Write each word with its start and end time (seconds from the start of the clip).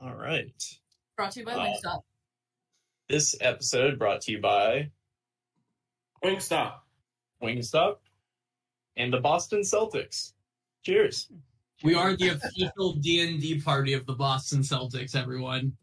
All 0.00 0.14
right. 0.14 0.52
Brought 1.16 1.32
to 1.32 1.40
you 1.40 1.46
by 1.46 1.52
Uh, 1.54 1.66
Wingstop. 1.66 2.00
This 3.08 3.36
episode 3.40 3.98
brought 3.98 4.20
to 4.22 4.32
you 4.32 4.40
by 4.40 4.90
Wingstop. 6.24 6.74
Wingstop 7.42 7.96
and 8.96 9.12
the 9.12 9.20
Boston 9.20 9.60
Celtics. 9.60 10.32
Cheers. 10.84 11.30
We 11.82 11.94
are 11.94 12.16
the 12.16 12.28
official 12.30 12.92
D 13.00 13.20
and 13.28 13.40
D 13.40 13.60
party 13.60 13.92
of 13.92 14.06
the 14.06 14.14
Boston 14.14 14.60
Celtics. 14.60 15.14
Everyone, 15.14 15.76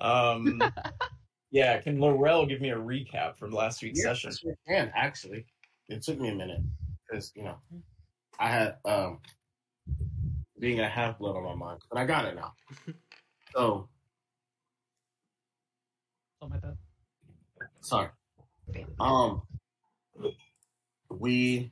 Um, 0.00 0.60
yeah, 1.50 1.80
can 1.80 1.98
Laurel 2.00 2.46
give 2.46 2.60
me 2.60 2.70
a 2.70 2.76
recap 2.76 3.36
from 3.36 3.52
last 3.52 3.82
week's 3.82 4.02
session? 4.02 4.30
Yes, 4.30 4.44
we 4.44 4.54
can 4.68 4.92
actually. 4.94 5.46
It 5.88 6.02
took 6.02 6.18
me 6.20 6.28
a 6.30 6.34
minute 6.34 6.60
because 7.08 7.32
you 7.36 7.44
know 7.44 7.56
I 8.38 8.48
had 8.50 8.76
um 8.84 9.20
being 10.58 10.80
a 10.80 10.88
half 10.88 11.18
blood 11.18 11.36
on 11.36 11.44
my 11.44 11.54
mind, 11.54 11.80
but 11.88 11.98
I 11.98 12.04
got 12.04 12.24
it 12.26 12.34
now. 12.34 12.52
so 13.56 13.88
Something 16.40 16.60
like 16.62 16.62
that. 16.62 16.76
sorry. 17.80 18.08
Um, 19.00 19.42
we 21.08 21.70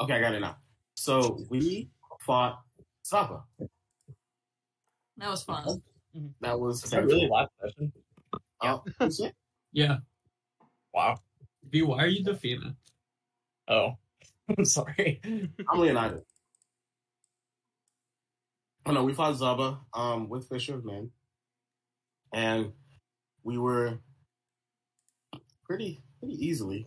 okay. 0.00 0.14
I 0.14 0.20
got 0.20 0.34
it 0.34 0.40
now. 0.40 0.56
So 0.94 1.38
we 1.48 1.88
fought 2.20 2.60
Zaba. 3.06 3.44
That 5.16 5.30
was 5.30 5.42
fun. 5.42 5.82
That 6.40 6.60
was 6.60 6.84
Is 6.84 6.90
that 6.90 7.06
really 7.06 7.28
last 7.28 7.50
session? 7.62 7.92
Uh, 8.60 8.78
what's 8.98 9.20
yeah. 9.72 9.96
Wow. 10.92 11.16
V, 11.70 11.82
why 11.82 12.04
are 12.04 12.08
you 12.08 12.22
defeated? 12.22 12.74
Oh, 13.68 13.96
I'm 14.58 14.64
sorry. 14.64 15.20
I'm 15.24 15.78
Leonidas. 15.80 16.22
Oh 18.86 18.92
no, 18.92 19.02
we 19.02 19.14
fought 19.14 19.34
Zaba 19.34 19.78
um, 19.94 20.28
with 20.28 20.48
Fisher 20.48 20.74
of 20.74 20.84
Men, 20.84 21.10
and 22.34 22.72
we 23.42 23.56
were 23.56 23.98
pretty 25.64 26.02
pretty 26.20 26.34
easily 26.46 26.86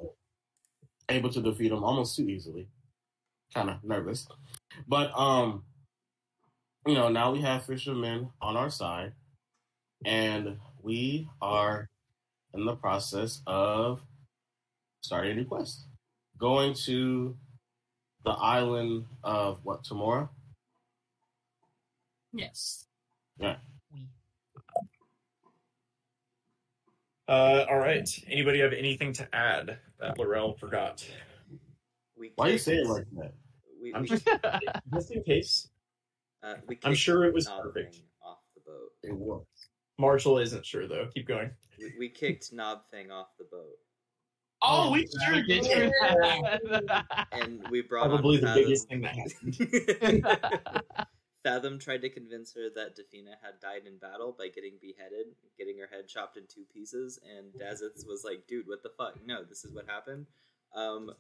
able 1.09 1.29
to 1.31 1.41
defeat 1.41 1.71
him, 1.71 1.83
almost 1.83 2.15
too 2.15 2.27
easily. 2.27 2.67
Kind 3.53 3.69
of 3.69 3.83
nervous, 3.83 4.27
but 4.87 5.11
um, 5.17 5.63
you 6.85 6.93
know, 6.93 7.09
now 7.09 7.31
we 7.31 7.41
have 7.41 7.65
Fisher 7.65 7.91
of 7.93 7.97
Men 7.97 8.29
on 8.41 8.55
our 8.55 8.69
side, 8.69 9.13
and 10.05 10.57
we 10.83 11.27
are 11.41 11.89
in 12.53 12.65
the 12.65 12.75
process 12.75 13.41
of 13.47 14.01
starting 15.01 15.31
a 15.31 15.35
new 15.35 15.45
quest, 15.45 15.87
going 16.37 16.73
to 16.73 17.35
the 18.23 18.31
island 18.31 19.05
of 19.23 19.59
what 19.63 19.83
Tamora. 19.83 20.29
Yes. 22.33 22.85
We. 23.39 23.47
Uh, 27.27 27.65
all 27.69 27.77
right. 27.77 28.07
Anybody 28.29 28.59
have 28.59 28.73
anything 28.73 29.11
to 29.13 29.27
add 29.35 29.77
that 29.99 30.17
Laurel 30.17 30.53
forgot? 30.57 31.05
We 32.17 32.31
Why 32.35 32.47
you 32.47 32.53
kicked- 32.53 32.63
say 32.65 32.75
it 32.77 32.87
like 32.87 33.05
that? 33.17 33.33
We, 33.81 33.93
I'm 33.93 34.01
we, 34.03 34.07
just 34.07 34.27
just 34.93 35.11
in 35.11 35.23
case. 35.23 35.69
uh, 36.43 36.55
we 36.67 36.79
I'm 36.83 36.95
sure 36.95 37.25
it 37.25 37.33
was 37.33 37.47
perfect. 37.47 38.01
Off 38.25 38.39
the 38.55 38.61
boat. 38.65 38.91
It 39.03 39.13
was. 39.13 39.45
Marshall 39.99 40.39
isn't 40.39 40.65
sure 40.65 40.87
though. 40.87 41.07
Keep 41.13 41.27
going. 41.27 41.51
We, 41.79 41.93
we 41.99 42.09
kicked 42.09 42.51
Knob 42.53 42.87
Thing 42.89 43.11
off 43.11 43.27
the 43.37 43.45
boat, 43.51 43.75
Oh, 44.63 44.91
we 44.91 45.07
sure 45.25 45.35
sure 45.35 45.43
did. 45.43 45.63
did. 45.63 45.91
and 47.33 47.63
we 47.69 47.81
brought 47.81 48.07
Probably 48.09 48.41
on 48.43 48.55
the 48.55 48.61
biggest 48.63 48.87
thing 48.89 49.01
that 49.01 49.15
happened. 49.15 51.05
Fathom 51.47 51.79
tried 51.79 52.01
to 52.01 52.09
convince 52.09 52.53
her 52.53 52.69
that 52.75 52.97
Defina 52.97 53.35
had 53.41 53.59
died 53.61 53.87
in 53.87 53.97
battle 53.97 54.35
by 54.37 54.49
getting 54.49 54.73
beheaded, 54.81 55.27
getting 55.57 55.77
her 55.77 55.87
head 55.89 56.07
chopped 56.07 56.35
in 56.35 56.43
two 56.47 56.65
pieces, 56.73 57.19
and 57.23 57.53
Dazeth 57.53 58.05
was 58.05 58.25
like, 58.25 58.45
"Dude, 58.47 58.67
what 58.67 58.83
the 58.83 58.89
fuck? 58.97 59.25
No, 59.25 59.43
this 59.43 59.63
is 59.63 59.73
what 59.73 59.87
happened. 59.87 60.27
Um, 60.75 61.11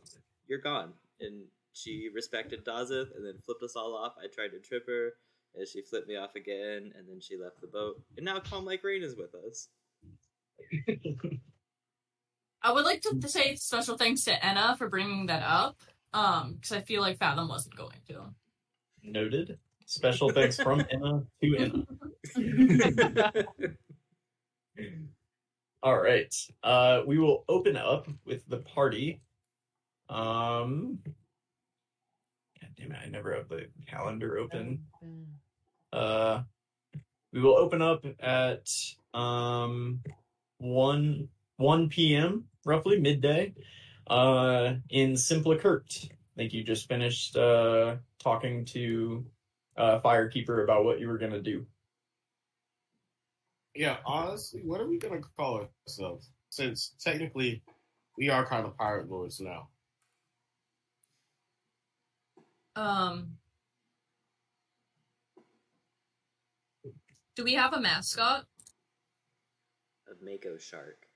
you're 0.47 0.59
gone." 0.59 0.93
And 1.21 1.45
she 1.71 2.09
respected 2.13 2.65
Dazeth, 2.65 3.15
and 3.15 3.25
then 3.25 3.37
flipped 3.45 3.63
us 3.63 3.77
all 3.77 3.95
off. 3.95 4.15
I 4.21 4.27
tried 4.27 4.49
to 4.49 4.59
trip 4.59 4.85
her, 4.87 5.13
and 5.55 5.65
she 5.67 5.81
flipped 5.81 6.09
me 6.09 6.17
off 6.17 6.35
again, 6.35 6.93
and 6.97 7.07
then 7.07 7.21
she 7.21 7.37
left 7.37 7.61
the 7.61 7.67
boat. 7.67 8.01
And 8.17 8.25
now 8.25 8.39
Calm 8.39 8.65
Like 8.65 8.83
Rain 8.83 9.03
is 9.03 9.15
with 9.15 9.33
us. 9.33 9.69
I 12.61 12.71
would 12.73 12.85
like 12.85 13.01
to 13.01 13.29
say 13.29 13.55
special 13.55 13.97
thanks 13.97 14.25
to 14.25 14.45
Enna 14.45 14.75
for 14.77 14.89
bringing 14.89 15.27
that 15.27 15.43
up. 15.43 15.77
Um, 16.13 16.55
because 16.55 16.71
I 16.71 16.81
feel 16.81 17.01
like 17.01 17.17
Fathom 17.17 17.47
wasn't 17.47 17.75
going 17.75 18.01
to. 18.07 18.33
Noted. 19.03 19.59
Special 19.87 20.29
thanks 20.29 20.57
from 20.57 20.85
Emma 20.91 21.23
to 21.41 21.57
Emma. 21.57 21.85
All 25.81 25.97
right. 25.97 26.35
Uh, 26.61 27.03
we 27.07 27.17
will 27.17 27.45
open 27.47 27.77
up 27.77 28.09
with 28.25 28.45
the 28.49 28.57
party. 28.57 29.21
Um, 30.09 30.99
God 31.05 32.69
damn 32.75 32.91
it! 32.91 32.99
I 33.01 33.07
never 33.07 33.33
have 33.33 33.47
the 33.47 33.67
calendar 33.87 34.37
open. 34.37 34.83
Uh, 35.93 36.41
we 37.31 37.39
will 37.39 37.55
open 37.57 37.81
up 37.81 38.05
at 38.19 38.69
um 39.13 40.01
one 40.57 41.29
one 41.55 41.87
p.m. 41.87 42.43
roughly 42.65 42.99
midday. 42.99 43.53
Uh, 44.07 44.73
in 44.89 45.13
Simplicurt. 45.13 46.09
I 46.11 46.35
think 46.35 46.53
you 46.53 46.63
just 46.63 46.89
finished 46.89 47.37
uh 47.37 47.95
talking 48.19 48.65
to 48.65 49.25
uh 49.77 49.99
Firekeeper 50.01 50.63
about 50.63 50.83
what 50.85 50.99
you 50.99 51.07
were 51.07 51.17
gonna 51.17 51.41
do. 51.41 51.65
Yeah, 53.75 53.97
honestly, 54.05 54.61
what 54.63 54.81
are 54.81 54.87
we 54.87 54.97
gonna 54.97 55.21
call 55.37 55.67
ourselves? 55.87 56.31
Since 56.49 56.95
technically, 56.99 57.61
we 58.17 58.29
are 58.29 58.45
kind 58.45 58.65
of 58.65 58.75
pirate 58.77 59.09
lords 59.09 59.39
now. 59.39 59.69
Um, 62.75 63.37
do 67.35 67.43
we 67.43 67.53
have 67.53 67.73
a 67.73 67.79
mascot? 67.79 68.45
A 70.07 70.13
Mako 70.23 70.57
shark. 70.57 71.07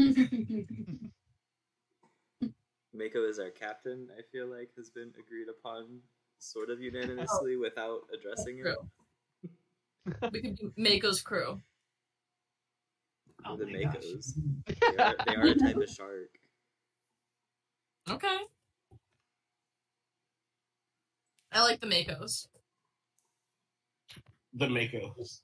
Mako 2.94 3.24
is 3.24 3.38
our 3.38 3.50
captain. 3.50 4.08
I 4.16 4.22
feel 4.30 4.46
like 4.46 4.70
has 4.76 4.90
been 4.90 5.12
agreed 5.18 5.48
upon 5.48 6.00
sort 6.42 6.70
of 6.70 6.78
oh, 6.80 6.82
unanimously 6.82 7.56
without 7.56 8.00
addressing 8.12 8.58
it. 8.58 8.76
We 10.32 10.42
could 10.42 10.56
do 10.56 10.72
Mako's 10.76 11.22
crew. 11.22 11.60
Oh 13.44 13.56
the. 13.56 13.64
Makos. 13.64 14.32
They 14.66 15.02
are, 15.02 15.14
they 15.26 15.34
are 15.34 15.46
a 15.46 15.54
type 15.54 15.76
of 15.76 15.88
shark. 15.88 16.30
Okay. 18.10 18.38
I 21.52 21.62
like 21.62 21.80
the 21.80 21.86
Makos. 21.86 22.48
The 24.54 24.66
Makos. 24.66 25.40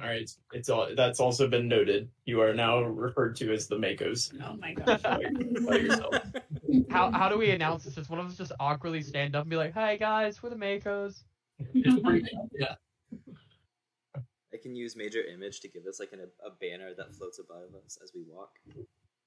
All 0.00 0.06
right, 0.06 0.30
it's 0.52 0.68
all 0.68 0.88
that's 0.94 1.20
also 1.20 1.48
been 1.48 1.68
noted. 1.68 2.08
You 2.26 2.42
are 2.42 2.52
now 2.52 2.82
referred 2.82 3.36
to 3.36 3.52
as 3.52 3.66
the 3.66 3.76
Makos. 3.76 4.32
Oh 4.44 4.56
my 4.56 4.74
gosh. 4.74 5.00
by, 5.02 5.22
by 5.66 5.76
yourself. 5.76 6.14
how 6.90 7.10
how 7.10 7.28
do 7.28 7.38
we 7.38 7.50
announce 7.50 7.84
this? 7.84 7.94
Does 7.94 8.08
one 8.08 8.18
of 8.18 8.26
us 8.26 8.36
just 8.36 8.52
awkwardly 8.60 9.02
stand 9.02 9.36
up 9.36 9.42
and 9.42 9.50
be 9.50 9.56
like, 9.56 9.72
"Hi 9.74 9.96
guys, 9.96 10.42
we're 10.42 10.50
the 10.50 10.56
Makos." 10.56 11.22
Yeah. 11.72 12.74
I 14.52 14.58
can 14.62 14.74
use 14.74 14.96
major 14.96 15.22
image 15.22 15.60
to 15.60 15.68
give 15.68 15.84
us 15.86 16.00
like 16.00 16.12
an, 16.12 16.20
a 16.20 16.50
banner 16.60 16.94
that 16.96 17.14
floats 17.14 17.38
above 17.38 17.74
us 17.84 17.98
as 18.02 18.12
we 18.14 18.22
walk. 18.26 18.52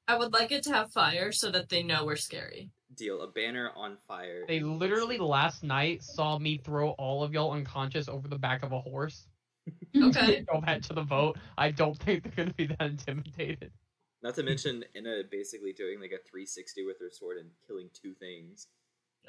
I 0.08 0.18
would 0.18 0.34
like 0.34 0.52
it 0.52 0.64
to 0.64 0.74
have 0.74 0.92
fire 0.92 1.32
so 1.32 1.52
that 1.52 1.70
they 1.70 1.84
know 1.84 2.04
we're 2.04 2.16
scary. 2.16 2.72
Deal 2.96 3.22
a 3.22 3.28
banner 3.28 3.72
on 3.76 3.98
fire. 4.08 4.44
They 4.48 4.60
literally 4.60 5.20
last 5.20 5.64
night 5.64 6.02
saw 6.02 6.40
me 6.40 6.58
throw 6.58 6.92
all 6.92 7.24
of 7.24 7.32
y'all 7.32 7.52
unconscious 7.52 8.10
over 8.10 8.28
the 8.28 8.40
back 8.40 8.64
of 8.64 8.72
a 8.72 8.80
horse. 8.80 9.28
Okay. 9.96 10.44
Go 10.52 10.62
back 10.62 10.82
to 10.84 10.94
the 10.94 11.04
vote. 11.04 11.38
I 11.60 11.70
don't 11.70 11.96
think 11.96 12.24
they're 12.24 12.46
gonna 12.46 12.54
be 12.56 12.66
that 12.66 12.82
intimidated. 12.82 13.72
Not 14.22 14.36
to 14.36 14.44
mention 14.44 14.84
Inna 14.96 15.22
basically 15.30 15.72
doing 15.74 16.00
like 16.02 16.12
a 16.12 16.20
360 16.30 16.86
with 16.86 17.00
her 17.00 17.10
sword 17.12 17.38
and 17.38 17.50
killing 17.66 17.90
two 17.94 18.14
things. 18.14 18.68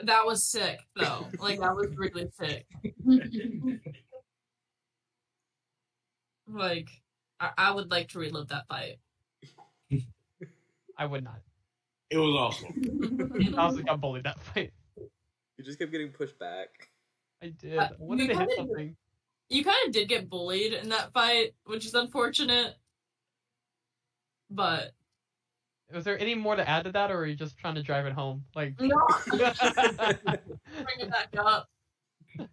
that 0.02 0.26
was 0.26 0.42
sick, 0.44 0.80
though. 0.96 1.26
Like, 1.38 1.60
that 1.60 1.74
was 1.76 1.88
really 1.96 2.26
sick. 2.38 2.66
like, 6.48 6.88
I, 7.38 7.50
I 7.56 7.70
would 7.72 7.90
like 7.90 8.08
to 8.10 8.18
relive 8.18 8.48
that 8.48 8.66
fight. 8.68 8.96
I 10.98 11.06
would 11.06 11.24
not. 11.24 11.40
It 12.10 12.18
was 12.18 12.34
awesome. 12.36 13.52
I 13.56 13.60
honestly 13.60 13.84
got 13.84 14.00
bullied 14.00 14.24
that 14.24 14.40
fight. 14.40 14.72
You 14.98 15.64
just 15.64 15.78
kept 15.78 15.92
getting 15.92 16.10
pushed 16.10 16.38
back. 16.38 16.68
I 17.42 17.48
did. 17.48 17.78
Uh, 17.78 17.82
I 17.82 17.90
wanted 17.98 18.22
you 18.24 18.28
to 18.34 18.38
hit 18.38 18.48
kinda- 18.48 18.54
something. 18.56 18.96
you 19.48 19.64
kind 19.64 19.76
of 19.86 19.92
did 19.92 20.08
get 20.08 20.28
bullied 20.28 20.72
in 20.72 20.88
that 20.90 21.12
fight, 21.12 21.54
which 21.64 21.86
is 21.86 21.94
unfortunate. 21.94 22.74
But 24.50 24.92
Was 25.94 26.04
there 26.04 26.18
any 26.18 26.34
more 26.34 26.56
to 26.56 26.68
add 26.68 26.84
to 26.84 26.92
that, 26.92 27.10
or 27.10 27.18
are 27.18 27.26
you 27.26 27.36
just 27.36 27.56
trying 27.58 27.74
to 27.76 27.82
drive 27.82 28.06
it 28.06 28.12
home? 28.12 28.44
Like, 28.54 28.74
no, 28.80 28.96
bring 29.26 29.48
it 30.98 31.10
back 31.10 31.28
up. 31.38 31.68
like 32.38 32.48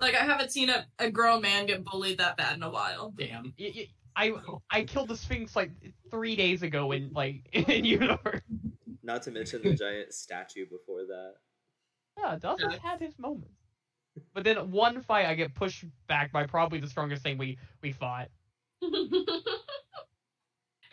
Like 0.00 0.14
I 0.14 0.24
haven't 0.24 0.50
seen 0.52 0.68
a, 0.70 0.86
a 0.98 1.10
grown 1.10 1.42
man 1.42 1.66
get 1.66 1.84
bullied 1.84 2.18
that 2.18 2.36
bad 2.36 2.56
in 2.56 2.62
a 2.62 2.70
while. 2.70 3.12
Damn. 3.18 3.54
Y- 3.58 3.72
y- 3.74 3.88
I 4.18 4.32
I 4.70 4.84
killed 4.84 5.08
the 5.08 5.16
Sphinx 5.16 5.54
like 5.56 5.70
three 6.10 6.36
days 6.36 6.62
ago 6.62 6.92
in 6.92 7.10
like 7.12 7.48
in 7.52 7.84
universe. 7.84 8.40
Not 9.02 9.22
to 9.24 9.30
mention 9.30 9.62
the 9.62 9.74
giant 9.74 10.12
statue 10.14 10.64
before 10.66 11.04
that. 11.06 11.34
Yeah, 12.18 12.36
Dustin 12.40 12.70
Yeah. 12.70 12.78
had 12.82 13.00
his 13.00 13.18
moments. 13.18 13.52
But 14.32 14.44
then 14.44 14.70
one 14.70 15.02
fight 15.02 15.26
I 15.26 15.34
get 15.34 15.54
pushed 15.54 15.84
back 16.08 16.32
by 16.32 16.46
probably 16.46 16.80
the 16.80 16.88
strongest 16.88 17.22
thing 17.22 17.36
we 17.36 17.58
we 17.82 17.92
fought. 17.92 18.28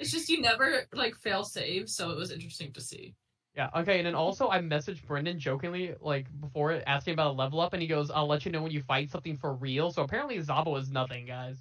It's 0.03 0.11
just 0.11 0.27
you 0.27 0.41
never 0.41 0.83
like 0.93 1.15
fail 1.15 1.45
save, 1.45 1.89
so 1.89 2.11
it 2.11 2.17
was 2.17 2.29
interesting 2.29 2.73
to 2.73 2.81
see. 2.81 3.15
Yeah, 3.55 3.69
okay, 3.75 3.99
and 3.99 4.07
then 4.07 4.15
also 4.15 4.49
I 4.49 4.59
messaged 4.59 5.05
Brendan 5.05 5.39
jokingly, 5.39 5.95
like, 6.01 6.25
before 6.41 6.71
it, 6.71 6.83
asking 6.87 7.13
about 7.13 7.31
a 7.31 7.37
level 7.37 7.61
up, 7.61 7.73
and 7.73 7.81
he 7.81 7.87
goes, 7.87 8.09
I'll 8.09 8.27
let 8.27 8.45
you 8.45 8.51
know 8.51 8.63
when 8.63 8.71
you 8.71 8.81
fight 8.81 9.11
something 9.11 9.37
for 9.37 9.53
real. 9.53 9.91
So 9.91 10.01
apparently 10.01 10.37
Zabo 10.39 10.77
is 10.79 10.91
nothing, 10.91 11.25
guys. 11.25 11.57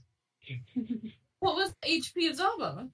What 1.39 1.57
was 1.57 1.75
HP 1.85 2.31
of 2.31 2.37
Zaba? 2.37 2.89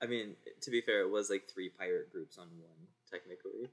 I 0.00 0.06
mean, 0.06 0.36
to 0.60 0.70
be 0.70 0.80
fair, 0.80 1.00
it 1.00 1.10
was 1.10 1.30
like 1.30 1.48
three 1.52 1.68
pirate 1.68 2.12
groups 2.12 2.38
on 2.38 2.46
one, 2.46 2.86
technically. 3.10 3.70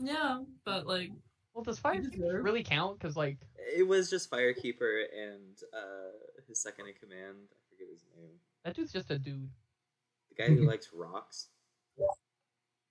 Yeah, 0.00 0.40
but 0.64 0.84
like 0.84 1.12
Well, 1.54 1.62
does 1.62 1.78
Fire 1.78 2.02
You 2.02 2.40
really 2.42 2.64
count? 2.64 2.98
Because, 2.98 3.16
like, 3.16 3.38
It 3.76 3.86
was 3.86 4.10
just 4.10 4.32
Firekeeper 4.32 5.04
and 5.16 5.56
uh, 5.72 6.10
his 6.48 6.60
second 6.60 6.88
in 6.88 6.94
command. 6.94 7.36
I 7.52 7.60
forget 7.70 7.86
his 7.92 8.02
name. 8.16 8.34
That 8.64 8.74
dude's 8.74 8.92
just 8.92 9.10
a 9.10 9.18
dude. 9.18 9.48
The 10.30 10.42
guy 10.42 10.48
who 10.48 10.66
likes 10.66 10.88
rocks. 10.92 11.48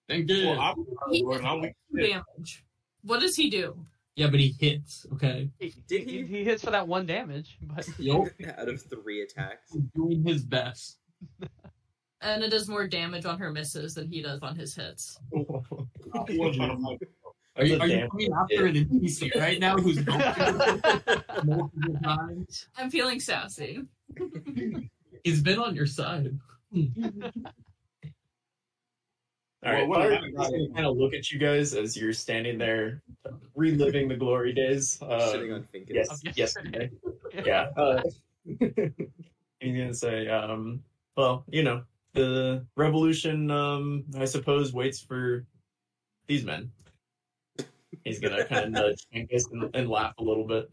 Thank 0.07 0.29
you. 0.29 0.47
Well, 0.47 0.59
I'm, 0.59 0.85
He 1.11 1.23
Lord, 1.23 1.41
I'm 1.43 1.61
damage. 1.95 2.65
What 3.03 3.21
does 3.21 3.35
he 3.35 3.49
do? 3.49 3.85
yeah, 4.15 4.27
but 4.27 4.39
he 4.39 4.55
hits. 4.59 5.05
Okay. 5.13 5.49
He, 5.59 5.73
Did 5.87 6.09
he, 6.09 6.23
he? 6.23 6.25
he 6.25 6.43
hits 6.43 6.63
for 6.63 6.71
that 6.71 6.87
one 6.87 7.05
damage, 7.05 7.57
but 7.61 7.87
Yup. 7.99 8.27
Out 8.57 8.67
of 8.67 8.81
three 8.83 9.21
attacks. 9.21 9.71
He's 9.71 9.83
doing 9.95 10.23
his 10.25 10.43
best. 10.43 10.97
Anna 12.21 12.49
does 12.49 12.67
more 12.67 12.85
damage 12.85 13.25
on 13.25 13.39
her 13.39 13.51
misses 13.51 13.93
than 13.93 14.07
he 14.07 14.21
does 14.21 14.41
on 14.41 14.55
his 14.57 14.75
hits. 14.75 15.17
I'm 15.33 15.45
the 16.25 16.37
one 16.37 16.53
trying 16.53 16.75
to 16.75 16.83
fight. 16.83 16.99
Are 17.55 17.65
you, 17.65 17.79
are 17.79 17.87
you 17.87 17.97
damn 17.97 18.09
coming 18.09 18.33
after 18.33 18.65
an 18.65 18.75
NPC 18.75 19.35
right 19.35 19.59
now 19.59 19.77
who's 19.77 20.01
broken 20.01 20.81
multiple 21.45 21.99
times? 22.03 22.67
I'm 22.77 22.89
feeling 22.89 23.19
sassy. 23.21 23.83
He's 25.23 25.41
been 25.41 25.59
on 25.59 25.75
your 25.75 25.85
side. 25.85 26.37
All 29.65 29.73
right, 29.73 29.87
Well, 29.87 29.99
what 29.99 30.09
Fire 30.09 30.29
about- 30.29 30.51
gonna 30.51 30.69
kind 30.73 30.85
of 30.85 30.95
look 30.97 31.13
at 31.13 31.31
you 31.31 31.37
guys 31.39 31.73
as 31.73 31.97
you're 31.97 32.13
standing 32.13 32.57
there, 32.57 33.01
reliving 33.55 34.07
the 34.07 34.15
glory 34.15 34.53
days. 34.53 35.01
Uh, 35.01 35.33
Shitting 35.33 35.53
on 35.53 35.63
Finkus. 35.73 35.89
yes, 35.89 36.21
yesterday. 36.37 36.89
yesterday. 37.33 37.43
yeah. 37.45 37.69
Uh, 37.75 38.01
he's 39.59 39.77
gonna 39.77 39.93
say, 39.93 40.29
um, 40.29 40.81
well, 41.17 41.43
you 41.49 41.63
know, 41.63 41.83
the 42.13 42.65
revolution, 42.77 43.51
um, 43.51 44.05
I 44.17 44.23
suppose, 44.25 44.71
waits 44.73 45.01
for 45.01 45.45
these 46.27 46.45
men. 46.45 46.71
He's 48.05 48.19
gonna 48.19 48.45
kind 48.45 48.65
of 48.65 48.71
nudge 48.71 49.05
and, 49.11 49.29
and 49.73 49.89
laugh 49.89 50.13
a 50.19 50.23
little 50.23 50.45
bit. 50.47 50.71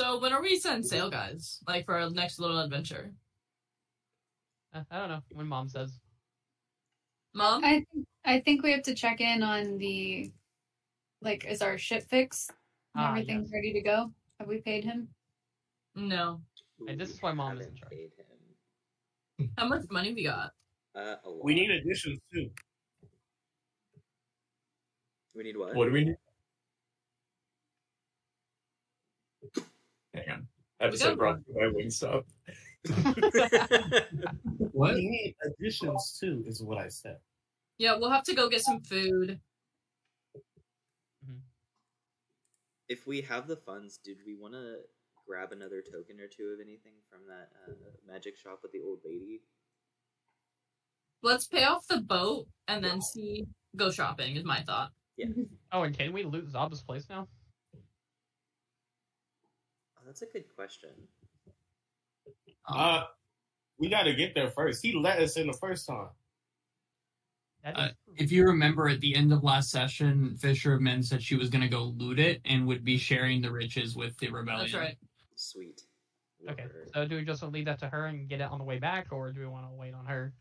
So 0.00 0.18
when 0.18 0.32
are 0.32 0.40
we 0.40 0.58
setting 0.58 0.82
sail, 0.82 1.10
guys? 1.10 1.60
Like 1.68 1.84
for 1.84 1.98
our 1.98 2.08
next 2.08 2.38
little 2.40 2.58
adventure? 2.58 3.12
Uh, 4.72 4.82
I 4.90 4.98
don't 4.98 5.10
know 5.10 5.20
when 5.34 5.46
mom 5.46 5.68
says. 5.68 6.00
Mom? 7.34 7.62
I 7.62 7.84
think 7.92 8.06
I 8.24 8.40
think 8.40 8.62
we 8.62 8.72
have 8.72 8.82
to 8.84 8.94
check 8.94 9.20
in 9.20 9.42
on 9.42 9.76
the 9.76 10.32
like 11.20 11.44
is 11.44 11.60
our 11.60 11.76
ship 11.76 12.08
fixed? 12.08 12.50
And 12.94 13.04
Ah, 13.04 13.10
everything's 13.10 13.48
yes. 13.50 13.52
ready 13.52 13.74
to 13.74 13.82
go? 13.82 14.10
Have 14.38 14.48
we 14.48 14.62
paid 14.62 14.84
him? 14.84 15.06
No. 15.94 16.40
Hey, 16.86 16.96
this 16.96 17.10
is 17.10 17.20
why 17.20 17.32
mom 17.32 17.58
is 17.60 17.66
in 17.66 17.72
haven't 17.74 17.76
charge. 17.76 17.90
paid 17.90 18.10
him. 18.16 19.50
How 19.58 19.68
much 19.68 19.82
money 19.90 20.14
we 20.14 20.24
got? 20.24 20.52
Uh. 20.94 21.16
We 21.44 21.52
need 21.52 21.70
additions 21.70 22.20
too. 22.32 22.48
We 25.36 25.44
need 25.44 25.58
what? 25.58 25.74
What 25.74 25.84
do 25.84 25.92
we 25.92 26.04
need? 26.04 26.16
Hang 30.14 30.30
on. 30.30 30.46
Episode 30.80 31.18
brought 31.18 31.38
to 31.44 31.44
you 31.48 31.54
by 31.54 31.82
Wingstop. 31.82 32.24
What? 34.72 34.94
We 34.94 35.08
need 35.08 35.36
additions 35.44 36.16
too, 36.18 36.42
is 36.46 36.62
what 36.62 36.78
I 36.78 36.88
said. 36.88 37.18
Yeah, 37.76 37.96
we'll 37.98 38.10
have 38.10 38.24
to 38.24 38.34
go 38.34 38.48
get 38.48 38.62
some 38.62 38.80
food. 38.80 39.40
if 42.90 43.06
we 43.06 43.20
have 43.22 43.46
the 43.46 43.56
funds, 43.56 43.98
did 44.04 44.18
we 44.26 44.34
want 44.34 44.52
to 44.54 44.76
grab 45.26 45.52
another 45.52 45.80
token 45.80 46.20
or 46.20 46.26
two 46.26 46.52
of 46.54 46.60
anything 46.60 46.94
from 47.08 47.20
that 47.28 47.48
uh, 47.68 47.72
magic 48.06 48.36
shop 48.36 48.58
with 48.62 48.72
the 48.72 48.80
old 48.80 48.98
lady? 49.04 49.42
Let's 51.22 51.46
pay 51.46 51.64
off 51.64 51.86
the 51.86 52.00
boat 52.00 52.48
and 52.66 52.82
then 52.82 53.00
see 53.00 53.46
go 53.76 53.90
shopping 53.90 54.36
is 54.36 54.44
my 54.44 54.60
thought. 54.62 54.90
Yeah. 55.16 55.26
Oh, 55.72 55.82
and 55.82 55.96
can 55.96 56.12
we 56.12 56.24
loot 56.24 56.50
Zaba's 56.52 56.82
place 56.82 57.06
now? 57.08 57.28
That's 60.10 60.22
a 60.22 60.26
good 60.26 60.44
question. 60.56 60.90
Uh, 62.66 63.04
we 63.78 63.88
got 63.88 64.02
to 64.02 64.12
get 64.12 64.34
there 64.34 64.50
first. 64.50 64.84
He 64.84 64.92
let 64.92 65.20
us 65.20 65.36
in 65.36 65.46
the 65.46 65.52
first 65.52 65.86
time. 65.86 66.08
Uh. 67.64 67.90
If 68.16 68.32
you 68.32 68.44
remember 68.44 68.88
at 68.88 69.00
the 69.00 69.14
end 69.14 69.32
of 69.32 69.44
last 69.44 69.70
session, 69.70 70.36
Fisher 70.36 70.74
of 70.74 70.80
Men 70.80 71.04
said 71.04 71.22
she 71.22 71.36
was 71.36 71.48
going 71.48 71.62
to 71.62 71.68
go 71.68 71.84
loot 71.84 72.18
it 72.18 72.40
and 72.44 72.66
would 72.66 72.84
be 72.84 72.98
sharing 72.98 73.40
the 73.40 73.52
riches 73.52 73.94
with 73.94 74.18
the 74.18 74.30
rebellion. 74.30 74.72
That's 74.72 74.74
right. 74.74 74.96
Sweet. 75.36 75.82
Love 76.44 76.54
Okay, 76.54 76.64
her. 76.64 76.86
so 76.92 77.06
do 77.06 77.14
we 77.14 77.24
just 77.24 77.44
leave 77.44 77.66
that 77.66 77.78
to 77.78 77.86
her 77.86 78.06
and 78.06 78.28
get 78.28 78.40
it 78.40 78.50
on 78.50 78.58
the 78.58 78.64
way 78.64 78.80
back, 78.80 79.12
or 79.12 79.30
do 79.30 79.38
we 79.38 79.46
want 79.46 79.64
to 79.70 79.76
wait 79.76 79.94
on 79.94 80.06
her? 80.06 80.32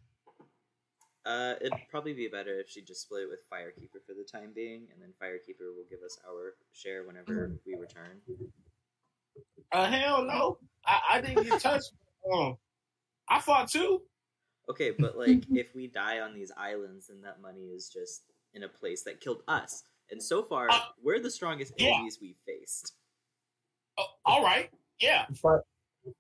Uh, 1.27 1.53
it'd 1.61 1.73
probably 1.91 2.13
be 2.13 2.27
better 2.27 2.59
if 2.59 2.69
she 2.71 2.81
just 2.81 3.03
split 3.03 3.21
it 3.21 3.29
with 3.29 3.47
Firekeeper 3.53 4.03
for 4.07 4.15
the 4.15 4.23
time 4.23 4.51
being, 4.55 4.87
and 4.91 4.99
then 4.99 5.09
Firekeeper 5.21 5.75
will 5.75 5.85
give 5.91 5.99
us 6.03 6.17
our 6.27 6.55
share 6.73 7.03
whenever 7.05 7.51
we 7.67 7.75
return. 7.75 8.19
Uh, 9.71 9.85
hell 9.85 10.23
no. 10.23 10.57
I, 10.85 10.99
I 11.13 11.21
didn't 11.21 11.43
get 11.47 11.59
touched. 11.61 11.91
Um, 12.33 12.57
I 13.29 13.39
fought 13.39 13.69
too. 13.69 14.01
Okay, 14.69 14.91
but 14.97 15.17
like 15.17 15.43
if 15.51 15.73
we 15.73 15.87
die 15.87 16.19
on 16.19 16.33
these 16.33 16.51
islands, 16.55 17.07
then 17.07 17.21
that 17.21 17.41
money 17.41 17.67
is 17.67 17.89
just 17.93 18.23
in 18.53 18.63
a 18.63 18.69
place 18.69 19.03
that 19.03 19.19
killed 19.21 19.41
us. 19.47 19.83
And 20.11 20.21
so 20.21 20.43
far, 20.43 20.69
Uh, 20.71 20.79
we're 21.03 21.19
the 21.19 21.29
strongest 21.31 21.73
yeah. 21.77 21.89
enemies 21.89 22.17
we 22.21 22.35
faced. 22.45 22.93
Oh, 23.97 24.05
all 24.25 24.43
right. 24.43 24.69
Yeah. 24.99 25.25
Fi- 25.35 25.59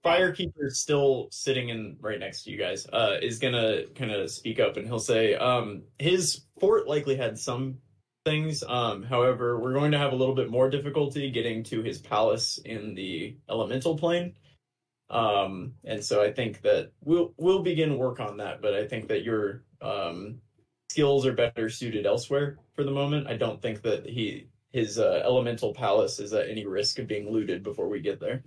Firekeeper 0.05 0.69
still 0.69 1.29
sitting 1.31 1.69
in 1.69 1.97
right 2.01 2.19
next 2.19 2.43
to 2.43 2.51
you 2.51 2.57
guys. 2.57 2.85
Uh, 2.91 3.17
is 3.21 3.39
gonna 3.39 3.83
kind 3.95 4.11
of 4.11 4.29
speak 4.29 4.59
up 4.59 4.77
and 4.77 4.85
he'll 4.85 4.99
say, 4.99 5.33
um, 5.35 5.83
his 5.97 6.41
fort 6.59 6.87
likely 6.87 7.15
had 7.15 7.39
some 7.39 7.79
things. 8.25 8.63
Um, 8.67 9.03
however, 9.03 9.59
we're 9.59 9.73
going 9.73 9.91
to 9.91 9.97
have 9.97 10.13
a 10.13 10.15
little 10.15 10.35
bit 10.35 10.49
more 10.49 10.69
difficulty 10.69 11.31
getting 11.31 11.63
to 11.65 11.81
his 11.81 11.99
palace 11.99 12.59
in 12.65 12.93
the 12.93 13.37
elemental 13.49 13.97
plane. 13.97 14.35
Um, 15.09 15.73
and 15.85 16.03
so 16.03 16.21
I 16.21 16.31
think 16.31 16.61
that 16.61 16.91
we'll 17.03 17.33
we'll 17.37 17.63
begin 17.63 17.97
work 17.97 18.19
on 18.19 18.37
that. 18.37 18.61
But 18.61 18.75
I 18.75 18.87
think 18.87 19.07
that 19.07 19.23
your 19.23 19.63
um, 19.81 20.39
skills 20.89 21.25
are 21.25 21.33
better 21.33 21.69
suited 21.69 22.05
elsewhere 22.05 22.57
for 22.75 22.83
the 22.83 22.91
moment. 22.91 23.27
I 23.27 23.35
don't 23.35 23.61
think 23.61 23.81
that 23.81 24.05
he 24.05 24.47
his 24.71 24.99
uh, 24.99 25.21
elemental 25.23 25.73
palace 25.73 26.19
is 26.19 26.31
at 26.33 26.47
any 26.47 26.65
risk 26.65 26.99
of 26.99 27.07
being 27.07 27.31
looted 27.31 27.63
before 27.63 27.89
we 27.89 28.01
get 28.01 28.19
there. 28.19 28.43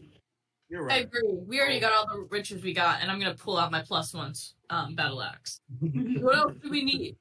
You're 0.69 0.85
right. 0.85 1.01
I 1.01 1.01
agree. 1.01 1.39
We 1.47 1.61
already 1.61 1.81
got 1.81 1.93
all 1.93 2.07
the 2.07 2.27
riches 2.31 2.63
we 2.63 2.73
got, 2.73 3.03
and 3.03 3.11
I'm 3.11 3.19
gonna 3.19 3.35
pull 3.35 3.59
out 3.59 3.73
my 3.73 3.83
plus 3.83 4.15
ones 4.15 4.55
um, 4.71 4.95
battle 4.95 5.21
axe. 5.21 5.61
what 5.81 6.37
else 6.37 6.55
do 6.63 6.71
we 6.71 6.85
need? 6.85 7.17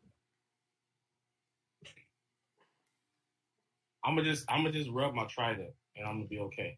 I'm 4.03 4.15
gonna 4.15 4.27
just 4.29 4.45
I'm 4.49 4.63
gonna 4.63 4.71
just 4.71 4.89
rub 4.89 5.13
my 5.13 5.25
trident 5.25 5.69
and 5.95 6.07
I'm 6.07 6.17
gonna 6.17 6.27
be 6.27 6.39
okay. 6.39 6.77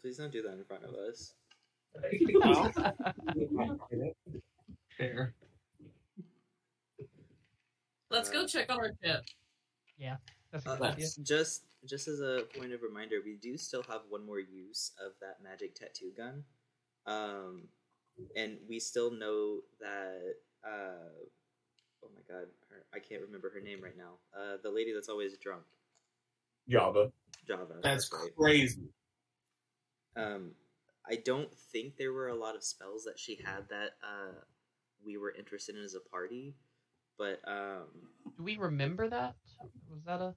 Please 0.00 0.16
don't 0.16 0.32
do 0.32 0.42
that 0.42 0.52
in 0.52 0.64
front 0.64 0.84
of 0.84 0.94
us. 0.94 1.34
Fair. 4.96 5.34
Let's 8.10 8.30
go 8.30 8.46
check 8.46 8.70
on 8.72 8.78
our 8.78 8.90
ship. 9.04 9.24
Yeah. 9.98 10.16
That's 10.50 10.66
a 10.66 10.70
Uh, 10.72 10.84
idea. 10.92 11.06
just 11.22 11.64
just 11.86 12.08
as 12.08 12.20
a 12.20 12.44
point 12.58 12.72
of 12.72 12.82
reminder, 12.82 13.20
we 13.24 13.36
do 13.36 13.56
still 13.56 13.82
have 13.84 14.02
one 14.08 14.24
more 14.26 14.40
use 14.40 14.92
of 15.04 15.12
that 15.20 15.42
magic 15.42 15.74
tattoo 15.74 16.10
gun, 16.16 16.44
um, 17.06 17.68
and 18.36 18.58
we 18.68 18.80
still 18.80 19.10
know 19.10 19.60
that. 19.80 20.34
Uh, 20.64 21.08
oh 22.02 22.08
my 22.14 22.20
god, 22.28 22.48
her, 22.68 22.84
I 22.92 22.98
can't 22.98 23.22
remember 23.22 23.48
her 23.50 23.60
name 23.60 23.80
right 23.80 23.96
now. 23.96 24.18
Uh, 24.36 24.56
the 24.62 24.70
lady 24.70 24.92
that's 24.92 25.08
always 25.08 25.36
drunk, 25.38 25.62
Java. 26.70 27.12
Java. 27.46 27.74
That's 27.82 28.10
right. 28.12 28.30
crazy. 28.36 28.88
Um, 30.16 30.52
I 31.08 31.16
don't 31.16 31.52
think 31.72 31.96
there 31.96 32.12
were 32.12 32.28
a 32.28 32.36
lot 32.36 32.56
of 32.56 32.62
spells 32.62 33.04
that 33.04 33.18
she 33.18 33.36
had 33.44 33.68
that 33.70 33.90
uh, 34.02 34.32
we 35.04 35.16
were 35.16 35.34
interested 35.36 35.76
in 35.76 35.82
as 35.82 35.94
a 35.94 36.00
party, 36.10 36.54
but 37.18 37.40
um, 37.46 37.86
Do 38.36 38.44
we 38.44 38.56
remember 38.56 39.08
that? 39.08 39.34
Was 39.90 40.04
that 40.04 40.20
a? 40.20 40.34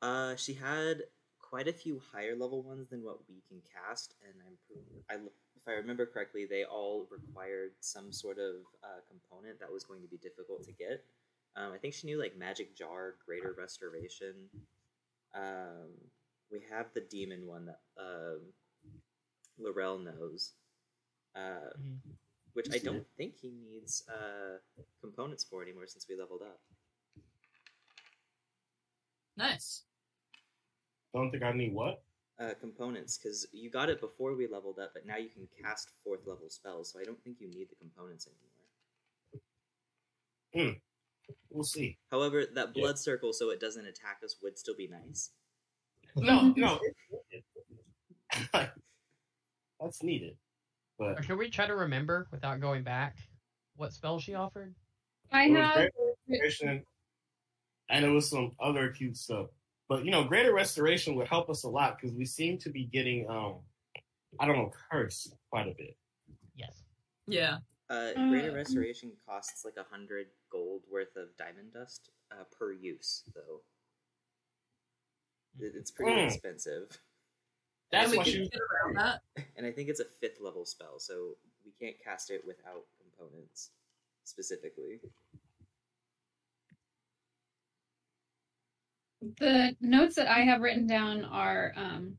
Uh, 0.00 0.36
she 0.36 0.54
had 0.54 1.02
quite 1.38 1.68
a 1.68 1.72
few 1.72 2.00
higher 2.12 2.36
level 2.36 2.62
ones 2.62 2.88
than 2.90 3.02
what 3.02 3.18
we 3.28 3.42
can 3.48 3.60
cast, 3.72 4.14
and 4.24 4.34
I'm, 4.46 5.16
I, 5.16 5.20
if 5.56 5.66
I 5.66 5.72
remember 5.72 6.06
correctly, 6.06 6.46
they 6.48 6.64
all 6.64 7.06
required 7.10 7.72
some 7.80 8.12
sort 8.12 8.38
of 8.38 8.56
uh, 8.84 9.00
component 9.08 9.58
that 9.60 9.72
was 9.72 9.84
going 9.84 10.02
to 10.02 10.08
be 10.08 10.18
difficult 10.18 10.64
to 10.64 10.72
get. 10.72 11.04
Um, 11.56 11.72
I 11.72 11.78
think 11.78 11.94
she 11.94 12.06
knew 12.06 12.20
like 12.20 12.36
Magic 12.36 12.76
Jar, 12.76 13.14
Greater 13.24 13.54
Restoration. 13.58 14.34
Um, 15.34 15.90
we 16.50 16.60
have 16.70 16.92
the 16.94 17.00
Demon 17.02 17.46
one 17.46 17.66
that 17.66 17.80
um, 17.98 18.40
Laurel 19.58 19.98
knows, 19.98 20.54
uh, 21.34 21.70
Mhm. 21.78 22.00
which 22.54 22.68
I 22.72 22.78
don't 22.78 23.06
think 23.16 23.36
he 23.36 23.50
needs 23.50 24.02
uh, 24.08 24.58
components 25.00 25.44
for 25.44 25.62
anymore 25.62 25.86
since 25.86 26.06
we 26.08 26.16
leveled 26.16 26.42
up. 26.42 26.60
Nice. 29.36 29.84
Don't 31.12 31.30
think 31.30 31.42
I 31.42 31.52
need 31.52 31.72
what? 31.74 32.02
uh, 32.40 32.54
components 32.60 33.18
because 33.18 33.48
you 33.52 33.68
got 33.68 33.88
it 33.90 34.00
before 34.00 34.34
we 34.36 34.46
leveled 34.46 34.78
up, 34.78 34.94
but 34.94 35.04
now 35.04 35.16
you 35.16 35.28
can 35.28 35.48
cast 35.60 35.90
fourth 36.04 36.24
level 36.24 36.48
spells. 36.48 36.92
So 36.92 37.00
I 37.00 37.04
don't 37.04 37.20
think 37.24 37.40
you 37.40 37.48
need 37.48 37.68
the 37.68 37.74
components 37.74 38.28
anymore. 40.54 40.80
We'll 41.50 41.64
see. 41.64 41.98
However, 42.10 42.44
that 42.54 42.74
blood 42.74 42.98
circle, 42.98 43.32
so 43.32 43.50
it 43.50 43.60
doesn't 43.60 43.86
attack 43.86 44.18
us, 44.24 44.36
would 44.42 44.58
still 44.58 44.76
be 44.76 44.88
nice. 44.88 45.30
No, 46.16 46.52
no. 46.56 46.78
That's 49.80 50.02
needed. 50.02 50.36
Or 50.98 51.14
But 51.14 51.24
can 51.24 51.38
we 51.38 51.48
try 51.48 51.66
to 51.66 51.74
remember 51.74 52.28
without 52.30 52.60
going 52.60 52.82
back 52.82 53.16
what 53.76 53.92
spell 53.92 54.18
she 54.18 54.34
offered? 54.34 54.74
I 55.32 55.44
it 55.46 55.52
have 55.52 55.88
restoration, 56.28 56.82
and 57.88 58.04
it 58.04 58.08
was 58.08 58.28
some 58.28 58.52
other 58.60 58.90
cute 58.90 59.16
stuff. 59.16 59.46
But 59.88 60.04
you 60.04 60.10
know, 60.10 60.24
greater 60.24 60.52
restoration 60.52 61.14
would 61.14 61.28
help 61.28 61.48
us 61.48 61.64
a 61.64 61.68
lot 61.68 61.96
because 61.96 62.14
we 62.14 62.24
seem 62.24 62.58
to 62.58 62.70
be 62.70 62.84
getting, 62.84 63.28
um, 63.30 63.56
I 64.38 64.46
don't 64.46 64.56
know, 64.56 64.72
cursed 64.90 65.34
quite 65.50 65.68
a 65.68 65.74
bit. 65.76 65.96
Yes. 66.56 66.82
Yeah. 67.26 67.58
Uh, 67.88 68.12
Uh, 68.16 68.28
Greater 68.28 68.52
Restoration 68.52 69.12
costs 69.26 69.64
like 69.64 69.76
a 69.78 69.84
hundred 69.90 70.26
gold 70.50 70.82
worth 70.90 71.16
of 71.16 71.36
diamond 71.36 71.72
dust 71.72 72.10
uh, 72.30 72.44
per 72.58 72.72
use, 72.72 73.24
though. 73.34 73.62
It- 75.58 75.74
It's 75.76 75.90
pretty 75.90 76.12
Mm. 76.12 76.26
expensive, 76.26 77.00
That's 77.90 78.04
and 78.04 78.10
we 78.12 78.18
why 78.18 78.24
can 78.24 78.32
she. 78.32 78.48
get 78.48 78.60
around 78.60 78.94
that. 78.96 79.22
and 79.56 79.66
I 79.66 79.72
think 79.72 79.88
it's 79.88 80.00
a 80.00 80.04
fifth 80.04 80.40
level 80.40 80.64
spell, 80.64 80.98
so 80.98 81.36
we 81.64 81.72
can't 81.72 81.98
cast 82.02 82.30
it 82.30 82.44
without 82.46 82.86
components 83.00 83.70
specifically. 84.24 85.00
the 89.40 89.76
notes 89.80 90.14
that 90.14 90.28
I 90.28 90.40
have 90.42 90.60
written 90.60 90.86
down 90.86 91.24
are 91.24 91.72
um 91.76 92.16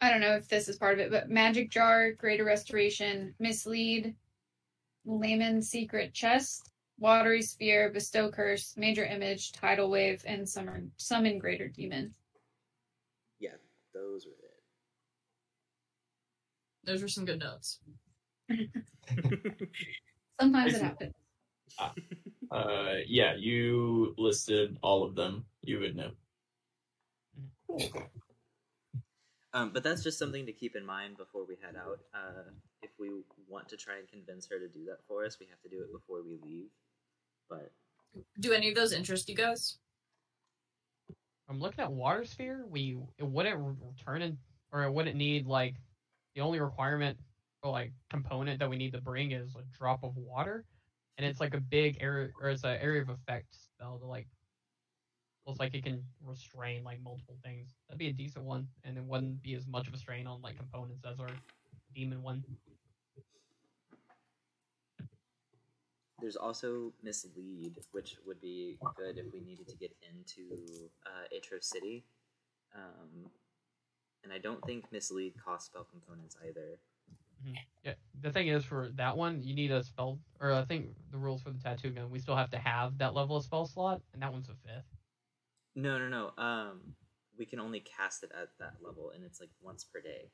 I 0.00 0.10
don't 0.10 0.20
know 0.20 0.34
if 0.34 0.48
this 0.48 0.68
is 0.68 0.76
part 0.76 0.94
of 0.94 1.00
it, 1.00 1.10
but 1.10 1.28
Magic 1.30 1.70
Jar, 1.70 2.12
Greater 2.12 2.44
Restoration, 2.44 3.34
Mislead, 3.40 4.14
Leomund's 5.08 5.68
Secret 5.70 6.12
Chest, 6.12 6.70
Watery 6.98 7.40
Sphere, 7.42 7.90
Bestow 7.90 8.30
Curse, 8.30 8.74
Major 8.76 9.04
Image, 9.04 9.52
Tidal 9.52 9.88
Wave, 9.90 10.22
and 10.26 10.46
Summon 10.48 10.92
Summon 10.98 11.38
Greater 11.38 11.68
Demon. 11.68 12.12
Yeah, 13.40 13.56
those 13.94 14.26
were 14.26 14.32
it. 14.32 14.54
Those 16.84 17.02
were 17.02 17.08
some 17.08 17.24
good 17.24 17.38
notes. 17.40 17.80
Sometimes 20.40 20.72
it 20.72 20.76
Isn't- 20.76 20.84
happens. 20.84 21.14
Uh, 22.50 22.94
yeah, 23.06 23.34
you 23.36 24.14
listed 24.18 24.78
all 24.82 25.04
of 25.04 25.14
them. 25.14 25.44
You 25.62 25.80
would 25.80 25.94
know. 25.96 26.10
Um, 29.54 29.70
but 29.72 29.82
that's 29.82 30.02
just 30.02 30.18
something 30.18 30.44
to 30.46 30.52
keep 30.52 30.76
in 30.76 30.84
mind 30.84 31.16
before 31.16 31.44
we 31.46 31.56
head 31.62 31.74
out. 31.76 32.00
Uh, 32.14 32.50
if 32.82 32.90
we 32.98 33.10
want 33.48 33.68
to 33.70 33.76
try 33.76 33.96
and 33.98 34.06
convince 34.08 34.46
her 34.48 34.58
to 34.58 34.68
do 34.68 34.84
that 34.84 34.98
for 35.06 35.24
us, 35.24 35.38
we 35.40 35.46
have 35.46 35.60
to 35.62 35.68
do 35.68 35.82
it 35.82 35.92
before 35.92 36.22
we 36.22 36.38
leave. 36.44 36.66
But 37.48 37.72
Do 38.40 38.52
any 38.52 38.68
of 38.68 38.74
those 38.74 38.92
interest 38.92 39.28
you 39.28 39.34
guys? 39.34 39.78
I'm 41.48 41.60
looking 41.60 41.82
at 41.82 41.90
water 41.90 42.24
sphere. 42.24 42.66
We 42.68 42.98
it 43.16 43.26
wouldn't 43.26 43.58
return 43.58 44.20
in, 44.20 44.36
or 44.70 44.82
it 44.84 44.92
wouldn't 44.92 45.16
need 45.16 45.46
like 45.46 45.76
the 46.34 46.42
only 46.42 46.60
requirement 46.60 47.18
or 47.62 47.72
like 47.72 47.92
component 48.10 48.58
that 48.60 48.68
we 48.68 48.76
need 48.76 48.92
to 48.92 49.00
bring 49.00 49.32
is 49.32 49.56
a 49.56 49.62
drop 49.76 50.04
of 50.04 50.14
water, 50.16 50.66
and 51.16 51.26
it's 51.26 51.40
like 51.40 51.54
a 51.54 51.60
big 51.60 51.96
area 52.00 52.28
or 52.40 52.50
it's 52.50 52.64
an 52.64 52.76
area 52.82 53.00
of 53.00 53.08
effect 53.08 53.46
spell 53.54 53.98
to 53.98 54.06
like. 54.06 54.28
Looks 55.48 55.58
like 55.58 55.74
it 55.74 55.82
can 55.82 56.04
restrain 56.24 56.84
like 56.84 57.02
multiple 57.02 57.38
things. 57.42 57.74
That'd 57.88 57.98
be 57.98 58.08
a 58.08 58.12
decent 58.12 58.44
one, 58.44 58.68
and 58.84 58.96
it 58.96 59.02
wouldn't 59.02 59.42
be 59.42 59.54
as 59.54 59.66
much 59.66 59.88
of 59.88 59.94
a 59.94 59.98
strain 59.98 60.26
on 60.26 60.40
like 60.42 60.56
components 60.56 61.04
as 61.04 61.18
our 61.18 61.30
demon 61.94 62.22
one. 62.22 62.44
there's 66.20 66.36
also 66.36 66.92
mislead, 67.02 67.78
which 67.92 68.16
would 68.26 68.40
be 68.40 68.76
good 68.96 69.18
if 69.18 69.32
we 69.32 69.40
needed 69.40 69.68
to 69.68 69.76
get 69.76 69.94
into 70.02 70.90
uh, 71.06 71.34
Atro 71.34 71.62
City. 71.62 72.04
Um, 72.74 73.30
and 74.24 74.32
I 74.32 74.38
don't 74.38 74.62
think 74.64 74.84
mislead 74.92 75.34
costs 75.42 75.66
spell 75.66 75.86
components 75.90 76.36
either. 76.46 76.78
Yeah, 77.84 77.94
the 78.20 78.32
thing 78.32 78.48
is 78.48 78.64
for 78.64 78.90
that 78.96 79.16
one, 79.16 79.42
you 79.42 79.54
need 79.54 79.70
a 79.70 79.84
spell, 79.84 80.18
or 80.40 80.52
I 80.52 80.64
think 80.64 80.88
the 81.12 81.18
rules 81.18 81.40
for 81.40 81.50
the 81.50 81.58
tattoo 81.58 81.90
gun, 81.90 82.10
we 82.10 82.18
still 82.18 82.34
have 82.34 82.50
to 82.50 82.58
have 82.58 82.98
that 82.98 83.14
level 83.14 83.36
of 83.36 83.44
spell 83.44 83.64
slot, 83.64 84.02
and 84.12 84.20
that 84.22 84.32
one's 84.32 84.48
a 84.48 84.54
fifth. 84.66 84.97
No, 85.78 85.96
no, 85.96 86.08
no. 86.08 86.42
Um, 86.42 86.80
we 87.38 87.46
can 87.46 87.60
only 87.60 87.78
cast 87.78 88.24
it 88.24 88.32
at 88.34 88.48
that 88.58 88.74
level, 88.82 89.12
and 89.14 89.24
it's 89.24 89.38
like 89.38 89.50
once 89.62 89.84
per 89.84 90.00
day. 90.00 90.28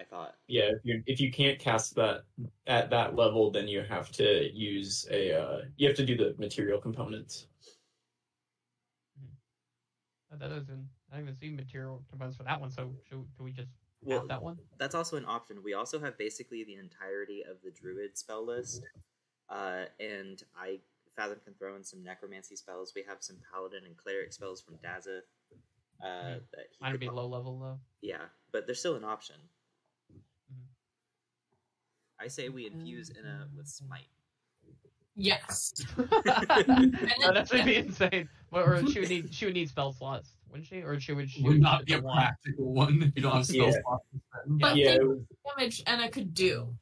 I 0.00 0.02
thought. 0.02 0.36
Yeah, 0.48 0.70
if 0.70 0.80
you 0.82 1.02
if 1.06 1.20
you 1.20 1.30
can't 1.30 1.58
cast 1.58 1.94
that 1.96 2.22
at 2.66 2.88
that 2.88 3.16
level, 3.16 3.50
then 3.50 3.68
you 3.68 3.82
have 3.82 4.10
to 4.12 4.50
use 4.50 5.06
a 5.10 5.38
uh, 5.38 5.58
you 5.76 5.86
have 5.86 5.96
to 5.98 6.06
do 6.06 6.16
the 6.16 6.34
material 6.38 6.80
components. 6.80 7.48
Uh, 10.32 10.36
That 10.38 10.48
doesn't, 10.48 10.88
I 11.12 11.16
don't 11.16 11.24
even 11.26 11.36
see 11.36 11.50
material 11.50 12.02
components 12.08 12.38
for 12.38 12.44
that 12.44 12.58
one, 12.58 12.70
so 12.70 12.90
should, 13.06 13.24
do 13.36 13.44
we 13.44 13.52
just 13.52 13.68
Well, 14.02 14.20
have 14.20 14.28
that 14.28 14.42
one? 14.42 14.56
that's 14.78 14.94
also 14.94 15.18
an 15.18 15.26
option. 15.26 15.62
We 15.62 15.74
also 15.74 16.00
have 16.00 16.16
basically 16.16 16.64
the 16.64 16.76
entirety 16.76 17.42
of 17.48 17.58
the 17.62 17.70
druid 17.70 18.16
spell 18.16 18.44
list, 18.44 18.82
uh, 19.50 19.84
and 20.00 20.42
I 20.56 20.80
Fathom 21.16 21.38
can 21.44 21.54
throw 21.54 21.76
in 21.76 21.84
some 21.84 22.02
necromancy 22.02 22.56
spells. 22.56 22.92
We 22.94 23.02
have 23.08 23.18
some 23.22 23.36
paladin 23.52 23.84
and 23.86 23.96
cleric 23.96 24.32
spells 24.32 24.60
from 24.60 24.74
Dazeth. 24.76 25.22
Uh, 26.02 26.40
that 26.52 26.66
he 26.70 26.76
Mine 26.80 26.92
would 26.92 26.94
could 26.94 27.00
be 27.00 27.06
pro- 27.06 27.16
low 27.16 27.26
level 27.28 27.58
though. 27.60 27.78
Yeah, 28.02 28.22
but 28.52 28.66
there's 28.66 28.80
still 28.80 28.96
an 28.96 29.04
option. 29.04 29.36
Mhm. 30.12 30.64
I 32.20 32.26
say 32.28 32.48
we 32.48 32.66
infuse 32.66 33.10
Inna 33.10 33.48
with 33.56 33.68
smite. 33.68 34.08
Yes. 35.16 35.72
no, 35.96 37.32
that's 37.32 37.52
would 37.52 37.64
be 37.64 37.76
insane. 37.76 38.28
Or, 38.50 38.74
or 38.74 38.86
she 38.88 39.00
would 39.00 39.08
need 39.08 39.32
she 39.32 39.44
would 39.44 39.54
need 39.54 39.68
spell 39.68 39.92
slots, 39.92 40.34
wouldn't 40.50 40.66
she? 40.66 40.82
Or 40.82 40.98
she 40.98 41.12
would 41.12 41.30
she 41.30 41.42
would 41.42 41.60
not 41.60 41.80
she 41.80 41.84
be 41.86 41.92
a 41.94 42.00
would 42.00 42.12
practical 42.12 42.72
one 42.72 43.00
if 43.02 43.12
you 43.14 43.22
don't 43.22 43.36
have 43.36 43.46
spell 43.46 43.66
Yeah. 43.66 43.72
slots. 43.82 44.04
But 44.46 44.76
yeah, 44.76 44.90
think 44.92 45.02
it 45.02 45.08
was- 45.08 45.20
damage 45.56 45.82
Enna 45.86 46.10
could 46.10 46.34
do. 46.34 46.74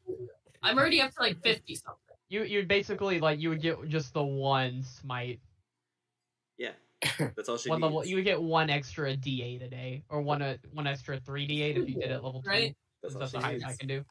I'm 0.62 0.78
already 0.78 1.02
up 1.02 1.12
to 1.14 1.20
like 1.20 1.42
50 1.42 1.74
something. 1.74 2.12
You 2.32 2.44
you'd 2.44 2.66
basically 2.66 3.20
like 3.20 3.40
you 3.40 3.50
would 3.50 3.60
get 3.60 3.76
just 3.88 4.14
the 4.14 4.22
one 4.22 4.82
smite. 4.82 5.38
Yeah, 6.56 6.70
that's 7.36 7.46
all 7.50 7.58
she 7.58 7.68
one 7.68 7.80
needs. 7.82 7.92
level 7.92 8.06
you 8.06 8.16
would 8.16 8.24
get 8.24 8.40
one 8.40 8.70
extra 8.70 9.14
D 9.14 9.42
eight 9.42 9.60
a 9.60 9.68
day. 9.68 10.02
Or 10.08 10.22
one 10.22 10.40
uh, 10.40 10.56
one 10.72 10.86
extra 10.86 11.20
three 11.20 11.44
D 11.46 11.60
eight 11.60 11.76
if 11.76 11.86
you 11.86 11.96
did 11.96 12.10
it 12.10 12.24
level 12.24 12.40
two. 12.40 12.48
Right. 12.48 12.74
That's 13.02 13.14
all 13.14 13.20
That's 13.20 13.32
she 13.32 13.38
the 13.38 13.44
highest. 13.44 13.66
I 13.66 13.76
can 13.76 13.86
do. 13.86 14.04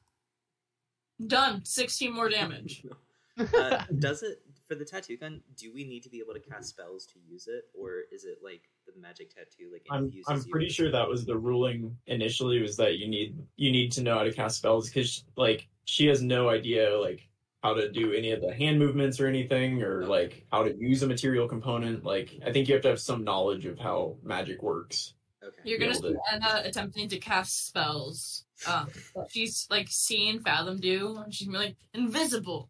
Done. 1.25 1.65
16 1.65 2.13
more 2.13 2.29
damage. 2.29 2.85
uh, 3.55 3.85
does 3.97 4.21
it 4.21 4.43
for 4.67 4.75
the 4.75 4.85
tattoo 4.85 5.17
gun? 5.17 5.41
Do 5.57 5.73
we 5.73 5.83
need 5.83 6.03
to 6.03 6.09
be 6.09 6.19
able 6.19 6.35
to 6.35 6.39
cast 6.39 6.69
spells 6.69 7.07
to 7.07 7.19
use 7.27 7.47
it, 7.47 7.63
or 7.73 8.01
is 8.11 8.23
it 8.23 8.37
like 8.43 8.69
the 8.85 9.01
magic 9.01 9.33
tattoo? 9.33 9.71
Like 9.73 9.87
I'm 9.89 10.05
infuses 10.05 10.25
I'm 10.27 10.43
pretty 10.43 10.67
with- 10.67 10.75
sure 10.75 10.91
that 10.91 11.09
was 11.09 11.25
the 11.25 11.37
ruling 11.37 11.97
initially 12.05 12.61
was 12.61 12.77
that 12.77 12.99
you 12.99 13.07
need 13.07 13.35
you 13.55 13.71
need 13.71 13.91
to 13.93 14.03
know 14.03 14.19
how 14.19 14.23
to 14.23 14.31
cast 14.31 14.57
spells 14.57 14.89
because 14.89 15.23
like 15.37 15.67
she 15.85 16.05
has 16.05 16.21
no 16.21 16.49
idea 16.49 16.99
like 16.99 17.27
how 17.61 17.73
to 17.75 17.91
do 17.91 18.11
any 18.11 18.31
of 18.31 18.41
the 18.41 18.53
hand 18.53 18.79
movements 18.79 19.19
or 19.19 19.27
anything 19.27 19.83
or 19.83 20.05
like 20.05 20.45
how 20.51 20.63
to 20.63 20.75
use 20.75 21.03
a 21.03 21.07
material 21.07 21.47
component. 21.47 22.03
Like 22.03 22.39
I 22.45 22.51
think 22.51 22.67
you 22.67 22.73
have 22.73 22.83
to 22.83 22.89
have 22.89 22.99
some 22.99 23.23
knowledge 23.23 23.65
of 23.65 23.77
how 23.79 24.17
magic 24.23 24.63
works. 24.63 25.13
Okay. 25.43 25.55
You're 25.63 25.79
gonna 25.79 25.91
Nailed 25.91 26.03
see 26.03 26.09
it. 26.09 26.17
Enna 26.31 26.61
attempting 26.65 27.09
to 27.09 27.17
cast 27.17 27.67
spells. 27.67 28.45
Um, 28.67 28.87
she's 29.29 29.67
like 29.69 29.87
seeing 29.89 30.39
Fathom 30.39 30.79
do, 30.79 31.17
and 31.23 31.33
she's 31.33 31.47
gonna 31.47 31.59
be 31.59 31.65
like, 31.65 31.77
invisible. 31.93 32.69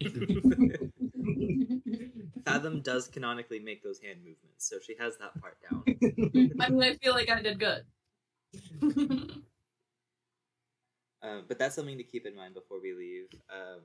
Fathom 2.44 2.80
does 2.80 3.08
canonically 3.08 3.58
make 3.58 3.82
those 3.82 3.98
hand 3.98 4.20
movements, 4.20 4.68
so 4.68 4.76
she 4.84 4.94
has 5.00 5.16
that 5.18 5.40
part 5.40 5.58
down. 5.68 5.82
I 6.60 6.68
mean, 6.70 6.82
I 6.82 6.94
feel 6.94 7.12
like 7.12 7.28
I 7.28 7.42
did 7.42 7.58
good. 7.58 7.82
Um, 11.26 11.44
but 11.48 11.58
that's 11.58 11.74
something 11.74 11.98
to 11.98 12.04
keep 12.04 12.24
in 12.26 12.36
mind 12.36 12.54
before 12.54 12.80
we 12.80 12.92
leave. 12.92 13.26
Um, 13.50 13.80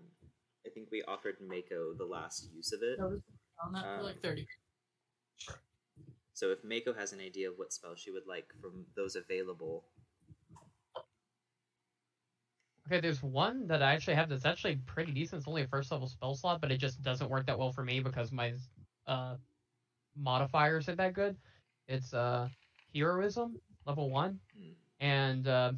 I 0.65 0.69
think 0.69 0.89
we 0.91 1.01
offered 1.03 1.38
Mako 1.41 1.93
the 1.98 2.05
last 2.05 2.50
use 2.53 2.71
of 2.71 2.81
it. 2.83 3.00
I 3.01 3.05
was 3.05 3.21
on 3.65 3.74
that 3.74 3.83
for 3.83 4.00
Um, 4.00 4.05
like 4.05 4.21
30. 4.21 4.48
So 6.33 6.51
if 6.51 6.63
Mako 6.63 6.93
has 6.93 7.13
an 7.13 7.19
idea 7.19 7.50
of 7.50 7.57
what 7.57 7.74
spell 7.74 7.95
she 7.95 8.12
would 8.12 8.27
like 8.27 8.53
from 8.62 8.86
those 8.95 9.15
available, 9.15 9.86
Okay, 12.88 13.00
there's 13.00 13.24
one 13.24 13.67
that 13.67 13.81
I 13.81 13.93
actually 13.93 14.15
have 14.15 14.29
that's 14.29 14.45
actually 14.45 14.75
pretty 14.86 15.12
decent. 15.13 15.39
It's 15.39 15.48
only 15.48 15.62
a 15.62 15.67
first 15.67 15.91
level 15.91 16.07
spell 16.07 16.36
slot, 16.36 16.62
but 16.62 16.71
it 16.71 16.77
just 16.77 17.01
doesn't 17.01 17.29
work 17.29 17.45
that 17.45 17.57
well 17.57 17.71
for 17.71 17.83
me 17.83 18.00
because 18.00 18.31
my 18.31 18.53
uh 19.07 19.36
modifiers 20.15 20.89
are 20.89 20.95
that 20.95 21.13
good. 21.13 21.38
It's 21.88 22.13
uh 22.13 22.50
heroism 22.93 23.60
level 23.86 24.10
one, 24.10 24.39
Hmm. 24.57 24.71
and 25.00 25.48
uh, 25.48 25.74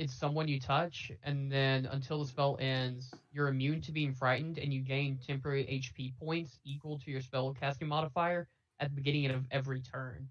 it's 0.00 0.14
someone 0.14 0.48
you 0.48 0.58
touch, 0.58 1.12
and 1.22 1.52
then 1.52 1.84
until 1.84 2.20
the 2.20 2.26
spell 2.26 2.56
ends, 2.58 3.14
you're 3.32 3.48
immune 3.48 3.82
to 3.82 3.92
being 3.92 4.14
frightened, 4.14 4.58
and 4.58 4.72
you 4.72 4.80
gain 4.80 5.18
temporary 5.18 5.64
HP 5.66 6.14
points 6.18 6.58
equal 6.64 6.98
to 7.00 7.10
your 7.10 7.20
spell 7.20 7.52
casting 7.52 7.88
modifier 7.88 8.48
at 8.80 8.88
the 8.88 8.96
beginning 8.96 9.30
of 9.30 9.46
every 9.50 9.82
turn. 9.82 10.30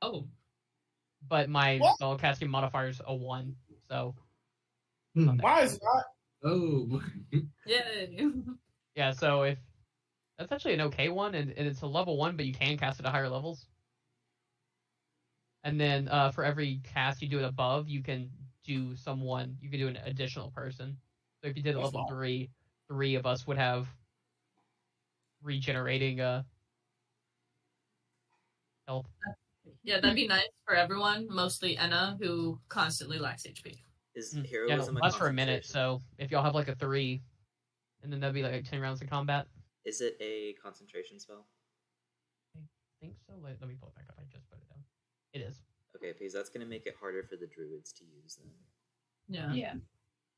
Oh, 0.00 0.28
But 1.28 1.50
my 1.50 1.78
What? 1.78 1.96
spell 1.96 2.16
casting 2.16 2.48
modifier 2.48 2.88
is 2.88 3.02
a 3.04 3.14
one, 3.14 3.56
so 3.88 4.14
Hmm. 5.14 5.38
Why 5.40 5.62
is 5.62 5.76
that? 5.78 6.04
oh, 6.44 7.02
Yay! 7.66 8.32
Yeah, 8.94 9.10
so 9.10 9.42
if 9.42 9.58
that's 10.38 10.52
actually 10.52 10.74
an 10.74 10.80
okay 10.82 11.08
one, 11.08 11.34
and, 11.34 11.50
and 11.58 11.66
it's 11.66 11.82
a 11.82 11.88
level 11.88 12.16
one, 12.16 12.36
but 12.36 12.46
you 12.46 12.54
can 12.54 12.78
cast 12.78 13.00
it 13.00 13.06
at 13.06 13.12
higher 13.12 13.28
levels. 13.28 13.66
And 15.64 15.78
then 15.80 16.08
uh, 16.08 16.30
for 16.30 16.44
every 16.44 16.80
cast 16.84 17.20
you 17.20 17.28
do 17.28 17.38
it 17.38 17.44
above, 17.44 17.88
you 17.88 18.02
can 18.02 18.30
do 18.70 18.96
someone, 18.96 19.56
you 19.60 19.68
could 19.70 19.78
do 19.78 19.88
an 19.88 19.98
additional 20.04 20.50
person. 20.50 20.96
So 21.42 21.48
if 21.48 21.56
you 21.56 21.62
did 21.62 21.74
a 21.74 21.78
That's 21.78 21.86
level 21.86 22.06
fine. 22.08 22.16
three, 22.16 22.50
three 22.88 23.14
of 23.16 23.26
us 23.26 23.46
would 23.46 23.58
have 23.58 23.88
regenerating 25.42 26.20
uh 26.20 26.42
health. 28.86 29.06
yeah, 29.82 30.00
that'd 30.00 30.14
be 30.14 30.26
nice 30.28 30.48
for 30.66 30.74
everyone, 30.74 31.26
mostly 31.30 31.76
Enna, 31.78 32.16
who 32.20 32.60
constantly 32.68 33.18
lacks 33.18 33.44
HP. 33.44 33.78
is 34.14 34.34
Mm, 34.34 34.46
Yeah, 34.68 34.76
no, 34.76 34.84
a 34.84 34.92
that's 35.00 35.16
for 35.16 35.28
a 35.28 35.32
minute. 35.32 35.64
So 35.64 36.00
if 36.18 36.30
y'all 36.30 36.42
have 36.44 36.54
like 36.54 36.68
a 36.68 36.74
three, 36.74 37.22
and 38.02 38.12
then 38.12 38.20
that'd 38.20 38.34
be 38.34 38.42
like 38.42 38.64
ten 38.68 38.80
rounds 38.80 39.00
of 39.02 39.08
combat. 39.08 39.46
Is 39.84 40.00
it 40.00 40.16
a 40.20 40.54
concentration 40.62 41.18
spell? 41.18 41.46
I 42.56 42.60
think 43.00 43.14
so. 43.26 43.32
Let, 43.42 43.56
let 43.60 43.68
me 43.68 43.76
pull 43.80 43.88
it 43.88 43.94
back 43.94 44.04
up. 44.10 44.16
I 44.18 44.24
just 44.30 44.48
put 44.50 44.58
it 44.58 44.68
down. 44.68 44.84
It 45.32 45.40
is. 45.40 45.62
Okay, 46.00 46.14
because 46.18 46.32
that's 46.32 46.48
going 46.48 46.62
to 46.62 46.66
make 46.66 46.86
it 46.86 46.94
harder 46.98 47.22
for 47.22 47.36
the 47.36 47.46
druids 47.46 47.92
to 47.92 48.04
use 48.04 48.36
them. 48.36 48.46
Yeah. 49.28 49.52
Yeah. 49.52 49.74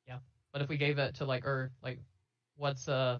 Yeah. 0.08 0.18
But 0.52 0.62
if 0.62 0.68
we 0.68 0.76
gave 0.76 0.98
it 0.98 1.14
to 1.16 1.24
like 1.24 1.46
or 1.46 1.70
like 1.82 1.98
what's 2.56 2.88
uh 2.88 3.18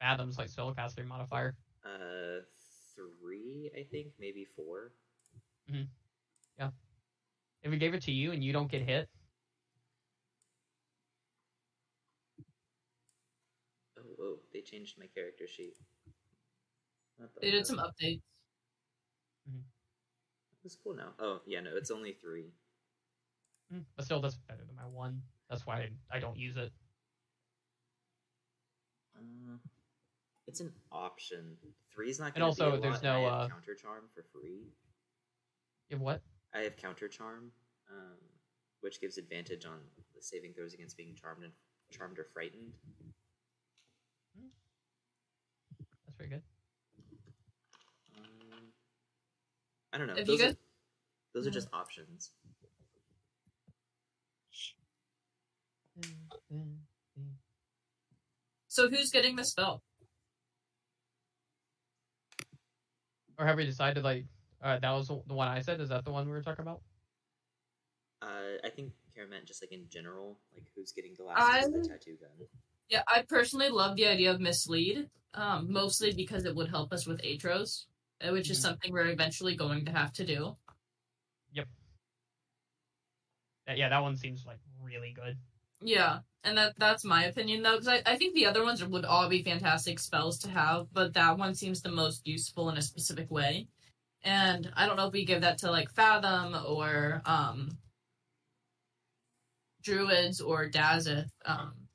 Adam's 0.00 0.38
like 0.38 0.48
spellcasting 0.48 1.06
modifier? 1.06 1.56
Uh, 1.84 2.42
three, 2.94 3.70
I 3.76 3.84
think, 3.90 4.08
maybe 4.20 4.44
four. 4.44 4.92
Hmm. 5.68 5.82
Yeah. 6.58 6.70
If 7.62 7.70
we 7.70 7.78
gave 7.78 7.94
it 7.94 8.02
to 8.02 8.12
you 8.12 8.32
and 8.32 8.44
you 8.44 8.52
don't 8.52 8.70
get 8.70 8.82
hit, 8.82 9.08
Oh, 13.98 14.02
whoa, 14.18 14.38
they 14.52 14.60
changed 14.60 14.98
my 14.98 15.06
character 15.06 15.46
sheet. 15.46 15.74
They 17.40 17.50
did 17.50 17.66
some 17.66 17.78
updates. 17.78 18.20
It's 20.66 20.74
cool 20.74 20.96
now. 20.96 21.10
Oh, 21.20 21.40
yeah, 21.46 21.60
no, 21.60 21.70
it's 21.76 21.92
only 21.92 22.12
three. 22.20 22.50
mm, 23.72 23.84
but 23.94 24.04
still 24.04 24.20
that's 24.20 24.34
better 24.48 24.64
than 24.66 24.74
my 24.74 24.82
one. 24.82 25.22
That's 25.48 25.64
why 25.64 25.76
I, 25.76 26.16
I 26.16 26.18
don't 26.18 26.36
use 26.36 26.56
it. 26.56 26.72
Uh, 29.16 29.58
it's 30.48 30.58
an 30.58 30.72
option. 30.90 31.56
Three's 31.94 32.18
not 32.18 32.32
And 32.34 32.42
also, 32.42 32.80
there's 32.80 33.02
lot, 33.02 33.04
no, 33.04 33.24
uh, 33.26 33.48
counter 33.48 33.76
charm 33.76 34.04
for 34.12 34.24
free. 34.32 34.66
You 35.88 35.96
have 35.96 36.00
what? 36.00 36.20
I 36.52 36.62
have 36.62 36.76
counter 36.76 37.06
charm, 37.06 37.52
um, 37.88 38.18
which 38.80 39.00
gives 39.00 39.18
advantage 39.18 39.66
on 39.66 39.78
the 40.16 40.20
saving 40.20 40.52
throws 40.52 40.74
against 40.74 40.96
being 40.96 41.14
charmed 41.14 41.44
and 41.44 41.52
charmed 41.92 42.18
or 42.18 42.24
frightened. 42.24 42.72
That's 45.78 46.16
pretty 46.16 46.30
good. 46.30 46.42
Um, 48.18 48.72
I 49.92 49.98
don't 49.98 50.06
know. 50.06 50.14
If 50.16 50.28
you 50.28 50.38
Those, 50.38 50.52
are, 50.52 50.56
those 51.34 51.46
are 51.46 51.50
just 51.50 51.68
options. 51.72 52.32
So 58.68 58.90
who's 58.90 59.10
getting 59.10 59.36
the 59.36 59.44
spell? 59.44 59.82
Or 63.38 63.46
have 63.46 63.56
we 63.56 63.64
decided 63.64 64.04
like 64.04 64.26
uh, 64.62 64.78
that 64.78 64.90
was 64.90 65.08
the 65.08 65.34
one 65.34 65.48
I 65.48 65.60
said? 65.60 65.80
Is 65.80 65.88
that 65.88 66.04
the 66.04 66.12
one 66.12 66.26
we 66.26 66.32
were 66.32 66.42
talking 66.42 66.62
about? 66.62 66.82
Uh, 68.20 68.58
I 68.64 68.70
think 68.70 68.92
Kara 69.14 69.28
meant 69.28 69.46
just 69.46 69.62
like 69.62 69.72
in 69.72 69.86
general, 69.88 70.38
like 70.52 70.64
who's 70.74 70.92
getting 70.92 71.14
the 71.16 71.24
last 71.24 71.56
use 71.56 71.66
of 71.66 71.72
the 71.72 71.88
tattoo 71.88 72.16
gun. 72.20 72.48
Yeah, 72.88 73.02
I 73.08 73.24
personally 73.28 73.68
love 73.68 73.96
the 73.96 74.06
idea 74.06 74.30
of 74.30 74.40
mislead, 74.40 75.08
um, 75.34 75.72
mostly 75.72 76.12
because 76.12 76.44
it 76.44 76.54
would 76.54 76.68
help 76.68 76.92
us 76.92 77.06
with 77.06 77.20
Aetros, 77.22 77.86
which 78.24 78.50
is 78.50 78.58
Mhm. 78.58 78.62
something 78.62 78.92
we're 78.92 79.08
eventually 79.08 79.56
going 79.56 79.84
to 79.86 79.92
have 79.92 80.12
to 80.14 80.24
do. 80.24 80.56
Yep. 81.52 81.68
Yeah, 83.74 83.88
that 83.88 84.02
one 84.02 84.16
seems 84.16 84.46
like 84.46 84.58
really 84.80 85.12
good. 85.12 85.38
Yeah, 85.80 86.20
and 86.44 86.56
that 86.56 86.78
that's 86.78 87.04
my 87.04 87.24
opinion 87.24 87.62
though, 87.62 87.72
because 87.72 87.88
I, 87.88 88.02
I 88.06 88.16
think 88.16 88.34
the 88.34 88.46
other 88.46 88.64
ones 88.64 88.82
would 88.82 89.04
all 89.04 89.28
be 89.28 89.42
fantastic 89.42 89.98
spells 89.98 90.38
to 90.40 90.50
have, 90.50 90.92
but 90.92 91.12
that 91.14 91.36
one 91.36 91.54
seems 91.54 91.82
the 91.82 91.90
most 91.90 92.26
useful 92.26 92.70
in 92.70 92.78
a 92.78 92.82
specific 92.82 93.30
way. 93.30 93.68
And 94.22 94.72
I 94.74 94.86
don't 94.86 94.96
know 94.96 95.06
if 95.06 95.12
we 95.12 95.24
give 95.24 95.42
that 95.42 95.58
to 95.58 95.70
like 95.70 95.90
Fathom 95.90 96.54
or 96.66 97.22
um 97.26 97.78
Druids 99.82 100.40
or 100.40 100.68
Dazeth, 100.68 101.30
um, 101.44 101.88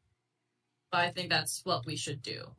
but 0.91 1.01
I 1.01 1.11
think 1.11 1.29
that's 1.29 1.65
what 1.65 1.85
we 1.85 1.95
should 1.97 2.21
do. 2.21 2.55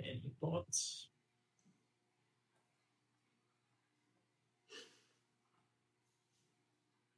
Any 0.00 0.32
thoughts? 0.40 1.08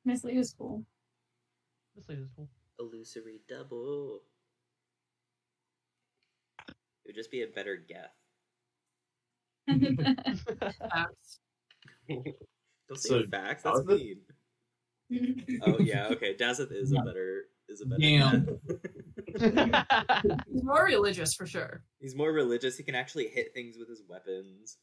Miss 0.04 0.24
Lee 0.24 0.38
is 0.38 0.54
cool. 0.56 0.84
Miss 1.96 2.08
Lee 2.08 2.16
is 2.16 2.28
cool. 2.36 2.48
Illusory 2.78 3.40
double. 3.48 4.20
It 6.68 6.74
would 7.06 7.14
just 7.14 7.30
be 7.30 7.42
a 7.42 7.46
better 7.46 7.76
Geth. 7.76 8.14
Facts. 9.68 11.40
Don't 12.08 12.98
say 12.98 13.08
So, 13.08 13.22
facts. 13.30 13.62
That's 13.62 13.80
Dazeth? 13.80 13.86
mean. 13.86 14.16
Oh 15.62 15.78
yeah, 15.78 16.06
okay. 16.12 16.34
Dazeth 16.34 16.72
is 16.72 16.92
a 16.92 17.00
better 17.02 17.44
is 17.68 17.80
a 17.80 17.86
better. 17.86 18.00
Damn. 18.00 18.58
He's 20.52 20.62
more 20.62 20.84
religious 20.84 21.34
for 21.34 21.46
sure. 21.46 21.82
He's 21.98 22.14
more 22.14 22.32
religious. 22.32 22.76
He 22.76 22.82
can 22.82 22.94
actually 22.94 23.28
hit 23.28 23.52
things 23.54 23.76
with 23.78 23.88
his 23.88 24.02
weapons. 24.08 24.78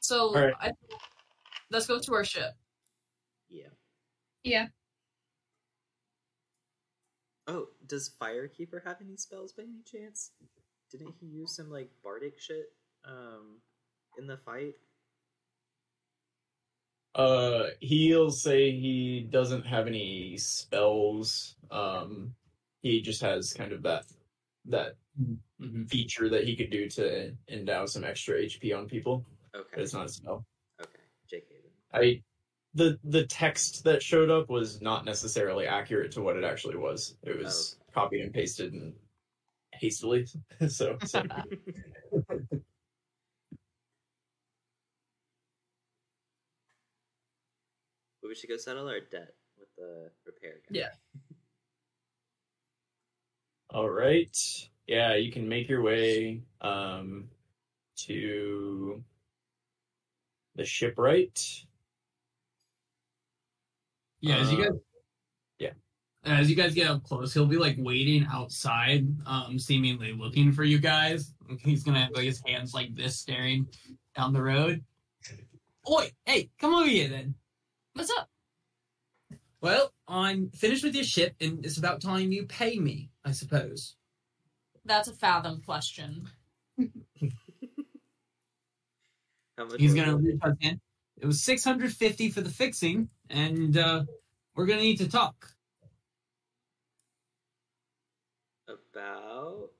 So 0.00 0.28
All 0.28 0.34
right. 0.34 0.54
I, 0.60 0.72
let's 1.70 1.86
go 1.86 1.98
to 1.98 2.14
our 2.14 2.24
ship. 2.24 2.52
Yeah. 3.48 3.68
yeah. 4.42 4.66
Oh, 7.46 7.68
does 7.86 8.10
Firekeeper 8.20 8.84
have 8.84 8.96
any 9.02 9.16
spells 9.16 9.52
by 9.52 9.62
any 9.62 9.82
chance? 9.84 10.30
Didn't 10.90 11.14
he 11.20 11.26
use 11.26 11.56
some 11.56 11.70
like 11.70 11.90
bardic 12.02 12.38
shit 12.38 12.72
um 13.06 13.60
in 14.18 14.26
the 14.26 14.36
fight? 14.36 14.74
Uh, 17.14 17.66
he'll 17.80 18.30
say 18.30 18.72
he 18.72 19.26
doesn't 19.30 19.64
have 19.64 19.86
any 19.86 20.36
spells. 20.36 21.56
Um, 21.70 22.34
he 22.82 23.00
just 23.00 23.22
has 23.22 23.52
kind 23.52 23.72
of 23.72 23.82
that 23.82 24.04
that 24.66 24.96
Mhm. 25.60 25.88
feature 25.88 26.28
that 26.28 26.44
he 26.44 26.56
could 26.56 26.70
do 26.70 26.88
to 26.88 27.36
endow 27.48 27.86
some 27.86 28.02
extra 28.02 28.40
HP 28.40 28.72
on 28.72 28.88
people, 28.88 29.24
but 29.52 29.60
Okay. 29.60 29.82
it's 29.82 29.92
not 29.92 30.06
a 30.06 30.08
spell. 30.08 30.44
Okay. 30.80 31.00
JK 31.28 31.60
then. 31.62 31.72
I 31.92 32.22
the 32.72 32.98
the 33.04 33.24
text 33.26 33.84
that 33.84 34.02
showed 34.02 34.30
up 34.30 34.48
was 34.50 34.80
not 34.80 35.04
necessarily 35.04 35.66
accurate 35.66 36.10
to 36.12 36.22
what 36.22 36.36
it 36.36 36.42
actually 36.42 36.76
was. 36.76 37.16
It 37.22 37.38
was 37.38 37.78
copied 37.92 38.22
and 38.22 38.34
pasted 38.34 38.72
and 38.72 38.98
hastily. 39.72 40.26
so, 40.68 40.98
so 41.04 41.22
we 48.34 48.38
should 48.38 48.50
go 48.50 48.56
settle 48.56 48.88
our 48.88 48.98
debt 48.98 49.32
with 49.56 49.68
the 49.78 50.10
repair 50.26 50.54
guy. 50.68 50.80
Yeah. 50.80 50.88
All 53.70 53.88
right. 53.88 54.36
Yeah, 54.88 55.14
you 55.14 55.30
can 55.30 55.48
make 55.48 55.68
your 55.68 55.82
way 55.82 56.42
um, 56.60 57.28
to 57.98 59.04
the 60.56 60.64
shipwright. 60.64 61.64
Yeah, 64.20 64.38
as 64.38 64.50
you 64.50 64.58
Uh, 64.58 64.70
guys 64.70 64.80
yeah. 65.60 65.70
As 66.24 66.50
you 66.50 66.56
guys 66.56 66.74
get 66.74 66.88
up 66.88 67.04
close, 67.04 67.32
he'll 67.32 67.46
be 67.46 67.56
like 67.56 67.76
waiting 67.78 68.26
outside, 68.32 69.06
um, 69.28 69.60
seemingly 69.60 70.12
looking 70.12 70.50
for 70.50 70.64
you 70.64 70.80
guys. 70.80 71.34
He's 71.60 71.84
gonna 71.84 72.00
have 72.00 72.10
like 72.14 72.24
his 72.24 72.42
hands 72.44 72.74
like 72.74 72.96
this 72.96 73.16
staring 73.16 73.68
down 74.16 74.32
the 74.32 74.42
road. 74.42 74.82
Oi, 75.88 76.10
hey, 76.26 76.50
come 76.58 76.74
over 76.74 76.88
here 76.88 77.08
then. 77.08 77.36
What's 77.94 78.10
up? 78.18 78.28
Well, 79.60 79.92
I'm 80.08 80.50
finished 80.50 80.84
with 80.84 80.94
your 80.94 81.04
ship 81.04 81.34
and 81.40 81.64
it's 81.64 81.78
about 81.78 82.02
time 82.02 82.32
you 82.32 82.44
pay 82.44 82.78
me, 82.78 83.10
I 83.24 83.30
suppose. 83.32 83.96
That's 84.84 85.08
a 85.08 85.12
fathom 85.14 85.62
question. 85.64 86.28
How 89.56 89.64
much 89.66 89.80
He's 89.80 89.94
was 89.94 90.00
gonna 90.02 90.16
it? 90.18 90.22
reach 90.22 90.40
out 90.44 90.56
his. 90.60 90.74
It 91.18 91.26
was 91.26 91.42
six 91.42 91.64
hundred 91.64 91.92
fifty 91.92 92.28
for 92.30 92.40
the 92.40 92.50
fixing, 92.50 93.08
and 93.30 93.76
uh 93.76 94.04
we're 94.56 94.66
gonna 94.66 94.82
need 94.82 94.98
to 94.98 95.08
talk. 95.08 95.54
about 98.68 99.70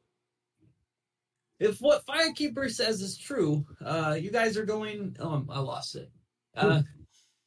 If 1.59 1.81
what 1.81 2.07
Firekeeper 2.07 2.71
says 2.71 3.03
is 3.03 3.17
true, 3.19 3.67
uh, 3.85 4.17
you 4.19 4.31
guys 4.31 4.57
are 4.57 4.65
going. 4.65 5.17
Um, 5.19 5.49
I 5.51 5.59
lost 5.61 5.97
it. 5.97 6.11
Uh, 6.57 6.83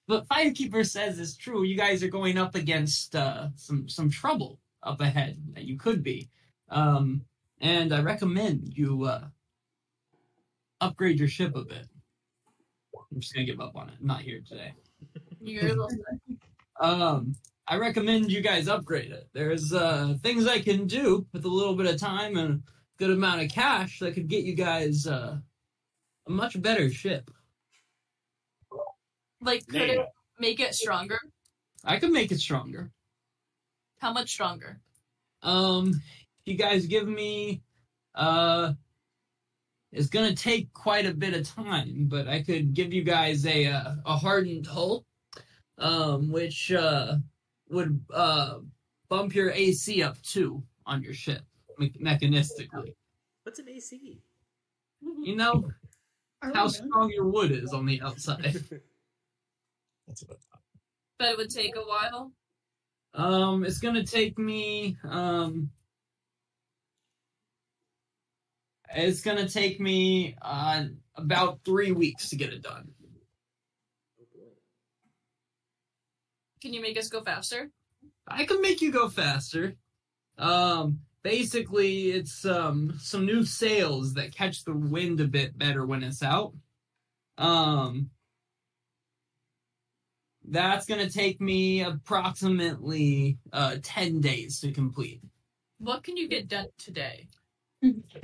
what 0.07 0.27
Firekeeper 0.27 0.85
says 0.85 1.19
is 1.19 1.37
true. 1.37 1.63
You 1.63 1.77
guys 1.77 2.01
are 2.01 2.07
going 2.07 2.37
up 2.37 2.55
against 2.55 3.15
uh, 3.15 3.49
some 3.55 3.87
some 3.87 4.09
trouble 4.09 4.59
up 4.83 5.01
ahead 5.01 5.37
that 5.53 5.65
you 5.65 5.77
could 5.77 6.01
be, 6.01 6.29
um, 6.69 7.21
and 7.61 7.93
I 7.93 8.01
recommend 8.01 8.73
you 8.75 9.03
uh, 9.03 9.25
upgrade 10.81 11.19
your 11.19 11.27
ship 11.27 11.55
a 11.55 11.63
bit. 11.63 11.85
I'm 13.11 13.19
just 13.19 13.33
gonna 13.33 13.45
give 13.45 13.61
up 13.61 13.75
on 13.75 13.89
it. 13.89 13.95
I'm 13.99 14.07
not 14.07 14.21
here 14.21 14.41
today. 14.47 14.73
Um, 16.79 17.35
I 17.67 17.77
recommend 17.77 18.31
you 18.31 18.41
guys 18.41 18.67
upgrade 18.67 19.11
it. 19.11 19.27
There's 19.33 19.73
uh, 19.73 20.15
things 20.23 20.47
I 20.47 20.59
can 20.59 20.87
do 20.87 21.25
with 21.33 21.43
a 21.43 21.49
little 21.49 21.75
bit 21.75 21.91
of 21.91 21.99
time 21.99 22.37
and 22.37 22.53
a 22.53 22.59
good 22.97 23.09
amount 23.09 23.41
of 23.41 23.49
cash 23.49 23.99
that 23.99 24.13
could 24.13 24.27
get 24.27 24.45
you 24.45 24.53
guys 24.53 25.07
uh, 25.07 25.37
a 26.27 26.31
much 26.31 26.61
better 26.61 26.89
ship. 26.89 27.29
Like, 29.41 29.65
could 29.67 29.87
Damn. 29.87 29.89
it 29.89 30.05
make 30.39 30.59
it 30.59 30.73
stronger? 30.75 31.19
I 31.83 31.97
could 31.97 32.11
make 32.11 32.31
it 32.31 32.39
stronger. 32.39 32.91
How 33.99 34.13
much 34.13 34.29
stronger? 34.29 34.79
Um, 35.41 36.01
you 36.45 36.55
guys 36.55 36.85
give 36.85 37.07
me 37.07 37.61
uh, 38.15 38.73
it's 39.91 40.07
gonna 40.07 40.35
take 40.35 40.71
quite 40.73 41.05
a 41.05 41.13
bit 41.13 41.33
of 41.33 41.47
time, 41.47 42.07
but 42.07 42.27
I 42.27 42.41
could 42.41 42.73
give 42.73 42.93
you 42.93 43.03
guys 43.03 43.45
a 43.45 43.67
uh, 43.67 43.95
a 44.05 44.15
hardened 44.17 44.67
hull, 44.67 45.05
um, 45.77 46.31
which 46.31 46.71
uh 46.71 47.15
would 47.69 47.99
uh 48.13 48.59
bump 49.09 49.33
your 49.35 49.51
AC 49.51 50.03
up 50.03 50.21
too 50.21 50.63
on 50.85 51.01
your 51.01 51.13
ship 51.13 51.41
me- 51.77 51.93
mechanistically. 52.01 52.95
what's 53.43 53.59
an 53.59 53.69
AC? 53.69 54.19
You 55.23 55.35
know 55.35 55.69
how 56.41 56.65
we 56.65 56.69
strong 56.69 57.09
your 57.11 57.25
wood 57.25 57.51
is 57.51 57.73
on 57.73 57.85
the 57.85 58.01
outside. 58.01 58.63
That's 60.07 60.21
about 60.21 60.39
But 61.19 61.29
it 61.29 61.37
would 61.37 61.49
take 61.49 61.75
a 61.75 61.81
while. 61.81 62.31
Um, 63.13 63.65
it's 63.65 63.79
gonna 63.79 64.05
take 64.05 64.37
me 64.37 64.97
um. 65.03 65.71
It's 68.95 69.21
gonna 69.21 69.49
take 69.49 69.81
me 69.81 70.35
uh, 70.41 70.85
about 71.15 71.59
three 71.65 71.91
weeks 71.91 72.29
to 72.29 72.35
get 72.37 72.53
it 72.53 72.61
done. 72.61 72.89
oh. 74.19 74.53
Can 76.61 76.73
you 76.73 76.81
make 76.81 76.97
us 76.97 77.09
go 77.09 77.21
faster? 77.21 77.69
I 78.27 78.45
can 78.45 78.61
make 78.61 78.81
you 78.81 78.91
go 78.91 79.09
faster. 79.09 79.75
Um, 80.37 81.01
basically, 81.23 82.11
it's 82.11 82.45
um 82.45 82.97
some 83.01 83.25
new 83.25 83.43
sails 83.43 84.13
that 84.13 84.35
catch 84.35 84.63
the 84.63 84.73
wind 84.73 85.19
a 85.19 85.27
bit 85.27 85.57
better 85.57 85.85
when 85.85 86.03
it's 86.03 86.23
out. 86.23 86.53
Um, 87.37 88.11
that's 90.47 90.85
gonna 90.85 91.09
take 91.09 91.41
me 91.41 91.81
approximately 91.81 93.37
uh 93.53 93.77
ten 93.83 94.21
days 94.21 94.59
to 94.61 94.71
complete. 94.71 95.21
What 95.79 96.03
can 96.03 96.17
you 96.17 96.27
get 96.27 96.47
done 96.47 96.67
today? 96.77 97.27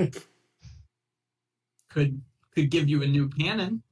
Could 1.89 2.21
could 2.55 2.71
give 2.71 2.89
you 2.89 3.03
a 3.03 3.07
new 3.07 3.29
cannon. 3.29 3.83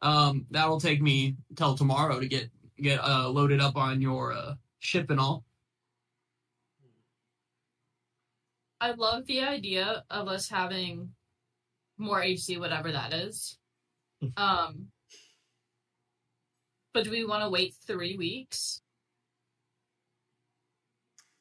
Um, 0.00 0.46
that'll 0.50 0.80
take 0.80 1.02
me 1.02 1.36
till 1.56 1.76
tomorrow 1.76 2.20
to 2.20 2.28
get 2.28 2.50
get 2.76 3.00
uh 3.02 3.28
loaded 3.28 3.60
up 3.60 3.76
on 3.76 4.00
your 4.00 4.32
uh, 4.32 4.54
ship 4.78 5.10
and 5.10 5.18
all. 5.18 5.44
I 8.80 8.92
love 8.92 9.26
the 9.26 9.40
idea 9.40 10.04
of 10.10 10.28
us 10.28 10.48
having 10.48 11.10
more 11.96 12.22
HC, 12.22 12.58
whatever 12.58 12.92
that 12.92 13.12
is. 13.12 13.58
um, 14.36 14.88
but 16.94 17.04
do 17.04 17.10
we 17.10 17.24
want 17.24 17.42
to 17.42 17.50
wait 17.50 17.74
three 17.86 18.16
weeks? 18.16 18.80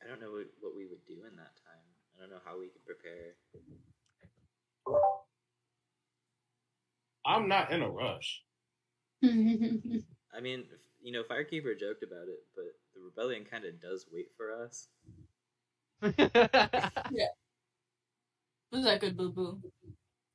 I 0.03 0.09
don't 0.09 0.19
know 0.19 0.31
what, 0.31 0.47
what 0.59 0.75
we 0.75 0.85
would 0.87 1.05
do 1.07 1.13
in 1.13 1.37
that 1.37 1.55
time. 1.63 1.85
I 2.17 2.19
don't 2.19 2.31
know 2.31 2.41
how 2.43 2.59
we 2.59 2.67
could 2.67 2.83
prepare. 2.85 3.35
I'm 7.25 7.47
not 7.47 7.71
in 7.71 7.81
a 7.81 7.89
rush. 7.89 8.41
I 9.23 10.41
mean, 10.41 10.65
you 11.01 11.13
know, 11.13 11.23
Firekeeper 11.23 11.79
joked 11.79 12.03
about 12.03 12.27
it, 12.27 12.43
but 12.55 12.65
the 12.95 13.01
rebellion 13.01 13.45
kind 13.49 13.63
of 13.63 13.79
does 13.79 14.07
wait 14.11 14.27
for 14.35 14.51
us. 14.51 14.87
Yeah. 17.11 17.27
Was 18.71 18.85
that 18.85 18.99
good, 18.99 19.15
boo 19.15 19.31
boo? 19.31 19.61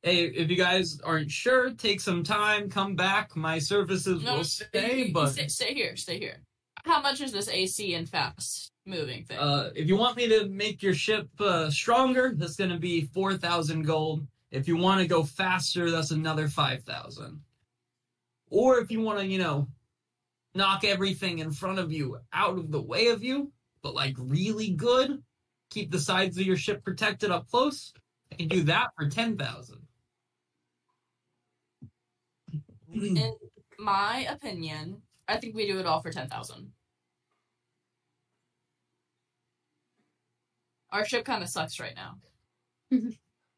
Hey, 0.03 0.27
if 0.27 0.49
you 0.49 0.57
guys 0.57 1.01
aren't 1.01 1.31
sure, 1.31 1.71
take 1.71 2.01
some 2.01 2.23
time, 2.23 2.71
come 2.71 2.95
back. 2.95 3.35
My 3.35 3.59
services 3.59 4.23
will 4.23 4.45
stay, 4.45 5.11
but 5.13 5.31
stay, 5.31 5.49
stay 5.49 5.75
here, 5.75 5.97
stay 5.97 6.19
here. 6.19 6.37
How 6.85 7.03
much 7.03 7.21
is 7.21 7.33
this 7.33 7.49
AC 7.49 7.95
and 7.95 8.09
fast 8.09 8.71
moving 8.87 9.25
thing? 9.25 9.39
uh, 9.39 9.71
if 9.75 9.89
you 9.89 9.97
want 9.97 10.17
me 10.17 10.29
to 10.29 10.49
make 10.49 10.83
your 10.83 10.95
ship 10.95 11.29
uh, 11.41 11.69
stronger, 11.71 12.33
that's 12.37 12.55
going 12.57 12.71
to 12.71 12.79
be 12.79 13.03
4,000 13.07 13.83
gold. 13.83 14.27
If 14.53 14.69
you 14.69 14.77
want 14.77 15.01
to 15.01 15.07
go 15.07 15.25
faster, 15.25 15.91
that's 15.91 16.13
another 16.13 16.49
5,000. 16.49 17.41
Or 18.51 18.79
if 18.79 18.91
you 18.91 19.01
want 19.01 19.19
to, 19.19 19.27
you 19.27 19.39
know, 19.39 19.67
knock 20.55 20.85
everything 20.85 21.41
in 21.41 21.51
front 21.51 21.79
of 21.81 21.93
you 21.93 22.19
out 22.33 22.57
of 22.57 22.71
the 22.71 22.81
way 22.81 23.09
of 23.09 23.23
you, 23.23 23.53
but 23.83 23.95
like 23.95 24.15
really 24.17 24.71
good, 24.71 25.23
keep 25.71 25.91
the 25.91 25.99
sides 25.99 26.39
of 26.39 26.47
your 26.47 26.57
ship 26.57 26.85
protected 26.85 27.31
up 27.31 27.49
close, 27.51 27.93
I 28.33 28.37
can 28.37 28.49
do 28.49 28.63
that 28.63 28.91
for 28.97 29.09
10,000. 29.09 29.79
In 33.03 33.35
my 33.79 34.27
opinion, 34.31 35.03
I 35.29 35.37
think 35.37 35.55
we 35.55 35.67
do 35.67 35.79
it 35.79 35.87
all 35.87 36.01
for 36.01 36.11
ten 36.11 36.29
thousand. 36.29 36.73
Our 40.91 41.05
ship 41.05 41.25
kind 41.25 41.43
of 41.43 41.49
sucks 41.49 41.79
right 41.81 41.95
now. 41.95 42.17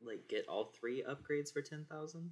Like, 0.03 0.27
get 0.29 0.47
all 0.49 0.73
three 0.81 1.05
upgrades 1.09 1.53
for 1.53 1.63
10,000? 1.63 2.31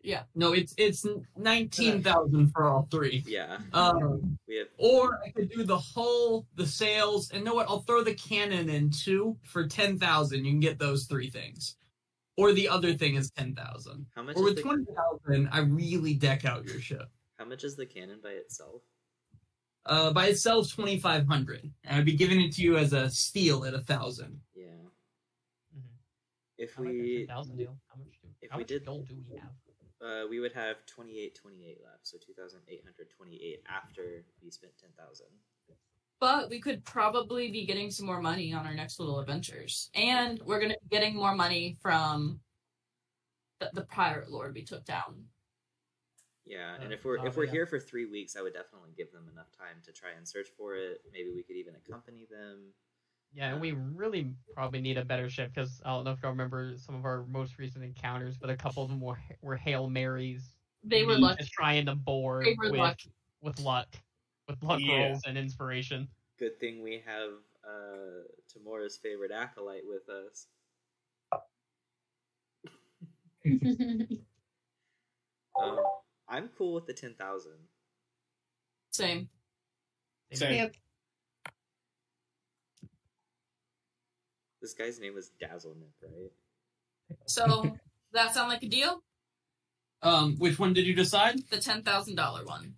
Yeah, 0.00 0.22
No, 0.34 0.52
it's 0.52 0.74
it's 0.78 1.06
nineteen 1.36 2.02
thousand 2.02 2.50
for 2.52 2.64
all 2.68 2.86
three. 2.90 3.24
Yeah. 3.26 3.58
Um, 3.72 4.38
We 4.46 4.56
have. 4.56 4.68
or 4.76 5.18
I 5.24 5.30
could 5.30 5.48
do 5.50 5.64
the 5.64 5.78
hull, 5.78 6.46
the 6.56 6.66
sails, 6.66 7.30
and 7.30 7.42
know 7.42 7.54
what? 7.54 7.68
I'll 7.70 7.80
throw 7.82 8.02
the 8.04 8.14
cannon 8.14 8.68
in 8.68 8.90
too 8.90 9.38
for 9.44 9.66
ten 9.66 9.98
thousand. 9.98 10.44
You 10.44 10.52
can 10.52 10.60
get 10.60 10.78
those 10.78 11.06
three 11.06 11.30
things. 11.30 11.76
Or 12.36 12.52
the 12.52 12.68
other 12.68 12.94
thing 12.94 13.14
is 13.14 13.30
ten 13.30 13.54
thousand. 13.54 14.06
How 14.14 14.22
much, 14.22 14.36
Or 14.36 14.44
with 14.44 14.56
the, 14.56 14.62
twenty 14.62 14.86
thousand, 14.92 15.48
I 15.52 15.60
really 15.60 16.14
deck 16.14 16.44
out 16.44 16.64
your 16.64 16.80
ship. 16.80 17.08
how 17.38 17.44
much 17.44 17.62
is 17.64 17.76
the 17.76 17.86
cannon 17.86 18.18
by 18.22 18.30
itself? 18.30 18.82
Uh, 19.86 20.12
by 20.12 20.26
itself, 20.26 20.72
twenty 20.72 20.98
five 20.98 21.26
hundred, 21.28 21.70
and 21.84 21.96
I'd 21.98 22.04
be 22.04 22.16
giving 22.16 22.40
it 22.40 22.52
to 22.54 22.62
you 22.62 22.76
as 22.76 22.92
a 22.92 23.08
steal 23.10 23.64
at 23.64 23.74
a 23.74 23.80
thousand. 23.80 24.40
Yeah. 24.54 24.64
Mhm. 25.76 25.82
If 26.58 26.78
I 26.78 26.82
like 26.82 26.92
the 26.92 27.00
we 27.00 27.26
10,000 27.26 27.56
deal. 27.56 27.76
How 27.88 27.96
much 27.98 28.18
do, 28.22 28.28
if 28.42 28.50
how 28.50 28.56
we 28.56 28.62
much 28.62 28.68
did- 28.68 28.84
gold 28.86 29.08
do 29.08 29.16
we 29.30 29.36
have? 29.36 29.50
uh, 30.00 30.26
we 30.28 30.40
would 30.40 30.52
have 30.52 30.84
28 30.86 31.34
28 31.36 31.78
left, 31.84 32.06
so 32.06 32.18
2,828 32.18 33.62
after 33.68 34.24
we 34.42 34.50
spent 34.50 34.72
10,000. 34.78 35.26
But 36.24 36.48
we 36.48 36.58
could 36.58 36.82
probably 36.86 37.50
be 37.50 37.66
getting 37.66 37.90
some 37.90 38.06
more 38.06 38.22
money 38.22 38.54
on 38.54 38.64
our 38.66 38.72
next 38.72 38.98
little 38.98 39.20
adventures. 39.20 39.90
And 39.94 40.40
we're 40.46 40.58
going 40.58 40.70
to 40.72 40.78
be 40.82 40.88
getting 40.88 41.14
more 41.14 41.34
money 41.34 41.76
from 41.82 42.40
the, 43.60 43.68
the 43.74 43.82
pirate 43.82 44.30
lord 44.30 44.54
we 44.54 44.62
took 44.64 44.86
down. 44.86 45.22
Yeah, 46.46 46.76
and 46.80 46.90
Uh, 46.90 46.94
if 46.94 47.04
we're 47.04 47.18
oh, 47.18 47.26
if 47.26 47.36
we're 47.36 47.44
yeah. 47.44 47.50
here 47.52 47.66
for 47.66 47.78
three 47.78 48.06
weeks, 48.06 48.36
I 48.36 48.40
would 48.40 48.54
definitely 48.54 48.92
give 48.96 49.12
them 49.12 49.28
enough 49.30 49.48
time 49.52 49.82
to 49.84 49.92
try 49.92 50.12
and 50.16 50.26
search 50.26 50.48
for 50.56 50.76
it. 50.76 51.02
Maybe 51.12 51.28
we 51.34 51.42
could 51.42 51.56
even 51.56 51.74
accompany 51.74 52.26
them. 52.30 52.72
Yeah, 53.34 53.52
and 53.52 53.60
we 53.60 53.72
really 53.72 54.32
probably 54.54 54.80
need 54.80 54.96
a 54.96 55.04
better 55.04 55.28
ship 55.28 55.52
because 55.54 55.82
I 55.84 55.90
don't 55.90 56.04
know 56.04 56.12
if 56.12 56.22
y'all 56.22 56.30
remember 56.30 56.72
some 56.78 56.94
of 56.94 57.04
our 57.04 57.26
most 57.26 57.58
recent 57.58 57.84
encounters, 57.84 58.38
but 58.38 58.48
a 58.48 58.56
couple 58.56 58.82
of 58.82 58.88
them 58.88 59.00
were 59.02 59.18
were 59.42 59.56
hail 59.56 59.90
marys. 59.90 60.56
They 60.84 61.04
were 61.04 61.16
Me 61.16 61.20
lucky. 61.20 61.44
trying 61.52 61.84
to 61.84 61.94
board 61.94 62.46
They 62.46 62.54
were 62.58 62.70
with 62.70 62.80
lucky. 62.80 63.12
with 63.42 63.60
luck, 63.60 63.88
with 64.48 64.62
luck 64.62 64.80
Yeah. 64.80 65.08
rolls 65.08 65.22
and 65.26 65.36
inspiration. 65.38 66.08
Good 66.38 66.58
thing 66.58 66.82
we 66.82 67.02
have 67.06 67.30
uh, 67.66 68.24
Tamora's 68.52 68.96
favorite 68.96 69.30
acolyte 69.30 69.84
with 69.86 70.08
us. 70.08 70.46
Um, 75.56 75.78
I'm 76.28 76.48
cool 76.58 76.74
with 76.74 76.86
the 76.86 76.92
ten 76.92 77.14
thousand. 77.14 77.52
Same. 78.90 79.28
Same. 80.32 80.54
Yep. 80.54 80.74
This 84.60 84.74
guy's 84.74 84.98
name 84.98 85.14
was 85.14 85.30
Dazzlenip, 85.40 85.92
right? 86.02 86.32
So 87.26 87.76
that 88.12 88.34
sound 88.34 88.48
like 88.48 88.64
a 88.64 88.68
deal? 88.68 89.04
Um, 90.02 90.34
which 90.38 90.58
one 90.58 90.72
did 90.72 90.86
you 90.86 90.94
decide? 90.94 91.38
The 91.50 91.58
ten 91.60 91.82
thousand 91.82 92.16
dollar 92.16 92.44
one. 92.44 92.74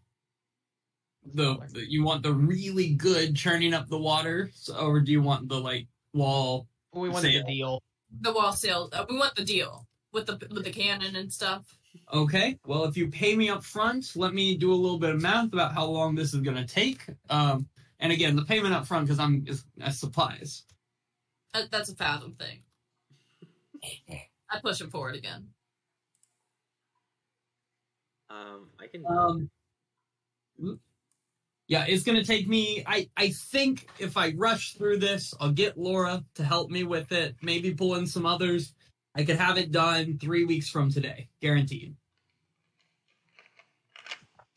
The, 1.35 1.59
the 1.73 1.91
you 1.91 2.05
want 2.05 2.23
the 2.23 2.33
really 2.33 2.91
good 2.91 3.35
churning 3.35 3.75
up 3.75 3.89
the 3.89 3.99
water, 3.99 4.51
so, 4.55 4.77
or 4.77 5.01
do 5.01 5.13
you 5.13 5.23
want 5.23 5.49
the 5.49 5.59
like 5.59 5.87
wall? 6.13 6.67
We 6.93 7.09
want 7.09 7.23
Sail. 7.25 7.45
the 7.45 7.53
deal. 7.53 7.83
The 8.21 8.33
wall 8.33 8.53
sales. 8.53 8.91
Uh, 8.93 9.05
we 9.09 9.19
want 9.19 9.35
the 9.35 9.45
deal 9.45 9.87
with 10.13 10.27
the 10.27 10.39
with 10.51 10.65
the 10.65 10.71
cannon 10.71 11.17
and 11.17 11.33
stuff. 11.33 11.77
Okay, 12.13 12.59
well 12.67 12.85
if 12.85 12.97
you 12.97 13.09
pay 13.09 13.35
me 13.37 13.49
up 13.49 13.65
front, 13.65 14.13
let 14.15 14.35
me 14.35 14.57
do 14.57 14.73
a 14.73 14.75
little 14.75 14.99
bit 14.99 15.15
of 15.15 15.21
math 15.21 15.53
about 15.53 15.75
how 15.75 15.87
long 15.87 16.15
this 16.15 16.33
is 16.33 16.41
gonna 16.41 16.67
take. 16.67 17.05
Um, 17.29 17.69
and 18.01 18.13
again, 18.13 18.37
the 18.37 18.45
payment 18.45 18.75
up 18.75 18.87
front 18.87 19.07
because 19.07 19.19
I'm 19.19 19.45
is, 19.47 19.65
as 19.81 19.99
supplies. 19.99 20.65
Uh, 21.55 21.63
that's 21.71 21.89
a 21.89 21.97
fathom 21.97 22.35
thing. 22.35 22.61
I 24.51 24.61
push 24.61 24.81
him 24.81 24.91
forward 24.91 25.17
again. 25.17 25.49
Um, 28.29 28.69
I 28.81 28.87
can. 28.87 29.05
Um, 29.07 29.51
yeah, 31.69 31.85
it's 31.89 32.05
gonna 32.05 32.25
take 32.25 32.49
me. 32.49 32.85
I 32.87 33.09
I 33.17 33.31
think 33.31 33.89
if 33.99 34.17
I 34.17 34.33
rush 34.37 34.75
through 34.75 34.99
this, 34.99 35.35
I'll 35.41 35.53
get 35.53 35.77
Laura 35.77 36.25
to 36.35 36.45
help 36.45 36.71
me 36.71 36.85
with 36.85 37.11
it. 37.13 37.35
Maybe 37.43 37.75
pull 37.75 37.97
in 37.97 38.07
some 38.07 38.27
others. 38.27 38.75
I 39.15 39.25
could 39.25 39.37
have 39.37 39.59
it 39.59 39.73
done 39.73 40.19
three 40.19 40.45
weeks 40.45 40.69
from 40.69 40.91
today, 40.91 41.29
guaranteed. 41.41 41.97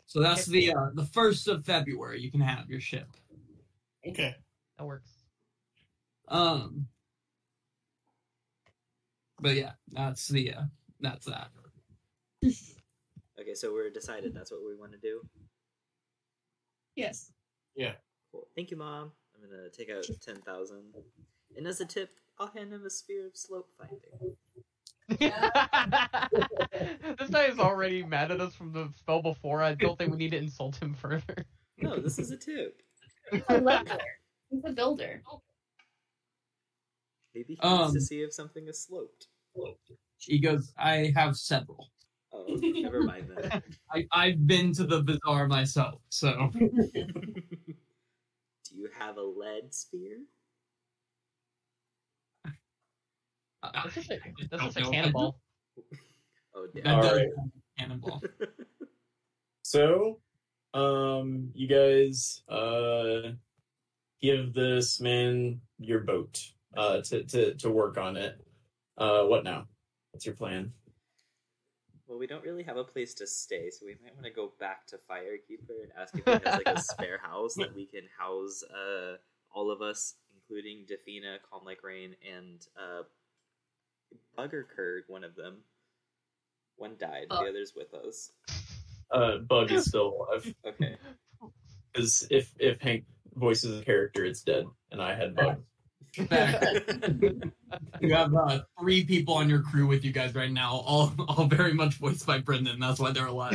So 0.05 0.21
that's 0.21 0.45
the 0.45 0.73
uh, 0.73 0.89
the 0.93 1.05
first 1.05 1.47
of 1.47 1.65
February. 1.65 2.21
You 2.21 2.31
can 2.31 2.41
have 2.41 2.69
your 2.69 2.81
ship. 2.81 3.07
Okay. 4.07 4.35
That 4.77 4.85
works. 4.85 5.11
Um, 6.27 6.87
but 9.39 9.55
yeah, 9.55 9.71
that's 9.91 10.27
the 10.27 10.53
uh, 10.53 10.63
that's 10.99 11.25
that. 11.25 11.49
Okay, 13.39 13.55
so 13.55 13.71
we're 13.71 13.89
decided. 13.89 14.33
That's 14.33 14.51
what 14.51 14.65
we 14.65 14.75
want 14.75 14.91
to 14.91 14.97
do. 14.97 15.21
Yes. 16.99 17.31
Yeah. 17.75 17.93
Cool. 18.31 18.47
Thank 18.55 18.71
you, 18.71 18.77
mom. 18.77 19.11
I'm 19.35 19.49
gonna 19.49 19.69
take 19.69 19.89
out 19.89 20.05
ten 20.21 20.35
thousand, 20.41 20.93
and 21.55 21.65
as 21.65 21.79
a 21.81 21.85
tip, 21.85 22.11
I'll 22.37 22.47
hand 22.47 22.73
him 22.73 22.85
a 22.85 22.89
spear 22.89 23.25
of 23.27 23.35
slope 23.37 23.69
finding. 23.77 24.35
this 27.17 27.29
guy 27.31 27.45
is 27.45 27.57
already 27.57 28.03
mad 28.03 28.31
at 28.31 28.41
us 28.41 28.53
from 28.53 28.71
the 28.71 28.89
spell 28.95 29.21
before. 29.21 29.63
I 29.63 29.73
don't 29.73 29.97
think 29.97 30.11
we 30.11 30.17
need 30.17 30.31
to 30.31 30.37
insult 30.37 30.75
him 30.81 30.93
further. 30.93 31.45
No, 31.81 31.97
this 31.99 32.19
is 32.19 32.29
a 32.31 32.37
tip. 32.37 32.81
He's 33.31 33.41
a 33.49 33.61
builder. 33.61 33.97
He's 34.49 34.63
a 34.65 34.71
builder. 34.71 35.21
Maybe 37.33 37.53
he 37.55 37.59
wants 37.67 37.89
Um, 37.89 37.93
to 37.93 38.01
see 38.01 38.21
if 38.21 38.33
something 38.33 38.67
is 38.67 38.83
sloped. 38.83 39.27
He 40.17 40.39
goes, 40.39 40.73
I 40.77 41.11
have 41.15 41.37
several. 41.37 41.89
Oh, 42.31 42.45
never 42.61 43.03
mind 43.03 43.25
then. 43.35 43.63
I 43.91 44.05
I've 44.11 44.45
been 44.45 44.71
to 44.73 44.83
the 44.85 45.01
bazaar 45.01 45.47
myself, 45.47 46.01
so. 46.09 46.51
Do 46.53 46.69
you 48.75 48.89
have 48.97 49.17
a 49.17 49.21
lead 49.23 49.73
spear? 49.73 50.19
This 53.83 53.97
is 53.97 54.09
a, 54.09 54.13
I 54.15 54.33
this 54.39 54.47
don't 54.51 54.77
a 54.77 54.81
know. 54.81 54.91
cannonball. 54.91 55.39
Oh, 56.55 56.65
That 56.73 56.83
damn. 56.83 57.01
does 57.01 57.11
Alright. 57.11 57.27
cannonball. 57.77 58.23
So, 59.61 60.19
um, 60.73 61.51
you 61.53 61.67
guys 61.67 62.41
uh 62.49 63.33
give 64.19 64.53
this 64.53 64.99
man 64.99 65.61
your 65.77 65.99
boat 65.99 66.43
uh 66.75 67.01
to 67.01 67.23
to 67.25 67.53
to 67.53 67.69
work 67.69 67.97
on 67.99 68.17
it. 68.17 68.43
Uh, 68.97 69.25
what 69.25 69.43
now? 69.43 69.67
What's 70.11 70.25
your 70.25 70.35
plan? 70.35 70.73
Well, 72.19 72.23
we 72.23 72.27
don't 72.27 72.43
really 72.43 72.63
have 72.63 72.75
a 72.75 72.83
place 72.83 73.13
to 73.15 73.27
stay, 73.27 73.69
so 73.69 73.85
we 73.85 73.95
might 74.03 74.13
want 74.13 74.25
to 74.25 74.31
go 74.31 74.51
back 74.59 74.85
to 74.87 74.97
Firekeeper 75.09 75.83
and 75.83 75.91
ask 75.97 76.13
if 76.17 76.25
he 76.25 76.31
has 76.31 76.43
like 76.65 76.67
a 76.77 76.81
spare 76.81 77.17
house 77.17 77.55
that 77.55 77.73
we 77.73 77.85
can 77.85 78.01
house 78.19 78.61
uh, 78.63 79.15
all 79.53 79.71
of 79.71 79.81
us, 79.81 80.15
including 80.35 80.85
Defina, 80.85 81.37
Calm 81.49 81.63
Like 81.63 81.81
Rain, 81.81 82.17
and 82.29 82.59
uh, 82.77 83.03
Buggerkurg, 84.37 85.03
one 85.07 85.23
of 85.23 85.33
them. 85.35 85.59
One 86.75 86.95
died, 86.99 87.27
Oh. 87.29 87.41
the 87.41 87.51
other's 87.51 87.73
with 87.73 87.93
us. 87.93 88.31
Uh, 89.09 89.37
Bug 89.37 89.71
is 89.71 89.85
still 89.85 90.27
alive 90.29 90.53
Okay. 90.67 90.97
because 91.93 92.27
if 92.29 92.51
if 92.59 92.81
Hank 92.81 93.05
voices 93.33 93.79
a 93.79 93.85
character, 93.85 94.25
it's 94.25 94.41
dead, 94.41 94.65
and 94.91 95.01
I 95.01 95.15
had 95.15 95.35
Bug. 95.37 95.63
You 98.01 98.15
have 98.15 98.33
uh, 98.33 98.61
three 98.79 99.03
people 99.03 99.35
on 99.35 99.47
your 99.47 99.61
crew 99.61 99.85
with 99.85 100.03
you 100.03 100.11
guys 100.11 100.33
right 100.33 100.51
now, 100.51 100.71
all 100.85 101.13
all 101.27 101.45
very 101.45 101.73
much 101.73 101.95
voiced 101.95 102.25
by 102.25 102.39
Brendan. 102.39 102.79
That's 102.79 102.99
why 102.99 103.11
they're 103.11 103.27
alive. 103.27 103.53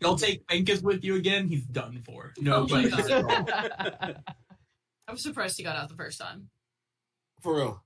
You'll 0.00 0.16
take 0.16 0.46
Venkis 0.48 0.82
with 0.82 1.02
you 1.02 1.14
again. 1.16 1.48
He's 1.48 1.64
done 1.64 2.02
for. 2.04 2.34
No, 2.38 2.56
Oh 2.56 2.68
my 2.68 2.88
but 2.90 3.08
God. 3.08 4.22
I'm 5.08 5.16
surprised 5.16 5.56
he 5.56 5.62
got 5.64 5.76
out 5.76 5.88
the 5.88 5.94
first 5.94 6.20
time. 6.20 6.50
For 7.40 7.56
real. 7.56 7.82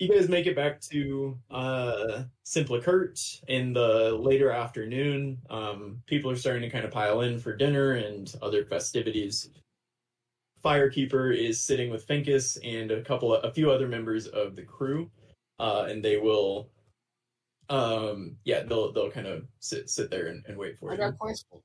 you 0.00 0.08
guys 0.08 0.28
make 0.28 0.46
it 0.46 0.56
back 0.56 0.80
to 0.90 1.38
uh 1.50 2.24
Simplicurt 2.44 3.42
in 3.48 3.72
the 3.72 4.12
later 4.18 4.50
afternoon. 4.50 5.38
Um, 5.50 6.02
people 6.06 6.30
are 6.30 6.36
starting 6.36 6.62
to 6.62 6.70
kind 6.70 6.84
of 6.84 6.90
pile 6.90 7.20
in 7.20 7.38
for 7.38 7.54
dinner 7.56 7.92
and 7.92 8.32
other 8.42 8.64
festivities. 8.64 9.50
Firekeeper 10.64 11.36
is 11.36 11.62
sitting 11.62 11.90
with 11.90 12.06
Finkus 12.06 12.58
and 12.64 12.90
a 12.90 13.02
couple 13.02 13.34
of, 13.34 13.44
a 13.44 13.52
few 13.52 13.70
other 13.70 13.86
members 13.86 14.26
of 14.26 14.56
the 14.56 14.62
crew, 14.62 15.10
uh, 15.58 15.86
and 15.88 16.02
they 16.02 16.16
will, 16.16 16.70
um, 17.68 18.36
yeah, 18.44 18.62
they'll 18.62 18.92
they'll 18.92 19.10
kind 19.10 19.26
of 19.26 19.44
sit 19.60 19.90
sit 19.90 20.10
there 20.10 20.28
and, 20.28 20.42
and 20.46 20.56
wait 20.56 20.78
for 20.78 20.90
I 20.90 20.94
you. 20.94 20.98
got 21.00 21.08
a 21.10 21.16
question. 21.16 21.60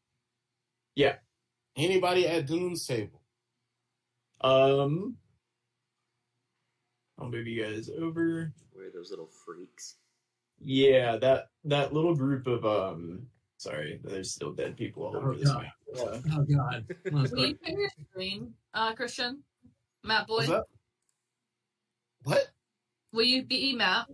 Yeah. 0.95 1.15
Anybody 1.77 2.27
at 2.27 2.45
Dune's 2.45 2.85
table? 2.85 3.21
Um, 4.41 5.15
I'll 7.17 7.29
move 7.29 7.47
you 7.47 7.63
guys 7.63 7.89
over. 7.97 8.53
Where 8.73 8.87
are 8.87 8.91
those 8.91 9.09
little 9.09 9.29
freaks. 9.45 9.95
Yeah, 10.61 11.17
that 11.17 11.47
that 11.65 11.93
little 11.93 12.15
group 12.15 12.47
of 12.47 12.65
um 12.65 13.27
sorry, 13.59 13.99
there's 14.03 14.31
still 14.33 14.53
dead 14.53 14.75
people 14.77 15.03
all 15.03 15.15
over 15.17 15.33
Oh, 15.33 15.35
this 15.35 15.51
God. 15.51 15.63
map. 15.63 15.73
Uh, 15.95 16.19
oh 16.33 16.45
god, 16.55 16.85
That's 17.05 17.31
Will 17.31 17.47
you 17.47 17.55
great. 17.55 17.57
share 17.65 17.79
your 17.79 17.89
screen, 18.11 18.53
uh, 18.73 18.93
Christian? 18.95 19.43
Matt 20.03 20.27
boy? 20.27 20.47
What? 22.23 22.47
Will 23.11 23.23
you 23.23 23.43
be 23.43 23.73
Matt? 23.73 24.07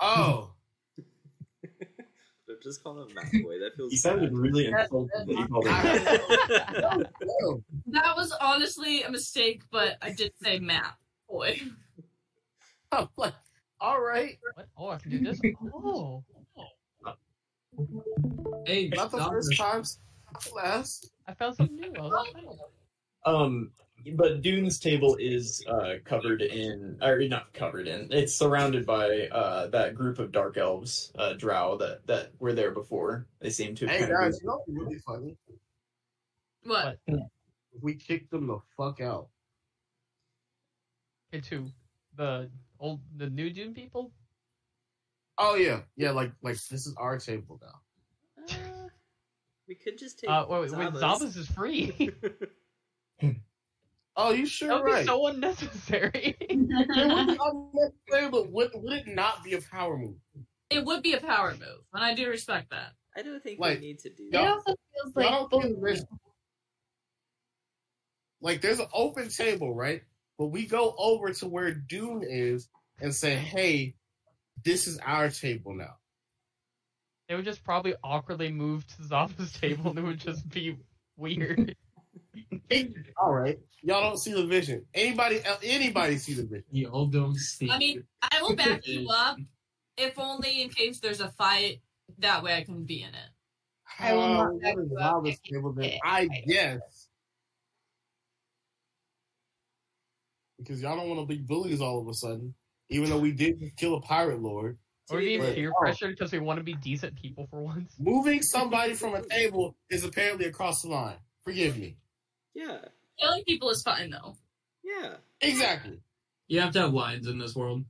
Oh. 0.00 0.52
Just 2.62 2.82
call 2.82 3.00
him 3.02 3.14
Matt 3.14 3.30
Boy. 3.42 3.58
That 3.60 3.76
feels 3.76 3.92
he 3.92 3.96
sounded 3.96 4.30
bad. 4.32 4.38
really 4.38 4.66
insulted 4.66 5.26
that 5.26 5.28
you 5.28 5.46
called 5.46 5.68
him. 5.68 7.06
oh. 7.44 7.62
That 7.86 8.16
was 8.16 8.32
honestly 8.40 9.02
a 9.04 9.10
mistake, 9.10 9.62
but 9.70 9.96
I 10.02 10.10
did 10.10 10.32
say 10.42 10.58
Matt 10.58 10.94
boy. 11.28 11.60
I'm 12.92 13.08
like, 13.16 13.34
all 13.80 14.00
right. 14.00 14.38
What? 14.54 14.66
Oh, 14.76 14.88
I 14.88 14.98
can 14.98 15.10
do 15.10 15.20
this. 15.20 15.40
Oh, 15.72 16.24
Hey, 18.66 18.88
Not 18.88 19.10
the 19.10 19.24
first 19.24 19.52
it. 19.52 19.56
time 19.56 19.84
class. 20.34 21.08
I 21.26 21.34
found 21.34 21.56
something 21.56 21.76
new. 21.76 21.92
I. 21.96 23.30
Um, 23.30 23.72
but 24.14 24.42
Dune's 24.42 24.78
table 24.78 25.16
is 25.16 25.64
uh 25.66 25.94
covered 26.04 26.42
in, 26.42 26.98
or 27.02 27.18
not 27.28 27.52
covered 27.52 27.88
in. 27.88 28.08
It's 28.12 28.34
surrounded 28.34 28.86
by 28.86 29.28
uh 29.32 29.66
that 29.68 29.94
group 29.94 30.18
of 30.18 30.32
dark 30.32 30.56
elves, 30.56 31.12
uh, 31.18 31.34
Drow 31.34 31.76
that 31.78 32.06
that 32.06 32.30
were 32.38 32.52
there 32.52 32.70
before. 32.70 33.26
They 33.40 33.50
seem 33.50 33.74
to. 33.76 33.86
have 33.86 34.00
Hey 34.00 34.08
guys, 34.08 34.38
you 34.40 34.46
know 34.46 34.62
what's 34.64 34.68
really 34.68 34.98
funny? 34.98 35.36
What? 36.64 36.98
We 37.80 37.94
kicked 37.94 38.30
them 38.30 38.46
the 38.46 38.58
fuck 38.76 39.00
out. 39.00 39.28
Into 41.32 41.66
the 42.16 42.50
old, 42.80 43.00
the 43.16 43.28
new 43.28 43.50
Dune 43.50 43.74
people. 43.74 44.12
Oh 45.38 45.54
yeah, 45.54 45.80
yeah. 45.96 46.10
Like 46.10 46.32
like 46.42 46.56
this 46.56 46.86
is 46.86 46.94
our 46.98 47.18
table 47.18 47.60
now. 47.62 48.44
Uh, 48.56 48.88
we 49.68 49.74
could 49.74 49.96
just 49.98 50.18
take. 50.18 50.30
Uh, 50.30 50.46
wait, 50.48 50.60
wait, 50.60 50.70
Zaba's. 50.70 51.02
Zabas 51.02 51.36
is 51.36 51.48
free. 51.48 52.10
Oh, 54.20 54.32
you 54.32 54.46
sure 54.46 54.68
that 54.68 54.82
would 54.82 54.84
right? 54.84 55.02
be 55.02 55.06
so 55.06 55.26
unnecessary. 55.28 56.36
It 56.50 57.12
would 57.12 57.26
be 57.28 57.38
unnecessary, 57.40 58.30
but 58.30 58.50
would, 58.50 58.70
would 58.74 58.92
it 58.92 59.06
not 59.06 59.44
be 59.44 59.54
a 59.54 59.60
power 59.60 59.96
move? 59.96 60.16
It 60.70 60.84
would 60.84 61.04
be 61.04 61.12
a 61.12 61.20
power 61.20 61.52
move, 61.52 61.84
and 61.94 62.02
I 62.02 62.14
do 62.14 62.28
respect 62.28 62.70
that. 62.70 62.94
I 63.16 63.22
don't 63.22 63.40
think 63.40 63.60
Like, 63.60 63.78
we 63.78 63.86
need 63.86 64.00
to 64.00 64.10
do 64.10 64.28
It 64.32 64.36
that. 64.36 64.48
also 64.48 64.74
feels 64.92 65.16
I 65.16 65.22
like 65.22 65.30
don't 65.30 65.62
think 65.62 65.76
there's 65.80 66.04
like 68.40 68.60
there's 68.60 68.80
an 68.80 68.88
open 68.92 69.28
table, 69.28 69.72
right? 69.72 70.02
But 70.36 70.46
we 70.46 70.66
go 70.66 70.94
over 70.98 71.32
to 71.32 71.46
where 71.46 71.72
Dune 71.72 72.24
is 72.28 72.68
and 73.00 73.14
say, 73.14 73.36
"Hey, 73.36 73.94
this 74.64 74.86
is 74.86 74.98
our 74.98 75.30
table 75.30 75.74
now." 75.74 75.96
they 77.28 77.34
would 77.34 77.44
just 77.44 77.62
probably 77.62 77.94
awkwardly 78.02 78.50
move 78.50 78.86
to 78.86 79.02
Zaba's 79.02 79.52
table, 79.52 79.90
and 79.90 79.98
it 79.98 80.02
would 80.02 80.18
just 80.18 80.48
be 80.48 80.76
weird. 81.16 81.76
All 83.20 83.32
right, 83.32 83.58
y'all 83.82 84.02
don't 84.02 84.18
see 84.18 84.32
the 84.32 84.46
vision. 84.46 84.84
Anybody, 84.94 85.40
anybody 85.62 86.16
see 86.16 86.34
the 86.34 86.44
vision? 86.44 86.64
Y'all 86.70 87.06
don't 87.06 87.36
see. 87.36 87.70
I 87.70 87.78
mean, 87.78 88.04
I 88.22 88.42
will 88.42 88.56
back 88.56 88.86
you 88.86 89.08
up, 89.10 89.36
if 89.96 90.18
only 90.18 90.62
in 90.62 90.70
case 90.70 91.00
there's 91.00 91.20
a 91.20 91.30
fight. 91.30 91.80
That 92.18 92.42
way, 92.42 92.56
I 92.56 92.64
can 92.64 92.84
be 92.84 93.02
in 93.02 93.10
it. 93.10 93.30
I 93.98 94.14
will 94.14 94.28
not 94.28 94.46
Uh, 94.46 94.58
back 94.58 94.76
you 94.76 94.96
up. 94.98 95.14
Lava's 95.14 95.38
table 95.40 95.72
then? 95.72 95.98
I 96.02 96.26
guess 96.46 97.08
because 100.58 100.82
y'all 100.82 100.96
don't 100.96 101.08
want 101.08 101.20
to 101.20 101.26
be 101.26 101.40
bullies 101.40 101.80
all 101.80 102.00
of 102.00 102.08
a 102.08 102.14
sudden, 102.14 102.54
even 102.90 103.10
though 103.10 103.18
we 103.18 103.32
did 103.32 103.72
kill 103.76 103.94
a 103.96 104.00
pirate 104.00 104.40
lord. 104.42 104.78
or 105.10 105.18
being 105.18 105.40
Wait, 105.40 105.54
peer 105.54 105.72
oh. 105.76 105.80
pressure 105.80 106.08
because 106.08 106.32
we 106.32 106.38
want 106.38 106.58
to 106.58 106.64
be 106.64 106.74
decent 106.74 107.14
people 107.16 107.46
for 107.50 107.60
once. 107.60 107.94
Moving 107.98 108.42
somebody 108.42 108.94
from 108.94 109.14
a 109.14 109.22
table 109.22 109.76
is 109.90 110.04
apparently 110.04 110.46
across 110.46 110.82
the 110.82 110.88
line. 110.88 111.16
Forgive 111.44 111.78
me. 111.78 111.96
Yeah, 112.54 112.78
Killing 113.18 113.44
people 113.44 113.70
is 113.70 113.82
fine 113.82 114.10
though. 114.10 114.36
yeah. 114.82 115.14
Exactly. 115.40 116.00
you 116.48 116.60
have 116.60 116.72
to 116.72 116.80
have 116.80 116.92
lines 116.92 117.26
in 117.28 117.38
this 117.38 117.54
world. 117.54 117.84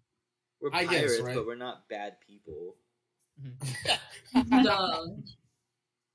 We're 0.61 0.71
I 0.73 0.85
pirates, 0.85 1.17
guess, 1.17 1.21
right? 1.23 1.35
but 1.37 1.47
we're 1.47 1.55
not 1.55 1.89
bad 1.89 2.17
people. 2.21 2.77
Duh. 4.51 5.05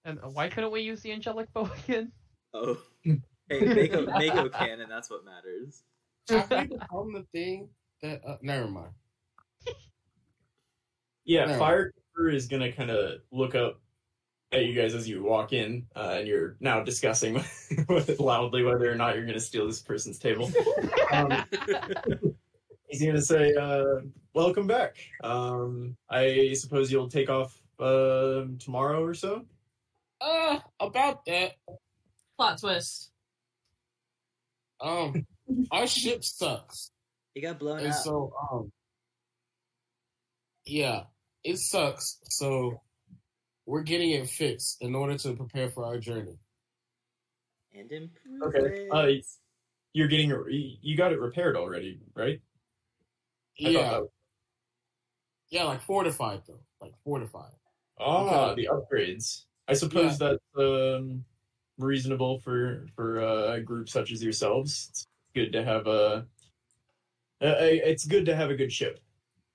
And 0.06 0.20
why 0.34 0.50
couldn't 0.50 0.72
we 0.72 0.82
use 0.82 1.02
the 1.02 1.14
angelic 1.14 1.52
bow 1.54 1.70
again? 1.88 2.12
Oh, 2.54 2.78
hey, 3.04 3.18
Mako, 3.50 4.06
Mako 4.06 4.50
can, 4.50 4.82
and 4.82 4.92
that's 4.92 5.10
what 5.10 5.24
matters. 5.26 5.84
Have 6.30 6.50
we 6.52 6.76
become 6.78 7.14
the 7.14 7.26
thing 7.32 7.70
that? 8.04 8.22
Uh, 8.26 8.38
never 8.42 8.68
mind. 8.68 8.92
Yeah, 11.26 11.48
Yeah. 11.50 11.58
Firekeeper 11.60 12.34
is 12.34 12.48
gonna 12.48 12.72
kind 12.72 12.92
of 12.92 13.22
look 13.32 13.56
up 13.56 13.80
at 14.52 14.66
you 14.66 14.76
guys 14.76 14.94
as 14.94 15.08
you 15.10 15.24
walk 15.24 15.52
in, 15.54 15.88
uh, 15.96 16.18
and 16.20 16.28
you're 16.28 16.58
now 16.60 16.84
discussing 16.84 17.36
with 17.88 18.20
loudly 18.20 18.64
whether 18.64 18.92
or 18.92 18.96
not 18.96 19.16
you're 19.16 19.26
gonna 19.26 19.40
steal 19.40 19.66
this 19.66 19.82
person's 19.82 20.20
table. 20.20 20.52
Um, 21.12 21.32
he's 22.88 23.06
gonna 23.06 23.22
say, 23.22 23.54
uh, 23.54 24.02
"Welcome 24.34 24.66
back. 24.66 24.96
Um, 25.24 25.96
I 26.10 26.54
suppose 26.54 26.92
you'll 26.92 27.08
take 27.08 27.30
off 27.30 27.56
uh, 27.80 28.46
tomorrow 28.58 29.04
or 29.04 29.14
so." 29.14 29.46
Uh, 30.20 30.60
about 30.80 31.24
that. 31.26 31.54
Plot 32.36 32.60
twist. 32.60 33.12
Um, 34.82 35.28
our 35.70 35.86
ship 35.86 36.24
sucks, 36.24 36.90
he 37.34 37.42
got 37.42 37.60
blown 37.60 37.80
and 37.80 37.88
up. 37.88 37.94
so 37.96 38.34
um, 38.52 38.72
yeah, 40.66 41.04
it 41.44 41.58
sucks. 41.58 42.20
So 42.30 42.82
we're 43.66 43.82
getting 43.84 44.12
it 44.12 44.30
fixed 44.30 44.78
in 44.82 44.96
order 44.96 45.18
to 45.18 45.34
prepare 45.36 45.70
for 45.70 45.86
our 45.86 45.98
journey. 45.98 46.38
and 47.76 47.92
improve 47.92 48.42
Okay, 48.44 48.60
it. 48.60 48.90
uh, 48.92 49.08
You're 49.94 50.08
getting 50.08 50.30
it- 50.32 50.78
you 50.82 50.96
got 50.98 51.12
it 51.12 51.20
repaired 51.20 51.56
already, 51.56 52.00
right? 52.16 52.40
I 53.64 53.70
Yeah, 53.70 53.90
that- 54.00 54.10
yeah, 55.50 55.64
like 55.66 55.82
fortified 55.82 56.44
though, 56.48 56.60
like 56.82 56.94
fortified. 57.04 57.54
Ah, 58.00 58.52
Okay. 58.52 58.62
the 58.64 58.70
upgrades. 58.70 59.46
I 59.68 59.74
suppose 59.74 60.18
that's 60.20 60.44
um, 60.58 61.24
reasonable 61.78 62.40
for 62.40 62.88
for 62.96 63.22
uh, 63.22 63.54
a 63.56 63.62
group 63.62 63.88
such 63.90 64.12
as 64.12 64.24
yourselves. 64.24 64.88
It's 64.90 65.08
good 65.34 65.52
to 65.54 65.64
have 65.64 65.88
a. 65.88 66.28
Uh, 67.44 67.56
it's 67.60 68.06
good 68.06 68.26
to 68.28 68.36
have 68.36 68.50
a 68.50 68.56
good 68.56 68.72
ship. 68.72 69.00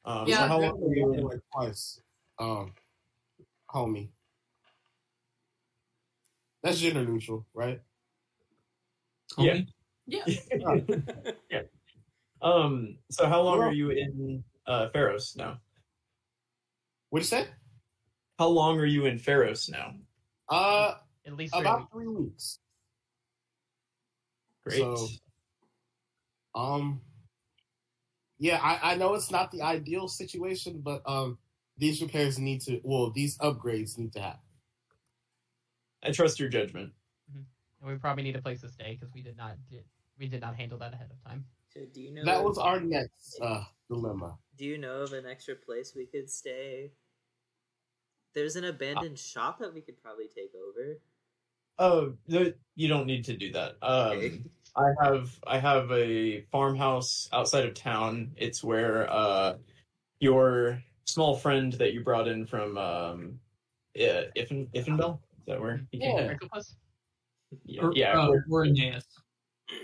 Um, 0.05 0.27
so 0.27 0.31
Yeah. 0.33 0.47
how 0.49 0.61
long 0.61 0.83
are 0.83 0.95
you 0.95 1.13
in? 1.15 1.23
like 1.25 1.41
twice, 1.53 2.01
um, 2.39 2.75
homie. 3.71 4.11
That's 6.63 6.81
gender 6.81 7.05
neutral, 7.05 7.47
right? 7.55 7.81
Yeah. 9.39 9.63
Homie? 10.07 11.33
Yeah. 11.51 11.63
Um. 12.41 12.99
So 13.11 13.27
how 13.27 13.43
long 13.43 13.59
are 13.61 13.73
you 13.73 13.91
in 13.91 14.45
uh, 14.65 14.91
Pharos 14.91 15.35
now? 15.35 15.59
What'd 17.11 17.25
you 17.25 17.37
say? 17.37 17.49
How 18.39 18.47
long 18.47 18.79
are 18.79 18.85
you 18.87 19.07
in 19.07 19.19
Pharos 19.19 19.69
now? 19.69 19.95
Uh, 20.49 20.95
At 21.27 21.33
least 21.35 21.53
three 21.53 21.63
about 21.63 21.81
weeks. 21.81 21.91
three 21.93 22.07
weeks. 22.07 22.59
Great. 24.65 24.79
So- 24.79 25.09
Um, 26.55 27.01
yeah, 28.39 28.61
I, 28.63 28.93
I 28.93 28.95
know 28.97 29.15
it's 29.15 29.31
not 29.31 29.51
the 29.51 29.63
ideal 29.63 30.09
situation, 30.09 30.81
but 30.83 31.03
um, 31.07 31.39
these 31.77 32.01
repairs 32.01 32.39
need 32.39 32.61
to, 32.63 32.81
well, 32.83 33.11
these 33.11 33.37
upgrades 33.39 33.99
need 33.99 34.13
to 34.13 34.21
happen. 34.21 34.41
I 36.03 36.13
trust 36.13 36.39
your 36.39 36.49
judgment. 36.49 36.93
And 37.81 37.91
we 37.91 37.97
probably 37.97 38.25
need 38.25 38.37
a 38.37 38.43
place 38.43 38.61
to 38.63 38.69
stay 38.69 38.97
because 38.99 39.13
we 39.15 39.23
did 39.23 39.37
not 39.37 39.57
did, 39.71 39.85
we 40.19 40.27
did 40.27 40.41
not 40.41 40.57
handle 40.57 40.79
that 40.79 40.95
ahead 40.95 41.11
of 41.11 41.31
time. 41.31 41.45
So 41.73 41.81
do 41.93 42.01
you 42.01 42.13
know 42.13 42.25
That 42.25 42.43
was 42.43 42.59
our 42.59 42.81
next 42.81 43.39
uh 43.41 43.65
dilemma. 43.89 44.37
Do 44.57 44.65
you 44.65 44.79
know 44.79 45.03
of 45.03 45.13
an 45.13 45.27
extra 45.27 45.55
place 45.55 45.93
we 45.95 46.07
could 46.07 46.29
stay? 46.29 46.93
There's 48.35 48.57
an 48.57 48.65
abandoned 48.65 49.19
shop 49.19 49.61
that 49.61 49.73
we 49.73 49.81
could 49.81 50.01
probably 50.03 50.27
take 50.27 50.53
over. 50.55 50.99
Oh, 51.79 52.15
the, 52.27 52.57
you 52.75 52.89
don't 52.89 53.07
need 53.07 53.25
to 53.27 53.37
do 53.37 53.53
that. 53.53 53.77
Um, 53.83 54.17
Okay. 54.19 54.43
I 54.77 54.93
have 55.03 55.31
I 55.47 55.59
have 55.59 55.91
a 55.93 56.43
farmhouse 56.53 57.29
outside 57.33 57.65
of 57.65 57.75
town. 57.75 58.31
It's 58.37 58.63
where 58.63 59.11
uh, 59.11 59.55
your 60.21 60.83
small 61.05 61.37
friend 61.37 61.73
that 61.75 61.93
you 61.93 62.03
brought 62.05 62.29
in 62.29 62.47
from 62.47 62.77
um, 62.79 63.41
uh, 63.99 64.29
Iffen 64.37 64.69
Iffenbell. 64.75 65.19
Is 65.41 65.47
that 65.47 65.61
where 65.61 65.81
he 65.91 65.99
came? 66.01 66.17
Yeah. 66.17 66.35
Cricklepuss? 66.35 66.75
Yeah, 67.65 67.83
Or- 67.83 67.93
yeah. 67.95 68.13
uh, 68.21 68.29
where- 68.31 68.45
we're 68.49 68.65
in 68.67 68.75
Naeus. 68.75 69.05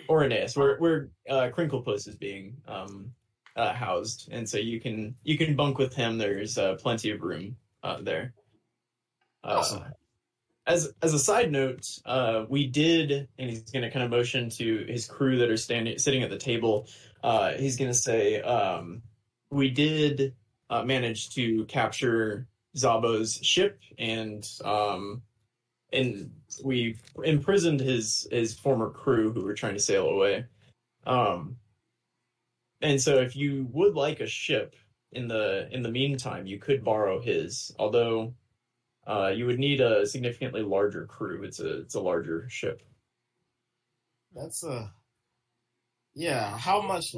or 0.09 0.25
Aeneas, 0.25 0.57
where 0.57 0.77
where 0.79 1.09
uh, 1.29 1.51
Crinklepuss 1.55 2.07
is 2.09 2.17
being 2.17 2.57
um, 2.69 3.13
uh, 3.57 3.73
housed, 3.73 4.29
and 4.33 4.49
so 4.49 4.59
you 4.59 4.81
can 4.81 5.15
you 5.25 5.37
can 5.39 5.57
bunk 5.57 5.79
with 5.79 5.95
him. 5.95 6.19
There's 6.19 6.57
uh, 6.59 6.75
plenty 6.77 7.11
of 7.11 7.23
room 7.23 7.57
uh, 7.83 8.01
there. 8.03 8.33
Uh, 9.43 9.59
Awesome. 9.59 9.85
As 10.67 10.93
as 11.03 11.13
a 11.13 11.19
side 11.19 11.53
note, 11.53 11.87
uh, 12.07 12.47
we 12.49 12.67
did, 12.67 13.29
and 13.39 13.51
he's 13.51 13.63
going 13.71 13.83
to 13.83 13.91
kind 13.91 14.05
of 14.05 14.11
motion 14.11 14.49
to 14.51 14.87
his 14.89 15.07
crew 15.07 15.39
that 15.39 15.51
are 15.51 15.59
standing 15.59 15.99
sitting 15.99 16.23
at 16.23 16.31
the 16.31 16.39
table. 16.39 16.89
Uh, 17.23 17.53
he's 17.53 17.77
going 17.77 17.91
to 17.91 17.97
say, 17.97 18.41
um, 18.41 19.03
"We 19.51 19.71
did 19.71 20.35
uh, 20.71 20.83
manage 20.83 21.31
to 21.35 21.65
capture 21.67 22.47
Zaba's 22.77 23.39
ship, 23.43 23.81
and 23.99 24.49
um, 24.65 25.23
and 25.93 26.31
we 26.63 26.97
imprisoned 27.23 27.81
his 27.81 28.27
his 28.31 28.59
former 28.59 28.91
crew 28.91 29.33
who 29.33 29.43
were 29.45 29.55
trying 29.55 29.75
to 29.75 29.81
sail 29.81 30.09
away. 30.09 30.45
Um, 31.07 31.57
and 32.81 33.01
so, 33.01 33.19
if 33.19 33.37
you 33.37 33.69
would 33.73 33.95
like 33.95 34.21
a 34.21 34.27
ship 34.27 34.75
in 35.13 35.29
the 35.29 35.69
in 35.71 35.83
the 35.83 35.91
meantime, 35.91 36.47
you 36.47 36.59
could 36.59 36.85
borrow 36.85 37.21
his. 37.21 37.75
Although 37.79 38.35
uh, 39.07 39.29
you 39.35 39.47
would 39.47 39.59
need 39.59 39.81
a 39.81 40.07
significantly 40.07 40.63
larger 40.63 41.07
crew. 41.07 41.43
It's 41.43 41.61
a 41.61 41.81
it's 41.81 41.95
a 41.95 42.01
larger 42.01 42.49
ship. 42.49 42.83
That's 44.35 44.65
a 44.65 44.93
yeah, 46.15 46.57
how 46.57 46.81
much 46.81 47.15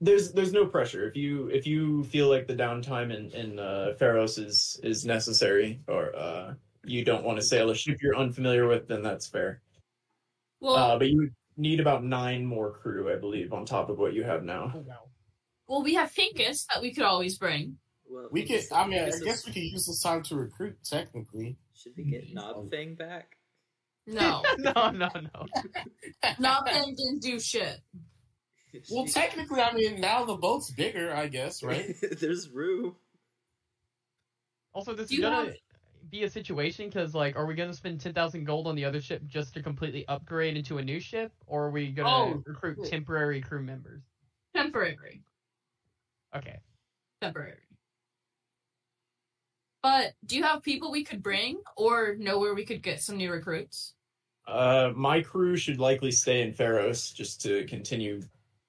There's 0.00 0.32
there's 0.32 0.52
no 0.52 0.66
pressure 0.66 1.06
if 1.06 1.16
you 1.16 1.48
if 1.48 1.66
you 1.66 2.04
feel 2.04 2.28
like 2.28 2.46
the 2.46 2.54
downtime 2.54 3.14
in 3.14 3.30
in 3.32 3.58
uh, 3.58 3.94
Pharos 3.98 4.38
is 4.38 4.80
is 4.82 5.04
necessary 5.04 5.80
or 5.88 6.14
uh, 6.14 6.54
you 6.84 7.04
don't 7.04 7.24
want 7.24 7.38
to 7.38 7.44
sail 7.44 7.70
a 7.70 7.74
ship 7.74 7.98
you're 8.00 8.16
unfamiliar 8.16 8.66
with, 8.66 8.88
then 8.88 9.02
that's 9.02 9.26
fair. 9.26 9.62
Well, 10.60 10.76
Uh, 10.76 10.98
but 10.98 11.08
you 11.08 11.30
need 11.56 11.80
about 11.80 12.04
nine 12.04 12.44
more 12.44 12.72
crew, 12.72 13.12
I 13.12 13.16
believe, 13.16 13.52
on 13.52 13.64
top 13.64 13.90
of 13.90 13.98
what 13.98 14.14
you 14.14 14.22
have 14.22 14.44
now. 14.44 14.72
Oh 14.74 14.84
well, 15.66 15.82
we 15.82 15.94
have 15.94 16.10
Finkus 16.12 16.66
that 16.66 16.82
we 16.82 16.92
could 16.92 17.04
always 17.04 17.38
bring. 17.38 17.76
Well, 18.10 18.28
we 18.32 18.44
could 18.44 18.62
I 18.72 18.86
mean 18.86 18.98
I 19.00 19.04
this 19.06 19.16
is- 19.16 19.22
guess 19.22 19.46
we 19.46 19.52
could 19.52 19.62
use 19.62 19.86
this 19.86 20.02
time 20.02 20.22
to 20.24 20.36
recruit 20.36 20.76
technically. 20.84 21.56
Should 21.74 21.92
we 21.96 22.04
get 22.04 22.34
Knobfang 22.34 22.92
oh. 22.92 22.96
back? 22.96 23.36
No, 24.06 24.42
no, 24.58 24.90
no, 24.90 25.08
no. 25.14 25.46
nothing 26.40 26.96
didn't 26.96 27.20
do 27.22 27.38
shit. 27.38 27.78
Well 28.90 29.04
technically 29.12 29.60
I 29.60 29.72
mean 29.72 30.00
now 30.00 30.24
the 30.24 30.34
boat's 30.36 30.72
bigger, 30.72 31.12
I 31.14 31.28
guess, 31.28 31.62
right? 31.62 31.94
There's 32.18 32.48
room. 32.48 32.96
Also, 34.72 34.94
this 34.94 35.08
Do 35.10 35.16
is 35.16 35.20
gonna 35.20 35.36
have- 35.46 35.54
be 36.10 36.24
a 36.24 36.30
situation 36.30 36.88
because, 36.88 37.14
like, 37.14 37.36
are 37.36 37.46
we 37.46 37.54
gonna 37.54 37.74
spend 37.74 38.00
ten 38.00 38.14
thousand 38.14 38.44
gold 38.44 38.66
on 38.66 38.74
the 38.74 38.84
other 38.84 39.00
ship 39.00 39.22
just 39.26 39.54
to 39.54 39.62
completely 39.62 40.06
upgrade 40.08 40.56
into 40.56 40.78
a 40.78 40.82
new 40.82 40.98
ship, 40.98 41.30
or 41.46 41.66
are 41.66 41.70
we 41.70 41.92
gonna 41.92 42.08
Oh, 42.36 42.42
recruit 42.46 42.78
shit. 42.82 42.90
temporary 42.90 43.40
crew 43.40 43.62
members? 43.62 44.02
Temporary. 44.56 45.22
Okay. 46.34 46.58
Temporary. 47.20 47.58
But 49.82 50.12
do 50.26 50.36
you 50.36 50.42
have 50.42 50.62
people 50.62 50.90
we 50.90 51.04
could 51.04 51.22
bring 51.22 51.60
or 51.76 52.14
know 52.16 52.38
where 52.38 52.54
we 52.54 52.64
could 52.64 52.82
get 52.82 53.00
some 53.00 53.16
new 53.16 53.30
recruits? 53.32 53.94
Uh, 54.46 54.92
my 54.94 55.20
crew 55.22 55.56
should 55.56 55.78
likely 55.78 56.10
stay 56.10 56.42
in 56.42 56.52
Pharos 56.52 57.12
just 57.12 57.40
to 57.42 57.64
continue 57.66 58.20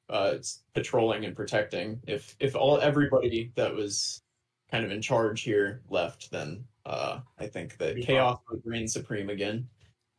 uh, 0.10 0.36
patrolling 0.74 1.26
and 1.26 1.36
protecting. 1.36 2.00
If 2.08 2.36
if 2.40 2.56
all 2.56 2.80
everybody 2.80 3.52
that 3.56 3.74
was 3.74 4.22
kind 4.70 4.86
of 4.86 4.92
in 4.92 5.02
charge 5.02 5.42
here 5.42 5.82
left, 5.90 6.32
then 6.32 6.64
uh, 6.86 7.20
I 7.40 7.48
think 7.48 7.78
that 7.78 7.96
Be 7.96 8.04
chaos 8.04 8.40
would 8.50 8.62
reign 8.64 8.88
supreme 8.88 9.30
again. 9.30 9.68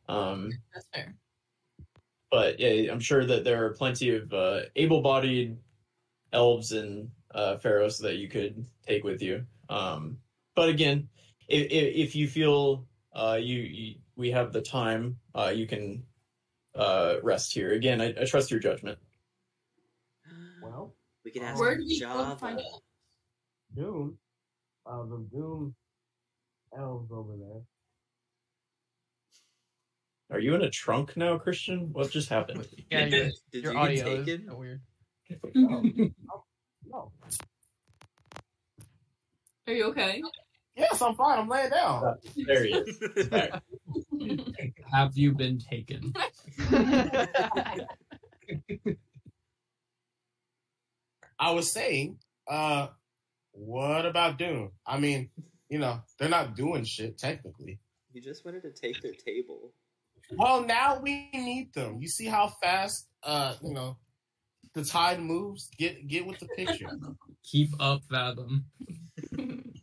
Um, 0.09 0.51
That's 0.73 0.87
fair. 0.93 1.15
but 2.29 2.59
yeah, 2.59 2.91
I'm 2.91 2.99
sure 2.99 3.25
that 3.25 3.43
there 3.43 3.65
are 3.65 3.73
plenty 3.73 4.15
of 4.15 4.31
uh, 4.33 4.61
able-bodied 4.75 5.57
elves 6.33 6.71
in 6.71 7.09
uh, 7.33 7.57
Pharos 7.57 7.97
that 7.99 8.17
you 8.17 8.27
could 8.27 8.65
take 8.85 9.03
with 9.03 9.21
you. 9.21 9.45
Um, 9.69 10.17
but 10.55 10.69
again, 10.69 11.09
if, 11.47 11.67
if 11.71 12.15
you 12.15 12.27
feel 12.27 12.85
uh, 13.13 13.37
you, 13.41 13.59
you 13.59 13.95
we 14.15 14.31
have 14.31 14.53
the 14.53 14.61
time, 14.61 15.17
uh, 15.35 15.51
you 15.53 15.67
can 15.67 16.03
uh, 16.75 17.15
rest 17.23 17.53
here. 17.53 17.73
Again, 17.73 18.01
I, 18.01 18.13
I 18.21 18.25
trust 18.25 18.51
your 18.51 18.59
judgment. 18.59 18.97
Well, 20.61 20.95
we 21.25 21.31
can 21.31 21.43
ask 21.43 21.59
Where 21.59 21.75
do 21.77 21.83
we 21.85 21.99
Java. 21.99 22.35
find 22.37 22.59
out? 22.59 22.81
Doom, 23.75 24.17
uh, 24.85 25.03
the 25.03 25.25
Doom 25.31 25.75
elves 26.77 27.11
over 27.11 27.33
there. 27.37 27.61
Are 30.31 30.39
you 30.39 30.55
in 30.55 30.61
a 30.63 30.69
trunk 30.69 31.15
now, 31.17 31.37
Christian? 31.37 31.91
What 31.91 32.09
just 32.11 32.29
happened? 32.29 32.67
Yeah, 32.89 33.05
your, 33.05 33.29
Did 33.51 33.63
your 33.63 33.73
you 33.73 33.77
audio 33.79 34.03
get 34.05 34.13
is 34.19 34.25
taken? 34.25 34.47
so 34.47 34.55
weird. 34.57 34.81
No. 36.85 37.11
Are 39.67 39.73
you 39.73 39.85
okay? 39.85 40.21
Yes, 40.75 41.01
I'm 41.01 41.15
fine. 41.15 41.39
I'm 41.39 41.47
laying 41.47 41.69
down. 41.69 42.17
There 42.35 42.63
he 42.63 42.73
is. 42.73 43.27
Back. 43.27 43.61
Have 44.91 45.11
you 45.15 45.33
been 45.33 45.59
taken? 45.59 46.13
I 51.39 51.51
was 51.51 51.71
saying, 51.71 52.17
uh, 52.47 52.87
what 53.51 54.05
about 54.05 54.37
Doom? 54.37 54.71
I 54.85 54.97
mean, 54.99 55.29
you 55.69 55.79
know, 55.79 56.01
they're 56.17 56.29
not 56.29 56.55
doing 56.55 56.83
shit 56.85 57.17
technically. 57.17 57.79
You 58.11 58.21
just 58.21 58.45
wanted 58.45 58.63
to 58.63 58.71
take 58.71 59.01
their 59.01 59.13
table. 59.13 59.73
Well, 60.37 60.63
now 60.65 60.99
we 60.99 61.29
need 61.33 61.73
them. 61.73 61.97
You 61.99 62.07
see 62.07 62.25
how 62.25 62.53
fast, 62.61 63.07
uh, 63.23 63.55
you 63.61 63.73
know, 63.73 63.97
the 64.73 64.83
tide 64.83 65.19
moves. 65.19 65.69
Get 65.77 66.07
get 66.07 66.25
with 66.25 66.39
the 66.39 66.47
picture. 66.47 66.87
Keep 67.43 67.69
up, 67.79 68.01
Fathom. 68.09 68.65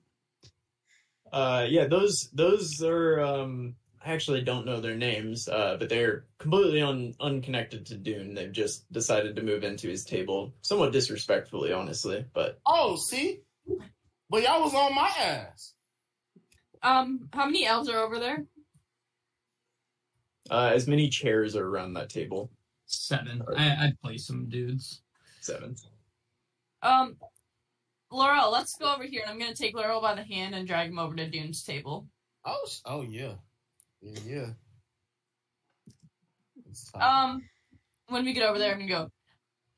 Uh, 1.32 1.66
yeah, 1.68 1.86
those 1.86 2.28
those 2.32 2.82
are. 2.82 3.20
Um, 3.20 3.76
I 4.02 4.12
actually 4.14 4.40
don't 4.40 4.64
know 4.64 4.80
their 4.80 4.96
names, 4.96 5.46
uh, 5.46 5.76
but 5.78 5.90
they're 5.90 6.24
completely 6.38 6.80
un, 6.80 7.14
unconnected 7.20 7.84
to 7.86 7.96
Dune. 7.98 8.32
They've 8.32 8.50
just 8.50 8.90
decided 8.90 9.36
to 9.36 9.42
move 9.42 9.62
into 9.62 9.88
his 9.88 10.06
table, 10.06 10.54
somewhat 10.62 10.92
disrespectfully, 10.92 11.70
honestly. 11.72 12.24
But 12.32 12.58
Oh, 12.66 12.96
see, 12.96 13.40
but 14.30 14.42
y'all 14.42 14.62
was 14.62 14.74
on 14.74 14.94
my 14.94 15.12
ass. 15.18 15.74
Um, 16.82 17.28
how 17.34 17.44
many 17.44 17.66
elves 17.66 17.90
are 17.90 17.98
over 18.00 18.18
there? 18.18 18.46
uh, 20.50 20.72
as 20.74 20.88
many 20.88 21.08
chairs 21.10 21.54
are 21.54 21.66
around 21.66 21.92
that 21.94 22.08
table. 22.08 22.50
Seven. 22.86 23.42
I, 23.56 23.84
I'd 23.84 24.00
play 24.02 24.16
some 24.16 24.48
dudes. 24.48 25.02
Seven. 25.40 25.76
Um, 26.82 27.16
Laurel, 28.10 28.50
let's 28.50 28.76
go 28.76 28.92
over 28.92 29.04
here, 29.04 29.22
and 29.22 29.30
I'm 29.30 29.38
gonna 29.38 29.54
take 29.54 29.74
Laurel 29.74 30.00
by 30.00 30.14
the 30.14 30.24
hand 30.24 30.54
and 30.54 30.66
drag 30.66 30.90
him 30.90 30.98
over 30.98 31.14
to 31.14 31.28
Dune's 31.28 31.62
table. 31.62 32.08
Oh, 32.44 32.66
oh 32.84 33.02
yeah, 33.02 33.34
yeah, 34.00 34.18
yeah. 34.26 34.46
Um, 37.00 37.42
when 38.08 38.24
we 38.24 38.32
get 38.32 38.48
over 38.48 38.58
there, 38.58 38.72
I'm 38.72 38.78
gonna 38.78 38.90
go. 38.90 39.10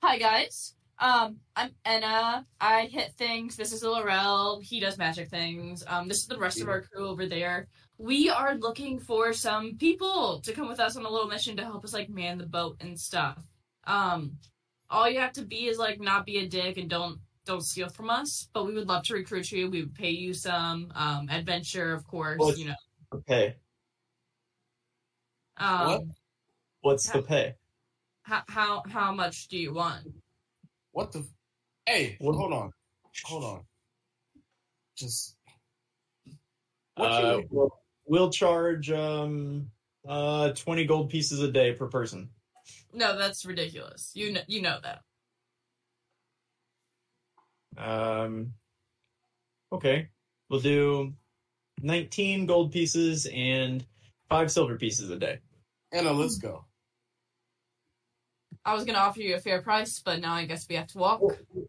Hi 0.03 0.19
guys. 0.19 0.75
Um, 0.99 1.39
I'm 1.57 1.71
Enna. 1.85 2.47
I 2.61 2.87
hit 2.87 3.13
things. 3.19 3.57
This 3.57 3.73
is 3.73 3.83
Laurel. 3.83 4.61
He 4.63 4.81
does 4.81 4.99
magic 4.99 5.29
things. 5.29 5.85
Um, 5.87 6.09
this 6.09 6.19
is 6.19 6.27
the 6.27 6.39
rest 6.39 6.61
of 6.61 6.69
our 6.69 6.83
crew 6.83 7.09
over 7.09 7.27
there. 7.27 7.69
We 7.99 8.31
are 8.31 8.55
looking 8.55 8.99
for 8.99 9.33
some 9.33 9.77
people 9.77 10.41
to 10.41 10.53
come 10.53 10.69
with 10.69 10.81
us 10.81 10.97
on 10.97 11.05
a 11.05 11.11
little 11.11 11.29
mission 11.29 11.57
to 11.57 11.65
help 11.65 11.85
us 11.85 11.93
like 11.93 12.09
man 12.09 12.39
the 12.39 12.47
boat 12.47 12.77
and 12.81 12.99
stuff. 12.99 13.43
Um, 13.85 14.39
all 14.91 15.09
you 15.09 15.19
have 15.19 15.33
to 15.33 15.43
be 15.43 15.67
is 15.67 15.79
like 15.79 16.01
not 16.01 16.25
be 16.25 16.39
a 16.39 16.49
dick 16.49 16.77
and 16.77 16.89
don't 16.89 17.19
don't 17.45 17.63
steal 17.63 17.89
from 17.89 18.11
us. 18.11 18.49
But 18.53 18.67
we 18.67 18.75
would 18.75 18.89
love 18.89 19.05
to 19.05 19.15
recruit 19.15 19.51
you. 19.53 19.71
We 19.71 19.83
would 19.83 19.95
pay 19.95 20.11
you 20.11 20.35
some 20.35 20.93
um 20.95 21.29
adventure, 21.31 21.93
of 21.93 22.07
course. 22.07 22.39
Well, 22.39 22.57
you 22.57 22.67
know. 22.67 22.75
Okay, 23.15 23.57
Um, 25.59 25.87
What? 25.87 26.03
what's 26.81 27.11
the 27.11 27.23
pay? 27.23 27.55
How 28.23 28.43
how 28.49 28.83
how 28.89 29.13
much 29.13 29.49
do 29.49 29.59
you 29.59 29.75
want? 29.75 30.07
what 30.93 31.13
the? 31.13 31.27
Hey, 31.87 32.17
What- 32.21 32.37
hold 32.37 32.53
on, 32.53 32.73
hold 33.25 33.45
on. 33.45 33.67
Just 34.97 35.37
what 36.95 37.11
Uh, 37.11 37.37
we 37.37 37.43
do? 37.43 37.49
we'll, 37.51 37.83
we'll 38.07 38.31
charge 38.31 38.91
um 38.91 39.71
uh 40.09 40.53
twenty 40.53 40.85
gold 40.87 41.11
pieces 41.11 41.41
a 41.41 41.51
day 41.51 41.73
per 41.75 41.89
person. 41.89 42.31
No, 42.95 43.17
that's 43.19 43.45
ridiculous. 43.45 44.13
You 44.15 44.33
know, 44.33 44.43
you 44.47 44.63
know 44.63 44.79
that. 44.83 45.03
Um, 47.77 48.53
okay, 49.73 50.09
we'll 50.49 50.61
do 50.61 51.13
nineteen 51.81 52.47
gold 52.47 52.73
pieces 52.73 53.27
and 53.33 53.85
five 54.29 54.51
silver 54.51 54.77
pieces 54.77 55.11
a 55.11 55.17
day. 55.19 55.39
Anna, 55.93 56.13
let's 56.13 56.39
go. 56.39 56.65
I 58.65 58.75
was 58.75 58.85
gonna 58.85 58.99
offer 58.99 59.21
you 59.21 59.35
a 59.35 59.41
fair 59.41 59.61
price, 59.63 60.01
but 60.01 60.21
now 60.21 60.35
I 60.35 60.45
guess 60.47 60.69
we 60.69 60.77
have 60.77 60.87
to 60.89 60.99
walk. 60.99 61.21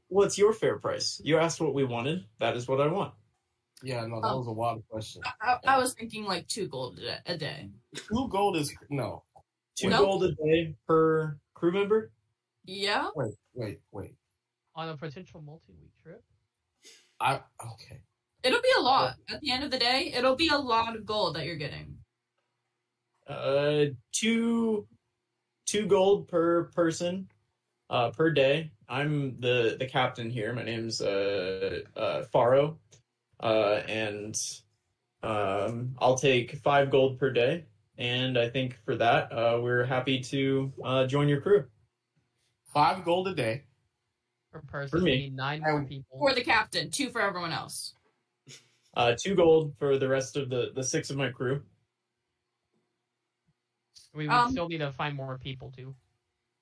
What's 0.10 0.38
your 0.38 0.54
fair 0.54 0.78
price? 0.78 1.20
You 1.24 1.38
asked 1.38 1.60
what 1.60 1.74
we 1.74 1.84
wanted. 1.84 2.26
That 2.40 2.56
is 2.56 2.68
what 2.68 2.80
I 2.82 2.88
want. 2.88 3.14
Yeah, 3.82 4.06
no, 4.06 4.22
that 4.22 4.28
Oh. 4.28 4.38
was 4.40 4.48
a 4.48 4.52
wild 4.54 4.84
question. 4.90 5.24
I, 5.42 5.58
I 5.66 5.78
was 5.78 5.94
thinking 5.94 6.24
like 6.24 6.48
two 6.48 6.68
gold 6.68 7.00
a 7.00 7.20
a 7.34 7.38
day. 7.38 7.70
Two 7.96 8.28
gold 8.30 8.58
is 8.58 8.74
no. 8.90 9.24
Two 9.76 9.90
Nope. 9.90 10.00
gold 10.06 10.24
a 10.24 10.32
day 10.34 10.76
per 10.88 11.38
crew 11.56 11.72
member. 11.72 12.12
Yeah. 12.66 13.10
Wait, 13.16 13.34
wait, 13.56 13.80
wait. 13.92 14.16
On 14.76 14.90
a 14.90 14.98
potential 14.98 15.42
multi-week 15.42 15.92
trip. 16.02 16.24
I 17.20 17.42
okay. 17.74 18.02
It'll 18.44 18.62
be 18.62 18.74
a 18.78 18.82
lot. 18.82 19.16
At 19.30 19.40
the 19.42 19.52
end 19.52 19.64
of 19.64 19.72
the 19.72 19.78
day, 19.78 20.12
it'll 20.16 20.36
be 20.36 20.50
a 20.50 20.58
lot 20.58 20.96
of 20.96 21.06
gold 21.06 21.36
that 21.36 21.46
you're 21.46 21.56
getting. 21.56 21.98
Uh, 23.28 23.86
two, 24.12 24.86
two 25.66 25.86
gold 25.86 26.28
per 26.28 26.66
person, 26.66 27.30
uh, 27.90 28.10
per 28.10 28.32
day. 28.32 28.72
I'm 28.90 29.40
the 29.40 29.78
the 29.80 29.86
captain 29.86 30.30
here. 30.30 30.54
My 30.54 30.64
name's 30.64 31.02
uh 31.02 31.80
uh 31.96 32.24
Faro, 32.24 32.80
uh, 33.40 33.82
and 33.88 34.36
um, 35.24 35.96
I'll 36.00 36.18
take 36.18 36.58
five 36.58 36.90
gold 36.90 37.18
per 37.18 37.32
day. 37.32 37.66
And 37.98 38.38
I 38.38 38.50
think 38.50 38.78
for 38.84 38.96
that, 38.96 39.32
uh, 39.32 39.60
we're 39.62 39.86
happy 39.86 40.20
to 40.20 40.74
uh, 40.84 41.06
join 41.06 41.30
your 41.30 41.42
crew. 41.42 41.66
Five 42.74 43.06
gold 43.06 43.28
a 43.28 43.36
day. 43.36 43.64
Per 44.54 44.62
person, 44.68 45.04
me. 45.04 45.12
we 45.12 45.18
need 45.18 45.36
nine 45.36 45.62
more 45.62 45.80
Um, 45.80 45.86
people. 45.88 46.20
For 46.20 46.34
the 46.34 46.44
captain, 46.44 46.92
two 46.92 47.10
for 47.10 47.22
everyone 47.22 47.52
else. 47.52 47.96
Uh, 48.96 49.16
two 49.20 49.34
gold 49.36 49.74
for 49.80 49.98
the 49.98 50.08
rest 50.08 50.38
of 50.38 50.50
the 50.50 50.72
the 50.76 50.84
six 50.84 51.10
of 51.10 51.18
my 51.18 51.30
crew. 51.30 51.64
we 54.14 54.28
would 54.28 54.34
um, 54.34 54.52
still 54.52 54.70
need 54.70 54.78
to 54.80 54.92
find 54.92 55.16
more 55.16 55.38
people 55.40 55.72
too. 55.76 55.96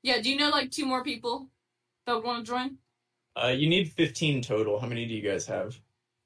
Yeah. 0.04 0.22
Do 0.22 0.30
you 0.30 0.38
know 0.38 0.50
like 0.50 0.72
two 0.72 0.86
more 0.86 1.04
people 1.04 1.50
that 2.06 2.16
would 2.16 2.24
want 2.24 2.46
to 2.46 2.52
join? 2.52 2.78
Uh, 3.36 3.48
you 3.50 3.68
need 3.68 3.92
fifteen 3.92 4.42
total. 4.42 4.80
How 4.80 4.88
many 4.88 5.06
do 5.06 5.14
you 5.14 5.22
guys 5.22 5.46
have? 5.48 5.78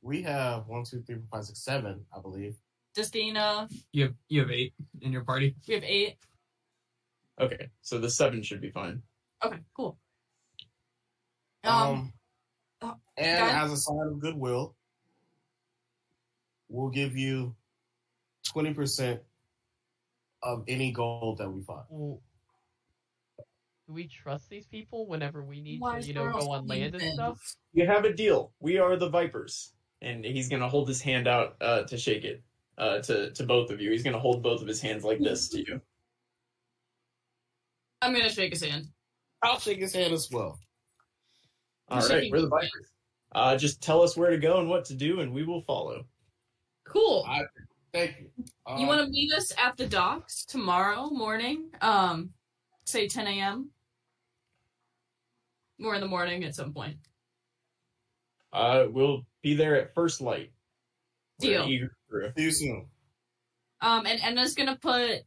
We 0.04 0.22
have 0.22 0.68
one, 0.68 0.84
two, 0.84 1.02
three, 1.02 1.16
four, 1.16 1.26
five, 1.32 1.46
six, 1.46 1.64
seven, 1.64 2.06
I 2.16 2.20
believe. 2.22 2.56
Justina, 2.96 3.68
You 3.92 4.04
have 4.04 4.14
you 4.30 4.42
have 4.42 4.52
eight 4.52 4.74
in 5.02 5.12
your 5.12 5.24
party. 5.24 5.56
we 5.68 5.74
have 5.74 5.84
eight. 5.84 6.18
Okay, 7.42 7.70
so 7.82 7.98
the 7.98 8.10
seven 8.10 8.42
should 8.44 8.62
be 8.62 8.70
fine. 8.70 9.02
Okay, 9.44 9.60
cool. 9.76 9.98
Um, 11.66 12.14
Um, 12.82 12.90
uh, 12.92 12.94
and 13.18 13.40
guys- 13.40 13.66
as 13.66 13.72
a 13.72 13.78
sign 13.78 14.08
of 14.08 14.20
goodwill, 14.20 14.76
we'll 16.70 16.90
give 16.90 17.16
you 17.18 17.56
twenty 18.44 18.74
percent 18.74 19.22
of 20.44 20.64
any 20.68 20.92
gold 20.92 21.40
that 21.40 21.50
we 21.50 21.64
find. 21.64 21.86
Well, 21.90 22.22
do 23.88 23.94
we 23.94 24.08
trust 24.08 24.50
these 24.50 24.68
people 24.68 25.08
whenever 25.08 25.44
we 25.44 25.62
need 25.62 25.80
Why 25.80 26.02
to, 26.02 26.08
you 26.08 26.14
know, 26.14 26.24
Laurel 26.26 26.40
go 26.40 26.52
on 26.52 26.68
land 26.68 26.96
and 26.96 27.14
stuff? 27.14 27.40
You 27.74 27.86
have 27.88 28.06
a 28.06 28.14
deal. 28.14 28.54
We 28.60 28.78
are 28.78 28.96
the 28.98 29.10
Vipers. 29.10 29.72
and 30.02 30.24
he's 30.26 30.50
gonna 30.50 30.68
hold 30.70 30.88
his 30.88 31.02
hand 31.02 31.28
out 31.28 31.56
uh, 31.62 31.84
to 31.84 31.98
shake 31.98 32.26
it 32.26 32.44
uh, 32.78 33.00
to 33.00 33.32
to 33.32 33.44
both 33.46 33.72
of 33.72 33.80
you. 33.82 33.90
He's 33.92 34.04
gonna 34.04 34.20
hold 34.20 34.44
both 34.44 34.62
of 34.62 34.68
his 34.68 34.82
hands 34.82 35.04
like 35.04 35.20
this 35.20 35.50
to 35.50 35.60
you. 35.60 35.82
I'm 38.02 38.14
gonna 38.14 38.30
shake 38.30 38.52
his 38.52 38.64
hand. 38.64 38.86
I'll 39.42 39.60
shake 39.60 39.80
his 39.80 39.94
hand 39.94 40.14
as 40.14 40.30
well. 40.30 40.60
All 41.90 42.02
He's 42.02 42.10
right, 42.10 42.32
we're 42.32 42.42
the 42.42 42.48
both 42.48 42.62
hands. 42.62 42.72
Vipers. 42.74 42.92
Uh, 43.34 43.58
just 43.58 43.82
tell 43.82 44.02
us 44.02 44.16
where 44.16 44.30
to 44.32 44.38
go 44.38 44.60
and 44.60 44.70
what 44.70 44.86
to 44.86 44.94
do, 44.96 45.20
and 45.20 45.32
we 45.34 45.44
will 45.44 45.62
follow. 45.62 46.06
Cool. 46.86 47.26
I- 47.28 47.42
Thank 47.94 48.20
you. 48.20 48.44
Uh, 48.66 48.76
You 48.78 48.88
want 48.88 49.06
to 49.06 49.08
meet 49.10 49.32
us 49.34 49.54
at 49.58 49.78
the 49.78 49.88
docks 49.88 50.44
tomorrow 50.44 51.10
morning? 51.10 51.70
Um, 51.80 52.32
say 52.86 53.08
10 53.08 53.26
a.m. 53.28 53.70
More 55.80 55.96
in 55.96 56.02
the 56.02 56.08
morning 56.08 56.44
at 56.44 56.56
some 56.56 56.74
point. 56.74 56.98
Uh, 58.52 58.88
we'll 58.90 59.26
be 59.42 59.54
there 59.56 59.78
at 59.78 59.94
first 59.94 60.20
light. 60.20 60.52
We're 61.42 61.64
Deal. 61.66 61.90
See 62.36 62.44
you 62.44 62.52
soon. 62.52 62.86
Um, 63.80 64.06
and 64.06 64.20
Enna's 64.22 64.56
gonna 64.56 64.78
put 64.78 65.24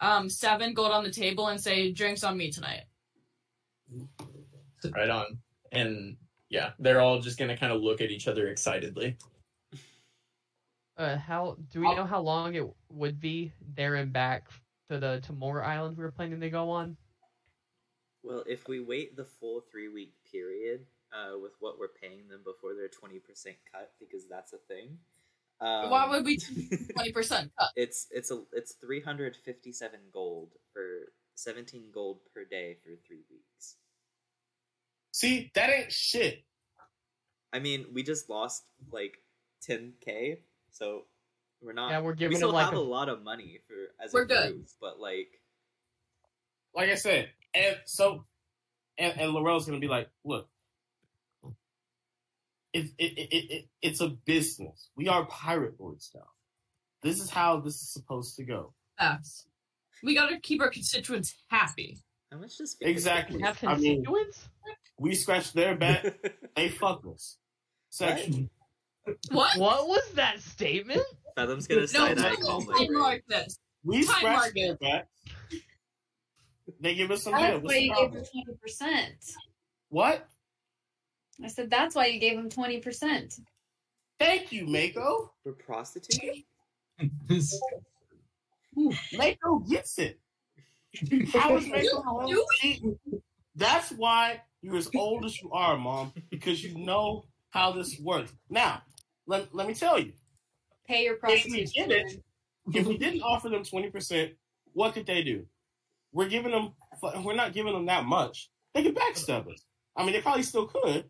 um 0.00 0.28
seven 0.30 0.72
gold 0.74 0.92
on 0.92 1.04
the 1.04 1.10
table 1.10 1.48
and 1.48 1.60
say 1.60 1.92
drinks 1.92 2.24
on 2.24 2.36
me 2.38 2.50
tonight. 2.50 2.84
Right 4.94 5.10
on. 5.10 5.38
And 5.72 6.16
yeah, 6.48 6.70
they're 6.78 7.00
all 7.00 7.20
just 7.20 7.38
gonna 7.38 7.56
kind 7.56 7.72
of 7.72 7.82
look 7.82 8.00
at 8.00 8.10
each 8.10 8.28
other 8.28 8.48
excitedly. 8.48 9.16
Uh, 10.96 11.16
how 11.16 11.56
do 11.72 11.80
we 11.80 11.94
know 11.94 12.04
how 12.04 12.20
long 12.20 12.54
it 12.54 12.66
would 12.90 13.18
be 13.18 13.52
there 13.74 13.94
and 13.94 14.12
back 14.12 14.48
to 14.90 14.98
the 14.98 15.20
Timor 15.22 15.64
Island 15.64 15.96
we 15.96 16.04
were 16.04 16.12
planning 16.12 16.40
to 16.40 16.50
go 16.50 16.70
on? 16.70 16.96
Well, 18.22 18.44
if 18.46 18.68
we 18.68 18.80
wait 18.80 19.16
the 19.16 19.24
full 19.24 19.62
three 19.70 19.88
week 19.88 20.12
period 20.30 20.84
uh, 21.12 21.38
with 21.40 21.52
what 21.60 21.78
we're 21.78 21.88
paying 21.88 22.28
them 22.28 22.42
before 22.44 22.74
their 22.74 22.88
20% 22.88 23.20
cut, 23.72 23.92
because 23.98 24.28
that's 24.28 24.52
a 24.52 24.58
thing. 24.58 24.98
Um, 25.60 25.90
Why 25.90 26.08
would 26.08 26.24
we 26.24 26.38
twenty 26.94 27.12
percent 27.12 27.52
cut? 27.58 27.70
It's 27.76 28.08
it's 28.10 28.30
a 28.30 28.42
it's 28.52 28.74
357 28.74 30.00
gold 30.12 30.52
for 30.72 31.12
17 31.36 31.90
gold 31.94 32.20
per 32.34 32.44
day 32.44 32.76
for 32.82 32.90
three 33.06 33.22
weeks. 33.30 33.76
See, 35.12 35.50
that 35.54 35.70
ain't 35.70 35.92
shit. 35.92 36.44
I 37.52 37.58
mean, 37.58 37.86
we 37.92 38.02
just 38.02 38.28
lost 38.30 38.64
like 38.90 39.18
10k, 39.68 40.38
so 40.70 41.04
we're 41.60 41.74
not. 41.74 41.90
Yeah, 41.90 42.00
we're 42.00 42.14
giving. 42.14 42.30
we 42.34 42.36
still 42.36 42.50
like 42.52 42.64
have 42.66 42.74
a- 42.74 42.78
a 42.78 42.80
lot 42.80 43.08
of 43.08 43.22
money 43.22 43.58
for 43.68 43.74
as 44.02 44.12
We're 44.12 44.22
a 44.22 44.26
good. 44.26 44.52
group, 44.54 44.66
but 44.80 44.98
like 44.98 45.40
Like 46.74 46.88
I 46.90 46.94
said, 46.94 47.28
and 47.54 47.76
so, 47.84 48.24
and, 48.96 49.20
and 49.20 49.32
Laurel's 49.32 49.66
gonna 49.66 49.78
be 49.78 49.88
like, 49.88 50.08
look, 50.24 50.48
it, 52.72 52.86
it, 52.96 53.12
it, 53.18 53.28
it, 53.32 53.50
it, 53.52 53.68
it's 53.82 54.00
a 54.00 54.08
business. 54.08 54.88
We 54.96 55.08
are 55.08 55.26
pirate 55.26 55.78
lords 55.78 56.10
now. 56.14 56.26
This 57.02 57.20
is 57.20 57.28
how 57.28 57.60
this 57.60 57.74
is 57.82 57.90
supposed 57.92 58.36
to 58.36 58.44
go. 58.44 58.72
Facts. 58.98 59.46
We 60.02 60.14
gotta 60.14 60.40
keep 60.40 60.62
our 60.62 60.70
constituents 60.70 61.34
happy. 61.48 61.98
How 62.32 62.38
much 62.38 62.56
does 62.56 62.76
Exactly. 62.80 63.42
Have 63.42 63.58
I 63.62 63.76
mean, 63.76 64.04
we 64.98 65.14
scratch 65.14 65.52
their 65.52 65.76
back, 65.76 66.06
they 66.56 66.70
fuck 66.70 67.02
us. 67.12 67.36
Section. 67.90 68.48
What? 69.30 69.58
What 69.58 69.86
was 69.88 70.12
that 70.14 70.40
statement? 70.40 71.02
Fathom's 71.36 71.66
gonna 71.66 71.82
No, 71.92 72.14
that. 72.14 72.18
eye 72.18 72.30
no, 72.40 72.46
calmly. 72.46 72.74
I 72.78 72.88
mark 72.90 73.22
this. 73.28 73.58
We 73.84 74.04
Time 74.04 74.16
scratch 74.16 74.36
mark 74.36 74.52
their 74.54 74.76
back. 74.76 75.08
They 76.80 76.94
give 76.94 77.10
us 77.10 77.22
some 77.24 77.32
That's 77.32 77.44
head. 77.44 77.54
why 77.56 77.60
What's 77.62 77.74
the 77.74 77.82
you 77.82 77.88
gave 77.88 77.96
problem? 77.98 78.18
him 78.18 78.24
twenty 78.32 78.58
percent. 78.62 79.14
What? 79.90 80.28
I 81.44 81.48
said 81.48 81.68
that's 81.68 81.94
why 81.94 82.06
you 82.06 82.18
gave 82.20 82.38
him 82.38 82.48
twenty 82.48 82.78
percent. 82.78 83.34
Thank 84.18 84.52
you, 84.52 84.66
Mako. 84.66 85.32
We're 85.44 85.52
prostituting. 85.52 86.44
Mako 89.12 89.58
gets 89.68 89.98
it. 89.98 90.18
Is 90.94 91.34
Mako 91.34 92.02
wrong? 92.02 92.26
do 92.28 92.46
See, 92.60 92.82
That's 93.54 93.90
why 93.92 94.42
you're 94.60 94.76
as 94.76 94.90
old 94.94 95.24
as 95.24 95.40
you 95.40 95.50
are, 95.52 95.76
Mom, 95.76 96.12
because 96.30 96.62
you 96.62 96.78
know 96.78 97.24
how 97.50 97.72
this 97.72 97.98
works. 98.00 98.32
Now, 98.50 98.82
let, 99.26 99.54
let 99.54 99.66
me 99.66 99.74
tell 99.74 99.98
you, 99.98 100.12
Pay 100.86 101.04
your 101.04 101.18
if 101.24 101.44
we 101.44 101.64
did 101.64 101.90
it, 101.90 102.22
if 102.74 102.86
we 102.86 102.98
didn't 102.98 103.22
offer 103.22 103.48
them 103.48 103.62
20%, 103.62 104.34
what 104.72 104.94
could 104.94 105.06
they 105.06 105.22
do? 105.22 105.46
We're 106.12 106.28
giving 106.28 106.52
them, 106.52 106.72
we're 107.22 107.34
not 107.34 107.52
giving 107.52 107.72
them 107.72 107.86
that 107.86 108.04
much. 108.04 108.50
They 108.74 108.82
could 108.82 108.96
backstab 108.96 109.50
us. 109.52 109.64
I 109.96 110.04
mean, 110.04 110.12
they 110.12 110.20
probably 110.20 110.42
still 110.42 110.66
could, 110.66 111.04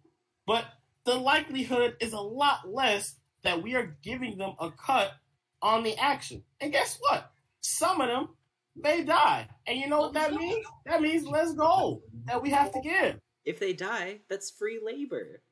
but 0.46 0.64
the 1.04 1.14
likelihood 1.14 1.96
is 2.00 2.12
a 2.12 2.20
lot 2.20 2.68
less 2.68 3.16
that 3.42 3.62
we 3.62 3.74
are 3.74 3.96
giving 4.02 4.38
them 4.38 4.54
a 4.60 4.70
cut 4.70 5.12
on 5.60 5.82
the 5.82 5.96
action. 5.96 6.42
And 6.60 6.72
guess 6.72 6.98
what? 7.00 7.30
Some 7.60 8.00
of 8.00 8.08
them 8.08 8.28
may 8.76 9.02
die. 9.04 9.48
And 9.66 9.78
you 9.78 9.88
know 9.88 10.00
what 10.00 10.14
that 10.14 10.32
means? 10.32 10.66
That 10.86 11.02
means 11.02 11.26
less 11.26 11.52
gold 11.52 12.02
that 12.24 12.42
we 12.42 12.50
have 12.50 12.72
to 12.72 12.80
give. 12.80 13.18
If 13.44 13.58
they 13.58 13.72
die, 13.72 14.20
that's 14.28 14.50
free 14.50 14.80
labor. 14.82 15.42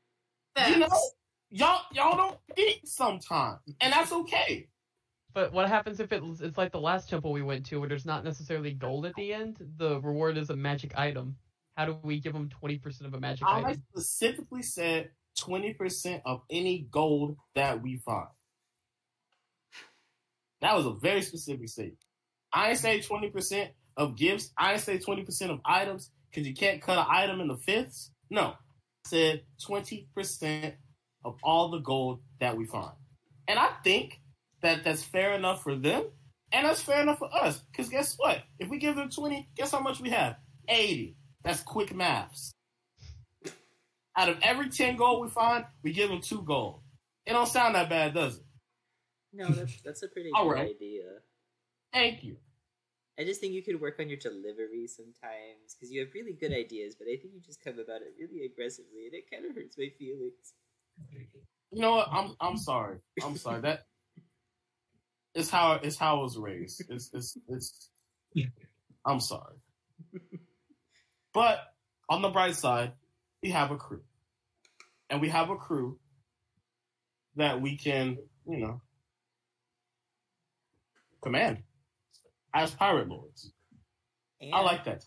You 0.69 0.79
know, 0.79 0.89
y'all 1.51 1.83
y'all 1.93 2.17
don't 2.17 2.39
eat 2.57 2.87
sometimes, 2.87 3.61
and 3.81 3.93
that's 3.93 4.13
okay. 4.13 4.69
But 5.33 5.53
what 5.53 5.69
happens 5.69 6.01
if 6.01 6.13
it, 6.13 6.23
it's 6.41 6.59
like 6.59 6.73
the 6.73 6.81
last 6.81 7.09
temple 7.09 7.33
we 7.33 7.43
went 7.43 7.65
to, 7.67 7.79
where 7.79 7.89
there's 7.89 8.05
not 8.05 8.25
necessarily 8.25 8.73
gold 8.73 9.07
at 9.07 9.15
the 9.15 9.33
end? 9.33 9.59
The 9.77 10.01
reward 10.01 10.37
is 10.37 10.51
a 10.51 10.57
magic 10.57 10.99
item. 10.99 11.37
How 11.77 11.87
do 11.87 11.97
we 12.03 12.21
give 12.21 12.33
them 12.33 12.49
twenty 12.49 12.79
percent 12.79 13.07
of 13.07 13.15
a 13.15 13.21
magic 13.21 13.47
I 13.47 13.59
item? 13.59 13.67
I 13.67 13.75
specifically 13.99 14.63
said 14.63 15.11
twenty 15.39 15.73
percent 15.73 16.23
of 16.27 16.43
any 16.51 16.87
gold 16.91 17.37
that 17.55 17.81
we 17.81 17.97
find. 17.99 18.29
That 20.61 20.77
was 20.77 20.85
a 20.85 20.93
very 20.93 21.23
specific 21.23 21.69
statement. 21.69 21.99
I 22.53 22.75
say 22.75 23.01
twenty 23.01 23.31
percent 23.31 23.71
of 23.97 24.17
gifts. 24.17 24.51
I 24.57 24.77
say 24.77 24.99
twenty 24.99 25.23
percent 25.23 25.51
of 25.51 25.61
items 25.65 26.11
because 26.31 26.47
you 26.47 26.55
can't 26.55 26.81
cut 26.83 26.99
an 26.99 27.07
item 27.09 27.41
in 27.41 27.49
the 27.49 27.57
fifths. 27.57 28.11
No, 28.31 28.43
I 28.43 28.55
said 29.07 29.43
twenty 29.65 30.09
percent 30.15 30.75
of 31.25 31.37
all 31.43 31.71
the 31.71 31.79
gold 31.81 32.21
that 32.41 32.57
we 32.57 32.65
find, 32.67 32.93
and 33.49 33.59
I 33.59 33.69
think 33.85 34.21
that 34.63 34.85
that's 34.85 35.03
fair 35.03 35.33
enough 35.35 35.63
for 35.63 35.75
them, 35.75 36.05
and 36.53 36.67
that's 36.67 36.83
fair 36.83 37.03
enough 37.03 37.19
for 37.19 37.29
us. 37.35 37.59
Because 37.71 37.89
guess 37.89 38.15
what? 38.17 38.43
If 38.59 38.69
we 38.69 38.79
give 38.79 38.97
them 38.97 39.11
twenty, 39.11 39.49
guess 39.57 39.71
how 39.73 39.81
much 39.81 40.01
we 40.01 40.11
have? 40.11 40.37
Eighty. 40.69 41.17
That's 41.43 41.63
quick 41.63 41.95
maths. 41.95 42.53
Out 44.17 44.29
of 44.29 44.39
every 44.43 44.69
ten 44.69 44.97
gold 44.97 45.23
we 45.23 45.31
find, 45.31 45.65
we 45.83 45.93
give 45.93 46.11
them 46.11 46.21
two 46.21 46.43
gold. 46.43 46.81
It 47.27 47.33
don't 47.33 47.47
sound 47.49 47.75
that 47.77 47.89
bad, 47.89 48.13
does 48.13 48.37
it? 48.37 48.45
No, 49.33 49.49
that's 49.49 49.81
that's 49.83 50.03
a 50.03 50.09
pretty 50.09 50.31
All 50.35 50.49
good 50.49 50.55
right. 50.55 50.71
idea. 50.71 51.05
Thank 51.93 52.23
you. 52.23 52.37
I 53.19 53.25
just 53.25 53.41
think 53.41 53.53
you 53.53 53.63
could 53.63 53.81
work 53.81 54.01
on 54.01 54.09
your 54.09 54.17
delivery 54.17 54.87
sometimes 54.87 55.75
because 55.75 55.93
you 55.93 56.01
have 56.01 56.09
really 56.15 56.33
good 56.33 56.53
ideas, 56.53 56.95
but 56.99 57.07
I 57.07 57.17
think 57.17 57.35
you 57.35 57.41
just 57.45 57.63
come 57.63 57.75
about 57.75 58.01
it 58.01 58.15
really 58.19 58.47
aggressively, 58.47 59.07
and 59.07 59.15
it 59.15 59.31
kind 59.31 59.45
of 59.45 59.55
hurts 59.55 59.77
my 59.77 59.91
feelings. 59.99 60.55
You 61.71 61.83
know 61.83 61.97
what? 61.97 62.09
I'm 62.11 62.35
I'm 62.41 62.57
sorry. 62.57 62.99
I'm 63.23 63.37
sorry. 63.37 63.61
That 63.61 63.81
is 65.35 65.51
how 65.51 65.73
it's 65.83 65.97
how 65.97 66.19
I 66.19 66.23
was 66.23 66.39
raised. 66.39 66.83
It's 66.89 67.11
it's 67.13 67.37
it's. 67.49 67.91
I'm 69.05 69.21
sorry. 69.21 69.57
But 71.35 71.61
on 72.09 72.23
the 72.23 72.29
bright 72.31 72.57
side, 72.57 72.93
we 73.43 73.51
have 73.51 73.71
a 73.71 73.77
crew, 73.77 74.03
and 75.11 75.21
we 75.21 75.29
have 75.29 75.51
a 75.51 75.57
crew 75.57 75.99
that 77.37 77.61
we 77.61 77.77
can, 77.77 78.19
you 78.47 78.59
know, 78.59 78.81
command 81.23 81.63
as 82.55 82.75
pirate 82.75 83.09
lords. 83.09 83.53
And, 84.41 84.55
I 84.55 84.61
like 84.61 84.85
that. 84.85 85.05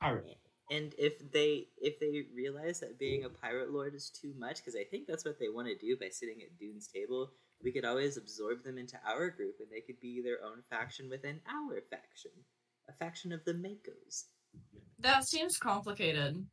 Pirate. 0.00 0.38
And 0.70 0.94
if 0.98 1.14
they 1.32 1.68
if 1.80 2.00
they 2.00 2.24
realize 2.34 2.80
that 2.80 2.98
being 2.98 3.24
a 3.24 3.28
pirate 3.28 3.72
lord 3.72 3.94
is 3.94 4.10
too 4.10 4.32
much, 4.38 4.56
because 4.56 4.74
I 4.74 4.84
think 4.84 5.06
that's 5.06 5.24
what 5.24 5.38
they 5.38 5.48
want 5.48 5.68
to 5.68 5.76
do 5.76 5.96
by 5.96 6.08
sitting 6.10 6.40
at 6.42 6.58
Dune's 6.58 6.88
table, 6.88 7.30
we 7.62 7.72
could 7.72 7.84
always 7.84 8.16
absorb 8.16 8.64
them 8.64 8.78
into 8.78 8.98
our 9.06 9.28
group, 9.28 9.56
and 9.60 9.68
they 9.70 9.80
could 9.80 10.00
be 10.00 10.22
their 10.22 10.38
own 10.44 10.62
faction 10.70 11.10
within 11.10 11.40
our 11.46 11.82
faction, 11.90 12.30
a 12.88 12.92
faction 12.92 13.32
of 13.32 13.44
the 13.44 13.52
Makos. 13.52 14.24
That 14.98 15.24
seems 15.24 15.58
complicated. 15.58 16.46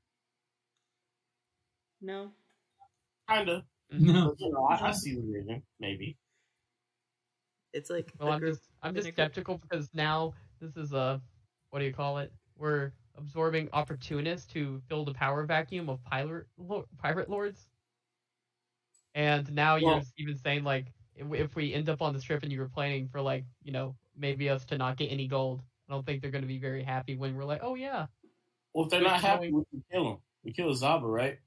No, 2.02 2.32
Kinda. 3.30 3.64
No. 3.92 4.36
You 4.38 4.52
know, 4.52 4.66
I, 4.66 4.88
I 4.88 4.92
see 4.92 5.16
the 5.16 5.22
vision. 5.22 5.64
Maybe. 5.80 6.18
It's 7.74 7.90
like 7.90 8.12
Well, 8.20 8.30
a 8.30 8.32
I'm 8.34 8.42
just 8.42 8.62
I'm 8.82 8.94
just 8.96 9.08
a 9.08 9.12
group. 9.12 9.16
skeptical 9.16 9.58
because 9.58 9.90
now 9.94 10.34
this 10.60 10.76
is 10.78 10.94
a 10.94 11.22
what 11.70 11.80
do 11.80 11.86
you 11.86 11.94
call 11.94 12.18
it? 12.20 12.32
We're 12.58 12.92
absorbing 13.18 13.70
opportunists 13.74 14.48
to 14.54 14.82
fill 14.88 15.06
the 15.06 15.14
power 15.14 15.44
vacuum 15.46 15.90
of 15.90 16.04
pirate 16.04 16.48
lo- 16.58 16.88
pirate 16.98 17.30
lords. 17.30 17.70
And 19.16 19.52
now 19.54 19.76
you're 19.76 20.02
even 20.18 20.38
saying 20.38 20.64
like 20.64 20.94
if 21.16 21.56
we- 21.56 21.74
end 21.74 21.90
up 21.90 22.02
on 22.02 22.14
the 22.14 22.20
strip 22.22 22.44
and 22.44 22.52
you 22.52 22.60
were 22.60 22.70
planning 22.70 23.08
for 23.10 23.22
like 23.22 23.46
you 23.64 23.72
know 23.72 23.96
maybe 24.16 24.50
us 24.50 24.66
to 24.66 24.78
not 24.78 24.98
get 24.98 25.08
any 25.12 25.28
gold, 25.28 25.62
I 25.88 25.94
don't 25.94 26.06
think 26.06 26.22
they're 26.22 26.32
going 26.32 26.44
to 26.44 26.48
be 26.48 26.60
very 26.60 26.84
happy 26.84 27.16
when 27.16 27.36
we're 27.36 27.46
like, 27.46 27.62
oh 27.64 27.76
yeah, 27.76 28.08
Well, 28.74 28.86
if 28.86 28.92
they're 28.92 29.02
not 29.02 29.22
happy, 29.22 29.52
we 29.52 29.64
can 29.72 29.84
kill 29.92 30.04
them. 30.06 30.18
We 30.44 30.54
kill 30.54 30.70
Zaba, 30.74 31.04
right? 31.04 31.40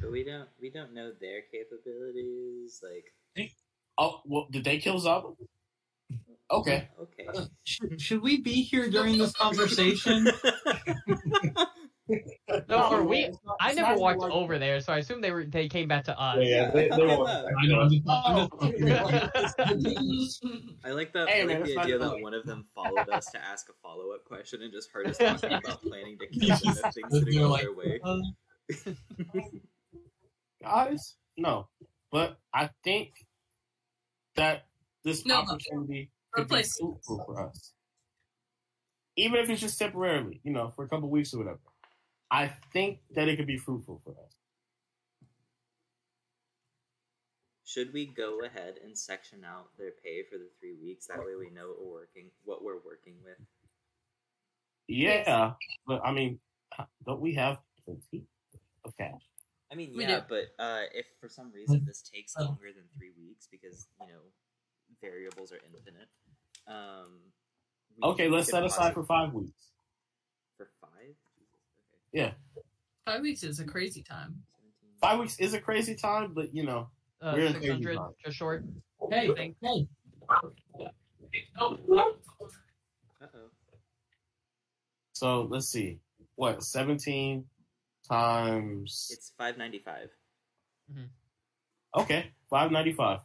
But 0.00 0.10
we 0.10 0.24
don't 0.24 0.48
we 0.60 0.70
don't 0.70 0.94
know 0.94 1.12
their 1.20 1.42
capabilities. 1.52 2.80
Like 2.82 3.12
Oh, 3.98 4.20
well, 4.24 4.46
did 4.50 4.64
they 4.64 4.78
kill 4.78 5.00
Zaba? 5.00 5.34
Okay. 6.50 6.88
okay. 7.00 7.26
Uh, 7.34 7.46
should, 7.64 8.00
should 8.00 8.22
we 8.22 8.40
be 8.40 8.62
here 8.62 8.88
during 8.90 9.18
this 9.18 9.32
conversation? 9.32 10.28
No, 12.68 12.88
or 12.92 13.02
we. 13.02 13.26
not- 13.28 13.56
I 13.60 13.74
never 13.74 13.98
walked 13.98 14.20
like- 14.20 14.30
over 14.30 14.60
there, 14.60 14.80
so 14.80 14.92
I 14.92 14.98
assume 14.98 15.20
they 15.20 15.32
were 15.32 15.44
they 15.44 15.68
came 15.68 15.88
back 15.88 16.04
to 16.04 16.16
us. 16.16 16.38
Yeah, 16.40 16.70
they, 16.70 16.88
they 16.88 16.96
won't. 17.04 17.28
I 17.28 17.66
know. 17.66 17.80
I'm 17.80 18.48
I'm 18.60 19.80
just, 19.80 20.44
I 20.84 20.90
like 20.92 21.12
the 21.12 21.26
Hey, 21.26 21.42
I 21.42 21.46
man, 21.46 21.64
the 21.64 21.76
idea 21.76 21.98
that 21.98 22.08
funny. 22.08 22.22
one 22.22 22.32
of 22.32 22.46
them 22.46 22.64
followed 22.72 23.08
us 23.08 23.26
to 23.32 23.44
ask 23.44 23.68
a 23.70 23.72
follow 23.82 24.12
up 24.12 24.24
question 24.24 24.62
and 24.62 24.72
just 24.72 24.88
heard 24.92 25.08
us 25.08 25.18
talking 25.18 25.52
about 25.52 25.82
planning 25.82 26.16
to 26.20 26.26
kill 26.28 26.56
them 26.56 26.58
if 26.84 26.94
things 26.94 27.12
didn't 27.12 27.24
They're 27.32 27.40
go 27.42 27.48
like, 27.48 27.62
their 27.62 27.74
way. 27.74 28.00
uh, 28.04 28.20
guys, 30.62 31.16
no. 31.36 31.66
But 32.12 32.38
I 32.54 32.70
think 32.84 33.14
that 34.36 34.66
this 35.02 35.24
No, 35.26 35.42
no. 35.42 35.50
opportunity 35.52 36.10
could 36.32 36.48
be 36.48 36.54
Replace- 36.56 36.78
fruitful 36.78 37.24
for 37.24 37.48
us. 37.48 37.72
Even 39.16 39.40
if 39.40 39.48
it's 39.50 39.60
just 39.60 39.78
temporarily, 39.78 40.40
you 40.44 40.52
know, 40.52 40.68
for 40.70 40.84
a 40.84 40.88
couple 40.88 41.08
weeks 41.08 41.32
or 41.34 41.38
whatever. 41.38 41.60
I 42.30 42.48
think 42.72 43.00
that 43.14 43.28
it 43.28 43.36
could 43.36 43.46
be 43.46 43.56
fruitful 43.56 44.00
for 44.04 44.10
us. 44.10 44.32
Should 47.64 47.92
we 47.92 48.06
go 48.06 48.40
ahead 48.44 48.78
and 48.84 48.96
section 48.96 49.44
out 49.44 49.76
their 49.78 49.92
pay 50.02 50.22
for 50.30 50.38
the 50.38 50.48
three 50.60 50.74
weeks? 50.82 51.06
That 51.06 51.18
way 51.18 51.34
we 51.38 51.50
know 51.50 51.68
what 51.68 51.80
we're 51.84 51.92
working 51.92 52.30
what 52.44 52.62
we're 52.64 52.78
working 52.84 53.14
with. 53.24 53.38
Yeah, 54.88 55.54
but 55.86 56.00
I 56.04 56.12
mean, 56.12 56.38
don't 57.04 57.20
we 57.20 57.34
have 57.34 57.58
plenty 57.84 58.24
of 58.84 58.96
cash? 58.96 59.20
I 59.70 59.74
mean, 59.74 59.92
We 59.96 60.04
yeah, 60.04 60.20
do. 60.20 60.26
but 60.28 60.44
uh, 60.62 60.82
if 60.94 61.06
for 61.20 61.28
some 61.28 61.50
reason 61.52 61.84
this 61.86 62.02
takes 62.02 62.34
Oh. 62.38 62.44
longer 62.44 62.72
than 62.74 62.84
three 62.96 63.10
weeks 63.18 63.48
because 63.50 63.88
you 64.00 64.06
know 64.06 64.20
variables 65.00 65.52
are 65.52 65.58
infinite, 65.66 66.08
um, 66.68 67.20
Okay, 68.02 68.28
let's 68.28 68.50
set 68.50 68.64
aside 68.64 68.94
for 68.94 69.04
five 69.04 69.32
weeks. 69.32 69.72
For 70.56 70.68
five? 70.80 70.90
Okay. 71.10 71.16
Yeah, 72.12 72.32
Five 73.04 73.22
weeks 73.22 73.42
is 73.42 73.58
a 73.60 73.64
crazy 73.64 74.02
time. 74.02 74.42
five 75.00 75.18
weeks 75.18 75.38
is 75.40 75.54
a 75.54 75.60
crazy 75.60 75.94
time, 75.94 76.32
but 76.34 76.54
you 76.54 76.62
know, 76.64 76.88
Uh, 77.20 77.32
We're 77.34 77.46
in 77.46 77.52
six 77.54 77.66
hundred, 77.68 77.98
just 78.24 78.36
short. 78.36 78.64
hey, 79.10 79.34
Thank- 79.34 79.56
hey. 79.62 79.88
Uh-oh. 81.58 82.14
so 85.12 85.42
let's 85.50 85.68
see, 85.68 85.98
what 86.36 86.62
seventeen 86.62 87.46
times? 88.06 89.08
It's 89.12 89.32
five 89.36 89.58
ninety 89.58 89.78
five. 89.78 90.10
Mm-hmm. 90.90 92.00
Okay, 92.00 92.30
five 92.48 92.70
ninety 92.70 92.92
five. 92.92 93.20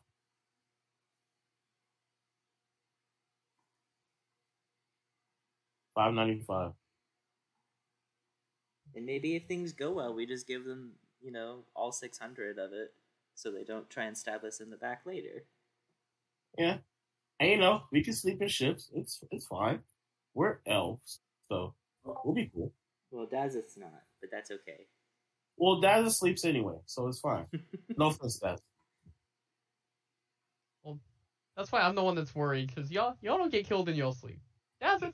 Five 5.93 6.13
ninety 6.13 6.43
five. 6.47 6.71
And 8.95 9.05
maybe 9.05 9.36
if 9.36 9.45
things 9.45 9.73
go 9.73 9.91
well, 9.91 10.13
we 10.13 10.25
just 10.25 10.47
give 10.47 10.65
them, 10.65 10.91
you 11.21 11.32
know, 11.32 11.59
all 11.75 11.91
six 11.91 12.17
hundred 12.17 12.57
of 12.57 12.73
it, 12.73 12.93
so 13.36 13.51
they 13.51 13.63
don't 13.63 13.89
try 13.89 14.05
and 14.05 14.17
stab 14.17 14.43
us 14.43 14.59
in 14.59 14.69
the 14.69 14.77
back 14.77 15.01
later. 15.05 15.43
Yeah, 16.57 16.77
and 17.39 17.49
you 17.49 17.57
know 17.57 17.84
we 17.91 18.03
can 18.03 18.13
sleep 18.13 18.41
in 18.41 18.47
ships. 18.47 18.89
It's 18.93 19.23
it's 19.32 19.47
fine. 19.47 19.79
We're 20.34 20.59
elves, 20.65 21.19
so 21.49 21.73
we'll 22.03 22.34
be 22.34 22.49
cool. 22.53 22.71
Well, 23.11 23.27
Dazeth's 23.27 23.75
not, 23.77 24.03
but 24.22 24.30
that's 24.32 24.51
okay. 24.51 24.88
Well, 25.57 25.82
Dad 25.82 26.09
sleeps 26.11 26.45
anyway, 26.45 26.78
so 26.86 27.07
it's 27.07 27.19
fine. 27.19 27.45
No 27.97 28.07
offense, 28.07 28.39
Dad. 28.39 28.59
That's 31.57 31.72
why 31.72 31.82
I'm 31.82 31.95
the 31.95 32.03
one 32.03 32.15
that's 32.15 32.34
worried 32.34 32.74
because 32.74 32.89
y'all 32.89 33.15
y'all 33.22 33.38
don't 33.38 33.51
get 33.51 33.67
killed 33.67 33.89
in 33.89 33.95
your 33.95 34.13
sleep. 34.13 34.39
That's. 34.80 35.03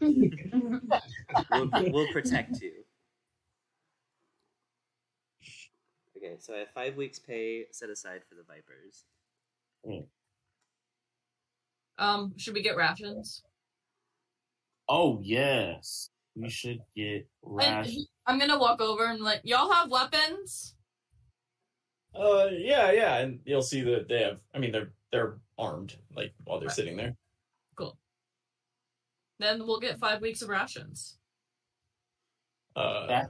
We'll, 1.51 1.69
we'll 1.91 2.07
protect 2.13 2.61
you. 2.61 2.71
Okay, 6.15 6.35
so 6.39 6.55
I 6.55 6.59
have 6.59 6.69
five 6.73 6.95
weeks' 6.95 7.19
pay 7.19 7.65
set 7.71 7.89
aside 7.89 8.21
for 8.27 8.35
the 8.35 8.43
Vipers. 8.43 9.03
Um, 11.99 12.33
should 12.37 12.53
we 12.53 12.61
get 12.61 12.77
rations? 12.77 13.43
Oh 14.89 15.19
yes, 15.21 16.09
we 16.35 16.49
should 16.49 16.79
get 16.95 17.27
And 17.43 17.85
rash. 17.85 17.93
I'm 18.27 18.37
gonna 18.37 18.59
walk 18.59 18.81
over 18.81 19.05
and 19.05 19.21
like, 19.21 19.41
y'all 19.43 19.71
have 19.71 19.89
weapons? 19.89 20.75
Uh, 22.13 22.47
yeah, 22.51 22.91
yeah, 22.91 23.17
and 23.17 23.39
you'll 23.45 23.61
see 23.61 23.81
that 23.81 24.07
they 24.09 24.21
have. 24.23 24.39
I 24.53 24.59
mean, 24.59 24.71
they're 24.71 24.91
they're 25.11 25.37
armed, 25.57 25.95
like 26.15 26.33
while 26.43 26.59
they're 26.59 26.69
sitting 26.69 26.97
there. 26.97 27.15
Cool. 27.75 27.97
Then 29.39 29.65
we'll 29.65 29.79
get 29.79 29.99
five 29.99 30.21
weeks 30.21 30.41
of 30.41 30.49
rations. 30.49 31.17
Uh, 32.75 33.07
That 33.07 33.29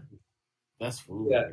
that's 0.79 0.99
food. 0.99 1.29
Yeah. 1.31 1.43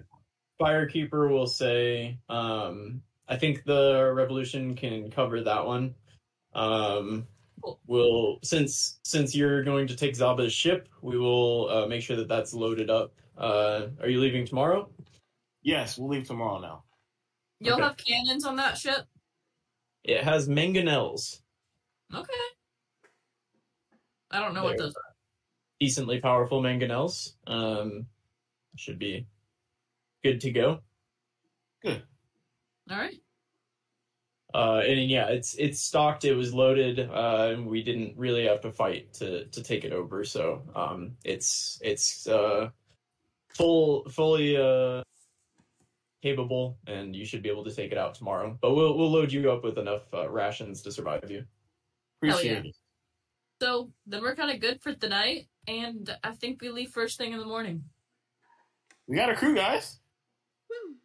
Firekeeper 0.61 1.29
will 1.31 1.47
say, 1.49 2.19
um, 2.29 3.03
I 3.29 3.37
think 3.37 3.65
the 3.65 4.13
revolution 4.15 4.75
can 4.75 5.11
cover 5.11 5.41
that 5.43 5.67
one. 5.67 5.95
Um, 6.55 7.27
Cool. 7.63 7.81
we'll 7.87 8.39
since 8.43 9.01
since 9.05 9.35
you're 9.35 9.65
going 9.65 9.87
to 9.89 9.97
take 9.97 10.15
Zaba's 10.15 10.53
ship, 10.53 10.89
we 11.03 11.19
will 11.19 11.69
uh, 11.71 11.87
make 11.87 12.03
sure 12.03 12.17
that 12.17 12.29
that's 12.29 12.55
loaded 12.55 12.91
up. 12.91 13.13
Uh, 13.37 13.89
are 14.01 14.09
you 14.09 14.21
leaving 14.21 14.47
tomorrow? 14.47 14.91
Yes, 15.63 15.99
we'll 15.99 16.09
leave 16.09 16.27
tomorrow 16.27 16.61
now. 16.61 16.85
You'll 17.61 17.75
Okay. 17.75 17.83
have 17.83 17.97
cannons 17.97 18.45
on 18.45 18.57
that 18.57 18.77
ship? 18.79 19.07
It 20.05 20.23
has 20.23 20.49
mangonels, 20.49 21.41
Okay. 22.13 22.33
I 24.31 24.41
don't 24.41 24.53
know 24.55 24.63
what 24.65 24.77
There. 24.77 24.87
those 24.87 24.95
are. 24.97 25.15
decently 25.81 26.21
powerful 26.21 26.61
mangonels. 26.63 27.35
Um, 27.47 28.07
should 28.77 28.99
be 28.99 29.27
good 30.23 30.41
to 30.43 30.51
go. 30.53 30.81
Good. 31.83 32.03
All 32.91 32.99
right. 32.99 33.21
Uh, 34.53 34.83
and 34.87 35.09
yeah, 35.11 35.29
it's 35.29 35.55
it's 35.57 35.81
stocked. 35.81 36.25
It 36.25 36.35
was 36.35 36.55
loaded, 36.55 37.01
uh, 37.11 37.49
and 37.53 37.67
we 37.67 37.83
didn't 37.83 38.17
really 38.17 38.45
have 38.47 38.61
to 38.63 38.73
fight 38.73 39.13
to 39.15 39.47
to 39.47 39.63
take 39.63 39.85
it 39.85 39.93
over. 39.93 40.25
So 40.25 40.63
um, 40.75 41.17
it's 41.25 41.79
it's 41.83 42.27
uh, 42.29 42.71
full 43.57 44.09
fully 44.11 44.57
uh, 44.57 45.03
capable, 46.23 46.79
and 46.87 47.15
you 47.15 47.25
should 47.25 47.43
be 47.43 47.49
able 47.49 47.65
to 47.65 47.75
take 47.75 47.93
it 47.93 47.99
out 47.99 48.15
tomorrow. 48.15 48.57
But 48.61 48.75
we'll 48.75 48.97
we'll 48.97 49.11
load 49.11 49.33
you 49.33 49.51
up 49.51 49.65
with 49.65 49.79
enough 49.79 50.13
uh, 50.13 50.29
rations 50.29 50.83
to 50.83 50.93
survive 50.93 51.31
you. 51.31 51.45
Appreciate 52.21 52.65
yeah. 52.65 52.71
it. 52.71 52.77
So 53.61 53.91
then 54.07 54.23
we're 54.23 54.35
kind 54.35 54.51
of 54.51 54.61
good 54.61 54.83
for 54.83 54.93
the 54.93 55.09
night, 55.09 55.49
and 55.69 56.15
I 56.23 56.33
think 56.33 56.61
we 56.61 56.71
leave 56.71 56.91
first 56.91 57.19
thing 57.19 57.33
in 57.33 57.39
the 57.39 57.47
morning. 57.47 57.85
We 59.07 59.17
got 59.17 59.31
a 59.31 59.35
crew, 59.35 59.55
guys. 59.55 60.01
Woo. 60.69 60.97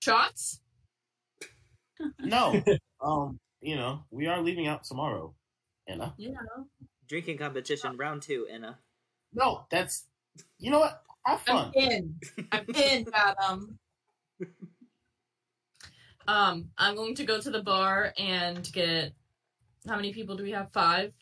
Shots? 0.00 0.60
No, 2.18 2.60
um, 3.00 3.38
you 3.60 3.76
know 3.76 4.02
we 4.10 4.26
are 4.26 4.40
leaving 4.40 4.66
out 4.66 4.82
tomorrow. 4.82 5.32
Anna. 5.86 6.14
Yeah. 6.16 6.30
Drinking 7.08 7.38
competition 7.38 7.96
round 7.96 8.22
two, 8.22 8.48
Anna. 8.50 8.78
No, 9.32 9.66
that's 9.70 10.06
you 10.58 10.72
know 10.72 10.80
what. 10.80 11.00
Have 11.24 11.42
I'm 11.48 11.72
in. 11.74 12.14
I'm 12.50 12.64
in, 12.74 13.06
Adam. 13.14 13.78
Um, 16.26 16.70
I'm 16.78 16.94
going 16.96 17.14
to 17.16 17.24
go 17.24 17.40
to 17.40 17.50
the 17.50 17.62
bar 17.62 18.12
and 18.18 18.70
get. 18.72 19.12
How 19.88 19.96
many 19.96 20.12
people 20.12 20.36
do 20.36 20.42
we 20.42 20.52
have? 20.52 20.72
Five. 20.72 21.12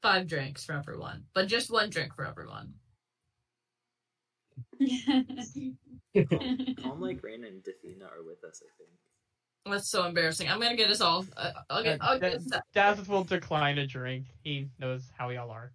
Five 0.00 0.26
drinks 0.28 0.64
for 0.64 0.74
everyone, 0.74 1.24
but 1.34 1.48
just 1.48 1.72
one 1.72 1.90
drink 1.90 2.14
for 2.14 2.24
everyone. 2.24 2.74
Calm 6.80 7.00
like 7.00 7.22
Rain 7.22 7.44
and 7.44 7.64
Defina 7.64 8.04
are 8.04 8.22
with 8.24 8.44
us, 8.44 8.62
I 8.62 8.70
think. 8.78 8.90
That's 9.66 9.90
so 9.90 10.06
embarrassing. 10.06 10.48
I'm 10.48 10.60
gonna 10.60 10.76
get 10.76 10.90
us 10.90 11.00
all. 11.00 11.26
Uh, 11.36 11.50
I'll 11.68 11.82
get. 11.82 11.98
I'll 12.00 12.18
get 12.18 12.34
us 12.34 12.46
Dazeth 12.74 13.08
will 13.08 13.24
decline 13.24 13.78
a 13.78 13.86
drink. 13.86 14.26
He 14.42 14.68
knows 14.78 15.10
how 15.16 15.30
y'all 15.30 15.50
are, 15.50 15.72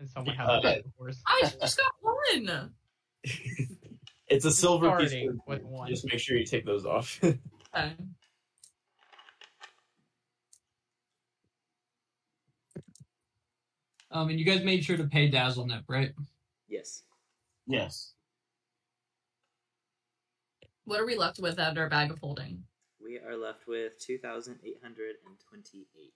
and 0.00 0.08
someone 0.08 0.34
has 0.34 0.48
Uh, 0.48 0.60
that, 0.62 0.78
of 0.78 0.96
course. 0.96 1.20
I 1.26 1.42
just 1.60 1.78
got 1.78 1.92
one. 2.00 2.70
It's 4.28 4.44
a 4.44 4.52
silver 4.52 4.96
piece. 4.96 5.08
Starting 5.10 5.28
of- 5.30 5.40
with 5.48 5.62
one. 5.64 5.88
Just 5.88 6.06
make 6.06 6.20
sure 6.20 6.36
you 6.36 6.46
take 6.46 6.64
those 6.64 6.86
off. 6.86 7.20
Okay. 7.76 7.94
Um, 14.10 14.28
and 14.28 14.38
you 14.40 14.44
guys 14.44 14.64
made 14.64 14.84
sure 14.84 14.96
to 14.96 15.04
pay 15.04 15.30
DazzleNet, 15.30 15.84
right? 15.88 16.12
Yes. 16.68 17.04
Yes. 17.66 18.12
What 20.84 21.00
are 21.00 21.06
we 21.06 21.16
left 21.16 21.38
with 21.38 21.58
at 21.60 21.78
our 21.78 21.88
bag 21.88 22.10
of 22.10 22.18
holding? 22.18 22.64
We 23.02 23.18
are 23.20 23.36
left 23.36 23.66
with 23.68 23.98
2,828. 24.04 26.12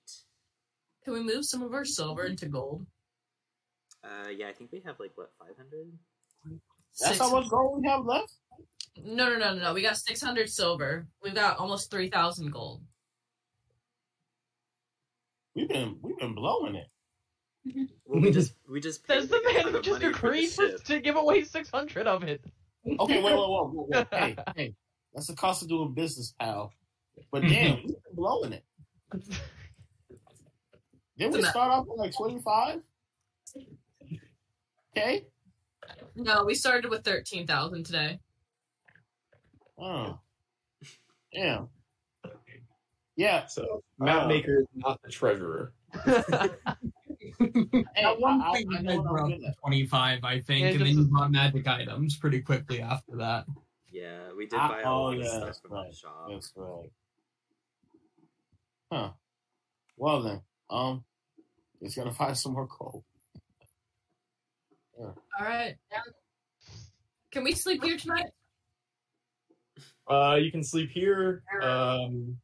Can 1.04 1.12
we 1.12 1.22
move 1.22 1.44
some 1.44 1.62
of 1.62 1.72
our 1.72 1.84
silver 1.84 2.24
into 2.24 2.46
gold? 2.46 2.84
Uh, 4.04 4.28
yeah, 4.28 4.48
I 4.48 4.52
think 4.52 4.70
we 4.70 4.82
have 4.84 5.00
like, 5.00 5.12
what, 5.14 5.30
500? 5.38 5.90
That's 7.00 7.18
how 7.18 7.30
much 7.30 7.48
gold 7.48 7.82
we 7.82 7.88
have 7.88 8.04
left. 8.04 8.34
No, 9.02 9.28
no, 9.28 9.38
no, 9.38 9.54
no, 9.54 9.62
no. 9.62 9.74
We 9.74 9.82
got 9.82 9.96
600 9.96 10.48
silver. 10.48 11.06
We've 11.22 11.34
got 11.34 11.58
almost 11.58 11.90
3,000 11.90 12.52
gold. 12.52 12.82
We've 15.54 15.68
been 15.68 15.96
we've 16.02 16.18
been 16.18 16.34
blowing 16.34 16.76
it. 16.76 16.88
Well, 18.06 18.20
we 18.20 18.30
just 18.30 18.52
we 18.70 18.80
just 18.80 19.06
paid 19.08 19.20
Says 19.20 19.28
the 19.30 19.40
man 19.42 19.72
who 19.72 19.80
just 19.80 20.02
money 20.02 20.12
for 20.12 20.18
agreed 20.18 20.50
for, 20.50 20.68
to 20.76 21.00
give 21.00 21.16
away 21.16 21.42
600 21.42 22.06
of 22.06 22.22
it. 22.22 22.44
Okay, 23.00 23.22
wait, 23.22 23.24
wait, 23.24 23.34
wait, 23.34 23.70
wait, 23.72 23.88
wait. 23.88 24.06
Hey, 24.10 24.36
hey, 24.56 24.74
that's 25.14 25.28
the 25.28 25.34
cost 25.34 25.62
of 25.62 25.68
doing 25.68 25.94
business, 25.94 26.34
pal. 26.38 26.70
But 27.32 27.42
damn, 27.48 27.76
we've 27.76 27.86
been 27.86 28.14
blowing 28.14 28.52
it. 28.52 28.64
Didn't 31.16 31.32
we 31.32 31.42
start 31.44 31.72
off 31.72 31.86
with 31.88 31.98
like 31.98 32.14
twenty 32.14 32.40
five? 32.42 32.82
Okay. 34.96 35.26
No, 36.16 36.44
we 36.44 36.54
started 36.54 36.90
with 36.90 37.04
13,000 37.04 37.84
today. 37.84 38.18
Oh. 39.78 40.18
Damn. 41.32 41.68
Yeah. 43.16 43.46
So 43.46 43.82
map 43.98 44.24
Uh, 44.24 44.28
maker 44.28 44.60
is 44.60 44.66
not 44.74 45.00
the 45.02 45.10
treasurer. 45.10 45.72
Hey, 47.40 47.82
At 48.04 48.20
one 48.20 48.40
I- 48.42 48.44
I- 48.44 48.52
point, 48.52 48.66
I 48.74 48.76
you 48.78 48.82
know 48.82 48.90
guys 48.90 48.98
what 48.98 49.12
were 49.12 49.18
I'm 49.18 49.24
up 49.24 49.28
getting 49.30 49.42
to 49.44 49.48
at. 49.48 49.58
25, 49.58 50.24
I 50.24 50.40
think, 50.40 50.60
Yeah, 50.62 50.68
and 50.72 50.80
then 50.80 50.86
a- 50.86 50.90
you 50.90 51.04
bought 51.10 51.30
magic 51.30 51.66
items 51.66 52.16
pretty 52.16 52.40
quickly 52.40 52.80
after 52.82 53.16
that. 53.16 53.46
Yeah, 53.90 54.32
we 54.36 54.46
did 54.46 54.58
I- 54.58 54.68
buy 54.68 54.80
a 54.82 54.84
oh, 54.84 55.02
lot 55.04 55.14
of 55.16 55.20
yeah, 55.22 55.28
stuff 55.30 55.44
that's 55.46 55.60
from 55.60 55.72
right. 55.72 55.90
the 55.90 55.96
shop. 55.96 56.26
That's 56.30 56.52
right. 56.54 56.90
Huh. 58.92 59.10
Well 59.96 60.22
then, 60.22 60.42
um, 60.70 61.04
just 61.82 61.96
gotta 61.96 62.12
find 62.12 62.36
some 62.36 62.52
more 62.52 62.66
coal. 62.66 63.04
All 65.38 65.46
right. 65.46 65.74
Can 67.32 67.44
we 67.44 67.52
sleep 67.52 67.82
here 67.82 67.96
tonight? 67.98 68.26
Uh, 70.08 70.36
you 70.40 70.52
can 70.52 70.62
sleep 70.62 70.90
here. 70.90 71.42
Um, 71.62 72.36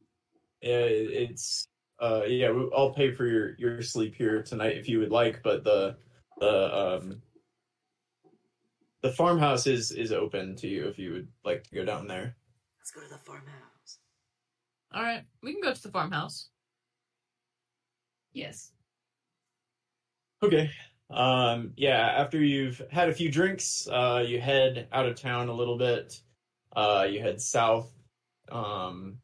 yeah, 0.61 0.79
it's 0.79 1.67
uh, 2.01 2.23
yeah. 2.27 2.51
I'll 2.75 2.93
pay 2.93 3.13
for 3.13 3.25
your 3.25 3.55
your 3.57 3.81
sleep 3.81 4.15
here 4.15 4.43
tonight 4.43 4.77
if 4.77 4.89
you 4.89 4.99
would 4.99 5.11
like. 5.11 5.41
But 5.43 5.63
the 5.63 5.95
the 6.39 6.77
um 6.77 7.21
the 9.01 9.11
farmhouse 9.11 9.67
is 9.67 9.91
is 9.91 10.11
open 10.11 10.55
to 10.57 10.67
you 10.67 10.87
if 10.87 10.99
you 10.99 11.13
would 11.13 11.27
like 11.45 11.63
to 11.65 11.75
go 11.75 11.85
down 11.85 12.07
there. 12.07 12.35
Let's 12.79 12.91
go 12.91 13.01
to 13.01 13.07
the 13.07 13.17
farmhouse. 13.19 13.99
All 14.93 15.03
right. 15.03 15.23
We 15.41 15.53
can 15.53 15.61
go 15.61 15.73
to 15.73 15.81
the 15.81 15.91
farmhouse. 15.91 16.49
yes. 18.33 18.71
Okay. 20.43 20.69
Um, 21.11 21.73
yeah. 21.75 22.13
After 22.17 22.41
you've 22.41 22.81
had 22.89 23.09
a 23.09 23.13
few 23.13 23.29
drinks, 23.29 23.87
uh, 23.91 24.23
you 24.25 24.39
head 24.39 24.87
out 24.91 25.05
of 25.05 25.19
town 25.19 25.49
a 25.49 25.53
little 25.53 25.77
bit. 25.77 26.21
Uh, 26.73 27.05
you 27.09 27.19
head 27.19 27.41
south, 27.41 27.91
um, 28.49 29.17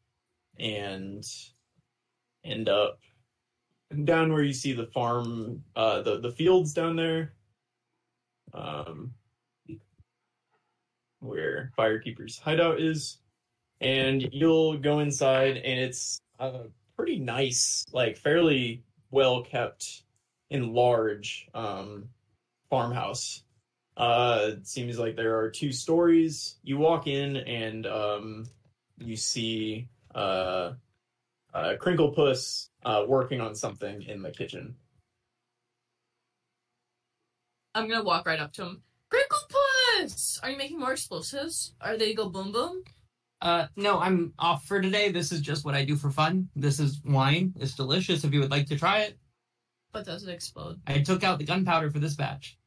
and 0.58 1.24
end 2.44 2.68
up 2.68 3.00
down 4.04 4.32
where 4.32 4.42
you 4.42 4.52
see 4.52 4.74
the 4.74 4.86
farm, 4.86 5.64
uh, 5.74 6.02
the 6.02 6.20
the 6.20 6.30
fields 6.30 6.74
down 6.74 6.94
there, 6.94 7.32
um, 8.52 9.14
where 11.20 11.72
Firekeeper's 11.78 12.38
hideout 12.38 12.80
is, 12.80 13.18
and 13.80 14.28
you'll 14.30 14.76
go 14.76 14.98
inside, 15.00 15.56
and 15.56 15.80
it's 15.80 16.20
a 16.38 16.64
pretty 16.96 17.18
nice, 17.18 17.86
like 17.92 18.18
fairly 18.18 18.82
well 19.10 19.42
kept 19.42 20.02
and 20.50 20.72
large 20.72 21.48
um, 21.54 22.08
farmhouse. 22.70 23.42
Uh, 23.96 24.50
it 24.52 24.66
seems 24.66 24.98
like 24.98 25.16
there 25.16 25.38
are 25.38 25.50
two 25.50 25.72
stories. 25.72 26.56
You 26.62 26.78
walk 26.78 27.06
in 27.06 27.36
and 27.36 27.86
um, 27.86 28.46
you 28.98 29.16
see 29.16 29.88
uh, 30.14 30.72
uh, 31.52 31.74
Crinklepuss 31.80 32.68
uh, 32.84 33.04
working 33.06 33.40
on 33.40 33.54
something 33.54 34.02
in 34.02 34.22
the 34.22 34.30
kitchen. 34.30 34.76
I'm 37.74 37.88
gonna 37.88 38.04
walk 38.04 38.26
right 38.26 38.40
up 38.40 38.52
to 38.54 38.62
him. 38.64 38.82
Crinklepuss! 39.12 40.42
Are 40.42 40.50
you 40.50 40.56
making 40.56 40.78
more 40.78 40.92
explosives? 40.92 41.74
Are 41.80 41.96
they 41.96 42.14
go 42.14 42.28
boom 42.28 42.52
boom? 42.52 42.82
Uh, 43.40 43.66
no, 43.76 44.00
I'm 44.00 44.32
off 44.38 44.64
for 44.64 44.80
today. 44.80 45.10
This 45.10 45.30
is 45.30 45.40
just 45.40 45.64
what 45.64 45.74
I 45.74 45.84
do 45.84 45.96
for 45.96 46.10
fun. 46.10 46.48
This 46.56 46.80
is 46.80 47.00
wine. 47.04 47.54
It's 47.58 47.74
delicious 47.74 48.24
if 48.24 48.32
you 48.32 48.40
would 48.40 48.50
like 48.50 48.66
to 48.66 48.78
try 48.78 49.00
it. 49.00 49.18
But 49.92 50.04
does 50.04 50.24
it 50.24 50.30
explode? 50.30 50.80
I 50.86 51.00
took 51.00 51.24
out 51.24 51.38
the 51.38 51.44
gunpowder 51.44 51.90
for 51.90 51.98
this 51.98 52.14
batch. 52.14 52.58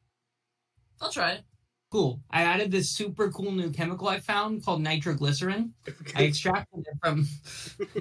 I'll 1.00 1.10
try 1.10 1.32
it. 1.32 1.42
Cool. 1.90 2.22
I 2.30 2.44
added 2.44 2.70
this 2.70 2.90
super 2.90 3.30
cool 3.30 3.52
new 3.52 3.70
chemical 3.70 4.08
I 4.08 4.18
found 4.18 4.64
called 4.64 4.80
nitroglycerin. 4.80 5.74
I 6.16 6.24
extracted 6.24 6.86
it 6.86 6.98
from, 7.02 7.28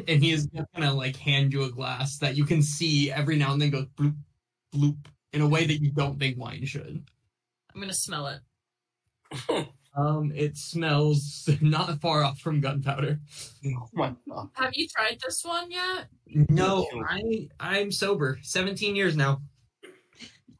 and 0.07 0.23
he 0.23 0.31
is 0.31 0.47
gonna 0.73 0.93
like 0.93 1.17
hand 1.17 1.51
you 1.51 1.63
a 1.63 1.69
glass 1.69 2.17
that 2.19 2.37
you 2.37 2.45
can 2.45 2.61
see 2.61 3.11
every 3.11 3.35
now 3.35 3.51
and 3.51 3.61
then 3.61 3.69
go 3.69 3.85
bloop, 3.97 4.15
bloop 4.73 4.97
in 5.33 5.41
a 5.41 5.47
way 5.47 5.65
that 5.65 5.81
you 5.81 5.91
don't 5.91 6.17
think 6.17 6.37
wine 6.37 6.65
should. 6.65 7.03
I'm 7.73 7.81
gonna 7.81 7.93
smell 7.93 8.27
it. 8.27 9.67
Um, 9.95 10.31
it 10.33 10.55
smells 10.57 11.49
not 11.61 11.99
far 11.99 12.23
off 12.23 12.39
from 12.39 12.61
gunpowder. 12.61 13.19
Oh 13.65 13.89
my 13.93 14.13
god. 14.27 14.49
Have 14.53 14.71
you 14.73 14.87
tried 14.87 15.17
this 15.23 15.43
one 15.43 15.69
yet? 15.69 16.07
No, 16.49 16.87
I 17.07 17.49
I'm 17.59 17.91
sober. 17.91 18.39
Seventeen 18.41 18.95
years 18.95 19.15
now. 19.15 19.41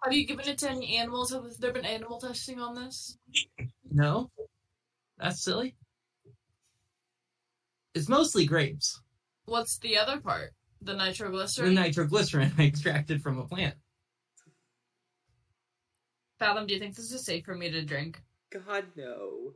Have 0.03 0.13
you 0.13 0.25
given 0.25 0.47
it 0.47 0.57
to 0.59 0.69
any 0.69 0.97
animals? 0.97 1.32
Have 1.32 1.45
there 1.59 1.71
been 1.71 1.86
animal 1.86 2.19
testing 2.19 2.59
on 2.59 2.75
this? 2.75 3.17
No, 3.91 4.32
that's 5.17 5.43
silly. 5.43 5.75
It's 7.93 8.09
mostly 8.09 8.45
grapes. 8.45 9.01
What's 9.45 9.77
the 9.77 9.97
other 9.97 10.19
part? 10.19 10.51
The 10.82 10.93
nitroglycerin. 10.93 11.75
The 11.75 11.82
nitroglycerin? 11.82 12.49
nitroglycerin 12.49 12.53
I 12.57 12.67
extracted 12.67 13.21
from 13.21 13.38
a 13.38 13.45
plant. 13.45 13.75
Fathom, 16.39 16.65
do 16.65 16.73
you 16.73 16.79
think 16.79 16.95
this 16.95 17.11
is 17.11 17.23
safe 17.23 17.45
for 17.45 17.53
me 17.53 17.69
to 17.69 17.84
drink? 17.84 18.19
God 18.52 18.86
no. 18.95 19.54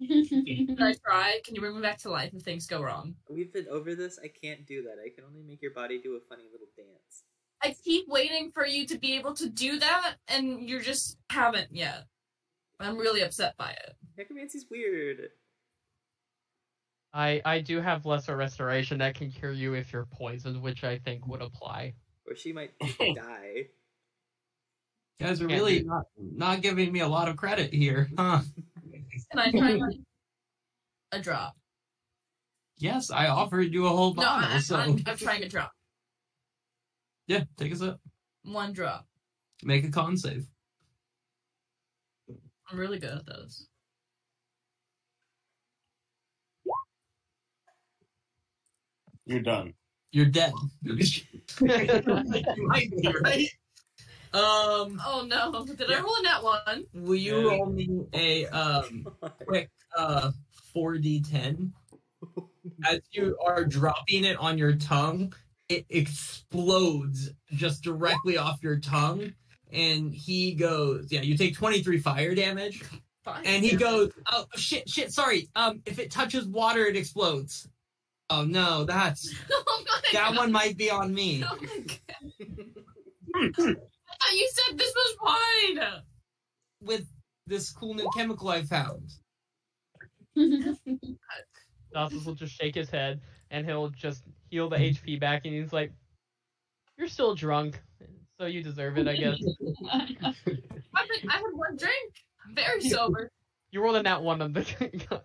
Can 0.00 0.76
I 0.80 0.94
try? 1.06 1.40
Can 1.44 1.54
you 1.54 1.60
bring 1.60 1.76
me 1.76 1.82
back 1.82 1.98
to 1.98 2.10
life 2.10 2.32
if 2.34 2.42
things 2.42 2.66
go 2.66 2.82
wrong? 2.82 3.14
We've 3.28 3.52
been 3.52 3.66
over 3.70 3.94
this. 3.94 4.18
I 4.22 4.28
can't 4.28 4.66
do 4.66 4.82
that. 4.82 4.96
I 5.04 5.14
can 5.14 5.24
only 5.24 5.42
make 5.42 5.62
your 5.62 5.72
body 5.72 6.00
do 6.00 6.16
a 6.16 6.20
funny 6.28 6.44
little 6.50 6.68
dance. 6.76 7.24
I 7.62 7.74
keep 7.84 8.06
waiting 8.08 8.50
for 8.52 8.66
you 8.66 8.86
to 8.86 8.98
be 8.98 9.16
able 9.16 9.34
to 9.34 9.48
do 9.48 9.78
that, 9.78 10.16
and 10.28 10.68
you 10.68 10.80
just 10.80 11.18
haven't 11.30 11.74
yet. 11.74 12.04
I'm 12.80 12.98
really 12.98 13.22
upset 13.22 13.56
by 13.56 13.70
it. 13.70 13.94
Necromancy's 14.18 14.66
weird. 14.70 15.30
I 17.12 17.40
I 17.44 17.60
do 17.60 17.80
have 17.80 18.04
lesser 18.04 18.36
restoration 18.36 18.98
that 18.98 19.14
can 19.14 19.30
cure 19.30 19.52
you 19.52 19.74
if 19.74 19.92
you're 19.92 20.06
poisoned, 20.06 20.60
which 20.60 20.84
I 20.84 20.98
think 20.98 21.26
would 21.26 21.40
apply. 21.40 21.94
Or 22.26 22.34
she 22.34 22.52
might 22.52 22.72
die. 22.98 23.68
You 25.18 25.26
guys 25.26 25.40
are 25.40 25.46
Can't 25.46 25.60
really 25.60 25.84
not, 25.84 26.06
not 26.18 26.60
giving 26.60 26.90
me 26.92 27.00
a 27.00 27.08
lot 27.08 27.28
of 27.28 27.36
credit 27.36 27.72
here, 27.72 28.10
huh? 28.18 28.40
Can 29.30 29.38
I 29.38 29.50
try 29.50 29.72
like, 29.74 29.96
a 31.12 31.20
drop? 31.20 31.54
Yes, 32.78 33.10
I 33.10 33.28
offered 33.28 33.72
you 33.72 33.86
a 33.86 33.90
whole 33.90 34.14
No, 34.14 34.22
bottle, 34.22 34.50
I, 34.50 34.58
so 34.58 34.76
I'm, 34.76 35.00
I'm 35.06 35.16
trying 35.16 35.44
a 35.44 35.48
drop. 35.48 35.70
yeah, 37.28 37.44
take 37.56 37.72
a 37.72 37.76
sip. 37.76 37.96
One 38.42 38.72
drop. 38.72 39.06
Make 39.62 39.84
a 39.84 39.90
con 39.90 40.16
save. 40.16 40.46
I'm 42.68 42.78
really 42.78 42.98
good 42.98 43.18
at 43.18 43.26
those. 43.26 43.68
You're 49.26 49.40
done. 49.40 49.74
You're 50.10 50.26
dead. 50.26 50.52
you 50.82 50.96
might 51.60 52.90
be, 52.90 53.14
right? 53.22 53.48
Um, 54.34 55.00
Oh 55.06 55.24
no! 55.26 55.64
Did 55.64 55.90
I 55.90 56.00
roll 56.00 56.16
in 56.16 56.22
that 56.24 56.42
one? 56.42 56.84
will 56.92 57.14
you 57.14 57.36
Yeah. 57.38 57.48
roll 57.50 57.66
me 57.66 57.88
a 58.12 58.46
um 58.48 59.06
quick 59.46 59.70
uh 59.96 60.32
4d10 60.74 61.70
as 62.84 63.00
you 63.12 63.36
are 63.46 63.64
dropping 63.64 64.24
it 64.24 64.36
on 64.38 64.58
your 64.58 64.74
tongue 64.74 65.32
it 65.68 65.86
explodes 65.88 67.30
just 67.52 67.82
directly 67.84 68.36
off 68.36 68.58
your 68.62 68.78
tongue 68.80 69.32
and 69.72 70.12
he 70.12 70.52
goes 70.54 71.06
yeah 71.12 71.20
you 71.22 71.36
take 71.38 71.54
23 71.54 71.98
fire 71.98 72.34
damage 72.34 72.82
Fine. 73.24 73.42
and 73.46 73.64
he 73.64 73.76
goes 73.76 74.10
oh 74.32 74.46
shit 74.56 74.88
shit 74.88 75.12
sorry 75.12 75.48
um 75.54 75.80
if 75.86 75.98
it 76.00 76.10
touches 76.10 76.46
water 76.46 76.84
it 76.86 76.96
explodes 76.96 77.68
oh 78.30 78.44
no 78.44 78.84
that's 78.84 79.32
oh 79.52 79.84
that 80.12 80.30
God. 80.30 80.36
one 80.36 80.50
might 80.52 80.76
be 80.76 80.90
on 80.90 81.14
me 81.14 81.44
Oh 81.46 81.56
my 81.62 81.78
God. 81.86 82.00
I 83.36 83.76
thought 84.24 84.36
you 84.36 84.50
said 84.52 84.78
this 84.78 84.94
was 84.94 85.16
wine. 85.22 85.86
with 86.80 87.06
this 87.46 87.70
cool 87.70 87.94
new 87.94 88.08
chemical 88.16 88.48
i 88.48 88.62
found 88.62 89.10
Dawson 91.92 92.24
will 92.24 92.34
just 92.34 92.54
shake 92.54 92.74
his 92.74 92.90
head 92.90 93.20
and 93.50 93.64
he'll 93.64 93.88
just 93.90 94.24
heal 94.50 94.68
the 94.68 94.76
HP 94.76 95.20
back, 95.20 95.42
and 95.44 95.54
he's 95.54 95.72
like, 95.72 95.92
"You're 96.98 97.06
still 97.06 97.36
drunk, 97.36 97.80
so 98.38 98.46
you 98.46 98.62
deserve 98.62 98.98
it, 98.98 99.06
I 99.06 99.14
guess." 99.14 99.38
I, 99.92 100.06
think 100.06 101.24
I 101.30 101.34
had 101.34 101.42
one 101.52 101.76
drink. 101.76 102.14
I'm 102.44 102.54
very 102.54 102.80
sober. 102.80 103.30
You 103.74 103.82
rolled 103.82 103.96
a 103.96 104.04
nat 104.04 104.22
one 104.22 104.40
on 104.40 104.52
the 104.52 104.62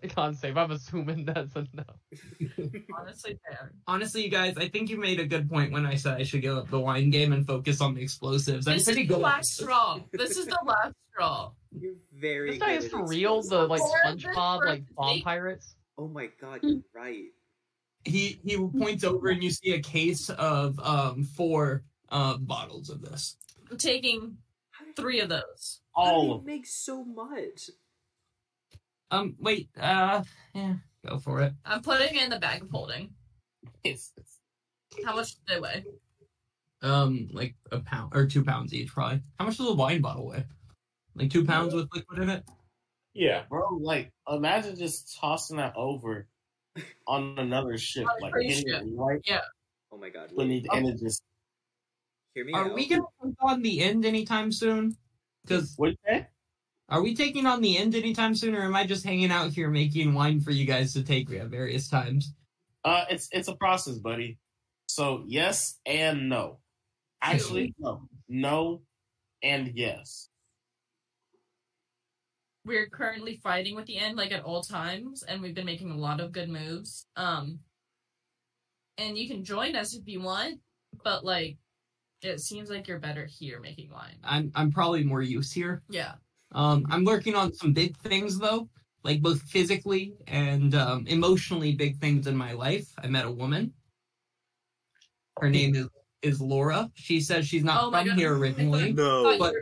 con 0.16 0.34
save. 0.34 0.56
I'm 0.56 0.72
assuming 0.72 1.24
that's 1.24 1.54
a 1.54 1.68
no. 1.72 1.84
Honestly, 2.98 3.38
fair. 3.48 3.70
Honestly, 3.86 4.24
you 4.24 4.28
guys, 4.28 4.56
I 4.56 4.66
think 4.66 4.90
you 4.90 4.98
made 4.98 5.20
a 5.20 5.24
good 5.24 5.48
point 5.48 5.70
when 5.70 5.86
I 5.86 5.94
said 5.94 6.18
I 6.20 6.24
should 6.24 6.42
give 6.42 6.56
up 6.56 6.68
the 6.68 6.80
wine 6.80 7.10
game 7.10 7.32
and 7.32 7.46
focus 7.46 7.80
on 7.80 7.94
the 7.94 8.02
explosives. 8.02 8.66
I'm 8.66 8.74
This 8.78 8.86
pretty 8.86 9.02
is 9.02 9.06
the 9.06 9.14
good. 9.14 9.20
at 9.20 9.22
last 9.22 9.56
this. 9.56 9.64
straw. 9.66 10.00
This 10.10 10.36
is 10.36 10.46
the 10.46 10.58
last 10.66 10.94
straw. 11.12 11.52
You're 11.78 11.94
very 12.12 12.50
This 12.50 12.58
guy 12.58 12.74
good 12.78 12.84
is 12.86 12.90
for 12.90 13.06
real. 13.06 13.40
The 13.40 13.68
like 13.68 13.82
SpongeBob 14.04 14.66
like 14.66 14.82
bomb 14.96 15.12
Snake. 15.12 15.24
pirates. 15.24 15.76
Oh 15.96 16.08
my 16.08 16.28
god, 16.40 16.58
you're 16.64 16.80
right. 16.92 17.26
He 18.04 18.40
he 18.44 18.56
points 18.56 19.04
over 19.04 19.28
and 19.28 19.44
you 19.44 19.52
see 19.52 19.74
a 19.74 19.80
case 19.80 20.28
of 20.28 20.76
um 20.80 21.22
four 21.22 21.84
uh, 22.08 22.36
bottles 22.38 22.90
of 22.90 23.00
this. 23.00 23.36
I'm 23.70 23.78
taking 23.78 24.38
three 24.96 25.20
of 25.20 25.28
those. 25.28 25.82
How 25.94 26.04
do 26.04 26.10
All 26.10 26.26
you 26.26 26.32
of 26.34 26.44
make 26.46 26.66
so 26.66 27.04
much? 27.04 27.70
Um, 29.10 29.36
wait, 29.38 29.68
uh, 29.80 30.22
yeah, 30.54 30.74
go 31.06 31.18
for 31.18 31.40
it. 31.42 31.52
I'm 31.64 31.82
putting 31.82 32.14
it 32.16 32.22
in 32.22 32.30
the 32.30 32.38
bag 32.38 32.62
of 32.62 32.70
holding. 32.70 33.10
it. 33.84 34.00
How 35.04 35.14
much 35.16 35.34
do 35.34 35.40
they 35.48 35.60
weigh? 35.60 35.84
Um, 36.82 37.28
like 37.32 37.54
a 37.72 37.80
pound 37.80 38.12
or 38.14 38.26
two 38.26 38.44
pounds 38.44 38.72
each, 38.72 38.88
probably. 38.88 39.20
How 39.38 39.46
much 39.46 39.58
does 39.58 39.68
a 39.68 39.74
wine 39.74 40.00
bottle 40.00 40.28
weigh? 40.28 40.44
Like 41.14 41.30
two 41.30 41.44
pounds 41.44 41.74
with 41.74 41.88
liquid 41.92 42.20
in 42.20 42.30
it. 42.30 42.44
Yeah. 43.14 43.42
Bro, 43.48 43.78
like, 43.82 44.10
imagine 44.28 44.76
just 44.76 45.18
tossing 45.18 45.56
that 45.56 45.74
over 45.76 46.28
on 47.06 47.34
another 47.38 47.76
ship. 47.76 48.06
Like, 48.20 48.32
cruise 48.32 48.58
hitting 48.58 48.72
ship. 48.72 48.82
it 48.82 48.88
right 48.94 49.20
Oh 49.92 49.98
my 49.98 50.08
god. 50.08 50.30
when 50.32 50.48
Wait, 50.48 50.64
it, 50.64 50.68
and 50.72 50.88
it 50.88 50.98
just. 51.00 51.22
hear 52.34 52.44
me 52.44 52.52
Are 52.54 52.66
out. 52.68 52.74
we 52.74 52.86
gonna 52.88 53.02
take 53.22 53.34
on 53.40 53.62
the 53.62 53.80
end 53.82 54.04
anytime 54.06 54.52
soon? 54.52 54.96
Because 55.42 55.74
What 55.76 55.94
that? 56.06 56.30
Are 56.90 57.02
we 57.02 57.14
taking 57.14 57.46
on 57.46 57.60
the 57.60 57.78
end 57.78 57.94
anytime 57.94 58.34
soon, 58.34 58.54
or 58.54 58.62
am 58.62 58.74
I 58.74 58.84
just 58.84 59.04
hanging 59.04 59.30
out 59.30 59.52
here 59.52 59.70
making 59.70 60.12
wine 60.12 60.40
for 60.40 60.50
you 60.50 60.64
guys 60.64 60.92
to 60.94 61.04
take 61.04 61.30
at 61.32 61.46
various 61.46 61.88
times? 61.88 62.34
Uh, 62.84 63.04
it's 63.10 63.28
it's 63.32 63.48
a 63.48 63.56
process, 63.56 63.98
buddy. 63.98 64.38
So 64.88 65.22
yes 65.26 65.78
and 65.86 66.28
no. 66.28 66.58
Actually, 67.22 67.74
no, 67.78 68.02
no, 68.28 68.82
and 69.42 69.70
yes. 69.74 70.28
We're 72.64 72.88
currently 72.88 73.40
fighting 73.42 73.76
with 73.76 73.86
the 73.86 73.98
end 73.98 74.16
like 74.16 74.32
at 74.32 74.42
all 74.42 74.62
times, 74.62 75.22
and 75.22 75.40
we've 75.40 75.54
been 75.54 75.66
making 75.66 75.90
a 75.90 75.96
lot 75.96 76.20
of 76.20 76.32
good 76.32 76.48
moves. 76.48 77.06
Um, 77.16 77.60
and 78.98 79.16
you 79.16 79.28
can 79.28 79.44
join 79.44 79.76
us 79.76 79.94
if 79.94 80.06
you 80.06 80.20
want, 80.20 80.60
but 81.04 81.24
like, 81.24 81.58
it 82.22 82.40
seems 82.40 82.68
like 82.70 82.88
you're 82.88 82.98
better 82.98 83.26
here 83.26 83.60
making 83.60 83.90
wine. 83.90 84.18
I'm 84.24 84.50
I'm 84.54 84.72
probably 84.72 85.04
more 85.04 85.22
use 85.22 85.52
here. 85.52 85.82
Yeah. 85.88 86.14
Um, 86.52 86.86
I'm 86.90 87.04
working 87.04 87.34
on 87.36 87.52
some 87.54 87.72
big 87.72 87.96
things 87.98 88.38
though, 88.38 88.68
like 89.04 89.22
both 89.22 89.40
physically 89.42 90.14
and 90.26 90.74
um, 90.74 91.06
emotionally 91.06 91.74
big 91.74 91.98
things 91.98 92.26
in 92.26 92.36
my 92.36 92.52
life. 92.52 92.88
I 93.02 93.06
met 93.06 93.24
a 93.24 93.30
woman. 93.30 93.72
Her 95.40 95.48
name 95.50 95.74
is 95.74 95.88
is 96.22 96.40
Laura. 96.40 96.90
She 96.94 97.20
says 97.20 97.46
she's 97.46 97.64
not 97.64 97.82
Oh 97.82 97.90
from 97.90 98.08
God. 98.08 98.18
here 98.18 98.36
originally. 98.36 98.92
No. 98.92 99.38
But- 99.38 99.54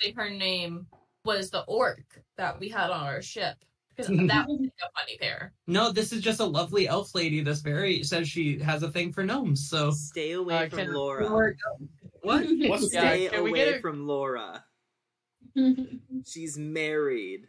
say 0.00 0.12
her 0.16 0.30
name 0.30 0.86
was 1.24 1.50
the 1.50 1.60
orc 1.64 2.02
that 2.38 2.58
we 2.58 2.68
had 2.70 2.90
on 2.90 3.06
our 3.06 3.20
ship. 3.22 3.56
Because 3.94 4.08
that 4.28 4.48
was 4.48 4.58
like 4.60 4.72
a 4.82 4.98
funny 4.98 5.18
pair. 5.20 5.52
No, 5.66 5.92
this 5.92 6.10
is 6.12 6.22
just 6.22 6.40
a 6.40 6.44
lovely 6.44 6.88
elf 6.88 7.14
lady 7.14 7.42
that's 7.42 7.60
very 7.60 8.02
says 8.02 8.26
she 8.28 8.58
has 8.60 8.82
a 8.82 8.90
thing 8.90 9.12
for 9.12 9.22
gnomes. 9.22 9.68
So 9.68 9.90
Stay 9.90 10.32
away 10.32 10.54
Uh, 10.64 10.68
from 10.70 10.78
can- 10.78 10.94
Laura. 10.94 11.28
what? 12.22 12.44
What's 12.62 12.92
Yeah, 12.94 13.00
Stay 13.02 13.28
away 13.36 13.78
from 13.80 14.06
Laura. 14.06 14.64
Mm-hmm. 15.56 16.20
She's 16.26 16.58
married. 16.58 17.46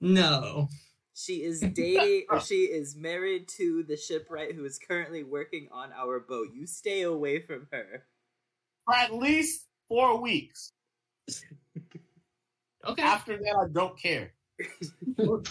No. 0.00 0.68
She 1.14 1.42
is 1.42 1.60
dating, 1.74 2.26
or 2.30 2.40
she 2.40 2.64
is 2.64 2.96
married 2.96 3.48
to 3.56 3.84
the 3.84 3.96
shipwright 3.96 4.54
who 4.54 4.64
is 4.64 4.78
currently 4.78 5.22
working 5.22 5.68
on 5.72 5.92
our 5.92 6.20
boat. 6.20 6.48
You 6.54 6.66
stay 6.66 7.02
away 7.02 7.40
from 7.40 7.68
her. 7.72 8.04
For 8.84 8.94
at 8.94 9.14
least 9.14 9.66
four 9.88 10.20
weeks. 10.20 10.72
Okay. 12.86 13.02
After 13.02 13.38
that, 13.38 13.56
I 13.62 13.68
don't 13.72 13.98
care. 13.98 14.34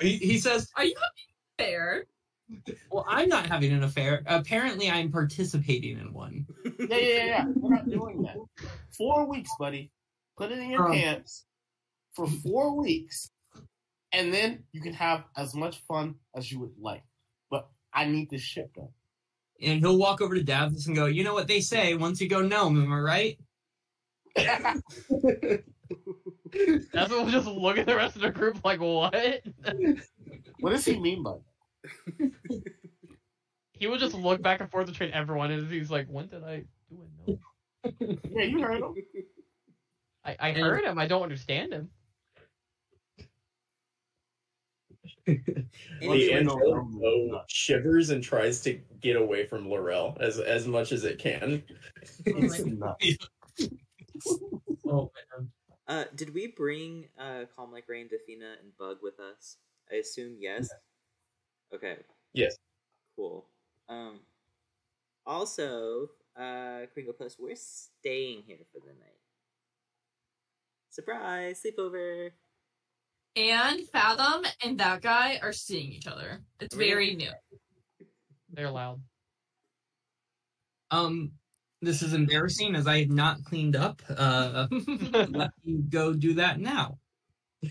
He, 0.00 0.16
he 0.16 0.38
says, 0.38 0.66
Are 0.76 0.84
you 0.84 0.94
having 0.96 1.68
fair? 1.70 2.06
"Well, 2.90 3.04
I'm 3.08 3.28
not 3.28 3.46
having 3.46 3.72
an 3.72 3.82
affair. 3.82 4.22
Apparently, 4.26 4.90
I'm 4.90 5.10
participating 5.10 5.98
in 5.98 6.12
one." 6.12 6.46
Yeah, 6.64 6.72
yeah, 6.88 6.96
yeah. 6.96 7.24
yeah. 7.24 7.44
We're 7.54 7.74
not 7.74 7.88
doing 7.88 8.22
that. 8.22 8.36
Four 8.96 9.26
weeks, 9.26 9.50
buddy. 9.58 9.90
Put 10.36 10.52
it 10.52 10.58
in 10.58 10.70
your 10.70 10.86
Um. 10.86 10.92
pants 10.92 11.44
for 12.14 12.26
four 12.26 12.76
weeks, 12.76 13.30
and 14.12 14.32
then 14.32 14.64
you 14.72 14.80
can 14.80 14.94
have 14.94 15.24
as 15.36 15.54
much 15.54 15.78
fun 15.86 16.16
as 16.34 16.50
you 16.50 16.60
would 16.60 16.74
like. 16.78 17.04
But 17.50 17.68
I 17.92 18.06
need 18.06 18.30
this 18.30 18.42
ship 18.42 18.72
done. 18.74 18.88
And 19.62 19.80
he'll 19.80 19.98
walk 19.98 20.20
over 20.20 20.34
to 20.34 20.42
Davos 20.42 20.86
and 20.86 20.96
go, 20.96 21.06
"You 21.06 21.24
know 21.24 21.34
what 21.34 21.48
they 21.48 21.60
say? 21.60 21.94
Once 21.94 22.20
you 22.20 22.28
go 22.28 22.40
gnome, 22.40 22.82
am 22.82 22.92
I 22.92 22.98
right?" 22.98 23.38
That's 26.92 27.10
what 27.10 27.10
we'll 27.10 27.30
just 27.30 27.46
look 27.46 27.78
at 27.78 27.86
the 27.86 27.96
rest 27.96 28.16
of 28.16 28.22
the 28.22 28.30
group 28.30 28.64
like, 28.64 28.80
what? 28.80 29.14
what 30.60 30.70
does 30.70 30.84
he 30.84 30.98
mean 30.98 31.22
by 31.22 31.32
that? 31.32 31.42
He 33.72 33.86
will 33.86 33.98
just 33.98 34.14
look 34.14 34.42
back 34.42 34.60
and 34.60 34.70
forth 34.70 34.86
between 34.86 35.10
everyone, 35.12 35.50
and 35.50 35.70
he's 35.70 35.90
like, 35.90 36.06
when 36.08 36.28
did 36.28 36.44
I 36.44 36.64
do 36.88 37.02
it? 37.26 37.38
No. 38.06 38.18
Yeah, 38.30 38.42
you 38.42 38.60
heard 38.60 38.82
him. 38.82 38.94
I, 40.24 40.36
I 40.38 40.52
heard 40.52 40.84
him. 40.84 40.98
I 40.98 41.06
don't 41.06 41.22
understand 41.22 41.72
him. 41.72 41.90
The 46.00 46.32
Anyway, 46.32 47.42
shivers 47.48 48.10
and 48.10 48.22
tries 48.22 48.62
to 48.62 48.80
get 49.00 49.16
away 49.16 49.46
from 49.46 49.68
Laurel 49.68 50.16
as 50.20 50.38
as 50.38 50.66
much 50.66 50.92
as 50.92 51.04
it 51.04 51.18
can. 51.18 51.62
It's 52.24 52.58
nuts. 52.64 53.16
Oh 54.86 55.12
man. 55.38 55.50
uh, 55.86 56.04
did 56.16 56.34
we 56.34 56.48
bring 56.48 57.08
uh, 57.18 57.44
Calm 57.54 57.70
Like 57.70 57.84
Rain, 57.88 58.06
Defina, 58.06 58.58
and 58.60 58.76
Bug 58.78 58.98
with 59.02 59.20
us? 59.20 59.58
I 59.92 59.96
assume 59.96 60.36
yes. 60.40 60.70
Okay. 61.74 61.96
Yes. 62.32 62.56
Cool. 63.16 63.46
Um. 63.88 64.20
Also, 65.26 66.10
uh, 66.36 66.86
Crinklepuss, 66.96 67.36
we're 67.38 67.54
staying 67.54 68.42
here 68.46 68.58
for 68.72 68.80
the 68.80 68.92
night. 68.94 69.20
Surprise 70.90 71.62
sleepover. 71.64 72.30
And 73.36 73.86
Fathom 73.88 74.44
and 74.64 74.78
that 74.80 75.02
guy 75.02 75.38
are 75.42 75.52
seeing 75.52 75.92
each 75.92 76.06
other. 76.06 76.42
It's 76.58 76.74
very 76.74 77.14
new. 77.14 77.30
They're 78.52 78.70
loud. 78.70 79.00
Um, 80.90 81.32
this 81.80 82.02
is 82.02 82.12
embarrassing 82.12 82.74
as 82.74 82.86
I 82.88 83.00
have 83.00 83.10
not 83.10 83.44
cleaned 83.44 83.76
up. 83.76 84.02
Uh, 84.08 84.66
let 85.28 85.50
me 85.64 85.82
go 85.88 86.12
do 86.12 86.34
that 86.34 86.58
now. 86.58 86.98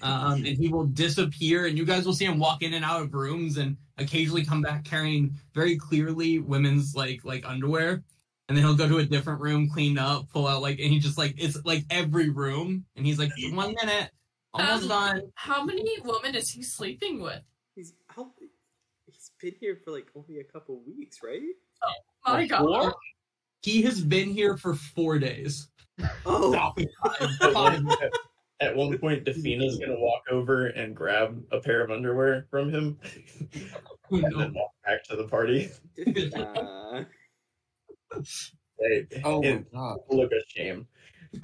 Um, 0.01 0.45
and 0.45 0.57
he 0.57 0.69
will 0.69 0.85
disappear, 0.85 1.65
and 1.65 1.77
you 1.77 1.85
guys 1.85 2.05
will 2.05 2.13
see 2.13 2.25
him 2.25 2.37
walk 2.37 2.61
in 2.61 2.73
and 2.73 2.85
out 2.85 3.01
of 3.01 3.13
rooms, 3.13 3.57
and 3.57 3.75
occasionally 3.97 4.45
come 4.45 4.61
back 4.61 4.85
carrying 4.85 5.35
very 5.53 5.77
clearly 5.77 6.39
women's 6.39 6.95
like 6.95 7.25
like 7.25 7.43
underwear. 7.45 8.03
And 8.47 8.57
then 8.57 8.65
he'll 8.65 8.75
go 8.75 8.87
to 8.87 8.97
a 8.97 9.05
different 9.05 9.41
room, 9.41 9.69
clean 9.69 9.97
up, 9.97 10.29
pull 10.29 10.47
out 10.47 10.61
like, 10.61 10.79
and 10.79 10.89
he 10.91 10.99
just 10.99 11.17
like 11.17 11.35
it's 11.37 11.57
like 11.65 11.85
every 11.89 12.29
room, 12.29 12.85
and 12.95 13.05
he's 13.05 13.19
like, 13.19 13.31
one 13.51 13.75
minute, 13.75 14.11
almost 14.53 14.83
Um, 14.83 14.89
done. 14.89 15.21
How 15.35 15.63
many 15.63 15.97
women 16.03 16.35
is 16.35 16.49
he 16.49 16.63
sleeping 16.63 17.19
with? 17.21 17.41
He's 17.75 17.93
how, 18.07 18.31
he's 19.05 19.31
been 19.41 19.53
here 19.59 19.77
for 19.83 19.91
like 19.91 20.07
only 20.15 20.39
a 20.39 20.43
couple 20.43 20.81
weeks, 20.85 21.17
right? 21.23 21.41
Oh 22.25 22.33
my 22.33 22.47
God. 22.47 22.59
Four? 22.59 22.95
He 23.61 23.81
has 23.83 24.01
been 24.01 24.29
here 24.29 24.55
for 24.57 24.75
four 24.75 25.19
days. 25.19 25.67
Oh, 26.25 26.73
At 27.19 27.53
one, 27.53 27.87
at, 28.61 28.69
at 28.69 28.75
one 28.75 28.97
point, 28.97 29.23
Defina's 29.25 29.77
gonna 29.79 29.99
walk 29.99 30.23
over 30.31 30.67
and 30.67 30.95
grab 30.95 31.41
a 31.51 31.59
pair 31.59 31.81
of 31.83 31.91
underwear 31.91 32.45
from 32.49 32.69
him, 32.69 32.97
oh, 34.11 34.17
and 34.17 34.39
then 34.39 34.53
walk 34.53 34.71
back 34.85 35.03
to 35.05 35.15
the 35.15 35.25
party. 35.25 35.69
Defina. 35.97 37.05
Hey, 38.81 39.05
Oh 39.25 39.41
my 39.43 39.61
god. 39.73 39.97
look 40.09 40.31
a 40.31 40.39
shame. 40.47 40.87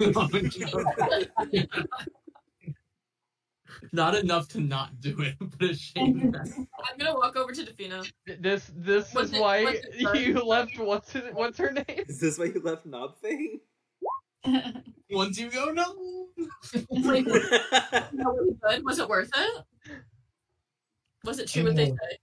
not 3.92 4.14
enough 4.14 4.48
to 4.48 4.60
not 4.60 5.00
do 5.00 5.20
it, 5.20 5.34
but 5.38 5.62
a 5.70 5.74
shame. 5.74 6.34
I'm 6.34 6.98
gonna 6.98 7.14
walk 7.14 7.36
over 7.36 7.52
to 7.52 7.62
Defina. 7.62 8.10
This 8.40 8.70
this 8.74 9.12
Was 9.14 9.28
is 9.28 9.34
it- 9.34 9.40
why 9.40 9.64
was 9.64 9.74
it 9.74 10.02
her? 10.02 10.16
you 10.18 10.42
left. 10.42 10.78
What's 10.78 11.12
his, 11.12 11.24
what's 11.34 11.58
her 11.58 11.72
name? 11.72 12.04
Is 12.08 12.18
this 12.20 12.38
why 12.38 12.46
you 12.46 12.60
left 12.64 12.86
Knob 12.86 13.18
Thing? 13.20 13.60
Once 15.10 15.38
you 15.38 15.50
go, 15.50 15.70
no. 15.72 16.28
Like, 16.90 17.26
was 17.26 17.44
it 17.44 18.60
good? 18.60 18.84
Was 18.84 18.98
it 18.98 19.08
worth 19.08 19.30
it? 19.36 19.64
Was 21.24 21.38
it 21.38 21.48
true 21.48 21.64
what 21.64 21.76
they 21.76 21.86
say? 21.86 22.18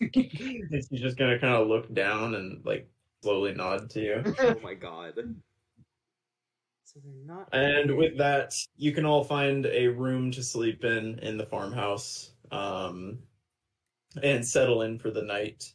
She's 0.70 1.00
just 1.00 1.18
gonna 1.18 1.38
kind 1.38 1.54
of 1.54 1.68
look 1.68 1.92
down 1.92 2.34
and 2.34 2.64
like 2.64 2.88
slowly 3.22 3.52
nod 3.52 3.90
to 3.90 4.00
you. 4.00 4.34
oh 4.40 4.56
my 4.62 4.74
god. 4.74 5.14
So 6.84 7.00
they're 7.04 7.36
not. 7.36 7.48
And 7.52 7.96
with 7.96 8.16
that, 8.18 8.54
you 8.76 8.92
can 8.92 9.04
all 9.04 9.22
find 9.22 9.66
a 9.66 9.88
room 9.88 10.30
to 10.32 10.42
sleep 10.42 10.84
in 10.84 11.18
in 11.20 11.36
the 11.36 11.46
farmhouse, 11.46 12.32
um, 12.50 13.18
and 14.22 14.46
settle 14.46 14.82
in 14.82 14.98
for 14.98 15.10
the 15.10 15.22
night. 15.22 15.72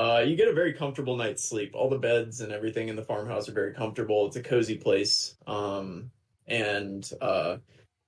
Uh, 0.00 0.20
you 0.20 0.34
get 0.34 0.48
a 0.48 0.52
very 0.54 0.72
comfortable 0.72 1.14
night's 1.14 1.46
sleep. 1.46 1.72
All 1.74 1.90
the 1.90 1.98
beds 1.98 2.40
and 2.40 2.52
everything 2.52 2.88
in 2.88 2.96
the 2.96 3.02
farmhouse 3.02 3.50
are 3.50 3.52
very 3.52 3.74
comfortable. 3.74 4.26
It's 4.26 4.36
a 4.36 4.42
cozy 4.42 4.78
place. 4.78 5.34
Um, 5.46 6.10
and 6.46 7.06
uh, 7.20 7.58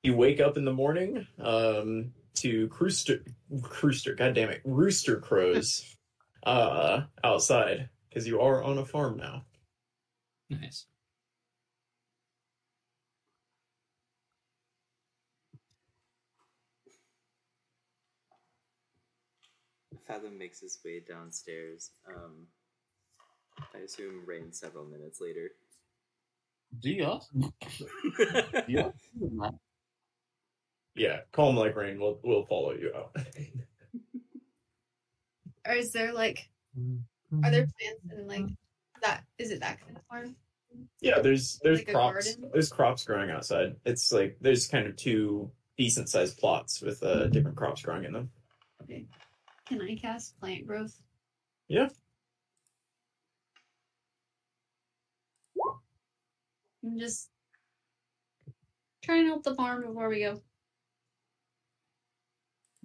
you 0.03 0.17
wake 0.17 0.41
up 0.41 0.57
in 0.57 0.65
the 0.65 0.73
morning 0.73 1.27
um, 1.39 2.15
to 2.37 2.71
rooster, 2.81 3.23
rooster, 3.83 4.15
god 4.15 4.35
damn 4.35 4.49
it, 4.49 4.63
rooster 4.65 5.21
crows 5.21 5.95
uh, 6.45 7.03
outside 7.23 7.91
because 8.09 8.27
you 8.27 8.41
are 8.41 8.65
on 8.65 8.79
a 8.79 8.87
farm 8.87 9.19
now. 9.19 9.45
Nice. 10.49 10.87
Fathom 20.07 20.39
makes 20.39 20.61
his 20.61 20.79
way 20.85 21.01
downstairs. 21.07 21.91
Um, 22.09 22.47
I 23.75 23.79
assume 23.79 24.23
Rain 24.27 24.53
several 24.53 24.85
minutes 24.85 25.21
later. 25.21 25.51
Do 26.81 26.91
you? 26.91 27.21
Yeah. 28.69 28.91
Yeah, 30.95 31.21
calm 31.33 31.57
like 31.57 31.75
rain 31.75 31.99
will 31.99 32.21
will 32.23 32.45
follow 32.47 32.73
you 32.73 32.93
out. 32.95 33.17
Or 35.65 35.75
is 35.75 35.93
there 35.93 36.13
like, 36.13 36.51
are 37.45 37.51
there 37.51 37.69
plants 37.79 38.03
and 38.11 38.27
like 38.27 38.47
that? 39.01 39.23
Is 39.39 39.53
it 39.53 39.61
that 39.61 39.81
kind 39.81 39.97
of 39.97 40.03
farm? 40.07 40.35
Yeah, 41.01 41.21
there's 41.21 41.61
there's 41.63 41.79
Like 41.79 41.93
crops 41.93 42.37
there's 42.53 42.69
crops 42.69 43.05
growing 43.05 43.31
outside. 43.31 43.77
It's 43.85 44.13
like 44.13 44.37
there's 44.41 44.67
kind 44.67 44.89
of 44.89 44.97
two 44.97 45.53
decent 45.77 46.09
sized 46.09 46.39
plots 46.39 46.81
with 46.81 47.03
uh, 47.03 47.27
different 47.29 47.57
crops 47.57 47.83
growing 47.83 48.05
in 48.05 48.13
them. 48.13 48.31
Okay. 48.83 49.07
Can 49.67 49.81
I 49.81 49.97
cast 49.97 50.39
plant 50.41 50.67
growth? 50.67 51.01
Yeah. 51.69 51.89
I'm 56.85 56.99
just 56.99 57.31
trying 59.03 59.23
to 59.23 59.29
help 59.29 59.45
the 59.45 59.55
farm 59.55 59.83
before 59.87 60.09
we 60.09 60.21
go. 60.21 60.43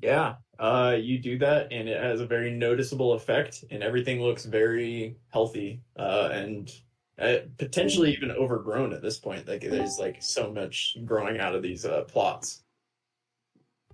Yeah, 0.01 0.35
uh, 0.59 0.95
you 0.99 1.17
do 1.17 1.39
that, 1.39 1.73
and 1.73 1.89
it 1.89 2.01
has 2.01 2.21
a 2.21 2.27
very 2.27 2.51
noticeable 2.51 3.13
effect, 3.13 3.65
and 3.71 3.81
everything 3.81 4.21
looks 4.21 4.45
very 4.45 5.17
healthy 5.29 5.81
uh, 5.97 6.29
and 6.31 6.71
uh, 7.17 7.37
potentially 7.57 8.13
even 8.13 8.29
overgrown 8.29 8.93
at 8.93 9.01
this 9.01 9.17
point. 9.17 9.47
Like 9.47 9.61
there's 9.61 9.97
like 9.97 10.21
so 10.21 10.53
much 10.53 10.97
growing 11.03 11.39
out 11.39 11.55
of 11.55 11.63
these 11.63 11.83
uh, 11.83 12.03
plots. 12.03 12.63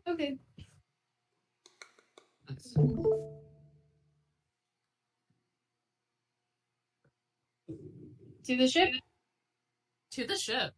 Okay. 0.06 0.38
Nice. 2.50 2.76
To 8.46 8.58
the 8.58 8.68
ship. 8.68 8.90
To 10.12 10.28
the 10.28 10.38
ship. 10.38 10.74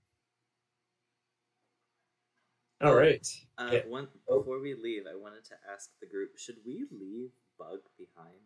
All 2.82 2.96
right. 2.96 3.26
Uh, 3.58 3.70
Yeah. 3.74 3.86
one 3.88 4.08
before 4.28 4.60
we 4.60 4.76
leave, 4.76 5.08
I 5.08 5.16
wanted 5.16 5.46
to 5.46 5.56
ask 5.72 5.90
the 6.00 6.06
group: 6.06 6.38
Should 6.38 6.58
we 6.66 6.86
leave 6.92 7.32
Bug 7.58 7.80
behind? 7.98 8.42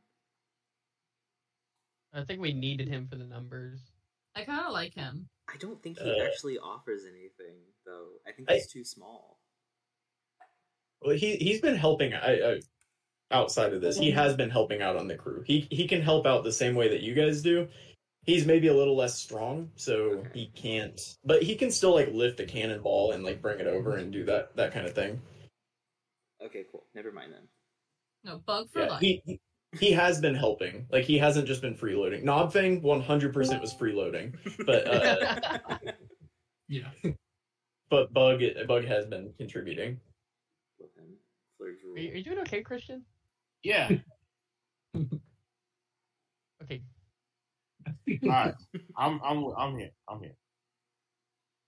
I 2.14 2.24
think 2.24 2.42
we 2.42 2.54
needed 2.54 2.88
him 2.88 3.08
for 3.08 3.16
the 3.18 3.26
numbers. 3.26 3.92
I 4.36 4.46
kind 4.46 4.66
of 4.66 4.72
like 4.72 4.94
him. 4.94 5.28
I 5.48 5.58
don't 5.58 5.82
think 5.82 6.00
he 6.00 6.10
Uh, 6.22 6.24
actually 6.26 6.58
offers 6.58 7.06
anything, 7.06 7.58
though. 7.86 8.22
I 8.26 8.32
think 8.32 8.50
I- 8.50 8.56
he's 8.56 8.68
too 8.72 8.84
small. 8.84 9.40
Well, 11.02 11.16
he 11.16 11.38
he's 11.38 11.62
been 11.62 11.76
helping. 11.76 12.14
I, 12.14 12.54
I 12.56 12.62
outside 13.32 13.74
of 13.74 13.82
this, 13.82 13.98
he 13.98 14.12
has 14.12 14.36
been 14.36 14.50
helping 14.50 14.82
out 14.82 14.96
on 14.96 15.08
the 15.08 15.16
crew. 15.16 15.44
He 15.46 15.68
he 15.72 15.88
can 15.88 16.02
help 16.02 16.26
out 16.26 16.44
the 16.44 16.52
same 16.52 16.76
way 16.76 16.88
that 16.90 17.02
you 17.02 17.14
guys 17.14 17.42
do. 17.42 17.68
He's 18.26 18.46
maybe 18.46 18.68
a 18.68 18.74
little 18.74 18.96
less 18.96 19.16
strong, 19.18 19.72
so 19.76 20.24
he 20.34 20.48
can't. 20.56 21.00
But 21.26 21.42
he 21.42 21.56
can 21.56 21.72
still 21.72 21.94
like 21.96 22.10
lift 22.14 22.40
a 22.40 22.46
cannonball 22.46 23.12
and 23.14 23.24
like 23.24 23.42
bring 23.42 23.60
it 23.60 23.68
over 23.68 23.96
and 23.98 24.12
do 24.12 24.24
that 24.26 24.56
that 24.56 24.74
kind 24.74 24.86
of 24.86 24.94
thing. 24.94 25.22
Okay, 26.44 26.66
cool. 26.72 26.86
Never 26.96 27.12
mind 27.12 27.34
then. 27.34 27.48
No, 28.24 28.38
bug 28.46 28.70
for 28.72 28.80
Yeah, 28.82 28.88
life. 28.88 29.02
he 29.02 29.22
he- 29.26 29.40
he 29.80 29.92
has 29.92 30.20
been 30.20 30.34
helping. 30.34 30.88
Like 30.92 31.04
he 31.06 31.20
hasn't 31.20 31.46
just 31.48 31.62
been 31.62 31.76
freeloading. 31.76 32.24
Knobfang 32.24 32.82
one 32.82 33.02
hundred 33.02 33.34
percent 33.36 33.62
was 33.62 33.72
freeloading, 33.72 34.34
but 34.66 34.88
uh, 34.88 35.60
Yeah. 36.68 36.90
but 37.92 38.12
Bug 38.12 38.42
Bug 38.68 38.86
has 38.86 39.06
been 39.06 39.32
contributing. 39.38 40.00
Love 40.80 40.90
him. 40.98 41.14
Flirt's 41.60 41.84
rule. 41.84 41.96
Are 41.96 42.00
you, 42.00 42.12
are 42.12 42.16
you 42.16 42.24
doing 42.24 42.40
okay, 42.40 42.62
Christian? 42.64 43.04
Yeah. 43.64 43.90
Okay. 46.62 46.82
All 48.24 48.30
right. 48.30 48.54
I'm 48.98 49.20
I'm 49.24 49.46
I'm 49.58 49.78
here. 49.78 49.92
I'm 50.10 50.20
here. 50.20 50.36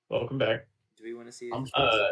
Welcome 0.10 0.38
back. 0.38 0.68
Do 0.98 1.06
we 1.06 1.14
want 1.14 1.28
to 1.28 1.32
see? 1.32 1.50
I'm 1.54 1.66
Uh, 1.74 2.08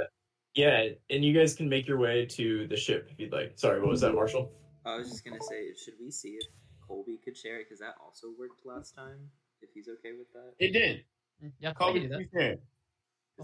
yeah, 0.56 0.88
and 1.10 1.24
you 1.26 1.34
guys 1.38 1.56
can 1.56 1.68
make 1.68 1.88
your 1.88 1.98
way 1.98 2.26
to 2.26 2.66
the 2.68 2.78
ship 2.78 3.10
if 3.12 3.20
you'd 3.20 3.34
like. 3.34 3.54
Sorry, 3.60 3.82
what 3.82 3.90
was 3.90 4.00
that, 4.02 4.14
Marshall? 4.14 4.54
I 4.86 4.96
was 4.96 5.10
just 5.10 5.26
gonna 5.26 5.42
say, 5.42 5.74
should 5.76 5.96
we 6.00 6.10
see 6.10 6.30
if 6.42 6.48
Colby 6.88 7.20
could 7.24 7.36
share 7.38 7.60
it? 7.60 7.66
Because 7.68 7.80
that 7.80 7.96
also 8.02 8.28
worked 8.40 8.66
last 8.66 8.96
time. 8.96 9.30
If 9.62 9.72
he's 9.74 9.90
okay 9.90 10.14
with 10.18 10.32
that, 10.34 10.54
It 10.58 10.72
did. 10.72 11.04
Mm, 11.44 11.52
Yeah, 11.60 11.74
Colby, 11.74 12.00
Kobe, 12.00 12.10
can 12.10 12.18
do 12.18 12.24
you 12.24 12.30
said. 12.34 12.56
'Cause 12.58 12.64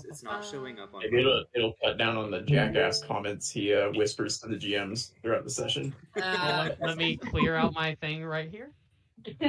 it's 0.03 0.23
not 0.23 0.43
showing 0.43 0.79
up 0.79 0.93
on. 0.93 1.01
Maybe 1.01 1.19
it'll 1.19 1.45
it'll 1.55 1.75
cut 1.83 1.97
down 1.97 2.17
on 2.17 2.31
the 2.31 2.41
jackass 2.41 3.03
comments 3.03 3.49
he 3.49 3.73
uh, 3.73 3.91
whispers 3.93 4.39
to 4.39 4.47
the 4.47 4.55
GMs 4.55 5.11
throughout 5.21 5.43
the 5.43 5.49
session. 5.49 5.93
Uh, 6.21 6.69
let, 6.69 6.81
let 6.81 6.97
me 6.97 7.17
clear 7.17 7.55
out 7.55 7.73
my 7.73 7.95
thing 7.95 8.25
right 8.25 8.49
here. 8.49 8.71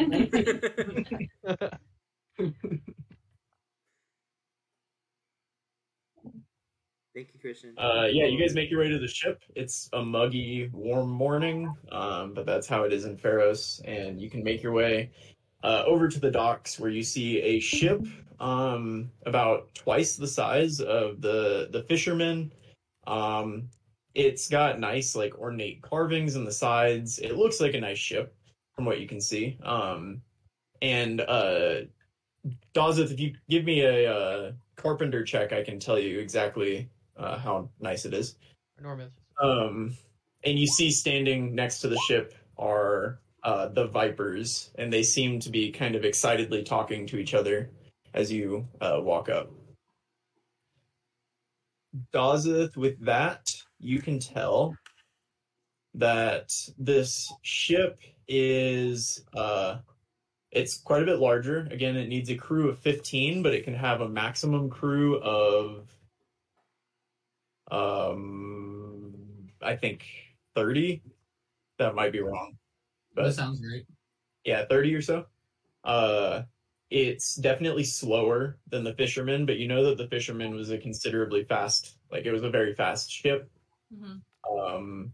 Thank 7.17 7.33
you, 7.33 7.41
Christian. 7.41 7.75
Uh, 7.79 8.05
yeah, 8.11 8.27
you 8.27 8.39
guys 8.39 8.55
make 8.55 8.71
your 8.71 8.81
way 8.81 8.91
to 8.91 8.99
the 8.99 9.09
ship. 9.09 9.43
It's 9.55 9.89
a 9.95 10.05
muggy, 10.05 10.69
warm 10.71 11.09
morning, 11.09 11.75
um, 11.91 12.35
but 12.35 12.45
that's 12.45 12.67
how 12.67 12.83
it 12.83 12.93
is 12.93 13.07
in 13.07 13.17
Pharos, 13.17 13.81
and 13.87 14.21
you 14.21 14.29
can 14.29 14.45
make 14.45 14.63
your 14.63 14.73
way 14.73 15.11
uh, 15.67 15.83
over 15.85 16.07
to 16.07 16.21
the 16.21 16.31
docks 16.31 16.79
where 16.79 16.91
you 16.91 17.03
see 17.03 17.41
a 17.41 17.59
ship 17.59 18.01
um, 18.39 19.11
about 19.25 19.75
twice 19.75 20.15
the 20.15 20.29
size 20.29 20.81
of 20.81 21.21
the 21.21 21.69
the 21.73 21.83
fisherman. 21.83 22.53
Um, 23.09 23.69
it's 24.15 24.49
got 24.49 24.79
nice, 24.79 25.17
like 25.17 25.37
ornate 25.39 25.83
carvings 25.83 26.37
in 26.37 26.45
the 26.45 26.53
sides. 26.53 27.19
It 27.19 27.37
looks 27.37 27.61
like 27.61 27.75
a 27.75 27.81
nice 27.81 27.99
ship 27.99 28.35
from 28.77 28.85
what 28.85 29.01
you 29.01 29.09
can 29.09 29.21
see. 29.21 29.59
Um, 29.65 30.23
and 30.81 31.21
uh, 31.21 31.81
if 32.75 33.21
you 33.21 33.35
give 33.51 33.65
me 33.65 33.81
a 33.81 34.13
uh, 34.13 34.53
carpenter 34.77 35.25
check, 35.25 35.53
I 35.53 35.65
can 35.65 35.81
tell 35.81 35.99
you 35.99 36.21
exactly 36.21 36.89
uh, 37.17 37.39
how 37.39 37.71
nice 37.81 38.05
it 38.05 38.15
is. 38.15 38.37
Enormous. 38.79 39.11
Um, 39.43 39.97
and 40.45 40.59
you 40.59 40.69
see 40.69 40.93
standing 40.93 41.57
next 41.57 41.81
to 41.81 41.89
the 41.89 41.99
ship 42.07 42.35
are 42.57 43.19
uh, 43.47 43.69
the 43.69 43.87
Vipers, 43.87 44.73
and 44.75 44.93
they 44.93 45.05
seem 45.05 45.39
to 45.39 45.51
be 45.51 45.71
kind 45.71 45.95
of 45.95 46.05
excitedly 46.05 46.65
talking 46.65 47.07
to 47.07 47.17
each 47.17 47.33
other 47.33 47.71
as 48.13 48.33
you 48.33 48.67
uh, 48.81 48.99
walk 49.01 49.29
up. 49.29 49.53
Dazeth, 52.13 52.77
with 52.77 52.99
that, 53.05 53.49
you 53.79 54.03
can 54.03 54.19
tell 54.19 54.77
that 55.95 56.53
this 56.77 57.33
ship 57.43 58.01
is 58.27 59.25
uh, 59.33 59.77
it's 60.51 60.79
quite 60.79 61.03
a 61.03 61.07
bit 61.07 61.21
larger. 61.21 61.69
Again, 61.71 61.95
it 61.97 62.09
needs 62.09 62.29
a 62.31 62.35
crew 62.35 62.69
of 62.69 62.81
15, 62.81 63.45
but 63.45 63.55
it 63.55 63.63
can 63.63 63.75
have 63.75 64.01
a 64.01 64.09
maximum 64.09 64.69
crew 64.71 65.21
of 65.21 65.87
um 67.71 69.15
I 69.63 69.77
think 69.77 70.05
30. 70.57 71.01
That 71.79 71.95
might 71.95 72.11
be 72.11 72.21
wrong. 72.21 72.57
That 73.17 73.35
sounds 73.35 73.61
great. 73.61 73.87
yeah, 74.45 74.65
30 74.69 74.95
or 74.95 75.03
so. 75.03 75.27
Uh 75.85 76.43
it's 76.91 77.35
definitely 77.35 77.83
slower 77.83 78.59
than 78.69 78.85
the 78.85 78.95
fisherman, 78.95 79.45
but 79.45 79.57
you 79.59 79.67
know 79.67 79.85
that 79.85 79.99
the 79.99 80.07
fisherman 80.09 80.55
was 80.55 80.71
a 80.71 80.79
considerably 80.79 81.45
fast 81.45 81.99
like 82.13 82.27
it 82.27 82.33
was 82.33 82.45
a 82.45 82.51
very 82.51 82.75
fast 82.75 83.11
ship. 83.11 83.51
mhm. 83.93 84.21
Um 84.51 85.13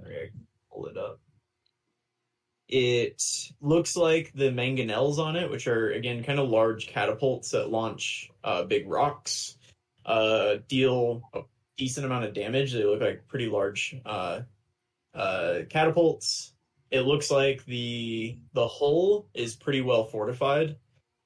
okay, 0.00 0.30
pull 0.70 0.86
it 0.86 0.96
up. 0.96 1.18
It 2.68 3.22
looks 3.60 3.96
like 3.96 4.32
the 4.34 4.50
mangonels 4.50 5.18
on 5.18 5.36
it, 5.36 5.50
which 5.50 5.66
are 5.66 5.90
again 5.90 6.24
kind 6.24 6.38
of 6.38 6.48
large 6.48 6.86
catapults 6.86 7.50
that 7.50 7.70
launch 7.70 8.30
uh, 8.44 8.64
big 8.64 8.88
rocks, 8.88 9.58
uh, 10.06 10.56
deal 10.68 11.22
a 11.34 11.42
decent 11.76 12.06
amount 12.06 12.24
of 12.24 12.32
damage. 12.32 12.72
They 12.72 12.84
look 12.84 13.00
like 13.02 13.28
pretty 13.28 13.48
large 13.48 13.94
uh, 14.06 14.40
uh, 15.14 15.60
catapults. 15.70 16.54
It 16.90 17.02
looks 17.02 17.30
like 17.30 17.64
the 17.66 18.38
the 18.54 18.68
hull 18.68 19.28
is 19.34 19.56
pretty 19.56 19.80
well 19.82 20.04
fortified. 20.04 20.76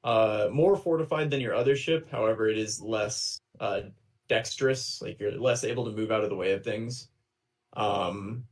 uh, 0.05 0.49
more 0.53 0.77
fortified 0.77 1.31
than 1.31 1.41
your 1.41 1.55
other 1.55 1.77
ship. 1.77 2.09
However, 2.11 2.49
it 2.49 2.59
is 2.59 2.81
less 2.81 3.41
uh, 3.61 3.83
dexterous. 4.29 5.03
Like 5.03 5.21
you're 5.21 5.33
less 5.33 5.65
able 5.65 5.85
to 5.87 5.93
move 5.93 6.11
out 6.13 6.25
of 6.25 6.31
the 6.31 6.37
way 6.37 6.53
of 6.53 6.65
things. 6.65 7.09
Um, 7.77 8.47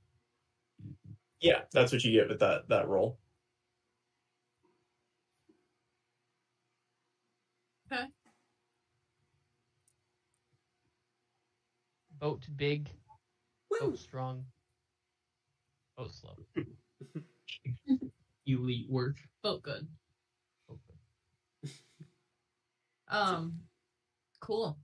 yeah, 1.41 1.63
that's 1.73 1.93
what 1.93 2.05
you 2.05 2.13
get 2.13 2.29
with 2.29 2.41
that 2.41 2.69
that 2.69 2.89
roll. 2.89 3.19
Boat 12.19 12.49
big, 12.57 12.91
Woo! 13.71 13.79
boat 13.79 13.99
strong, 13.99 14.47
boat 15.97 16.13
slow. 16.13 16.37
Elite 18.47 18.91
work. 18.91 19.17
Boat 19.43 19.63
good. 19.63 19.87
Boat 20.69 20.81
good. 20.87 21.71
Um, 23.07 23.61
cool. 24.41 24.77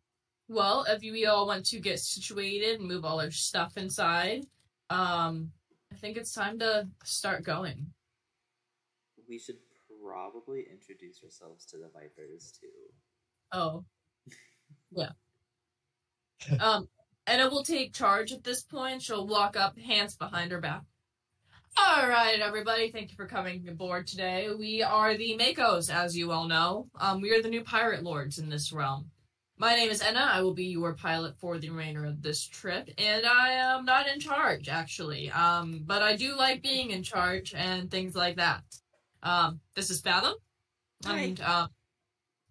Well, 0.47 0.85
if 0.89 1.03
you 1.03 1.29
all 1.29 1.47
want 1.47 1.65
to 1.67 1.81
get 1.81 1.99
situated 1.99 2.79
and 2.79 2.89
move 2.89 3.05
all 3.05 3.21
our 3.21 3.31
stuff 3.31 3.77
inside, 3.77 4.45
um, 4.89 5.51
I 5.93 5.97
think 5.97 6.17
it's 6.17 6.33
time 6.33 6.59
to 6.59 6.87
start 7.03 7.45
going. 7.45 7.87
We 9.29 9.39
should 9.39 9.57
probably 10.05 10.67
introduce 10.71 11.23
ourselves 11.25 11.65
to 11.67 11.79
the 11.79 11.89
Vipers 11.93 12.53
too. 12.53 12.69
Oh, 13.53 13.85
yeah. 14.91 15.11
Um, 16.59 16.89
Anna 17.27 17.49
will 17.49 17.63
take 17.63 17.95
charge 17.95 18.33
at 18.33 18.45
this 18.45 18.63
point. 18.63 19.03
She'll 19.03 19.27
walk 19.27 19.57
up, 19.57 19.79
hands 19.79 20.17
behind 20.17 20.53
her 20.53 20.61
back. 20.61 20.83
All 21.83 22.09
right, 22.09 22.41
everybody. 22.41 22.91
Thank 22.91 23.11
you 23.11 23.17
for 23.17 23.27
coming 23.27 23.67
aboard 23.69 24.07
today. 24.07 24.49
We 24.57 24.83
are 24.83 25.17
the 25.17 25.37
Makos, 25.39 25.93
as 25.93 26.17
you 26.17 26.31
all 26.31 26.47
know. 26.47 26.89
Um, 27.01 27.21
we 27.21 27.31
are 27.35 27.41
the 27.41 27.49
new 27.49 27.63
pirate 27.63 28.03
lords 28.03 28.39
in 28.39 28.51
this 28.51 28.71
realm. 28.73 29.11
My 29.57 29.75
name 29.75 29.91
is 29.91 30.03
Enna. 30.03 30.29
I 30.31 30.43
will 30.43 30.53
be 30.53 30.67
your 30.67 30.95
pilot 30.95 31.39
for 31.39 31.59
the 31.59 31.71
remainder 31.71 32.05
of 32.05 32.23
this 32.23 32.47
trip, 32.47 32.91
and 32.99 33.25
I 33.25 33.53
am 33.53 33.85
not 33.87 34.07
in 34.09 34.21
charge, 34.21 34.69
actually. 34.69 35.31
Um, 35.31 35.83
but 35.87 36.03
I 36.03 36.17
do 36.17 36.37
like 36.37 36.63
being 36.63 36.91
in 36.91 37.03
charge 37.03 37.55
and 37.55 37.91
things 37.91 38.15
like 38.15 38.37
that. 38.37 38.63
Um, 39.23 39.61
this 39.75 39.89
is 39.91 40.03
Fathom, 40.03 40.35
and 41.07 41.41
um, 41.41 41.69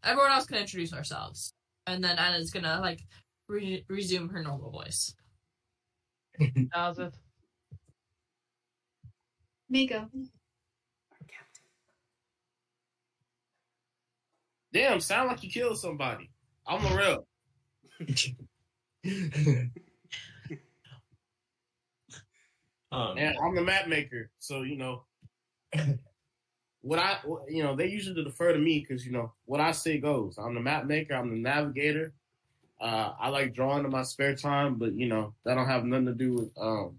everyone 0.03 0.31
else 0.31 0.45
can 0.45 0.57
introduce 0.57 0.93
ourselves, 0.93 1.53
and 1.85 2.03
then 2.03 2.17
Anna's 2.17 2.51
gonna 2.51 2.79
like 2.81 3.01
re- 3.47 3.85
resume 3.89 4.29
her 4.29 4.41
normal 4.41 4.71
voice. 4.71 5.13
Nazeth, 6.75 7.17
Mako. 9.69 9.95
Our 9.95 10.09
captain. 11.27 11.63
Damn, 14.73 14.99
sound 14.99 15.29
like 15.29 15.43
you 15.43 15.49
killed 15.49 15.77
somebody. 15.77 16.29
I'm 16.67 16.81
Morel. 16.83 17.25
um, 22.91 23.17
And 23.17 23.37
I'm 23.37 23.55
the 23.55 23.61
map 23.61 23.87
maker. 23.87 24.29
So, 24.39 24.63
you 24.63 24.77
know, 24.77 25.03
what 26.81 26.99
I, 26.99 27.17
you 27.47 27.63
know, 27.63 27.75
they 27.75 27.87
usually 27.87 28.23
defer 28.23 28.53
to 28.53 28.59
me 28.59 28.79
because, 28.79 29.05
you 29.05 29.11
know, 29.11 29.33
what 29.45 29.61
I 29.61 29.71
say 29.71 29.99
goes. 29.99 30.37
I'm 30.37 30.55
the 30.55 30.61
map 30.61 30.85
maker, 30.85 31.13
I'm 31.15 31.29
the 31.29 31.37
navigator. 31.37 32.13
Uh, 32.81 33.13
I 33.19 33.29
like 33.29 33.53
drawing 33.53 33.83
in 33.83 33.91
my 33.91 34.03
spare 34.03 34.35
time, 34.35 34.75
but, 34.75 34.93
you 34.93 35.07
know, 35.07 35.33
that 35.43 35.55
don't 35.55 35.67
have 35.67 35.83
nothing 35.83 36.05
to 36.05 36.13
do 36.13 36.33
with 36.33 36.51
um, 36.57 36.97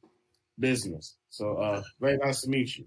business. 0.61 1.17
So, 1.31 1.57
uh, 1.57 1.83
very 2.01 2.19
nice 2.19 2.43
to 2.43 2.51
meet 2.51 2.77
you. 2.77 2.87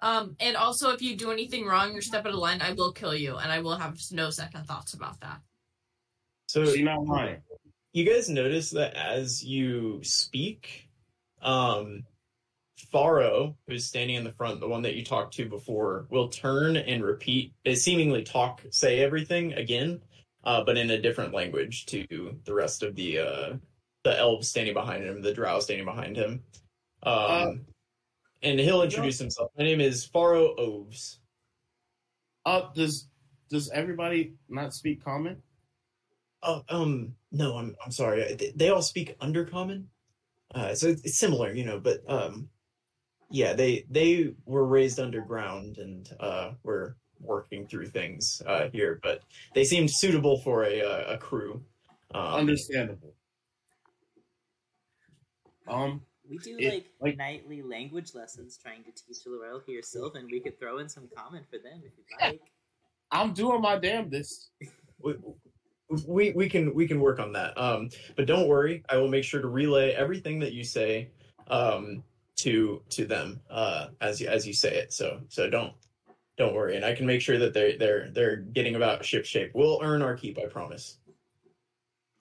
Um, 0.00 0.36
and 0.40 0.56
also, 0.56 0.90
if 0.90 1.00
you 1.00 1.16
do 1.16 1.30
anything 1.30 1.64
wrong 1.66 1.94
or 1.96 2.00
step 2.00 2.26
out 2.26 2.32
of 2.32 2.38
line, 2.38 2.60
I 2.60 2.72
will 2.72 2.92
kill 2.92 3.14
you, 3.14 3.36
and 3.36 3.50
I 3.50 3.60
will 3.60 3.76
have 3.76 3.98
no 4.12 4.30
second 4.30 4.66
thoughts 4.66 4.94
about 4.94 5.20
that. 5.20 5.40
so 6.48 6.66
She 6.66 6.82
not 6.82 7.04
lying. 7.04 7.40
you 7.92 8.04
guys 8.04 8.28
notice 8.28 8.70
that 8.70 8.94
as 8.94 9.42
you 9.42 10.00
speak, 10.02 10.88
um, 11.40 12.04
Faro, 12.92 13.56
who's 13.66 13.86
standing 13.86 14.16
in 14.16 14.24
the 14.24 14.32
front, 14.32 14.60
the 14.60 14.68
one 14.68 14.82
that 14.82 14.94
you 14.94 15.04
talked 15.04 15.34
to 15.34 15.48
before, 15.48 16.06
will 16.10 16.28
turn 16.28 16.76
and 16.76 17.02
repeat, 17.02 17.54
uh, 17.66 17.74
seemingly 17.74 18.22
talk, 18.22 18.62
say 18.70 19.00
everything 19.00 19.54
again, 19.54 20.02
uh, 20.44 20.62
but 20.62 20.76
in 20.76 20.90
a 20.90 21.00
different 21.00 21.32
language 21.32 21.86
to 21.86 22.06
the 22.44 22.54
rest 22.54 22.82
of 22.82 22.94
the 22.94 23.18
uh, 23.18 23.54
the 24.06 24.16
elves 24.16 24.48
standing 24.48 24.72
behind 24.72 25.02
him, 25.02 25.20
the 25.20 25.34
drow 25.34 25.58
standing 25.58 25.84
behind 25.84 26.16
him. 26.16 26.44
Um, 27.02 27.12
Uh, 27.12 27.52
and 28.42 28.60
he'll 28.60 28.82
introduce 28.82 29.18
himself. 29.18 29.50
My 29.58 29.64
name 29.64 29.80
is 29.80 30.04
Faro 30.04 30.54
Oves. 30.56 31.18
Uh, 32.44 32.70
does 32.74 33.08
does 33.50 33.68
everybody 33.70 34.34
not 34.48 34.74
speak 34.74 35.02
common? 35.02 35.42
Oh, 36.42 36.62
um, 36.68 37.16
no, 37.32 37.56
I'm 37.56 37.74
I'm 37.84 37.90
sorry. 37.90 38.34
They, 38.34 38.52
they 38.54 38.68
all 38.70 38.82
speak 38.82 39.18
Undercommon, 39.18 39.86
uh, 40.54 40.74
so 40.74 40.88
it's, 40.88 41.02
it's 41.02 41.18
similar, 41.18 41.52
you 41.52 41.64
know. 41.64 41.80
But 41.80 42.08
um, 42.08 42.48
yeah, 43.30 43.54
they 43.54 43.86
they 43.90 44.34
were 44.44 44.66
raised 44.66 45.00
underground 45.00 45.78
and 45.78 46.08
uh, 46.20 46.52
were 46.62 46.96
working 47.18 47.66
through 47.66 47.86
things 47.86 48.40
uh, 48.46 48.68
here, 48.72 49.00
but 49.02 49.22
they 49.54 49.64
seemed 49.64 49.90
suitable 49.90 50.38
for 50.38 50.64
a 50.64 50.80
uh, 50.80 51.14
a 51.14 51.18
crew. 51.18 51.64
Um, 52.14 52.34
Understandable. 52.34 53.14
Um, 55.68 56.02
We 56.28 56.38
do 56.38 56.56
It- 56.58 56.72
like, 56.74 56.86
like- 57.00 57.16
nightly 57.16 57.62
language 57.62 58.14
lessons 58.14 58.58
trying 58.60 58.82
to 58.84 58.90
teach 58.90 59.18
Laurel 59.26 59.60
here, 59.66 59.82
Sylvan. 59.82 60.26
We 60.30 60.40
could 60.40 60.58
throw 60.58 60.78
in 60.78 60.88
some 60.88 61.08
comment 61.16 61.46
for 61.50 61.58
them 61.58 61.82
if 61.84 61.92
you'd 61.96 62.06
like. 62.20 62.40
I'm 63.12 63.32
doing 63.32 63.60
my 63.60 63.78
damnedest. 63.78 64.50
we, 65.00 65.14
we 66.08 66.32
we 66.32 66.48
can 66.48 66.74
we 66.74 66.88
can 66.88 67.00
work 67.00 67.20
on 67.20 67.32
that. 67.34 67.56
Um, 67.56 67.90
but 68.16 68.26
don't 68.26 68.48
worry, 68.48 68.82
I 68.88 68.96
will 68.96 69.06
make 69.08 69.22
sure 69.22 69.40
to 69.40 69.46
relay 69.48 69.92
everything 69.92 70.40
that 70.40 70.52
you 70.52 70.64
say 70.64 71.10
um, 71.46 72.02
to 72.38 72.82
to 72.90 73.04
them 73.06 73.40
uh, 73.48 73.88
as 74.00 74.20
you 74.20 74.26
as 74.26 74.44
you 74.46 74.52
say 74.52 74.74
it. 74.76 74.92
So 74.92 75.20
so 75.28 75.48
don't 75.48 75.72
don't 76.36 76.54
worry, 76.54 76.74
and 76.74 76.84
I 76.84 76.92
can 76.96 77.06
make 77.06 77.20
sure 77.20 77.38
that 77.38 77.54
they 77.54 77.76
they're 77.76 78.10
they're 78.10 78.36
getting 78.36 78.74
about 78.74 79.04
ship 79.04 79.24
shape. 79.24 79.52
We'll 79.54 79.78
earn 79.80 80.02
our 80.02 80.16
keep, 80.16 80.38
I 80.40 80.46
promise. 80.46 80.98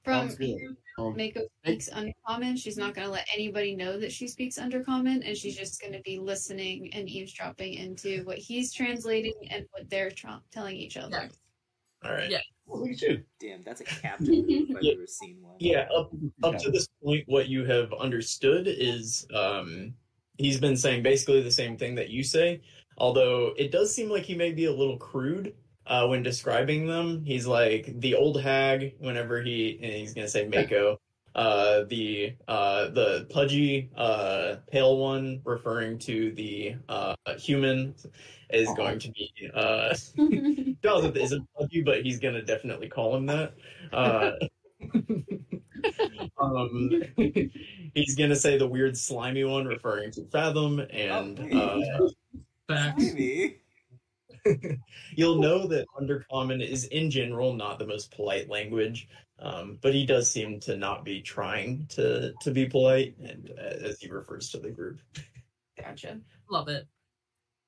From 0.04 0.14
Sounds 0.30 0.36
good. 0.36 0.46
here, 0.60 0.76
Um, 0.98 1.16
Mako 1.18 1.42
speaks 1.64 1.90
Undercommon. 1.90 2.58
She's 2.58 2.78
not 2.78 2.94
going 2.94 3.06
to 3.06 3.12
let 3.12 3.28
anybody 3.34 3.76
know 3.76 4.00
that 4.00 4.12
she 4.12 4.28
speaks 4.28 4.58
Undercommon, 4.58 5.28
and 5.28 5.36
she's 5.36 5.58
just 5.58 5.82
going 5.82 5.94
to 5.94 6.02
be 6.02 6.20
listening 6.20 6.94
and 6.94 7.10
eavesdropping 7.10 7.74
into 7.74 8.24
what 8.24 8.38
he's 8.38 8.74
translating 8.74 9.34
and 9.50 9.66
what 9.72 9.90
they're 9.90 10.12
tra- 10.12 10.42
telling 10.52 10.78
each 10.78 10.96
other. 10.98 11.24
Yes. 11.24 11.38
All 12.06 12.12
right. 12.12 12.30
Yeah. 12.30 12.40
look 12.68 12.90
at 12.90 13.02
you. 13.02 13.24
Damn, 13.40 13.64
that's 13.64 13.82
a 13.82 13.84
captain 13.84 14.28
move 14.28 14.46
if 14.70 14.78
I've 14.78 14.84
Yeah. 14.84 14.94
ever 14.94 15.08
seen 15.08 15.38
one. 15.42 15.56
Yeah, 15.60 15.88
up 15.96 16.12
up 16.44 16.58
to 16.60 16.72
this 16.72 16.88
point, 17.04 17.24
what 17.28 17.48
you 17.50 17.66
have 17.66 17.92
understood 17.94 18.68
is 18.68 19.28
um, 19.34 19.94
he's 20.38 20.60
been 20.60 20.78
saying 20.78 21.04
basically 21.04 21.42
the 21.42 21.52
same 21.52 21.78
thing 21.78 21.96
that 21.96 22.10
you 22.10 22.24
say. 22.24 22.62
Although 22.98 23.54
it 23.58 23.72
does 23.72 23.94
seem 23.94 24.10
like 24.10 24.24
he 24.24 24.36
may 24.36 24.52
be 24.54 24.66
a 24.66 24.72
little 24.72 24.98
crude 24.98 25.54
uh, 25.88 26.08
when 26.08 26.24
describing 26.24 26.88
them. 26.88 27.24
He's 27.24 27.48
like 27.48 28.00
the 28.00 28.16
old 28.16 28.42
hag 28.42 28.96
whenever 29.00 29.42
he 29.42 29.80
and 29.82 29.94
he's 29.94 30.14
gonna 30.14 30.28
say 30.28 30.48
Mako. 30.48 31.00
Uh, 31.36 31.84
the 31.90 32.34
uh, 32.48 32.90
the 32.90 33.28
pudgy 33.30 33.90
uh, 33.98 34.56
pale 34.72 34.98
one 34.98 35.42
referring 35.44 36.00
to 36.00 36.32
the 36.32 36.76
uh, 36.88 37.16
human 37.38 37.94
is 38.52 38.70
Aw. 38.70 38.76
going 38.76 39.00
to 39.00 39.12
be 39.12 39.32
uh, 39.54 39.94
Jonathan 40.84 41.18
isn't 41.18 41.48
pudgy, 41.58 41.82
but 41.82 42.04
he's 42.04 42.20
gonna 42.20 42.42
definitely 42.42 42.88
call 42.88 43.16
him 43.16 43.26
that. 43.26 43.54
Uh, 43.92 44.32
um, 46.40 47.04
he's 47.94 48.16
gonna 48.16 48.36
say 48.36 48.58
the 48.58 48.68
weird 48.68 48.98
slimy 48.98 49.44
one, 49.44 49.66
referring 49.66 50.12
to 50.12 50.24
Fathom, 50.26 50.80
and 50.90 51.40
uh, 51.54 51.80
Facts. 52.68 53.06
Maybe. 54.46 54.80
you'll 55.16 55.40
know 55.40 55.68
that 55.68 55.86
Undercommon 56.00 56.68
is 56.68 56.86
in 56.86 57.10
general 57.10 57.54
not 57.54 57.80
the 57.80 57.88
most 57.88 58.12
polite 58.12 58.50
language. 58.50 59.08
Um, 59.40 59.80
but 59.82 59.94
he 59.94 60.06
does 60.06 60.32
seem 60.32 60.62
to 60.62 60.78
not 60.78 61.04
be 61.04 61.22
trying 61.22 61.88
to 61.90 62.34
to 62.42 62.52
be 62.52 62.68
polite, 62.68 63.18
and 63.18 63.52
uh, 63.58 63.88
as 63.88 64.00
he 64.00 64.10
refers 64.10 64.50
to 64.52 64.60
the 64.60 64.70
group. 64.70 65.00
Gotcha. 65.78 66.22
Love 66.50 66.70
it. 66.70 66.88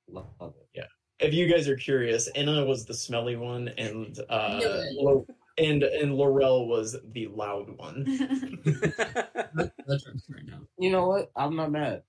Love 0.08 0.28
it. 0.40 0.68
Yeah. 0.74 0.86
If 1.20 1.34
you 1.34 1.52
guys 1.52 1.68
are 1.68 1.76
curious, 1.76 2.28
Anna 2.28 2.64
was 2.64 2.86
the 2.86 2.94
smelly 2.94 3.36
one, 3.36 3.68
and 3.78 4.18
uh, 4.30 4.62
Lo- 4.94 5.26
and 5.58 5.84
and 5.84 6.16
Laurel 6.16 6.68
was 6.68 6.96
the 7.12 7.28
loud 7.28 7.78
one. 7.78 8.06
That's 9.86 10.06
right 10.30 10.46
now. 10.46 10.62
You 10.80 10.92
know 10.92 11.08
what? 11.08 11.32
I'm 11.36 11.56
not 11.56 11.72
mad. 11.72 12.04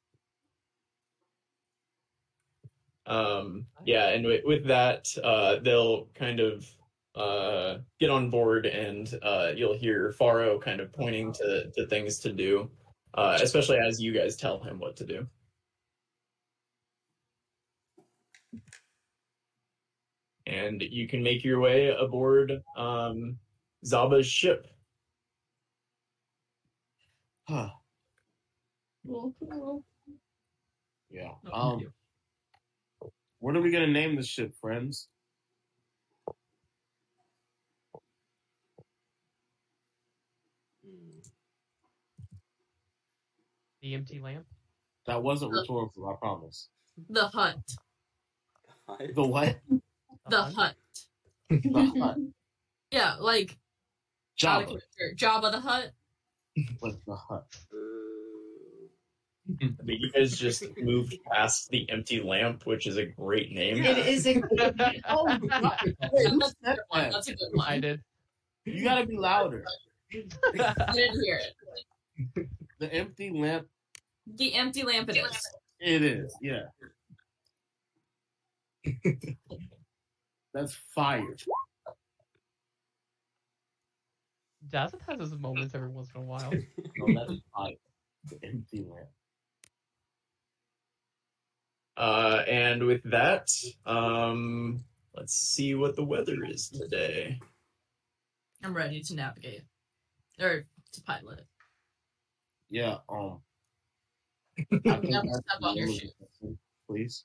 Um 3.08 3.66
yeah 3.84 4.08
and 4.10 4.24
with, 4.24 4.44
with 4.44 4.64
that 4.66 5.08
uh 5.24 5.56
they'll 5.62 6.06
kind 6.14 6.40
of 6.40 6.66
uh 7.14 7.78
get 7.98 8.10
on 8.10 8.30
board 8.30 8.66
and 8.66 9.18
uh 9.22 9.50
you'll 9.54 9.76
hear 9.76 10.12
Faro 10.12 10.58
kind 10.58 10.80
of 10.80 10.92
pointing 10.92 11.32
to 11.32 11.70
to 11.70 11.86
things 11.86 12.18
to 12.20 12.32
do 12.32 12.70
uh 13.14 13.38
especially 13.40 13.78
as 13.78 14.00
you 14.00 14.12
guys 14.12 14.36
tell 14.36 14.60
him 14.60 14.78
what 14.78 14.96
to 14.96 15.04
do 15.04 15.26
and 20.48 20.82
you 20.82 21.06
can 21.06 21.22
make 21.22 21.44
your 21.44 21.60
way 21.60 21.88
aboard 21.88 22.62
um, 22.76 23.38
Zaba's 23.84 24.26
ship. 24.26 24.66
Huh. 27.46 27.68
Yeah. 31.10 31.32
Um. 31.52 31.92
What 33.40 33.56
are 33.56 33.60
we 33.60 33.70
gonna 33.70 33.86
name 33.86 34.16
this 34.16 34.26
ship, 34.26 34.52
friends? 34.60 35.08
The 43.80 43.94
empty 43.94 44.20
lamp. 44.20 44.44
That 45.06 45.22
wasn't 45.22 45.52
rhetorical. 45.52 46.08
I 46.08 46.14
promise. 46.16 46.68
The 47.08 47.28
hut. 47.28 47.56
The 49.14 49.22
what? 49.22 49.56
The 50.28 50.42
hut. 50.42 50.74
The 51.48 51.92
hut. 51.98 52.16
Yeah, 52.90 53.16
like 53.20 53.58
out 54.46 54.62
of 54.62 54.80
Java. 55.14 55.42
Jabba 55.42 55.52
the 55.52 55.60
Hutt. 55.60 55.90
Like 56.80 56.94
the 57.06 57.14
hut. 57.14 57.46
Uh, 57.72 57.97
Boo. 59.48 59.74
But 59.82 59.98
you 59.98 60.10
guys 60.10 60.36
just 60.38 60.64
moved 60.78 61.16
past 61.32 61.70
the 61.70 61.88
empty 61.90 62.20
lamp, 62.20 62.66
which 62.66 62.86
is 62.86 62.98
a 62.98 63.06
great 63.06 63.52
name. 63.52 63.82
It 63.82 63.98
is 64.06 64.26
a 64.26 64.42
Oh, 65.08 65.26
That's 65.26 65.82
a 65.82 65.94
good 66.62 66.78
one. 66.88 67.10
That's 67.10 67.28
a 67.28 67.34
good 67.34 67.48
one. 67.52 67.66
I 67.66 67.80
did. 67.80 68.02
You 68.64 68.84
gotta 68.84 69.06
be 69.06 69.16
louder. 69.16 69.64
I 70.12 70.92
didn't 70.92 71.22
hear 71.22 71.40
it. 72.36 72.48
The 72.78 72.92
empty 72.92 73.30
lamp. 73.30 73.66
The 74.26 74.54
empty 74.54 74.82
lamp 74.82 75.08
it 75.08 75.16
is. 75.16 75.48
It 75.80 76.02
is. 76.02 76.36
Yeah. 76.42 76.64
That's 80.52 80.74
fire. 80.74 81.36
Dazzle 84.68 85.00
has 85.08 85.20
his 85.20 85.38
moments 85.38 85.74
every 85.74 85.88
once 85.88 86.08
in 86.14 86.20
a 86.20 86.24
while. 86.24 86.52
No, 86.98 87.20
that's 87.26 87.40
fire. 87.54 87.72
The 88.28 88.38
empty 88.46 88.84
lamp. 88.86 89.08
Uh, 91.98 92.44
and 92.46 92.86
with 92.86 93.02
that, 93.10 93.50
um, 93.84 94.84
let's 95.16 95.34
see 95.34 95.74
what 95.74 95.96
the 95.96 96.04
weather 96.04 96.44
is 96.48 96.68
today. 96.68 97.40
I'm 98.62 98.74
ready 98.74 99.00
to 99.02 99.14
navigate. 99.16 99.62
Or 100.40 100.64
to 100.92 101.02
pilot. 101.02 101.44
Yeah. 102.70 102.98
Um. 103.08 103.40
I 104.72 104.78
Yeah, 104.84 105.00
think 105.00 105.10
that's 105.12 105.38
step 105.38 105.58
on 105.62 105.76
your 105.76 105.88
shoe. 105.92 106.56
Please. 106.88 107.24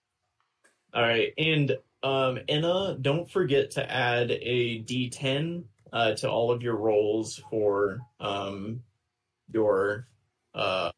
All 0.93 1.01
right, 1.03 1.33
and 1.37 1.75
um, 2.03 2.39
Enna, 2.47 2.95
don't 3.01 3.29
forget 3.29 3.71
to 3.71 3.91
add 3.91 4.29
a 4.31 4.83
D10 4.83 5.63
uh, 5.91 6.13
to 6.15 6.29
all 6.29 6.51
of 6.51 6.61
your 6.61 6.75
rolls 6.75 7.41
for 7.49 7.99
um, 8.19 8.81
your 9.51 10.07
uh, 10.53 10.91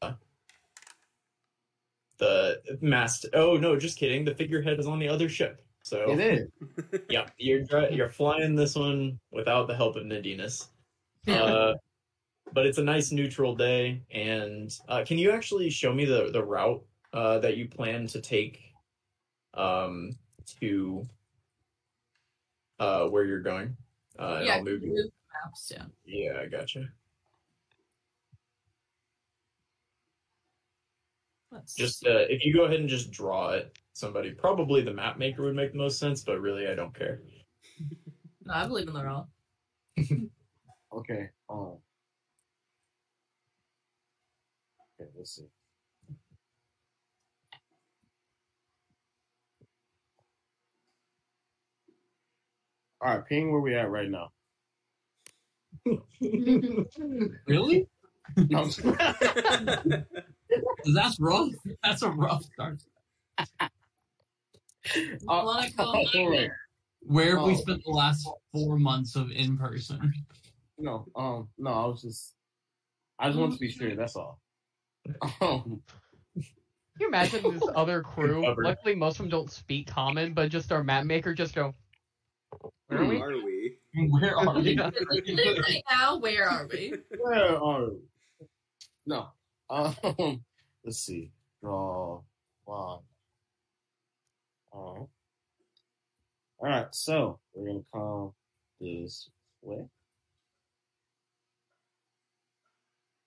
the 2.17 2.61
mast. 2.81 3.25
Oh 3.33 3.57
no, 3.57 3.77
just 3.77 3.97
kidding. 3.97 4.25
The 4.25 4.35
figurehead 4.35 4.79
is 4.79 4.87
on 4.87 4.99
the 4.99 5.07
other 5.07 5.29
ship. 5.29 5.65
So 5.83 6.11
It 6.11 6.19
is. 6.19 7.01
yeah, 7.09 7.27
you're 7.37 7.63
you're 7.91 8.09
flying 8.09 8.55
this 8.55 8.75
one 8.75 9.19
without 9.31 9.67
the 9.67 9.75
help 9.75 9.95
of 9.95 10.03
Nadinus. 10.03 10.67
Uh, 11.27 11.73
but 12.53 12.67
it's 12.67 12.77
a 12.77 12.83
nice 12.83 13.11
neutral 13.11 13.55
day, 13.55 14.03
and 14.11 14.71
uh, 14.87 15.03
can 15.03 15.17
you 15.17 15.31
actually 15.31 15.71
show 15.71 15.91
me 15.91 16.05
the 16.05 16.29
the 16.31 16.43
route 16.43 16.85
uh, 17.13 17.39
that 17.39 17.57
you 17.57 17.67
plan 17.67 18.05
to 18.05 18.21
take 18.21 18.59
um, 19.55 20.15
to 20.59 21.03
uh, 22.79 23.07
where 23.07 23.25
you're 23.25 23.41
going? 23.41 23.75
Uh, 24.19 24.35
and 24.37 24.45
yeah, 24.45 24.53
I'll 24.53 24.63
move 24.63 24.83
move 24.83 24.83
you. 24.83 25.11
maps, 25.43 25.71
yeah. 25.75 25.85
Yeah, 26.05 26.41
I 26.41 26.45
gotcha. 26.45 26.89
Let's 31.55 31.73
Just 31.73 32.05
uh, 32.05 32.25
if 32.29 32.43
you 32.43 32.53
go 32.53 32.65
ahead 32.65 32.81
and 32.81 32.89
just 32.89 33.11
draw 33.11 33.51
it, 33.51 33.77
somebody 33.93 34.31
probably 34.31 34.81
the 34.81 34.93
map 34.93 35.17
maker 35.17 35.43
would 35.43 35.55
make 35.55 35.71
the 35.71 35.77
most 35.77 35.99
sense, 35.99 36.21
but 36.21 36.41
really 36.41 36.67
I 36.67 36.75
don't 36.75 36.93
care. 36.93 37.21
No, 38.43 38.53
I 38.53 38.67
believe 38.67 38.87
in 38.87 38.93
the 38.93 39.03
route. 39.03 39.27
Okay. 40.93 41.29
Um. 41.49 41.77
Okay. 45.01 45.09
Let's 45.17 45.35
see. 45.35 45.47
All 53.01 53.17
right, 53.17 53.25
ping 53.25 53.51
where 53.51 53.59
we 53.59 53.75
at 53.75 53.89
right 53.89 54.09
now. 54.09 54.31
Really? 57.47 57.87
No, 60.49 60.57
I'm 60.57 60.61
just- 60.61 60.83
'Cause 60.85 60.93
That's 60.95 61.19
rough. 61.19 61.49
That's 61.83 62.01
a 62.01 62.09
rough 62.11 62.43
start. 62.43 62.81
Uh, 65.27 65.41
Wanna 65.43 65.71
go 65.71 65.83
all 65.83 66.29
right. 66.29 66.49
Where 67.01 67.37
have 67.37 67.47
we 67.47 67.53
Oh. 67.53 67.57
spent 67.57 67.83
the 67.83 67.89
last 67.89 68.29
four 68.51 68.77
months 68.77 69.15
of 69.15 69.31
in 69.31 69.57
person? 69.57 70.13
No, 70.77 71.07
um, 71.15 71.49
no, 71.57 71.71
I 71.71 71.85
was 71.87 72.03
just, 72.03 72.35
I 73.17 73.29
just 73.29 73.39
want 73.39 73.53
to 73.53 73.57
be 73.59 73.71
sure. 73.71 73.95
That's 73.95 74.15
all. 74.15 74.39
Um, 75.41 75.81
Can 76.35 76.43
you 76.99 77.07
imagine 77.07 77.51
this 77.51 77.63
other 77.75 78.03
crew? 78.03 78.45
Luckily, 78.63 78.93
most 78.93 79.13
of 79.13 79.23
them 79.23 79.29
don't 79.29 79.49
speak 79.51 79.87
common, 79.87 80.33
but 80.35 80.49
just 80.49 80.71
our 80.71 80.83
map 80.83 81.05
maker 81.05 81.33
just 81.33 81.55
go. 81.55 81.73
Where 82.87 83.01
are 83.01 83.05
Where 83.05 83.09
we? 83.09 83.21
are 83.21 83.43
we? 83.43 83.77
Where 84.09 84.37
are 84.37 84.59
we? 84.59 84.77
Right 84.77 85.83
now, 85.89 86.17
where 86.19 86.47
are 86.47 86.67
we? 86.71 86.93
where 87.19 87.57
are 87.63 87.89
we? 87.89 87.97
No. 89.07 89.29
Um, 89.69 89.95
let's 90.85 90.99
see. 90.99 91.31
Draw 91.61 92.21
one. 92.65 92.99
All 94.71 94.95
right. 94.95 95.07
All 96.59 96.69
right. 96.69 96.87
So 96.93 97.39
we're 97.53 97.67
gonna 97.67 97.81
come 97.93 98.33
this 98.79 99.29
way, 99.61 99.85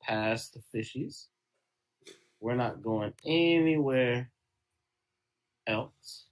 past 0.02 0.55
the 0.55 0.78
fishies. 0.78 1.27
We're 2.40 2.55
not 2.56 2.82
going 2.82 3.12
anywhere 3.27 4.31
else 5.66 6.27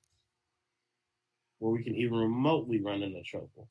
where 1.58 1.72
we 1.72 1.82
can 1.82 1.96
even 1.96 2.16
remotely 2.18 2.80
run 2.80 3.02
into 3.02 3.22
trouble. 3.22 3.68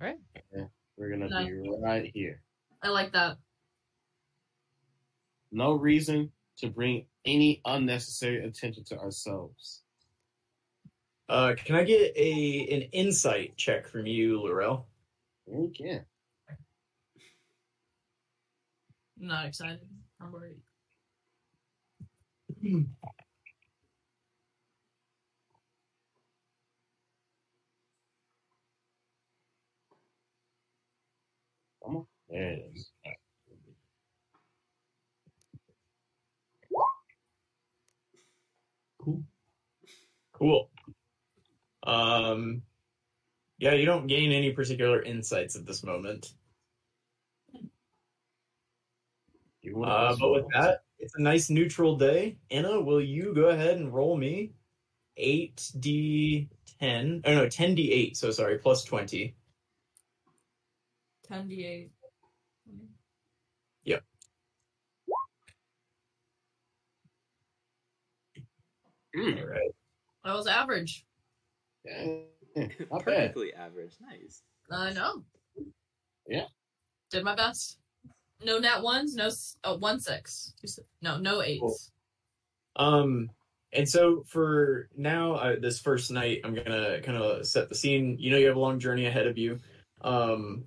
Alright. 0.00 0.18
Yeah, 0.54 0.64
we're 1.00 1.08
gonna 1.10 1.28
Nice. 1.30 1.48
be 1.48 1.70
right 1.80 2.10
here. 2.14 2.42
I 2.82 2.90
like 2.90 3.12
that. 3.12 3.38
No 5.50 5.72
reason 5.72 6.30
to 6.58 6.68
bring 6.68 7.06
any 7.24 7.62
unnecessary 7.64 8.44
attention 8.44 8.84
to 8.84 8.98
ourselves. 8.98 9.82
Uh, 11.30 11.54
can 11.56 11.76
I 11.76 11.84
get 11.84 12.12
a 12.16 12.68
an 12.70 12.82
insight 12.92 13.56
check 13.56 13.88
from 13.88 14.06
you, 14.06 14.40
Laurel? 14.42 14.86
We 15.46 15.70
can. 15.70 16.04
I'm 19.20 19.26
not 19.26 19.46
excited. 19.46 19.80
I'm 20.20 20.32
worried. 20.32 20.60
Come 31.82 31.96
on. 31.96 32.06
There 32.30 32.42
it 32.52 32.70
is. 32.74 32.90
Cool. 38.98 39.24
Cool. 40.32 40.70
Um, 41.82 42.62
yeah, 43.58 43.72
you 43.74 43.86
don't 43.86 44.06
gain 44.06 44.32
any 44.32 44.52
particular 44.52 45.02
insights 45.02 45.56
at 45.56 45.66
this 45.66 45.82
moment. 45.82 46.34
You 49.62 49.84
Uh, 49.84 49.88
also- 49.88 50.20
but 50.20 50.32
with 50.44 50.52
that, 50.52 50.84
it's 50.98 51.14
a 51.16 51.20
nice 51.22 51.50
neutral 51.50 51.96
day. 51.96 52.38
Anna, 52.50 52.80
will 52.80 53.00
you 53.02 53.34
go 53.34 53.48
ahead 53.48 53.76
and 53.78 53.92
roll 53.92 54.16
me 54.16 54.52
eight 55.16 55.70
d 55.80 56.48
ten? 56.78 57.20
Oh 57.24 57.34
no, 57.34 57.48
ten 57.48 57.74
d 57.74 57.92
eight. 57.92 58.16
So 58.16 58.30
sorry, 58.30 58.58
plus 58.58 58.84
twenty. 58.84 59.34
10d8. 61.28 61.90
Mm, 69.16 69.40
All 69.40 69.46
right. 69.48 69.70
That 70.24 70.34
was 70.34 70.46
average. 70.46 71.04
yeah, 71.84 72.18
not 72.90 73.04
bad. 73.04 73.04
Perfectly 73.04 73.52
average. 73.54 73.94
Nice. 74.00 74.42
I 74.70 74.92
know. 74.92 75.24
Yeah. 76.26 76.44
Did 77.10 77.24
my 77.24 77.34
best. 77.34 77.78
No 78.44 78.58
net 78.58 78.82
ones, 78.82 79.14
no 79.14 79.26
s- 79.26 79.56
oh, 79.64 79.76
one 79.78 79.98
six. 80.00 80.54
No, 81.02 81.18
no 81.18 81.42
eights. 81.42 81.60
Cool. 81.60 82.86
Um, 82.86 83.30
and 83.72 83.88
so 83.88 84.22
for 84.28 84.88
now, 84.96 85.34
uh, 85.34 85.56
this 85.60 85.80
first 85.80 86.10
night, 86.10 86.40
I'm 86.44 86.54
gonna 86.54 87.00
kind 87.02 87.18
of 87.18 87.46
set 87.46 87.68
the 87.68 87.74
scene. 87.74 88.16
You 88.18 88.30
know, 88.30 88.36
you 88.38 88.46
have 88.46 88.56
a 88.56 88.60
long 88.60 88.78
journey 88.78 89.06
ahead 89.06 89.26
of 89.26 89.36
you. 89.36 89.58
Um, 90.02 90.64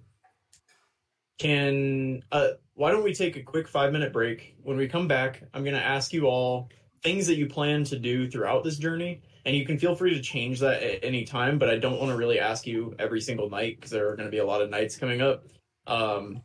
can 1.40 2.22
uh, 2.32 2.50
why 2.76 2.92
don't 2.92 3.04
we 3.04 3.14
take 3.14 3.36
a 3.38 3.44
quick 3.44 3.68
five 3.68 3.92
minute 3.92 4.14
break? 4.14 4.56
When 4.64 4.78
we 4.78 4.88
come 4.88 5.08
back, 5.08 5.44
I'm 5.54 5.64
gonna 5.64 5.78
ask 5.78 6.14
you 6.14 6.28
all 6.28 6.70
things 7.04 7.28
that 7.28 7.36
you 7.36 7.48
plan 7.48 7.84
to 7.86 8.00
do 8.00 8.30
throughout 8.30 8.64
this 8.64 8.78
journey, 8.78 9.22
and 9.46 9.56
you 9.56 9.66
can 9.66 9.78
feel 9.78 9.96
free 9.96 10.14
to 10.14 10.22
change 10.22 10.60
that 10.62 10.82
at 10.82 11.04
any 11.04 11.26
time. 11.26 11.60
But 11.60 11.70
I 11.70 11.78
don't 11.78 12.00
want 12.00 12.12
to 12.12 12.18
really 12.18 12.40
ask 12.40 12.66
you 12.66 12.96
every 13.00 13.22
single 13.22 13.50
night 13.50 13.78
because 13.78 13.92
there 13.92 14.08
are 14.10 14.16
going 14.16 14.28
to 14.28 14.32
be 14.32 14.40
a 14.40 14.46
lot 14.46 14.62
of 14.62 14.70
nights 14.70 14.96
coming 14.96 15.22
up. 15.22 15.44
Um, 15.86 16.42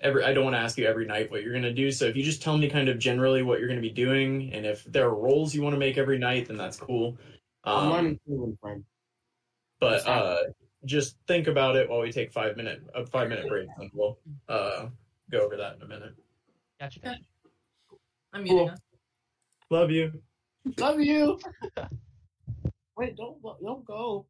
every 0.00 0.24
I 0.24 0.34
don't 0.34 0.44
want 0.44 0.54
to 0.54 0.60
ask 0.60 0.76
you 0.78 0.86
every 0.86 1.06
night 1.06 1.30
what 1.30 1.42
you're 1.42 1.52
going 1.52 1.62
to 1.62 1.72
do. 1.72 1.92
So 1.92 2.06
if 2.06 2.16
you 2.16 2.22
just 2.22 2.42
tell 2.42 2.58
me 2.58 2.68
kind 2.68 2.88
of 2.88 2.98
generally 2.98 3.42
what 3.42 3.58
you're 3.58 3.68
going 3.68 3.80
to 3.80 3.88
be 3.88 3.94
doing, 3.94 4.52
and 4.52 4.66
if 4.66 4.84
there 4.84 5.06
are 5.06 5.14
roles 5.14 5.54
you 5.54 5.62
want 5.62 5.74
to 5.74 5.80
make 5.80 5.96
every 5.96 6.18
night, 6.18 6.48
then 6.48 6.56
that's 6.56 6.76
cool. 6.76 7.16
I'm 7.64 7.86
Um, 7.86 7.92
running 7.92 8.20
through 8.26 8.84
but 9.80 10.06
uh, 10.06 10.42
just 10.84 11.16
think 11.26 11.46
about 11.46 11.76
it 11.76 11.88
while 11.88 12.00
we 12.00 12.12
take 12.12 12.32
five 12.32 12.56
minute 12.56 12.82
a 12.94 13.06
five 13.06 13.28
minute 13.28 13.48
break, 13.48 13.68
and 13.78 13.90
we'll 13.94 14.18
uh, 14.48 14.86
go 15.30 15.40
over 15.40 15.56
that 15.56 15.76
in 15.76 15.82
a 15.82 15.86
minute. 15.86 16.14
Gotcha. 16.78 17.00
Okay. 17.00 17.08
gotcha. 17.08 17.22
I'm 18.32 18.42
muting 18.42 18.68
Cool. 18.68 18.76
Us. 19.70 19.76
Love 19.76 19.90
you. 19.90 20.12
Love 20.78 21.00
you. 21.00 21.38
Wait, 22.96 23.16
don't 23.16 23.40
don't 23.62 23.84
go. 23.84 24.26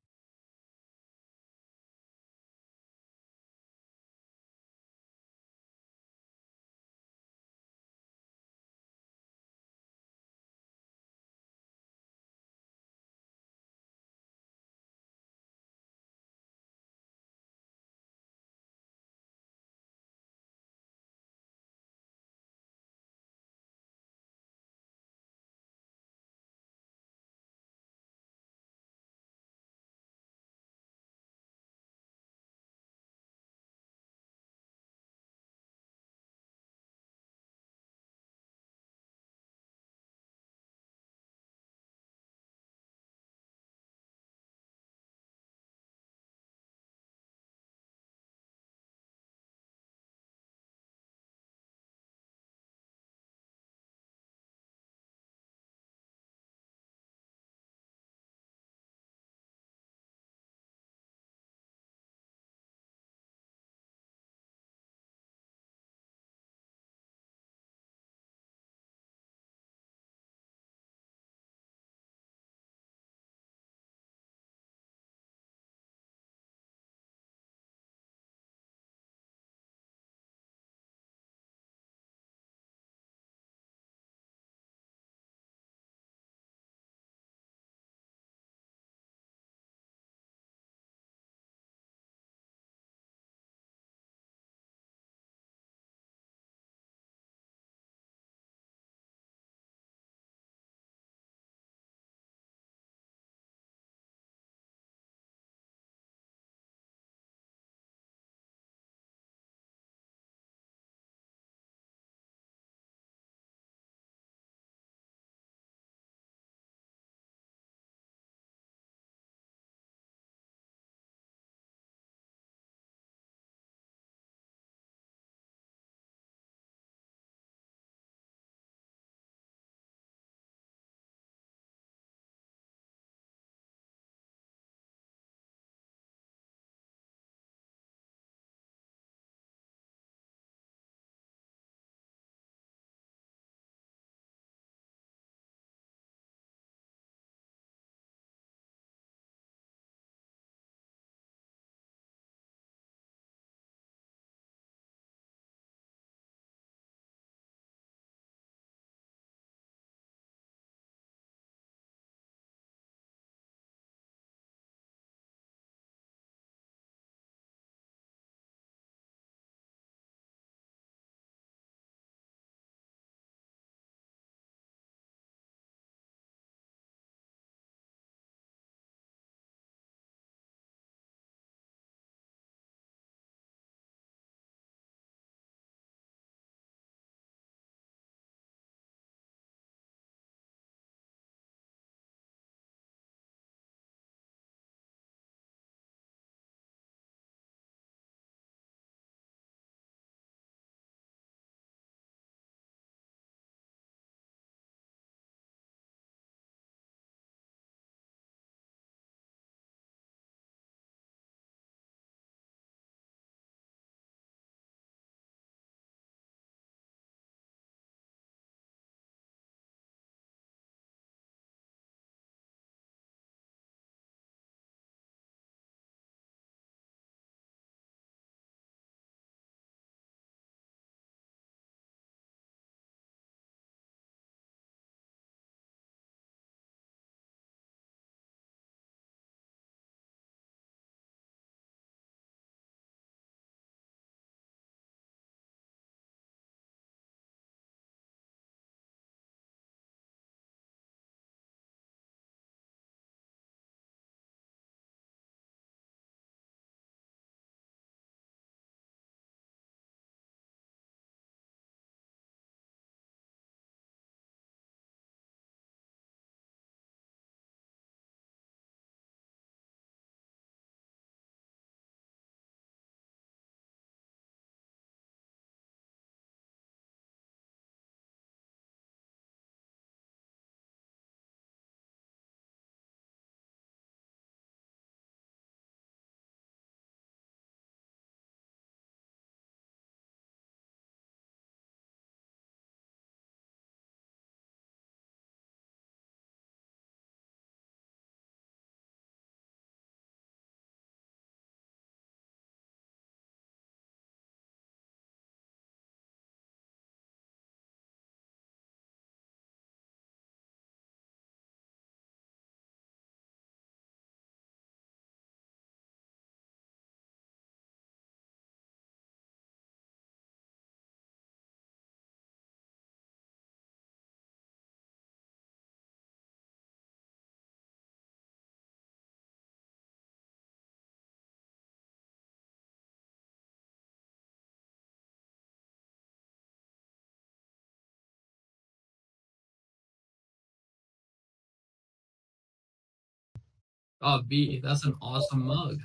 Oh, 344.02 344.22
B, 344.26 344.60
that's 344.62 344.84
an 344.84 344.94
awesome 345.02 345.46
mug. 345.46 345.78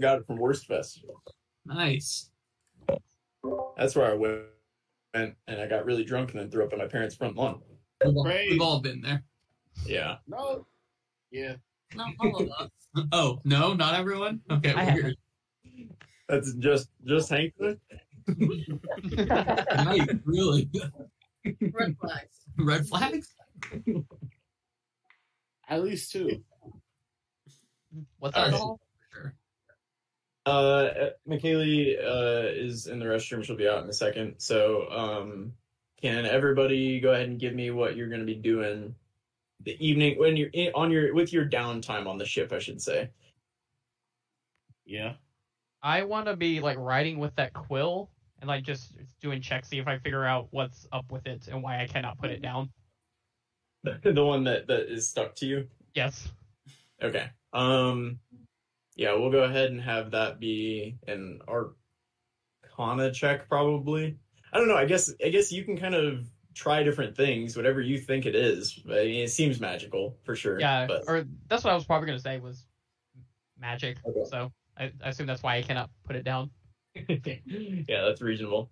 Got 0.00 0.18
it 0.18 0.26
from 0.26 0.36
Worst 0.36 0.66
Festival. 0.66 1.22
Nice. 1.64 2.30
That's 3.76 3.94
where 3.94 4.10
I 4.10 4.14
went, 4.14 4.42
and 5.14 5.60
I 5.60 5.66
got 5.66 5.84
really 5.84 6.04
drunk 6.04 6.32
and 6.32 6.40
then 6.40 6.50
threw 6.50 6.64
up 6.64 6.72
in 6.72 6.78
my 6.78 6.86
parents' 6.86 7.14
front 7.14 7.36
lawn. 7.36 7.60
We've 8.04 8.16
all, 8.16 8.24
we've 8.24 8.60
all 8.60 8.80
been 8.80 9.00
there. 9.00 9.22
Yeah. 9.86 10.16
No. 10.26 10.66
Yeah. 11.30 11.54
Not 11.94 12.10
all 12.20 12.42
of 12.42 12.50
us. 12.58 12.70
Oh, 13.10 13.40
no, 13.44 13.74
not 13.74 13.98
everyone? 13.98 14.40
Okay, 14.52 14.72
I 14.72 14.94
weird. 14.94 15.16
That's 16.28 16.54
just 16.54 16.90
just 17.04 17.28
Hank. 17.28 17.52
Nice, 17.58 17.68
really. 20.24 20.70
Red 21.72 21.96
flags. 22.00 22.44
Red 22.56 22.86
flags? 22.86 23.34
At 25.68 25.82
least 25.82 26.12
two. 26.12 26.44
What's 28.18 28.36
Alright. 28.36 28.52
alcohol? 28.52 28.80
Sure. 29.12 29.34
Uh, 30.46 31.10
McKaylee 31.28 31.98
uh, 31.98 32.48
is 32.48 32.86
in 32.86 32.98
the 32.98 33.06
restroom. 33.06 33.44
She'll 33.44 33.56
be 33.56 33.68
out 33.68 33.82
in 33.82 33.88
a 33.88 33.92
second. 33.92 34.34
So, 34.38 34.88
um, 34.90 35.52
can 36.00 36.26
everybody 36.26 37.00
go 37.00 37.12
ahead 37.12 37.28
and 37.28 37.40
give 37.40 37.54
me 37.54 37.70
what 37.70 37.96
you're 37.96 38.08
going 38.08 38.20
to 38.20 38.26
be 38.26 38.34
doing 38.34 38.94
the 39.62 39.76
evening 39.84 40.18
when 40.18 40.36
you're 40.36 40.50
in, 40.52 40.70
on 40.74 40.90
your 40.90 41.14
with 41.14 41.32
your 41.32 41.46
downtime 41.46 42.06
on 42.06 42.18
the 42.18 42.26
ship? 42.26 42.52
I 42.52 42.58
should 42.58 42.82
say. 42.82 43.10
Yeah. 44.84 45.14
I 45.82 46.02
want 46.02 46.26
to 46.26 46.36
be 46.36 46.60
like 46.60 46.78
riding 46.78 47.18
with 47.18 47.34
that 47.36 47.52
quill 47.52 48.10
and 48.40 48.48
like 48.48 48.64
just 48.64 48.92
doing 49.20 49.40
checks, 49.40 49.68
see 49.68 49.78
if 49.78 49.86
I 49.86 49.98
figure 49.98 50.24
out 50.24 50.48
what's 50.50 50.86
up 50.92 51.10
with 51.10 51.26
it 51.26 51.48
and 51.48 51.62
why 51.62 51.80
I 51.80 51.86
cannot 51.86 52.18
put 52.18 52.30
it 52.30 52.42
down. 52.42 52.70
the 54.02 54.24
one 54.24 54.44
that 54.44 54.66
that 54.66 54.92
is 54.92 55.08
stuck 55.08 55.34
to 55.36 55.46
you. 55.46 55.66
Yes. 55.94 56.30
Okay. 57.02 57.30
Um, 57.54 58.18
yeah, 58.96 59.14
we'll 59.14 59.30
go 59.30 59.44
ahead 59.44 59.70
and 59.70 59.80
have 59.80 60.10
that 60.10 60.38
be 60.38 60.98
an 61.06 61.40
Arcana 61.48 63.12
check, 63.12 63.48
probably. 63.48 64.18
I 64.52 64.58
don't 64.58 64.68
know. 64.68 64.76
I 64.76 64.84
guess 64.84 65.12
I 65.24 65.30
guess 65.30 65.50
you 65.50 65.64
can 65.64 65.76
kind 65.76 65.94
of 65.94 66.26
try 66.54 66.82
different 66.82 67.16
things, 67.16 67.56
whatever 67.56 67.80
you 67.80 67.98
think 67.98 68.26
it 68.26 68.34
is. 68.34 68.80
I 68.86 69.04
mean, 69.04 69.24
it 69.24 69.30
seems 69.30 69.60
magical 69.60 70.16
for 70.24 70.36
sure. 70.36 70.60
Yeah. 70.60 70.86
but 70.86 71.04
Or 71.08 71.24
that's 71.48 71.64
what 71.64 71.72
I 71.72 71.74
was 71.74 71.84
probably 71.84 72.06
gonna 72.06 72.20
say 72.20 72.38
was 72.38 72.66
magic. 73.58 73.98
Okay. 74.06 74.24
So 74.30 74.52
I, 74.78 74.92
I 75.02 75.08
assume 75.08 75.26
that's 75.26 75.42
why 75.42 75.56
I 75.56 75.62
cannot 75.62 75.90
put 76.04 76.16
it 76.16 76.24
down. 76.24 76.50
yeah, 76.94 78.02
that's 78.02 78.22
reasonable. 78.22 78.70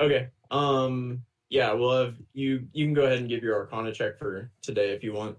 Okay. 0.00 0.28
Um. 0.50 1.22
Yeah, 1.48 1.72
we'll 1.72 2.04
have 2.04 2.16
you. 2.32 2.66
You 2.72 2.86
can 2.86 2.94
go 2.94 3.04
ahead 3.04 3.18
and 3.18 3.28
give 3.28 3.42
your 3.42 3.56
Arcana 3.56 3.92
check 3.92 4.18
for 4.18 4.50
today 4.62 4.92
if 4.92 5.02
you 5.02 5.12
want. 5.12 5.36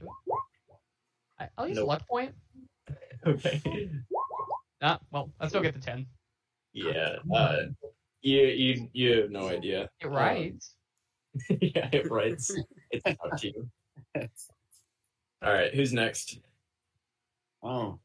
Not 0.00 0.14
it. 0.26 0.34
I, 1.40 1.48
I'll 1.56 1.68
use 1.68 1.76
Nope. 1.76 1.84
a 1.84 1.88
luck 1.88 2.08
point. 2.08 2.34
Okay. 3.26 3.90
Ah, 4.80 4.98
well, 5.10 5.30
I 5.40 5.48
still 5.48 5.60
get 5.60 5.74
the 5.74 5.80
ten. 5.80 6.06
Yeah. 6.72 7.16
Uh. 7.34 7.56
You 8.22 8.42
you 8.46 8.88
you 8.92 9.22
have 9.22 9.30
no 9.30 9.48
idea. 9.48 9.88
It 10.00 10.08
writes. 10.08 10.74
yeah, 11.60 11.88
it 11.92 12.10
writes. 12.10 12.50
It's 12.90 13.04
up 13.06 13.36
to 13.38 13.46
you. 13.48 13.68
All 15.42 15.52
right, 15.52 15.72
who's 15.74 15.92
next? 15.92 16.40
Oh. 17.62 17.98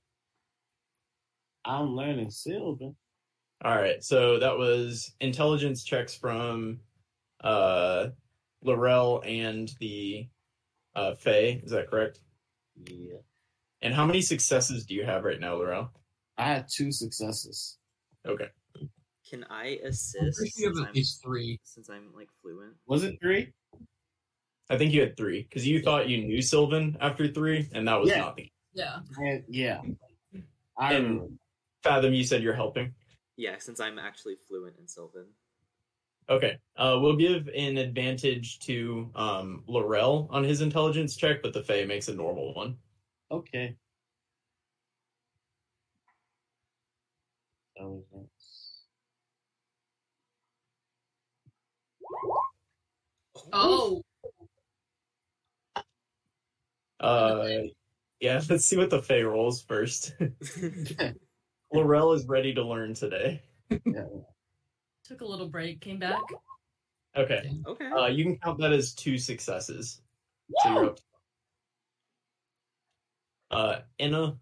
I'm 1.65 1.95
learning 1.95 2.29
Sylvan. 2.29 2.95
All 3.63 3.75
right, 3.75 4.03
so 4.03 4.37
that 4.39 4.57
was 4.57 5.13
intelligence 5.21 5.83
checks 5.83 6.15
from 6.15 6.79
uh 7.43 8.07
Laurel 8.63 9.23
and 9.25 9.71
the 9.79 10.27
uh 10.95 11.15
Faye, 11.15 11.61
is 11.63 11.71
that 11.71 11.89
correct? 11.89 12.19
Yeah. 12.85 13.17
And 13.81 13.93
how 13.93 14.05
many 14.05 14.21
successes 14.21 14.85
do 14.85 14.93
you 14.95 15.03
have 15.03 15.23
right 15.23 15.39
now, 15.39 15.55
Laurel? 15.55 15.91
I 16.37 16.45
had 16.45 16.67
two 16.73 16.91
successes. 16.91 17.77
Okay. 18.27 18.47
Can 19.29 19.45
I 19.49 19.79
assist 19.83 20.37
pretty 20.37 20.51
sure 20.51 20.69
you 20.69 20.73
since 20.73 20.77
have 20.77 20.83
I'm, 20.83 20.89
at 20.89 20.95
least 20.95 21.21
three. 21.23 21.59
since 21.63 21.89
I'm 21.89 22.09
like 22.15 22.29
fluent? 22.41 22.73
Was 22.87 23.03
it 23.03 23.17
three? 23.21 23.51
I 24.69 24.77
think 24.77 24.93
you 24.93 25.01
had 25.01 25.17
three 25.17 25.43
because 25.43 25.67
you 25.67 25.81
thought 25.81 26.07
you 26.09 26.23
knew 26.25 26.41
Sylvan 26.41 26.97
after 27.01 27.27
three, 27.27 27.67
and 27.73 27.87
that 27.87 27.99
was 27.99 28.09
Yeah. 28.09 28.19
not 28.19 28.35
the 28.37 28.49
Yeah. 28.73 28.99
And 29.17 29.43
yeah. 29.47 29.81
I 30.77 30.93
And- 30.93 31.03
remember. 31.05 31.27
Fathom. 31.83 32.13
You 32.13 32.23
said 32.23 32.41
you're 32.41 32.53
helping. 32.53 32.95
Yeah, 33.35 33.57
since 33.57 33.81
I'm 33.81 33.99
actually 33.99 34.35
fluent 34.47 34.77
in 34.79 34.87
Sylvan. 34.87 35.25
Okay. 36.29 36.57
Uh, 36.77 36.97
we'll 37.01 37.15
give 37.15 37.47
an 37.49 37.77
advantage 37.77 38.59
to 38.59 39.09
um, 39.15 39.63
Laurel 39.67 40.27
on 40.31 40.43
his 40.43 40.61
intelligence 40.61 41.15
check, 41.15 41.41
but 41.41 41.53
the 41.53 41.63
Fae 41.63 41.85
makes 41.85 42.07
a 42.07 42.13
normal 42.15 42.53
one. 42.53 42.77
Okay. 43.31 43.75
Intelligence. 47.75 48.85
Oh, 53.51 54.01
Uh, 56.99 57.63
yeah, 58.19 58.41
let's 58.49 58.65
see 58.65 58.77
what 58.77 58.89
the 58.89 59.01
Fae 59.01 59.23
rolls 59.23 59.61
first. 59.61 60.13
Laurel 61.73 62.13
is 62.13 62.25
ready 62.27 62.53
to 62.53 62.63
learn 62.63 62.93
today. 62.93 63.41
Took 65.03 65.21
a 65.21 65.25
little 65.25 65.47
break, 65.47 65.81
came 65.81 65.99
back. 65.99 66.21
Okay. 67.15 67.51
okay. 67.67 67.89
Uh, 67.91 68.07
you 68.07 68.23
can 68.23 68.37
count 68.37 68.59
that 68.59 68.73
as 68.73 68.93
two 68.93 69.17
successes. 69.17 70.01
So 70.63 70.69
you're 70.69 70.85
up. 70.85 70.99
Uh, 73.51 73.79
Enna. 73.99 74.35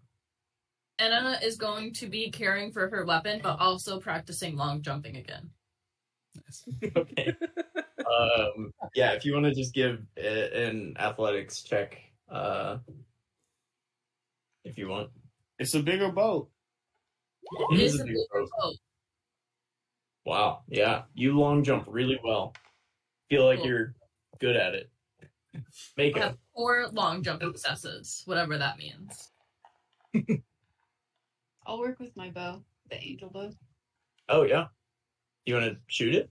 Anna 0.98 1.38
is 1.42 1.56
going 1.56 1.92
to 1.94 2.06
be 2.06 2.30
caring 2.30 2.72
for 2.72 2.88
her 2.88 3.04
weapon, 3.04 3.40
but 3.42 3.58
also 3.58 4.00
practicing 4.00 4.56
long 4.56 4.82
jumping 4.82 5.16
again. 5.16 5.50
Okay. 6.96 7.34
um, 7.98 8.72
yeah, 8.94 9.12
if 9.12 9.24
you 9.24 9.34
want 9.34 9.44
to 9.44 9.54
just 9.54 9.74
give 9.74 10.00
a, 10.16 10.66
an 10.66 10.94
athletics 10.98 11.62
check, 11.62 12.00
uh, 12.30 12.78
if 14.64 14.78
you 14.78 14.88
want. 14.88 15.10
It's 15.58 15.74
a 15.74 15.82
bigger 15.82 16.10
boat. 16.10 16.48
It 17.42 17.74
It 17.74 17.80
is 17.80 17.94
is 17.94 18.00
a 18.00 18.02
a 18.04 18.06
big 18.06 18.16
big 18.16 18.48
boat. 18.60 18.76
Boat. 20.24 20.30
Wow. 20.30 20.62
Yeah, 20.68 21.02
you 21.14 21.38
long 21.38 21.62
jump 21.64 21.84
really 21.88 22.18
well. 22.24 22.54
Feel 23.28 23.46
like 23.46 23.58
Cool. 23.58 23.66
you're 23.68 23.94
good 24.40 24.56
at 24.56 24.74
it. 24.74 24.90
Make 25.96 26.16
it. 26.16 26.22
have 26.22 26.38
four 26.54 26.88
long 26.92 27.22
jump 27.22 27.42
successes, 27.42 28.22
whatever 28.26 28.56
that 28.58 28.78
means. 28.78 29.30
I'll 31.66 31.78
work 31.78 31.98
with 32.00 32.16
my 32.16 32.30
bow, 32.30 32.62
the 32.90 33.02
angel 33.02 33.30
bow. 33.30 33.50
Oh 34.28 34.42
yeah. 34.44 34.66
You 35.44 35.54
want 35.54 35.66
to 35.66 35.76
shoot 35.88 36.14
it? 36.14 36.30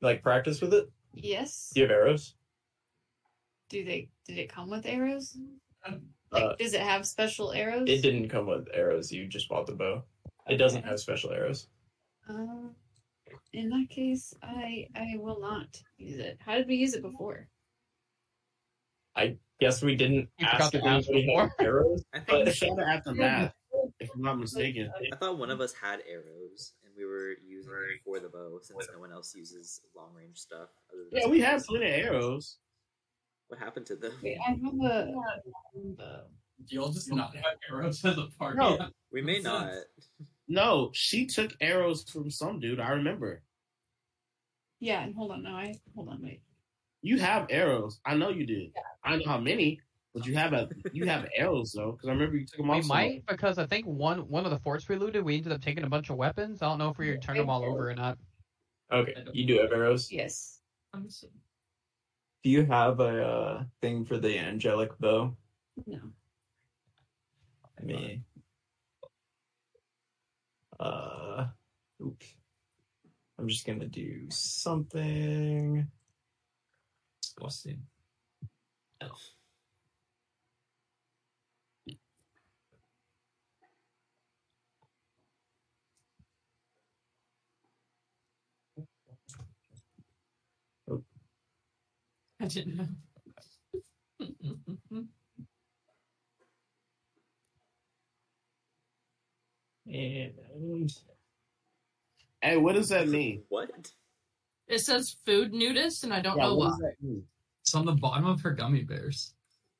Like 0.00 0.22
practice 0.22 0.60
with 0.60 0.74
it? 0.74 0.90
Yes. 1.14 1.70
Do 1.74 1.80
you 1.80 1.86
have 1.86 1.92
arrows? 1.96 2.34
Do 3.68 3.84
they? 3.84 4.08
Did 4.26 4.38
it 4.38 4.48
come 4.52 4.70
with 4.70 4.86
arrows? 4.86 5.36
Uh, 5.84 5.92
Like, 6.30 6.58
does 6.58 6.74
it 6.74 6.80
have 6.80 7.06
special 7.06 7.52
arrows? 7.52 7.88
It 7.88 8.02
didn't 8.02 8.28
come 8.28 8.46
with 8.46 8.66
arrows. 8.72 9.10
You 9.12 9.26
just 9.26 9.48
bought 9.48 9.66
the 9.66 9.74
bow. 9.74 10.04
It 10.48 10.56
doesn't 10.56 10.84
have 10.84 11.00
special 11.00 11.30
arrows. 11.32 11.68
Uh, 12.28 12.68
in 13.52 13.68
that 13.70 13.86
case, 13.90 14.34
I 14.42 14.86
I 14.94 15.16
will 15.18 15.40
not 15.40 15.80
use 15.98 16.18
it. 16.18 16.38
How 16.44 16.54
did 16.56 16.66
we 16.68 16.76
use 16.76 16.94
it 16.94 17.02
before? 17.02 17.48
I 19.14 19.36
guess 19.60 19.82
we 19.82 19.94
didn't 19.94 20.28
You 20.38 20.46
ask 20.46 20.72
forgot 20.72 20.74
if 20.74 20.82
to 20.82 20.88
ask 20.88 21.08
anybody 21.10 21.36
had 21.36 21.50
before. 21.58 21.66
arrows. 21.66 22.04
I 22.14 22.18
But 22.18 22.26
think 22.28 22.48
it's 22.48 22.56
shot 22.56 22.78
at 22.80 23.04
the 23.04 23.14
map, 23.14 23.54
if 24.00 24.10
I'm 24.14 24.22
not 24.22 24.38
mistaken. 24.38 24.90
I 25.12 25.16
thought 25.16 25.38
one 25.38 25.50
of 25.50 25.60
us 25.60 25.74
had 25.74 26.00
arrows 26.08 26.72
and 26.84 26.92
we 26.96 27.04
were 27.04 27.34
using 27.46 27.70
them 27.72 27.88
for 28.04 28.20
the 28.20 28.28
bow 28.28 28.58
since 28.62 28.88
no 28.92 28.98
one 29.00 29.12
else 29.12 29.34
uses 29.34 29.80
long 29.94 30.14
range 30.14 30.38
stuff. 30.38 30.70
Other 30.92 31.04
than 31.10 31.20
Yeah, 31.20 31.26
we 31.28 31.40
have 31.40 31.64
plenty 31.66 31.86
of 31.86 32.06
arrows. 32.06 32.58
What 33.48 33.60
happened 33.60 33.84
to 33.86 33.96
them? 33.96 34.12
Wait, 34.22 34.38
I 34.46 34.50
have 34.52 34.60
a. 34.62 35.12
the- 35.96 36.26
You'll 36.68 36.92
just 36.92 37.12
not 37.12 37.34
have 37.34 37.44
arrows 37.70 38.04
as 38.04 38.16
a 38.16 38.28
party. 38.38 38.56
No. 38.58 38.78
We 39.10 39.20
may 39.20 39.40
not. 39.40 39.72
No, 40.48 40.90
she 40.92 41.26
took 41.26 41.54
arrows 41.60 42.04
from 42.08 42.30
some 42.30 42.60
dude. 42.60 42.80
I 42.80 42.90
remember. 42.90 43.42
Yeah, 44.80 45.02
and 45.02 45.14
hold 45.14 45.30
on. 45.30 45.42
No, 45.42 45.50
I 45.50 45.74
hold 45.94 46.08
on. 46.08 46.20
Wait. 46.22 46.42
You 47.02 47.18
have 47.18 47.46
arrows. 47.50 48.00
I 48.04 48.14
know 48.14 48.30
you 48.30 48.46
did. 48.46 48.72
I 49.04 49.10
don't 49.10 49.24
know 49.24 49.32
how 49.32 49.38
many, 49.38 49.80
but 50.14 50.26
you 50.26 50.34
have 50.34 50.52
a 50.52 50.68
you 50.92 51.06
have 51.06 51.26
arrows 51.36 51.72
though, 51.72 51.92
because 51.92 52.08
I 52.08 52.12
remember 52.12 52.36
you 52.36 52.46
took 52.46 52.58
them 52.58 52.68
We 52.68 52.78
off. 52.78 52.86
might 52.86 53.26
because 53.26 53.58
I 53.58 53.66
think 53.66 53.86
one 53.86 54.28
one 54.28 54.44
of 54.44 54.50
the 54.50 54.58
forts 54.58 54.88
we 54.88 54.96
looted, 54.96 55.24
we 55.24 55.36
ended 55.36 55.52
up 55.52 55.62
taking 55.62 55.84
a 55.84 55.88
bunch 55.88 56.10
of 56.10 56.16
weapons. 56.16 56.62
I 56.62 56.66
don't 56.68 56.78
know 56.78 56.90
if 56.90 56.98
we 56.98 57.16
turned 57.18 57.38
them 57.38 57.50
all 57.50 57.64
over 57.64 57.90
or 57.90 57.94
not. 57.94 58.18
Okay, 58.92 59.14
you 59.32 59.46
do 59.46 59.58
have 59.58 59.72
arrows. 59.72 60.12
Yes. 60.12 60.60
Do 60.94 62.50
you 62.50 62.66
have 62.66 63.00
a 63.00 63.24
uh, 63.26 63.64
thing 63.80 64.04
for 64.04 64.18
the 64.18 64.38
angelic 64.38 64.98
bow? 64.98 65.34
No. 65.86 66.00
Me. 67.82 68.22
Uh, 70.82 71.46
oop. 72.02 72.24
I'm 73.38 73.46
just 73.48 73.64
gonna 73.64 73.86
do 73.86 74.26
something. 74.30 75.86
What's 77.38 77.62
the 77.62 77.76
elf? 79.00 79.30
I 92.40 92.46
didn't 92.46 92.76
know. 92.76 92.88
And 99.92 100.90
Hey, 102.40 102.56
what 102.56 102.74
does 102.74 102.88
that 102.88 103.08
mean? 103.08 103.42
What? 103.50 103.70
it 104.68 104.78
says 104.80 105.16
food 105.26 105.52
nudist, 105.52 106.02
and 106.04 106.14
I 106.14 106.20
don't 106.20 106.36
Yeah, 106.36 106.44
know 106.44 106.54
what 106.54 106.58
why. 106.58 106.70
does 106.70 106.78
that 106.78 106.94
mean? 107.02 107.22
It's 107.60 107.74
on 107.74 107.84
the 107.84 107.92
bottom 107.92 108.26
of 108.26 108.40
her 108.40 108.52
gummy 108.52 108.82
bears. 108.82 109.34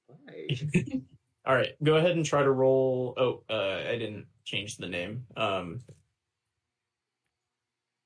Why? 0.07 0.49
all 1.47 1.55
right, 1.55 1.73
go 1.83 1.97
ahead 1.97 2.13
and 2.13 2.25
try 2.25 2.43
to 2.43 2.51
roll. 2.51 3.15
Oh, 3.17 3.43
uh, 3.49 3.83
I 3.89 3.99
didn't 3.99 4.27
change 4.45 4.77
the 4.77 4.87
name. 4.89 5.25
Um, 5.37 5.81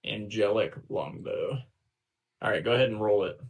angelic 0.06 0.74
longbow. 0.88 1.58
All 2.40 2.50
right, 2.50 2.64
go 2.64 2.72
ahead 2.72 2.88
and 2.88 3.00
roll 3.00 3.24
it. 3.24 3.40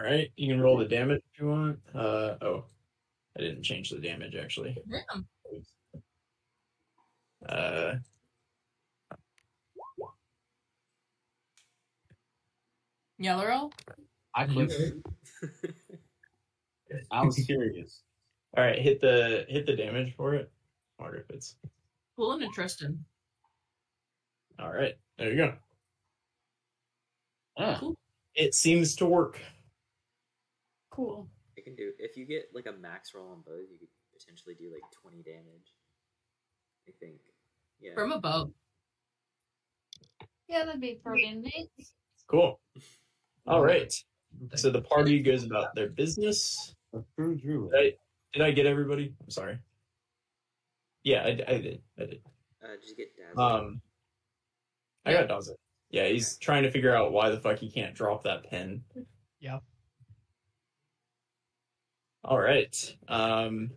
All 0.00 0.06
right, 0.06 0.32
you 0.36 0.48
can 0.50 0.62
roll 0.62 0.78
the 0.78 0.86
damage 0.86 1.20
if 1.34 1.40
you 1.40 1.48
want. 1.48 1.78
Uh 1.94 2.36
oh, 2.40 2.64
I 3.36 3.40
didn't 3.42 3.62
change 3.62 3.90
the 3.90 3.98
damage 3.98 4.34
actually. 4.34 4.74
Damn. 4.90 5.26
Uh, 7.46 7.94
Yellow? 13.18 13.70
I 14.34 14.46
couldn't. 14.46 15.04
I 17.12 17.22
was 17.22 17.36
curious. 17.36 18.00
all 18.56 18.64
right, 18.64 18.78
hit 18.78 19.02
the 19.02 19.44
hit 19.50 19.66
the 19.66 19.76
damage 19.76 20.14
for 20.16 20.34
it. 20.34 20.50
Wonder 20.98 21.18
if 21.18 21.28
it's 21.28 21.56
Cool 22.16 22.32
and 22.32 22.42
interesting. 22.42 23.04
all 24.58 24.72
right. 24.72 24.94
There 25.18 25.30
you 25.30 25.36
go. 25.36 25.54
Ah, 27.58 27.80
It 28.34 28.54
seems 28.54 28.96
to 28.96 29.04
work. 29.04 29.38
Cool. 31.00 31.30
I 31.56 31.62
can 31.62 31.74
do 31.76 31.92
if 31.98 32.14
you 32.18 32.26
get 32.26 32.50
like 32.54 32.66
a 32.66 32.72
max 32.72 33.14
roll 33.14 33.28
on 33.30 33.40
both, 33.46 33.64
you 33.72 33.78
could 33.78 33.88
potentially 34.18 34.54
do 34.54 34.70
like 34.70 34.82
twenty 34.92 35.22
damage. 35.22 35.72
I 36.86 36.92
think. 37.00 37.20
Yeah. 37.80 37.94
From 37.94 38.12
a 38.12 38.20
boat. 38.20 38.52
Yeah, 40.46 40.66
that'd 40.66 40.80
be 40.80 41.00
pretty 41.02 41.32
neat. 41.32 41.70
Cool. 42.26 42.60
All 43.46 43.62
right. 43.62 43.90
So 44.56 44.70
the 44.70 44.82
party 44.82 45.20
goes 45.22 45.44
about 45.44 45.74
their 45.74 45.88
business. 45.88 46.74
a 46.94 46.98
true. 47.16 47.70
Did 47.72 47.78
I, 47.78 47.92
did 48.34 48.42
I 48.42 48.50
get 48.50 48.66
everybody? 48.66 49.14
I'm 49.22 49.30
sorry. 49.30 49.58
Yeah, 51.02 51.22
I, 51.22 51.28
I 51.28 51.58
did. 51.60 51.80
I 51.98 52.04
did. 52.04 52.20
uh, 52.62 52.68
did 52.68 52.88
you 52.88 52.96
get 52.96 53.16
Daz? 53.16 53.38
Um, 53.38 53.80
I 55.06 55.12
got 55.14 55.28
Dawson. 55.28 55.56
Yeah, 55.90 56.08
he's 56.08 56.36
trying 56.36 56.64
to 56.64 56.70
figure 56.70 56.94
out 56.94 57.12
why 57.12 57.30
the 57.30 57.40
fuck 57.40 57.58
he 57.58 57.70
can't 57.70 57.94
drop 57.94 58.24
that 58.24 58.44
pen. 58.50 58.82
Yeah. 59.40 59.60
All 62.24 62.40
right. 62.40 62.96
Um, 63.08 63.70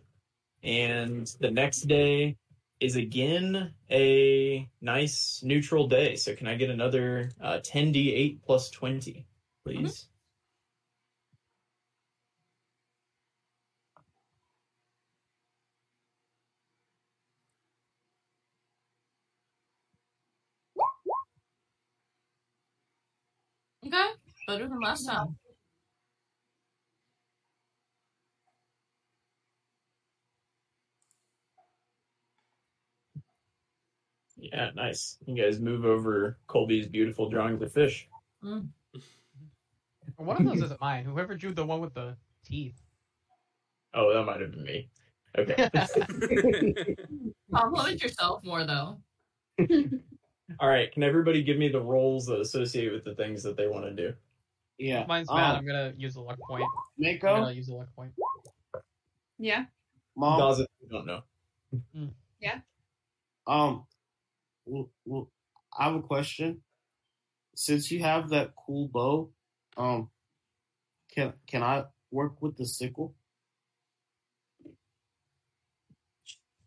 and 0.62 1.26
the 1.40 1.50
next 1.50 1.82
day 1.82 2.36
is 2.80 2.96
again 2.96 3.72
a 3.90 4.68
nice 4.80 5.42
neutral 5.42 5.88
day. 5.88 6.16
So 6.16 6.34
can 6.34 6.46
I 6.46 6.54
get 6.54 6.70
another 6.70 7.30
uh, 7.40 7.60
10d8 7.60 8.42
plus 8.42 8.70
20, 8.70 9.26
please? 9.64 10.08
Okay. 23.86 24.08
Better 24.46 24.68
than 24.68 24.80
last 24.80 25.04
time. 25.06 25.36
Yeah, 34.52 34.70
nice. 34.74 35.16
You 35.26 35.42
guys 35.42 35.58
move 35.58 35.84
over 35.84 36.38
Colby's 36.46 36.86
beautiful 36.86 37.28
drawings 37.30 37.62
of 37.62 37.72
fish. 37.72 38.08
One 38.42 40.36
of 40.36 40.44
those 40.44 40.62
isn't 40.62 40.80
mine. 40.80 41.04
Whoever 41.04 41.34
drew 41.34 41.52
the 41.52 41.64
one 41.64 41.80
with 41.80 41.94
the 41.94 42.16
teeth. 42.44 42.80
Oh, 43.94 44.12
that 44.12 44.24
might 44.24 44.40
have 44.40 44.50
been 44.52 44.62
me. 44.62 44.90
Okay. 45.36 45.68
Compliment 47.54 48.02
yourself 48.02 48.44
more 48.44 48.64
though. 48.64 48.98
All 50.60 50.68
right. 50.68 50.92
Can 50.92 51.02
everybody 51.02 51.42
give 51.42 51.56
me 51.56 51.68
the 51.68 51.80
roles 51.80 52.26
that 52.26 52.40
associate 52.40 52.92
with 52.92 53.04
the 53.04 53.14
things 53.14 53.42
that 53.42 53.56
they 53.56 53.66
want 53.66 53.86
to 53.86 53.92
do? 53.92 54.14
Yeah. 54.78 55.04
Mine's 55.08 55.30
um, 55.30 55.36
bad. 55.36 55.56
I'm 55.56 55.66
gonna 55.66 55.94
use 55.96 56.16
a 56.16 56.20
luck 56.20 56.38
point. 56.48 56.64
I'm 56.64 57.14
Mako, 57.14 57.40
gonna 57.40 57.52
use 57.52 57.68
a 57.68 57.74
luck 57.74 57.88
point. 57.96 58.12
Yeah. 59.38 59.64
mom, 60.16 60.38
Dawson, 60.38 60.66
you 60.80 60.88
don't 60.90 61.06
know. 61.06 61.22
um, 61.94 62.12
well, 63.46 63.46
well, 63.46 63.86
I 64.66 65.84
have 65.84 65.94
a 65.94 66.02
question. 66.02 66.62
Since 67.54 67.90
you 67.90 68.00
have 68.00 68.30
that 68.30 68.52
cool 68.56 68.88
bow, 68.88 69.30
um, 69.76 70.10
can 71.14 71.34
can 71.46 71.62
I 71.62 71.84
work 72.10 72.42
with 72.42 72.56
the 72.56 72.66
sickle? 72.66 73.14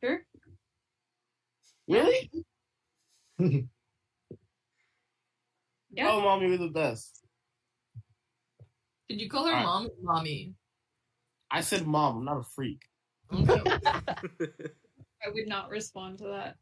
Sure. 0.02 0.22
Really? 1.88 2.32
Yeah. 5.90 6.10
Oh, 6.12 6.22
mommy, 6.22 6.48
you're 6.48 6.58
the 6.58 6.68
best. 6.68 7.26
Did 9.10 9.20
you 9.20 9.30
call 9.30 9.46
her 9.46 9.52
Alright. 9.52 9.66
mom 9.66 9.86
or 9.86 10.14
mommy? 10.14 10.54
I 11.50 11.62
said 11.62 11.88
mom. 11.88 12.18
I'm 12.18 12.26
not 12.26 12.38
a 12.38 12.44
freak. 12.44 12.82
Okay. 13.34 13.62
I 15.26 15.30
would 15.34 15.48
not 15.48 15.70
respond 15.70 16.20
to 16.20 16.26
that. 16.26 16.58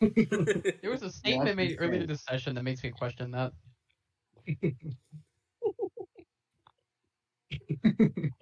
There 0.00 0.90
was 0.90 1.02
a 1.02 1.10
statement 1.10 1.46
that's 1.46 1.56
made 1.56 1.76
earlier 1.78 1.94
insane. 1.94 2.08
this 2.08 2.24
session 2.28 2.54
that 2.56 2.62
makes 2.62 2.82
me 2.82 2.90
question 2.90 3.30
that. 3.32 3.52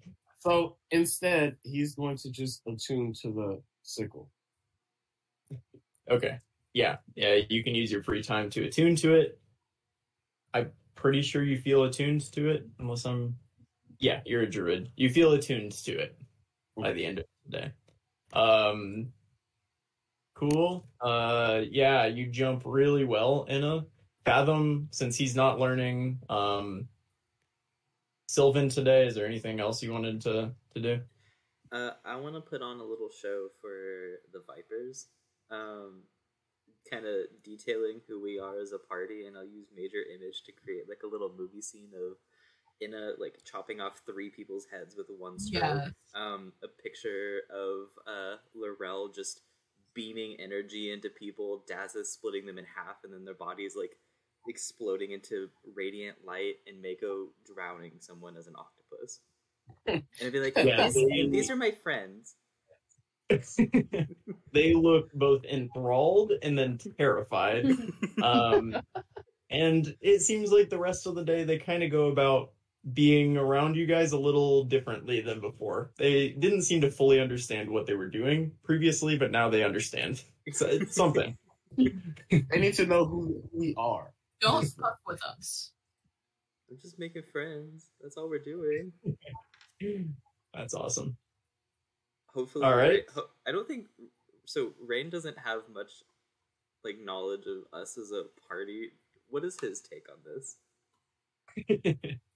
So 0.44 0.76
instead, 0.90 1.56
he's 1.62 1.94
going 1.94 2.18
to 2.18 2.30
just 2.30 2.60
attune 2.66 3.14
to 3.22 3.32
the 3.32 3.62
sickle. 3.82 4.30
Okay. 6.10 6.38
Yeah. 6.74 6.96
Yeah. 7.14 7.38
You 7.48 7.64
can 7.64 7.74
use 7.74 7.90
your 7.90 8.02
free 8.02 8.22
time 8.22 8.50
to 8.50 8.64
attune 8.64 8.94
to 8.96 9.14
it. 9.14 9.40
I'm 10.52 10.70
pretty 10.94 11.22
sure 11.22 11.42
you 11.42 11.58
feel 11.58 11.84
attuned 11.84 12.30
to 12.32 12.50
it, 12.50 12.66
unless 12.78 13.06
I'm. 13.06 13.36
Yeah, 14.00 14.20
you're 14.26 14.42
a 14.42 14.50
druid. 14.50 14.90
You 14.96 15.08
feel 15.08 15.32
attuned 15.32 15.72
to 15.84 15.98
it 15.98 16.18
by 16.76 16.92
the 16.92 17.06
end 17.06 17.20
of 17.20 17.24
the 17.46 17.58
day. 17.58 17.72
Um. 18.34 19.08
Cool. 20.34 20.86
Uh. 21.00 21.62
Yeah. 21.70 22.06
You 22.06 22.26
jump 22.26 22.62
really 22.64 23.04
well, 23.04 23.46
Inna. 23.48 23.86
Fathom, 24.24 24.88
since 24.90 25.16
he's 25.16 25.36
not 25.36 25.58
learning 25.58 26.18
um 26.28 26.88
Sylvan 28.26 28.68
today, 28.68 29.06
is 29.06 29.14
there 29.14 29.26
anything 29.26 29.60
else 29.60 29.82
you 29.82 29.92
wanted 29.92 30.20
to 30.22 30.52
to 30.74 30.80
do? 30.80 31.00
Uh, 31.70 31.90
I 32.04 32.16
want 32.16 32.34
to 32.36 32.40
put 32.40 32.62
on 32.62 32.78
a 32.78 32.84
little 32.84 33.10
show 33.10 33.48
for 33.60 34.20
the 34.32 34.42
Vipers, 34.46 35.08
um, 35.50 36.02
kind 36.88 37.04
of 37.04 37.26
detailing 37.42 38.00
who 38.06 38.22
we 38.22 38.38
are 38.38 38.60
as 38.60 38.72
a 38.72 38.78
party, 38.78 39.26
and 39.26 39.36
I'll 39.36 39.44
use 39.44 39.66
Major 39.74 40.02
Image 40.14 40.42
to 40.46 40.52
create 40.52 40.88
like 40.88 41.02
a 41.04 41.08
little 41.08 41.32
movie 41.36 41.60
scene 41.60 41.90
of 41.94 42.16
in 42.80 42.94
a 42.94 43.12
like 43.18 43.38
chopping 43.44 43.80
off 43.80 44.02
three 44.06 44.30
people's 44.30 44.66
heads 44.72 44.96
with 44.96 45.06
one 45.18 45.38
stroke. 45.38 45.62
Yes. 45.62 45.90
Um, 46.14 46.52
a 46.62 46.68
picture 46.68 47.42
of 47.50 47.88
uh, 48.06 48.36
Laurel 48.54 49.08
just 49.08 49.40
beaming 49.94 50.36
energy 50.40 50.92
into 50.92 51.08
people, 51.08 51.64
Dazza 51.70 52.04
splitting 52.04 52.46
them 52.46 52.58
in 52.58 52.64
half, 52.64 52.96
and 53.04 53.12
then 53.12 53.24
their 53.24 53.34
bodies 53.34 53.74
like 53.76 53.92
exploding 54.48 55.12
into 55.12 55.48
radiant 55.74 56.18
light, 56.24 56.56
and 56.66 56.82
Mako 56.82 57.28
drowning 57.54 57.92
someone 58.00 58.36
as 58.36 58.46
an 58.46 58.54
octopus. 58.56 59.20
And 59.86 60.02
it'd 60.20 60.32
be 60.32 60.40
like, 60.40 60.56
Yeah, 60.64 60.84
these, 60.88 60.94
they- 60.94 61.28
these 61.30 61.50
are 61.50 61.56
my 61.56 61.70
friends. 61.82 62.36
they 64.52 64.74
look 64.74 65.10
both 65.14 65.44
enthralled 65.46 66.32
and 66.42 66.58
then 66.58 66.78
terrified. 66.98 67.66
Um, 68.22 68.76
and 69.50 69.94
it 70.00 70.20
seems 70.22 70.50
like 70.50 70.70
the 70.70 70.78
rest 70.78 71.06
of 71.06 71.14
the 71.14 71.24
day 71.24 71.44
they 71.44 71.58
kind 71.58 71.82
of 71.82 71.90
go 71.90 72.06
about 72.08 72.52
being 72.92 73.36
around 73.36 73.76
you 73.76 73.86
guys 73.86 74.12
a 74.12 74.18
little 74.18 74.64
differently 74.64 75.20
than 75.20 75.40
before. 75.40 75.90
They 75.96 76.30
didn't 76.30 76.62
seem 76.62 76.82
to 76.82 76.90
fully 76.90 77.20
understand 77.20 77.70
what 77.70 77.86
they 77.86 77.94
were 77.94 78.08
doing 78.10 78.52
previously, 78.62 79.16
but 79.16 79.30
now 79.30 79.48
they 79.48 79.64
understand. 79.64 80.22
It's, 80.46 80.60
it's 80.60 80.94
something. 80.94 81.36
They 81.76 82.60
need 82.60 82.74
to 82.74 82.86
know 82.86 83.04
who 83.04 83.42
we 83.52 83.74
are. 83.76 84.12
Don't 84.40 84.64
fuck 84.64 84.98
with 85.06 85.20
us. 85.24 85.72
We're 86.68 86.76
just 86.76 86.98
making 87.00 87.22
friends. 87.32 87.90
That's 88.00 88.16
all 88.16 88.28
we're 88.28 88.38
doing. 88.38 88.92
That's 90.52 90.74
awesome. 90.74 91.16
Hopefully, 92.32 92.64
All 92.64 92.76
right. 92.76 93.02
ho- 93.14 93.28
I 93.46 93.52
don't 93.52 93.66
think 93.66 93.86
so. 94.46 94.72
Rain 94.86 95.10
doesn't 95.10 95.38
have 95.38 95.62
much 95.72 95.90
like 96.84 96.96
knowledge 97.02 97.46
of 97.46 97.78
us 97.78 97.96
as 97.98 98.12
a 98.12 98.24
party. 98.48 98.90
What 99.28 99.44
is 99.44 99.56
his 99.60 99.80
take 99.80 100.06
on 100.08 100.18
this? 100.24 100.56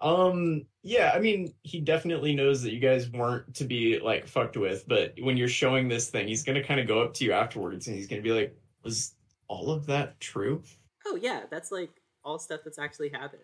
um, 0.00 0.66
yeah, 0.82 1.12
I 1.14 1.18
mean, 1.18 1.54
he 1.62 1.80
definitely 1.80 2.34
knows 2.34 2.62
that 2.62 2.72
you 2.72 2.80
guys 2.80 3.10
weren't 3.10 3.54
to 3.56 3.64
be 3.64 3.98
like 3.98 4.26
fucked 4.26 4.56
with, 4.56 4.86
but 4.86 5.14
when 5.20 5.36
you're 5.36 5.48
showing 5.48 5.88
this 5.88 6.10
thing, 6.10 6.28
he's 6.28 6.42
gonna 6.44 6.62
kind 6.62 6.80
of 6.80 6.86
go 6.86 7.02
up 7.02 7.14
to 7.14 7.24
you 7.24 7.32
afterwards 7.32 7.86
and 7.86 7.96
he's 7.96 8.06
gonna 8.06 8.22
be 8.22 8.32
like, 8.32 8.56
"Was 8.82 9.14
all 9.48 9.70
of 9.70 9.86
that 9.86 10.20
true?" 10.20 10.62
Oh 11.06 11.16
yeah, 11.16 11.42
that's 11.50 11.72
like 11.72 11.90
all 12.22 12.38
stuff 12.38 12.60
that's 12.64 12.78
actually 12.78 13.10
happened. 13.10 13.42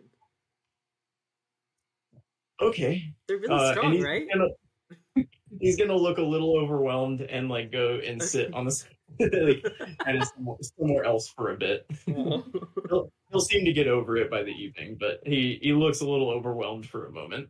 Okay, 2.61 3.15
They're 3.27 3.39
really 3.39 3.55
Uh, 3.55 3.73
strong, 3.73 3.93
he's 3.93 4.05
right? 4.05 4.27
Gonna, 4.33 5.27
he's 5.61 5.77
gonna 5.77 5.97
look 5.97 6.19
a 6.19 6.23
little 6.23 6.59
overwhelmed 6.59 7.23
and 7.23 7.49
like 7.49 7.73
go 7.73 8.01
and 8.05 8.23
sit 8.23 8.53
on 8.53 8.67
the 8.67 8.85
like 9.19 9.99
kind 9.99 10.21
of 10.21 10.29
somewhere, 10.29 10.57
somewhere 10.61 11.05
else 11.05 11.29
for 11.29 11.53
a 11.53 11.57
bit. 11.57 11.87
He'll, 12.07 13.11
he'll 13.31 13.41
seem 13.41 13.65
to 13.65 13.73
get 13.73 13.89
over 13.89 14.17
it 14.17 14.31
by 14.31 14.43
the 14.43 14.51
evening, 14.51 14.97
but 14.99 15.21
he 15.25 15.59
he 15.63 15.73
looks 15.73 16.01
a 16.01 16.09
little 16.09 16.31
overwhelmed 16.31 16.87
for 16.87 17.07
a 17.07 17.13
moment. 17.13 17.49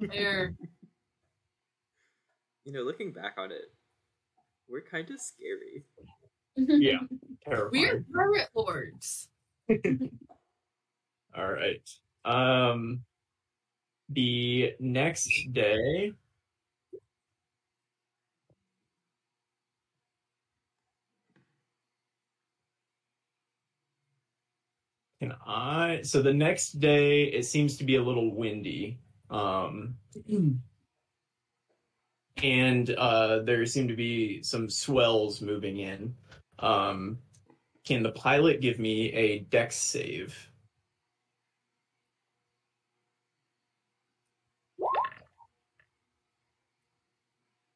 There. 0.00 0.54
you 2.64 2.72
know, 2.72 2.82
looking 2.82 3.12
back 3.12 3.34
on 3.36 3.52
it, 3.52 3.72
we're 4.68 4.80
kind 4.80 5.10
of 5.10 5.20
scary. 5.20 5.84
Yeah. 6.56 6.98
Terrifying. 7.44 7.70
We're 7.72 8.04
pirate 8.14 8.48
lords. 8.54 9.28
All 11.36 11.52
right. 11.52 11.88
Um, 12.24 13.02
the 14.08 14.74
next 14.80 15.30
day. 15.52 16.12
Can 25.20 25.34
I? 25.46 26.00
So 26.02 26.22
the 26.22 26.32
next 26.32 26.80
day, 26.80 27.24
it 27.24 27.44
seems 27.44 27.76
to 27.76 27.84
be 27.84 27.96
a 27.96 28.02
little 28.02 28.34
windy. 28.34 28.98
Um, 29.28 29.96
and 32.42 32.90
uh, 32.90 33.40
there 33.40 33.64
seem 33.66 33.88
to 33.88 33.96
be 33.96 34.42
some 34.42 34.70
swells 34.70 35.42
moving 35.42 35.78
in. 35.78 36.14
Um, 36.58 37.18
can 37.84 38.02
the 38.02 38.12
pilot 38.12 38.62
give 38.62 38.78
me 38.78 39.12
a 39.12 39.40
dex 39.40 39.76
save? 39.76 40.48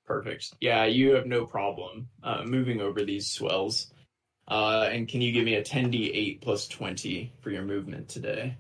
Perfect. 0.07 0.55
Yeah, 0.61 0.85
you 0.85 1.15
have 1.15 1.27
no 1.27 1.47
problem 1.47 2.09
uh, 2.23 2.45
moving 2.45 2.81
over 2.81 3.05
these 3.05 3.31
swells. 3.31 3.93
Uh, 4.47 4.89
and 4.91 5.09
can 5.09 5.21
you 5.21 5.33
give 5.33 5.45
me 5.45 5.55
a 5.55 5.63
10d8 5.63 6.41
plus 6.41 6.69
20 6.69 7.33
for 7.41 7.51
your 7.51 7.63
movement 7.63 8.09
today? 8.09 8.57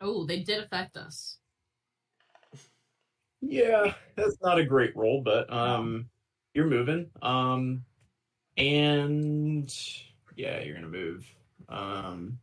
Oh, 0.00 0.24
they 0.24 0.40
did 0.40 0.62
affect 0.62 0.96
us. 0.96 1.38
Yeah, 3.40 3.94
that's 4.16 4.36
not 4.42 4.58
a 4.58 4.64
great 4.64 4.96
roll, 4.96 5.22
but 5.22 5.52
um, 5.52 6.08
you're 6.54 6.66
moving. 6.66 7.10
Um, 7.22 7.84
and 8.56 9.72
yeah, 10.36 10.60
you're 10.62 10.74
gonna 10.74 10.88
move. 10.88 11.26
Um, 11.68 12.38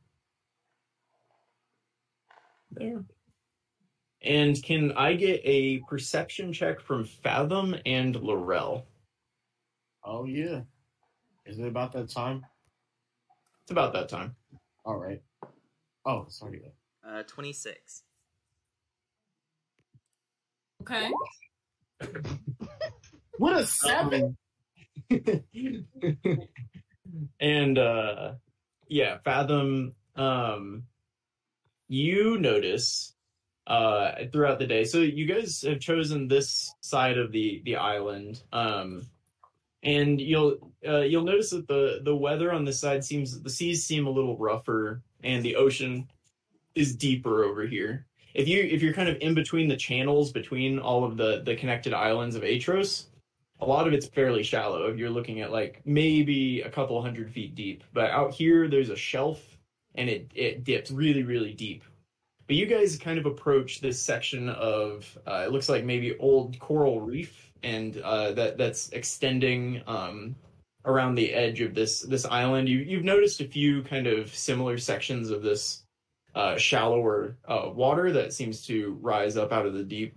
there. 2.71 3.03
And 4.23 4.61
can 4.63 4.93
I 4.93 5.13
get 5.13 5.41
a 5.43 5.79
perception 5.79 6.53
check 6.53 6.79
from 6.79 7.05
Fathom 7.05 7.75
and 7.85 8.15
Laurel? 8.15 8.85
Oh 10.03 10.25
yeah. 10.25 10.61
Is 11.45 11.59
it 11.59 11.67
about 11.67 11.91
that 11.93 12.09
time? 12.09 12.45
It's 13.63 13.71
about 13.71 13.93
that 13.93 14.07
time. 14.09 14.35
All 14.85 14.97
right. 14.97 15.21
Oh, 16.05 16.25
sorry. 16.29 16.61
Uh, 17.05 17.23
twenty 17.23 17.53
six. 17.53 18.03
Okay. 20.81 21.11
What 23.37 23.59
a 23.59 23.65
seven! 23.65 24.37
and 27.39 27.77
uh 27.77 28.33
yeah 28.87 29.17
fathom 29.23 29.93
um 30.15 30.83
you 31.87 32.37
notice 32.37 33.12
uh 33.67 34.11
throughout 34.31 34.59
the 34.59 34.67
day. 34.67 34.83
So 34.83 34.99
you 34.99 35.25
guys 35.25 35.61
have 35.61 35.79
chosen 35.79 36.27
this 36.27 36.73
side 36.81 37.17
of 37.17 37.31
the 37.31 37.61
the 37.65 37.77
island 37.77 38.43
um 38.51 39.07
and 39.83 40.19
you'll 40.19 40.71
uh, 40.87 41.01
you'll 41.01 41.23
notice 41.23 41.49
that 41.51 41.67
the 41.67 41.99
the 42.03 42.15
weather 42.15 42.51
on 42.51 42.65
this 42.65 42.79
side 42.79 43.03
seems 43.03 43.41
the 43.41 43.49
seas 43.49 43.85
seem 43.85 44.07
a 44.07 44.09
little 44.09 44.37
rougher 44.37 45.01
and 45.23 45.43
the 45.43 45.55
ocean 45.55 46.07
is 46.75 46.95
deeper 46.95 47.43
over 47.43 47.65
here. 47.65 48.05
If 48.33 48.47
you 48.47 48.63
if 48.63 48.81
you're 48.81 48.93
kind 48.93 49.09
of 49.09 49.17
in 49.21 49.33
between 49.33 49.67
the 49.67 49.77
channels 49.77 50.31
between 50.31 50.79
all 50.79 51.03
of 51.03 51.17
the 51.17 51.41
the 51.45 51.55
connected 51.55 51.93
islands 51.93 52.35
of 52.35 52.43
Aetros 52.43 53.07
a 53.59 53.65
lot 53.65 53.87
of 53.87 53.93
it's 53.93 54.07
fairly 54.07 54.43
shallow. 54.43 54.91
You're 54.91 55.09
looking 55.09 55.39
at 55.39 55.51
like 55.51 55.81
maybe 55.85 56.61
a 56.61 56.69
couple 56.69 57.01
hundred 57.01 57.31
feet 57.31 57.55
deep 57.55 57.83
but 57.93 58.09
out 58.09 58.33
here 58.33 58.67
there's 58.67 58.89
a 58.89 58.95
shelf 58.95 59.57
and 59.95 60.09
it 60.09 60.31
it 60.33 60.63
dips 60.63 60.91
really 60.91 61.23
really 61.23 61.53
deep 61.53 61.83
but 62.53 62.59
you 62.59 62.67
guys 62.67 62.99
kind 62.99 63.17
of 63.17 63.25
approach 63.25 63.81
this 63.81 63.99
section 63.99 64.47
of 64.47 65.17
uh, 65.25 65.43
it 65.47 65.51
looks 65.51 65.69
like 65.69 65.83
maybe 65.83 66.15
old 66.19 66.59
coral 66.59 67.01
reef 67.01 67.51
and 67.63 67.97
uh, 68.01 68.31
that 68.33 68.59
that's 68.59 68.89
extending 68.89 69.81
um, 69.87 70.35
around 70.85 71.15
the 71.15 71.33
edge 71.33 71.61
of 71.61 71.73
this 71.73 72.01
this 72.01 72.25
island. 72.25 72.69
You, 72.69 72.77
you've 72.77 73.03
noticed 73.03 73.41
a 73.41 73.47
few 73.47 73.81
kind 73.81 74.05
of 74.05 74.35
similar 74.35 74.77
sections 74.77 75.31
of 75.31 75.41
this 75.41 75.81
uh, 76.35 76.55
shallower 76.55 77.37
uh, 77.47 77.71
water 77.73 78.11
that 78.11 78.33
seems 78.33 78.63
to 78.67 78.99
rise 79.01 79.35
up 79.35 79.51
out 79.51 79.65
of 79.65 79.73
the 79.73 79.83
deep. 79.83 80.15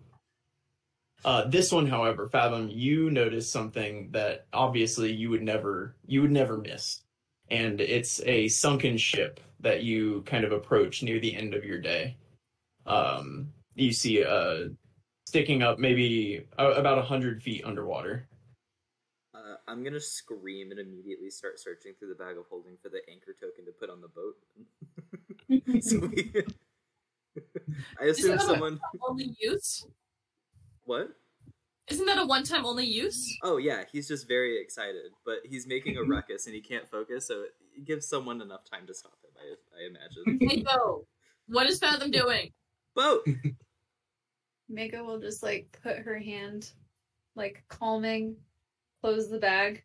Uh, 1.25 1.47
this 1.47 1.73
one, 1.73 1.87
however, 1.87 2.27
Fathom, 2.27 2.69
you 2.69 3.11
notice 3.11 3.51
something 3.51 4.11
that 4.11 4.45
obviously 4.53 5.11
you 5.11 5.31
would 5.31 5.43
never 5.43 5.97
you 6.07 6.21
would 6.21 6.33
never 6.33 6.59
miss, 6.59 7.01
and 7.49 7.81
it's 7.81 8.21
a 8.27 8.49
sunken 8.49 8.99
ship 8.99 9.41
that 9.61 9.85
you 9.85 10.21
kind 10.27 10.45
of 10.45 10.53
approach 10.53 11.03
near 11.03 11.19
the 11.19 11.35
end 11.35 11.55
of 11.55 11.65
your 11.65 11.81
day. 11.81 12.15
Um, 12.87 13.53
you 13.75 13.93
see 13.93 14.25
uh, 14.25 14.69
sticking 15.27 15.63
up 15.63 15.79
maybe 15.79 16.47
uh, 16.59 16.73
about 16.77 16.99
a 16.99 17.03
hundred 17.03 17.43
feet 17.43 17.65
underwater. 17.65 18.29
Uh, 19.35 19.57
I'm 19.69 19.85
gonna 19.85 20.01
scream 20.01 20.71
and 20.71 20.81
immediately 20.81 21.31
start 21.31 21.61
searching 21.61 21.93
through 21.99 22.09
the 22.09 22.15
bag 22.15 22.39
of 22.39 22.47
holding 22.49 22.77
for 22.83 22.89
the 22.89 23.01
anchor 23.11 23.35
token 23.39 23.65
to 23.67 23.73
put 23.73 23.91
on 23.91 24.01
the 24.01 24.09
boat. 24.09 24.37
so 25.83 26.07
we... 26.07 26.33
I 28.01 28.07
assume 28.07 28.31
that 28.37 28.43
a- 28.43 28.47
someone. 28.47 28.81
Only 29.07 29.37
use? 29.39 29.87
What? 30.85 31.11
Isn't 31.89 32.07
that 32.07 32.19
a 32.19 32.27
one-time 32.27 32.67
only 32.67 32.87
use? 32.87 33.39
Oh 33.45 33.59
yeah, 33.59 33.85
he's 33.93 34.09
just 34.09 34.27
very 34.27 34.61
excited, 34.61 35.13
but 35.25 35.37
he's 35.45 35.67
making 35.69 35.99
a 35.99 36.03
ruckus 36.03 36.47
and 36.47 36.55
he 36.55 36.61
can't 36.61 36.89
focus, 36.89 37.27
so 37.27 37.43
it 37.43 37.85
gives 37.85 38.09
someone 38.09 38.41
enough 38.41 38.65
time 38.65 38.87
to 38.89 38.95
stop 38.95 39.19
him. 39.23 39.31
I, 39.39 39.83
I 39.83 39.87
imagine. 39.87 40.49
Hey, 40.49 40.65
yo. 40.67 41.07
What 41.49 41.69
is 41.69 41.79
Fathom 41.79 42.11
doing? 42.11 42.51
Boat. 42.97 43.27
Mega 44.69 45.05
will 45.05 45.21
just 45.21 45.43
like 45.43 45.79
put 45.83 45.99
her 45.99 46.19
hand, 46.19 46.73
like 47.37 47.63
calming, 47.69 48.35
close 49.01 49.29
the 49.31 49.39
bag. 49.39 49.85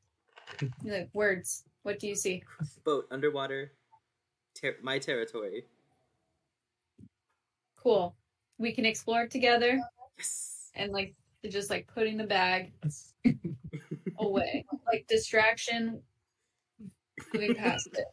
Like, 0.83 1.09
words. 1.13 1.63
What 1.83 1.99
do 1.99 2.07
you 2.07 2.15
see? 2.15 2.41
Boat 2.83 3.05
underwater. 3.11 3.73
Ter- 4.55 4.77
my 4.81 4.97
territory. 4.97 5.65
Cool. 7.77 8.15
We 8.57 8.71
can 8.71 8.85
explore 8.85 9.27
together 9.27 9.79
Yes. 10.17 10.69
and 10.75 10.91
like 10.91 11.13
just 11.49 11.69
like 11.69 11.87
putting 11.93 12.17
the 12.17 12.25
bag 12.27 12.71
away. 14.19 14.65
Like 14.87 15.05
distraction. 15.07 16.01
Moving 17.33 17.55
past 17.55 17.87
it. 17.93 18.05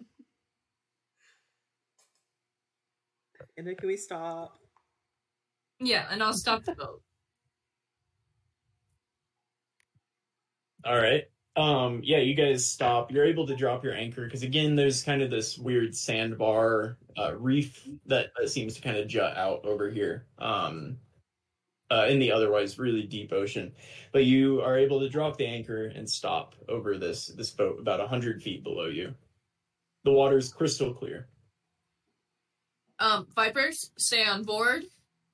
And 3.57 3.67
then 3.67 3.75
can 3.77 3.89
we 3.89 3.97
stop? 3.97 4.59
Yeah, 5.81 6.07
and 6.11 6.23
I'll 6.23 6.33
stop 6.33 6.65
the 6.65 6.75
boat. 6.75 7.03
All 10.85 10.97
right. 10.97 11.25
Um, 11.57 12.03
yeah, 12.05 12.19
you 12.19 12.35
guys 12.35 12.67
stop. 12.67 13.11
You're 13.11 13.25
able 13.25 13.47
to 13.49 13.57
drop 13.57 13.83
your 13.83 13.93
anchor 13.93 14.25
because 14.25 14.45
again, 14.45 14.77
there's 14.77 15.03
kind 15.03 15.23
of 15.23 15.31
this 15.31 15.59
weird 15.59 15.95
sandbar 15.95 16.99
uh, 17.17 17.35
reef 17.37 17.87
that, 18.07 18.29
that 18.39 18.49
seems 18.49 18.75
to 18.75 18.81
kind 18.81 18.97
of 18.97 19.09
jut 19.09 19.37
out 19.37 19.65
over 19.65 19.91
here 19.91 20.27
um, 20.39 20.99
uh, 21.91 22.07
in 22.09 22.21
the 22.21 22.31
otherwise 22.31 22.79
really 22.79 23.03
deep 23.03 23.33
ocean. 23.33 23.73
But 24.13 24.25
you 24.25 24.61
are 24.63 24.79
able 24.79 25.01
to 25.01 25.09
drop 25.09 25.37
the 25.37 25.47
anchor 25.47 25.87
and 25.87 26.09
stop 26.09 26.55
over 26.69 26.97
this 26.97 27.27
this 27.27 27.51
boat 27.51 27.81
about 27.81 28.07
hundred 28.09 28.41
feet 28.41 28.63
below 28.63 28.87
you. 28.87 29.15
The 30.05 30.13
water's 30.13 30.53
crystal 30.53 30.95
clear. 30.95 31.27
Um, 33.01 33.27
Vipers, 33.35 33.91
stay 33.97 34.25
on 34.25 34.45
board. 34.45 34.85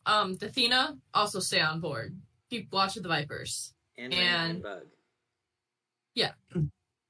Um, 0.06 0.36
Athena, 0.40 0.97
also 1.14 1.40
stay 1.40 1.60
on 1.60 1.81
board. 1.81 2.16
Keep 2.51 2.72
watch 2.72 2.97
of 2.97 3.02
the 3.02 3.09
Vipers. 3.09 3.72
And, 3.98 4.12
And- 4.12 4.52
and 4.52 4.62
bug. 4.62 4.82
Yeah. 6.14 6.32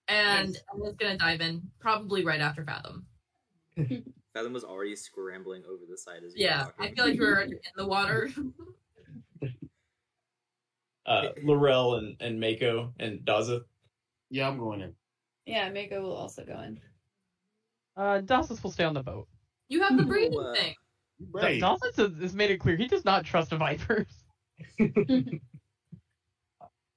And 0.09 0.49
Nice. 0.53 0.63
I'm 0.73 0.83
just 0.85 0.99
gonna 0.99 1.17
dive 1.19 1.41
in, 1.41 1.63
probably 1.81 2.25
right 2.25 2.41
after 2.41 2.65
Fathom. 2.65 3.07
Fathom 4.35 4.53
was 4.53 4.65
already 4.65 4.97
scrambling 4.97 5.63
over 5.69 5.83
the 5.89 5.97
side 5.97 6.23
as 6.25 6.35
you 6.37 6.45
were 6.45 6.51
Yeah, 6.51 6.65
walking. 6.65 6.85
I 6.85 6.95
feel 6.95 7.09
like 7.11 7.19
we're 7.21 7.41
in 7.43 7.59
the 7.77 7.87
water. 7.87 8.31
Uh, 11.07 11.29
Laurel 11.43 11.97
and, 11.97 12.17
and 12.21 12.41
Mako 12.41 12.91
and 12.99 13.21
Daza. 13.27 13.61
Yeah, 14.31 14.49
I'm 14.49 14.57
going 14.59 14.81
in. 14.81 14.95
Yeah, 15.45 15.69
Mako 15.71 16.01
will 16.01 16.17
also 16.17 16.45
go 16.47 16.59
in. 16.61 16.81
Uh, 17.95 18.21
Dawson 18.23 18.57
will 18.63 18.71
stay 18.71 18.85
on 18.85 18.95
the 18.95 19.03
boat. 19.03 19.29
You 19.69 19.83
have 19.83 19.99
the 19.99 20.03
breathing 20.07 20.55
thing. 20.57 20.75
Brave. 21.21 21.61
Dawson 21.61 22.21
has, 22.21 22.35
made 22.35 22.51
it 22.51 22.59
clear 22.59 22.77
he 22.77 22.87
does 22.87 23.05
not 23.05 23.25
trust 23.25 23.51
Vipers. 23.51 24.07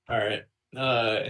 All 0.09 0.17
right. 0.17 0.43
Uh, 0.75 1.29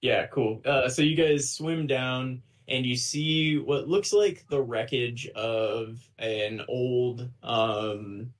yeah, 0.00 0.26
cool. 0.26 0.60
Uh, 0.64 0.88
so 0.88 1.02
you 1.02 1.16
guys 1.16 1.50
swim 1.50 1.86
down 1.86 2.42
and 2.68 2.84
you 2.84 2.96
see 2.96 3.58
what 3.58 3.88
looks 3.88 4.12
like 4.12 4.44
the 4.48 4.60
wreckage 4.60 5.28
of 5.28 5.98
an 6.18 6.62
old. 6.68 7.28
Um, 7.42 8.32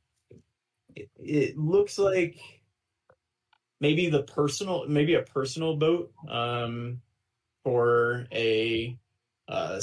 it, 0.94 1.08
it 1.18 1.58
looks 1.58 1.98
like 1.98 2.38
maybe 3.80 4.10
the 4.10 4.22
personal, 4.22 4.86
maybe 4.88 5.14
a 5.14 5.22
personal 5.22 5.76
boat. 5.76 6.12
Um, 6.28 7.00
for 7.66 8.28
a, 8.32 8.96
uh, 9.48 9.80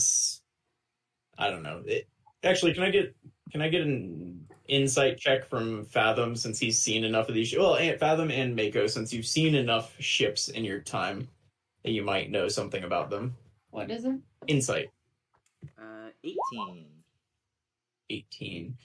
I 1.38 1.49
don't 1.49 1.64
know. 1.64 1.84
It, 1.85 2.07
actually, 2.41 2.73
can 2.73 2.84
I 2.84 2.91
get 2.91 3.14
can 3.51 3.61
I 3.61 3.69
get 3.69 3.81
an 3.81 4.47
insight 4.67 5.17
check 5.17 5.45
from 5.45 5.85
Fathom 5.85 6.35
since 6.35 6.59
he's 6.59 6.79
seen 6.79 7.03
enough 7.03 7.29
of 7.29 7.35
these? 7.35 7.49
sh- 7.49 7.57
Well, 7.57 7.75
Fathom 7.97 8.31
and 8.31 8.55
Mako 8.55 8.87
since 8.87 9.13
you've 9.13 9.25
seen 9.25 9.55
enough 9.55 9.93
ships 9.99 10.49
in 10.49 10.63
your 10.63 10.79
time 10.79 11.27
that 11.83 11.91
you 11.91 12.03
might 12.03 12.31
know 12.31 12.47
something 12.47 12.83
about 12.83 13.09
them. 13.09 13.35
What 13.71 13.91
is 13.91 14.05
it? 14.05 14.15
Insight 14.47 14.89
Uh, 15.77 16.09
18. 16.23 16.85
eighteen. 18.09 18.77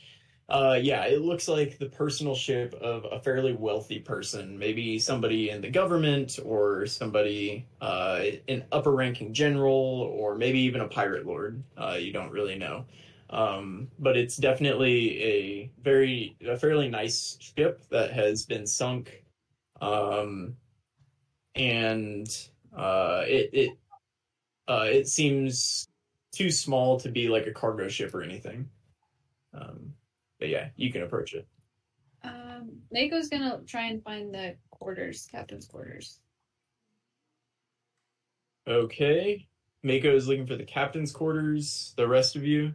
Uh, 0.48 0.78
yeah, 0.80 1.04
it 1.04 1.20
looks 1.20 1.46
like 1.46 1.76
the 1.78 1.86
personal 1.86 2.34
ship 2.34 2.72
of 2.80 3.04
a 3.12 3.20
fairly 3.20 3.52
wealthy 3.52 3.98
person, 3.98 4.58
maybe 4.58 4.98
somebody 4.98 5.50
in 5.50 5.60
the 5.60 5.68
government 5.68 6.38
or 6.42 6.86
somebody 6.86 7.66
uh, 7.82 8.22
an 8.48 8.64
upper 8.72 8.92
ranking 8.92 9.34
general 9.34 9.74
or 9.74 10.36
maybe 10.36 10.58
even 10.60 10.80
a 10.80 10.88
pirate 10.88 11.26
lord. 11.26 11.62
Uh, 11.76 11.98
you 12.00 12.14
don't 12.14 12.30
really 12.32 12.56
know. 12.56 12.86
Um, 13.30 13.88
but 13.98 14.16
it's 14.16 14.36
definitely 14.36 15.22
a 15.22 15.70
very 15.82 16.36
a 16.46 16.56
fairly 16.56 16.88
nice 16.88 17.36
ship 17.40 17.82
that 17.90 18.12
has 18.12 18.46
been 18.46 18.66
sunk, 18.66 19.22
um, 19.82 20.56
and 21.54 22.26
uh, 22.74 23.24
it 23.26 23.50
it 23.52 23.70
uh, 24.66 24.86
it 24.86 25.08
seems 25.08 25.88
too 26.32 26.50
small 26.50 26.98
to 27.00 27.10
be 27.10 27.28
like 27.28 27.46
a 27.46 27.52
cargo 27.52 27.88
ship 27.88 28.14
or 28.14 28.22
anything. 28.22 28.68
Um, 29.52 29.92
but 30.38 30.48
yeah, 30.48 30.68
you 30.76 30.90
can 30.90 31.02
approach 31.02 31.34
it. 31.34 31.46
Um, 32.22 32.70
Mako's 32.90 33.28
gonna 33.28 33.60
try 33.66 33.86
and 33.88 34.02
find 34.02 34.32
the 34.34 34.56
quarters, 34.70 35.28
captain's 35.30 35.66
quarters. 35.66 36.20
Okay, 38.66 39.46
Mako 39.82 40.14
is 40.14 40.28
looking 40.28 40.46
for 40.46 40.56
the 40.56 40.64
captain's 40.64 41.12
quarters. 41.12 41.94
The 41.96 42.06
rest 42.06 42.36
of 42.36 42.44
you, 42.44 42.74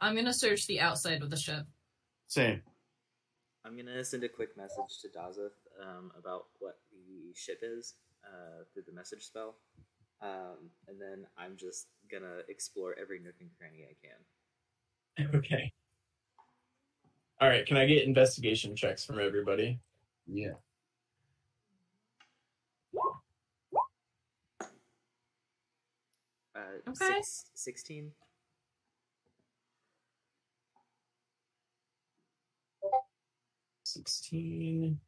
I'm 0.00 0.14
gonna 0.14 0.32
search 0.32 0.66
the 0.66 0.80
outside 0.80 1.22
of 1.22 1.30
the 1.30 1.36
ship. 1.36 1.64
Same. 2.26 2.62
I'm 3.64 3.76
gonna 3.76 4.04
send 4.04 4.24
a 4.24 4.28
quick 4.28 4.56
message 4.56 5.00
to 5.02 5.08
Dazeth 5.08 5.50
um, 5.82 6.10
about 6.18 6.46
what 6.58 6.78
the 6.90 7.34
ship 7.34 7.60
is 7.62 7.94
uh, 8.24 8.64
through 8.72 8.84
the 8.86 8.92
message 8.92 9.24
spell, 9.24 9.56
um, 10.22 10.70
and 10.88 11.00
then 11.00 11.26
I'm 11.36 11.56
just 11.56 11.88
gonna 12.10 12.38
explore 12.48 12.96
every 13.00 13.20
nook 13.20 13.34
and 13.40 13.50
cranny 13.58 13.84
I 13.84 15.26
can. 15.26 15.34
okay. 15.38 15.72
All 17.40 17.48
right, 17.48 17.66
can 17.66 17.76
I 17.76 17.86
get 17.86 18.04
investigation 18.04 18.76
checks 18.76 19.04
from 19.04 19.18
everybody? 19.18 19.80
Yeah. 20.26 20.54
Uh, 26.54 26.60
Okay. 26.88 27.22
six, 27.22 27.44
16. 33.94 34.98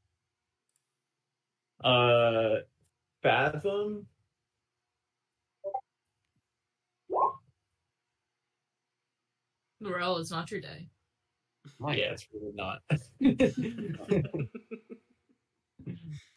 Uh, 1.83 2.57
fathom. 3.23 4.07
Laurel, 9.81 10.19
it's 10.19 10.31
not 10.31 10.51
your 10.51 10.61
day. 10.61 10.89
My 11.79 11.95
Yeah, 11.95 12.13
it's 12.13 12.27
really 12.33 12.53
not. 12.55 12.83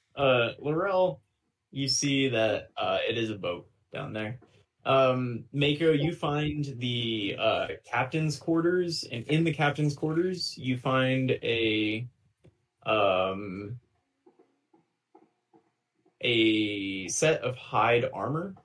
uh, 0.15 0.49
Laurel, 0.59 1.21
you 1.71 1.87
see 1.87 2.27
that 2.29 2.69
uh, 2.77 2.97
it 3.07 3.17
is 3.17 3.29
a 3.29 3.35
boat 3.35 3.67
down 3.93 4.13
there. 4.13 4.39
Um, 4.85 5.45
Mako, 5.51 5.93
you 5.93 6.13
find 6.13 6.75
the 6.77 7.35
uh, 7.39 7.67
captain's 7.85 8.37
quarters, 8.37 9.03
and 9.11 9.25
in 9.25 9.43
the 9.43 9.53
captain's 9.53 9.95
quarters, 9.95 10.55
you 10.57 10.77
find 10.77 11.31
a 11.41 12.07
um, 12.85 13.79
a 16.21 17.07
set 17.07 17.41
of 17.41 17.55
hide 17.55 18.05
armor 18.13 18.55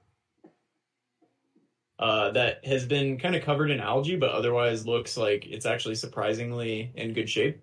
uh, 1.98 2.30
that 2.30 2.64
has 2.64 2.86
been 2.86 3.18
kind 3.18 3.36
of 3.36 3.42
covered 3.42 3.70
in 3.70 3.80
algae, 3.80 4.16
but 4.16 4.30
otherwise 4.30 4.86
looks 4.86 5.16
like 5.16 5.46
it's 5.46 5.66
actually 5.66 5.94
surprisingly 5.94 6.90
in 6.94 7.12
good 7.12 7.28
shape. 7.28 7.60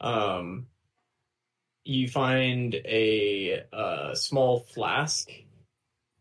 Um, 0.00 0.66
you 1.84 2.08
find 2.08 2.74
a 2.74 3.64
uh, 3.72 4.14
small 4.14 4.60
flask 4.60 5.28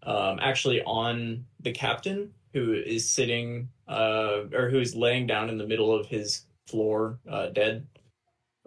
um, 0.03 0.39
actually 0.41 0.81
on 0.81 1.45
the 1.59 1.71
captain 1.71 2.33
who 2.53 2.73
is 2.73 3.07
sitting 3.07 3.69
uh, 3.87 4.41
or 4.53 4.69
who 4.69 4.79
is 4.79 4.95
laying 4.95 5.27
down 5.27 5.49
in 5.49 5.57
the 5.57 5.67
middle 5.67 5.93
of 5.93 6.07
his 6.07 6.45
floor, 6.67 7.19
uh, 7.29 7.47
dead, 7.47 7.85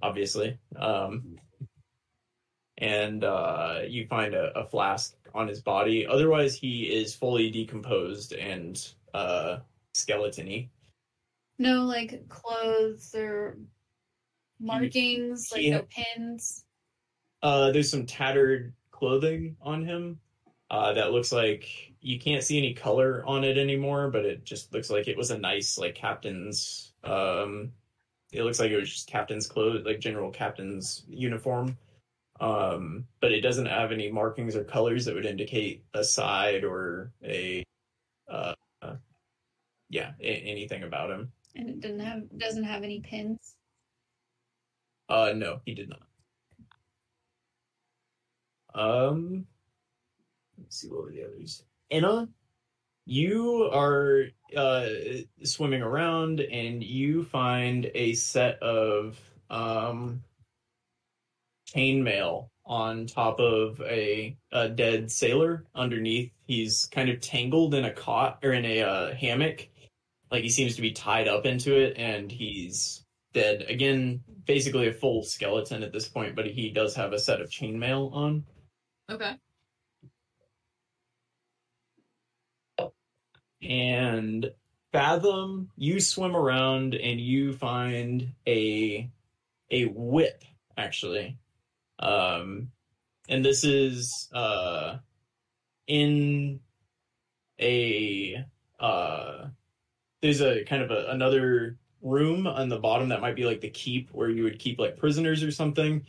obviously. 0.02 0.58
Um, 0.76 1.36
and 2.78 3.24
uh, 3.24 3.80
you 3.86 4.06
find 4.06 4.34
a, 4.34 4.58
a 4.58 4.64
flask 4.64 5.14
on 5.34 5.48
his 5.48 5.60
body. 5.60 6.06
Otherwise, 6.06 6.56
he 6.56 6.84
is 6.84 7.14
fully 7.14 7.50
decomposed 7.50 8.32
and 8.32 8.92
uh, 9.14 9.58
skeletony. 9.94 10.68
No, 11.58 11.84
like 11.84 12.28
clothes 12.28 13.14
or 13.14 13.56
markings, 14.60 15.50
like 15.52 15.60
he- 15.60 15.70
no 15.70 15.86
pins. 15.88 16.64
Uh, 17.42 17.72
there's 17.72 17.90
some 17.90 18.06
tattered 18.06 18.72
clothing 18.90 19.56
on 19.60 19.84
him 19.84 20.18
uh, 20.70 20.92
that 20.92 21.12
looks 21.12 21.32
like 21.32 21.92
you 22.00 22.18
can't 22.18 22.42
see 22.42 22.58
any 22.58 22.72
color 22.72 23.22
on 23.26 23.44
it 23.44 23.58
anymore, 23.58 24.10
but 24.10 24.24
it 24.24 24.44
just 24.44 24.72
looks 24.72 24.90
like 24.90 25.08
it 25.08 25.16
was 25.16 25.30
a 25.30 25.38
nice 25.38 25.78
like 25.78 25.94
captain's. 25.94 26.92
Um, 27.04 27.72
it 28.32 28.42
looks 28.42 28.58
like 28.58 28.70
it 28.70 28.78
was 28.78 28.90
just 28.90 29.08
captain's 29.08 29.46
clothes, 29.46 29.84
like 29.84 30.00
general 30.00 30.30
captain's 30.30 31.04
uniform. 31.08 31.76
Um, 32.40 33.06
but 33.20 33.30
it 33.30 33.42
doesn't 33.42 33.66
have 33.66 33.92
any 33.92 34.10
markings 34.10 34.56
or 34.56 34.64
colors 34.64 35.04
that 35.04 35.14
would 35.14 35.26
indicate 35.26 35.84
a 35.94 36.02
side 36.02 36.64
or 36.64 37.12
a, 37.22 37.62
uh, 38.28 38.54
uh, 38.80 38.96
yeah, 39.90 40.12
a- 40.20 40.24
anything 40.24 40.82
about 40.82 41.10
him. 41.10 41.30
And 41.54 41.68
it 41.68 41.80
doesn't 41.80 42.00
have 42.00 42.22
doesn't 42.38 42.64
have 42.64 42.82
any 42.82 43.00
pins. 43.00 43.56
Uh, 45.10 45.32
no, 45.36 45.60
he 45.66 45.74
did 45.74 45.90
not. 45.90 46.02
Um, 48.74 49.46
let's 50.58 50.80
see 50.80 50.88
what 50.88 51.04
were 51.04 51.12
the 51.12 51.22
others. 51.24 51.64
Anna, 51.90 52.26
you 53.04 53.68
are 53.70 54.24
uh 54.56 54.88
swimming 55.44 55.82
around 55.82 56.40
and 56.40 56.82
you 56.82 57.24
find 57.24 57.90
a 57.94 58.14
set 58.14 58.62
of 58.62 59.18
um 59.50 60.22
chainmail 61.74 62.48
on 62.64 63.06
top 63.06 63.40
of 63.40 63.80
a, 63.82 64.36
a 64.52 64.68
dead 64.68 65.10
sailor 65.10 65.64
underneath. 65.74 66.32
He's 66.46 66.88
kind 66.92 67.08
of 67.08 67.20
tangled 67.20 67.74
in 67.74 67.84
a 67.84 67.92
cot 67.92 68.38
or 68.42 68.52
in 68.52 68.64
a 68.64 68.82
uh, 68.82 69.14
hammock, 69.14 69.68
like 70.30 70.42
he 70.42 70.50
seems 70.50 70.76
to 70.76 70.82
be 70.82 70.92
tied 70.92 71.28
up 71.28 71.44
into 71.44 71.76
it, 71.76 71.94
and 71.96 72.30
he's 72.30 73.04
dead. 73.32 73.64
Again, 73.68 74.22
basically 74.46 74.88
a 74.88 74.92
full 74.92 75.22
skeleton 75.22 75.82
at 75.82 75.92
this 75.92 76.08
point, 76.08 76.36
but 76.36 76.46
he 76.46 76.70
does 76.70 76.94
have 76.94 77.12
a 77.12 77.18
set 77.18 77.40
of 77.40 77.50
chainmail 77.50 78.12
on. 78.12 78.44
Okay. 79.10 79.36
And 83.62 84.50
Fathom, 84.92 85.70
you 85.76 86.00
swim 86.00 86.36
around 86.36 86.94
and 86.94 87.20
you 87.20 87.52
find 87.54 88.32
a 88.46 89.10
a 89.70 89.84
whip 89.86 90.44
actually. 90.76 91.38
Um, 91.98 92.72
and 93.28 93.44
this 93.44 93.64
is 93.64 94.28
uh, 94.34 94.98
in 95.86 96.60
a 97.60 98.44
uh, 98.78 99.46
there's 100.20 100.42
a 100.42 100.64
kind 100.64 100.82
of 100.82 100.90
a, 100.90 101.06
another 101.10 101.78
room 102.02 102.46
on 102.46 102.68
the 102.68 102.78
bottom 102.78 103.08
that 103.10 103.20
might 103.20 103.36
be 103.36 103.44
like 103.44 103.60
the 103.60 103.70
keep 103.70 104.10
where 104.10 104.28
you 104.28 104.42
would 104.42 104.58
keep 104.58 104.78
like 104.78 104.98
prisoners 104.98 105.42
or 105.42 105.50
something. 105.50 106.04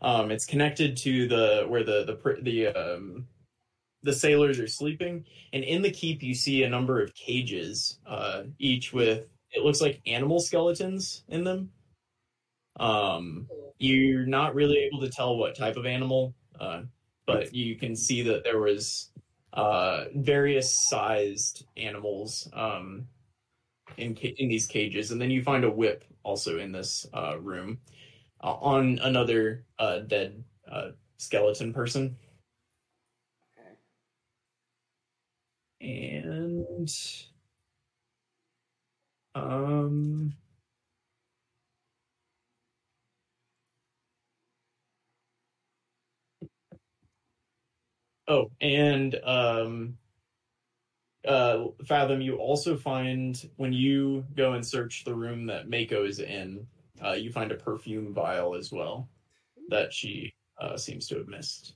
Um, 0.00 0.30
it's 0.30 0.46
connected 0.46 0.96
to 0.98 1.26
the 1.26 1.64
where 1.66 1.82
the 1.82 2.04
the 2.04 2.42
the 2.42 2.66
um, 2.68 3.26
the 4.02 4.12
sailors 4.12 4.58
are 4.58 4.68
sleeping, 4.68 5.24
and 5.52 5.64
in 5.64 5.82
the 5.82 5.90
keep 5.90 6.22
you 6.22 6.34
see 6.34 6.62
a 6.62 6.68
number 6.68 7.02
of 7.02 7.14
cages, 7.14 7.98
uh, 8.06 8.44
each 8.58 8.92
with 8.92 9.26
it 9.50 9.64
looks 9.64 9.80
like 9.80 10.00
animal 10.06 10.40
skeletons 10.40 11.24
in 11.28 11.44
them. 11.44 11.70
Um, 12.78 13.48
you're 13.78 14.26
not 14.26 14.54
really 14.54 14.78
able 14.78 15.00
to 15.00 15.10
tell 15.10 15.36
what 15.36 15.56
type 15.56 15.76
of 15.76 15.86
animal, 15.86 16.34
uh, 16.60 16.82
but 17.26 17.54
you 17.54 17.76
can 17.76 17.96
see 17.96 18.22
that 18.22 18.44
there 18.44 18.60
was 18.60 19.10
uh, 19.52 20.04
various 20.14 20.88
sized 20.88 21.64
animals 21.76 22.48
um, 22.52 23.06
in 23.96 24.14
ca- 24.14 24.34
in 24.38 24.48
these 24.48 24.66
cages, 24.66 25.10
and 25.10 25.20
then 25.20 25.30
you 25.30 25.42
find 25.42 25.64
a 25.64 25.70
whip 25.70 26.04
also 26.22 26.58
in 26.58 26.70
this 26.72 27.06
uh, 27.14 27.38
room 27.40 27.78
uh, 28.42 28.54
on 28.54 28.98
another 29.02 29.64
uh, 29.78 30.00
dead 30.00 30.44
skeleton 31.16 31.72
person, 31.72 32.16
and 35.80 36.88
um. 39.34 40.34
Oh, 48.26 48.50
and 48.60 49.14
um, 49.24 49.98
uh, 51.26 51.66
Fathom, 51.86 52.20
you 52.20 52.36
also 52.36 52.76
find 52.76 53.48
when 53.56 53.72
you 53.72 54.24
go 54.36 54.52
and 54.54 54.66
search 54.66 55.04
the 55.04 55.14
room 55.14 55.46
that 55.46 55.68
Mako 55.68 56.04
is 56.04 56.20
in, 56.20 56.66
uh, 57.04 57.12
you 57.12 57.32
find 57.32 57.52
a 57.52 57.56
perfume 57.56 58.14
vial 58.14 58.54
as 58.54 58.72
well 58.72 59.08
that 59.70 59.92
she 59.92 60.32
uh, 60.60 60.76
seems 60.76 61.08
to 61.08 61.18
have 61.18 61.28
missed. 61.28 61.74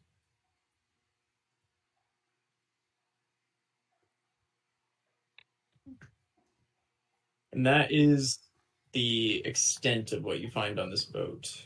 And 7.53 7.67
that 7.67 7.93
is 7.93 8.39
the 8.93 9.45
extent 9.47 10.13
of 10.13 10.25
what 10.25 10.41
you 10.41 10.51
find 10.51 10.79
on 10.79 10.91
this 10.91 11.05
boat. 11.05 11.63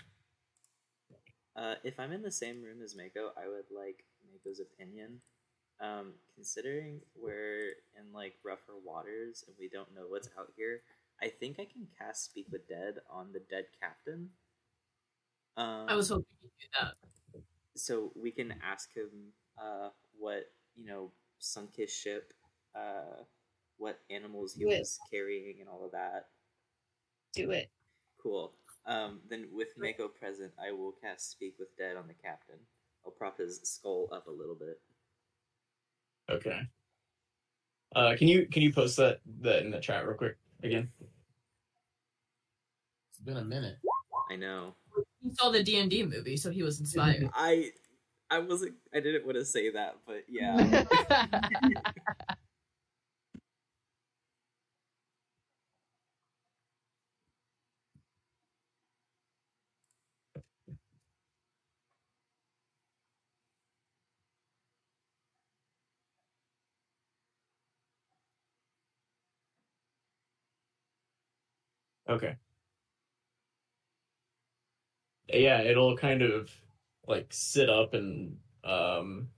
Uh, 1.57 1.75
if 1.85 1.99
I'm 1.99 2.13
in 2.13 2.23
the 2.23 2.31
same 2.31 2.63
room 2.63 2.83
as 2.83 2.95
Mako, 2.95 3.31
I 3.37 3.49
would 3.49 3.65
like 3.75 4.05
Mako's 4.31 4.61
opinion. 4.61 5.21
Um, 5.81 6.15
considering 6.35 7.01
we're 7.15 7.73
in 7.99 8.13
like 8.13 8.35
rougher 8.45 8.73
waters 8.83 9.45
and 9.47 9.55
we 9.59 9.69
don't 9.69 9.95
know 9.95 10.07
what's 10.09 10.29
out 10.39 10.53
here, 10.57 10.83
I 11.23 11.29
think 11.29 11.59
I 11.59 11.65
can 11.65 11.87
cast 11.99 12.25
Speak 12.25 12.47
with 12.51 12.69
Dead 12.69 12.97
on 13.11 13.33
the 13.33 13.41
dead 13.51 13.67
captain. 13.81 14.31
Um, 15.57 15.87
I 15.89 15.95
was 15.95 16.11
hoping 16.11 16.27
you'd 16.43 16.51
do 16.61 16.67
that. 16.81 17.41
so 17.75 18.13
we 18.15 18.31
can 18.31 18.55
ask 18.63 18.95
him 18.95 19.09
uh, 19.59 19.89
what 20.19 20.51
you 20.77 20.85
know 20.85 21.13
sunk 21.39 21.77
his 21.77 21.91
ship, 21.91 22.33
uh, 22.75 23.23
what 23.79 24.01
animals 24.11 24.55
he 24.55 24.65
Do 24.65 24.71
it. 24.71 24.81
was 24.81 24.99
carrying, 25.11 25.57
and 25.61 25.69
all 25.69 25.85
of 25.85 25.93
that. 25.93 26.27
Do 27.35 27.51
it. 27.51 27.71
Cool. 28.23 28.53
Um, 28.87 29.21
then 29.29 29.49
with 29.53 29.69
Mako 29.77 30.09
present, 30.09 30.53
I 30.65 30.73
will 30.73 30.93
cast 31.03 31.31
Speak 31.31 31.55
with 31.59 31.77
Dead 31.77 31.97
on 31.97 32.07
the 32.07 32.15
captain. 32.15 32.57
I'll 33.05 33.13
prop 33.13 33.39
his 33.39 33.61
skull 33.63 34.09
up 34.13 34.27
a 34.29 34.31
little 34.31 34.55
bit. 34.55 34.81
Okay. 36.31 36.61
Uh, 37.95 38.17
can 38.17 38.27
you 38.29 38.47
can 38.47 38.63
you 38.63 38.73
post 38.73 38.97
that 38.97 39.21
that 39.41 39.63
in 39.63 39.71
the 39.71 39.81
chat 39.81 40.07
real 40.07 40.17
quick 40.17 40.37
again? 40.63 40.91
It's 43.11 43.21
been 43.21 43.37
a 43.37 43.45
minute. 43.45 43.77
I 44.31 44.37
know. 44.37 44.75
He 45.23 45.31
saw 45.35 45.51
the 45.51 45.63
D 45.63 45.79
and 45.79 45.91
D 45.91 46.05
movie, 46.05 46.37
so 46.37 46.51
he 46.51 46.63
was 46.63 46.81
inspired. 46.81 47.29
I 47.35 47.71
I 48.31 48.41
wasn't. 48.41 48.75
I 48.93 49.01
didn't 49.01 49.25
want 49.25 49.37
to 49.37 49.45
say 49.45 49.71
that, 49.71 49.97
but 50.07 50.25
yeah. 50.29 50.85
Okay. 72.09 72.37
Yeah, 75.29 75.61
it'll 75.63 75.97
kind 75.97 76.23
of 76.23 76.51
like 77.07 77.27
sit 77.31 77.69
up 77.69 77.95
and 77.95 78.39
um 78.65 79.29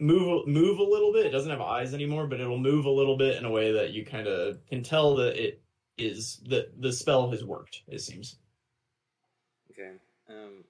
move 0.00 0.46
move 0.48 0.78
a 0.78 0.82
little 0.84 1.12
bit. 1.12 1.26
It 1.26 1.30
doesn't 1.30 1.50
have 1.50 1.60
eyes 1.60 1.94
anymore, 1.94 2.26
but 2.26 2.40
it'll 2.40 2.58
move 2.58 2.86
a 2.86 2.90
little 2.90 3.16
bit 3.16 3.36
in 3.36 3.44
a 3.44 3.50
way 3.50 3.72
that 3.72 3.92
you 3.92 4.04
kind 4.04 4.26
of 4.28 4.64
can 4.66 4.82
tell 4.82 5.16
that 5.16 5.42
it 5.42 5.62
is 5.98 6.40
that 6.48 6.80
the 6.80 6.92
spell 6.92 7.30
has 7.30 7.44
worked. 7.44 7.82
It 7.88 8.00
seems. 8.00 8.38
okay. 9.70 9.92
Um. 10.28 10.64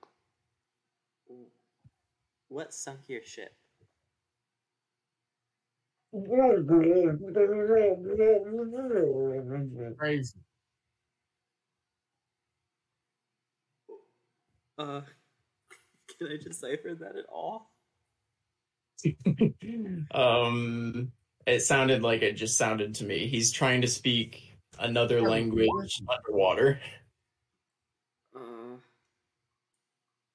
What 2.49 2.75
sunk 2.75 3.01
your 3.09 3.23
ship? 3.23 3.55
Crazy. 9.97 10.41
Uh, 14.81 15.03
can 16.19 16.29
I 16.29 16.37
decipher 16.43 16.95
that 16.95 17.17
at 17.17 17.27
all? 17.29 17.71
um, 20.15 21.13
it 21.47 21.61
sounded 21.61 22.03
like 22.03 22.23
it 22.23 22.33
just 22.33 22.57
sounded 22.57 22.95
to 22.97 23.05
me. 23.05 23.27
He's 23.27 23.53
trying 23.53 23.83
to 23.83 23.89
speak 23.89 24.57
another 24.79 25.21
language 25.21 26.01
underwater. 26.09 26.81
Uh, 28.35 28.77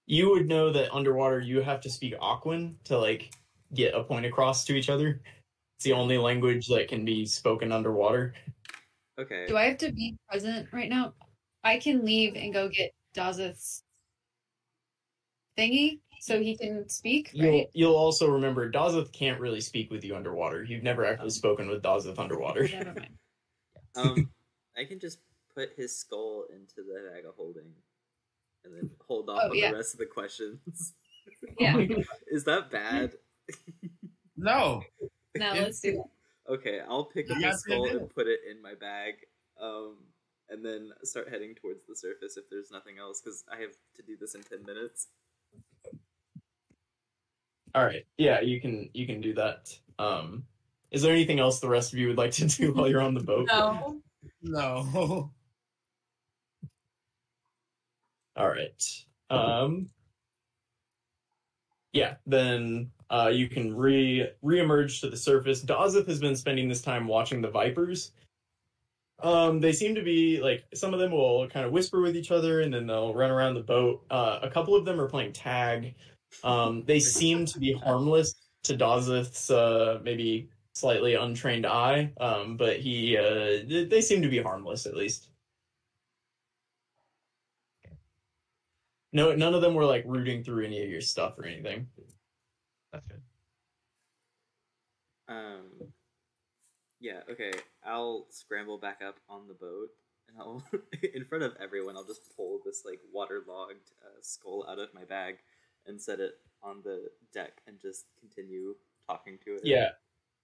You 0.05 0.29
would 0.29 0.47
know 0.47 0.71
that 0.71 0.93
underwater 0.93 1.39
you 1.39 1.61
have 1.61 1.81
to 1.81 1.89
speak 1.89 2.15
Aquan 2.19 2.75
to 2.85 2.97
like 2.97 3.31
get 3.73 3.95
a 3.95 4.03
point 4.03 4.27
across 4.27 4.63
to 4.65 4.75
each 4.75 4.89
other. 4.89 5.21
It's 5.77 5.85
the 5.85 5.93
only 5.93 6.17
language 6.19 6.67
that 6.67 6.87
can 6.87 7.03
be 7.03 7.25
spoken 7.25 7.71
underwater. 7.71 8.33
okay. 9.19 9.45
Do 9.47 9.57
I 9.57 9.65
have 9.65 9.79
to 9.79 9.91
be 9.91 10.15
present 10.29 10.67
right 10.71 10.89
now? 10.89 11.13
I 11.63 11.79
can 11.79 12.05
leave 12.05 12.35
and 12.35 12.53
go 12.53 12.69
get 12.69 12.91
Dazeth's 13.15 13.83
thingy 15.57 15.99
so 16.21 16.39
he 16.41 16.57
can 16.57 16.87
speak, 16.89 17.29
You'll 17.33 17.51
right? 17.51 17.67
you'll 17.73 17.95
also 17.95 18.27
remember 18.27 18.71
Dazeth 18.71 19.11
can't 19.13 19.39
really 19.39 19.61
speak 19.61 19.91
with 19.91 20.03
you 20.03 20.15
underwater. 20.15 20.63
You've 20.63 20.83
never 20.83 21.05
actually 21.05 21.29
spoken 21.29 21.67
with 21.67 21.81
Dazeth 21.83 22.17
underwater. 22.17 22.67
Never 22.67 22.93
mind. 22.99 23.17
Um, 23.95 24.31
I 24.77 24.85
can 24.85 24.99
just 24.99 25.19
put 25.53 25.69
his 25.77 25.95
skull 25.97 26.45
into 26.53 26.75
the 26.77 27.09
bag 27.13 27.25
of 27.25 27.35
holding, 27.35 27.71
and 28.63 28.75
then 28.75 28.89
hold 29.07 29.29
off 29.29 29.41
Oh, 29.43 29.49
on 29.51 29.57
yeah. 29.57 29.69
the 29.71 29.77
rest 29.77 29.93
of 29.93 29.99
the 29.99 30.05
questions. 30.05 30.93
Yeah. 31.59 31.85
Is 32.27 32.43
that 32.43 32.69
bad? 32.71 33.13
No. 34.37 34.83
No, 35.37 35.51
let's 35.53 35.81
do 35.81 35.91
that. 35.93 36.53
Okay, 36.53 36.79
I'll 36.87 37.03
pick 37.03 37.29
up 37.29 37.37
Yeah, 37.41 37.51
the 37.51 37.57
skull 37.57 37.89
and 37.89 38.09
put 38.09 38.27
it 38.27 38.39
in 38.49 38.61
my 38.61 38.73
bag, 38.73 39.15
um, 39.61 39.97
and 40.49 40.63
then 40.63 40.91
start 41.03 41.27
heading 41.29 41.55
towards 41.55 41.85
the 41.87 41.95
surface 41.95 42.37
if 42.37 42.45
there's 42.49 42.71
nothing 42.71 42.97
else, 42.99 43.19
because 43.19 43.43
I 43.51 43.59
have 43.59 43.71
to 43.97 44.01
do 44.01 44.15
this 44.17 44.33
in 44.35 44.43
ten 44.43 44.63
minutes. 44.65 45.07
All 47.75 47.83
right. 47.83 48.05
Yeah, 48.17 48.39
you 48.39 48.61
can 48.61 48.89
you 48.93 49.05
can 49.05 49.19
do 49.19 49.33
that. 49.33 49.77
Um 49.99 50.45
is 50.91 51.01
there 51.01 51.11
anything 51.11 51.39
else 51.39 51.59
the 51.59 51.67
rest 51.67 51.91
of 51.91 51.99
you 51.99 52.07
would 52.07 52.17
like 52.17 52.31
to 52.31 52.47
do 52.47 52.73
while 52.73 52.89
you're 52.89 53.01
on 53.01 53.13
the 53.13 53.19
boat? 53.19 53.47
No. 53.47 54.01
No. 54.41 55.31
All 58.37 58.47
right. 58.47 58.81
Um 59.29 59.89
Yeah, 61.91 62.15
then 62.25 62.91
uh 63.09 63.29
you 63.33 63.49
can 63.49 63.75
re 63.75 64.29
reemerge 64.41 65.01
to 65.01 65.09
the 65.09 65.17
surface. 65.17 65.61
Dazeth 65.61 66.07
has 66.07 66.21
been 66.21 66.37
spending 66.37 66.69
this 66.69 66.81
time 66.81 67.07
watching 67.07 67.41
the 67.41 67.51
Vipers. 67.51 68.11
Um 69.19 69.59
they 69.59 69.73
seem 69.73 69.95
to 69.95 70.01
be 70.01 70.39
like 70.41 70.63
some 70.73 70.93
of 70.93 71.01
them 71.01 71.11
will 71.11 71.49
kind 71.49 71.65
of 71.65 71.73
whisper 71.73 71.99
with 71.99 72.15
each 72.15 72.31
other 72.31 72.61
and 72.61 72.73
then 72.73 72.87
they'll 72.87 73.13
run 73.13 73.31
around 73.31 73.55
the 73.55 73.63
boat. 73.63 74.05
Uh 74.09 74.39
a 74.41 74.49
couple 74.49 74.77
of 74.77 74.85
them 74.85 75.01
are 75.01 75.09
playing 75.09 75.33
tag. 75.33 75.93
Um 76.43 76.83
they 76.85 76.99
seem 76.99 77.45
to 77.45 77.59
be 77.59 77.73
harmless 77.73 78.35
to 78.63 78.77
Dazeth's 78.77 79.49
uh 79.49 79.99
maybe 80.03 80.49
slightly 80.73 81.15
untrained 81.15 81.65
eye. 81.65 82.13
Um 82.19 82.57
but 82.57 82.79
he 82.79 83.17
uh 83.17 83.63
they 83.67 83.85
they 83.89 84.01
seem 84.01 84.21
to 84.21 84.29
be 84.29 84.41
harmless 84.41 84.85
at 84.85 84.95
least. 84.95 85.29
No, 89.15 89.33
none 89.33 89.53
of 89.53 89.61
them 89.61 89.73
were 89.75 89.85
like 89.85 90.03
rooting 90.05 90.43
through 90.43 90.65
any 90.65 90.83
of 90.83 90.89
your 90.89 90.99
stuff 90.99 91.39
or 91.39 91.45
anything. 91.45 91.87
That's 92.91 93.07
good. 93.07 93.21
Um, 95.29 95.93
yeah, 96.99 97.21
okay. 97.31 97.51
I'll 97.85 98.27
scramble 98.29 98.77
back 98.77 99.01
up 99.05 99.15
on 99.29 99.47
the 99.47 99.53
boat, 99.53 99.89
and 100.27 100.37
I'll, 100.37 100.63
in 101.13 101.23
front 101.25 101.45
of 101.45 101.53
everyone, 101.61 101.95
I'll 101.95 102.03
just 102.03 102.35
pull 102.35 102.59
this 102.65 102.83
like 102.85 102.99
waterlogged 103.13 103.91
uh, 104.03 104.19
skull 104.21 104.65
out 104.67 104.79
of 104.79 104.93
my 104.93 105.05
bag 105.05 105.37
and 105.87 106.01
set 106.01 106.19
it 106.19 106.33
on 106.63 106.81
the 106.83 107.09
deck, 107.33 107.61
and 107.67 107.79
just 107.79 108.05
continue 108.19 108.75
talking 109.07 109.37
to 109.45 109.55
it. 109.55 109.61
Yeah. 109.63 109.89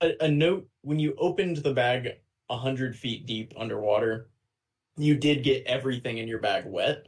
A, 0.02 0.26
a 0.26 0.28
note 0.30 0.68
when 0.82 1.00
you 1.00 1.16
opened 1.18 1.58
the 1.58 1.74
bag 1.74 2.10
a 2.50 2.58
hundred 2.58 2.96
feet 2.96 3.26
deep 3.26 3.54
underwater, 3.58 4.30
you 4.98 5.16
did 5.16 5.44
get 5.44 5.66
everything 5.66 6.18
in 6.18 6.28
your 6.28 6.40
bag 6.40 6.66
wet. 6.66 7.08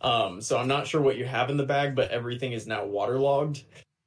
Um, 0.00 0.40
so 0.40 0.58
I'm 0.58 0.68
not 0.68 0.86
sure 0.86 1.00
what 1.00 1.16
you 1.16 1.24
have 1.24 1.50
in 1.50 1.56
the 1.56 1.64
bag, 1.64 1.94
but 1.94 2.10
everything 2.10 2.52
is 2.52 2.66
now 2.66 2.84
waterlogged. 2.84 3.64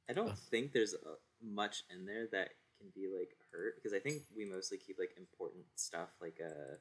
I 0.08 0.12
don't 0.12 0.36
think 0.36 0.72
there's 0.72 0.94
uh, 0.94 1.16
much 1.42 1.84
in 1.90 2.06
there 2.06 2.26
that 2.32 2.50
can 2.78 2.88
be 2.94 3.08
like 3.08 3.30
hurt 3.52 3.74
because 3.76 3.92
I 3.92 3.98
think 3.98 4.22
we 4.34 4.44
mostly 4.44 4.78
keep 4.78 4.96
like 4.98 5.10
important 5.16 5.64
stuff 5.74 6.10
like 6.20 6.38
uh 6.44 6.76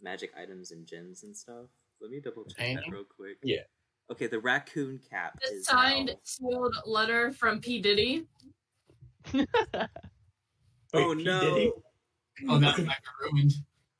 magic 0.00 0.30
items 0.40 0.70
and 0.70 0.86
gems 0.86 1.24
and 1.24 1.36
stuff. 1.36 1.66
Let 2.00 2.10
me 2.10 2.20
double 2.20 2.44
check 2.44 2.76
that 2.76 2.90
real 2.90 3.04
quick. 3.04 3.38
Yeah. 3.42 3.62
Okay, 4.10 4.26
the 4.28 4.38
raccoon 4.40 5.00
cap 5.10 5.38
The 5.40 5.56
is 5.56 5.66
signed 5.66 6.08
now- 6.08 6.14
sealed 6.22 6.76
letter 6.86 7.32
from 7.32 7.60
P 7.60 7.80
Diddy. 7.80 8.26
Oh, 10.94 10.98
Wait, 10.98 11.04
Oh 11.04 11.14
P. 11.16 11.24
no! 11.24 11.40
Diddy? 11.40 11.72
Oh, 12.48 12.58
that 12.60 12.78
might 12.78 12.96
be 13.02 13.26
ruined. 13.32 13.52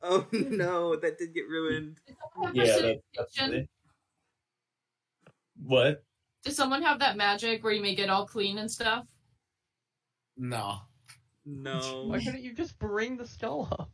Oh 0.03 0.25
no! 0.33 0.95
That 0.97 1.19
did 1.19 1.35
get 1.35 1.49
ruined. 1.49 1.99
Yeah, 2.55 2.65
that, 2.65 3.01
that's 3.17 3.39
it. 3.41 3.69
What? 5.61 6.05
Does 6.45 6.55
someone 6.55 6.83
have 6.83 7.01
that 7.01 7.17
magic 7.17 7.65
where 7.65 7.73
you 7.73 7.83
make 7.83 7.99
it 7.99 8.09
all 8.09 8.25
clean 8.25 8.59
and 8.59 8.71
stuff? 8.71 9.05
No. 10.37 10.79
No, 11.45 12.05
Why 12.07 12.19
couldn't 12.23 12.43
you 12.43 12.55
just 12.55 12.79
bring 12.79 13.17
the 13.17 13.27
skull 13.27 13.69
up? 13.73 13.91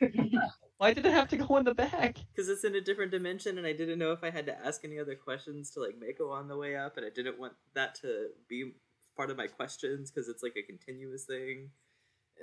Why 0.78 0.92
did 0.92 1.06
it 1.06 1.12
have 1.12 1.28
to 1.28 1.36
go 1.36 1.56
in 1.56 1.64
the 1.64 1.74
bag? 1.74 2.18
because 2.32 2.48
it's 2.48 2.64
in 2.64 2.74
a 2.74 2.80
different 2.80 3.12
dimension, 3.12 3.58
and 3.58 3.66
I 3.66 3.72
didn't 3.72 3.98
know 3.98 4.12
if 4.12 4.24
I 4.24 4.30
had 4.30 4.46
to 4.46 4.66
ask 4.66 4.84
any 4.84 4.98
other 4.98 5.14
questions 5.14 5.70
to 5.70 5.80
like 5.80 5.94
Mako 6.00 6.30
on 6.30 6.48
the 6.48 6.56
way 6.56 6.76
up, 6.76 6.96
and 6.96 7.06
I 7.06 7.10
didn't 7.10 7.38
want 7.38 7.52
that 7.74 7.94
to 7.96 8.28
be 8.48 8.72
part 9.16 9.30
of 9.30 9.36
my 9.36 9.46
questions 9.46 10.10
because 10.10 10.28
it's 10.28 10.42
like 10.42 10.56
a 10.56 10.62
continuous 10.62 11.24
thing. 11.24 11.70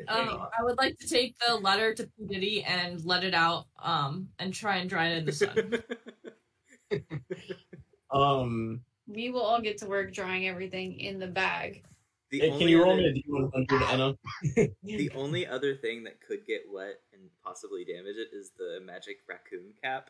Um, 0.07 0.47
I 0.57 0.63
would 0.63 0.77
like 0.77 0.97
to 0.99 1.07
take 1.09 1.35
the 1.45 1.55
letter 1.55 1.93
to 1.93 2.03
P 2.03 2.25
Diddy 2.25 2.63
and 2.63 3.03
let 3.03 3.25
it 3.25 3.33
out, 3.33 3.65
um, 3.83 4.29
and 4.39 4.53
try 4.53 4.77
and 4.77 4.89
dry 4.89 5.07
it 5.09 5.17
in 5.17 5.25
the 5.25 5.31
sun. 5.33 5.83
Um, 8.13 8.81
We 9.07 9.29
will 9.29 9.41
all 9.41 9.61
get 9.61 9.77
to 9.77 9.85
work 9.85 10.13
drawing 10.13 10.45
everything 10.47 10.99
in 10.99 11.17
the 11.19 11.27
bag. 11.27 11.85
The 12.31 12.39
hey, 12.39 12.57
can 12.57 12.67
you 12.69 12.81
roll 12.81 12.95
me 12.95 13.05
a 13.05 13.13
D100, 13.13 13.81
Anna? 13.91 14.13
The 14.83 15.11
only 15.15 15.45
other 15.45 15.75
thing 15.75 16.03
that 16.05 16.21
could 16.25 16.45
get 16.45 16.61
wet 16.71 17.01
and 17.13 17.23
possibly 17.43 17.83
damage 17.83 18.15
it 18.15 18.29
is 18.33 18.51
the 18.57 18.79
magic 18.83 19.17
raccoon 19.27 19.73
cap. 19.83 20.09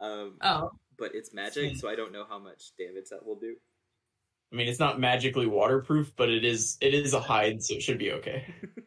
Um, 0.00 0.34
oh, 0.42 0.70
but 0.98 1.14
it's 1.14 1.32
magic, 1.32 1.76
so 1.76 1.88
I 1.88 1.94
don't 1.94 2.12
know 2.12 2.24
how 2.28 2.38
much 2.38 2.72
damage 2.78 3.08
that 3.10 3.24
will 3.24 3.36
do. 3.36 3.56
I 4.52 4.56
mean, 4.56 4.68
it's 4.68 4.80
not 4.80 5.00
magically 5.00 5.46
waterproof, 5.46 6.12
but 6.16 6.28
it 6.28 6.44
is. 6.44 6.76
It 6.80 6.94
is 6.94 7.14
a 7.14 7.20
hide, 7.20 7.62
so 7.62 7.74
it 7.74 7.82
should 7.82 7.98
be 7.98 8.12
okay. 8.12 8.46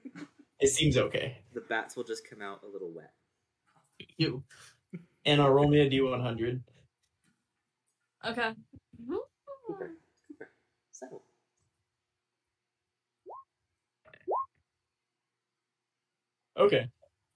It 0.60 0.70
seems 0.70 0.96
okay. 0.96 1.40
The 1.54 1.60
bats 1.60 1.98
will 1.98 2.06
just 2.06 2.26
come 2.30 2.42
out 2.42 2.62
a 2.64 2.68
little 2.72 2.90
wet. 2.90 3.12
You. 4.16 4.44
Anna, 5.26 5.52
roll 5.52 5.68
me 5.68 5.82
a 5.82 5.90
D100. 5.90 6.62
okay. 8.26 8.54
Cooper, 9.68 9.92
Cooper, 10.26 10.50
settle. 10.94 11.24
Okay. 16.58 16.88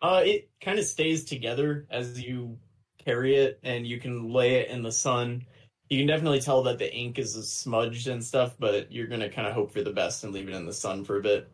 Uh, 0.02 0.22
it 0.24 0.50
kind 0.62 0.78
of 0.78 0.86
stays 0.86 1.26
together 1.26 1.88
as 1.90 2.22
you 2.22 2.58
carry 3.04 3.36
it, 3.36 3.60
and 3.64 3.88
you 3.88 4.00
can 4.00 4.32
lay 4.32 4.56
it 4.56 4.70
in 4.70 4.84
the 4.84 4.92
sun. 4.92 5.46
You 5.90 6.00
can 6.00 6.08
definitely 6.08 6.42
tell 6.42 6.64
that 6.64 6.78
the 6.78 6.94
ink 6.94 7.18
is 7.18 7.34
smudged 7.52 8.08
and 8.08 8.24
stuff, 8.24 8.56
but 8.60 8.92
you're 8.92 9.08
gonna 9.08 9.30
kind 9.30 9.48
of 9.48 9.54
hope 9.54 9.72
for 9.72 9.82
the 9.82 9.92
best 9.92 10.24
and 10.24 10.34
leave 10.34 10.50
it 10.50 10.56
in 10.56 10.66
the 10.66 10.74
sun 10.74 11.04
for 11.04 11.18
a 11.18 11.22
bit. 11.22 11.50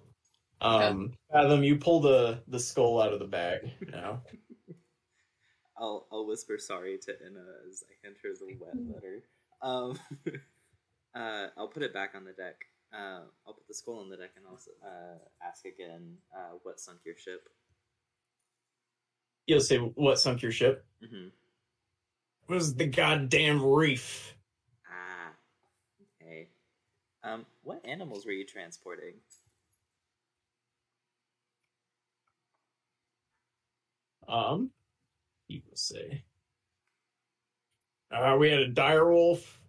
Um, 0.62 1.14
Fathom, 1.32 1.64
you 1.64 1.78
pull 1.78 2.00
the 2.00 2.42
the 2.48 2.60
skull 2.60 3.02
out 3.02 3.14
of 3.14 3.20
the 3.20 3.28
bag 3.28 3.72
now. 3.92 4.22
I'll 5.78 6.08
I'll 6.12 6.26
whisper 6.26 6.58
sorry 6.58 6.98
to 7.00 7.12
Inna 7.26 7.46
as 7.70 7.84
I 7.90 8.06
hand 8.06 8.16
her 8.24 8.30
the 8.34 8.58
wet 8.60 8.76
letter. 8.94 9.24
Um, 9.62 10.00
uh, 11.16 11.48
I'll 11.58 11.68
put 11.68 11.84
it 11.84 11.94
back 11.94 12.14
on 12.16 12.24
the 12.26 12.34
deck. 12.34 12.66
Uh, 12.94 13.22
I'll 13.48 13.54
put 13.54 13.68
the 13.68 13.74
skull 13.74 14.00
on 14.00 14.10
the 14.10 14.18
deck 14.18 14.32
and 14.36 14.46
I'll 14.48 14.60
uh, 14.88 15.18
ask 15.42 15.66
again 15.66 16.16
uh, 16.36 16.58
what 16.62 16.80
sunk 16.80 17.00
your 17.06 17.18
ship. 17.18 17.50
You'll 19.48 19.62
say, 19.62 19.78
"What 19.78 20.20
sunk 20.20 20.42
your 20.42 20.52
ship?" 20.52 20.86
Mm-hmm. 21.04 21.28
It 22.50 22.54
was 22.54 22.76
the 22.76 22.86
goddamn 22.86 23.64
reef. 23.64 24.36
Ah, 24.88 25.32
okay. 26.22 26.48
Um, 27.24 27.46
what 27.64 27.82
animals 27.84 28.26
were 28.26 28.32
you 28.32 28.46
transporting? 28.46 29.16
Um, 34.28 34.70
you 35.48 35.62
will 35.68 35.76
say. 35.76 36.24
Uh, 38.12 38.38
we 38.40 38.50
had 38.50 38.60
a 38.60 38.68
dire 38.68 39.12
wolf. 39.12 39.60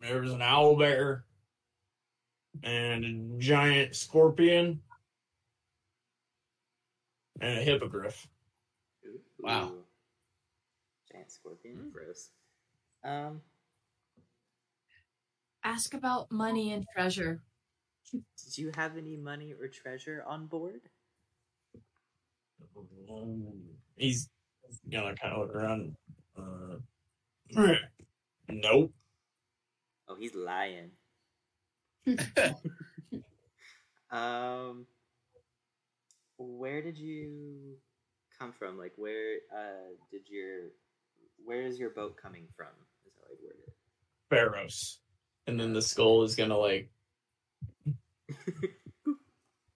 There 0.00 0.20
was 0.20 0.32
an 0.32 0.42
owl 0.42 0.76
bear. 0.76 1.24
And 2.62 3.04
a 3.04 3.38
giant 3.38 3.94
scorpion. 3.96 4.80
And 7.40 7.58
a 7.58 7.62
hippogriff. 7.62 8.26
Ooh, 9.06 9.20
Wow. 9.38 9.72
Giant 11.12 11.30
scorpion, 11.30 11.90
gross. 11.92 12.30
Um, 13.04 13.40
Ask 15.64 15.94
about 15.94 16.30
money 16.30 16.72
and 16.72 16.84
treasure. 16.94 17.42
did 18.12 18.56
you 18.56 18.70
have 18.76 18.96
any 18.96 19.16
money 19.16 19.52
or 19.52 19.66
treasure 19.68 20.22
on 20.26 20.46
board? 20.46 20.80
Um, 23.10 23.52
he's 23.96 24.28
gonna 24.90 25.14
kind 25.16 25.34
of 25.34 25.40
look 25.40 25.54
around. 25.56 25.96
Uh, 26.38 26.76
nope. 28.48 28.92
Oh, 30.08 30.14
he's 30.14 30.34
lying. 30.34 30.90
um, 34.10 34.86
where 36.38 36.82
did 36.82 36.96
you 36.98 37.76
come 38.38 38.52
from? 38.52 38.78
Like, 38.78 38.92
where 38.96 39.36
uh 39.52 39.94
did 40.10 40.22
your 40.28 40.70
where 41.44 41.62
is 41.62 41.78
your 41.78 41.90
boat 41.90 42.16
coming 42.20 42.46
from? 42.56 42.68
Is 43.06 43.12
how 43.20 43.26
I'd 43.32 43.42
word 43.42 43.56
Pharaohs. 44.30 44.98
And 45.46 45.58
then 45.60 45.72
the 45.72 45.82
skull 45.82 46.22
is 46.24 46.34
gonna 46.34 46.56
like. 46.56 46.90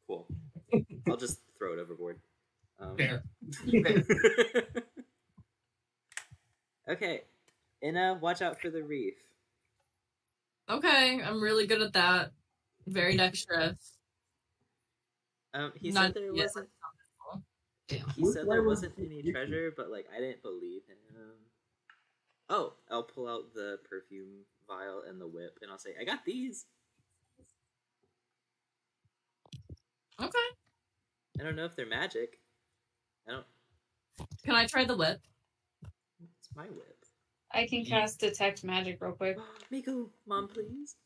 cool. 0.07 0.27
I'll 1.09 1.17
just 1.17 1.41
throw 1.59 1.73
it 1.73 1.79
overboard. 1.79 2.19
Um, 2.81 2.97
Fair. 2.97 3.23
okay, 6.89 7.23
Inna, 7.83 8.19
watch 8.21 8.43
out 8.43 8.61
for 8.61 8.71
the 8.71 8.83
reef. 8.83 9.15
Okay, 10.71 11.21
I'm 11.23 11.43
really 11.43 11.67
good 11.67 11.83
at 11.83 11.93
that. 11.95 12.31
Very 12.87 13.17
dexterous. 13.17 13.99
Um, 15.53 15.73
he 15.75 15.91
Not 15.91 16.07
said 16.07 16.15
there 16.15 16.35
yet. 16.35 16.45
wasn't. 16.47 16.69
Damn. 17.89 18.09
He 18.11 18.25
said 18.27 18.47
there 18.49 18.63
wasn't 18.63 18.95
any 18.99 19.21
treasure, 19.33 19.73
but 19.77 19.91
like 19.91 20.07
I 20.17 20.21
didn't 20.21 20.43
believe 20.43 20.83
him. 20.87 20.97
Oh, 22.49 22.75
I'll 22.91 23.03
pull 23.03 23.29
out 23.29 23.53
the 23.55 23.79
perfume 23.89 24.45
vial 24.69 25.03
and 25.09 25.21
the 25.21 25.27
whip, 25.27 25.59
and 25.63 25.71
I'll 25.71 25.79
say, 25.79 25.95
"I 26.01 26.05
got 26.05 26.25
these." 26.25 26.67
Okay. 30.21 30.39
I 31.41 31.43
don't 31.43 31.57
know 31.57 31.65
if 31.65 31.75
they're 31.75 31.87
magic. 31.87 32.39
I 33.29 33.33
don't. 33.33 33.47
Can 34.45 34.55
I 34.55 34.67
try 34.67 34.85
the 34.85 34.97
whip? 34.97 35.21
It's 36.39 36.49
my 36.55 36.67
whip. 36.67 37.00
I 37.53 37.67
can 37.67 37.85
cast 37.85 38.21
detect 38.21 38.65
magic 38.65 38.99
real 39.01 39.13
quick. 39.13 39.37
Miku, 39.73 40.09
mom, 40.27 40.49
please. 40.49 40.97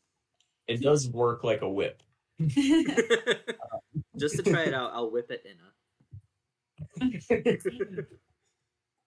It 0.67 0.81
does 0.81 1.09
work 1.09 1.43
like 1.43 1.61
a 1.61 1.69
whip. 1.69 2.01
Just 4.17 4.35
to 4.37 4.43
try 4.43 4.63
it 4.63 4.73
out, 4.73 4.91
I'll 4.93 5.11
whip 5.11 5.31
it 5.31 5.45
in 5.45 5.57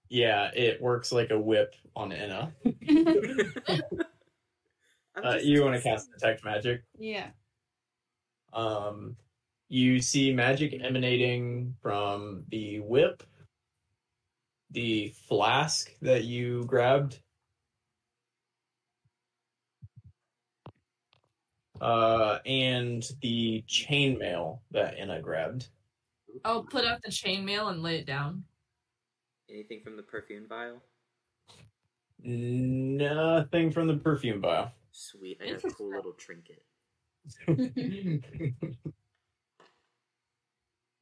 Yeah, 0.09 0.51
it 0.55 0.81
works 0.81 1.13
like 1.13 1.31
a 1.31 1.39
whip 1.39 1.75
on 1.95 2.13
Enna. 2.13 2.55
a. 2.65 3.81
Uh, 5.23 5.37
you 5.43 5.63
want 5.63 5.77
to 5.77 5.83
cast 5.83 6.11
detect 6.13 6.45
magic? 6.45 6.83
yeah. 6.99 7.27
Um, 8.53 9.17
you 9.69 10.01
see 10.01 10.33
magic 10.33 10.81
emanating 10.83 11.75
from 11.83 12.45
the 12.49 12.81
whip, 12.81 13.23
the 14.71 15.13
flask 15.29 15.93
that 16.01 16.25
you 16.25 16.65
grabbed, 16.65 17.21
uh, 21.81 22.39
and 22.47 23.05
the 23.23 23.65
chainmail 23.69 24.59
that 24.71 24.97
Anna 24.99 25.21
grabbed. 25.21 25.69
I'll 26.45 26.63
put 26.63 26.85
out 26.85 27.01
the 27.03 27.11
chainmail 27.11 27.71
and 27.71 27.83
lay 27.83 27.97
it 27.97 28.07
down. 28.07 28.45
Anything 29.51 29.81
from 29.83 29.97
the 29.97 30.03
perfume 30.03 30.47
vial? 30.49 30.83
Nothing 32.23 33.71
from 33.71 33.87
the 33.87 33.97
perfume 33.97 34.41
vial. 34.41 34.73
Sweet, 34.93 35.41
I 35.43 35.53
got 35.53 35.65
a 35.65 35.71
cool 35.71 35.91
little 35.91 36.13
trinket. 36.13 36.63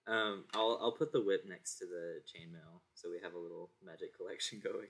Um, 0.09 0.45
I'll 0.55 0.79
I'll 0.81 0.93
put 0.93 1.13
the 1.13 1.21
whip 1.21 1.45
next 1.49 1.79
to 1.79 1.87
the 1.87 2.21
chainmail, 2.23 2.81
so 2.95 3.11
we 3.11 3.19
have 3.23 3.35
a 3.35 3.39
little 3.39 3.71
magic 3.85 4.17
collection 4.17 4.61
going. 4.65 4.87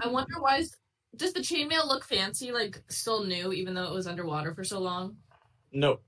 I 0.00 0.06
wonder 0.06 0.40
why 0.40 0.58
is, 0.58 0.76
does 1.16 1.32
the 1.32 1.40
chainmail 1.40 1.86
look 1.86 2.04
fancy, 2.04 2.52
like 2.52 2.82
still 2.88 3.24
new, 3.24 3.52
even 3.52 3.74
though 3.74 3.84
it 3.84 3.94
was 3.94 4.06
underwater 4.06 4.54
for 4.54 4.64
so 4.64 4.78
long? 4.80 5.16
nope. 5.72 6.02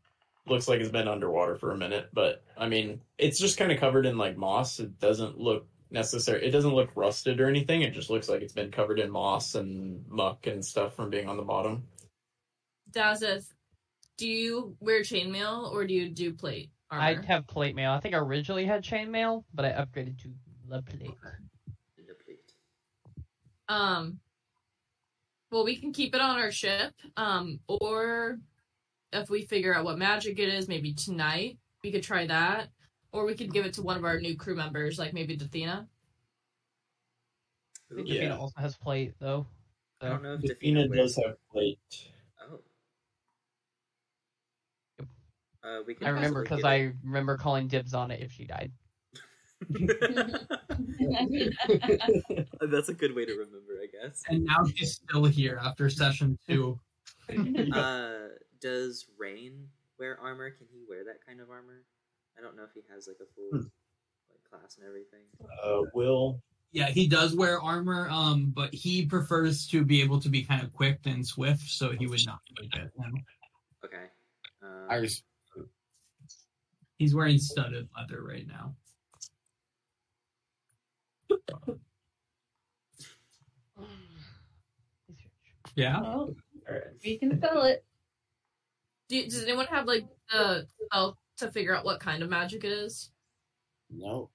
Looks 0.46 0.68
like 0.68 0.80
it's 0.80 0.90
been 0.90 1.08
underwater 1.08 1.56
for 1.56 1.70
a 1.70 1.76
minute, 1.76 2.10
but 2.12 2.44
I 2.58 2.68
mean, 2.68 3.00
it's 3.16 3.38
just 3.38 3.56
kind 3.56 3.72
of 3.72 3.80
covered 3.80 4.04
in 4.04 4.18
like 4.18 4.36
moss. 4.36 4.78
It 4.78 5.00
doesn't 5.00 5.38
look 5.38 5.66
necessary. 5.90 6.46
It 6.46 6.50
doesn't 6.50 6.74
look 6.74 6.90
rusted 6.94 7.40
or 7.40 7.48
anything. 7.48 7.80
It 7.80 7.94
just 7.94 8.10
looks 8.10 8.28
like 8.28 8.42
it's 8.42 8.52
been 8.52 8.70
covered 8.70 9.00
in 9.00 9.10
moss 9.10 9.54
and 9.54 10.04
muck 10.06 10.46
and 10.46 10.62
stuff 10.62 10.94
from 10.94 11.08
being 11.08 11.30
on 11.30 11.38
the 11.38 11.42
bottom. 11.42 11.84
Dazeth, 12.90 13.46
do 14.18 14.28
you 14.28 14.76
wear 14.80 15.00
chainmail 15.00 15.72
or 15.72 15.86
do 15.86 15.94
you 15.94 16.10
do 16.10 16.34
plate 16.34 16.70
armor? 16.90 17.22
I 17.22 17.26
have 17.26 17.46
plate 17.46 17.74
mail. 17.74 17.92
I 17.92 18.00
think 18.00 18.14
I 18.14 18.18
originally 18.18 18.66
had 18.66 18.84
chainmail, 18.84 19.44
but 19.54 19.64
I 19.64 19.70
upgraded 19.70 20.20
to 20.22 20.28
the 20.68 20.82
plate. 20.82 21.10
The 21.96 22.14
plate. 22.22 22.52
Um. 23.68 24.20
Well, 25.54 25.64
we 25.64 25.76
can 25.76 25.92
keep 25.92 26.16
it 26.16 26.20
on 26.20 26.36
our 26.36 26.50
ship. 26.50 26.92
Um, 27.16 27.60
or 27.68 28.40
if 29.12 29.30
we 29.30 29.42
figure 29.42 29.72
out 29.72 29.84
what 29.84 29.98
magic 29.98 30.40
it 30.40 30.48
is, 30.48 30.66
maybe 30.66 30.92
tonight 30.92 31.58
we 31.84 31.92
could 31.92 32.02
try 32.02 32.26
that, 32.26 32.70
or 33.12 33.24
we 33.24 33.36
could 33.36 33.52
give 33.52 33.64
it 33.64 33.72
to 33.74 33.82
one 33.82 33.96
of 33.96 34.04
our 34.04 34.18
new 34.18 34.36
crew 34.36 34.56
members, 34.56 34.98
like 34.98 35.14
maybe 35.14 35.36
Dathena. 35.36 35.86
I 37.88 37.94
think 37.94 38.08
Yeah. 38.08 38.22
Davina 38.22 38.40
also 38.40 38.60
has 38.60 38.74
plate 38.74 39.14
though. 39.20 39.46
I 40.00 40.08
don't 40.08 40.24
know 40.24 40.34
if 40.34 40.40
Defina 40.40 40.88
Defina 40.88 40.96
does 40.96 41.16
have 41.24 41.36
plate. 41.52 41.78
Oh. 42.42 42.60
Yep. 44.98 45.08
Uh, 45.62 45.82
we 45.86 45.94
can 45.94 46.08
I 46.08 46.10
remember 46.10 46.42
because 46.42 46.64
I 46.64 46.94
remember 47.04 47.36
calling 47.36 47.68
dibs 47.68 47.94
on 47.94 48.10
it 48.10 48.20
if 48.20 48.32
she 48.32 48.44
died. 48.44 48.72
It. 49.70 50.46
That's 52.70 52.88
a 52.88 52.94
good 52.94 53.14
way 53.14 53.24
to 53.24 53.32
remember, 53.32 53.78
I 53.82 53.86
guess. 53.86 54.22
And 54.28 54.44
now 54.44 54.64
she's 54.74 54.94
still 54.94 55.24
here 55.24 55.58
after 55.62 55.88
session 55.90 56.38
two. 56.48 56.78
Uh, 57.72 58.28
does 58.60 59.06
Rain 59.18 59.66
wear 59.98 60.18
armor? 60.20 60.50
Can 60.50 60.66
he 60.70 60.82
wear 60.88 61.04
that 61.04 61.24
kind 61.26 61.40
of 61.40 61.48
armor? 61.50 61.82
I 62.38 62.42
don't 62.42 62.54
know 62.56 62.64
if 62.64 62.70
he 62.74 62.82
has 62.92 63.08
like 63.08 63.16
a 63.20 63.26
full 63.34 63.48
Hmm. 63.50 63.66
like 64.30 64.42
class 64.50 64.76
and 64.76 64.86
everything. 64.86 65.22
Uh, 65.62 65.82
Will. 65.94 66.40
Yeah, 66.72 66.88
he 66.88 67.06
does 67.06 67.34
wear 67.34 67.60
armor, 67.62 68.08
um, 68.10 68.52
but 68.54 68.74
he 68.74 69.06
prefers 69.06 69.66
to 69.68 69.84
be 69.84 70.02
able 70.02 70.20
to 70.20 70.28
be 70.28 70.42
kind 70.42 70.62
of 70.62 70.72
quick 70.72 70.98
and 71.06 71.26
swift, 71.26 71.62
so 71.70 71.92
he 71.92 72.06
would 72.06 72.26
not 72.26 72.40
like 72.60 72.74
it. 72.76 72.90
No. 72.98 73.06
Okay. 73.84 74.04
Um, 74.62 74.86
I 74.90 74.96
res- 74.96 75.22
He's 76.98 77.14
wearing 77.14 77.38
studded 77.38 77.88
leather 77.96 78.22
right 78.22 78.46
now. 78.46 78.74
Yeah. 85.76 86.00
Well, 86.00 86.34
we 87.04 87.18
can 87.18 87.40
fill 87.40 87.62
it. 87.62 87.84
Do 89.08 89.16
you, 89.16 89.24
does 89.24 89.42
anyone 89.42 89.66
have 89.66 89.86
like 89.86 90.06
the 90.30 90.66
spell 90.84 91.18
to 91.38 91.50
figure 91.50 91.74
out 91.74 91.84
what 91.84 91.98
kind 92.00 92.22
of 92.22 92.30
magic 92.30 92.64
it 92.64 92.72
is? 92.72 93.10
no. 93.90 94.30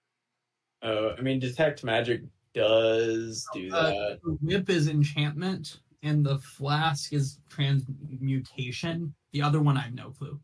Uh, 0.81 1.13
I 1.17 1.21
mean, 1.21 1.39
detect 1.39 1.83
magic 1.83 2.21
does 2.53 3.45
do 3.53 3.69
Uh, 3.73 3.89
that. 3.89 4.19
the 4.23 4.37
whip 4.41 4.69
is 4.69 4.87
enchantment, 4.87 5.81
and 6.03 6.25
the 6.25 6.37
flask 6.39 7.11
is 7.11 7.39
transmutation. 7.49 9.13
The 9.33 9.41
other 9.41 9.59
one, 9.61 9.75
I 9.75 9.81
have 9.81 9.93
no 9.93 10.11
clue. 10.11 10.39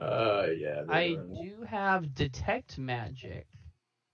Uh, 0.00 0.46
yeah. 0.58 0.82
I 0.88 1.10
one. 1.12 1.34
do 1.44 1.62
have 1.62 2.12
detect 2.16 2.78
magic. 2.78 3.46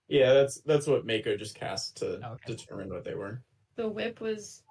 Yeah, 0.09 0.33
that's 0.33 0.59
that's 0.61 0.87
what 0.87 1.05
Mako 1.05 1.37
just 1.37 1.55
cast 1.55 1.97
to 1.97 2.15
Okay. 2.31 2.55
determine 2.55 2.89
what 2.89 3.03
they 3.03 3.13
were. 3.15 3.41
The 3.75 3.87
whip 3.87 4.19
was 4.19 4.63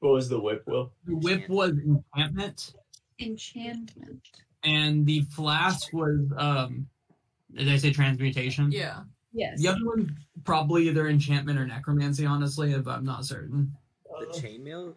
What 0.00 0.12
was 0.12 0.28
the 0.28 0.38
whip, 0.38 0.62
Will? 0.66 0.92
The 1.06 1.16
whip 1.16 1.48
was 1.48 1.72
enchantment, 1.72 2.74
enchantment. 3.18 4.28
and 4.62 5.04
the 5.06 5.22
flask 5.22 5.92
was 5.92 6.20
um. 6.36 6.86
Did 7.54 7.68
I 7.70 7.78
say 7.78 7.90
transmutation? 7.92 8.70
Yeah. 8.70 9.00
Yes. 9.32 9.58
The 9.60 9.68
other 9.68 9.84
one 9.84 10.14
probably 10.44 10.86
either 10.88 11.08
enchantment 11.08 11.58
or 11.58 11.66
necromancy, 11.66 12.26
honestly, 12.26 12.78
but 12.78 12.90
I'm 12.90 13.04
not 13.04 13.24
certain. 13.24 13.72
the 14.20 14.26
chainmail. 14.26 14.94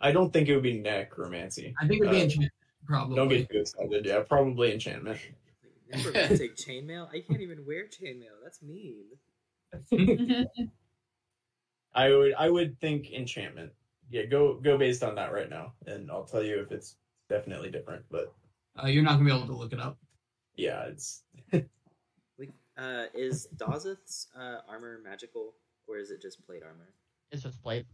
I 0.00 0.12
don't 0.12 0.30
think 0.30 0.48
it 0.48 0.54
would 0.54 0.62
be 0.62 0.78
necromancy. 0.78 1.74
I 1.80 1.86
think 1.88 2.02
it 2.02 2.04
would 2.06 2.10
be 2.12 2.20
Uh, 2.20 2.24
enchantment, 2.24 2.52
probably. 2.84 3.16
Don't 3.16 3.28
get 3.28 3.48
too 3.50 3.60
excited. 3.60 4.04
Yeah, 4.04 4.20
probably 4.28 4.72
enchantment. 4.74 5.18
Never 5.88 6.10
gonna 6.12 6.36
take 6.36 6.56
chainmail. 6.56 7.08
I 7.12 7.20
can't 7.20 7.40
even 7.40 7.64
wear 7.66 7.84
chainmail. 7.84 8.42
That's 8.42 8.62
mean. 8.62 9.04
I 11.94 12.10
would 12.10 12.34
I 12.34 12.50
would 12.50 12.78
think 12.80 13.12
enchantment. 13.12 13.72
Yeah, 14.10 14.24
go 14.26 14.54
go 14.54 14.76
based 14.78 15.02
on 15.02 15.14
that 15.16 15.32
right 15.32 15.48
now, 15.50 15.72
and 15.86 16.10
I'll 16.10 16.24
tell 16.24 16.42
you 16.42 16.60
if 16.60 16.70
it's 16.72 16.96
definitely 17.28 17.70
different. 17.70 18.04
But 18.10 18.32
Uh, 18.82 18.86
you're 18.88 19.02
not 19.02 19.12
gonna 19.14 19.24
be 19.24 19.34
able 19.36 19.46
to 19.46 19.56
look 19.56 19.72
it 19.72 19.80
up. 19.80 19.98
yeah, 20.56 20.84
it's 20.84 21.22
We, 22.38 22.52
uh, 22.76 23.06
is 23.14 23.48
Dazeth's 23.56 24.28
uh, 24.38 24.58
armor 24.68 25.00
magical, 25.02 25.54
or 25.86 25.96
is 25.98 26.10
it 26.10 26.20
just 26.20 26.44
plate 26.44 26.62
armor? 26.62 26.92
It's 27.32 27.42
just 27.42 27.62
plate. 27.62 27.86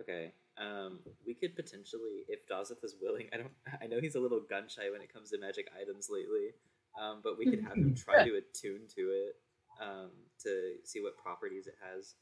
Okay. 0.00 0.32
Um, 0.56 1.00
we 1.26 1.34
could 1.34 1.54
potentially, 1.54 2.24
if 2.28 2.46
Dazeth 2.48 2.82
is 2.82 2.96
willing. 3.00 3.28
I 3.32 3.36
don't. 3.36 3.52
I 3.82 3.86
know 3.86 4.00
he's 4.00 4.14
a 4.14 4.20
little 4.20 4.40
gun 4.40 4.64
shy 4.68 4.90
when 4.90 5.02
it 5.02 5.12
comes 5.12 5.30
to 5.30 5.38
magic 5.38 5.68
items 5.78 6.08
lately. 6.10 6.54
Um, 7.00 7.20
but 7.22 7.38
we 7.38 7.46
could 7.46 7.62
have 7.62 7.76
him 7.76 7.94
try 7.94 8.24
to 8.24 8.30
attune 8.36 8.86
to 8.96 9.00
it 9.00 9.34
um, 9.80 10.10
to 10.42 10.74
see 10.84 11.00
what 11.00 11.16
properties 11.16 11.66
it 11.66 11.74
has. 11.92 12.14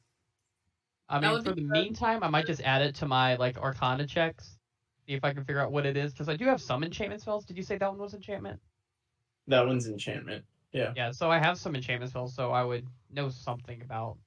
I 1.09 1.20
mean, 1.20 1.43
for 1.43 1.55
the 1.55 1.62
good. 1.62 1.70
meantime, 1.70 2.23
I 2.23 2.28
might 2.28 2.47
just 2.47 2.61
add 2.62 2.82
it 2.82 2.95
to 2.97 3.07
my 3.07 3.36
like 3.36 3.57
Arcana 3.57 4.07
checks, 4.07 4.59
see 5.07 5.15
if 5.15 5.24
I 5.24 5.32
can 5.32 5.45
figure 5.45 5.62
out 5.62 5.73
what 5.73 5.86
it 5.86 5.97
is. 5.97 6.12
Because 6.12 6.28
I 6.28 6.36
do 6.36 6.45
have 6.45 6.61
some 6.61 6.85
enchantment 6.85 7.23
spells. 7.23 7.47
Did 7.47 7.57
you 7.57 7.62
say 7.62 7.78
that 7.78 7.89
one 7.89 7.99
was 7.99 8.15
enchantment? 8.15 8.61
that 9.49 9.66
one's 9.66 9.89
enchantment. 9.89 10.45
Yeah. 10.73 10.93
Yeah, 10.95 11.11
so 11.11 11.31
I 11.31 11.39
have 11.39 11.59
some 11.59 11.74
enchantment 11.74 12.11
spells, 12.11 12.35
so 12.35 12.53
I 12.53 12.62
would 12.62 12.86
know 13.11 13.31
something 13.31 13.81
about 13.82 14.19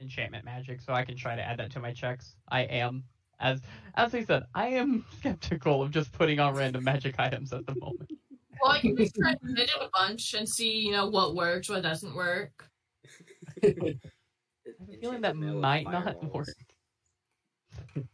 enchantment 0.00 0.44
magic, 0.44 0.80
so 0.80 0.92
I 0.92 1.04
can 1.04 1.16
try 1.16 1.36
to 1.36 1.42
add 1.42 1.58
that 1.58 1.72
to 1.72 1.80
my 1.80 1.92
checks. 1.92 2.36
I 2.48 2.62
am, 2.62 3.04
as 3.40 3.60
as 3.96 4.12
we 4.12 4.24
said, 4.24 4.44
I 4.54 4.68
am 4.68 5.04
skeptical 5.18 5.82
of 5.82 5.90
just 5.90 6.12
putting 6.12 6.38
on 6.38 6.54
random 6.54 6.84
magic 6.84 7.16
items 7.18 7.52
at 7.52 7.66
the 7.66 7.74
moment. 7.74 8.10
Well, 8.62 8.72
I 8.72 8.80
can 8.80 8.96
just 8.96 9.14
try 9.14 9.32
to 9.34 9.38
fit 9.54 9.68
it 9.68 9.70
a 9.80 9.88
bunch 9.92 10.34
and 10.34 10.48
see, 10.48 10.72
you 10.78 10.92
know, 10.92 11.08
what 11.08 11.34
works, 11.34 11.68
what 11.68 11.82
doesn't 11.82 12.14
work. 12.14 12.68
I 13.62 13.66
have 13.66 13.76
a 13.76 14.96
feeling 15.00 15.20
that 15.22 15.34
Enchantment 15.34 15.40
mail 15.40 15.54
with 15.54 15.62
might 15.62 15.84
not 15.84 16.04
fireballs. 16.04 16.32
work. 16.34 16.48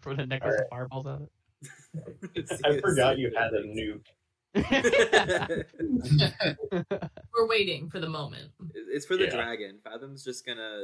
For 0.00 0.14
the 0.14 0.26
necklace 0.26 0.60
of 0.60 0.68
fireballs 0.70 1.06
out 1.06 1.22
of 1.22 1.28
I 2.64 2.80
forgot 2.80 3.18
you 3.18 3.32
had 3.36 3.52
a 3.52 3.64
nuke. 3.64 4.06
We're 7.34 7.48
waiting 7.48 7.90
for 7.90 7.98
the 8.00 8.08
moment. 8.08 8.50
it's 8.72 9.06
for 9.06 9.16
the 9.16 9.24
Yeah. 9.24 9.30
dragon. 9.30 9.78
Fathom's 9.82 10.22
just 10.24 10.46
gonna 10.46 10.80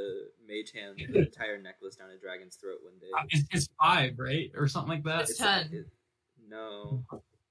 mage 0.47 0.71
hand 0.73 0.95
the 0.97 1.19
entire 1.19 1.57
necklace 1.61 1.95
down 1.95 2.09
a 2.11 2.17
dragon's 2.17 2.55
throat 2.57 2.79
one 2.83 2.97
day. 2.99 3.07
Uh, 3.17 3.23
It's, 3.29 3.47
it's 3.51 3.69
five, 3.81 4.15
right, 4.19 4.51
or 4.55 4.67
something 4.67 4.89
like 4.89 5.03
that. 5.05 5.21
It's 5.29 5.37
ten. 5.37 5.69
it- 5.73 5.87
no, 6.47 7.03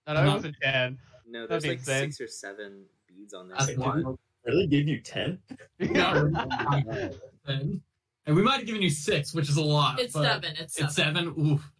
no, 0.06 0.14
no, 0.14 0.30
it 0.32 0.34
was 0.34 0.44
a 0.44 0.52
ten. 0.62 0.98
no. 1.26 1.46
That'd 1.46 1.50
There's 1.62 1.66
like 1.66 1.78
insane. 1.78 2.12
six 2.12 2.20
or 2.20 2.28
seven 2.28 2.84
beads 3.08 3.32
on 3.34 3.48
there. 3.48 3.58
One. 3.76 4.02
did 4.04 4.16
really 4.46 4.66
gave 4.66 4.88
you 4.88 5.00
ten? 5.00 5.38
Yeah. 5.78 6.24
and 7.46 7.80
we 8.26 8.42
might 8.42 8.58
have 8.58 8.66
given 8.66 8.82
you 8.82 8.90
six, 8.90 9.34
which 9.34 9.48
is 9.48 9.56
a 9.56 9.62
lot. 9.62 10.00
It's 10.00 10.12
seven. 10.14 10.54
It's 10.58 10.74
seven. 10.74 10.86
It's 10.86 10.94
seven. 10.96 11.34
Oof. 11.38 11.70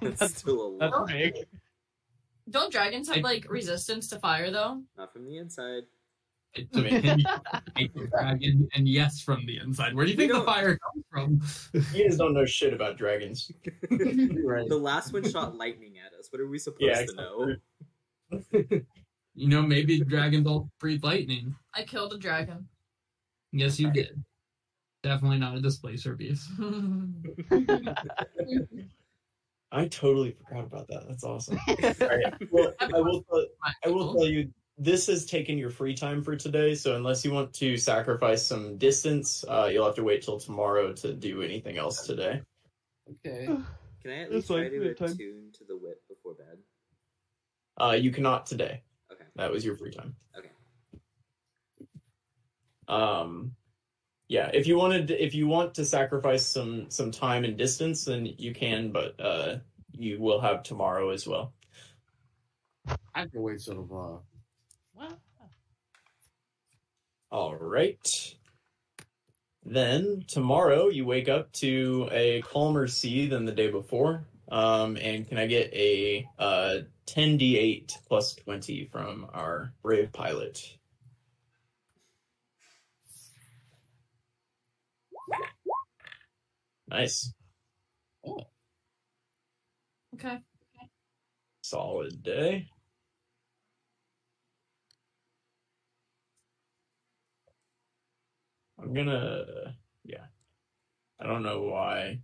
That's 0.18 0.36
still 0.38 0.76
a 0.76 0.78
That's 0.78 0.92
lot. 0.92 1.08
big. 1.08 1.34
Don't 2.50 2.70
dragons 2.72 3.08
have 3.08 3.18
I- 3.18 3.20
like 3.20 3.50
resistance 3.50 4.08
to 4.10 4.18
fire 4.18 4.50
though? 4.50 4.82
Not 4.96 5.12
from 5.12 5.24
the 5.26 5.38
inside. 5.38 5.84
It 6.54 6.70
depends. 6.70 7.24
dragon, 8.10 8.68
and 8.74 8.88
yes, 8.88 9.20
from 9.20 9.44
the 9.46 9.58
inside. 9.58 9.94
Where 9.94 10.04
do 10.04 10.12
you 10.12 10.16
think 10.16 10.32
the 10.32 10.42
fire 10.42 10.78
comes 10.78 11.04
from? 11.10 11.40
You 11.92 12.08
guys 12.08 12.16
don't 12.16 12.32
know 12.32 12.46
shit 12.46 12.72
about 12.72 12.96
dragons. 12.96 13.50
right. 13.90 14.68
The 14.68 14.78
last 14.80 15.12
one 15.12 15.28
shot 15.28 15.56
lightning 15.56 15.94
at 16.04 16.16
us. 16.18 16.28
What 16.30 16.40
are 16.40 16.48
we 16.48 16.58
supposed 16.58 16.82
Yeah, 16.82 17.04
to 17.04 17.14
know? 17.16 18.80
You 19.36 19.48
know, 19.48 19.62
maybe 19.62 19.98
dragons 19.98 20.46
all 20.46 20.70
breathe 20.78 21.02
lightning. 21.02 21.56
I 21.74 21.82
killed 21.82 22.12
a 22.12 22.18
dragon. 22.18 22.68
Yes, 23.50 23.80
you 23.80 23.90
did. 23.90 24.22
Definitely 25.02 25.38
not 25.38 25.56
a 25.56 25.60
displacer 25.60 26.14
beast. 26.14 26.48
I 29.72 29.88
totally 29.88 30.36
forgot 30.46 30.66
about 30.66 30.86
that. 30.86 31.08
That's 31.08 31.24
awesome. 31.24 31.58
All 31.68 31.74
right. 32.00 32.32
Well, 32.52 32.72
I 32.80 33.00
will. 33.00 33.24
Tell, 33.24 33.44
I 33.84 33.88
will 33.88 34.14
tell 34.14 34.28
you. 34.28 34.52
This 34.76 35.06
has 35.06 35.24
taken 35.24 35.56
your 35.56 35.70
free 35.70 35.94
time 35.94 36.22
for 36.22 36.34
today. 36.34 36.74
So 36.74 36.96
unless 36.96 37.24
you 37.24 37.32
want 37.32 37.52
to 37.54 37.76
sacrifice 37.76 38.44
some 38.44 38.76
distance, 38.76 39.44
uh, 39.48 39.68
you'll 39.72 39.86
have 39.86 39.94
to 39.94 40.02
wait 40.02 40.22
till 40.22 40.38
tomorrow 40.38 40.92
to 40.94 41.14
do 41.14 41.42
anything 41.42 41.78
else 41.78 42.06
today. 42.06 42.42
Okay. 43.10 43.46
Can 44.02 44.10
I 44.10 44.22
at 44.22 44.32
least 44.32 44.50
like 44.50 44.68
try 44.68 44.78
to 44.78 44.84
bedtime. 44.84 45.12
attune 45.12 45.52
to 45.54 45.64
the 45.64 45.76
whip 45.76 46.02
before 46.08 46.34
bed? 46.34 46.58
Uh, 47.80 47.92
you 47.92 48.10
cannot 48.10 48.46
today. 48.46 48.82
Okay. 49.10 49.24
That 49.36 49.50
was 49.50 49.64
your 49.64 49.76
free 49.76 49.92
time. 49.92 50.14
Okay. 50.36 50.50
Um, 52.86 53.52
yeah. 54.28 54.50
If 54.52 54.66
you 54.66 54.76
wanted, 54.76 55.10
if 55.10 55.34
you 55.34 55.46
want 55.46 55.74
to 55.74 55.84
sacrifice 55.84 56.46
some 56.46 56.90
some 56.90 57.10
time 57.10 57.44
and 57.44 57.56
distance, 57.56 58.04
then 58.04 58.26
you 58.26 58.52
can. 58.52 58.92
But 58.92 59.18
uh, 59.18 59.56
you 59.92 60.20
will 60.20 60.40
have 60.40 60.62
tomorrow 60.62 61.10
as 61.10 61.26
well. 61.26 61.54
I 63.14 63.26
can 63.26 63.40
wait 63.40 63.60
till 63.60 63.74
tomorrow. 63.74 64.22
Well, 64.94 65.18
All 67.34 67.56
right. 67.56 68.36
Then 69.64 70.24
tomorrow 70.28 70.86
you 70.86 71.04
wake 71.04 71.28
up 71.28 71.50
to 71.54 72.08
a 72.12 72.42
calmer 72.42 72.86
sea 72.86 73.26
than 73.26 73.44
the 73.44 73.50
day 73.50 73.72
before. 73.72 74.24
Um, 74.52 74.96
and 74.98 75.26
can 75.26 75.38
I 75.38 75.46
get 75.46 75.74
a 75.74 76.28
uh, 76.38 76.76
10d8 77.08 78.06
plus 78.06 78.36
20 78.36 78.88
from 78.92 79.26
our 79.34 79.72
brave 79.82 80.12
pilot? 80.12 80.78
Nice. 86.86 87.34
Okay. 90.14 90.38
Solid 91.62 92.22
day. 92.22 92.68
I'm 98.84 98.92
gonna, 98.92 99.74
yeah. 100.04 100.24
I 101.20 101.26
don't 101.26 101.42
know 101.42 101.62
why 101.62 102.20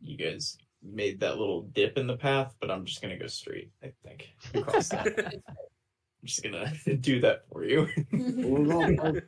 you 0.00 0.16
guys 0.16 0.56
made 0.82 1.20
that 1.20 1.38
little 1.38 1.62
dip 1.62 1.98
in 1.98 2.06
the 2.06 2.16
path, 2.16 2.54
but 2.60 2.70
I'm 2.70 2.84
just 2.84 3.02
gonna 3.02 3.18
go 3.18 3.26
straight. 3.26 3.70
I 3.82 3.92
think 4.04 4.28
across 4.54 4.88
that. 4.90 5.34
I'm 5.48 6.24
just 6.24 6.42
gonna 6.42 6.72
do 7.00 7.20
that 7.20 7.42
for 7.50 7.64
you. 7.64 7.88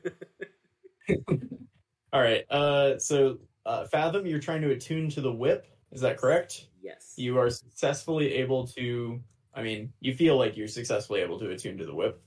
All 2.13 2.21
right. 2.21 2.45
Uh, 2.51 2.99
so 2.99 3.39
uh, 3.65 3.87
Fathom, 3.87 4.27
you're 4.27 4.39
trying 4.39 4.63
to 4.63 4.71
attune 4.71 5.11
to 5.11 5.21
the 5.21 5.33
whip. 5.33 5.67
Is 5.91 6.01
that 6.03 6.19
correct? 6.19 6.69
yes. 6.83 7.15
You 7.17 7.39
are 7.39 7.51
successfully 7.51 8.33
able 8.35 8.67
to. 8.69 9.21
I 9.55 9.63
mean, 9.63 9.93
you 10.01 10.15
feel 10.15 10.37
like 10.37 10.57
you're 10.57 10.69
successfully 10.69 11.21
able 11.21 11.39
to 11.41 11.51
attune 11.51 11.79
to 11.79 11.87
the 11.87 11.95
whip. 11.95 12.23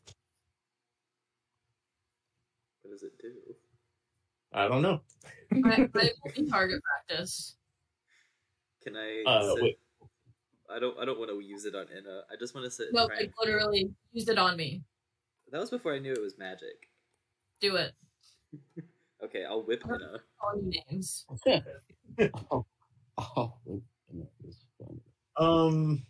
What 2.82 2.92
does 2.92 3.04
it 3.04 3.14
do? 3.22 3.34
I 4.60 4.68
don't 4.68 4.82
know. 4.82 5.02
I, 5.54 5.58
I 5.58 5.90
will 5.94 6.32
be 6.36 6.50
target 6.50 6.82
practice. 6.84 7.56
Can 8.84 8.96
I? 8.96 9.24
Uh, 9.26 9.54
sit- 9.56 9.64
wait. 9.64 9.80
I 10.70 10.80
don't. 10.80 10.98
I 11.00 11.06
don't 11.06 11.18
want 11.18 11.32
to 11.32 11.40
use 11.40 11.66
it 11.66 11.76
on 11.76 11.86
Inna. 11.92 12.22
I 12.32 12.36
just 12.40 12.54
want 12.54 12.66
to 12.66 12.72
sit. 12.72 12.88
No, 12.92 13.08
try 13.08 13.16
like 13.16 13.26
and- 13.26 13.34
literally 13.44 13.92
used 14.12 14.30
it 14.30 14.38
on 14.38 14.56
me. 14.56 14.84
That 15.52 15.60
was 15.60 15.70
before 15.72 15.94
I 15.94 16.00
knew 16.00 16.14
it 16.14 16.22
was 16.22 16.38
magic. 16.38 16.90
Do 17.60 17.76
it. 17.76 17.94
Okay, 19.22 19.44
I'll 19.44 19.64
whip 19.64 19.84
Inna. 19.86 20.20
Call 20.40 20.62
you 20.62 20.72
names. 20.90 21.26
oh, 22.52 22.66
oh, 23.18 23.54
it's 24.46 24.64
funny. 24.80 25.02
Um, 25.36 26.06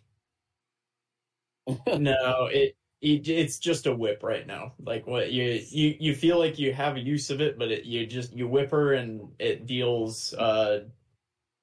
no, 1.98 2.46
it, 2.46 2.56
it 2.56 2.76
it's 3.02 3.58
just 3.58 3.86
a 3.86 3.94
whip 3.94 4.22
right 4.22 4.46
now. 4.46 4.74
Like 4.84 5.06
what 5.06 5.32
you 5.32 5.62
you 5.70 5.96
you 5.98 6.14
feel 6.14 6.38
like 6.38 6.58
you 6.58 6.72
have 6.74 6.96
a 6.96 7.00
use 7.00 7.30
of 7.30 7.40
it, 7.40 7.58
but 7.58 7.70
it, 7.70 7.84
you 7.84 8.06
just 8.06 8.32
you 8.34 8.46
whip 8.46 8.70
her 8.72 8.92
and 8.94 9.30
it 9.38 9.66
deals 9.66 10.34
uh 10.34 10.84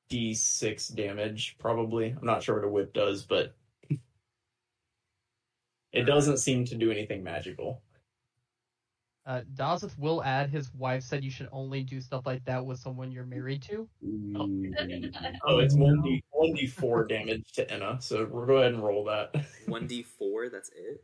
d6 0.10 0.96
damage 0.96 1.56
probably. 1.60 2.10
I'm 2.10 2.26
not 2.26 2.42
sure 2.44 2.56
what 2.56 2.64
a 2.66 2.70
whip 2.70 2.94
does, 2.94 3.24
but 3.24 3.56
it 5.92 6.04
doesn't 6.04 6.38
seem 6.38 6.66
to 6.66 6.76
do 6.76 6.92
anything 6.92 7.24
magical. 7.24 7.82
uh, 9.26 9.42
Dazeth 9.56 9.98
will 10.00 10.24
add 10.24 10.50
his 10.50 10.74
wife 10.74 11.04
said 11.04 11.24
you 11.24 11.30
should 11.32 11.50
only 11.52 11.84
do 11.84 12.00
stuff 12.02 12.26
like 12.26 12.44
that 12.46 12.66
with 12.66 12.80
someone 12.80 13.12
you're 13.12 13.26
married 13.26 13.62
to. 13.64 13.88
Oh, 14.36 15.60
it's 15.60 15.76
one 15.76 16.02
d 16.02 16.24
one 16.32 16.54
d 16.54 16.66
four 16.66 17.06
damage 17.06 17.52
to 17.54 17.70
Enna. 17.72 17.98
So 18.02 18.26
we'll 18.32 18.46
go 18.46 18.58
ahead 18.58 18.74
and 18.74 18.84
roll 18.84 19.04
that. 19.06 19.36
One 19.68 19.86
d 19.86 20.02
four. 20.04 20.50
That's 20.50 20.70
it. 20.70 21.04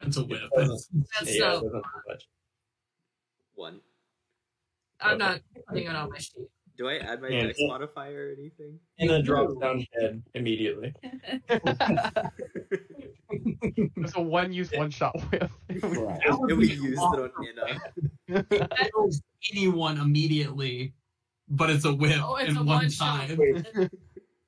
That's 0.00 0.16
a 0.16 0.24
whip. 0.24 0.40
That's 0.56 0.88
yeah, 1.26 1.38
so. 1.38 1.62
doesn't 1.62 1.72
much. 2.08 2.28
One. 3.54 3.80
I'm 5.00 5.18
not 5.18 5.40
putting 5.68 5.84
it 5.86 5.94
on 5.96 6.10
my 6.10 6.18
sheet. 6.18 6.48
Do 6.76 6.88
I 6.88 6.98
add 6.98 7.20
my 7.20 7.28
Yeah. 7.28 7.46
dex 7.46 7.58
modifier 7.62 8.28
or 8.28 8.32
anything? 8.38 8.78
Enna 9.00 9.20
drops 9.22 9.54
down 9.60 9.84
dead 9.98 10.22
immediately. 10.34 10.92
It's 13.30 14.16
a 14.16 14.22
one 14.22 14.52
use, 14.52 14.70
one 14.72 14.90
shot 14.90 15.14
whip. 15.30 15.50
right. 15.82 16.20
and 16.26 16.56
we 16.58 16.70
uh, 16.70 16.74
used 16.74 17.02
it 17.14 17.32
on 17.36 17.46
Inna. 18.30 18.44
kills 18.90 19.20
anyone 19.52 19.98
immediately, 19.98 20.94
but 21.48 21.68
it's 21.68 21.84
a 21.84 21.92
whip 21.92 22.18
Oh, 22.22 22.36
it's 22.36 22.50
in 22.50 22.56
a 22.56 22.62
one 22.62 22.66
one 22.84 22.88
time. 22.88 23.36
Wait, 23.36 23.66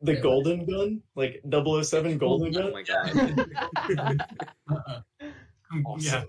the 0.01 0.16
golden 0.16 0.64
gun, 0.64 1.02
like 1.14 1.43
007 1.51 2.16
golden 2.16 2.56
Oh 2.56 2.62
gun. 2.62 2.72
my 2.72 2.82
god. 2.82 4.27
Uh-uh. 4.70 5.01
Yeah. 5.98 6.24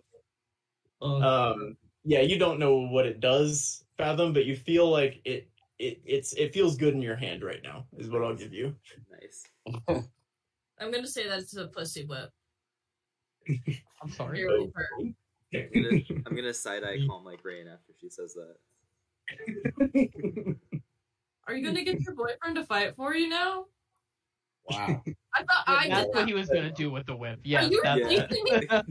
Uh, 1.01 1.51
Um, 1.51 1.77
yeah, 2.03 2.21
you 2.21 2.37
don't 2.37 2.59
know 2.59 2.87
what 2.87 3.05
it 3.05 3.19
does, 3.19 3.85
Fathom, 3.97 4.33
but 4.33 4.45
you 4.45 4.55
feel 4.55 4.89
like 4.89 5.21
it. 5.25 5.47
It 5.79 5.99
it's 6.05 6.33
it 6.33 6.53
feels 6.53 6.77
good 6.77 6.93
in 6.93 7.01
your 7.01 7.15
hand 7.15 7.43
right 7.43 7.61
now. 7.63 7.87
Is 7.97 8.11
what 8.11 8.23
I'll 8.23 8.35
give 8.35 8.53
you. 8.53 8.75
nice. 9.09 9.43
I'm 10.79 10.91
gonna 10.91 11.07
say 11.07 11.27
that's 11.27 11.57
a 11.57 11.67
pussy 11.67 12.05
whip. 12.05 12.29
I'm 14.01 14.11
sorry. 14.11 14.39
You're. 14.39 14.67
I'm 15.53 15.69
gonna, 15.73 16.01
I'm 16.25 16.35
gonna 16.35 16.53
side 16.53 16.83
eye 16.83 16.99
calm 17.07 17.25
like 17.25 17.43
Rain 17.43 17.67
after 17.67 17.93
she 17.99 18.09
says 18.09 18.35
that. 18.35 18.55
Are 21.47 21.55
you 21.55 21.65
gonna 21.65 21.83
get 21.83 21.99
your 22.01 22.13
boyfriend 22.15 22.55
to 22.55 22.63
fight 22.63 22.95
for 22.95 23.15
you 23.15 23.27
now? 23.27 23.65
Wow. 24.69 25.01
I 25.35 25.43
thought 25.43 25.63
I 25.67 25.87
that's 25.87 26.01
did 26.01 26.07
what 26.09 26.13
that. 26.19 26.27
he 26.27 26.33
was 26.33 26.49
gonna 26.49 26.71
do 26.71 26.91
with 26.91 27.05
the 27.05 27.15
whip. 27.15 27.39
Yeah, 27.43 27.63
you 27.69 27.81
that's 27.83 28.01
Yeah. 28.11 28.81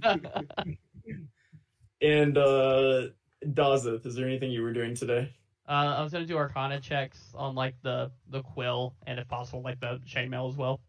and 2.02 2.38
uh, 2.38 3.08
Dazeth, 3.44 4.06
is 4.06 4.14
there 4.14 4.26
anything 4.26 4.50
you 4.50 4.62
were 4.62 4.72
doing 4.72 4.94
today? 4.94 5.32
Uh, 5.68 5.94
I 5.98 6.02
was 6.02 6.12
gonna 6.12 6.26
do 6.26 6.36
Arcana 6.36 6.80
checks 6.80 7.32
on 7.34 7.54
like 7.54 7.74
the 7.82 8.10
the 8.28 8.42
quill 8.42 8.94
and 9.06 9.20
if 9.20 9.28
possible 9.28 9.62
like 9.62 9.80
the 9.80 10.00
chainmail 10.06 10.50
as 10.50 10.56
well. 10.56 10.80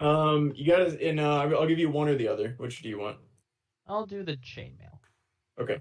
Um, 0.00 0.52
you 0.56 0.64
guys, 0.64 0.94
and 0.94 1.20
uh, 1.20 1.40
I'll 1.40 1.66
give 1.66 1.78
you 1.78 1.90
one 1.90 2.08
or 2.08 2.16
the 2.16 2.26
other. 2.26 2.54
Which 2.56 2.82
do 2.82 2.88
you 2.88 2.98
want? 2.98 3.18
I'll 3.86 4.06
do 4.06 4.22
the 4.22 4.36
chainmail. 4.38 4.98
Okay. 5.60 5.80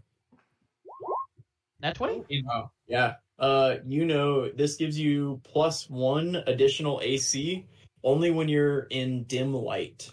Nat 1.82 1.95
twenty. 1.95 2.44
Oh, 2.52 2.70
yeah. 2.88 3.16
Uh, 3.40 3.78
you 3.88 4.03
know, 4.06 4.49
this 4.49 4.76
gives 4.76 4.99
you 4.99 5.40
plus 5.45 5.90
one 5.90 6.44
additional 6.48 6.99
AC 7.02 7.66
only 8.04 8.32
when 8.32 8.48
you're 8.50 8.82
in 8.90 9.24
dim 9.26 9.54
light. 9.54 10.12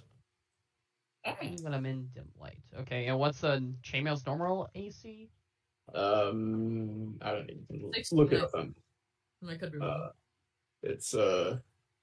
When 1.63 1.75
I'm 1.75 1.87
in 1.87 2.09
dim 2.15 2.29
light. 2.41 2.63
Okay, 2.81 3.07
and 3.07 3.19
what's 3.19 3.41
the 3.41 3.73
chainmail's 3.83 4.25
normal 4.27 4.69
AC? 4.75 5.29
Um, 5.95 7.17
I 7.21 7.33
don't 7.33 7.51
know. 7.71 7.91
Six 7.95 8.13
Look 8.13 8.33
it 8.33 8.37
minutes. 8.37 8.55
up. 8.55 8.67
I 9.49 9.55
could 9.57 9.73
be 9.73 9.79
wrong. 9.79 9.91
uh, 9.91 10.09
it's 10.83 11.15
uh 11.15 11.59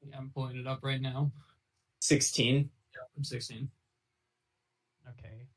yeah, 0.05 0.17
I'm 0.17 0.29
pulling 0.33 0.57
it 0.57 0.67
up 0.67 0.79
right 0.83 1.01
now. 1.01 1.31
sixteen. 2.01 2.69
Yeah, 2.93 3.01
I'm 3.17 3.23
16. 3.23 3.69
Okay, 5.09 5.47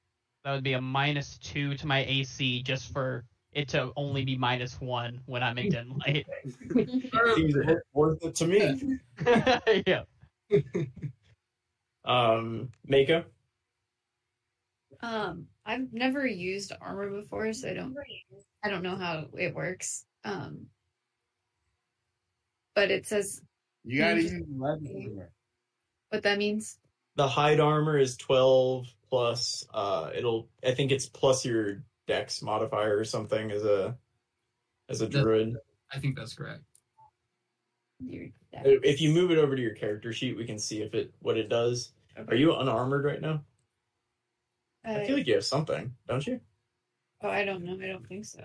that 0.45 0.53
would 0.53 0.65
be 0.65 0.73
a 0.75 0.81
minus 0.81 1.39
two 1.39 1.77
to 1.77 1.87
my 1.87 2.05
AC 2.05 2.63
just 2.63 2.93
for 2.93 3.25
it 3.53 3.69
to 3.69 3.93
only 3.97 4.25
be 4.25 4.37
minus 4.37 4.81
one 4.81 5.21
when 5.27 5.43
I'm 5.43 5.59
in 5.59 5.69
dim 5.71 5.99
light. 6.07 6.27
Seems 7.35 7.55
worth 7.93 8.25
it 8.25 8.35
to 8.37 8.47
me. 8.47 8.99
yeah. 9.87 10.03
Um, 12.05 12.71
Mako. 12.87 13.25
Um, 15.01 15.49
I've 15.65 15.93
never 15.93 16.25
used 16.25 16.73
armor 16.81 17.11
before, 17.11 17.53
so 17.53 17.69
I 17.69 17.73
don't 17.75 17.97
I 18.63 18.69
don't 18.71 18.85
know 18.85 18.95
how 18.97 19.27
it 19.37 19.53
works. 19.57 20.05
Um, 20.25 20.67
but 22.77 22.93
it 22.93 23.07
says 23.09 23.43
You 23.85 23.99
gotta 23.99 24.23
Use- 24.23 24.33
use 24.35 24.45
leather. 24.57 25.31
what 26.11 26.23
that 26.23 26.39
means. 26.39 26.79
The 27.17 27.27
hide 27.27 27.59
armor 27.59 27.99
is 27.99 28.17
twelve 28.17 28.87
plus. 29.11 29.67
Uh, 29.75 30.11
it'll. 30.15 30.49
I 30.65 30.75
think 30.75 30.93
it's 30.93 31.09
plus 31.09 31.45
your 31.45 31.83
Dex 32.07 32.41
modifier 32.41 32.97
or 32.97 33.05
something 33.05 33.51
as 33.51 33.65
a 33.65 33.97
as 34.89 35.01
a 35.01 35.09
That- 35.09 35.23
druid. 35.23 35.57
I 35.93 35.99
think 35.99 36.17
that's 36.17 36.35
correct. 36.35 36.63
Your 38.01 38.29
If 38.53 39.01
you 39.01 39.11
move 39.11 39.31
it 39.31 39.39
over 39.39 39.57
to 39.57 39.63
your 39.63 39.75
character 39.75 40.13
sheet, 40.13 40.37
we 40.37 40.45
can 40.47 40.59
see 40.59 40.83
if 40.83 40.95
it 40.95 41.13
what 41.21 41.37
it 41.37 41.49
does. 41.49 41.93
Are 42.29 42.35
you 42.35 42.55
unarmored 42.55 43.05
right 43.05 43.21
now? 43.21 43.45
I 44.85 45.01
Uh, 45.03 45.07
feel 45.07 45.17
like 45.17 45.27
you 45.27 45.35
have 45.35 45.45
something, 45.45 45.95
don't 46.07 46.27
you? 46.27 46.41
oh, 47.23 47.29
I 47.29 47.45
don't 47.45 47.65
know. 47.65 47.79
I 47.83 47.89
don't 47.89 48.07
think 48.07 48.25
so. 48.25 48.41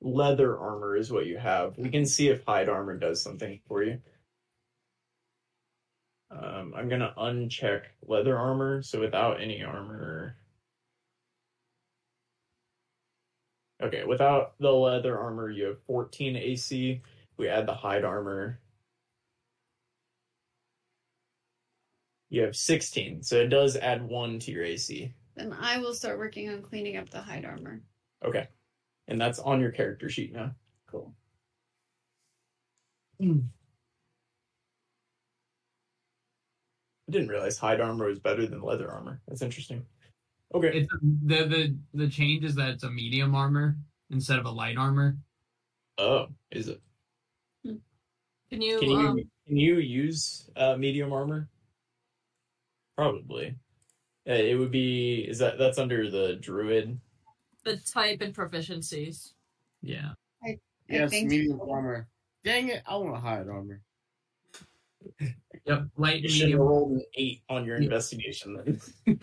Leather 0.00 0.56
armor 0.58 0.96
is 0.96 1.10
what 1.10 1.26
you 1.26 1.38
have. 1.38 1.76
We 1.76 1.90
can 1.90 2.06
see 2.06 2.28
if 2.28 2.44
hide 2.44 2.68
armor 2.68 2.96
does 2.96 3.20
something 3.22 3.60
for 3.66 3.82
you. 3.82 4.00
Um, 6.30 6.74
I'm 6.76 6.88
gonna 6.88 7.14
uncheck 7.16 7.86
leather 8.02 8.38
armor, 8.38 8.82
so 8.82 9.00
without 9.00 9.40
any 9.40 9.62
armor. 9.62 10.36
Okay, 13.80 14.04
without 14.04 14.58
the 14.58 14.72
leather 14.72 15.18
armor, 15.18 15.50
you 15.50 15.64
have 15.66 15.82
14 15.86 16.36
AC. 16.36 17.00
We 17.36 17.48
add 17.48 17.66
the 17.66 17.74
hide 17.74 18.04
armor. 18.04 18.58
You 22.30 22.42
have 22.42 22.56
16, 22.56 23.22
so 23.22 23.36
it 23.36 23.48
does 23.48 23.76
add 23.76 24.06
one 24.06 24.38
to 24.40 24.50
your 24.50 24.64
AC. 24.64 25.14
Then 25.36 25.52
I 25.52 25.78
will 25.78 25.94
start 25.94 26.18
working 26.18 26.50
on 26.50 26.62
cleaning 26.62 26.96
up 26.96 27.08
the 27.08 27.22
hide 27.22 27.44
armor. 27.44 27.80
Okay. 28.24 28.48
And 29.06 29.20
that's 29.20 29.38
on 29.38 29.60
your 29.60 29.70
character 29.70 30.10
sheet 30.10 30.32
now. 30.32 30.50
Cool. 30.90 31.14
I 33.20 33.40
didn't 37.08 37.28
realize 37.28 37.56
hide 37.56 37.80
armor 37.80 38.06
was 38.06 38.18
better 38.18 38.46
than 38.46 38.60
leather 38.60 38.90
armor. 38.90 39.20
That's 39.26 39.42
interesting. 39.42 39.86
Okay. 40.54 40.70
It's 40.78 40.92
the 41.02 41.44
the 41.44 41.76
the 41.94 42.08
change 42.08 42.44
is 42.44 42.54
that 42.54 42.70
it's 42.70 42.84
a 42.84 42.90
medium 42.90 43.34
armor 43.34 43.76
instead 44.10 44.38
of 44.38 44.46
a 44.46 44.50
light 44.50 44.76
armor. 44.76 45.16
Oh, 45.98 46.28
is 46.50 46.68
it? 46.68 46.80
Can 47.64 48.62
you, 48.62 48.78
Can 48.78 48.90
you 48.90 48.96
um, 48.96 49.30
can 49.46 49.56
you 49.56 49.76
use 49.76 50.48
uh, 50.56 50.76
medium 50.76 51.12
armor? 51.12 51.48
Probably. 52.96 53.54
Uh, 54.26 54.32
it 54.32 54.58
would 54.58 54.70
be. 54.70 55.26
Is 55.28 55.38
that 55.38 55.58
that's 55.58 55.78
under 55.78 56.10
the 56.10 56.36
druid? 56.36 56.98
the 57.68 57.76
type 57.76 58.20
and 58.20 58.34
proficiencies? 58.34 59.32
Yeah. 59.82 60.12
I 60.42 60.58
Yes, 60.88 61.10
medium 61.12 61.58
so. 61.58 61.70
armor. 61.70 62.08
Dang 62.44 62.68
it, 62.68 62.82
I 62.86 62.96
want 62.96 63.22
hide 63.22 63.48
armor. 63.48 63.82
Yep. 65.68 65.82
Light 65.96 66.22
You 66.22 66.28
should 66.28 66.40
have 66.40 66.46
medium. 66.48 66.60
rolled 66.60 66.92
an 66.92 67.02
eight 67.14 67.42
on 67.48 67.64
your 67.64 67.76
Yeah. 67.78 67.84
investigation 67.84 68.54
then. 68.56 68.80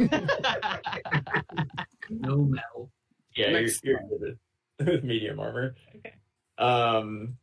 no 2.09 2.37
metal. 2.37 2.91
yeah, 3.35 3.49
you're, 3.49 3.69
you're 3.83 3.99
good 4.09 4.21
with, 4.21 4.37
with 4.87 5.03
medium 5.03 5.39
armor. 5.39 5.75
Okay. 5.97 6.13
Um. 6.57 7.37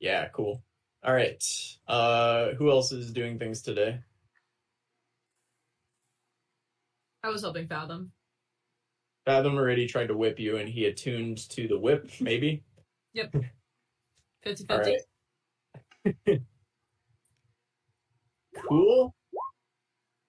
Yeah. 0.00 0.28
Cool. 0.28 0.62
All 1.04 1.14
right. 1.14 1.42
Uh, 1.86 2.50
who 2.54 2.70
else 2.70 2.90
is 2.92 3.12
doing 3.12 3.38
things 3.38 3.62
today? 3.62 4.00
I 7.22 7.28
was 7.28 7.42
helping 7.42 7.66
Fathom. 7.68 8.10
Fathom 9.24 9.54
already 9.56 9.86
tried 9.86 10.08
to 10.08 10.16
whip 10.16 10.38
you, 10.38 10.56
and 10.56 10.68
he 10.68 10.84
attuned 10.86 11.48
to 11.50 11.66
the 11.68 11.78
whip. 11.78 12.10
Maybe. 12.20 12.62
yep. 13.12 13.32
50 14.44 14.64
50. 16.04 16.46
Cool. 18.68 19.14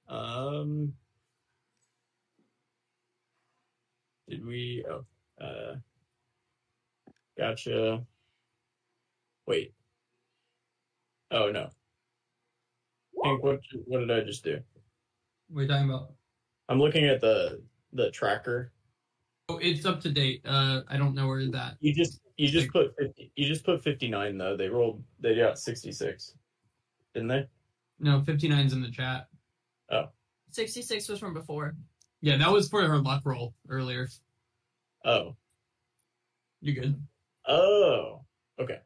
Um. 0.08 0.94
Did 4.30 4.46
we? 4.46 4.86
Oh. 4.90 5.06
Uh. 5.44 5.76
Gotcha. 7.38 8.04
Wait. 9.46 9.74
Oh 11.32 11.52
no. 11.52 11.70
Hank, 13.24 13.44
what 13.44 13.60
what 13.86 14.00
did 14.00 14.12
I 14.12 14.22
just 14.22 14.44
do? 14.44 14.60
What 15.50 15.60
are 15.60 15.64
you 15.64 15.68
talking 15.68 15.90
about? 15.90 16.14
I'm 16.70 16.80
looking 16.80 17.06
at 17.06 17.22
the 17.22 17.62
the 17.94 18.12
tracker. 18.12 18.72
Oh, 19.50 19.58
it's 19.58 19.86
up 19.86 20.02
to 20.02 20.12
date. 20.12 20.42
Uh, 20.46 20.82
I 20.90 20.98
don't 20.98 21.16
know 21.16 21.28
where 21.28 21.50
that. 21.52 21.78
You 21.80 21.94
just 21.94 22.20
you 22.38 22.50
just 22.50 22.70
put 22.72 22.94
50, 22.98 23.32
you 23.36 23.48
just 23.48 23.66
put 23.66 23.84
59 23.84 24.38
though. 24.38 24.58
They 24.58 24.68
rolled 24.68 25.04
they 25.20 25.36
got 25.36 25.58
66. 25.58 26.34
Didn't 27.14 27.30
they? 27.30 27.48
No, 28.00 28.22
59's 28.22 28.74
in 28.74 28.82
the 28.82 28.92
chat. 28.92 29.28
Oh. 29.92 30.10
66 30.52 31.08
was 31.10 31.20
from 31.20 31.34
before. 31.34 31.76
Yeah, 32.22 32.38
that 32.38 32.52
was 32.52 32.70
for 32.70 32.82
her 32.84 32.98
luck 32.98 33.22
roll 33.26 33.54
earlier. 33.70 34.08
Oh. 35.06 35.36
You 36.62 36.74
good? 36.74 37.02
Oh. 37.48 38.22
Okay. 38.60 38.80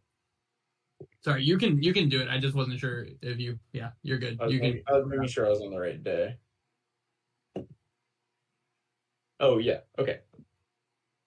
Sorry, 1.24 1.44
you 1.44 1.58
can 1.58 1.82
you 1.82 1.94
can 1.94 2.10
do 2.10 2.20
it. 2.20 2.28
I 2.28 2.40
just 2.40 2.56
wasn't 2.56 2.80
sure 2.80 3.06
if 3.22 3.40
you. 3.40 3.60
Yeah, 3.74 3.92
you're 4.04 4.18
good. 4.18 4.38
I 4.42 4.46
was, 4.46 4.54
You 4.54 4.60
can. 4.60 4.82
I 4.88 4.94
was 4.94 5.06
making 5.08 5.28
sure 5.28 5.46
I 5.46 5.50
was 5.50 5.62
on 5.62 5.72
the 5.72 5.80
right 5.80 6.04
day. 6.04 6.36
Oh 9.40 9.60
yeah. 9.60 9.80
Okay. 9.98 10.20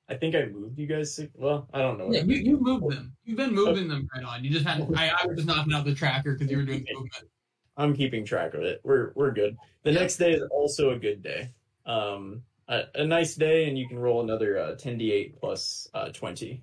I 0.08 0.14
think 0.16 0.34
I 0.34 0.46
moved 0.46 0.78
you 0.78 0.86
guys. 0.86 1.14
Six, 1.14 1.32
well, 1.34 1.68
I 1.72 1.78
don't 1.78 1.98
know. 1.98 2.06
what 2.06 2.16
Yeah, 2.16 2.22
you, 2.22 2.36
you 2.36 2.60
moved 2.60 2.90
them. 2.90 3.16
You've 3.24 3.38
been 3.38 3.54
moving 3.54 3.88
them 3.88 4.06
right 4.14 4.24
on. 4.24 4.44
You 4.44 4.50
just 4.50 4.66
had. 4.66 4.82
I, 4.96 5.08
I 5.10 5.26
was 5.26 5.36
just 5.36 5.48
knocking 5.48 5.72
out 5.72 5.84
the 5.84 5.94
tracker 5.94 6.34
because 6.34 6.50
you 6.50 6.58
were 6.58 6.64
doing 6.64 6.84
movement. 6.92 7.30
I'm 7.76 7.94
keeping 7.94 8.24
track 8.24 8.54
of 8.54 8.62
it. 8.62 8.80
We're 8.84 9.12
we're 9.14 9.32
good. 9.32 9.56
The 9.82 9.92
Yeah. 9.92 10.00
next 10.00 10.16
day 10.16 10.32
is 10.32 10.42
also 10.50 10.90
a 10.90 10.98
good 10.98 11.22
day. 11.22 11.50
Um, 11.86 12.42
a, 12.68 12.84
a 12.94 13.04
nice 13.04 13.34
day, 13.34 13.68
and 13.68 13.76
you 13.78 13.86
can 13.88 13.98
roll 13.98 14.22
another 14.22 14.58
uh, 14.58 14.74
10d8 14.76 15.38
plus 15.38 15.88
uh, 15.92 16.08
20. 16.10 16.62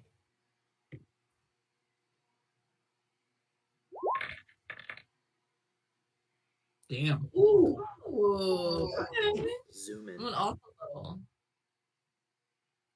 Damn. 6.89 7.29
Ooh. 7.37 7.81
Zoom 9.73 10.09
in. 10.09 10.15
I'm 10.19 10.27
an 10.27 10.33
awful 10.33 10.59
level. 10.95 11.19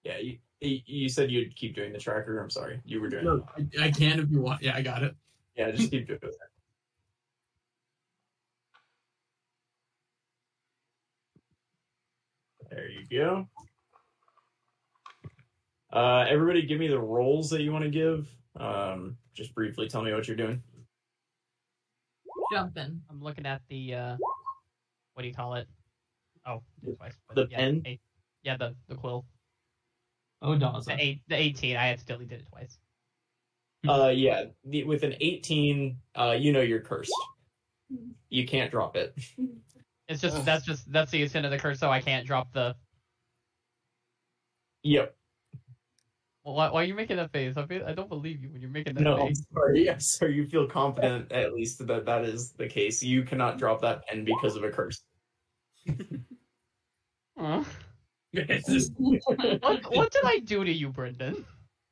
Yeah, 0.04 0.18
you, 0.18 0.38
you 0.60 0.80
you 0.86 1.10
said 1.10 1.32
you'd 1.32 1.56
keep 1.56 1.76
doing 1.76 1.94
the 1.94 1.98
tracker. 2.00 2.40
I'm 2.40 2.50
sorry, 2.50 2.80
you 2.86 3.02
were 3.02 3.10
doing. 3.10 3.24
it. 3.24 3.26
No, 3.26 3.46
I, 3.82 3.86
I 3.86 3.92
can 3.92 4.20
if 4.20 4.30
you 4.30 4.42
want. 4.42 4.62
Yeah, 4.62 4.76
I 4.76 4.82
got 4.82 5.02
it. 5.04 5.16
Yeah, 5.56 5.72
just 5.72 5.90
keep 5.90 6.08
doing 6.08 6.20
it. 6.22 6.36
There 13.10 13.20
you 13.20 13.26
go. 13.26 13.48
Uh, 15.92 16.26
everybody, 16.30 16.66
give 16.66 16.80
me 16.80 16.88
the 16.88 17.00
roles 17.00 17.50
that 17.52 17.62
you 17.62 17.72
want 17.72 17.84
to 17.84 17.90
give. 17.90 18.28
Um, 18.60 19.18
just 19.34 19.54
briefly 19.54 19.88
tell 19.88 20.02
me 20.02 20.14
what 20.14 20.28
you're 20.28 20.38
doing. 20.38 20.62
Jumping. 22.52 23.02
I'm 23.10 23.22
looking 23.22 23.46
at 23.46 23.62
the 23.70 23.94
uh, 23.96 24.18
what 25.14 25.24
do 25.24 25.28
you 25.28 25.34
call 25.34 25.56
it? 25.56 25.68
Oh, 26.46 26.62
twice. 26.98 27.14
The 27.34 27.48
yeah, 27.50 27.58
pen? 27.58 27.82
eight- 27.86 28.02
yeah, 28.44 28.58
the 28.58 28.76
the 28.88 28.96
quill. 28.96 29.26
Oh, 30.42 30.56
Dawes. 30.56 30.86
The 30.86 30.96
eight, 31.00 31.22
the 31.28 31.36
eighteen. 31.36 31.76
I 31.76 31.90
accidentally 31.90 32.26
did 32.28 32.42
it 32.42 32.48
twice. 32.52 32.78
Uh, 33.88 34.10
yeah, 34.10 34.46
the, 34.66 34.84
with 34.84 35.04
an 35.04 35.14
18, 35.22 35.96
uh, 36.16 36.36
you 36.38 36.52
know 36.52 36.62
you're 36.62 36.82
cursed. 36.82 37.14
You 38.30 38.46
can't 38.48 38.72
drop 38.72 38.96
it. 38.96 39.16
It's 40.08 40.22
just 40.22 40.44
that's 40.46 40.66
just 40.66 40.92
that's 40.92 41.12
the 41.12 41.22
extent 41.24 41.46
of 41.46 41.52
the 41.52 41.58
curse, 41.58 41.80
so 41.80 41.90
I 41.90 42.02
can't 42.02 42.28
drop 42.28 42.52
the. 42.54 42.76
Yep. 44.86 45.16
Well, 46.44 46.54
why, 46.54 46.70
why 46.70 46.82
are 46.82 46.86
you 46.86 46.94
making 46.94 47.18
that 47.18 47.32
face? 47.32 47.58
I, 47.58 47.66
feel, 47.66 47.84
I 47.88 47.94
don't 47.94 48.08
believe 48.08 48.40
you 48.44 48.50
when 48.52 48.62
you're 48.62 48.70
making 48.70 48.94
that 48.94 49.02
No, 49.02 49.18
I'm 49.20 49.28
face. 49.30 49.44
sorry. 49.52 49.90
I'm 49.90 50.00
sorry. 50.00 50.36
You 50.36 50.46
feel 50.46 50.68
confident 50.68 51.32
at 51.32 51.54
least 51.56 51.86
that 51.88 52.06
that 52.06 52.24
is 52.24 52.52
the 52.52 52.68
case. 52.68 53.02
You 53.02 53.24
cannot 53.24 53.58
drop 53.58 53.82
that 53.82 54.06
pen 54.06 54.24
because 54.26 54.56
of 54.56 54.64
a 54.64 54.70
curse. 54.70 55.02
Huh? 57.38 57.64
Just- 58.34 58.94
What 58.98 59.60
what 59.94 60.12
did 60.12 60.24
I 60.24 60.40
do 60.40 60.64
to 60.64 60.72
you, 60.72 60.88
Brendan? 60.90 61.44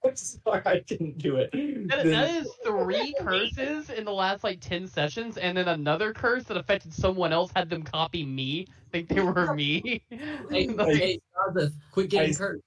I'm 0.05 0.15
sorry, 0.15 0.61
I 0.65 0.79
didn't 0.87 1.17
do 1.17 1.35
it. 1.37 1.49
That, 1.89 2.05
that 2.05 2.29
is 2.29 2.47
three 2.65 3.13
curses 3.19 3.89
in 3.89 4.05
the 4.05 4.11
last 4.13 4.45
like 4.45 4.59
ten 4.61 4.87
sessions, 4.87 5.35
and 5.37 5.57
then 5.57 5.67
another 5.67 6.13
curse 6.13 6.43
that 6.45 6.55
affected 6.55 6.93
someone 6.93 7.33
else 7.33 7.51
had 7.53 7.69
them 7.69 7.83
copy 7.83 8.23
me, 8.25 8.67
think 8.91 9.09
they 9.09 9.19
were 9.21 9.53
me. 9.53 10.01
Hey, 10.49 10.67
Like- 10.69 10.95
hey, 10.95 11.19
Dawes, 11.53 11.71
quit 11.91 12.09
getting 12.09 12.33
I- 12.35 12.37
hurt. 12.37 12.61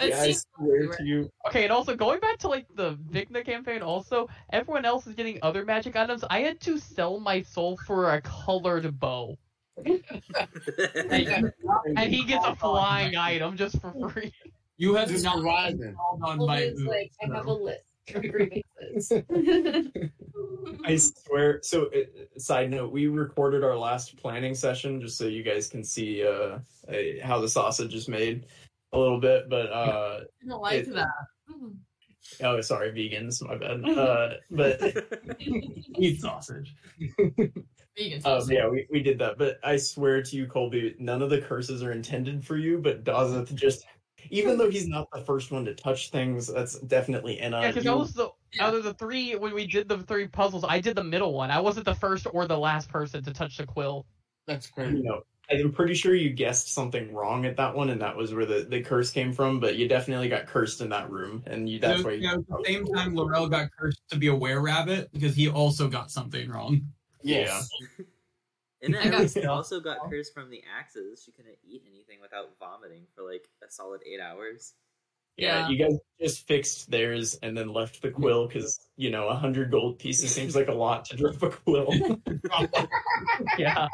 It 0.00 0.08
Yeah, 0.10 0.22
I 0.22 0.32
swear 0.32 0.86
to 0.88 1.04
you. 1.04 1.30
Okay, 1.46 1.64
and 1.64 1.72
also 1.72 1.94
going 1.96 2.20
back 2.20 2.38
to 2.38 2.48
like 2.48 2.66
the 2.74 2.96
Vigna 3.10 3.44
campaign, 3.44 3.82
also 3.82 4.28
everyone 4.52 4.84
else 4.84 5.06
is 5.06 5.14
getting 5.14 5.38
other 5.42 5.64
magic 5.64 5.96
items. 5.96 6.24
I 6.30 6.40
had 6.40 6.60
to 6.60 6.78
sell 6.78 7.20
my 7.20 7.42
soul 7.42 7.76
for 7.86 8.14
a 8.14 8.20
colored 8.22 8.98
bow, 8.98 9.36
and 9.84 9.98
he 11.98 12.24
gets 12.24 12.46
a 12.46 12.56
flying 12.56 13.16
item 13.16 13.56
just 13.56 13.80
for 13.80 13.92
free. 14.10 14.32
You 14.80 14.94
have 14.94 15.08
Just 15.10 15.24
not 15.24 15.36
surviving. 15.36 15.78
been 15.78 15.94
called 15.94 16.22
on 16.22 16.38
Well, 16.38 16.46
by 16.46 16.60
it's 16.60 16.80
like 16.80 17.12
I 17.22 17.26
have 17.36 17.46
a 17.46 17.52
list 17.52 17.84
of 18.14 18.22
grievances. 18.22 19.12
I 20.86 20.96
swear. 20.96 21.60
So, 21.62 21.86
uh, 21.88 22.38
side 22.38 22.70
note: 22.70 22.90
we 22.90 23.06
recorded 23.06 23.62
our 23.62 23.76
last 23.76 24.16
planning 24.16 24.54
session 24.54 24.98
just 25.00 25.18
so 25.18 25.26
you 25.26 25.42
guys 25.42 25.68
can 25.68 25.84
see 25.84 26.26
uh, 26.26 26.60
uh, 26.88 26.94
how 27.22 27.40
the 27.40 27.48
sausage 27.48 27.94
is 27.94 28.08
made. 28.08 28.46
A 28.92 28.98
little 28.98 29.20
bit, 29.20 29.48
but 29.48 29.66
uh, 29.72 30.20
I 30.42 30.48
don't 30.48 30.62
like 30.62 30.80
It- 30.86 30.94
that. 30.94 31.08
oh, 32.42 32.60
sorry, 32.60 32.90
vegans, 32.92 33.42
my 33.46 33.56
bad. 33.56 33.84
Uh, 33.88 34.34
but 34.50 34.80
Eat 35.98 36.20
sausage. 36.20 36.74
Vegan 37.96 38.20
um, 38.24 38.42
yeah, 38.50 38.68
we, 38.68 38.86
we 38.90 39.02
did 39.02 39.18
that. 39.18 39.36
But 39.38 39.58
I 39.64 39.76
swear 39.76 40.22
to 40.22 40.36
you, 40.36 40.46
Colby, 40.46 40.94
none 40.98 41.22
of 41.22 41.30
the 41.30 41.40
curses 41.40 41.82
are 41.82 41.92
intended 41.92 42.44
for 42.44 42.56
you. 42.56 42.78
But 42.78 43.04
Dazeth 43.04 43.52
just, 43.54 43.84
even 44.30 44.56
though 44.58 44.70
he's 44.70 44.86
not 44.88 45.08
the 45.12 45.20
first 45.20 45.50
one 45.50 45.64
to 45.64 45.74
touch 45.74 46.10
things, 46.10 46.46
that's 46.52 46.78
definitely 46.80 47.40
in 47.40 47.52
Yeah, 47.52 47.68
because 47.68 47.84
you- 47.84 47.90
I 47.92 47.94
was 47.94 48.12
the 48.12 48.30
out 48.60 48.74
of 48.74 48.84
the 48.84 48.94
three 48.94 49.34
when 49.36 49.54
we 49.54 49.66
did 49.66 49.88
the 49.88 49.98
three 49.98 50.26
puzzles, 50.28 50.64
I 50.66 50.80
did 50.80 50.96
the 50.96 51.04
middle 51.04 51.32
one. 51.34 51.50
I 51.50 51.60
wasn't 51.60 51.84
the 51.86 51.94
first 51.94 52.26
or 52.32 52.46
the 52.46 52.58
last 52.58 52.88
person 52.88 53.22
to 53.24 53.32
touch 53.32 53.56
the 53.58 53.66
quill. 53.66 54.06
That's 54.46 54.66
you 54.66 54.72
crazy. 54.74 55.02
know, 55.02 55.22
I'm 55.50 55.72
pretty 55.72 55.94
sure 55.94 56.14
you 56.14 56.30
guessed 56.30 56.72
something 56.72 57.12
wrong 57.12 57.44
at 57.44 57.56
that 57.56 57.74
one, 57.74 57.90
and 57.90 58.00
that 58.02 58.16
was 58.16 58.32
where 58.32 58.46
the, 58.46 58.66
the 58.68 58.82
curse 58.82 59.10
came 59.10 59.32
from. 59.32 59.58
But 59.60 59.76
you 59.76 59.88
definitely 59.88 60.28
got 60.28 60.46
cursed 60.46 60.80
in 60.80 60.90
that 60.90 61.10
room, 61.10 61.42
and 61.46 61.68
you, 61.68 61.78
that's 61.80 62.02
So, 62.02 62.06
why. 62.08 62.12
yeah, 62.14 62.32
You, 62.34 62.38
at 62.40 62.46
the 62.48 62.56
oh. 62.56 62.62
same 62.64 62.86
time, 62.86 63.14
Laurel 63.14 63.48
got 63.48 63.70
cursed 63.78 64.00
to 64.10 64.16
be 64.18 64.28
a 64.28 64.34
were 64.34 64.60
rabbit 64.60 65.10
because 65.12 65.34
he 65.34 65.48
also 65.48 65.88
got 65.88 66.10
something 66.10 66.48
wrong. 66.48 66.82
Yes. 67.22 67.68
And 68.82 68.96
I 68.96 69.10
then 69.10 69.26
got- 69.42 69.44
also 69.44 69.78
got 69.78 69.98
cursed 70.08 70.32
from 70.32 70.48
the 70.48 70.62
axes. 70.78 71.22
She 71.22 71.32
couldn't 71.32 71.58
eat 71.62 71.82
anything 71.86 72.18
without 72.22 72.46
vomiting 72.58 73.02
for 73.14 73.22
like 73.30 73.46
a 73.62 73.70
solid 73.70 74.00
eight 74.10 74.20
hours. 74.22 74.72
yeah, 75.36 75.58
Yeah. 75.58 75.68
you 75.68 75.76
guys 75.76 75.98
just 76.18 76.46
fixed 76.48 76.90
theirs 76.90 77.34
and 77.42 77.54
then 77.54 77.68
left 77.74 78.00
the 78.00 78.10
quill 78.10 78.46
because 78.46 78.80
you 78.96 79.10
know 79.10 79.28
a 79.28 79.34
hundred 79.36 79.70
gold 79.70 79.98
pieces 79.98 80.34
seems 80.34 80.56
like 80.56 80.68
a 80.68 80.72
lot 80.72 81.04
to 81.04 81.16
drop 81.18 81.42
a 81.42 81.50
quill. 81.50 81.92
Yeah. 83.58 83.88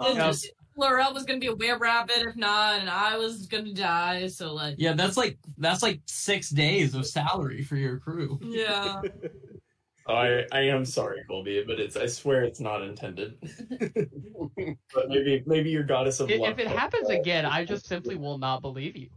And 0.00 0.16
Yeah. 0.16 0.26
just- 0.28 0.50
Laurel 0.76 1.12
was 1.12 1.24
gonna 1.24 1.38
be 1.40 1.48
a 1.48 1.54
were 1.54 1.78
rabbit 1.78 2.18
if 2.18 2.36
not, 2.36 2.80
and 2.80 2.88
I 2.88 3.18
was 3.18 3.46
gonna 3.46 3.74
die. 3.74 4.28
So 4.28 4.54
like, 4.54 4.76
Yeah, 4.78 4.94
that's 4.94 5.16
like 5.16 5.38
that's 5.58 5.82
like 5.82 6.00
six 6.06 6.48
days 6.48 6.94
of 6.94 7.06
salary 7.06 7.62
for 7.62 7.76
your 7.76 7.98
crew. 7.98 8.38
yeah. 8.42 9.02
I 10.08 10.44
I 10.52 10.60
am 10.62 10.84
sorry, 10.86 11.22
Colby, 11.28 11.62
but 11.66 11.78
it's 11.78 11.96
I 11.96 12.06
swear 12.06 12.42
it's 12.44 12.60
not 12.60 12.82
intended. 12.82 13.36
but 14.94 15.08
maybe 15.08 15.42
maybe 15.46 15.70
your 15.70 15.82
goddess 15.84 16.18
of 16.20 16.30
If, 16.30 16.40
luck. 16.40 16.52
if 16.52 16.58
it 16.58 16.66
happens 16.68 17.10
again, 17.10 17.44
I 17.44 17.64
just 17.64 17.86
simply 17.86 18.16
will 18.16 18.38
not 18.38 18.62
believe 18.62 18.96
you. 18.96 19.10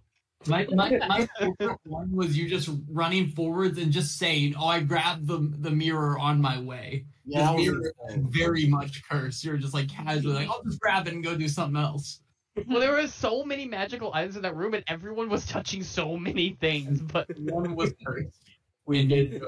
My 0.47 0.67
my, 0.71 0.97
my 1.07 1.27
favorite 1.39 1.79
one 1.85 2.11
was 2.11 2.37
you 2.37 2.49
just 2.49 2.69
running 2.89 3.27
forwards 3.29 3.77
and 3.77 3.91
just 3.91 4.17
saying, 4.17 4.55
"Oh, 4.57 4.67
I 4.67 4.81
grabbed 4.81 5.27
the 5.27 5.37
the 5.59 5.71
mirror 5.71 6.17
on 6.19 6.41
my 6.41 6.59
way." 6.59 7.05
Yeah, 7.25 7.51
that 7.51 7.57
mirror 7.57 7.93
insane. 8.07 8.27
Very 8.29 8.65
much 8.67 9.03
cursed. 9.09 9.43
You're 9.43 9.57
just 9.57 9.73
like 9.73 9.87
casually 9.89 10.33
like, 10.35 10.49
"I'll 10.49 10.63
just 10.63 10.79
grab 10.79 11.07
it 11.07 11.13
and 11.13 11.23
go 11.23 11.35
do 11.37 11.47
something 11.47 11.81
else." 11.81 12.19
Well, 12.67 12.79
there 12.79 12.91
were 12.91 13.07
so 13.07 13.43
many 13.43 13.65
magical 13.65 14.11
items 14.13 14.35
in 14.35 14.41
that 14.43 14.55
room, 14.55 14.73
and 14.73 14.83
everyone 14.87 15.29
was 15.29 15.45
touching 15.47 15.81
so 15.81 16.17
many 16.17 16.57
things. 16.59 17.01
But 17.01 17.27
One 17.39 17.75
was 17.75 17.93
cursed. 18.05 18.37
we 18.85 19.05
did 19.07 19.41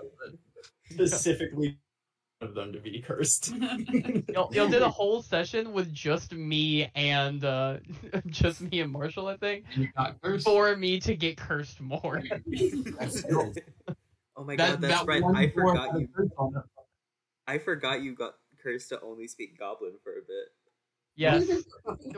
specifically 0.90 1.78
of 2.46 2.54
them 2.56 2.72
to 2.72 2.80
be 2.80 3.02
cursed. 3.02 3.54
y'all, 4.30 4.50
y'all 4.54 4.68
did 4.70 4.82
a 4.82 4.90
whole 5.00 5.22
session 5.22 5.74
with 5.74 5.94
just 5.94 6.32
me 6.34 6.90
and 6.96 7.44
uh, 7.44 7.78
just 8.28 8.62
me 8.62 8.80
and 8.82 8.92
Marshall, 8.92 9.28
I 9.28 9.38
think, 9.38 9.66
And 9.74 9.84
you 9.84 9.90
got 9.98 10.16
for 10.44 10.76
me 10.78 11.00
to 11.02 11.16
get 11.16 11.36
cursed 11.38 11.82
more. 11.82 12.22
Oh 14.38 14.44
my 14.44 14.56
That- 14.56 14.80
god, 14.80 14.82
that's 14.82 15.00
that 15.00 15.08
right. 15.08 15.24
I 15.36 15.50
forgot 15.50 16.00
you. 16.00 16.08
curse 16.16 16.30
on 16.38 16.56
it. 16.56 16.64
I 17.48 17.58
forgot 17.58 18.02
you 18.02 18.16
got 18.16 18.36
cursed 18.64 18.90
to 18.90 19.02
only 19.02 19.28
speak 19.28 19.58
Goblin 19.60 19.94
for 20.04 20.14
a 20.14 20.22
bit. 20.22 20.48
Yes. 21.18 21.48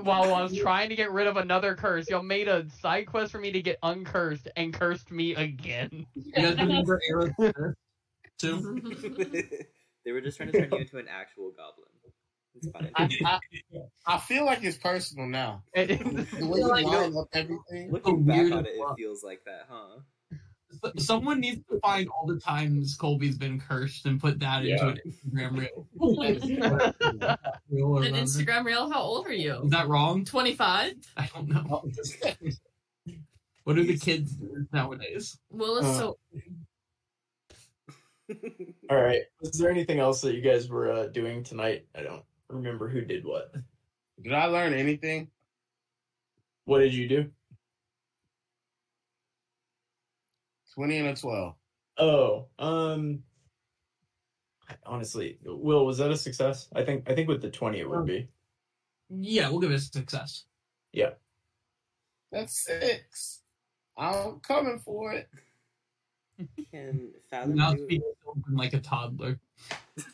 While 0.02 0.34
I 0.34 0.42
was 0.42 0.58
trying 0.58 0.90
to 0.90 0.96
get 0.96 1.12
rid 1.12 1.28
of 1.28 1.38
another 1.38 1.76
curse, 1.76 2.10
y'all 2.10 2.24
made 2.24 2.48
a 2.48 2.68
side 2.82 3.06
quest 3.06 3.32
for 3.32 3.38
me 3.38 3.52
to 3.52 3.62
get 3.62 3.78
uncursed 3.84 4.48
and 4.56 4.74
cursed 4.74 5.12
me 5.12 5.36
again. 5.36 6.08
You 6.16 6.32
guys 6.32 6.58
remember 6.58 7.00
Eric's 7.12 7.36
curse 7.38 7.76
too? 8.40 8.82
They 10.08 10.14
were 10.14 10.22
just 10.22 10.38
trying 10.38 10.54
to 10.54 10.58
turn 10.58 10.70
you 10.72 10.78
into 10.78 10.98
an 11.00 11.08
actual 11.10 11.52
goblin. 11.52 11.90
It's 12.56 12.70
fine. 12.72 12.90
I, 12.96 13.40
I, 14.08 14.16
I 14.16 14.18
feel 14.20 14.46
like 14.46 14.64
it's 14.64 14.78
personal 14.78 15.28
now. 15.28 15.64
It- 15.74 16.00
The 16.00 16.46
way 16.48 16.60
you 16.60 16.68
line 16.68 17.14
up 17.18 17.28
everything. 17.34 17.92
Looking 17.92 18.24
back 18.24 18.38
weird 18.38 18.52
on 18.54 18.66
it, 18.66 18.70
it 18.70 18.96
feels 18.96 19.22
like 19.22 19.42
that, 19.46 19.66
huh? 19.70 20.00
Someone 20.98 21.42
needs 21.42 21.60
to 21.70 21.80
find 21.82 22.08
all 22.08 22.26
the 22.26 22.40
times 22.40 22.96
Colby's 22.96 23.38
been 23.38 23.60
cursed 23.60 24.06
and 24.06 24.18
put 24.20 24.40
that 24.40 24.64
into 24.66 24.88
an 24.88 25.00
Instagram 25.06 25.58
reel. 25.60 25.88
Reel 27.70 27.98
An. 28.00 28.14
Instagram 28.14 28.64
reel. 28.66 28.90
How 28.90 29.02
old 29.02 29.28
are 29.28 29.34
you? 29.34 29.62
Is 29.64 29.72
that 29.72 29.88
wrong? 29.90 30.24
Twenty 30.24 30.56
five. 30.56 30.94
I 31.18 31.30
don't 31.34 31.48
know. 31.50 31.84
What 33.64 33.78
are 33.78 33.84
the 33.84 33.98
kids 33.98 34.32
do 34.34 34.66
nowadays? 34.72 35.38
Will 35.52 35.78
is 35.78 35.86
Uh, 35.86 35.98
so. 36.00 36.18
All 38.90 38.98
right. 38.98 39.22
Was 39.42 39.52
there 39.52 39.70
anything 39.72 40.00
else 40.00 40.22
that 40.22 40.36
you 40.36 40.42
guys 40.42 40.70
were 40.70 40.92
uh, 40.92 41.08
doing 41.08 41.44
tonight? 41.44 41.86
I 41.96 42.02
don't 42.02 42.24
remember 42.50 42.88
who 42.88 43.02
did 43.02 43.26
what. 43.26 43.54
Did 44.22 44.34
I 44.34 44.46
learn 44.46 44.74
anything? 44.74 45.30
What 46.66 46.80
did 46.80 46.94
you 46.94 47.08
do? 47.08 47.30
20 50.74 50.98
and 50.98 51.08
a 51.10 51.16
12. 51.16 51.56
Oh, 52.00 52.46
um 52.60 53.24
honestly, 54.86 55.40
Will, 55.44 55.86
was 55.86 55.98
that 55.98 56.12
a 56.12 56.18
success? 56.18 56.68
I 56.76 56.84
think 56.84 57.10
I 57.10 57.16
think 57.16 57.28
with 57.28 57.42
the 57.42 57.50
20 57.50 57.80
it 57.80 57.90
would 57.90 58.06
be. 58.06 58.28
Yeah, 59.10 59.50
we'll 59.50 59.60
give 59.60 59.72
it 59.72 59.76
a 59.76 59.80
success. 59.80 60.44
Yeah. 60.92 61.12
That's 62.32 62.66
six. 62.66 63.42
I'm 63.98 64.40
coming 64.42 64.80
for 64.80 65.14
it. 65.14 65.30
Can 66.72 67.12
Fathom 67.30 67.56
Now 67.56 67.74
do 67.74 67.84
speak 67.84 68.02
like 68.52 68.74
a 68.74 68.80
toddler. 68.80 69.40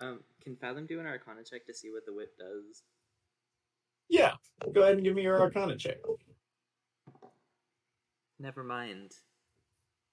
um 0.00 0.20
can 0.42 0.56
Fathom 0.56 0.86
do 0.86 1.00
an 1.00 1.06
Arcana 1.06 1.42
check 1.44 1.66
to 1.66 1.74
see 1.74 1.90
what 1.90 2.04
the 2.06 2.12
whip 2.12 2.36
does? 2.38 2.82
Yeah. 4.08 4.34
Go 4.72 4.82
ahead 4.82 4.94
and 4.94 5.04
give 5.04 5.14
me 5.14 5.22
your 5.22 5.40
arcana 5.40 5.76
check. 5.76 5.98
Never 8.38 8.64
mind. 8.64 9.12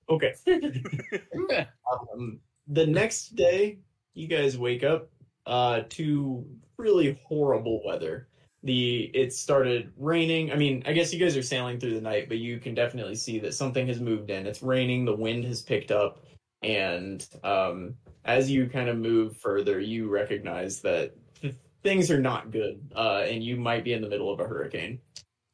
Okay. 0.09 0.33
Um, 2.13 2.39
the 2.67 2.85
next 2.87 3.35
day, 3.35 3.77
you 4.15 4.27
guys 4.27 4.57
wake 4.57 4.83
up 4.83 5.09
uh, 5.45 5.81
to 5.89 6.45
really 6.77 7.19
horrible 7.27 7.81
weather. 7.85 8.27
The 8.65 9.11
it 9.13 9.31
started 9.31 9.93
raining. 9.95 10.51
I 10.51 10.55
mean, 10.55 10.83
I 10.85 10.93
guess 10.93 11.13
you 11.13 11.19
guys 11.19 11.37
are 11.37 11.43
sailing 11.43 11.79
through 11.79 11.93
the 11.93 12.01
night, 12.01 12.27
but 12.27 12.39
you 12.39 12.59
can 12.59 12.73
definitely 12.73 13.15
see 13.15 13.39
that 13.39 13.53
something 13.53 13.87
has 13.87 13.99
moved 13.99 14.31
in. 14.31 14.47
It's 14.47 14.63
raining. 14.63 15.05
The 15.05 15.15
wind 15.15 15.45
has 15.45 15.61
picked 15.61 15.91
up, 15.91 16.25
and 16.63 17.25
um, 17.43 17.95
as 18.25 18.49
you 18.49 18.67
kind 18.67 18.89
of 18.89 18.97
move 18.97 19.37
further, 19.37 19.79
you 19.79 20.09
recognize 20.09 20.81
that 20.81 21.15
things 21.83 22.09
are 22.09 22.19
not 22.19 22.51
good, 22.51 22.81
uh, 22.95 23.23
and 23.27 23.43
you 23.43 23.55
might 23.55 23.83
be 23.83 23.93
in 23.93 24.01
the 24.01 24.09
middle 24.09 24.33
of 24.33 24.39
a 24.39 24.47
hurricane. 24.47 24.99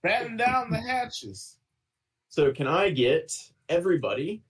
Batten 0.04 0.38
down 0.38 0.72
the 0.72 0.80
hatches. 0.80 1.58
So, 2.30 2.52
can 2.54 2.66
I 2.66 2.90
get 2.90 3.34
everybody 3.68 4.42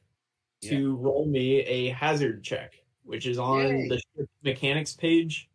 to 0.61 0.95
roll 0.97 1.25
me 1.25 1.61
a 1.61 1.89
hazard 1.89 2.43
check, 2.43 2.75
which 3.03 3.25
is 3.25 3.39
on 3.39 3.67
Yay. 3.67 3.88
the 3.89 3.97
ship 3.97 4.29
mechanics 4.43 4.93
page? 4.93 5.49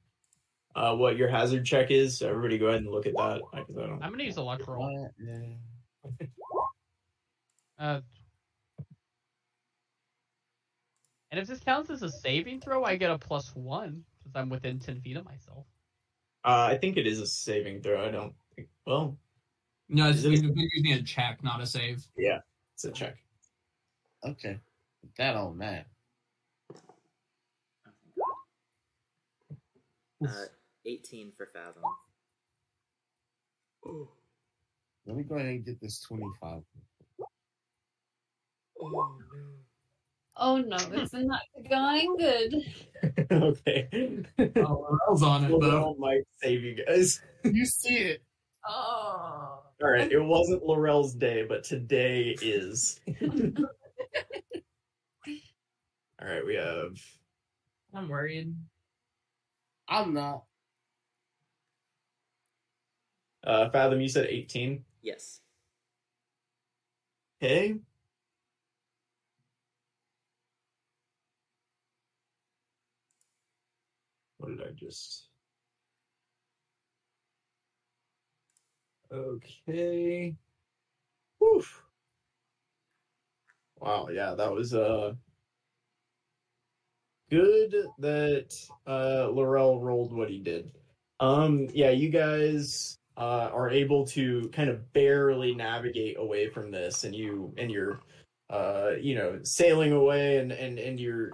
Uh, 0.76 0.94
what 0.94 1.16
your 1.16 1.26
hazard 1.28 1.64
check 1.64 1.90
is. 1.90 2.18
So 2.18 2.28
everybody, 2.28 2.58
go 2.58 2.66
ahead 2.66 2.82
and 2.82 2.90
look 2.90 3.06
at 3.06 3.14
that. 3.16 3.40
I, 3.54 3.62
'cause 3.62 3.76
I 3.78 3.86
don't. 3.86 4.02
I'm 4.02 4.10
gonna 4.10 4.24
use 4.24 4.36
electoral. 4.36 5.10
Yeah. 5.18 5.40
Uh, 7.78 8.00
and 11.30 11.38
if 11.38 11.46
this 11.46 11.60
counts 11.60 11.90
as 11.90 12.02
a 12.02 12.10
saving 12.10 12.58
throw, 12.58 12.84
I 12.84 12.96
get 12.96 13.10
a 13.10 13.18
plus 13.18 13.54
one 13.54 14.02
because 14.24 14.34
I'm 14.34 14.48
within 14.48 14.78
ten 14.78 14.98
feet 15.02 15.18
of 15.18 15.26
myself. 15.26 15.66
Uh, 16.42 16.68
I 16.70 16.78
think 16.78 16.96
it 16.96 17.06
is 17.06 17.20
a 17.20 17.26
saving 17.26 17.82
throw. 17.82 18.02
I 18.02 18.10
don't. 18.10 18.32
Think, 18.54 18.68
well, 18.86 19.18
No, 19.90 20.08
it's, 20.08 20.20
Is 20.20 20.24
it- 20.24 20.30
we've 20.30 20.42
been 20.54 20.68
using 20.72 20.92
a 20.94 21.02
check, 21.02 21.44
not 21.44 21.60
a 21.60 21.66
save. 21.66 22.02
Yeah, 22.16 22.38
it's 22.72 22.84
a 22.86 22.92
check. 22.92 23.16
Okay. 24.24 24.58
That 25.18 25.36
on 25.36 25.58
that. 25.58 25.86
Uh, 30.26 30.44
18 30.86 31.32
for 31.36 31.48
Fathom. 31.52 31.82
Let 35.06 35.16
me 35.16 35.22
go 35.24 35.36
ahead 35.36 35.48
and 35.48 35.64
get 35.64 35.80
this 35.80 36.00
25. 36.00 36.62
Oh 38.80 38.88
no. 38.88 39.08
Oh 40.38 40.58
no, 40.58 40.76
it's 40.92 41.12
not 41.14 41.40
going 41.68 42.16
good. 42.18 42.54
okay. 43.32 44.24
Oh, 44.56 44.86
Laurel's 45.08 45.22
on 45.22 45.44
it 45.44 45.48
though. 45.48 45.58
Laurel 45.58 45.96
might 45.98 46.24
save 46.42 46.62
you 46.62 46.84
guys. 46.84 47.20
You 47.44 47.64
see 47.64 47.96
it. 47.96 48.22
Oh. 48.68 49.62
All 49.82 49.90
right, 49.90 50.10
it 50.10 50.20
wasn't 50.20 50.64
Laurel's 50.64 51.14
day, 51.14 51.44
but 51.48 51.64
today 51.64 52.36
is. 52.42 53.00
All 56.20 56.28
right, 56.28 56.44
we 56.44 56.54
have 56.56 56.98
I'm 57.94 58.08
worried. 58.08 58.54
I'm 59.88 60.12
not. 60.12 60.42
Uh, 63.47 63.70
Fathom, 63.70 64.01
you 64.01 64.09
said 64.09 64.27
18. 64.27 64.85
Yes. 65.02 65.40
Okay. 67.43 67.77
What 74.39 74.51
did 74.51 74.62
I 74.66 74.73
just? 74.73 75.28
Okay. 79.12 80.35
Woof. 81.40 81.82
Wow, 83.78 84.09
yeah, 84.10 84.35
that 84.35 84.52
was 84.52 84.74
uh 84.74 85.12
good 87.31 87.74
that 87.98 88.55
uh 88.86 89.28
Laurel 89.31 89.81
rolled 89.81 90.12
what 90.12 90.31
he 90.31 90.39
did. 90.39 90.73
Um 91.20 91.68
yeah, 91.73 91.90
you 91.90 92.09
guys 92.09 92.98
uh 93.16 93.51
are 93.52 93.70
able 93.70 94.06
to 94.06 94.48
kind 94.52 94.68
of 94.68 94.93
barely 94.93 95.55
navigate 95.55 96.18
away 96.18 96.48
from 96.48 96.70
this 96.70 97.05
and 97.05 97.14
you 97.14 97.52
and 97.56 97.70
you're 97.70 98.01
uh 98.51 98.90
you 99.01 99.14
know 99.14 99.38
sailing 99.43 99.93
away 99.93 100.38
and 100.38 100.52
and 100.52 100.78
and 100.78 101.01
you're 101.01 101.30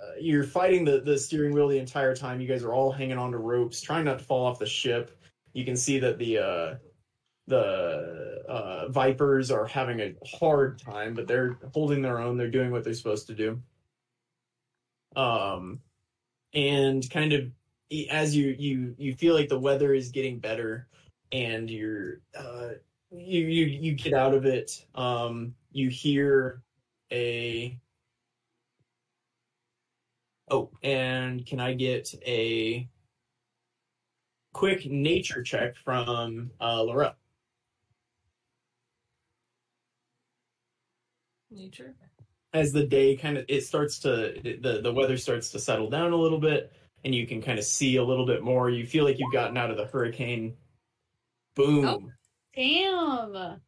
uh, 0.00 0.14
you're 0.18 0.44
fighting 0.44 0.84
the 0.84 1.00
the 1.00 1.18
steering 1.18 1.52
wheel 1.52 1.68
the 1.68 1.78
entire 1.78 2.16
time. 2.16 2.40
You 2.40 2.48
guys 2.48 2.64
are 2.64 2.72
all 2.72 2.90
hanging 2.90 3.18
onto 3.18 3.36
ropes, 3.36 3.82
trying 3.82 4.06
not 4.06 4.18
to 4.18 4.24
fall 4.24 4.46
off 4.46 4.58
the 4.58 4.66
ship. 4.66 5.18
You 5.52 5.64
can 5.64 5.76
see 5.76 5.98
that 5.98 6.18
the 6.18 6.38
uh 6.38 6.74
the 7.46 8.44
uh, 8.48 8.88
Vipers 8.88 9.50
are 9.50 9.66
having 9.66 10.00
a 10.00 10.14
hard 10.38 10.78
time, 10.78 11.14
but 11.14 11.26
they're 11.26 11.58
holding 11.74 12.00
their 12.00 12.20
own. 12.20 12.36
They're 12.36 12.50
doing 12.50 12.70
what 12.70 12.84
they're 12.84 12.94
supposed 12.94 13.26
to 13.26 13.34
do. 13.34 13.60
Um, 15.16 15.80
and 16.54 17.08
kind 17.10 17.32
of 17.32 17.50
as 18.10 18.36
you 18.36 18.54
you 18.58 18.94
you 18.98 19.14
feel 19.14 19.34
like 19.34 19.48
the 19.48 19.58
weather 19.58 19.94
is 19.94 20.10
getting 20.10 20.38
better, 20.38 20.88
and 21.32 21.68
you're 21.70 22.20
uh, 22.38 22.70
you 23.10 23.40
you 23.46 23.66
you 23.66 23.92
get 23.94 24.14
out 24.14 24.34
of 24.34 24.46
it. 24.46 24.84
Um, 24.94 25.54
you 25.72 25.88
hear 25.88 26.62
a 27.12 27.78
oh, 30.50 30.70
and 30.82 31.44
can 31.46 31.60
I 31.60 31.74
get 31.74 32.14
a 32.26 32.88
quick 34.52 34.86
nature 34.86 35.42
check 35.42 35.76
from 35.76 36.50
uh, 36.60 36.82
Laurel? 36.82 37.14
Nature. 41.52 41.96
as 42.52 42.72
the 42.72 42.86
day 42.86 43.16
kind 43.16 43.36
of 43.36 43.44
it 43.48 43.64
starts 43.64 43.98
to 43.98 44.40
the 44.62 44.80
the 44.82 44.92
weather 44.92 45.16
starts 45.16 45.50
to 45.50 45.58
settle 45.58 45.90
down 45.90 46.12
a 46.12 46.16
little 46.16 46.38
bit 46.38 46.72
and 47.04 47.14
you 47.14 47.26
can 47.26 47.40
kind 47.40 47.58
of 47.58 47.64
see 47.64 47.96
a 47.96 48.04
little 48.04 48.26
bit 48.26 48.42
more 48.42 48.70
you 48.70 48.86
feel 48.86 49.04
like 49.04 49.18
you've 49.18 49.32
gotten 49.32 49.56
out 49.56 49.70
of 49.70 49.76
the 49.76 49.86
hurricane 49.86 50.54
boom 51.54 51.84
Oh. 51.84 52.02
Damn. 52.54 53.60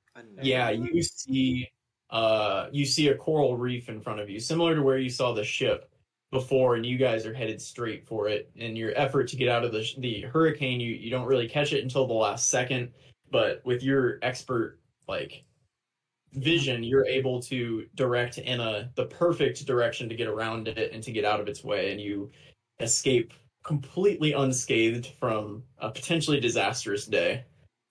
Yeah 0.42 0.70
you 0.70 1.02
see 1.02 1.68
uh 2.10 2.66
you 2.72 2.84
see 2.84 3.08
a 3.08 3.14
coral 3.14 3.56
reef 3.56 3.88
in 3.88 4.00
front 4.00 4.20
of 4.20 4.28
you 4.28 4.38
similar 4.40 4.74
to 4.74 4.82
where 4.82 4.98
you 4.98 5.08
saw 5.08 5.32
the 5.32 5.44
ship 5.44 5.88
before 6.30 6.76
and 6.76 6.84
you 6.84 6.96
guys 6.96 7.26
are 7.26 7.34
headed 7.34 7.60
straight 7.60 8.06
for 8.06 8.28
it 8.28 8.50
in 8.56 8.74
your 8.74 8.92
effort 8.96 9.28
to 9.28 9.36
get 9.36 9.48
out 9.48 9.64
of 9.64 9.72
the 9.72 9.86
the 9.98 10.22
hurricane 10.22 10.80
you 10.80 10.92
you 10.92 11.10
don't 11.10 11.26
really 11.26 11.48
catch 11.48 11.72
it 11.72 11.82
until 11.82 12.06
the 12.06 12.12
last 12.12 12.48
second 12.48 12.90
but 13.30 13.62
with 13.64 13.82
your 13.82 14.18
expert 14.22 14.78
like 15.08 15.44
vision 16.34 16.82
you're 16.82 17.06
able 17.06 17.40
to 17.40 17.86
direct 17.94 18.38
in 18.38 18.60
a 18.60 18.90
the 18.94 19.04
perfect 19.06 19.66
direction 19.66 20.08
to 20.08 20.14
get 20.14 20.26
around 20.28 20.68
it 20.68 20.92
and 20.92 21.02
to 21.02 21.12
get 21.12 21.24
out 21.26 21.40
of 21.40 21.48
its 21.48 21.62
way 21.62 21.92
and 21.92 22.00
you 22.00 22.30
escape 22.80 23.32
completely 23.64 24.32
unscathed 24.32 25.06
from 25.18 25.62
a 25.78 25.90
potentially 25.90 26.40
disastrous 26.40 27.06
day 27.06 27.44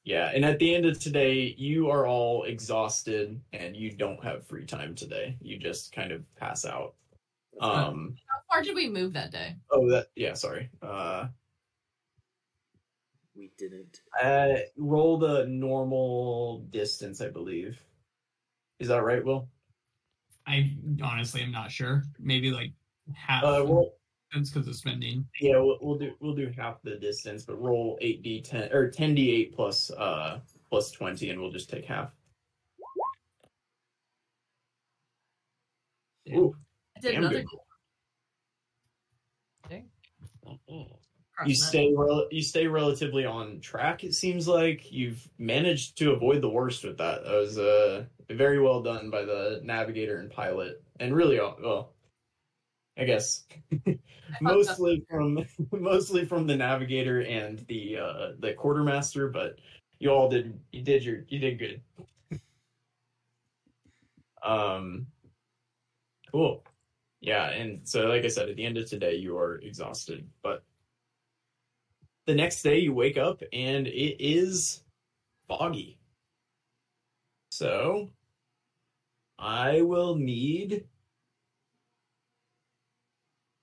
Yeah, 0.05 0.33
and 0.35 0.45
at 0.45 0.59
the 0.59 0.75
end 0.75 0.85
of 0.85 0.99
today, 0.99 1.55
you 1.57 1.89
are 1.89 2.07
all 2.09 2.43
exhausted 2.43 3.41
and 3.53 3.77
you 3.77 3.93
don't 3.93 4.23
have 4.25 4.45
free 4.45 4.65
time 4.67 4.97
today. 4.97 5.37
You 5.41 5.59
just 5.59 5.93
kind 5.93 6.11
of 6.11 6.25
pass 6.35 6.65
out. 6.65 6.95
Um 7.61 8.17
How 8.27 8.39
far 8.51 8.63
did 8.63 8.75
we 8.75 8.89
move 8.89 9.13
that 9.13 9.31
day? 9.31 9.55
oh 9.71 9.89
that 9.91 10.09
yeah, 10.17 10.35
sorry. 10.35 10.71
Uh 10.83 11.29
We 13.43 13.51
didn't. 13.59 14.03
uh 14.23 14.55
roll 14.77 15.19
the 15.19 15.47
normal 15.49 16.61
distance, 16.71 17.21
I 17.21 17.29
believe. 17.29 17.77
Is 18.79 18.87
that 18.87 19.03
right, 19.03 19.25
Will? 19.25 19.49
I 20.47 20.77
honestly 21.03 21.43
am 21.43 21.51
not 21.51 21.73
sure. 21.73 22.05
Maybe 22.21 22.53
like 22.53 22.71
half 23.13 23.43
Uh 23.43 23.67
roll 23.67 23.97
because 24.33 24.69
of 24.69 24.77
spending. 24.77 25.27
yeah, 25.41 25.59
we'll, 25.59 25.77
we'll 25.83 25.99
do 25.99 26.13
we'll 26.21 26.37
do 26.37 26.53
half 26.57 26.81
the 26.83 26.95
distance, 26.95 27.45
but 27.45 27.61
roll 27.61 27.99
8d10 28.01 28.73
or 28.73 28.89
10d8 28.89 29.53
plus 29.53 29.91
uh 29.91 30.39
plus 30.71 30.93
20 30.93 31.31
and 31.31 31.41
we'll 31.41 31.51
just 31.51 31.69
take 31.69 31.85
half. 31.85 32.13
Ooh, 36.33 36.55
I 36.97 37.01
did 37.01 37.13
damn 37.15 37.25
another 37.25 37.43
good. 37.43 37.59
Mm-mm. 40.47 41.02
You 41.47 41.55
stay 41.55 41.93
rel- 41.97 42.29
you 42.31 42.43
stay 42.43 42.67
relatively 42.67 43.25
on 43.25 43.61
track 43.61 44.05
it 44.05 44.15
seems 44.15 44.47
like. 44.49 44.91
You've 44.93 45.27
managed 45.39 45.99
to 45.99 46.13
avoid 46.13 46.43
the 46.43 46.49
worst 46.49 46.85
with 46.85 46.99
that. 46.99 47.25
That 47.25 47.35
was 47.35 47.59
uh 47.59 48.05
very 48.31 48.61
well 48.61 48.83
done 48.83 49.11
by 49.11 49.25
the 49.25 49.61
navigator 49.63 50.19
and 50.19 50.31
pilot. 50.31 50.83
And 51.01 51.15
really 51.15 51.39
uh, 51.39 51.53
well 51.61 51.93
i 52.99 53.05
guess 53.05 53.45
mostly 54.41 55.05
from 55.09 55.45
mostly 55.73 56.25
from 56.25 56.47
the 56.47 56.57
navigator 56.57 57.23
and 57.23 57.65
the 57.69 57.97
uh 57.99 58.29
the 58.39 58.53
quartermaster 58.53 59.29
but 59.29 59.59
you 59.99 60.11
all 60.11 60.29
did 60.29 60.59
you 60.73 60.83
did 60.83 61.05
your 61.05 61.25
you 61.29 61.39
did 61.39 61.59
good. 61.59 61.81
Um 64.43 65.07
cool. 66.33 66.65
Yeah 67.21 67.51
and 67.51 67.89
so 67.89 68.07
like 68.09 68.25
i 68.25 68.29
said 68.29 68.49
at 68.49 68.57
the 68.57 68.65
end 68.65 68.77
of 68.77 68.89
today 68.89 69.15
you 69.15 69.37
are 69.39 69.57
exhausted 69.57 70.29
but 70.43 70.65
the 72.27 72.35
next 72.35 72.63
day 72.63 72.79
you 72.79 72.95
wake 72.95 73.19
up 73.19 73.43
and 73.53 73.87
it 73.87 74.25
is 74.25 74.83
foggy. 75.49 75.99
So 77.51 78.11
I 79.39 79.83
will 79.83 80.15
need 80.15 80.85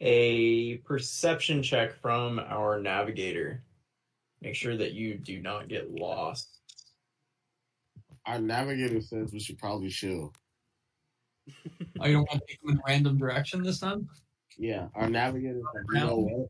a 0.02 0.77
perception 0.77 1.64
check 1.64 1.94
from 2.02 2.40
our 2.40 2.80
navigator. 2.80 3.64
Make 4.41 4.56
sure 4.56 4.77
that 4.77 4.94
you 4.94 5.15
do 5.15 5.41
not 5.41 5.68
get 5.68 5.91
lost. 5.91 6.60
Our 8.26 8.40
navigator 8.40 9.02
says 9.02 9.31
we 9.34 9.40
should 9.40 9.57
probably 9.57 9.90
chill. 9.90 10.34
Oh, 11.99 12.06
you 12.06 12.14
don't 12.14 12.30
want 12.30 12.41
to 12.41 12.48
take 12.48 12.61
them 12.61 12.72
in 12.72 12.77
a 12.77 12.81
random 12.86 13.18
direction 13.18 13.64
this 13.64 13.80
time? 13.80 14.07
Yeah, 14.57 14.88
our 14.94 15.10
navigator 15.10 15.61
says, 15.73 15.86
you 15.94 15.99
know 15.99 16.18
what? 16.18 16.48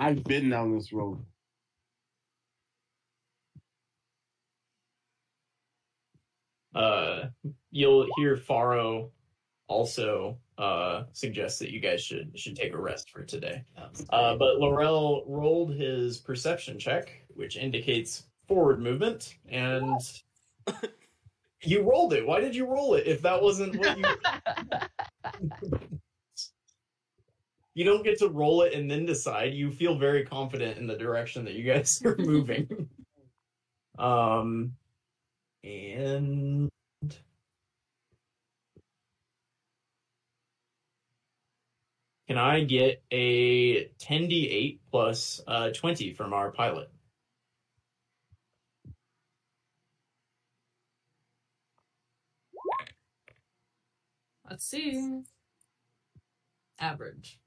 I've 0.00 0.24
been 0.24 0.48
down 0.48 0.74
this 0.74 0.94
road. 0.94 1.22
Uh, 6.74 7.24
you'll 7.70 8.06
hear 8.16 8.38
Faro 8.38 9.10
also 9.68 10.38
uh, 10.56 11.02
suggest 11.12 11.58
that 11.58 11.70
you 11.70 11.80
guys 11.80 12.02
should 12.02 12.30
should 12.38 12.56
take 12.56 12.72
a 12.72 12.80
rest 12.80 13.10
for 13.10 13.24
today. 13.24 13.62
Uh, 14.08 14.36
but 14.36 14.58
Laurel 14.58 15.22
rolled 15.26 15.74
his 15.74 16.16
perception 16.16 16.78
check, 16.78 17.12
which 17.34 17.58
indicates 17.58 18.24
forward 18.48 18.80
movement, 18.80 19.34
and 19.50 20.00
you 21.62 21.82
rolled 21.82 22.14
it. 22.14 22.26
Why 22.26 22.40
did 22.40 22.56
you 22.56 22.64
roll 22.64 22.94
it 22.94 23.06
if 23.06 23.20
that 23.20 23.42
wasn't 23.42 23.76
what 23.76 23.98
you? 23.98 25.78
you 27.80 27.86
don't 27.86 28.04
get 28.04 28.18
to 28.18 28.28
roll 28.28 28.60
it 28.60 28.74
and 28.74 28.90
then 28.90 29.06
decide. 29.06 29.54
You 29.54 29.70
feel 29.70 29.96
very 29.96 30.22
confident 30.22 30.76
in 30.76 30.86
the 30.86 30.98
direction 30.98 31.46
that 31.46 31.54
you 31.54 31.64
guys 31.64 32.02
are 32.04 32.14
moving. 32.18 32.90
um, 33.98 34.74
and 35.64 36.68
can 42.28 42.36
I 42.36 42.64
get 42.64 43.02
a 43.10 43.86
10d8 43.98 44.78
plus 44.90 45.40
uh, 45.48 45.70
20 45.70 46.12
from 46.12 46.34
our 46.34 46.50
pilot? 46.50 46.90
Let's 54.50 54.66
see. 54.66 55.22
Average. 56.78 57.39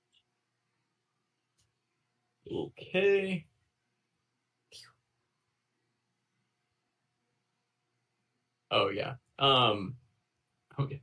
Okay. 2.52 3.46
Oh 8.72 8.90
yeah. 8.90 9.16
Um 9.40 9.96
okay. 10.80 11.02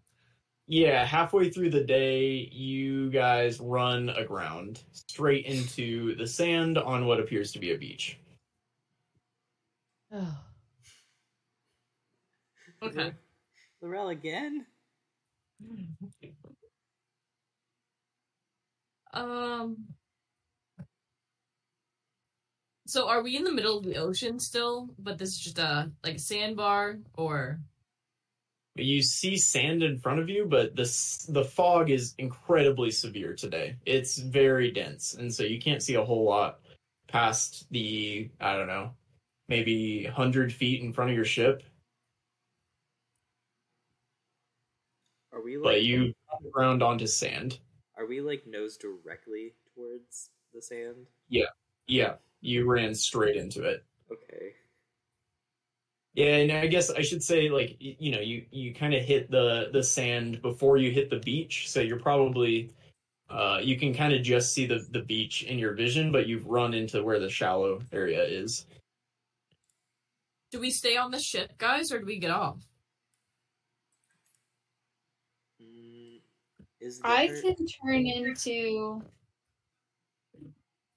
yeah, 0.67 1.05
halfway 1.05 1.51
through 1.51 1.71
the 1.71 1.85
day, 1.85 2.49
you 2.53 3.11
guys 3.11 3.61
run 3.61 4.11
aground 4.11 4.83
straight 4.93 5.47
into 5.47 6.15
the 6.17 6.27
sand 6.27 6.79
on 6.79 7.07
what 7.07 7.21
appears 7.21 7.53
to 7.53 7.59
be 7.59 7.73
a 7.73 7.79
beach. 7.79 8.19
Okay. 12.83 13.13
Laurel 13.83 14.09
again? 14.09 14.65
Um. 19.13 19.77
So 22.91 23.07
are 23.07 23.23
we 23.23 23.37
in 23.37 23.45
the 23.45 23.53
middle 23.53 23.79
of 23.79 23.85
the 23.85 23.99
ocean 23.99 24.41
still? 24.41 24.89
But 24.99 25.17
this 25.17 25.29
is 25.29 25.39
just 25.39 25.61
a 25.61 25.93
like 26.03 26.17
a 26.17 26.19
sandbar, 26.19 26.99
or 27.17 27.61
You 28.75 29.01
see 29.03 29.37
sand 29.37 29.85
in 29.85 30.01
front 30.01 30.19
of 30.19 30.29
you, 30.29 30.45
but 30.45 30.75
the 30.75 30.83
the 31.29 31.45
fog 31.45 31.91
is 31.91 32.15
incredibly 32.19 32.91
severe 32.91 33.35
today. 33.35 33.77
It's 33.87 34.19
very 34.19 34.73
dense, 34.73 35.15
and 35.15 35.33
so 35.33 35.45
you 35.45 35.61
can't 35.61 35.85
see 35.85 35.95
a 35.95 36.05
whole 36.05 36.25
lot 36.25 36.59
past 37.07 37.67
the 37.71 38.29
I 38.41 38.57
don't 38.57 38.67
know, 38.67 38.91
maybe 39.47 40.05
hundred 40.07 40.53
feet 40.53 40.83
in 40.83 40.93
front 40.93 41.11
of 41.11 41.17
your 41.17 41.25
ship. 41.25 41.63
Are 45.33 45.41
we 45.41 45.59
like 45.59 45.65
But 45.65 45.83
you 45.83 46.13
ground 46.51 46.83
onto 46.83 47.07
sand. 47.07 47.61
are 47.97 48.07
we 48.07 48.21
like 48.21 48.49
nose 48.49 48.77
directly 48.77 49.55
towards 49.77 50.31
the 50.53 50.61
sand? 50.61 51.07
Yeah, 51.29 51.51
yeah, 51.87 52.15
you 52.41 52.71
ran 52.71 52.95
straight 52.95 53.37
into 53.37 53.63
it. 53.65 53.85
Okay. 54.11 54.53
Yeah, 56.15 56.37
and 56.37 56.53
I 56.53 56.67
guess 56.67 56.91
I 56.91 57.03
should 57.03 57.23
say 57.23 57.49
like 57.49 57.77
you 57.79 58.11
know 58.11 58.21
you 58.21 58.45
you 58.51 58.75
kind 58.75 58.95
of 58.95 59.03
hit 59.03 59.31
the 59.31 59.71
the 59.73 59.83
sand 59.83 60.43
before 60.43 60.77
you 60.77 60.91
hit 60.91 61.11
the 61.11 61.21
beach, 61.21 61.71
so 61.71 61.81
you're 61.81 62.01
probably 62.01 62.73
uh, 63.31 63.61
you 63.63 63.79
can 63.79 63.95
kind 63.95 64.13
of 64.13 64.23
just 64.23 64.53
see 64.53 64.67
the 64.67 64.87
the 64.91 65.03
beach 65.03 65.45
in 65.45 65.59
your 65.59 65.75
vision, 65.75 66.11
but 66.11 66.27
you've 66.27 66.47
run 66.47 66.75
into 66.75 67.03
where 67.03 67.21
the 67.21 67.31
shallow 67.31 67.81
area 67.93 68.23
is. 68.25 68.67
do 70.51 70.59
we 70.59 70.71
stay 70.71 70.97
on 70.97 71.11
the 71.11 71.21
ship, 71.21 71.57
guys, 71.59 71.93
or 71.93 72.01
do 72.01 72.07
we 72.07 72.19
get 72.19 72.31
off? 72.31 72.59
Mm, 75.63 76.21
is 76.81 77.01
I 77.05 77.29
can 77.29 77.67
turn 77.67 78.07
into 78.07 79.03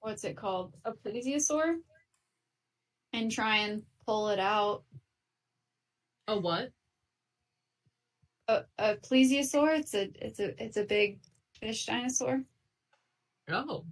what's 0.04 0.24
it 0.24 0.36
called? 0.36 0.74
A 0.84 0.92
plesiosaur 0.92 1.76
and 3.14 3.32
try 3.32 3.56
and 3.58 3.82
pull 4.06 4.28
it 4.28 4.38
out. 4.38 4.84
A 6.28 6.38
what? 6.38 6.70
A, 8.48 8.64
a 8.78 8.96
plesiosaur, 8.96 9.78
it's 9.78 9.94
a 9.94 10.10
it's 10.20 10.40
a 10.40 10.62
it's 10.62 10.76
a 10.76 10.84
big 10.84 11.20
fish 11.58 11.86
dinosaur. 11.86 12.42
Oh, 13.50 13.86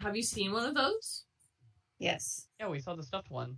have 0.00 0.14
you 0.14 0.22
seen 0.22 0.52
one 0.52 0.66
of 0.66 0.76
those? 0.76 1.24
Yes. 1.98 2.46
Yeah, 2.60 2.68
we 2.68 2.78
saw 2.78 2.94
the 2.94 3.02
stuffed 3.02 3.30
one. 3.30 3.56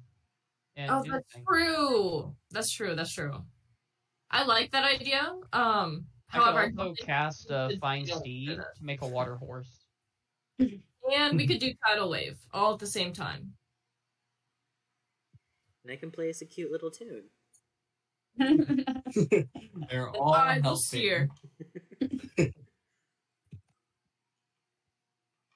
And 0.76 0.90
Oh, 0.90 1.02
the 1.02 1.10
that's 1.10 1.32
thing. 1.32 1.44
true. 1.46 2.34
That's 2.50 2.70
true. 2.70 2.94
That's 2.94 3.12
true. 3.12 3.44
I 4.30 4.44
like 4.44 4.72
that 4.72 4.84
idea. 4.84 5.20
Um, 5.52 6.06
I 6.32 6.38
could 6.38 6.42
however, 6.42 6.58
I 6.58 6.64
also 6.64 6.76
don't 6.76 6.98
cast 6.98 7.50
a 7.50 7.68
could 7.70 7.80
fine 7.80 8.04
deal 8.04 8.18
steed 8.20 8.48
to 8.48 8.84
make 8.84 9.02
a 9.02 9.06
water 9.06 9.36
horse. 9.36 9.86
and 11.14 11.36
we 11.36 11.44
mm-hmm. 11.44 11.52
could 11.52 11.60
do 11.60 11.72
tidal 11.86 12.10
wave 12.10 12.38
all 12.52 12.72
at 12.74 12.78
the 12.78 12.86
same 12.86 13.12
time. 13.12 13.52
and 15.84 15.92
I 15.92 15.96
can 15.96 16.10
play 16.10 16.30
us 16.30 16.42
a 16.42 16.46
cute 16.46 16.72
little 16.72 16.90
tune. 16.90 17.24
They're 19.88 20.10
all 20.10 20.34
I 20.34 20.56
will 20.56 20.62
helping. 20.62 20.82
steer. 20.82 21.28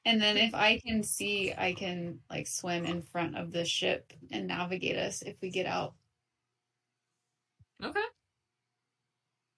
and 0.04 0.22
then 0.22 0.36
if 0.36 0.54
I 0.54 0.80
can 0.86 1.02
see, 1.02 1.52
I 1.56 1.74
can 1.74 2.20
like 2.30 2.46
swim 2.46 2.86
in 2.86 3.02
front 3.02 3.36
of 3.36 3.52
the 3.52 3.64
ship 3.64 4.12
and 4.30 4.46
navigate 4.46 4.96
us 4.96 5.22
if 5.22 5.36
we 5.42 5.50
get 5.50 5.66
out. 5.66 5.94
Okay. 7.82 8.00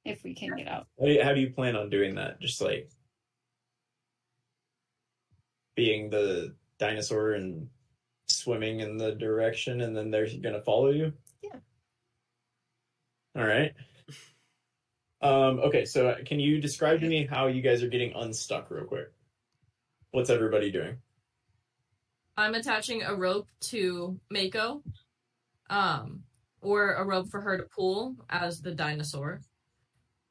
If 0.04 0.24
we 0.24 0.34
can 0.34 0.56
get 0.56 0.66
out. 0.66 0.88
How 0.98 1.06
do 1.06 1.12
you, 1.12 1.22
how 1.22 1.32
do 1.32 1.40
you 1.40 1.50
plan 1.50 1.76
on 1.76 1.90
doing 1.90 2.14
that? 2.16 2.40
Just 2.40 2.60
like 2.60 2.90
being 5.82 6.10
the 6.10 6.54
dinosaur 6.78 7.32
and 7.32 7.68
swimming 8.28 8.78
in 8.78 8.98
the 8.98 9.16
direction, 9.16 9.80
and 9.80 9.96
then 9.96 10.12
they're 10.12 10.28
gonna 10.40 10.60
follow 10.60 10.90
you. 10.90 11.12
Yeah. 11.42 11.56
All 13.36 13.44
right. 13.44 13.72
Um, 15.20 15.58
okay, 15.58 15.84
so 15.84 16.14
can 16.24 16.38
you 16.38 16.60
describe 16.60 17.00
to 17.00 17.08
me 17.08 17.26
how 17.26 17.48
you 17.48 17.62
guys 17.62 17.82
are 17.82 17.88
getting 17.88 18.12
unstuck 18.14 18.70
real 18.70 18.84
quick? 18.84 19.12
What's 20.12 20.30
everybody 20.30 20.70
doing? 20.70 20.98
I'm 22.36 22.54
attaching 22.54 23.02
a 23.02 23.14
rope 23.14 23.48
to 23.72 24.20
Mako, 24.30 24.82
um, 25.68 26.22
or 26.60 26.94
a 26.94 27.04
rope 27.04 27.28
for 27.28 27.40
her 27.40 27.56
to 27.56 27.64
pull 27.64 28.14
as 28.30 28.60
the 28.60 28.72
dinosaur. 28.72 29.40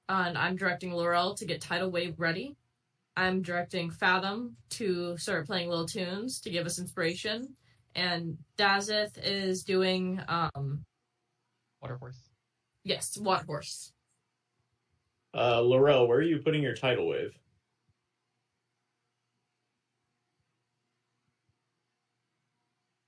And 0.08 0.38
I'm 0.38 0.56
directing 0.56 0.94
Laurel 0.94 1.36
to 1.36 1.46
get 1.46 1.62
tidal 1.62 1.92
wave 1.92 2.16
ready. 2.20 2.56
I'm 3.16 3.42
directing 3.42 3.92
Fathom 3.92 4.56
to 4.72 5.18
start 5.18 5.46
playing 5.46 5.70
little 5.70 5.86
tunes 5.86 6.40
to 6.42 6.50
give 6.50 6.66
us 6.66 6.80
inspiration. 6.80 7.56
And 7.96 8.38
Dazeth 8.58 9.18
is 9.22 9.64
doing, 9.64 10.22
um, 10.28 10.86
Water 11.82 11.98
horse. 11.98 12.30
yes, 12.84 13.18
Water 13.18 13.44
Horse. 13.46 13.92
Uh, 15.34 15.62
Laurel, 15.62 16.08
where 16.08 16.20
are 16.20 16.24
you 16.24 16.40
putting 16.40 16.62
your 16.62 16.76
tidal 16.76 17.08
wave? 17.08 17.32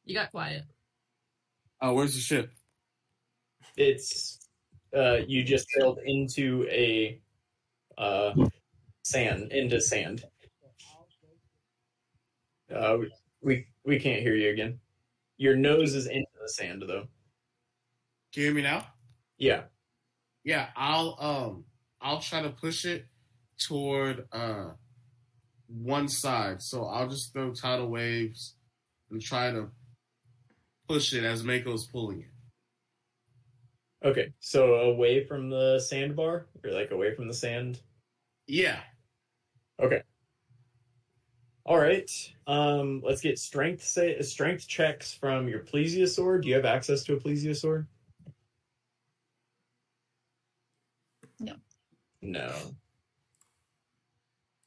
You 0.06 0.16
got 0.16 0.32
quiet. 0.32 0.64
Oh, 1.82 1.94
where's 1.94 2.16
the 2.16 2.22
ship? 2.22 2.52
It's 3.78 4.40
uh, 4.96 5.20
you 5.28 5.44
just 5.44 5.68
sailed 5.70 6.00
into 6.06 6.68
a 6.70 7.20
uh, 7.98 8.34
sand 9.14 9.52
into 9.52 9.80
sand. 9.80 10.24
Uh, 12.74 12.98
we, 13.42 13.68
we 13.86 14.00
can't 14.00 14.22
hear 14.22 14.36
you 14.36 14.50
again. 14.50 14.80
Your 15.38 15.56
nose 15.56 15.94
is 15.94 16.08
into 16.08 16.26
the 16.42 16.50
sand 16.50 16.84
though. 16.88 17.08
Can 18.34 18.42
you 18.42 18.44
hear 18.46 18.56
me 18.56 18.64
now? 18.64 18.88
Yeah. 19.38 19.64
Yeah, 20.44 20.68
I'll 20.76 21.16
um 21.20 21.66
I'll 22.02 22.20
try 22.20 22.42
to 22.42 22.50
push 22.50 22.86
it 22.86 23.06
toward 23.60 24.26
uh 24.32 24.72
one 25.68 26.08
side. 26.08 26.62
So 26.62 26.86
I'll 26.86 27.08
just 27.08 27.34
throw 27.34 27.54
tidal 27.54 27.90
waves 27.90 28.56
and 29.12 29.22
try 29.22 29.52
to 29.52 29.70
push 30.90 31.14
it 31.14 31.24
as 31.24 31.44
Mako's 31.44 31.86
pulling 31.86 32.22
it. 32.22 34.08
Okay. 34.08 34.34
So 34.40 34.76
away 34.76 35.26
from 35.26 35.50
the 35.50 35.80
sandbar, 35.80 36.48
or 36.64 36.72
like 36.72 36.92
away 36.92 37.16
from 37.16 37.28
the 37.28 37.34
sand. 37.34 37.80
Yeah. 38.48 38.80
All 41.66 41.78
right. 41.78 42.10
Um, 42.46 43.02
let's 43.06 43.22
get 43.22 43.40
strength 43.40 43.84
say 43.84 44.22
strength 44.22 44.68
checks 44.68 45.14
from 45.14 45.48
your 45.48 45.60
plesiosaur. 45.62 46.42
Do 46.42 46.50
you 46.50 46.56
have 46.56 46.66
access 46.66 47.04
to 47.06 47.14
a 47.14 47.20
plesiosaur? 47.20 47.88
No. 51.40 51.56
No. 52.22 52.54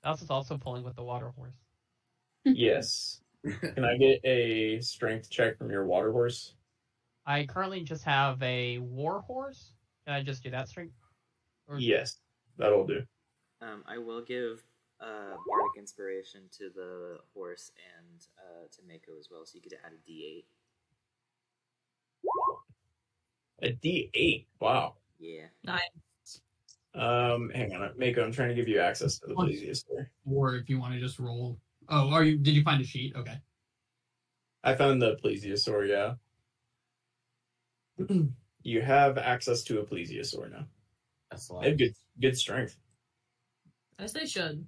That's 0.02 0.28
also 0.30 0.56
pulling 0.56 0.84
with 0.84 0.96
the 0.96 1.02
water 1.02 1.30
horse. 1.36 1.56
yes. 2.44 3.20
Can 3.44 3.84
I 3.84 3.96
get 3.96 4.20
a 4.24 4.80
strength 4.80 5.28
check 5.30 5.58
from 5.58 5.70
your 5.70 5.84
water 5.84 6.12
horse? 6.12 6.54
I 7.26 7.44
currently 7.44 7.82
just 7.82 8.04
have 8.04 8.42
a 8.42 8.78
war 8.78 9.20
horse. 9.20 9.72
Can 10.06 10.14
I 10.14 10.22
just 10.22 10.42
do 10.42 10.50
that 10.50 10.68
strength? 10.68 10.94
Or- 11.68 11.78
Yes, 11.78 12.20
that'll 12.56 12.86
do. 12.86 13.02
Um, 13.60 13.82
I 13.86 13.98
will 13.98 14.22
give 14.22 14.62
uh, 15.00 15.36
bardic 15.48 15.72
inspiration 15.78 16.42
to 16.58 16.70
the 16.74 17.18
horse 17.34 17.70
and 17.98 18.26
uh, 18.38 18.66
to 18.72 18.82
Mako 18.86 19.18
as 19.18 19.28
well, 19.30 19.44
so 19.44 19.52
you 19.54 19.60
get 19.60 19.70
to 19.70 19.84
add 19.84 19.92
a 19.92 20.10
D8. 20.10 20.44
A 23.62 23.72
D 23.72 24.10
eight. 24.14 24.46
Wow. 24.60 24.94
Yeah. 25.18 25.46
Um, 26.94 27.50
hang 27.54 27.74
on, 27.74 27.90
Mako. 27.98 28.24
I'm 28.24 28.32
trying 28.32 28.48
to 28.50 28.54
give 28.54 28.68
you 28.68 28.80
access 28.80 29.18
to 29.18 29.28
the 29.28 29.34
What? 29.34 29.48
plesiosaur. 29.48 30.06
Or 30.30 30.56
if 30.56 30.68
you 30.68 30.78
want 30.78 30.94
to 30.94 31.00
just 31.00 31.18
roll. 31.18 31.58
Oh, 31.88 32.10
are 32.10 32.24
you? 32.24 32.36
Did 32.36 32.54
you 32.54 32.62
find 32.62 32.80
a 32.82 32.84
sheet? 32.84 33.14
Okay. 33.16 33.38
I 34.64 34.74
found 34.74 35.00
the 35.00 35.16
plesiosaur. 35.16 35.88
Yeah. 35.88 36.14
you 38.62 38.82
have 38.82 39.16
access 39.18 39.62
to 39.64 39.80
a 39.80 39.84
plesiosaur 39.86 40.50
now. 40.50 40.66
That's 41.30 41.48
a 41.48 41.52
They 41.52 41.56
lot. 41.56 41.66
have 41.66 41.78
good 41.78 41.94
good 42.20 42.36
strength. 42.36 42.76
As 43.98 44.12
they 44.12 44.26
should. 44.26 44.66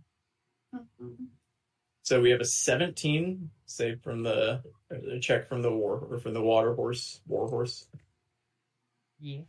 So 2.02 2.20
we 2.20 2.30
have 2.30 2.40
a 2.40 2.44
17 2.44 3.50
save 3.66 4.00
from 4.02 4.22
the 4.22 4.62
a 4.90 5.18
check 5.20 5.46
from 5.48 5.60
the 5.60 5.70
war 5.70 6.06
or 6.10 6.18
from 6.18 6.32
the 6.32 6.40
water 6.40 6.74
horse 6.74 7.20
war 7.26 7.48
horse. 7.48 7.86
Yeah. 9.20 9.42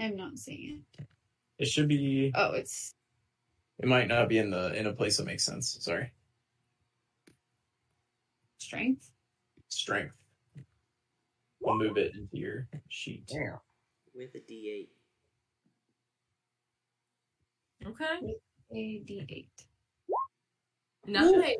I'm 0.00 0.16
not 0.16 0.38
seeing 0.38 0.82
it. 0.98 1.06
It 1.58 1.66
should 1.66 1.88
be. 1.88 2.32
Oh, 2.34 2.52
it's 2.52 2.94
It 3.78 3.86
might 3.88 4.08
not 4.08 4.28
be 4.28 4.38
in 4.38 4.50
the 4.50 4.72
in 4.74 4.86
a 4.86 4.92
place 4.92 5.16
that 5.16 5.26
makes 5.26 5.44
sense. 5.44 5.76
Sorry. 5.80 6.12
strength. 8.58 9.10
Strength. 9.68 10.14
We'll 11.60 11.78
move 11.78 11.96
it 11.96 12.14
into 12.14 12.36
your 12.36 12.68
sheet. 12.88 13.24
Yeah. 13.28 13.56
With 14.14 14.34
a 14.34 14.38
D8. 14.38 14.88
Okay. 17.86 18.34
A 18.74 19.02
D 19.06 19.24
eight. 19.28 19.48
Nice. 21.06 21.54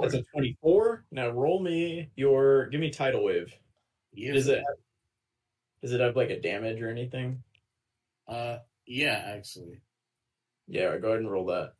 That's 0.00 0.14
a 0.14 0.22
twenty-four. 0.32 1.04
Now 1.10 1.28
roll 1.28 1.62
me 1.62 2.10
your. 2.16 2.66
Give 2.66 2.80
me 2.80 2.90
tidal 2.90 3.24
wave. 3.24 3.52
Yeah. 4.12 4.32
Does 4.32 4.48
it? 4.48 4.58
Have, 4.58 4.76
does 5.82 5.92
it 5.92 6.00
have 6.00 6.16
like 6.16 6.30
a 6.30 6.40
damage 6.40 6.80
or 6.82 6.90
anything? 6.90 7.42
Uh, 8.28 8.58
yeah, 8.86 9.22
actually. 9.26 9.80
Yeah, 10.68 10.96
go 10.98 11.08
ahead 11.08 11.20
and 11.20 11.30
roll 11.30 11.46
that. 11.46 11.72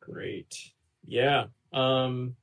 Great. 0.00 0.72
Yeah. 1.06 1.46
Um. 1.72 2.36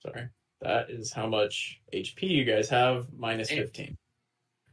Sorry. 0.00 0.28
That 0.60 0.90
is 0.90 1.12
how 1.12 1.26
much 1.26 1.80
HP 1.94 2.22
you 2.22 2.44
guys 2.44 2.68
have 2.68 3.06
15. 3.48 3.96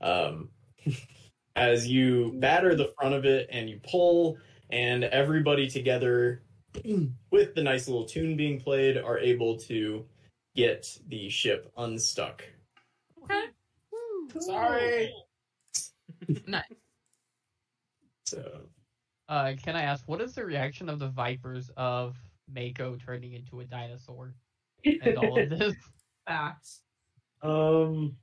Um, 0.01 0.49
as 1.55 1.87
you 1.87 2.33
batter 2.39 2.75
the 2.75 2.91
front 2.99 3.13
of 3.13 3.25
it 3.25 3.47
and 3.51 3.69
you 3.69 3.79
pull, 3.87 4.37
and 4.71 5.03
everybody 5.03 5.69
together, 5.69 6.41
with 7.31 7.53
the 7.53 7.61
nice 7.61 7.87
little 7.87 8.05
tune 8.05 8.35
being 8.35 8.59
played, 8.59 8.97
are 8.97 9.19
able 9.19 9.57
to 9.57 10.05
get 10.55 10.97
the 11.07 11.29
ship 11.29 11.71
unstuck. 11.77 12.43
Okay. 13.23 13.45
Sorry. 14.39 15.13
Nice. 16.47 16.63
So, 18.25 18.61
Uh, 19.29 19.53
can 19.61 19.75
I 19.75 19.83
ask, 19.83 20.07
what 20.07 20.21
is 20.21 20.33
the 20.35 20.45
reaction 20.45 20.89
of 20.89 20.99
the 20.99 21.09
Vipers 21.09 21.69
of 21.77 22.15
Mako 22.53 22.95
turning 22.97 23.33
into 23.33 23.59
a 23.59 23.65
dinosaur 23.65 24.33
and 24.83 25.17
all 25.17 25.39
of 25.39 25.49
this? 25.59 25.75
Facts. 26.27 26.81
Um, 27.41 28.17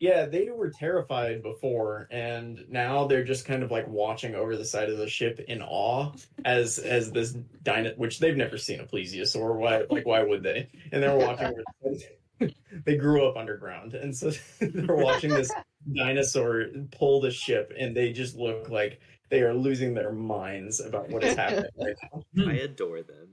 yeah, 0.00 0.26
they 0.26 0.50
were 0.50 0.70
terrified 0.70 1.42
before, 1.42 2.08
and 2.10 2.64
now 2.68 3.06
they're 3.06 3.24
just 3.24 3.44
kind 3.46 3.62
of 3.62 3.70
like 3.70 3.88
watching 3.88 4.34
over 4.34 4.56
the 4.56 4.64
side 4.64 4.88
of 4.90 4.98
the 4.98 5.08
ship 5.08 5.40
in 5.48 5.62
awe 5.62 6.12
as 6.44 6.78
as 6.78 7.10
this 7.10 7.32
dino, 7.62 7.92
which 7.96 8.18
they've 8.18 8.36
never 8.36 8.58
seen 8.58 8.80
a 8.80 8.84
plesiosaur. 8.84 9.56
Why, 9.56 9.82
like, 9.90 10.06
why 10.06 10.22
would 10.22 10.42
they? 10.42 10.68
And 10.92 11.02
they're 11.02 11.16
watching. 11.16 11.46
over 11.46 11.62
the 11.82 11.98
side- 11.98 12.54
they 12.84 12.96
grew 12.96 13.26
up 13.26 13.36
underground, 13.36 13.94
and 13.94 14.14
so 14.14 14.30
they're 14.60 14.96
watching 14.96 15.30
this 15.30 15.50
dinosaur 15.92 16.66
pull 16.92 17.20
the 17.20 17.30
ship, 17.30 17.72
and 17.78 17.96
they 17.96 18.12
just 18.12 18.36
look 18.36 18.68
like 18.68 19.00
they 19.30 19.42
are 19.42 19.54
losing 19.54 19.94
their 19.94 20.12
minds 20.12 20.80
about 20.80 21.08
what 21.10 21.24
is 21.24 21.36
happening 21.36 21.70
right 21.78 21.96
now. 22.34 22.48
I 22.50 22.54
adore 22.54 23.02
them. 23.02 23.28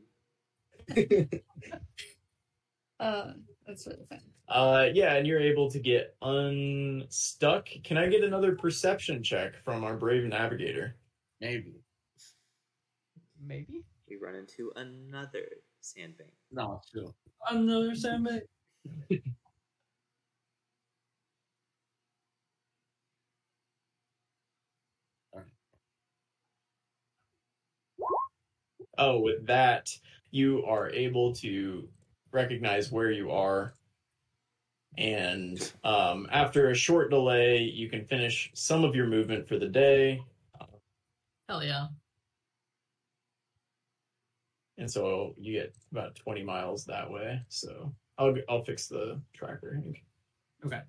Uh, 3.01 3.33
that's 3.65 3.87
really 3.87 4.05
fun. 4.07 4.19
Uh, 4.47 4.85
yeah, 4.93 5.15
and 5.15 5.25
you're 5.25 5.39
able 5.39 5.71
to 5.71 5.79
get 5.79 6.15
unstuck. 6.21 7.67
Can 7.83 7.97
I 7.97 8.07
get 8.07 8.23
another 8.23 8.55
perception 8.55 9.23
check 9.23 9.55
from 9.63 9.83
our 9.83 9.97
brave 9.97 10.23
navigator? 10.25 10.97
Maybe. 11.39 11.81
Maybe? 13.43 13.85
We 14.07 14.17
run 14.17 14.35
into 14.35 14.71
another 14.75 15.47
sandbank. 15.81 16.29
No, 16.51 16.81
chill. 16.93 17.15
Another 17.49 17.95
sandbag. 17.95 18.43
Oh, 29.01 29.17
with 29.17 29.47
that, 29.47 29.97
you 30.29 30.63
are 30.65 30.91
able 30.91 31.33
to 31.37 31.89
recognize 32.31 32.91
where 32.91 33.09
you 33.09 33.31
are. 33.31 33.73
And 34.95 35.73
um, 35.83 36.27
after 36.31 36.69
a 36.69 36.75
short 36.75 37.09
delay, 37.09 37.63
you 37.63 37.89
can 37.89 38.05
finish 38.05 38.51
some 38.53 38.83
of 38.83 38.95
your 38.95 39.07
movement 39.07 39.47
for 39.47 39.57
the 39.57 39.67
day. 39.67 40.21
Hell 41.49 41.63
yeah. 41.63 41.87
And 44.77 44.89
so 44.89 45.33
you 45.39 45.53
get 45.53 45.73
about 45.91 46.13
20 46.15 46.43
miles 46.43 46.85
that 46.85 47.09
way. 47.09 47.41
So 47.49 47.91
I'll, 48.19 48.35
I'll 48.47 48.63
fix 48.63 48.87
the 48.87 49.19
tracker, 49.33 49.73
Hank. 49.73 50.03
Okay. 50.63 50.81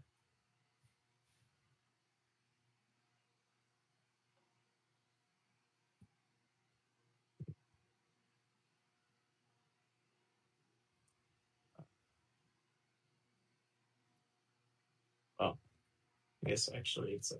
I 16.44 16.48
guess 16.50 16.68
actually 16.74 17.12
it's 17.12 17.32
a 17.32 17.36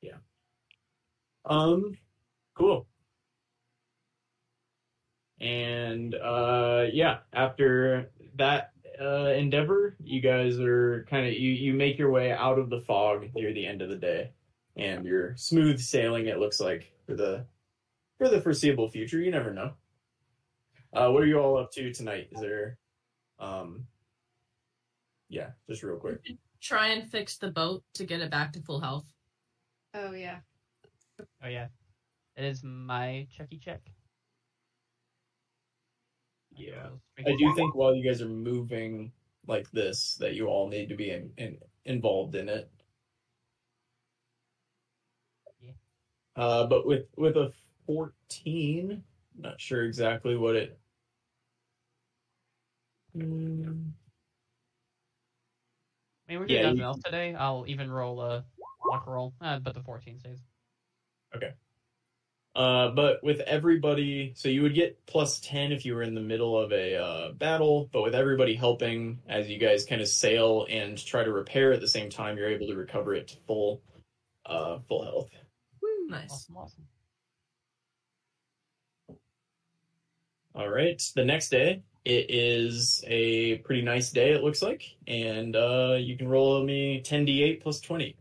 yeah. 0.00 0.16
Um 1.44 1.96
cool. 2.54 2.86
And 5.40 6.14
uh 6.14 6.86
yeah, 6.92 7.18
after 7.32 8.10
that 8.36 8.72
uh 9.00 9.32
endeavor, 9.36 9.96
you 10.02 10.20
guys 10.20 10.58
are 10.58 11.06
kind 11.08 11.26
of 11.26 11.32
you 11.34 11.50
you 11.50 11.74
make 11.74 11.98
your 11.98 12.10
way 12.10 12.32
out 12.32 12.58
of 12.58 12.70
the 12.70 12.80
fog 12.80 13.28
near 13.34 13.52
the 13.52 13.66
end 13.66 13.82
of 13.82 13.88
the 13.88 13.96
day 13.96 14.30
and 14.76 15.04
you're 15.04 15.36
smooth 15.36 15.80
sailing 15.80 16.26
it 16.26 16.38
looks 16.38 16.60
like 16.60 16.92
for 17.06 17.14
the 17.14 17.44
for 18.18 18.28
the 18.28 18.40
foreseeable 18.40 18.88
future, 18.88 19.20
you 19.20 19.30
never 19.30 19.52
know. 19.52 19.72
Uh 20.92 21.10
what 21.10 21.22
are 21.22 21.26
you 21.26 21.38
all 21.38 21.58
up 21.58 21.72
to 21.72 21.92
tonight? 21.92 22.28
Is 22.32 22.40
there 22.40 22.78
um 23.38 23.86
yeah, 25.28 25.50
just 25.68 25.82
real 25.82 25.96
quick. 25.96 26.20
Try 26.60 26.88
and 26.88 27.10
fix 27.10 27.38
the 27.38 27.50
boat 27.50 27.82
to 27.94 28.04
get 28.04 28.20
it 28.20 28.30
back 28.30 28.52
to 28.52 28.60
full 28.60 28.80
health. 28.80 29.06
Oh 29.94 30.12
yeah. 30.12 30.40
Oh, 31.42 31.48
yeah. 31.48 31.68
It 32.36 32.44
is 32.44 32.62
my 32.62 33.26
checky 33.36 33.60
check. 33.60 33.80
Yeah. 36.52 36.88
I 37.18 37.34
do 37.36 37.54
think 37.54 37.74
while 37.74 37.94
you 37.94 38.04
guys 38.04 38.22
are 38.22 38.28
moving 38.28 39.12
like 39.46 39.70
this, 39.70 40.16
that 40.16 40.34
you 40.34 40.46
all 40.46 40.68
need 40.68 40.88
to 40.90 40.94
be 40.94 41.10
in, 41.10 41.30
in, 41.36 41.58
involved 41.84 42.34
in 42.34 42.48
it. 42.48 42.70
Yeah. 45.60 45.72
Uh, 46.36 46.66
but 46.66 46.86
with 46.86 47.06
with 47.16 47.36
a 47.36 47.52
fourteen, 47.86 49.02
not 49.38 49.60
sure 49.60 49.84
exactly 49.84 50.36
what 50.36 50.56
it. 50.56 50.78
Hmm, 53.14 53.88
I 56.30 56.34
mean, 56.34 56.46
we 56.46 56.54
Yeah, 56.54 56.58
did 56.58 56.62
nothing 56.66 56.78
you- 56.78 56.84
else 56.84 57.02
today. 57.02 57.34
I'll 57.34 57.64
even 57.66 57.90
roll 57.90 58.20
a 58.22 58.44
luck 58.88 59.06
roll, 59.08 59.34
uh, 59.40 59.58
but 59.58 59.74
the 59.74 59.82
14 59.82 60.16
stays. 60.20 60.38
Okay. 61.34 61.54
Uh, 62.54 62.90
but 62.90 63.22
with 63.24 63.40
everybody, 63.40 64.32
so 64.36 64.48
you 64.48 64.62
would 64.62 64.74
get 64.74 65.04
plus 65.06 65.40
10 65.40 65.72
if 65.72 65.84
you 65.84 65.94
were 65.94 66.02
in 66.04 66.14
the 66.14 66.20
middle 66.20 66.56
of 66.56 66.72
a 66.72 66.94
uh, 66.96 67.32
battle, 67.32 67.88
but 67.92 68.02
with 68.02 68.14
everybody 68.14 68.54
helping 68.54 69.20
as 69.28 69.48
you 69.50 69.58
guys 69.58 69.84
kind 69.84 70.00
of 70.00 70.06
sail 70.06 70.66
and 70.70 70.96
try 71.04 71.24
to 71.24 71.32
repair 71.32 71.72
at 71.72 71.80
the 71.80 71.88
same 71.88 72.10
time, 72.10 72.36
you're 72.38 72.48
able 72.48 72.68
to 72.68 72.76
recover 72.76 73.12
it 73.14 73.26
to 73.28 73.36
full, 73.48 73.82
uh, 74.46 74.78
full 74.88 75.02
health. 75.02 75.30
Nice. 76.06 76.30
Awesome, 76.30 76.56
awesome. 76.56 76.88
All 80.54 80.68
right. 80.68 81.00
The 81.16 81.24
next 81.24 81.48
day, 81.50 81.82
it 82.04 82.26
is 82.30 83.04
a 83.06 83.58
pretty 83.58 83.82
nice 83.82 84.10
day, 84.10 84.32
it 84.32 84.42
looks 84.42 84.62
like. 84.62 84.82
And 85.06 85.54
uh, 85.56 85.96
you 85.98 86.16
can 86.16 86.28
roll 86.28 86.64
me 86.64 87.02
10d8 87.04 87.62
plus 87.62 87.80
20. 87.80 88.16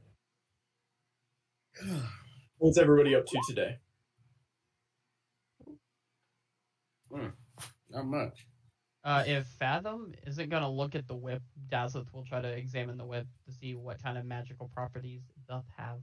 What's 2.58 2.77
everybody 2.77 3.16
up 3.16 3.25
to 3.25 3.40
today? 3.48 3.77
Hmm, 7.11 7.27
Not 7.90 8.06
much. 8.06 8.45
Uh, 9.03 9.24
if 9.25 9.48
Fathom 9.48 10.14
isn't 10.27 10.49
gonna 10.49 10.69
look 10.69 10.93
at 10.93 11.08
the 11.08 11.16
whip, 11.16 11.41
Dazeth 11.72 12.11
will 12.14 12.25
try 12.25 12.41
to 12.41 12.49
examine 12.49 12.98
the 12.98 13.06
whip 13.06 13.25
to 13.45 13.51
see 13.53 13.74
what 13.74 14.03
kind 14.03 14.17
of 14.17 14.25
magical 14.25 14.69
properties 14.74 15.22
it 15.30 15.48
doth 15.48 15.64
have. 15.77 15.99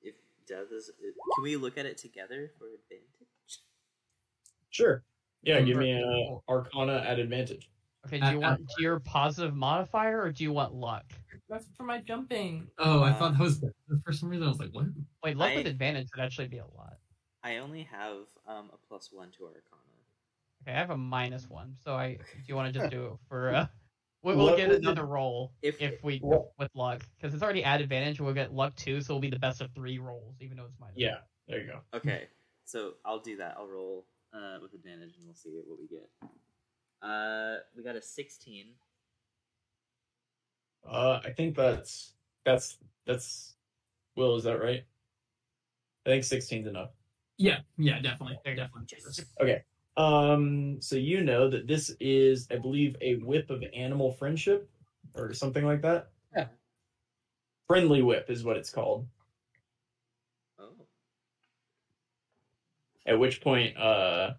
If 0.00 0.14
Death 0.48 0.72
is, 0.72 0.90
can 0.98 1.42
we 1.44 1.56
look 1.56 1.76
at 1.76 1.84
it 1.84 1.98
together 1.98 2.50
for 2.58 2.64
advantage? 2.68 3.60
Sure. 4.70 5.04
Yeah, 5.42 5.60
give 5.60 5.76
me 5.76 5.92
a 5.92 6.38
Arcana 6.50 7.04
at 7.06 7.18
advantage. 7.18 7.70
Okay, 8.06 8.18
do 8.20 8.26
Uh, 8.26 8.30
you 8.32 8.38
uh, 8.38 8.40
want 8.40 8.70
your 8.78 9.00
positive 9.00 9.54
modifier 9.54 10.22
or 10.22 10.30
do 10.32 10.44
you 10.44 10.52
want 10.52 10.74
luck? 10.74 11.04
That's 11.48 11.66
for 11.76 11.84
my 11.84 12.00
jumping. 12.00 12.68
Oh, 12.78 13.02
I 13.02 13.10
Uh, 13.10 13.18
thought 13.18 13.32
that 13.32 13.40
was 13.40 13.64
for 14.04 14.12
some 14.12 14.28
reason 14.28 14.46
I 14.46 14.48
was 14.50 14.58
like, 14.58 14.70
what? 14.72 14.86
Wait, 15.22 15.36
luck 15.36 15.50
I- 15.52 15.56
with 15.56 15.66
advantage 15.66 16.08
would 16.14 16.22
actually 16.24 16.48
be 16.48 16.58
a 16.58 16.66
lot. 16.66 16.94
I 17.42 17.58
only 17.58 17.84
have 17.84 18.26
um, 18.46 18.70
a 18.72 18.76
plus 18.88 19.12
one 19.12 19.30
to 19.32 19.44
Arcana. 19.44 19.82
Okay, 20.62 20.72
I 20.72 20.78
have 20.78 20.90
a 20.90 20.96
minus 20.96 21.48
one, 21.48 21.76
so 21.84 21.94
I 21.94 22.14
do 22.14 22.22
you 22.46 22.56
want 22.56 22.72
to 22.72 22.78
just 22.80 22.90
do 22.96 23.06
it 23.06 23.12
for 23.28 23.54
uh 23.54 23.66
we- 24.22 24.34
we'll 24.34 24.46
What 24.46 24.56
get 24.56 24.68
was 24.68 24.78
it? 24.78 24.82
another 24.82 25.06
roll 25.06 25.52
If- 25.62 25.80
if, 25.80 26.02
we 26.02 26.18
what- 26.18 26.50
with 26.58 26.74
luck 26.74 27.06
because 27.16 27.34
it's 27.34 27.42
already 27.42 27.62
at 27.62 27.80
advantage. 27.80 28.20
We'll 28.20 28.34
get 28.34 28.52
luck 28.52 28.74
two, 28.74 29.00
so 29.00 29.12
it'll 29.12 29.20
be 29.20 29.30
the 29.30 29.38
best 29.38 29.60
of 29.60 29.70
three 29.72 29.98
rolls, 29.98 30.34
even 30.40 30.56
though 30.56 30.64
it's 30.64 30.78
minus. 30.80 30.96
Yeah, 30.96 31.18
there 31.46 31.60
you 31.60 31.66
go. 31.68 31.80
Okay, 31.94 32.26
so 32.64 32.94
I'll 33.04 33.20
do 33.20 33.36
that. 33.36 33.54
I'll 33.56 33.68
roll 33.68 34.06
uh, 34.36 34.58
with 34.60 34.74
advantage, 34.74 35.16
and 35.16 35.24
we'll 35.26 35.34
see 35.34 35.50
what 35.66 35.78
we 35.78 35.86
get. 35.86 36.08
Uh, 37.02 37.56
we 37.76 37.82
got 37.82 37.96
a 37.96 38.02
sixteen. 38.02 38.66
Uh, 40.88 41.20
I 41.24 41.30
think 41.30 41.56
that's 41.56 42.12
that's 42.44 42.78
that's 43.06 43.54
Will. 44.16 44.36
Is 44.36 44.44
that 44.44 44.60
right? 44.60 44.84
I 46.06 46.10
think 46.10 46.22
16's 46.22 46.68
enough. 46.68 46.90
Yeah, 47.36 47.58
yeah, 47.76 48.00
definitely, 48.00 48.38
There 48.44 48.54
you 48.54 48.60
go. 48.60 48.68
definitely. 48.86 49.62
Um, 49.96 50.80
so 50.80 50.94
you 50.94 51.22
know 51.22 51.50
that 51.50 51.66
this 51.66 51.90
is, 51.98 52.46
I 52.52 52.56
believe, 52.56 52.96
a 53.00 53.16
whip 53.16 53.50
of 53.50 53.64
animal 53.74 54.12
friendship 54.12 54.70
or 55.16 55.32
something 55.32 55.64
like 55.64 55.82
that. 55.82 56.10
Yeah. 56.36 56.46
Friendly 57.66 58.02
whip 58.02 58.30
is 58.30 58.44
what 58.44 58.56
it's 58.56 58.70
called. 58.70 59.06
Oh, 60.60 60.68
At 63.06 63.18
which 63.18 63.40
point, 63.40 63.76
uh, 63.76 64.34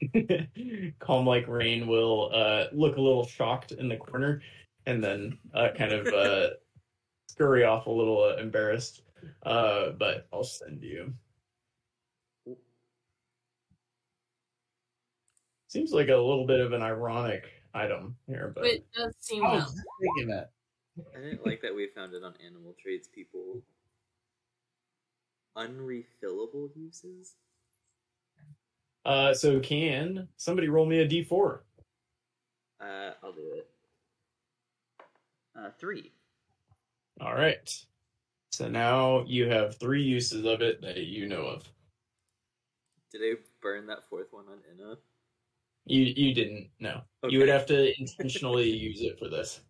calm 1.00 1.26
like 1.26 1.48
rain 1.48 1.86
will 1.86 2.30
uh 2.32 2.66
look 2.72 2.96
a 2.96 3.00
little 3.00 3.26
shocked 3.26 3.72
in 3.72 3.88
the 3.88 3.96
corner, 3.96 4.40
and 4.86 5.02
then 5.02 5.38
uh 5.54 5.68
kind 5.76 5.92
of 5.92 6.06
uh 6.08 6.50
scurry 7.28 7.64
off 7.64 7.86
a 7.86 7.90
little 7.90 8.22
uh, 8.22 8.36
embarrassed. 8.40 9.02
Uh, 9.42 9.90
but 9.90 10.26
I'll 10.32 10.44
send 10.44 10.82
you. 10.82 11.12
Seems 15.68 15.92
like 15.92 16.08
a 16.08 16.16
little 16.16 16.46
bit 16.46 16.60
of 16.60 16.72
an 16.72 16.82
ironic 16.82 17.46
item 17.72 18.16
here, 18.28 18.52
but 18.54 18.64
It 18.66 18.86
does 18.94 19.12
seem 19.18 19.44
I 19.44 19.56
though. 19.56 19.64
was 19.64 19.82
thinking 20.00 20.28
that. 20.28 20.50
I 21.16 21.20
didn't 21.20 21.44
like 21.44 21.60
that 21.62 21.74
we 21.74 21.88
found 21.88 22.14
it 22.14 22.22
on 22.22 22.34
animal 22.46 22.76
trades 22.80 23.08
people. 23.08 23.60
Unrefillable 25.56 26.70
uses. 26.76 27.34
Uh, 29.04 29.34
so 29.34 29.60
can 29.60 30.28
somebody 30.36 30.68
roll 30.68 30.86
me 30.86 30.98
a 31.00 31.08
d4? 31.08 31.60
Uh, 32.80 33.10
I'll 33.22 33.32
do 33.32 33.52
it. 33.54 33.68
Uh, 35.56 35.70
three. 35.78 36.12
All 37.20 37.34
right. 37.34 37.70
So 38.52 38.68
now 38.68 39.24
you 39.26 39.48
have 39.48 39.78
three 39.78 40.02
uses 40.02 40.44
of 40.44 40.60
it 40.62 40.80
that 40.82 40.96
you 40.98 41.28
know 41.28 41.42
of. 41.42 41.68
Did 43.12 43.22
I 43.22 43.40
burn 43.62 43.86
that 43.86 44.04
fourth 44.08 44.32
one 44.32 44.44
on 44.50 44.58
Inna? 44.72 44.96
You 45.86 46.02
you 46.02 46.34
didn't 46.34 46.68
know. 46.80 47.02
You 47.28 47.38
would 47.38 47.48
have 47.48 47.66
to 47.66 47.98
intentionally 48.00 48.68
use 48.88 49.00
it 49.02 49.18
for 49.18 49.28
this. 49.28 49.60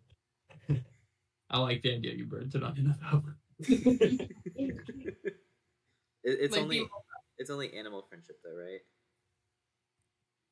I 1.51 1.59
like 1.59 1.83
the 1.83 1.95
idea 1.95 2.15
you 2.15 2.25
burned 2.25 2.55
it 2.55 2.63
on 2.63 2.77
enough. 2.79 3.25
It, 6.27 6.39
it's 6.41 6.53
Like, 6.57 6.63
only 6.63 6.77
you- 6.79 6.89
it's 7.37 7.51
only 7.51 7.75
animal 7.75 8.03
friendship 8.09 8.39
though, 8.43 8.55
right? 8.57 8.81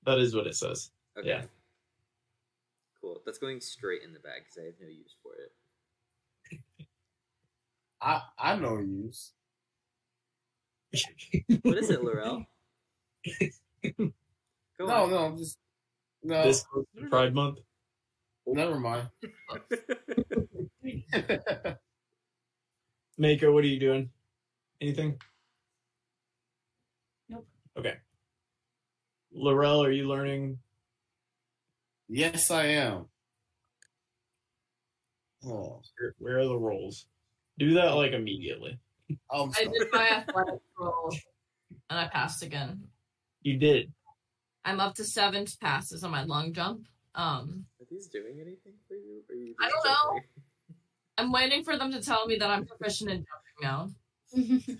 That 0.05 0.19
is 0.19 0.35
what 0.35 0.47
it 0.47 0.57
says. 0.57 0.91
Okay. 1.19 1.29
Yeah. 1.29 1.43
Cool. 3.01 3.21
That's 3.25 3.39
going 3.39 3.61
straight 3.61 4.03
in 4.03 4.13
the 4.13 4.19
bag 4.21 4.43
because 4.45 4.59
I 4.59 4.65
have 4.67 4.75
no 4.81 4.89
use 4.89 5.15
for 5.23 5.33
it. 5.35 5.53
I 8.01 8.23
I 8.39 8.57
know 8.57 8.79
use. 8.79 9.33
What 11.63 11.79
is 11.79 11.91
it, 11.91 12.03
Laurel? 12.05 12.45
Go 13.99 14.13
No, 14.81 15.05
on. 15.05 15.11
no, 15.11 15.19
I'm 15.19 15.37
just 15.39 15.59
no. 16.23 16.43
This 16.45 16.65
Pride 17.11 17.35
Month. 17.35 17.59
Oh. 18.47 18.53
Never 18.53 18.79
mind. 18.79 19.09
Mako, 23.19 23.53
what 23.53 23.65
are 23.65 23.69
you 23.69 23.79
doing? 23.79 24.11
Anything? 24.81 25.21
Nope. 27.29 27.47
Okay. 27.79 27.95
Laurel, 29.35 29.83
are 29.85 29.91
you 29.93 30.09
learning? 30.09 30.59
yes, 32.09 32.51
I 32.51 32.67
am. 32.67 33.07
Oh, 35.45 35.81
Where, 35.99 36.15
where 36.19 36.39
are 36.39 36.45
the 36.47 36.57
rolls? 36.57 37.07
Do 37.59 37.75
that 37.75 37.91
like 37.97 38.13
immediately. 38.13 38.79
I'm 39.31 39.51
I 39.51 39.53
sorry. 39.65 39.79
did 39.79 39.89
my 39.93 40.09
athletic 40.29 40.61
roll 40.79 41.13
and 41.91 41.99
I 41.99 42.07
passed 42.09 42.43
again. 42.43 42.83
You 43.43 43.59
did. 43.59 43.93
I'm 44.65 44.79
up 44.81 44.95
to 44.97 45.05
seven 45.05 45.47
passes 45.61 46.05
on 46.05 46.11
my 46.13 46.23
long 46.25 46.53
jump. 46.53 46.87
Um, 47.15 47.67
Are 47.81 47.87
these 47.91 48.07
doing 48.07 48.37
anything 48.41 48.75
for 48.89 48.95
you? 48.95 49.23
Or 49.29 49.35
are 49.35 49.39
you 49.39 49.55
I 49.61 49.69
don't 49.69 49.85
know. 49.85 49.97
jumping? 50.15 50.29
I'm 51.19 51.33
waiting 51.33 51.65
for 51.65 51.77
them 51.77 51.91
to 51.93 52.01
tell 52.01 52.27
me 52.27 52.37
that 52.37 52.49
I'm 52.49 52.65
proficient 52.65 53.11
in 53.11 53.25
jumping 53.27 53.61
now. 53.63 53.91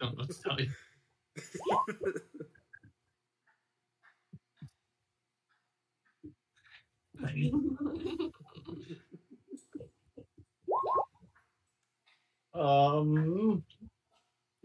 Don't 0.00 0.16
know 0.18 0.24
what 0.24 0.28
to 0.30 0.42
tell 0.42 0.60
you. 0.60 0.70
Um, 12.54 13.64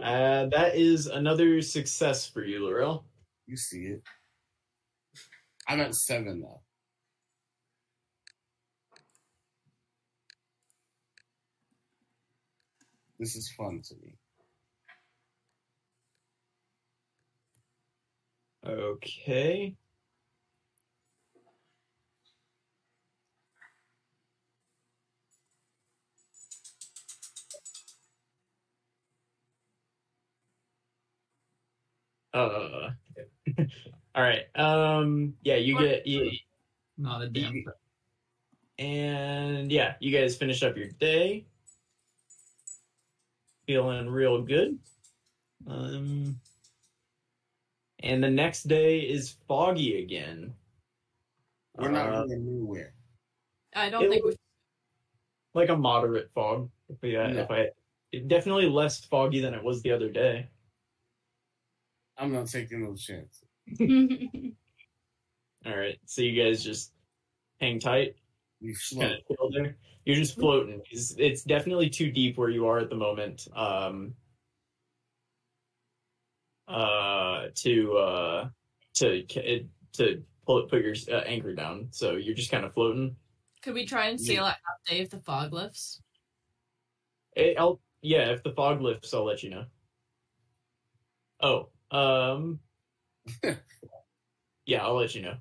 uh, 0.02 0.46
that 0.48 0.76
is 0.76 1.08
another 1.08 1.62
success 1.62 2.28
for 2.28 2.44
you, 2.44 2.64
Laurel. 2.66 3.06
You 3.48 3.58
see 3.58 3.86
it. 3.88 4.04
I'm 5.68 5.82
at 5.82 5.96
seven 5.96 6.42
now. 6.42 6.62
This 13.20 13.36
is 13.36 13.50
fun 13.52 13.82
to 13.90 13.96
me. 14.04 14.19
Okay. 18.70 19.76
Uh, 32.34 32.90
all 33.58 34.24
right. 34.24 34.44
Um, 34.56 35.34
yeah, 35.42 35.56
you 35.56 35.78
get 35.80 36.06
you, 36.06 36.32
Not 36.98 37.24
a 37.24 37.28
damn. 37.28 37.56
You- 37.56 37.72
and 38.78 39.70
yeah, 39.70 39.96
you 40.00 40.18
guys 40.18 40.38
finish 40.38 40.64
up 40.64 40.78
your 40.78 40.88
day. 40.88 41.46
Feeling 43.68 44.08
real 44.10 44.42
good. 44.42 44.80
Um, 45.68 46.40
and 48.00 48.24
the 48.24 48.30
next 48.30 48.64
day 48.68 49.00
is 49.00 49.36
foggy 49.48 50.02
again. 50.04 50.54
We're 51.78 51.92
not 51.92 52.08
Uh, 52.10 52.26
going 52.26 52.32
anywhere. 52.34 52.94
I 53.76 53.90
don't 53.90 54.04
It 54.06 54.10
think 54.10 54.26
we 54.26 54.36
like 55.54 55.70
a 55.70 55.76
moderate 55.78 56.32
fog. 56.32 56.70
If, 56.90 57.02
we, 57.02 57.16
uh, 57.16 57.28
No. 57.30 57.42
if 57.42 57.52
I, 57.52 57.70
it 58.12 58.28
definitely 58.28 58.68
less 58.68 59.04
foggy 59.06 59.40
than 59.40 59.54
it 59.54 59.64
was 59.64 59.82
the 59.82 59.92
other 59.92 60.10
day. 60.10 60.48
I'm 62.18 62.32
not 62.34 62.48
taking 62.48 62.84
no 62.84 62.96
chance. 62.96 63.44
All 65.66 65.78
right, 65.78 66.00
so 66.06 66.22
you 66.22 66.42
guys 66.42 66.64
just 66.64 66.94
hang 67.60 67.80
tight, 67.80 68.16
We 68.62 68.74
just 68.74 68.94
float. 68.94 69.02
kind 69.02 69.14
of 69.14 69.38
chill 69.38 69.52
there. 69.52 69.78
You're 70.06 70.16
just 70.16 70.36
floating. 70.36 70.82
It's, 70.90 71.16
it's 71.18 71.44
definitely 71.44 71.90
too 71.90 72.10
deep 72.12 72.38
where 72.38 72.50
you 72.50 72.66
are 72.68 72.80
at 72.80 72.90
the 72.90 72.96
moment. 72.96 73.48
Um, 73.56 74.16
uh, 76.70 77.48
to 77.56 77.98
uh, 77.98 78.50
to 78.96 79.24
to 79.94 80.24
pull 80.46 80.64
put 80.68 80.84
your 80.84 80.96
uh, 81.12 81.22
anchor 81.22 81.54
down. 81.54 81.88
So 81.92 82.16
you're 82.16 82.36
just 82.36 82.52
kind 82.52 82.66
of 82.66 82.74
floating. 82.74 83.16
could 83.62 83.74
we 83.74 83.86
try 83.86 84.08
and 84.08 84.20
sail 84.20 84.46
at 84.46 84.58
half 84.66 84.84
day 84.88 85.00
if 85.00 85.10
the 85.10 85.20
fog 85.20 85.52
lifts? 85.54 86.02
Eh, 87.36 87.54
I'll 87.58 87.82
yeah. 88.02 88.30
If 88.30 88.44
the 88.44 88.52
fog 88.52 88.82
lifts, 88.82 89.14
I'll 89.14 89.26
let 89.26 89.44
you 89.44 89.50
know. 89.50 89.66
Oh, 91.42 91.70
um, 91.92 92.60
yeah, 94.66 94.84
I'll 94.84 94.96
let 94.96 95.16
you 95.16 95.24
know. 95.24 95.38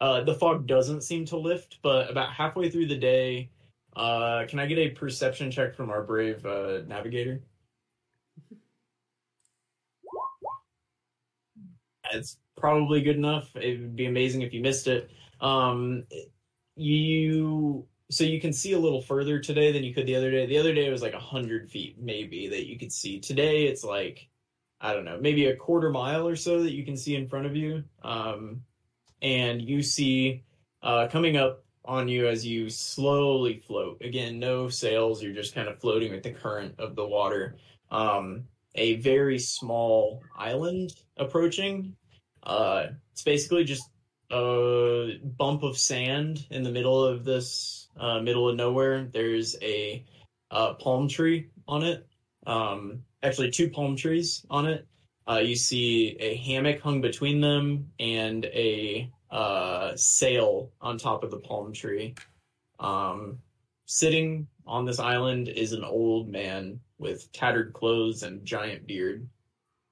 Uh, 0.00 0.22
the 0.24 0.34
fog 0.34 0.66
doesn't 0.66 1.02
seem 1.02 1.26
to 1.26 1.36
lift, 1.36 1.78
but 1.82 2.10
about 2.10 2.32
halfway 2.32 2.70
through 2.70 2.86
the 2.86 2.96
day, 2.96 3.50
uh, 3.96 4.44
can 4.48 4.58
I 4.58 4.66
get 4.66 4.78
a 4.78 4.90
perception 4.90 5.50
check 5.50 5.74
from 5.74 5.90
our 5.90 6.02
brave 6.02 6.44
uh, 6.46 6.80
navigator? 6.86 7.42
It's 12.12 12.38
probably 12.56 13.00
good 13.00 13.16
enough. 13.16 13.54
It 13.56 13.80
would 13.80 13.96
be 13.96 14.06
amazing 14.06 14.42
if 14.42 14.52
you 14.52 14.60
missed 14.60 14.86
it. 14.86 15.10
Um, 15.40 16.04
you 16.76 17.86
so 18.10 18.24
you 18.24 18.40
can 18.40 18.52
see 18.52 18.72
a 18.72 18.78
little 18.78 19.00
further 19.00 19.38
today 19.38 19.70
than 19.70 19.84
you 19.84 19.94
could 19.94 20.06
the 20.06 20.16
other 20.16 20.30
day. 20.30 20.46
The 20.46 20.58
other 20.58 20.74
day 20.74 20.86
it 20.86 20.90
was 20.90 21.02
like 21.02 21.14
hundred 21.14 21.68
feet 21.68 21.96
maybe 22.00 22.48
that 22.48 22.66
you 22.66 22.78
could 22.78 22.92
see. 22.92 23.20
Today 23.20 23.66
it's 23.66 23.84
like 23.84 24.28
I 24.80 24.94
don't 24.94 25.04
know, 25.04 25.18
maybe 25.20 25.46
a 25.46 25.56
quarter 25.56 25.90
mile 25.90 26.26
or 26.26 26.36
so 26.36 26.62
that 26.62 26.72
you 26.72 26.84
can 26.84 26.96
see 26.96 27.14
in 27.14 27.28
front 27.28 27.46
of 27.46 27.54
you. 27.54 27.84
Um, 28.02 28.62
and 29.20 29.60
you 29.60 29.82
see 29.82 30.42
uh, 30.82 31.06
coming 31.08 31.36
up 31.36 31.64
on 31.84 32.08
you 32.08 32.28
as 32.28 32.46
you 32.46 32.70
slowly 32.70 33.62
float. 33.66 34.00
Again, 34.02 34.38
no 34.38 34.68
sails. 34.68 35.22
You're 35.22 35.34
just 35.34 35.54
kind 35.54 35.68
of 35.68 35.78
floating 35.80 36.12
with 36.12 36.22
the 36.22 36.32
current 36.32 36.74
of 36.78 36.96
the 36.96 37.06
water. 37.06 37.56
Um, 37.90 38.44
a 38.74 38.96
very 38.96 39.38
small 39.38 40.22
island 40.36 40.94
approaching. 41.16 41.96
Uh, 42.42 42.86
it's 43.12 43.22
basically 43.22 43.64
just 43.64 43.90
a 44.30 45.18
bump 45.22 45.62
of 45.62 45.76
sand 45.78 46.46
in 46.50 46.62
the 46.62 46.70
middle 46.70 47.04
of 47.04 47.24
this 47.24 47.88
uh, 47.98 48.20
middle 48.20 48.48
of 48.48 48.56
nowhere. 48.56 49.08
There's 49.12 49.56
a 49.62 50.04
uh, 50.50 50.74
palm 50.74 51.08
tree 51.08 51.48
on 51.66 51.82
it. 51.82 52.06
Um, 52.46 53.02
actually, 53.22 53.50
two 53.50 53.70
palm 53.70 53.96
trees 53.96 54.44
on 54.50 54.66
it. 54.66 54.86
Uh, 55.28 55.38
you 55.38 55.54
see 55.54 56.16
a 56.18 56.36
hammock 56.36 56.80
hung 56.80 57.00
between 57.00 57.40
them 57.40 57.90
and 57.98 58.44
a 58.46 59.10
sail 59.96 60.70
on 60.80 60.98
top 60.98 61.22
of 61.22 61.30
the 61.30 61.38
palm 61.38 61.72
tree. 61.72 62.14
Um, 62.80 63.38
sitting 63.86 64.46
on 64.66 64.86
this 64.86 64.98
island 64.98 65.48
is 65.48 65.72
an 65.72 65.84
old 65.84 66.28
man 66.28 66.80
with 66.98 67.30
tattered 67.32 67.72
clothes 67.72 68.22
and 68.22 68.44
giant 68.44 68.86
beard, 68.86 69.28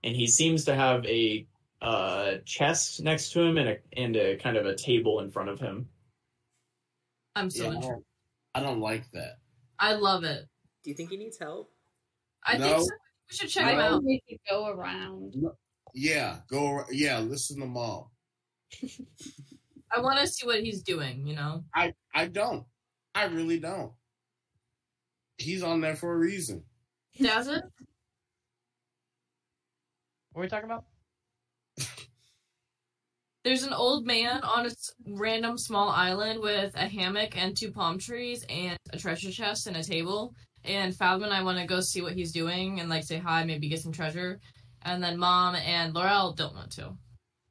and 0.02 0.15
he 0.15 0.27
seems 0.27 0.65
to 0.65 0.75
have 0.75 1.05
a 1.07 1.47
uh, 1.81 2.33
chest 2.45 3.03
next 3.03 3.33
to 3.33 3.41
him 3.43 3.57
and 3.59 3.69
a 3.71 3.77
and 3.97 4.17
a 4.17 4.37
kind 4.37 4.57
of 4.57 4.67
a 4.67 4.75
table 4.75 5.21
in 5.21 5.31
front 5.31 5.49
of 5.49 5.61
him. 5.61 5.89
I'm 7.37 7.51
so 7.51 7.65
Yeah, 7.65 7.71
I 7.71 7.75
intrigued. 7.75 7.93
don't, 7.95 8.05
I 8.55 8.61
don't 8.61 8.81
like 8.81 9.11
that. 9.13 9.39
I 9.79 9.93
love 9.95 10.25
it. 10.25 10.45
Do 10.83 10.91
you 10.91 10.97
think 10.97 11.11
he 11.11 11.17
needs 11.17 11.39
help? 11.39 11.71
I 12.45 12.57
No. 12.57 12.65
think 12.67 12.79
so. 12.81 12.87
we 13.31 13.37
should 13.37 13.49
check 13.51 13.65
I 13.67 13.73
him 13.73 13.79
out. 13.81 13.91
think 14.03 14.05
we 14.07 14.23
could 14.29 14.41
go 14.51 14.67
around. 14.69 15.35
Yeah, 15.95 16.39
go. 16.49 16.67
ar- 16.67 16.87
Yeah, 16.91 17.21
listen 17.21 17.61
to 17.61 17.67
mom. 17.67 18.07
I 19.91 20.01
want 20.01 20.19
to 20.19 20.27
see 20.27 20.47
what 20.47 20.61
he's 20.61 20.83
doing. 20.83 21.27
You 21.27 21.37
know. 21.37 21.65
I 21.75 21.95
I 22.15 22.27
don't. 22.27 22.65
I 23.15 23.25
really 23.27 23.59
don't. 23.61 23.93
He's 25.39 25.63
on 25.63 25.81
there 25.81 25.95
for 25.97 26.13
a 26.13 26.19
reason. 26.19 26.65
Does 27.21 27.47
it? 27.49 27.63
What 30.33 30.41
are 30.41 30.43
we 30.43 30.49
talking 30.49 30.67
about? 30.69 30.85
There's 33.49 33.62
an 33.62 33.73
old 33.73 34.05
man 34.05 34.43
on 34.43 34.67
a 34.67 34.70
random 35.07 35.57
small 35.57 35.89
island 35.89 36.41
with 36.43 36.75
a 36.75 36.86
hammock 36.86 37.35
and 37.35 37.57
two 37.57 37.73
palm 37.73 37.99
trees 37.99 38.44
and 38.51 38.77
a 38.93 38.99
treasure 38.99 39.31
chest 39.31 39.67
and 39.67 39.75
a 39.75 39.83
table. 39.83 40.35
And 40.65 40.94
Fathom 40.94 41.23
and 41.23 41.33
I 41.33 41.43
want 41.43 41.57
to 41.57 41.65
go 41.65 41.81
see 41.81 42.02
what 42.02 42.12
he's 42.12 42.31
doing 42.31 42.78
and 42.78 42.91
like 42.91 43.05
say 43.05 43.17
hi, 43.17 43.44
maybe 43.44 43.70
get 43.70 43.81
some 43.81 43.91
treasure. 43.91 44.39
And 44.83 45.02
then 45.02 45.17
Mom 45.17 45.55
and 45.55 45.94
Laurel 45.94 46.35
don't 46.35 46.55
want 46.55 46.73
to. 46.73 46.93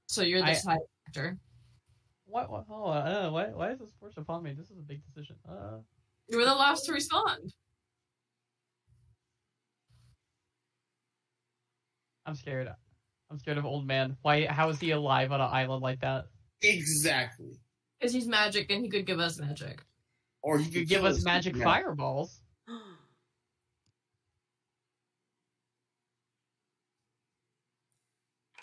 So 0.06 0.22
you're 0.22 0.42
the 0.42 0.50
I- 0.50 0.54
side 0.54 0.78
actor. 1.08 1.40
What? 2.26 2.52
what 2.52 2.66
hold 2.70 2.96
on. 2.96 3.08
Uh, 3.08 3.32
why? 3.32 3.46
Why 3.46 3.72
is 3.72 3.80
this 3.80 3.90
forced 4.00 4.20
upon 4.20 4.44
me? 4.44 4.54
This 4.54 4.70
is 4.70 4.78
a 4.78 4.84
big 4.84 5.02
decision. 5.04 5.38
Uh, 5.50 5.80
You 6.28 6.38
were 6.38 6.46
the 6.46 6.54
last 6.54 6.86
to 6.86 6.94
respond. 6.94 7.56
I'm 12.24 12.36
scared. 12.36 12.70
I'm 13.30 13.40
scared 13.40 13.58
of 13.58 13.66
old 13.66 13.86
man. 13.86 14.16
Why? 14.22 14.46
How 14.46 14.70
is 14.70 14.80
he 14.80 14.92
alive 14.92 15.32
on 15.32 15.42
an 15.42 15.50
island 15.52 15.82
like 15.82 16.00
that? 16.02 16.26
Exactly. 16.62 17.60
Because 18.00 18.14
he's 18.14 18.28
magic 18.28 18.72
and 18.72 18.84
he 18.84 18.90
could 18.90 19.06
give 19.06 19.20
us 19.20 19.40
magic. 19.40 19.84
Or 20.42 20.58
he 20.58 20.66
could 20.66 20.74
could 20.74 20.88
give 20.90 21.04
us 21.06 21.24
magic 21.24 21.56
Yeah. 21.56 21.64
fireballs. 21.64 22.42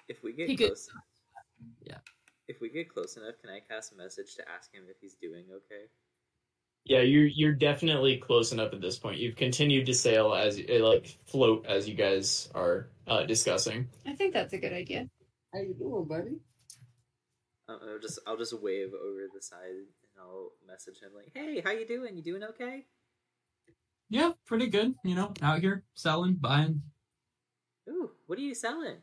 if 0.09 0.23
we 0.23 0.33
get 0.33 0.49
He 0.49 0.57
could- 0.57 0.69
close, 0.69 0.89
Yeah. 1.81 2.01
if 2.49 2.61
we 2.61 2.69
get 2.69 2.89
close 2.89 3.17
enough, 3.17 3.39
can 3.39 3.51
I 3.51 3.61
cast 3.61 3.93
a 3.93 3.97
message 3.97 4.35
to 4.37 4.49
ask 4.49 4.73
him 4.73 4.89
if 4.89 5.01
he's 5.01 5.15
doing 5.17 5.51
okay? 5.51 5.89
Yeah, 6.85 7.01
you're 7.01 7.27
you're 7.27 7.55
definitely 7.55 8.19
close 8.19 8.53
enough 8.53 8.73
at 8.75 8.81
this 8.81 8.99
point. 8.99 9.19
You've 9.19 9.37
continued 9.37 9.87
to 9.87 9.95
sail 9.95 10.35
as 10.35 10.59
uh, 10.59 10.85
like 10.85 11.17
float 11.27 11.65
as 11.67 11.89
you 11.89 11.95
guys 11.95 12.51
are 12.55 12.89
uh, 13.07 13.25
discussing. 13.25 13.89
I 14.07 14.13
think 14.13 14.35
that's 14.35 14.53
a 14.53 14.59
good 14.59 14.73
idea. 14.73 15.09
How 15.53 15.61
you 15.61 15.75
doing, 15.75 16.05
buddy? 16.07 16.37
Uh, 17.69 17.79
I'll 17.93 17.99
just 18.01 18.19
I'll 18.27 18.37
just 18.37 18.53
wave 18.61 18.93
over 18.93 19.29
the 19.35 19.41
side 19.41 19.71
and 19.71 20.21
I'll 20.21 20.51
message 20.67 21.01
him 21.01 21.13
like, 21.15 21.31
"Hey, 21.33 21.63
how 21.65 21.71
you 21.71 21.87
doing? 21.87 22.17
You 22.17 22.23
doing 22.23 22.45
okay?" 22.45 22.85
Yeah, 24.11 24.33
pretty 24.47 24.67
good. 24.67 24.95
You 25.05 25.15
know, 25.15 25.33
out 25.41 25.61
here 25.61 25.85
selling, 25.95 26.35
buying 26.35 26.83
Ooh, 27.89 28.11
what 28.27 28.39
are 28.39 28.43
you 28.43 28.55
selling? 28.55 28.97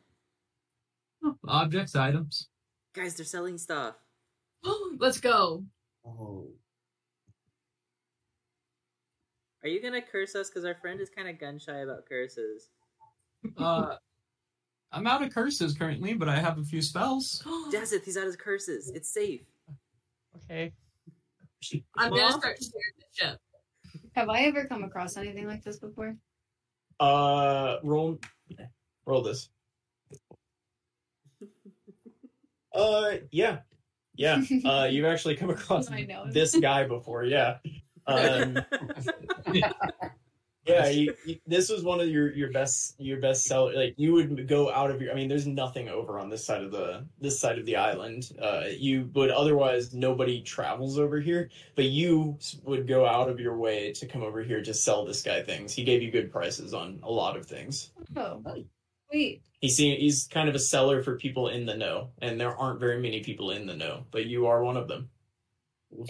oh, 1.24 1.35
objects, 1.48 1.95
items. 1.95 2.48
Guys, 2.93 3.16
they're 3.16 3.26
selling 3.26 3.58
stuff. 3.58 3.95
Let's 5.00 5.19
go. 5.19 5.66
Oh, 6.06 6.48
Are 9.64 9.70
you 9.70 9.82
gonna 9.82 10.02
curse 10.02 10.36
us? 10.36 10.50
Because 10.50 10.66
our 10.66 10.76
friend 10.76 11.00
is 11.00 11.10
kind 11.10 11.28
of 11.28 11.40
gun 11.40 11.60
shy 11.60 11.80
about 11.80 12.06
curses. 12.08 12.70
Uh, 13.58 13.96
I'm 14.92 15.08
out 15.08 15.24
of 15.24 15.34
curses 15.34 15.74
currently, 15.74 16.14
but 16.14 16.28
I 16.28 16.38
have 16.38 16.58
a 16.58 16.64
few 16.64 16.82
spells. 16.82 17.42
Dazeth, 17.72 18.04
he's 18.04 18.18
out 18.18 18.28
of 18.28 18.38
curses. 18.38 18.90
It's 18.90 19.10
safe. 19.10 19.42
Okay. 20.38 20.74
I'm 21.98 22.10
gonna 22.10 22.32
start 22.32 22.58
sharing 22.60 22.96
the 22.98 23.06
ship. 23.12 23.40
Have 24.16 24.30
I 24.30 24.42
ever 24.42 24.66
come 24.66 24.84
across 24.84 25.16
anything 25.18 25.48
like 25.48 25.64
this 25.64 25.80
before? 25.80 26.16
Uh, 27.00 27.78
roll, 27.84 28.20
roll 29.06 29.22
this. 29.22 29.50
Uh, 32.74 33.18
yeah, 33.32 33.58
yeah. 34.16 34.42
Uh, 34.64 34.88
you've 34.90 35.04
actually 35.04 35.36
come 35.36 35.50
across 35.50 35.90
this 36.32 36.56
guy 36.56 36.86
before, 36.86 37.26
yeah. 37.26 37.58
Um, 38.18 38.60
yeah, 40.66 40.90
you, 40.90 41.14
you, 41.26 41.38
this 41.48 41.70
was 41.70 41.84
one 41.84 42.00
of 42.00 42.08
your 42.08 42.32
your 42.34 42.52
best 42.52 42.96
your 43.00 43.20
best 43.20 43.46
seller. 43.46 43.74
Like 43.74 43.96
you 43.98 44.14
would 44.14 44.48
go 44.48 44.72
out 44.72 44.92
of 44.92 45.02
your. 45.02 45.12
I 45.12 45.16
mean, 45.16 45.28
there's 45.28 45.48
nothing 45.48 45.90
over 45.90 46.20
on 46.20 46.30
this 46.30 46.46
side 46.46 46.64
of 46.64 46.72
the 46.72 47.06
this 47.20 47.40
side 47.40 47.58
of 47.58 47.66
the 47.66 47.78
island. 47.78 48.32
Uh, 48.42 48.66
you 48.78 49.10
would 49.14 49.32
otherwise 49.32 49.94
nobody 49.94 50.42
travels 50.42 51.00
over 51.00 51.20
here, 51.20 51.50
but 51.76 51.86
you 51.86 52.38
would 52.64 52.88
go 52.88 53.06
out 53.06 53.30
of 53.30 53.40
your 53.40 53.58
way 53.58 53.92
to 53.94 54.06
come 54.06 54.22
over 54.22 54.44
here 54.44 54.62
to 54.62 54.74
sell 54.74 55.06
this 55.06 55.24
guy 55.24 55.42
things. 55.42 55.74
He 55.74 55.84
gave 55.84 56.02
you 56.02 56.12
good 56.12 56.32
prices 56.32 56.74
on 56.74 57.00
a 57.04 57.12
lot 57.12 57.38
of 57.38 57.46
things. 57.46 57.92
Oh, 58.16 58.42
wait. 59.12 59.42
He's 59.60 59.76
seen, 59.76 60.00
he's 60.00 60.28
kind 60.28 60.50
of 60.50 60.56
a 60.56 60.60
seller 60.60 61.04
for 61.04 61.18
people 61.18 61.50
in 61.50 61.66
the 61.66 61.78
know, 61.78 62.10
and 62.20 62.40
there 62.40 62.56
aren't 62.56 62.80
very 62.80 63.00
many 63.00 63.22
people 63.22 63.52
in 63.52 63.68
the 63.68 63.76
know, 63.76 64.06
but 64.10 64.26
you 64.26 64.48
are 64.48 64.64
one 64.64 64.76
of 64.76 64.88
them. 64.88 65.10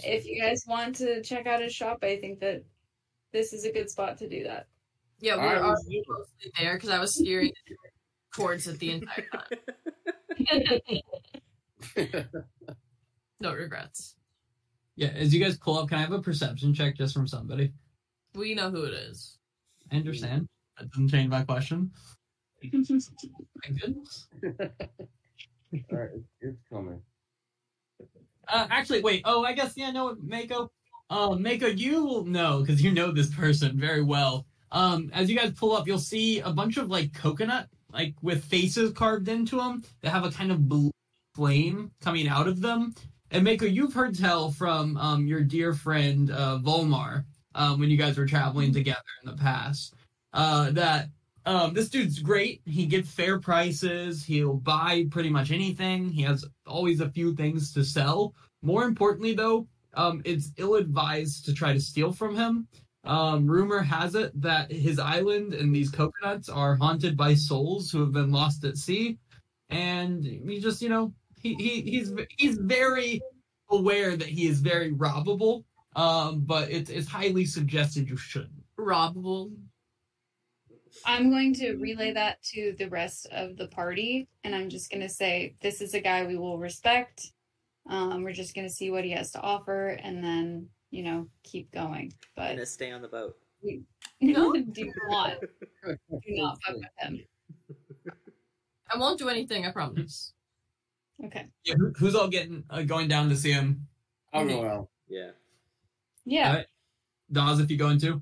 If 0.04 0.26
you 0.26 0.40
guys 0.40 0.64
want 0.66 0.96
to 0.96 1.22
check 1.22 1.46
out 1.46 1.62
his 1.62 1.74
shop, 1.74 1.98
I 2.02 2.16
think 2.16 2.40
that 2.40 2.64
this 3.32 3.52
is 3.52 3.64
a 3.64 3.72
good 3.72 3.90
spot 3.90 4.18
to 4.18 4.28
do 4.28 4.44
that. 4.44 4.66
Yeah, 5.20 5.36
we 5.36 5.42
All 5.42 5.48
were 5.48 5.62
already 5.62 6.02
closely 6.06 6.52
there 6.58 6.74
because 6.74 6.90
I 6.90 6.98
was 6.98 7.14
steering 7.14 7.52
towards 8.34 8.66
it 8.66 8.78
the 8.78 8.92
entire 8.92 9.26
time. 11.96 12.24
No 13.40 13.52
regrets. 13.54 14.14
Yeah, 14.94 15.08
as 15.08 15.34
you 15.34 15.42
guys 15.42 15.58
pull 15.58 15.76
up, 15.76 15.88
can 15.88 15.98
I 15.98 16.02
have 16.02 16.12
a 16.12 16.22
perception 16.22 16.72
check 16.72 16.96
just 16.96 17.12
from 17.12 17.26
somebody? 17.26 17.72
We 18.36 18.54
know 18.54 18.70
who 18.70 18.84
it 18.84 18.94
is. 18.94 19.38
I 19.90 19.96
understand. 19.96 20.46
That 20.78 20.88
doesn't 20.90 21.08
change 21.08 21.28
my 21.28 21.42
question. 21.42 21.90
Thank 22.62 22.86
goodness. 23.80 24.28
All 24.44 24.52
right, 25.90 26.10
it's, 26.14 26.28
it's 26.40 26.62
coming. 26.70 27.02
Uh, 28.48 28.66
actually, 28.70 29.00
wait. 29.00 29.22
Oh, 29.24 29.44
I 29.44 29.52
guess 29.52 29.74
yeah. 29.76 29.90
No, 29.90 30.16
Mako. 30.22 30.70
Uh, 31.10 31.36
Mako, 31.36 31.66
you 31.66 32.04
will 32.04 32.24
know 32.24 32.60
because 32.60 32.82
you 32.82 32.90
know 32.90 33.12
this 33.12 33.34
person 33.34 33.78
very 33.78 34.02
well. 34.02 34.46
Um, 34.70 35.10
as 35.12 35.28
you 35.30 35.36
guys 35.36 35.52
pull 35.52 35.76
up, 35.76 35.86
you'll 35.86 35.98
see 35.98 36.40
a 36.40 36.50
bunch 36.50 36.78
of 36.78 36.88
like 36.88 37.12
coconut, 37.12 37.68
like 37.92 38.14
with 38.22 38.44
faces 38.44 38.92
carved 38.92 39.28
into 39.28 39.56
them 39.56 39.82
that 40.00 40.10
have 40.10 40.24
a 40.24 40.30
kind 40.30 40.50
of 40.50 40.68
blue 40.68 40.90
flame 41.34 41.90
coming 42.00 42.28
out 42.28 42.48
of 42.48 42.60
them. 42.60 42.94
And 43.30 43.44
Mako, 43.44 43.66
you've 43.66 43.94
heard 43.94 44.18
tell 44.18 44.50
from 44.50 44.96
um 44.96 45.26
your 45.26 45.42
dear 45.42 45.74
friend 45.74 46.30
uh, 46.30 46.58
Volmar 46.62 47.24
um, 47.54 47.78
when 47.78 47.90
you 47.90 47.96
guys 47.96 48.16
were 48.16 48.26
traveling 48.26 48.72
together 48.72 49.00
in 49.22 49.30
the 49.30 49.36
past 49.36 49.94
uh, 50.32 50.70
that 50.70 51.08
um, 51.46 51.74
this 51.74 51.88
dude's 51.88 52.18
great. 52.20 52.62
He 52.64 52.86
gives 52.86 53.10
fair 53.10 53.38
prices. 53.40 54.24
He'll 54.24 54.54
buy 54.54 55.06
pretty 55.10 55.30
much 55.30 55.50
anything. 55.50 56.08
He 56.08 56.22
has 56.22 56.44
always 56.66 57.00
a 57.00 57.10
few 57.10 57.34
things 57.34 57.72
to 57.74 57.84
sell. 57.84 58.34
More 58.62 58.84
importantly, 58.84 59.34
though, 59.34 59.66
um, 59.94 60.22
it's 60.24 60.52
ill 60.56 60.76
advised 60.76 61.44
to 61.46 61.54
try 61.54 61.72
to 61.72 61.80
steal 61.80 62.12
from 62.12 62.36
him. 62.36 62.68
Um, 63.04 63.46
rumor 63.48 63.80
has 63.82 64.14
it 64.14 64.30
that 64.40 64.70
his 64.70 64.98
island 65.00 65.54
and 65.54 65.74
these 65.74 65.90
coconuts 65.90 66.48
are 66.48 66.76
haunted 66.76 67.16
by 67.16 67.34
souls 67.34 67.90
who 67.90 68.00
have 68.00 68.12
been 68.12 68.30
lost 68.30 68.64
at 68.64 68.76
sea. 68.76 69.18
and 69.70 70.24
he 70.24 70.60
just 70.60 70.82
you 70.82 70.88
know 70.88 71.12
he, 71.40 71.54
he 71.54 71.80
he's 71.82 72.12
he's 72.38 72.58
very 72.58 73.20
aware 73.70 74.16
that 74.16 74.28
he 74.28 74.46
is 74.46 74.60
very 74.60 74.92
robbable. 74.92 75.64
Um, 75.96 76.40
but 76.42 76.70
it's 76.70 76.90
it's 76.90 77.08
highly 77.08 77.44
suggested 77.44 78.08
you 78.08 78.16
shouldn't. 78.16 78.52
Robbable. 78.78 79.52
I'm 81.04 81.30
going 81.30 81.54
to 81.54 81.76
relay 81.76 82.12
that 82.12 82.42
to 82.54 82.74
the 82.78 82.88
rest 82.88 83.26
of 83.32 83.56
the 83.56 83.68
party, 83.68 84.28
and 84.44 84.54
I'm 84.54 84.68
just 84.68 84.90
going 84.90 85.00
to 85.02 85.08
say 85.08 85.54
this 85.60 85.80
is 85.80 85.94
a 85.94 86.00
guy 86.00 86.24
we 86.26 86.36
will 86.36 86.58
respect. 86.58 87.32
Um, 87.88 88.22
we're 88.22 88.32
just 88.32 88.54
going 88.54 88.66
to 88.66 88.72
see 88.72 88.90
what 88.90 89.04
he 89.04 89.10
has 89.12 89.32
to 89.32 89.40
offer, 89.40 89.88
and 89.88 90.22
then 90.22 90.68
you 90.90 91.02
know 91.02 91.28
keep 91.42 91.70
going. 91.72 92.12
But 92.36 92.50
gonna 92.50 92.66
stay 92.66 92.92
on 92.92 93.02
the 93.02 93.08
boat. 93.08 93.36
No. 94.20 94.52
do 94.72 94.92
not 95.08 95.40
do 95.40 96.20
not 96.28 96.58
fuck 96.64 96.76
with 96.76 96.84
him. 96.98 97.20
I 98.92 98.98
won't 98.98 99.18
do 99.18 99.28
anything. 99.28 99.66
I 99.66 99.72
promise. 99.72 100.34
Okay. 101.24 101.46
Yeah, 101.64 101.74
who- 101.76 101.92
who's 101.96 102.14
all 102.14 102.28
getting 102.28 102.64
uh, 102.70 102.82
going 102.82 103.08
down 103.08 103.28
to 103.30 103.36
see 103.36 103.52
him? 103.52 103.86
I'll 104.32 104.46
go 104.46 104.64
out. 104.66 104.88
Yeah. 105.08 105.30
Yeah. 106.24 106.48
Alright. 106.48 106.66
Dawes, 107.30 107.60
if 107.60 107.70
you 107.70 107.76
going 107.76 107.98
to. 108.00 108.20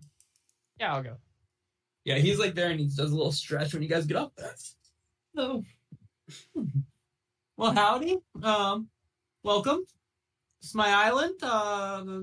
Yeah, 0.78 0.94
I'll 0.94 1.02
go. 1.02 1.16
Yeah, 2.10 2.18
he's 2.18 2.40
like 2.40 2.56
there 2.56 2.70
and 2.70 2.80
he 2.80 2.86
does 2.86 3.12
a 3.12 3.16
little 3.16 3.30
stretch 3.30 3.72
when 3.72 3.84
you 3.84 3.88
guys 3.88 4.04
get 4.04 4.16
up. 4.16 4.32
So, 5.36 5.62
well, 7.56 7.72
howdy. 7.72 8.18
Um, 8.42 8.88
welcome. 9.44 9.84
It's 10.60 10.74
my 10.74 10.88
island. 10.88 11.34
Uh, 11.40 12.22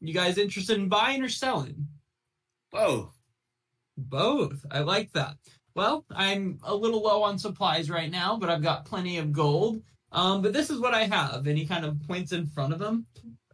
you 0.00 0.14
guys 0.14 0.38
interested 0.38 0.78
in 0.78 0.88
buying 0.88 1.20
or 1.20 1.28
selling? 1.28 1.88
Both. 2.70 3.12
Both. 3.96 4.64
I 4.70 4.82
like 4.82 5.12
that. 5.14 5.34
Well, 5.74 6.04
I'm 6.14 6.60
a 6.62 6.72
little 6.72 7.02
low 7.02 7.24
on 7.24 7.38
supplies 7.38 7.90
right 7.90 8.10
now, 8.10 8.36
but 8.36 8.50
I've 8.50 8.62
got 8.62 8.84
plenty 8.84 9.18
of 9.18 9.32
gold. 9.32 9.82
Um, 10.12 10.42
but 10.42 10.52
this 10.52 10.70
is 10.70 10.78
what 10.78 10.94
I 10.94 11.06
have, 11.06 11.48
and 11.48 11.58
he 11.58 11.66
kind 11.66 11.84
of 11.84 12.00
points 12.06 12.30
in 12.30 12.46
front 12.46 12.72
of 12.72 12.80
him. 12.80 13.04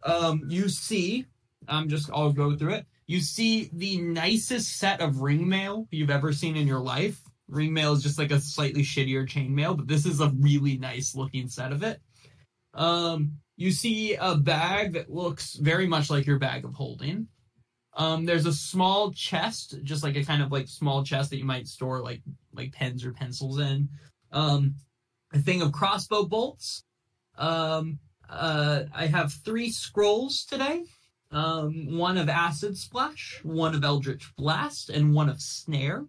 Um, 0.03 0.43
you 0.47 0.69
see, 0.69 1.25
I'm 1.67 1.89
just 1.89 2.11
I'll 2.13 2.31
go 2.31 2.55
through 2.55 2.73
it. 2.73 2.85
You 3.09 3.21
see 3.21 3.71
the 3.73 3.97
nicest 3.97 4.77
set 4.77 5.01
of 5.01 5.21
ring 5.21 5.49
mail 5.49 5.87
you've 5.89 6.11
ever 6.11 6.31
seen 6.31 6.55
in 6.55 6.67
your 6.67 6.79
life. 6.79 7.19
Ring 7.47 7.73
mail 7.73 7.93
is 7.93 8.03
just 8.03 8.19
like 8.19 8.29
a 8.29 8.39
slightly 8.39 8.83
shittier 8.83 9.27
chain 9.27 9.55
mail, 9.55 9.73
but 9.73 9.87
this 9.87 10.05
is 10.05 10.21
a 10.21 10.31
really 10.37 10.77
nice 10.77 11.15
looking 11.15 11.47
set 11.47 11.71
of 11.71 11.81
it. 11.81 11.99
Um, 12.75 13.39
you 13.57 13.71
see 13.71 14.13
a 14.13 14.35
bag 14.35 14.93
that 14.93 15.09
looks 15.09 15.55
very 15.55 15.87
much 15.87 16.11
like 16.11 16.27
your 16.27 16.37
bag 16.37 16.65
of 16.65 16.75
holding. 16.75 17.27
Um, 17.95 18.25
there's 18.25 18.45
a 18.45 18.53
small 18.53 19.11
chest, 19.11 19.79
just 19.81 20.03
like 20.03 20.15
a 20.15 20.23
kind 20.23 20.43
of 20.43 20.51
like 20.51 20.67
small 20.67 21.03
chest 21.03 21.31
that 21.31 21.39
you 21.39 21.45
might 21.45 21.67
store 21.67 22.03
like 22.03 22.21
like 22.53 22.73
pens 22.73 23.03
or 23.03 23.11
pencils 23.11 23.57
in. 23.57 23.89
Um, 24.31 24.75
a 25.33 25.39
thing 25.39 25.63
of 25.63 25.71
crossbow 25.71 26.25
bolts. 26.25 26.83
Um, 27.39 27.97
uh, 28.29 28.83
I 28.93 29.07
have 29.07 29.33
three 29.33 29.71
scrolls 29.71 30.45
today. 30.45 30.83
Um, 31.31 31.97
one 31.97 32.17
of 32.17 32.27
acid 32.27 32.77
splash, 32.77 33.39
one 33.43 33.75
of 33.75 33.83
eldritch 33.83 34.35
blast, 34.35 34.89
and 34.89 35.13
one 35.13 35.29
of 35.29 35.41
snare. 35.41 36.05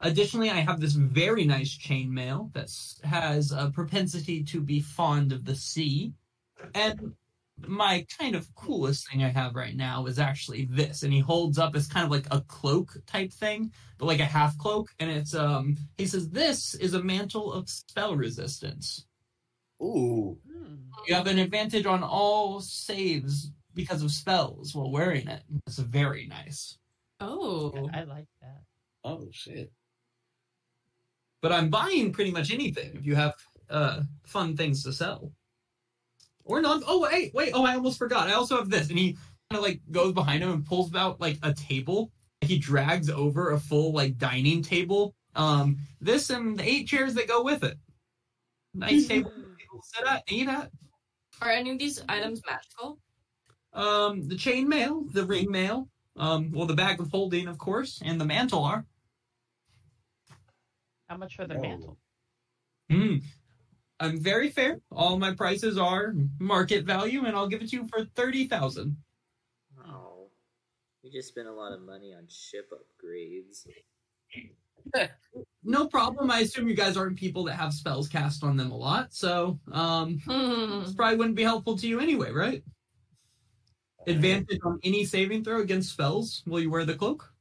Additionally, 0.00 0.50
I 0.50 0.60
have 0.60 0.80
this 0.80 0.94
very 0.94 1.44
nice 1.44 1.76
chainmail 1.76 2.52
that 2.52 2.70
has 3.08 3.52
a 3.52 3.70
propensity 3.70 4.42
to 4.44 4.60
be 4.60 4.80
fond 4.80 5.32
of 5.32 5.44
the 5.44 5.54
sea. 5.54 6.12
And 6.74 7.14
my 7.66 8.04
kind 8.18 8.34
of 8.34 8.52
coolest 8.56 9.08
thing 9.08 9.22
I 9.22 9.28
have 9.28 9.54
right 9.54 9.76
now 9.76 10.06
is 10.06 10.18
actually 10.18 10.66
this. 10.70 11.04
And 11.04 11.12
he 11.12 11.20
holds 11.20 11.58
up 11.58 11.76
as 11.76 11.86
kind 11.86 12.04
of 12.04 12.10
like 12.10 12.26
a 12.32 12.40
cloak 12.42 12.96
type 13.06 13.32
thing, 13.32 13.72
but 13.98 14.06
like 14.06 14.20
a 14.20 14.24
half 14.24 14.58
cloak. 14.58 14.90
And 14.98 15.10
it's, 15.10 15.34
um, 15.34 15.76
he 15.96 16.06
says, 16.06 16.28
this 16.28 16.74
is 16.74 16.94
a 16.94 17.02
mantle 17.02 17.52
of 17.52 17.70
spell 17.70 18.16
resistance. 18.16 19.06
Ooh. 19.80 20.36
Hmm. 20.46 20.74
You 21.06 21.14
have 21.14 21.28
an 21.28 21.38
advantage 21.38 21.86
on 21.86 22.02
all 22.02 22.60
saves 22.60 23.52
because 23.74 24.02
of 24.02 24.10
spells 24.10 24.74
while 24.74 24.90
wearing 24.90 25.28
it. 25.28 25.42
It's 25.66 25.78
very 25.78 26.26
nice. 26.26 26.78
Oh. 27.20 27.88
I 27.92 28.04
like 28.04 28.26
that. 28.40 28.62
Oh 29.04 29.28
shit. 29.30 29.70
But 31.42 31.52
I'm 31.52 31.68
buying 31.68 32.12
pretty 32.12 32.30
much 32.30 32.52
anything 32.52 32.92
if 32.94 33.04
you 33.04 33.14
have 33.14 33.34
uh 33.70 34.02
fun 34.26 34.56
things 34.56 34.82
to 34.84 34.92
sell. 34.92 35.32
Or 36.44 36.60
not. 36.60 36.82
Oh 36.86 37.00
wait, 37.00 37.32
wait. 37.34 37.52
Oh, 37.54 37.64
I 37.64 37.74
almost 37.74 37.98
forgot. 37.98 38.28
I 38.28 38.32
also 38.32 38.56
have 38.56 38.70
this, 38.70 38.88
and 38.88 38.98
he 38.98 39.16
kind 39.50 39.58
of 39.58 39.62
like 39.62 39.80
goes 39.90 40.12
behind 40.12 40.42
him 40.42 40.52
and 40.52 40.66
pulls 40.66 40.94
out 40.94 41.20
like 41.20 41.38
a 41.42 41.52
table. 41.52 42.10
He 42.40 42.58
drags 42.58 43.08
over 43.08 43.52
a 43.52 43.58
full 43.58 43.92
like 43.92 44.18
dining 44.18 44.62
table. 44.62 45.14
Um, 45.34 45.78
this 46.00 46.30
and 46.30 46.58
the 46.58 46.68
eight 46.68 46.86
chairs 46.86 47.14
that 47.14 47.28
go 47.28 47.42
with 47.42 47.64
it. 47.64 47.78
Nice 48.74 49.06
table. 49.08 49.32
People 49.58 49.82
sit 49.82 50.06
at, 50.06 50.22
eat 50.28 50.48
at. 50.48 50.70
Are 51.40 51.50
any 51.50 51.70
of 51.70 51.78
these 51.78 52.02
items 52.08 52.40
magical? 52.46 52.98
Um, 53.74 54.28
the 54.28 54.36
chain 54.36 54.68
mail, 54.68 55.02
the 55.12 55.24
ring 55.24 55.50
mail, 55.50 55.88
um, 56.16 56.52
well, 56.52 56.66
the 56.66 56.74
bag 56.74 57.00
of 57.00 57.10
holding, 57.10 57.48
of 57.48 57.58
course, 57.58 58.00
and 58.04 58.20
the 58.20 58.24
mantle 58.24 58.62
are. 58.64 58.86
How 61.08 61.16
much 61.16 61.36
for 61.36 61.46
the 61.46 61.56
Oh. 61.56 61.60
mantle? 61.62 61.98
Hmm. 62.90 63.16
I'm 64.00 64.20
very 64.20 64.50
fair. 64.50 64.80
All 64.90 65.18
my 65.18 65.34
prices 65.34 65.78
are 65.78 66.14
market 66.38 66.84
value, 66.84 67.24
and 67.24 67.36
I'll 67.36 67.48
give 67.48 67.62
it 67.62 67.70
to 67.70 67.76
you 67.76 67.88
for 67.88 68.04
thirty 68.04 68.46
thousand. 68.46 68.96
Oh. 69.86 70.30
We 71.02 71.10
just 71.10 71.28
spent 71.28 71.48
a 71.48 71.52
lot 71.52 71.72
of 71.72 71.80
money 71.82 72.14
on 72.14 72.26
ship 72.28 72.70
upgrades. 72.72 73.66
No 75.66 75.86
problem. 75.88 76.30
I 76.30 76.40
assume 76.40 76.68
you 76.68 76.74
guys 76.74 76.94
aren't 76.98 77.16
people 77.18 77.44
that 77.44 77.54
have 77.54 77.72
spells 77.72 78.06
cast 78.06 78.44
on 78.44 78.54
them 78.58 78.70
a 78.70 78.76
lot, 78.76 79.14
so 79.14 79.58
um, 79.72 80.18
Hmm. 80.18 80.82
this 80.84 80.92
probably 80.94 81.16
wouldn't 81.16 81.36
be 81.36 81.42
helpful 81.42 81.76
to 81.78 81.88
you 81.88 82.00
anyway, 82.00 82.30
right? 82.32 82.62
Advantage 84.06 84.60
on 84.64 84.78
any 84.82 85.04
saving 85.04 85.44
throw 85.44 85.60
against 85.60 85.92
spells 85.92 86.42
while 86.46 86.60
you 86.60 86.70
wear 86.70 86.84
the 86.84 86.94
cloak. 86.94 87.32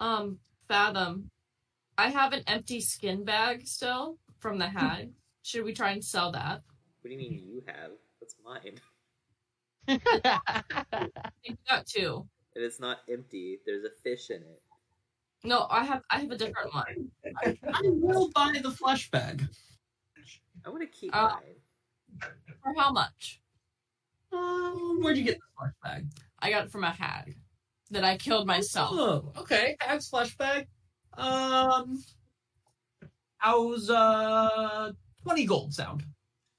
Um, 0.00 0.38
Fathom. 0.68 1.30
I 1.98 2.08
have 2.08 2.32
an 2.32 2.42
empty 2.46 2.80
skin 2.80 3.24
bag 3.24 3.66
still 3.66 4.16
from 4.38 4.58
the 4.58 4.66
hag. 4.68 5.10
Should 5.42 5.64
we 5.64 5.72
try 5.72 5.90
and 5.90 6.02
sell 6.04 6.32
that? 6.32 6.62
What 7.02 7.08
do 7.08 7.10
you 7.10 7.18
mean 7.18 7.42
you 7.46 7.62
have? 7.66 7.90
That's 8.20 8.36
mine. 8.44 8.78
I 10.92 11.08
got 11.68 11.86
two. 11.86 12.26
And 12.54 12.64
it's 12.64 12.80
not 12.80 12.98
empty. 13.10 13.58
There's 13.66 13.84
a 13.84 13.90
fish 14.02 14.30
in 14.30 14.36
it. 14.36 14.62
No, 15.44 15.66
I 15.70 15.84
have 15.84 16.02
I 16.10 16.20
have 16.20 16.30
a 16.30 16.36
different 16.36 16.74
one. 16.74 17.10
I 17.44 17.56
will 17.84 18.30
buy 18.34 18.52
the 18.62 18.70
flesh 18.70 19.10
bag. 19.10 19.46
I 20.66 20.68
want 20.68 20.82
to 20.82 20.88
keep 20.88 21.14
Uh, 21.16 21.36
mine. 21.40 22.28
For 22.62 22.74
how 22.76 22.92
much? 22.92 23.39
Um, 24.32 24.98
where'd 25.02 25.16
you 25.16 25.24
get 25.24 25.38
the 25.38 25.44
flesh 25.58 25.72
bag? 25.82 26.06
I 26.38 26.50
got 26.50 26.64
it 26.66 26.70
from 26.70 26.84
a 26.84 26.90
hag 26.90 27.36
that 27.90 28.04
I 28.04 28.16
killed 28.16 28.46
myself. 28.46 28.90
Oh, 28.92 29.32
okay. 29.36 29.76
Hag's 29.80 30.08
flesh 30.08 30.36
bag. 30.36 30.66
Um, 31.16 32.02
how's 33.38 33.90
uh 33.90 34.92
twenty 35.22 35.44
gold 35.44 35.74
sound? 35.74 36.04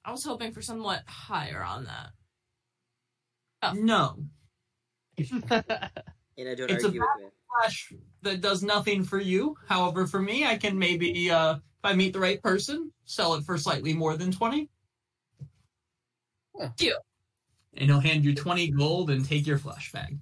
I 0.03 0.11
was 0.11 0.23
hoping 0.23 0.51
for 0.51 0.61
somewhat 0.61 1.03
higher 1.07 1.63
on 1.63 1.85
that. 1.85 2.09
Oh. 3.63 3.73
No, 3.73 4.17
And 6.37 6.49
I 6.49 6.55
don't 6.55 6.71
It's 6.71 6.83
a 6.83 6.87
argue 6.87 6.99
with 7.01 7.09
it. 7.27 7.33
flesh 7.61 7.93
that 8.23 8.41
does 8.41 8.63
nothing 8.63 9.03
for 9.03 9.19
you. 9.19 9.55
However, 9.67 10.07
for 10.07 10.19
me, 10.21 10.45
I 10.45 10.57
can 10.57 10.77
maybe 10.77 11.29
uh 11.31 11.55
if 11.55 11.61
I 11.85 11.93
meet 11.93 12.13
the 12.13 12.19
right 12.19 12.41
person, 12.41 12.91
sell 13.05 13.33
it 13.35 13.43
for 13.45 13.57
slightly 13.57 13.93
more 13.93 14.17
than 14.17 14.31
twenty. 14.31 14.69
Huh. 16.57 16.69
Deal. 16.75 16.97
And 17.77 17.89
he'll 17.89 17.99
hand 17.99 18.23
you 18.25 18.35
twenty 18.35 18.69
gold 18.69 19.09
and 19.09 19.25
take 19.25 19.47
your 19.47 19.57
flesh 19.57 19.91
bag. 19.91 20.17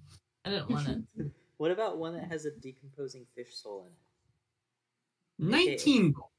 I 0.45 0.49
didn't 0.49 0.69
want 0.69 0.87
it. 0.87 1.31
What 1.57 1.71
about 1.71 1.97
one 1.97 2.13
that 2.13 2.23
has 2.29 2.45
a 2.45 2.51
decomposing 2.51 3.25
fish 3.35 3.53
soul 3.53 3.85
in 3.85 5.51
it? 5.51 5.51
Nineteen 5.51 6.13
gold. 6.13 6.29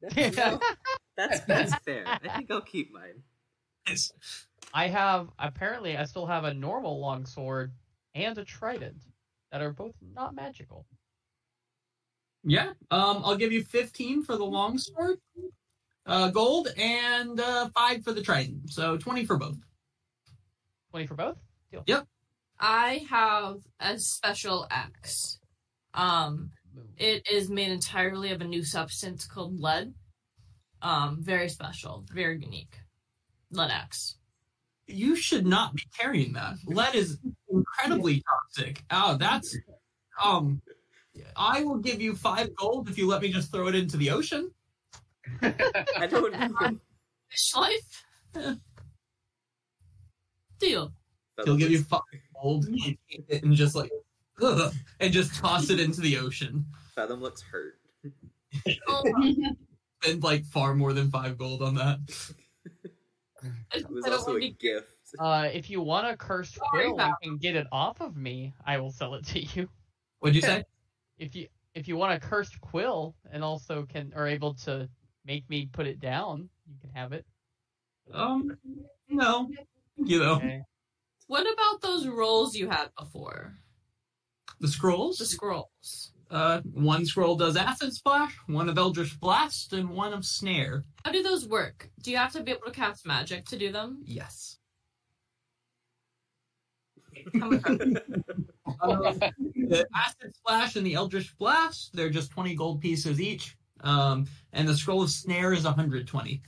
That's, 0.00 0.36
no, 0.38 0.58
that's, 1.18 1.40
that's 1.40 1.74
fair. 1.84 2.04
I 2.06 2.38
think 2.38 2.50
I'll 2.50 2.62
keep 2.62 2.90
mine. 2.90 3.22
Yes. 3.86 4.12
I 4.72 4.88
have 4.88 5.28
apparently 5.38 5.98
I 5.98 6.04
still 6.04 6.26
have 6.26 6.44
a 6.44 6.54
normal 6.54 6.98
longsword 6.98 7.72
and 8.14 8.38
a 8.38 8.44
trident 8.44 9.02
that 9.52 9.60
are 9.60 9.72
both 9.72 9.94
not 10.14 10.34
magical. 10.34 10.86
Yeah. 12.42 12.72
Um, 12.90 13.22
I'll 13.22 13.36
give 13.36 13.52
you 13.52 13.62
fifteen 13.62 14.22
for 14.22 14.36
the 14.36 14.44
longsword, 14.46 15.18
uh, 16.06 16.30
gold, 16.30 16.68
and 16.76 17.38
uh, 17.38 17.68
five 17.74 18.02
for 18.02 18.12
the 18.12 18.22
trident. 18.22 18.70
So 18.70 18.96
twenty 18.96 19.26
for 19.26 19.36
both. 19.36 19.58
Twenty 20.94 21.08
for 21.08 21.16
both? 21.16 21.38
Deal. 21.72 21.82
Yep. 21.88 22.06
I 22.60 23.04
have 23.10 23.56
a 23.80 23.98
special 23.98 24.64
axe. 24.70 25.40
Um, 25.92 26.52
it 26.96 27.28
is 27.28 27.50
made 27.50 27.72
entirely 27.72 28.30
of 28.30 28.40
a 28.40 28.44
new 28.44 28.62
substance 28.62 29.26
called 29.26 29.58
lead. 29.58 29.92
Um, 30.82 31.18
very 31.20 31.48
special, 31.48 32.04
very 32.12 32.40
unique. 32.40 32.76
Lead 33.50 33.72
axe. 33.72 34.18
You 34.86 35.16
should 35.16 35.44
not 35.44 35.74
be 35.74 35.82
carrying 35.98 36.32
that. 36.34 36.58
Lead 36.64 36.94
is 36.94 37.18
incredibly 37.50 38.22
toxic. 38.30 38.84
Oh, 38.92 39.16
that's 39.16 39.58
um. 40.22 40.62
I 41.36 41.64
will 41.64 41.78
give 41.78 42.00
you 42.00 42.14
five 42.14 42.54
gold 42.54 42.88
if 42.88 42.98
you 42.98 43.08
let 43.08 43.20
me 43.20 43.32
just 43.32 43.50
throw 43.50 43.66
it 43.66 43.74
into 43.74 43.96
the 43.96 44.10
ocean. 44.10 44.52
I 45.42 46.06
don't 46.08 46.32
know. 46.38 46.78
Fish 47.30 47.52
life. 47.56 48.54
Deal. 50.58 50.92
He'll 51.44 51.56
give 51.56 51.70
you 51.70 51.82
five 51.82 52.00
gold 52.40 52.64
and 52.68 52.78
take 52.78 52.98
it 53.28 53.42
and 53.42 53.54
just 53.54 53.74
like 53.74 53.90
and 55.00 55.12
just 55.12 55.34
toss 55.34 55.70
it 55.70 55.80
into 55.80 56.00
the 56.00 56.18
ocean. 56.18 56.64
Fathom 56.94 57.20
looks 57.20 57.42
hurt. 57.42 57.74
Oh, 58.88 59.02
And 60.06 60.22
like 60.22 60.44
far 60.44 60.74
more 60.74 60.92
than 60.92 61.10
five 61.10 61.38
gold 61.38 61.62
on 61.62 61.74
that. 61.76 61.98
It 63.74 63.90
was 63.90 64.04
I 64.04 64.08
don't 64.10 64.18
also 64.18 64.32
wanna 64.32 64.44
a 64.44 64.48
be- 64.50 64.56
gift. 64.60 64.88
Uh, 65.18 65.48
if 65.52 65.70
you 65.70 65.80
want 65.80 66.06
a 66.06 66.16
cursed 66.16 66.56
Sorry, 66.56 66.86
quill 66.86 66.96
Val. 66.96 67.16
and 67.22 67.40
get 67.40 67.56
it 67.56 67.66
off 67.72 68.00
of 68.00 68.16
me, 68.16 68.52
I 68.66 68.78
will 68.78 68.90
sell 68.90 69.14
it 69.14 69.24
to 69.28 69.40
you. 69.42 69.68
What'd 70.18 70.34
you 70.36 70.42
say? 70.42 70.64
If 71.18 71.34
you 71.34 71.46
if 71.74 71.88
you 71.88 71.96
want 71.96 72.12
a 72.12 72.20
cursed 72.20 72.60
quill 72.60 73.14
and 73.32 73.42
also 73.42 73.84
can 73.86 74.12
are 74.14 74.26
able 74.26 74.54
to 74.54 74.88
make 75.24 75.48
me 75.48 75.68
put 75.72 75.86
it 75.86 76.00
down, 76.00 76.48
you 76.66 76.74
can 76.80 76.90
have 76.90 77.12
it. 77.12 77.24
Um, 78.12 78.56
no, 79.08 79.48
you 80.04 80.18
know 80.20 80.34
Okay. 80.34 80.62
What 81.26 81.46
about 81.50 81.80
those 81.80 82.06
rolls 82.06 82.54
you 82.54 82.68
had 82.68 82.88
before? 82.98 83.54
the 84.60 84.68
scrolls. 84.68 85.18
The 85.18 85.26
scrolls. 85.26 86.12
Uh, 86.30 86.60
one 86.72 87.04
scroll 87.06 87.36
does 87.36 87.56
acid 87.56 87.92
splash, 87.92 88.34
one 88.46 88.68
of 88.68 88.78
eldritch 88.78 89.18
blast, 89.20 89.72
and 89.72 89.90
one 89.90 90.12
of 90.12 90.24
snare. 90.24 90.84
How 91.04 91.12
do 91.12 91.22
those 91.22 91.46
work? 91.48 91.90
Do 92.02 92.10
you 92.10 92.16
have 92.16 92.32
to 92.32 92.42
be 92.42 92.52
able 92.52 92.62
to 92.66 92.70
cast 92.72 93.06
magic 93.06 93.44
to 93.46 93.58
do 93.58 93.70
them? 93.72 94.02
Yes. 94.04 94.58
How 97.40 97.50
Um, 98.80 99.18
the 99.54 99.86
acid 99.94 100.34
splash 100.34 100.76
and 100.76 100.86
the 100.86 100.94
eldritch 100.94 101.36
blast, 101.38 101.90
they're 101.94 102.10
just 102.10 102.30
twenty 102.30 102.54
gold 102.54 102.80
pieces 102.80 103.20
each. 103.20 103.56
Um, 103.80 104.26
and 104.52 104.66
the 104.66 104.76
scroll 104.76 105.02
of 105.02 105.10
snare 105.10 105.52
is 105.52 105.64
one 105.64 105.74
hundred 105.74 106.06
twenty. 106.06 106.42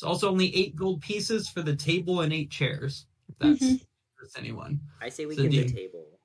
It's 0.00 0.04
also 0.06 0.30
only 0.30 0.56
eight 0.56 0.74
gold 0.74 1.02
pieces 1.02 1.46
for 1.46 1.60
the 1.60 1.76
table 1.76 2.22
and 2.22 2.32
eight 2.32 2.50
chairs. 2.50 3.04
If 3.28 3.36
that's 3.36 3.60
Mhm. 3.60 3.86
interests 4.14 4.38
anyone. 4.38 4.80
I 4.98 5.10
say 5.10 5.26
we 5.26 5.36
So 5.36 5.42
give 5.42 5.52
do 5.52 5.64
the 5.64 5.70
table. 5.70 6.18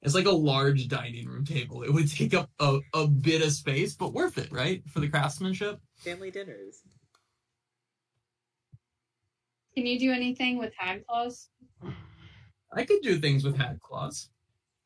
It's 0.00 0.14
like 0.14 0.24
a 0.24 0.30
large 0.30 0.88
dining 0.88 1.28
room 1.28 1.44
table. 1.44 1.82
It 1.82 1.92
would 1.92 2.10
take 2.10 2.32
up 2.32 2.50
a, 2.58 2.80
a 2.94 3.06
bit 3.06 3.42
of 3.44 3.52
space, 3.52 3.94
but 3.94 4.14
worth 4.14 4.38
it, 4.38 4.50
right? 4.50 4.82
For 4.88 5.00
the 5.00 5.10
craftsmanship. 5.10 5.78
Family 5.96 6.30
dinners. 6.30 6.80
Can 9.74 9.84
you 9.84 9.98
do 9.98 10.10
anything 10.10 10.56
with 10.56 10.72
hag 10.78 11.04
claws? 11.06 11.50
I 12.72 12.86
could 12.86 13.02
do 13.02 13.18
things 13.18 13.44
with 13.44 13.58
hat 13.58 13.78
claws. 13.80 14.30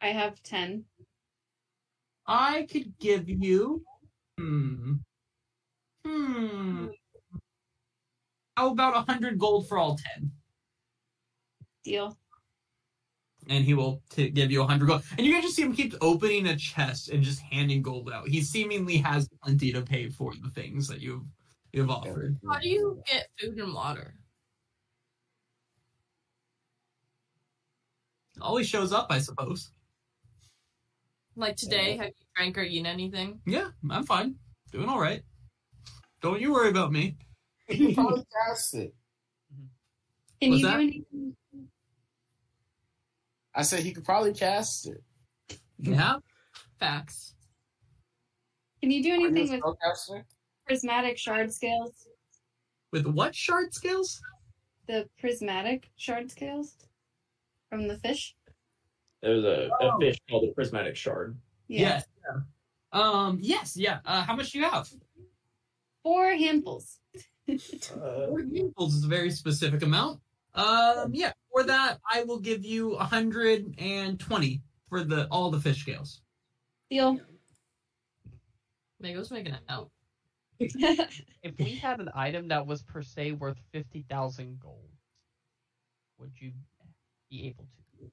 I 0.00 0.08
have 0.08 0.42
ten. 0.42 0.84
I 2.26 2.66
could 2.68 2.99
give 2.99 3.28
you. 3.28 3.84
Hmm. 4.36 4.94
Hmm. 6.05 6.89
How 8.57 8.70
about 8.70 8.97
a 8.97 9.12
hundred 9.12 9.39
gold 9.39 9.68
for 9.68 9.78
all 9.78 9.99
ten? 9.99 10.33
Deal. 11.85 12.17
And 13.49 13.65
he 13.65 13.75
will 13.75 14.02
t- 14.10 14.31
give 14.31 14.51
you 14.51 14.62
a 14.62 14.67
hundred 14.67 14.86
gold. 14.86 15.05
And 15.17 15.26
you 15.26 15.33
can 15.33 15.43
just 15.43 15.55
see 15.55 15.62
him 15.62 15.75
keep 15.75 15.94
opening 16.01 16.47
a 16.49 16.57
chest 16.57 17.10
and 17.10 17.23
just 17.23 17.41
handing 17.41 17.83
gold 17.83 18.10
out. 18.12 18.28
He 18.28 18.41
seemingly 18.43 18.97
has 18.97 19.28
plenty 19.43 19.73
to 19.73 19.83
pay 19.83 20.09
for 20.09 20.33
the 20.43 20.51
things 20.51 20.89
that 20.89 21.01
you've 21.01 21.25
you've 21.73 21.91
offered. 21.91 22.39
How 22.51 22.59
do 22.59 22.68
you 22.68 23.02
get 23.07 23.28
food 23.39 23.59
and 23.59 23.75
water? 23.75 24.15
Always 28.41 28.68
shows 28.68 28.93
up, 28.93 29.07
I 29.10 29.18
suppose. 29.18 29.70
Like 31.36 31.57
today, 31.57 31.97
have 31.99 32.09
you 32.09 32.26
drank 32.35 32.57
or 32.57 32.62
eaten 32.62 32.86
anything? 32.86 33.41
Yeah, 33.47 33.68
I'm 33.91 34.05
fine. 34.05 34.36
Doing 34.73 34.89
all 34.89 35.01
right. 35.01 35.23
Don't 36.23 36.41
you 36.41 36.52
worry 36.52 36.70
about 36.70 36.93
me. 36.93 37.17
He 37.69 37.95
probably 37.95 38.25
cast 38.49 38.75
it. 38.75 38.95
Can 40.41 40.51
What's 40.51 40.61
you 40.61 40.67
that? 40.67 40.77
do 40.77 40.83
anything? 40.83 41.36
I 43.55 43.62
said 43.62 43.81
he 43.81 43.93
could 43.93 44.05
probably 44.05 44.33
cast 44.35 44.86
it. 44.89 45.03
Yeah. 45.78 46.17
Facts. 46.78 47.35
Can 48.83 48.91
you 48.91 49.03
do 49.03 49.12
Are 49.12 49.17
you 49.17 49.27
a 49.27 49.31
anything 49.31 49.61
with 49.65 49.77
spellcaster? 49.77 50.25
prismatic 50.67 51.17
shard 51.19 51.53
scales? 51.53 52.07
With 52.93 53.07
what 53.07 53.35
shard 53.35 53.73
scales? 53.75 54.20
The 54.86 55.09
prismatic 55.19 55.91
shard 55.97 56.31
scales 56.31 56.77
from 57.70 57.89
the 57.89 57.99
fish. 57.99 58.36
There's 59.23 59.45
a, 59.45 59.70
Oh. 59.81 59.97
a 59.97 59.99
fish 59.99 60.17
called 60.28 60.45
a 60.49 60.53
prismatic 60.53 60.95
shard. 60.97 61.36
Yeah. 61.69 61.81
Yes. 61.81 62.07
Yeah. 62.23 62.41
Um. 62.93 63.39
Yes. 63.41 63.77
Yeah. 63.77 63.99
Uh, 64.05 64.23
how 64.23 64.36
much 64.36 64.53
do 64.53 64.59
you 64.59 64.65
have? 64.67 64.89
Four 66.05 66.31
handfuls. 66.31 66.99
Uh, 67.49 68.26
Four 68.26 68.41
handfuls 68.41 68.94
is 68.94 69.05
a 69.05 69.08
very 69.08 69.31
specific 69.31 69.83
amount. 69.83 70.20
Um. 70.55 71.10
Yeah. 71.15 71.33
For 71.52 71.62
that, 71.62 72.00
I 72.12 72.25
will 72.25 72.39
give 72.39 72.65
you 72.65 72.94
a 72.94 73.05
hundred 73.05 73.75
and 73.78 74.18
twenty 74.18 74.62
for 74.89 75.05
the 75.05 75.26
all 75.31 75.50
the 75.50 75.60
fish 75.60 75.81
scales. 75.83 76.23
Deal. 76.91 77.20
Mego's 79.00 79.31
making 79.31 79.55
it 79.55 79.60
out. 79.68 79.91
If 81.42 81.58
we 81.58 81.75
had 81.76 82.00
an 82.00 82.10
item 82.15 82.49
that 82.49 82.66
was 82.66 82.83
per 82.83 83.02
se 83.02 83.33
worth 83.33 83.58
fifty 83.73 84.05
thousand 84.10 84.58
gold, 84.58 84.91
would 86.18 86.33
you 86.41 86.52
be 87.31 87.47
able 87.47 87.68
to? 87.99 88.10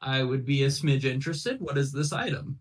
I 0.00 0.22
would 0.22 0.44
be 0.44 0.64
a 0.64 0.68
smidge 0.68 1.04
interested. 1.04 1.60
What 1.60 1.78
is 1.78 1.92
this 1.92 2.12
item? 2.12 2.58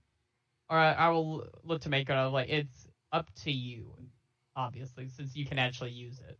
Or 0.69 0.77
I, 0.77 0.91
I 0.93 1.09
will 1.09 1.47
look 1.63 1.81
to 1.81 1.89
make 1.89 2.09
it 2.09 2.13
like 2.13 2.49
it's 2.49 2.87
up 3.11 3.29
to 3.43 3.51
you, 3.51 3.91
obviously, 4.55 5.07
since 5.09 5.35
you 5.35 5.45
can 5.45 5.59
actually 5.59 5.91
use 5.91 6.19
it. 6.27 6.39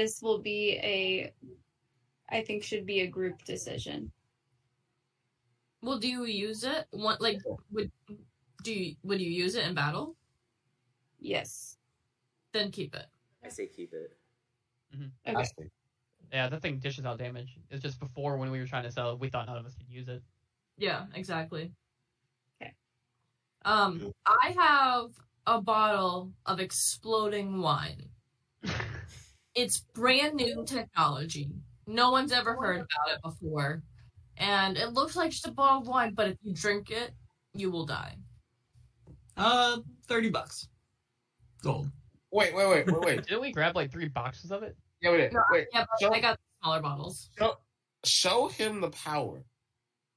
this 0.00 0.22
will 0.22 0.38
be 0.38 0.78
a 0.82 1.32
I 2.30 2.42
think 2.42 2.62
should 2.62 2.86
be 2.86 3.00
a 3.00 3.06
group 3.06 3.44
decision. 3.44 4.12
Well, 5.82 5.98
do 5.98 6.08
you 6.08 6.24
use 6.24 6.64
it? 6.64 6.86
What 6.90 7.20
like 7.20 7.40
would 7.72 7.90
do 8.62 8.72
you 8.72 8.96
would 9.02 9.20
you 9.20 9.30
use 9.30 9.54
it 9.54 9.66
in 9.66 9.74
battle? 9.74 10.16
Yes. 11.18 11.76
Then 12.52 12.70
keep 12.70 12.94
it. 12.94 13.06
I 13.44 13.48
say 13.48 13.66
keep 13.66 13.92
it. 13.92 14.16
Mm-hmm. 14.94 15.36
I 15.36 15.40
Okay. 15.40 15.70
Yeah, 16.32 16.48
that 16.48 16.62
thing 16.62 16.78
dishes 16.78 17.04
out 17.04 17.18
damage. 17.18 17.58
It's 17.70 17.82
just 17.82 17.98
before 17.98 18.36
when 18.36 18.50
we 18.50 18.60
were 18.60 18.66
trying 18.66 18.84
to 18.84 18.92
sell 18.92 19.12
it, 19.12 19.18
we 19.18 19.28
thought 19.28 19.46
none 19.48 19.56
of 19.56 19.66
us 19.66 19.74
could 19.74 19.88
use 19.88 20.08
it. 20.08 20.22
Yeah, 20.80 21.04
exactly. 21.14 21.72
Okay. 22.60 22.72
Um, 23.66 24.12
I 24.26 24.54
have 24.58 25.10
a 25.46 25.60
bottle 25.60 26.32
of 26.46 26.58
exploding 26.58 27.60
wine. 27.60 28.08
It's 29.56 29.80
brand 29.80 30.36
new 30.36 30.64
technology. 30.64 31.50
No 31.88 32.12
one's 32.12 32.30
ever 32.30 32.54
heard 32.54 32.76
about 32.76 33.14
it 33.16 33.20
before. 33.20 33.82
And 34.36 34.76
it 34.76 34.92
looks 34.92 35.16
like 35.16 35.32
just 35.32 35.46
a 35.48 35.50
bottle 35.50 35.80
of 35.82 35.88
wine, 35.88 36.14
but 36.14 36.28
if 36.28 36.36
you 36.42 36.54
drink 36.54 36.90
it, 36.92 37.10
you 37.52 37.68
will 37.68 37.84
die. 37.84 38.14
Uh, 39.36 39.78
thirty 40.06 40.30
bucks. 40.30 40.68
Gold. 41.64 41.90
Wait, 42.30 42.54
wait, 42.54 42.68
wait, 42.68 42.86
wait, 42.86 43.00
wait. 43.00 43.22
Didn't 43.26 43.40
we 43.40 43.50
grab 43.50 43.74
like 43.74 43.90
three 43.90 44.06
boxes 44.06 44.52
of 44.52 44.62
it? 44.62 44.76
Yeah, 45.02 45.10
wait, 45.10 45.32
No, 45.32 45.42
wait. 45.50 45.66
Yeah, 45.74 45.84
but 45.90 46.00
Show, 46.00 46.14
I 46.14 46.20
got 46.20 46.38
smaller 46.62 46.80
bottles. 46.80 47.28
show, 47.36 47.56
show 48.04 48.46
him 48.48 48.80
the 48.80 48.90
power. 48.90 49.42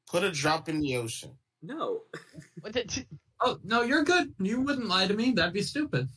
Put 0.09 0.23
a 0.23 0.31
drop 0.31 0.69
in 0.69 0.79
the 0.79 0.97
ocean. 0.97 1.31
No. 1.61 2.01
What 2.61 2.73
the- 2.73 3.05
Oh 3.45 3.57
no, 3.63 3.81
you're 3.81 4.03
good. 4.05 4.33
You 4.39 4.61
wouldn't 4.61 4.87
lie 4.87 5.05
to 5.07 5.13
me. 5.13 5.31
That'd 5.31 5.53
be 5.53 5.61
stupid. 5.63 6.07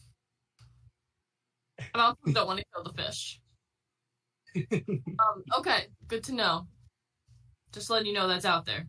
I 1.94 2.00
also 2.00 2.32
don't 2.32 2.47
want 2.47 2.60
to 2.60 2.65
kill 2.73 2.84
the 2.84 2.92
fish. 3.02 3.40
um, 4.56 5.42
okay, 5.58 5.86
good 6.06 6.23
to 6.24 6.32
know. 6.34 6.66
Just 7.73 7.90
letting 7.90 8.06
you 8.06 8.12
know 8.15 8.28
that's 8.28 8.44
out 8.44 8.65
there. 8.65 8.86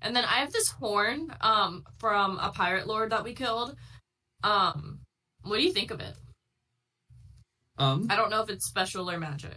And 0.00 0.14
then 0.16 0.24
I 0.24 0.38
have 0.38 0.52
this 0.52 0.68
horn 0.68 1.32
um, 1.40 1.84
from 1.98 2.38
a 2.40 2.50
pirate 2.50 2.88
lord 2.88 3.10
that 3.10 3.22
we 3.22 3.32
killed. 3.32 3.76
Um, 4.42 4.98
what 5.44 5.58
do 5.58 5.62
you 5.62 5.72
think 5.72 5.92
of 5.92 6.00
it? 6.00 6.14
Um, 7.78 8.06
I 8.10 8.16
don't 8.16 8.30
know 8.30 8.42
if 8.42 8.50
it's 8.50 8.66
special 8.66 9.08
or 9.08 9.18
magic. 9.20 9.56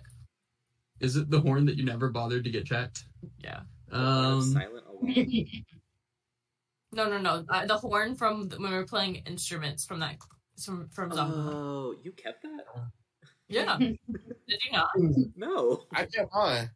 is 1.00 1.16
it 1.16 1.30
the 1.32 1.42
horn 1.42 1.66
that 1.66 1.76
you 1.77 1.84
never 1.85 2.10
bothered 2.10 2.44
to 2.44 2.52
get 2.52 2.66
checked? 2.66 3.06
Yeah. 3.40 3.61
Um, 3.91 4.41
silent 4.41 4.85
alarm. 4.88 5.15
No, 6.95 7.09
no, 7.09 7.17
no. 7.17 7.43
Uh, 7.49 7.65
the 7.65 7.75
horn 7.75 8.15
from 8.15 8.47
the, 8.47 8.57
when 8.57 8.72
we 8.72 8.77
were 8.77 8.85
playing 8.85 9.15
instruments 9.25 9.85
from 9.85 9.99
that 9.99 10.15
from 10.64 10.88
from 10.88 11.11
Zaba. 11.11 11.30
Oh, 11.30 11.95
you 12.01 12.14
kept 12.14 12.43
that? 12.43 12.64
yeah. 13.49 13.77
Did 13.80 13.99
you 14.47 14.72
not? 14.72 14.89
No. 15.35 15.83
I 15.93 16.05
can't 16.05 16.30
lie. 16.33 16.69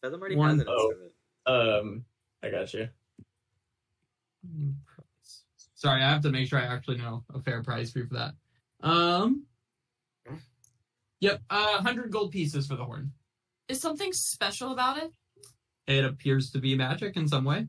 Feather 0.00 0.16
already 0.16 0.36
One- 0.36 0.50
has 0.50 0.60
an 0.60 0.66
oh. 0.68 0.90
instrument. 0.90 1.12
um, 1.46 2.04
I 2.44 2.50
got 2.50 2.72
you. 2.72 2.88
Sorry, 5.74 6.00
I 6.00 6.08
have 6.08 6.22
to 6.22 6.30
make 6.30 6.48
sure 6.48 6.60
I 6.60 6.66
actually 6.66 6.98
know 6.98 7.24
a 7.34 7.40
fair 7.40 7.64
price 7.64 7.90
for 7.90 7.98
you 7.98 8.06
for 8.06 8.14
that. 8.14 8.34
Um. 8.80 9.44
Yep, 11.20 11.40
uh, 11.50 11.72
100 11.74 12.10
gold 12.12 12.30
pieces 12.30 12.66
for 12.68 12.76
the 12.76 12.84
horn. 12.84 13.12
Is 13.68 13.80
something 13.80 14.12
special 14.12 14.72
about 14.72 14.98
it? 14.98 15.12
It 15.86 16.04
appears 16.04 16.50
to 16.52 16.58
be 16.58 16.74
magic 16.74 17.16
in 17.16 17.26
some 17.26 17.44
way. 17.44 17.66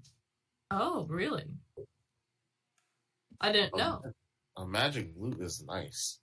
Oh, 0.69 1.06
really? 1.09 1.45
I 3.42 3.51
didn't 3.51 3.75
know. 3.75 4.01
A 4.58 4.66
magic 4.67 5.09
loot 5.17 5.40
is 5.40 5.64
nice. 5.66 6.19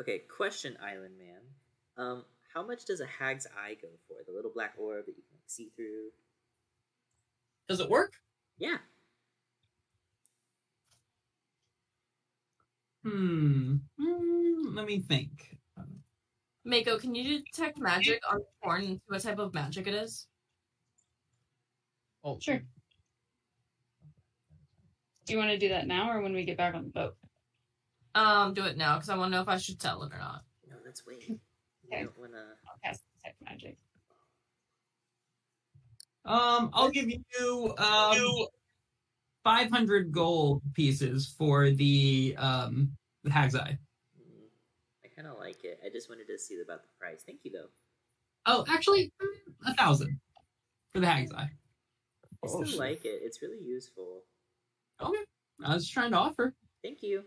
Okay, 0.00 0.20
question, 0.34 0.76
Island 0.82 1.14
Man. 1.18 1.40
Um, 1.96 2.24
how 2.52 2.66
much 2.66 2.84
does 2.84 3.00
a 3.00 3.06
hag's 3.06 3.46
eye 3.46 3.76
go 3.80 3.88
for? 4.08 4.16
The 4.26 4.32
little 4.34 4.50
black 4.54 4.74
orb 4.78 5.06
that 5.06 5.16
you 5.16 5.22
can 5.22 5.36
like, 5.36 5.42
see 5.46 5.70
through. 5.74 6.10
Does 7.68 7.80
it 7.80 7.88
work? 7.88 8.12
Yeah. 8.58 8.78
Hmm. 13.04 13.76
Hmm, 13.98 14.76
let 14.76 14.86
me 14.86 15.00
think. 15.00 15.58
Mako, 16.64 16.98
can 16.98 17.14
you 17.14 17.40
detect 17.42 17.78
magic 17.78 18.20
on 18.30 18.38
the 18.38 18.44
horn 18.62 18.84
and 18.84 18.96
see 18.96 19.02
what 19.08 19.22
type 19.22 19.38
of 19.38 19.52
magic 19.52 19.86
it 19.86 19.94
is? 19.94 20.26
Oh, 22.24 22.38
Sure. 22.40 22.62
Do 25.24 25.32
you 25.32 25.38
want 25.38 25.50
to 25.50 25.58
do 25.58 25.68
that 25.68 25.86
now 25.86 26.10
or 26.10 26.20
when 26.20 26.32
we 26.34 26.44
get 26.44 26.56
back 26.56 26.74
on 26.74 26.84
the 26.84 26.90
boat? 26.90 27.16
Um, 28.14 28.54
do 28.54 28.64
it 28.64 28.76
now 28.76 28.96
because 28.96 29.08
I 29.08 29.16
want 29.16 29.32
to 29.32 29.36
know 29.36 29.42
if 29.42 29.48
I 29.48 29.56
should 29.56 29.78
tell 29.78 30.02
it 30.02 30.12
or 30.12 30.18
not. 30.18 30.42
No, 30.68 30.76
let's 30.84 31.06
wait. 31.06 31.22
Okay. 31.22 31.38
I 31.92 32.02
don't 32.02 32.18
wanna. 32.18 32.44
I'll 32.68 32.78
cast 32.82 33.02
detect 33.16 33.36
magic. 33.42 33.76
Um, 36.24 36.70
I'll 36.72 36.90
give 36.90 37.08
you 37.08 37.74
um 37.78 38.46
500 39.44 40.12
gold 40.12 40.62
pieces 40.74 41.34
for 41.38 41.70
the 41.70 42.34
um 42.38 42.92
the 43.24 43.30
hag's 43.30 43.54
eye. 43.54 43.78
I 45.22 45.24
kind 45.24 45.34
of 45.36 45.40
like 45.40 45.64
it. 45.64 45.78
I 45.84 45.88
just 45.88 46.08
wanted 46.08 46.26
to 46.26 46.38
see 46.38 46.60
about 46.64 46.82
the 46.82 46.88
price. 46.98 47.22
Thank 47.24 47.40
you, 47.44 47.52
though. 47.52 47.68
Oh, 48.46 48.64
actually, 48.68 49.12
a 49.66 49.74
thousand 49.74 50.18
for 50.92 51.00
the 51.00 51.06
hag's 51.06 51.32
eye. 51.32 51.48
I 51.48 52.28
Oh, 52.44 52.48
still 52.48 52.64
shit. 52.64 52.78
like 52.78 53.04
it. 53.04 53.20
It's 53.22 53.40
really 53.40 53.62
useful. 53.62 54.22
Okay, 55.00 55.18
I 55.64 55.74
was 55.74 55.84
just 55.84 55.94
trying 55.94 56.10
to 56.10 56.16
offer. 56.16 56.54
Thank 56.82 57.02
you. 57.02 57.22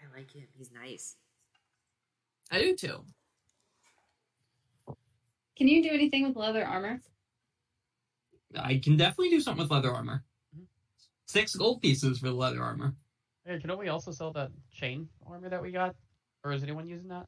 I 0.00 0.16
like 0.16 0.32
him. 0.32 0.46
He's 0.56 0.72
nice. 0.72 1.16
I 2.50 2.60
do 2.62 2.74
too. 2.74 3.04
Can 5.58 5.68
you 5.68 5.82
do 5.82 5.90
anything 5.90 6.26
with 6.26 6.36
leather 6.36 6.64
armor? 6.64 7.02
I 8.58 8.80
can 8.82 8.96
definitely 8.96 9.30
do 9.30 9.40
something 9.40 9.62
with 9.62 9.70
leather 9.70 9.92
armor. 9.92 10.24
Mm-hmm. 10.54 10.64
Six 11.26 11.54
gold 11.54 11.82
pieces 11.82 12.18
for 12.18 12.28
the 12.28 12.34
leather 12.34 12.62
armor. 12.62 12.94
Hey, 13.44 13.58
can 13.58 13.76
we 13.76 13.88
also 13.88 14.12
sell 14.12 14.32
that 14.32 14.50
chain 14.70 15.08
armor 15.26 15.48
that 15.48 15.60
we 15.62 15.72
got? 15.72 15.96
Or 16.44 16.52
is 16.52 16.62
anyone 16.62 16.86
using 16.86 17.08
that? 17.08 17.26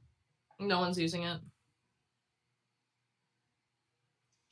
No 0.60 0.78
one's 0.80 0.98
using 0.98 1.24
it. 1.24 1.40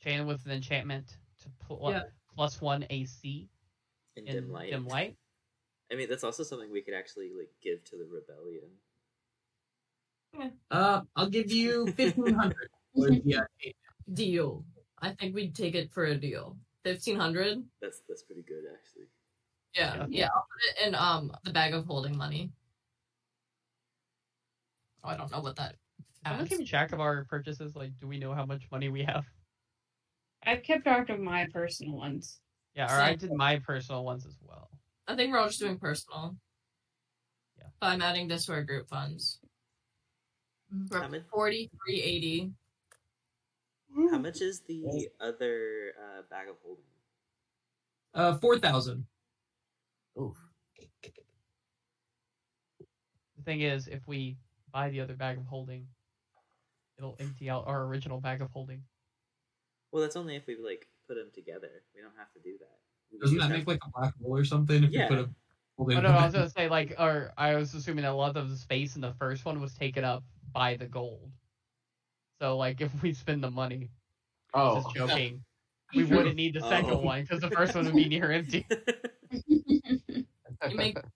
Chain 0.01 0.25
with 0.27 0.45
an 0.45 0.51
enchantment 0.51 1.17
to 1.41 1.49
pl- 1.65 1.91
Yeah. 1.91 2.03
plus 2.35 2.59
one 2.59 2.85
AC 2.89 3.49
In 4.15 4.27
in 4.27 4.33
dim 4.33 4.51
light. 4.51 4.71
dim 4.71 4.85
light. 4.85 5.17
I 5.91 5.95
mean, 5.95 6.09
that's 6.09 6.23
also 6.23 6.43
something 6.43 6.69
we 6.71 6.81
could 6.81 6.93
actually 6.93 7.31
like 7.33 7.51
give 7.61 7.83
to 7.85 7.97
the 7.97 8.05
rebellion. 8.05 8.69
Yeah. 10.33 10.49
Uh, 10.71 11.01
I'll 11.15 11.29
give 11.29 11.51
you 11.51 11.87
fifteen 11.93 12.33
hundred. 12.33 12.69
Deal. 14.13 14.65
I 14.99 15.13
think 15.13 15.33
we'd 15.35 15.55
take 15.55 15.75
it 15.75 15.91
for 15.91 16.05
a 16.05 16.15
deal. 16.15 16.57
Fifteen 16.83 17.17
hundred. 17.17 17.63
That's 17.81 18.01
that's 18.09 18.23
pretty 18.23 18.41
good, 18.41 18.63
actually. 18.73 19.05
Yeah, 19.73 19.95
Yeah. 19.95 20.05
yeah. 20.09 20.27
I'll 20.35 20.45
put 20.51 20.83
it 20.83 20.87
in 20.87 20.95
um 20.95 21.35
the 21.43 21.51
bag 21.51 21.73
of 21.73 21.85
holding 21.85 22.17
money. 22.17 22.51
Oh, 25.03 25.09
I 25.09 25.17
don't 25.17 25.31
know 25.31 25.41
what 25.41 25.55
that. 25.57 25.75
Someone 26.23 26.41
adds. 26.41 26.49
keeping 26.49 26.65
track 26.65 26.93
of 26.93 27.01
our 27.01 27.25
purchases. 27.25 27.75
Like, 27.75 27.91
do 27.99 28.07
we 28.07 28.17
know 28.17 28.33
how 28.33 28.45
much 28.45 28.63
money 28.71 28.89
we 28.89 29.03
have? 29.03 29.25
I've 30.45 30.63
kept 30.63 30.83
track 30.83 31.09
of 31.09 31.19
my 31.19 31.47
personal 31.51 31.97
ones. 31.97 32.39
Yeah, 32.75 32.93
or 32.93 33.01
I 33.01 33.15
did 33.15 33.31
my 33.33 33.59
personal 33.59 34.03
ones 34.03 34.25
as 34.25 34.37
well. 34.41 34.69
I 35.07 35.15
think 35.15 35.31
we're 35.31 35.39
all 35.39 35.47
just 35.47 35.59
doing 35.59 35.77
personal. 35.77 36.35
Yeah. 37.57 37.65
But 37.79 37.87
I'm 37.87 38.01
adding 38.01 38.27
this 38.27 38.45
to 38.45 38.53
our 38.53 38.63
group 38.63 38.87
funds. 38.87 39.39
We're 40.89 41.01
How 41.01 41.11
forty 41.31 41.69
three 41.85 42.01
eighty. 42.01 42.51
How 44.11 44.17
much 44.17 44.41
is 44.41 44.61
the 44.61 45.09
other 45.19 45.93
uh, 45.99 46.21
bag 46.29 46.47
of 46.49 46.55
holding? 46.63 46.83
uh, 48.15 48.37
four 48.39 48.57
thousand. 48.57 49.05
Oof. 50.19 50.37
The 53.37 53.43
thing 53.43 53.61
is, 53.61 53.87
if 53.87 54.07
we 54.07 54.37
buy 54.71 54.89
the 54.89 55.01
other 55.01 55.15
bag 55.15 55.37
of 55.37 55.45
holding, 55.45 55.87
it'll 56.97 57.15
empty 57.19 57.49
out 57.49 57.65
our 57.67 57.83
original 57.85 58.19
bag 58.19 58.41
of 58.41 58.49
holding. 58.51 58.83
Well, 59.91 60.01
that's 60.01 60.15
only 60.15 60.35
if 60.35 60.47
we 60.47 60.55
like 60.55 60.87
put 61.07 61.15
them 61.15 61.29
together. 61.33 61.83
We 61.95 62.01
don't 62.01 62.17
have 62.17 62.31
to 62.33 62.39
do 62.39 62.57
that. 62.59 62.79
We 63.11 63.19
Doesn't 63.19 63.37
that 63.37 63.43
have- 63.49 63.57
make 63.57 63.67
like 63.67 63.81
a 63.85 63.89
black 63.99 64.13
hole 64.21 64.35
or 64.37 64.45
something? 64.45 64.83
If 64.83 64.91
Yeah. 64.91 65.03
you 65.03 65.07
put 65.09 65.19
a 65.19 65.29
hold 65.77 65.93
Oh 65.93 66.01
no, 66.01 66.09
I 66.09 66.25
was 66.25 66.33
gonna 66.33 66.49
say 66.49 66.69
like, 66.69 66.95
or 66.99 67.33
I 67.37 67.55
was 67.55 67.73
assuming 67.73 68.03
that 68.03 68.11
a 68.11 68.15
lot 68.15 68.35
of 68.37 68.49
the 68.49 68.57
space 68.57 68.95
in 68.95 69.01
the 69.01 69.13
first 69.15 69.45
one 69.45 69.59
was 69.59 69.73
taken 69.73 70.03
up 70.03 70.23
by 70.51 70.75
the 70.77 70.85
gold. 70.87 71.31
So 72.39 72.57
like, 72.57 72.81
if 72.81 73.01
we 73.01 73.13
spend 73.13 73.43
the 73.43 73.51
money, 73.51 73.89
Oh, 74.53 74.81
just 74.81 74.95
joking, 74.95 75.43
we 75.95 76.03
wouldn't 76.05 76.35
need 76.35 76.53
the 76.53 76.61
second 76.61 76.91
Oh. 76.91 76.97
one 77.01 77.21
because 77.23 77.41
the 77.41 77.49
first 77.51 77.75
one 77.75 77.85
would 77.85 77.95
be 77.95 78.07
near 78.07 78.31
empty. 78.31 78.65
You 80.69 80.77
make 80.77 80.97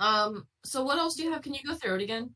Um. 0.00 0.46
So 0.64 0.82
what 0.84 0.98
else 0.98 1.14
do 1.14 1.22
you 1.22 1.32
have? 1.32 1.42
Can 1.42 1.54
you 1.54 1.60
go 1.64 1.74
through 1.74 1.94
it 1.96 2.02
again? 2.02 2.34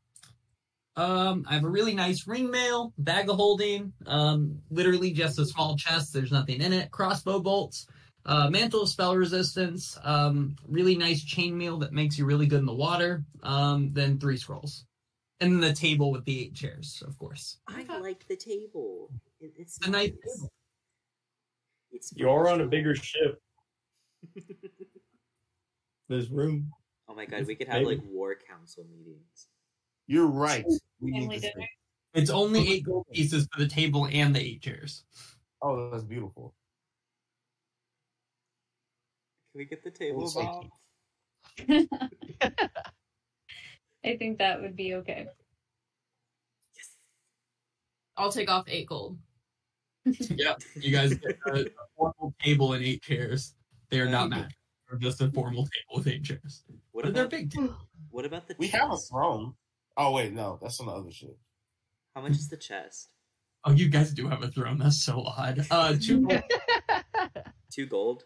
Um, 0.95 1.45
I 1.47 1.53
have 1.53 1.63
a 1.63 1.69
really 1.69 1.93
nice 1.93 2.27
ring 2.27 2.49
mail, 2.51 2.93
bag 2.97 3.29
of 3.29 3.35
holding, 3.37 3.93
um, 4.05 4.61
literally 4.69 5.11
just 5.11 5.39
a 5.39 5.45
small 5.45 5.77
chest. 5.77 6.11
There's 6.13 6.31
nothing 6.31 6.61
in 6.61 6.73
it. 6.73 6.91
Crossbow 6.91 7.39
bolts, 7.39 7.87
uh, 8.25 8.49
mantle 8.49 8.81
of 8.81 8.89
spell 8.89 9.15
resistance, 9.15 9.97
um, 10.03 10.55
really 10.67 10.97
nice 10.97 11.23
chainmail 11.23 11.79
that 11.81 11.93
makes 11.93 12.17
you 12.17 12.25
really 12.25 12.47
good 12.47 12.59
in 12.59 12.65
the 12.65 12.73
water. 12.73 13.23
Um, 13.43 13.91
then 13.93 14.19
three 14.19 14.35
scrolls, 14.37 14.85
and 15.39 15.53
then 15.53 15.61
the 15.61 15.73
table 15.73 16.11
with 16.11 16.25
the 16.25 16.41
eight 16.41 16.53
chairs, 16.55 17.01
of 17.07 17.17
course. 17.17 17.59
I 17.67 17.85
like 17.99 18.27
the 18.27 18.35
table. 18.35 19.09
It, 19.39 19.53
it's 19.57 19.77
It's 19.77 19.87
a 19.87 19.91
nice 19.91 20.09
nice. 20.09 20.35
table. 20.37 20.51
It's 21.91 22.13
You're 22.15 22.49
on 22.49 22.61
a 22.61 22.67
bigger 22.67 22.95
ship. 22.95 23.41
There's 26.09 26.29
room. 26.29 26.71
oh 27.07 27.15
my 27.15 27.25
god, 27.25 27.45
we 27.45 27.55
could 27.55 27.67
have 27.67 27.83
like 27.83 27.99
war 28.03 28.35
council 28.47 28.85
meetings. 28.91 29.47
You're 30.07 30.27
right. 30.27 30.65
We 30.99 31.11
Family 31.11 31.27
need 31.27 31.41
this 31.41 31.51
dinner. 31.53 31.67
It's 32.13 32.29
only 32.31 32.67
eight 32.67 32.85
gold 32.85 33.05
pieces 33.13 33.47
for 33.53 33.61
the 33.61 33.67
table 33.67 34.07
and 34.11 34.35
the 34.35 34.39
eight 34.39 34.61
chairs. 34.61 35.03
Oh, 35.61 35.91
that's 35.91 36.03
beautiful. 36.03 36.55
Can 39.51 39.59
we 39.59 39.65
get 39.65 39.83
the 39.83 39.91
table, 39.91 40.29
We'll 40.33 40.33
Bob? 40.33 40.65
I 44.05 44.17
think 44.17 44.37
that 44.39 44.61
would 44.61 44.75
be 44.75 44.95
okay. 44.95 45.27
Yes. 46.75 46.89
I'll 48.17 48.31
take 48.31 48.49
off 48.49 48.65
eight 48.67 48.87
gold. 48.87 49.17
yeah, 50.05 50.55
you 50.75 50.91
guys 50.91 51.13
get 51.15 51.37
a, 51.47 51.65
a 51.65 51.65
formal 51.97 52.33
table 52.41 52.73
and 52.73 52.83
eight 52.83 53.01
chairs. 53.03 53.53
They 53.89 53.99
are 53.99 54.09
not 54.09 54.29
magic. 54.29 54.55
They're 54.89 54.99
just 54.99 55.21
a 55.21 55.29
formal 55.31 55.63
table 55.63 55.97
with 55.97 56.07
eight 56.07 56.23
chairs. 56.23 56.63
What 56.91 57.05
But 57.05 57.13
they're 57.13 57.25
about 57.25 57.31
big. 57.31 57.55
what 58.09 58.25
about 58.25 58.47
the 58.47 58.55
We 58.57 58.67
chest? 58.67 58.81
have 58.81 58.91
a 58.91 58.97
throne. 58.97 59.53
Oh 59.97 60.11
wait, 60.13 60.33
no, 60.33 60.57
that's 60.61 60.79
on 60.79 60.87
the 60.87 60.91
other 60.93 61.11
ship. 61.11 61.37
How 62.15 62.21
much 62.21 62.31
is 62.31 62.49
the 62.49 62.57
chest? 62.57 63.13
Oh, 63.65 63.71
you 63.71 63.89
guys 63.89 64.11
do 64.13 64.27
have 64.27 64.41
a 64.41 64.47
throne. 64.47 64.77
That's 64.79 65.01
so 65.03 65.21
odd. 65.21 65.65
Uh, 65.69 65.95
two. 65.99 66.21
gold. 66.25 66.41
Two 67.71 67.85
gold. 67.85 68.23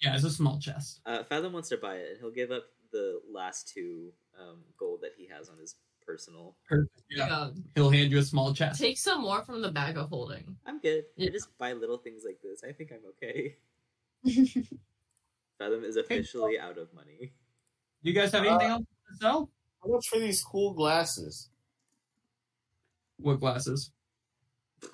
yeah, 0.00 0.14
it's 0.14 0.24
a 0.24 0.30
small 0.30 0.58
chest. 0.58 1.00
Uh, 1.04 1.22
Fathom 1.24 1.52
wants 1.52 1.68
to 1.68 1.76
buy 1.76 1.96
it, 1.96 2.08
and 2.12 2.18
he'll 2.20 2.30
give 2.30 2.50
up 2.50 2.64
the 2.92 3.20
last 3.30 3.68
two 3.68 4.12
um, 4.40 4.58
gold 4.78 5.00
that 5.02 5.12
he 5.18 5.26
has 5.26 5.48
on 5.50 5.58
his 5.58 5.74
personal. 6.06 6.56
Perfect. 6.68 7.02
Yeah, 7.10 7.26
Yeah. 7.28 7.50
he'll 7.74 7.90
hand 7.90 8.10
you 8.10 8.18
a 8.18 8.22
small 8.22 8.54
chest. 8.54 8.80
Take 8.80 8.96
some 8.96 9.20
more 9.22 9.42
from 9.42 9.60
the 9.60 9.70
bag 9.70 9.98
of 9.98 10.08
holding. 10.08 10.56
I'm 10.64 10.78
good. 10.80 11.04
I 11.20 11.26
just 11.26 11.56
buy 11.58 11.72
little 11.74 11.98
things 11.98 12.22
like 12.24 12.38
this. 12.42 12.62
I 12.66 12.72
think 12.72 12.90
I'm 12.92 13.04
okay. 13.10 13.56
Fathom 15.60 15.84
is 15.84 15.96
officially 15.98 16.58
out 16.58 16.78
of 16.78 16.92
money. 16.94 17.32
Do 18.02 18.10
you 18.10 18.14
guys 18.14 18.32
have 18.32 18.46
anything 18.46 18.70
else 18.70 18.86
to 19.10 19.16
sell? 19.20 19.50
How 19.82 19.90
much 19.90 20.08
for 20.08 20.18
these 20.18 20.42
cool 20.42 20.72
glasses? 20.72 21.50
What 23.18 23.40
glasses? 23.40 23.92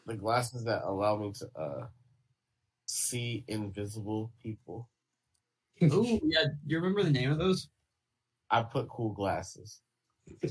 The 0.06 0.16
glasses 0.16 0.64
that 0.64 0.82
allow 0.82 1.18
me 1.18 1.32
to 1.38 1.48
uh 1.56 1.86
see 2.86 3.44
invisible 3.46 4.32
people. 4.42 4.88
Oh, 5.82 6.18
yeah. 6.24 6.46
You 6.66 6.78
remember 6.78 7.04
the 7.04 7.10
name 7.10 7.30
of 7.30 7.38
those? 7.38 7.68
I 8.50 8.62
put 8.62 8.88
cool 8.88 9.12
glasses. 9.12 9.82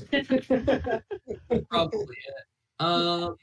Probably 1.70 2.16
it. 2.16 2.44
Um, 2.78 3.36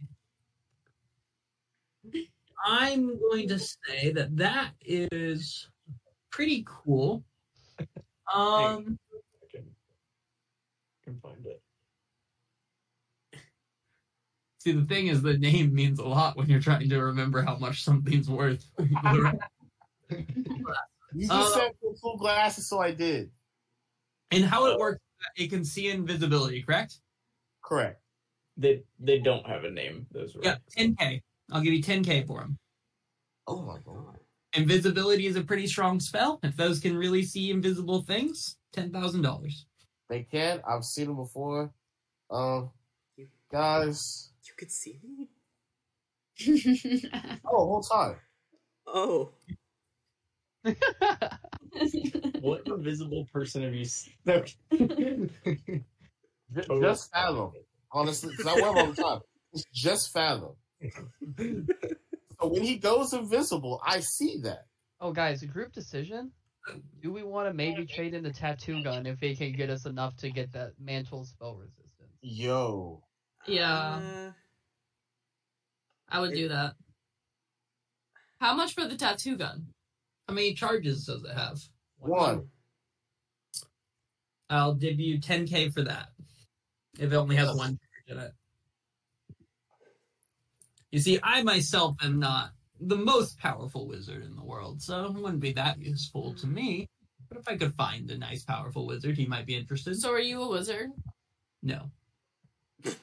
I'm 2.66 3.20
going 3.20 3.48
to 3.50 3.60
say 3.60 4.12
that 4.12 4.36
that 4.38 4.72
is 4.82 5.68
pretty 6.34 6.66
cool. 6.68 7.24
Um, 8.34 8.98
I 9.14 9.52
can, 9.52 9.66
can 11.04 11.20
find 11.20 11.46
it. 11.46 11.62
see, 14.60 14.72
the 14.72 14.86
thing 14.86 15.08
is, 15.08 15.22
the 15.22 15.38
name 15.38 15.74
means 15.76 16.00
a 16.00 16.06
lot 16.06 16.36
when 16.38 16.50
you're 16.50 16.62
trying 16.62 16.90
to 16.90 17.00
remember 17.04 17.42
how 17.44 17.58
much 17.58 17.84
something's 17.84 18.30
worth. 18.30 18.66
You 21.16 21.28
just 21.28 21.32
Uh, 21.32 21.54
said 21.54 21.72
for 21.80 21.94
cool 22.02 22.18
glasses, 22.18 22.68
so 22.68 22.80
I 22.80 22.92
did. 22.92 23.30
and 24.32 24.44
how 24.44 24.66
it 24.66 24.80
works, 24.80 25.00
it 25.38 25.50
can 25.50 25.64
see 25.64 25.90
invisibility, 25.90 26.64
correct? 26.64 27.02
Correct. 27.64 28.02
They 28.58 28.84
they 29.00 29.20
don't 29.20 29.46
have 29.46 29.64
a 29.64 29.70
name. 29.70 30.08
Those 30.12 30.36
Yeah, 30.42 30.58
10k. 30.76 31.22
I'll 31.52 31.62
give 31.62 31.74
you 31.74 31.84
10k 31.84 32.26
for 32.26 32.40
them. 32.40 32.58
Oh 33.46 33.62
my 33.62 33.78
god. 33.86 34.13
Invisibility 34.56 35.26
is 35.26 35.36
a 35.36 35.44
pretty 35.44 35.68
strong 35.68 36.00
spell. 36.00 36.40
If 36.44 36.56
those 36.56 36.80
can 36.80 36.96
really 36.96 37.24
see 37.24 37.50
invisible 37.50 38.04
things, 38.04 38.58
ten 38.72 38.92
thousand 38.92 39.22
dollars. 39.24 39.66
They 40.10 40.24
can. 40.24 40.62
I've 40.68 40.84
seen 40.84 41.08
them 41.08 41.16
before. 41.16 41.72
Um, 42.30 42.70
guys. 43.52 44.32
You 44.46 44.54
could 44.58 44.72
see 44.72 45.00
me? 45.04 45.30
Oh, 47.46 47.66
whole 47.68 47.82
time. 47.84 48.16
Oh. 48.88 49.32
What 52.42 52.62
invisible 52.68 53.28
person 53.34 53.64
have 53.64 53.74
you 53.74 53.86
seen? 53.86 54.14
No. 54.26 54.44
J- 54.72 55.40
Just 56.82 57.12
fathom. 57.12 57.52
Honestly, 57.92 58.32
because 58.38 58.48
I 58.48 58.54
wear 58.62 58.66
them 58.74 58.78
all 58.78 58.92
the 58.92 59.02
time. 59.02 59.20
Just 59.74 60.12
fathom. 60.14 60.56
So 62.44 62.50
when 62.50 62.64
he 62.64 62.76
goes 62.76 63.14
invisible, 63.14 63.82
I 63.86 64.02
see 64.02 64.38
that. 64.44 64.66
Oh, 65.00 65.14
guys, 65.14 65.44
a 65.44 65.46
group 65.46 65.72
decision. 65.72 66.30
Do 67.02 67.14
we 67.14 67.24
want 67.24 67.48
to 67.48 67.54
maybe 67.54 67.86
trade 67.86 68.14
in 68.14 68.22
the 68.22 68.34
tattoo 68.34 68.84
gun 68.84 69.06
if 69.06 69.24
it 69.24 69.38
can 69.38 69.54
get 69.54 69.70
us 69.70 69.86
enough 69.86 70.18
to 70.18 70.30
get 70.30 70.52
that 70.52 70.74
mantle 70.78 71.24
spell 71.24 71.56
resistance? 71.56 72.12
Yo. 72.22 73.02
Yeah. 73.48 73.72
Uh, 73.72 74.32
I 76.10 76.20
would 76.20 76.34
do 76.34 76.50
that. 76.50 76.74
How 78.40 78.54
much 78.54 78.74
for 78.74 78.88
the 78.90 78.98
tattoo 78.98 79.38
gun? 79.38 79.68
How 80.28 80.34
many 80.34 80.54
charges 80.54 81.06
does 81.06 81.24
it 81.24 81.34
have? 81.34 81.62
One. 81.98 82.50
I'll 84.50 84.76
give 84.76 85.00
you 85.00 85.18
10k 85.18 85.74
for 85.74 85.84
that. 85.84 86.08
If 87.00 87.14
it 87.14 87.16
only 87.16 87.38
has 87.38 87.56
one 87.56 87.80
charge 88.08 88.18
in 88.18 88.20
it. 88.20 88.32
You 90.94 91.00
see, 91.00 91.20
I 91.24 91.42
myself 91.42 91.96
am 92.04 92.20
not 92.20 92.52
the 92.80 92.96
most 92.96 93.40
powerful 93.40 93.88
wizard 93.88 94.24
in 94.24 94.36
the 94.36 94.44
world, 94.44 94.80
so 94.80 95.06
it 95.06 95.14
wouldn't 95.16 95.40
be 95.40 95.52
that 95.54 95.80
useful 95.82 96.36
to 96.36 96.46
me. 96.46 96.88
But 97.30 97.40
if 97.40 97.48
I 97.48 97.58
could 97.58 97.74
find 97.74 98.12
a 98.12 98.18
nice, 98.20 98.44
powerful 98.44 98.86
wizard, 98.86 99.18
he 99.18 99.26
might 99.26 99.48
be 99.48 99.56
interested. 99.56 100.00
So 100.00 100.12
are 100.12 100.20
you 100.20 100.44
a 100.44 100.48
wizard? 100.50 100.92
no, 101.64 101.90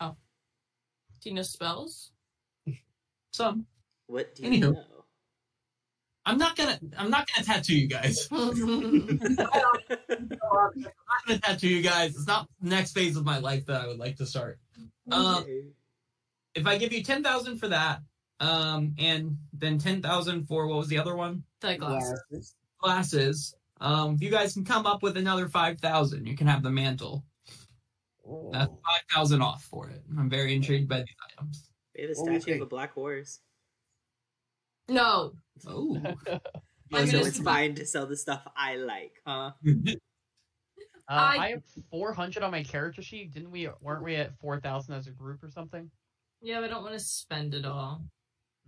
Oh. 0.00 0.14
Do 1.20 1.30
you 1.30 1.34
know 1.34 1.42
spells? 1.42 2.12
some. 3.32 3.66
what 4.06 4.36
do 4.36 4.44
you 4.44 4.50
Anywho. 4.50 4.60
know? 4.74 4.84
I'm 6.26 6.38
not 6.38 6.54
gonna. 6.54 6.78
I'm 6.96 7.10
not 7.10 7.28
gonna 7.34 7.44
tattoo 7.44 7.76
you 7.76 7.88
guys. 7.88 8.28
I'm 8.32 9.18
not 10.38 10.76
gonna 11.26 11.38
tattoo 11.40 11.68
you 11.68 11.82
guys. 11.82 12.10
It's 12.14 12.28
not 12.28 12.48
the 12.60 12.68
next 12.68 12.92
phase 12.92 13.16
of 13.16 13.24
my 13.24 13.38
life 13.38 13.66
that 13.66 13.80
I 13.80 13.88
would 13.88 13.98
like 13.98 14.16
to 14.18 14.26
start. 14.26 14.60
Um, 15.10 15.34
Okay. 15.42 15.64
If 16.54 16.66
I 16.66 16.76
give 16.78 16.92
you 16.92 17.02
ten 17.02 17.22
thousand 17.22 17.58
for 17.58 17.68
that, 17.68 18.00
um, 18.40 18.94
and 18.98 19.36
then 19.52 19.78
ten 19.78 20.02
thousand 20.02 20.46
for 20.46 20.66
what 20.66 20.78
was 20.78 20.88
the 20.88 20.98
other 20.98 21.16
one? 21.16 21.44
that 21.60 21.78
glass. 21.78 22.12
Glasses. 22.30 22.54
Glasses. 22.80 23.54
Um, 23.82 24.14
if 24.14 24.22
you 24.22 24.30
guys 24.30 24.54
can 24.54 24.64
come 24.64 24.86
up 24.86 25.02
with 25.02 25.16
another 25.16 25.48
five 25.48 25.78
thousand, 25.80 26.26
you 26.26 26.36
can 26.36 26.46
have 26.46 26.62
the 26.62 26.70
mantle. 26.70 27.24
Oh. 28.26 28.50
That's 28.52 28.70
five 28.70 29.02
thousand 29.12 29.42
off 29.42 29.62
for 29.64 29.88
it. 29.90 30.02
I'm 30.18 30.30
very 30.30 30.54
intrigued 30.54 30.88
by 30.88 30.98
these 30.98 31.16
items. 31.32 31.70
We 31.94 32.02
have 32.02 32.10
a 32.10 32.20
What 32.20 32.30
do 32.32 32.40
statue 32.40 32.56
of 32.56 32.62
a 32.62 32.66
black 32.66 32.92
horse. 32.92 33.40
No. 34.88 35.32
Oh, 35.66 35.96
I'm 36.92 37.06
so 37.06 37.12
gonna 37.12 37.28
it's 37.28 37.38
fine 37.38 37.74
to 37.76 37.86
sell 37.86 38.06
the 38.06 38.16
stuff 38.16 38.42
I 38.56 38.76
like, 38.76 39.12
huh? 39.26 39.52
Uh, 41.08 41.34
I- 41.36 41.36
I 41.38 41.50
have 41.50 41.62
400 41.90 42.44
on 42.44 42.52
my 42.52 42.62
character 42.62 43.02
sheet. 43.02 43.32
Didn't 43.32 43.50
we? 43.50 43.68
Weren't 43.80 44.04
we 44.04 44.14
at 44.14 44.38
4,000 44.38 44.94
as 44.94 45.08
a 45.08 45.10
group 45.10 45.42
or 45.42 45.50
something? 45.50 45.90
Yeah, 46.40 46.60
but 46.60 46.64
I 46.64 46.68
don't 46.68 46.82
want 46.82 46.94
to 46.94 47.00
spend 47.00 47.54
it 47.54 47.64
all. 47.64 48.02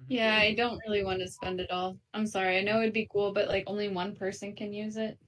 yeah, 0.09 0.37
I 0.37 0.55
don't 0.55 0.81
really 0.87 1.05
want 1.05 1.21
to 1.21 1.29
spend 1.29 1.61
it 1.61 1.71
all. 1.71 1.97
I'm 2.13 2.27
sorry. 2.27 2.59
I 2.59 2.63
know 2.63 2.81
it'd 2.81 2.93
be 2.93 3.09
cool, 3.11 3.33
but 3.33 3.49
like 3.49 3.65
only 3.67 3.89
one 3.89 4.15
person 4.15 4.55
can 4.55 4.73
use 4.73 4.97
it. 4.97 5.19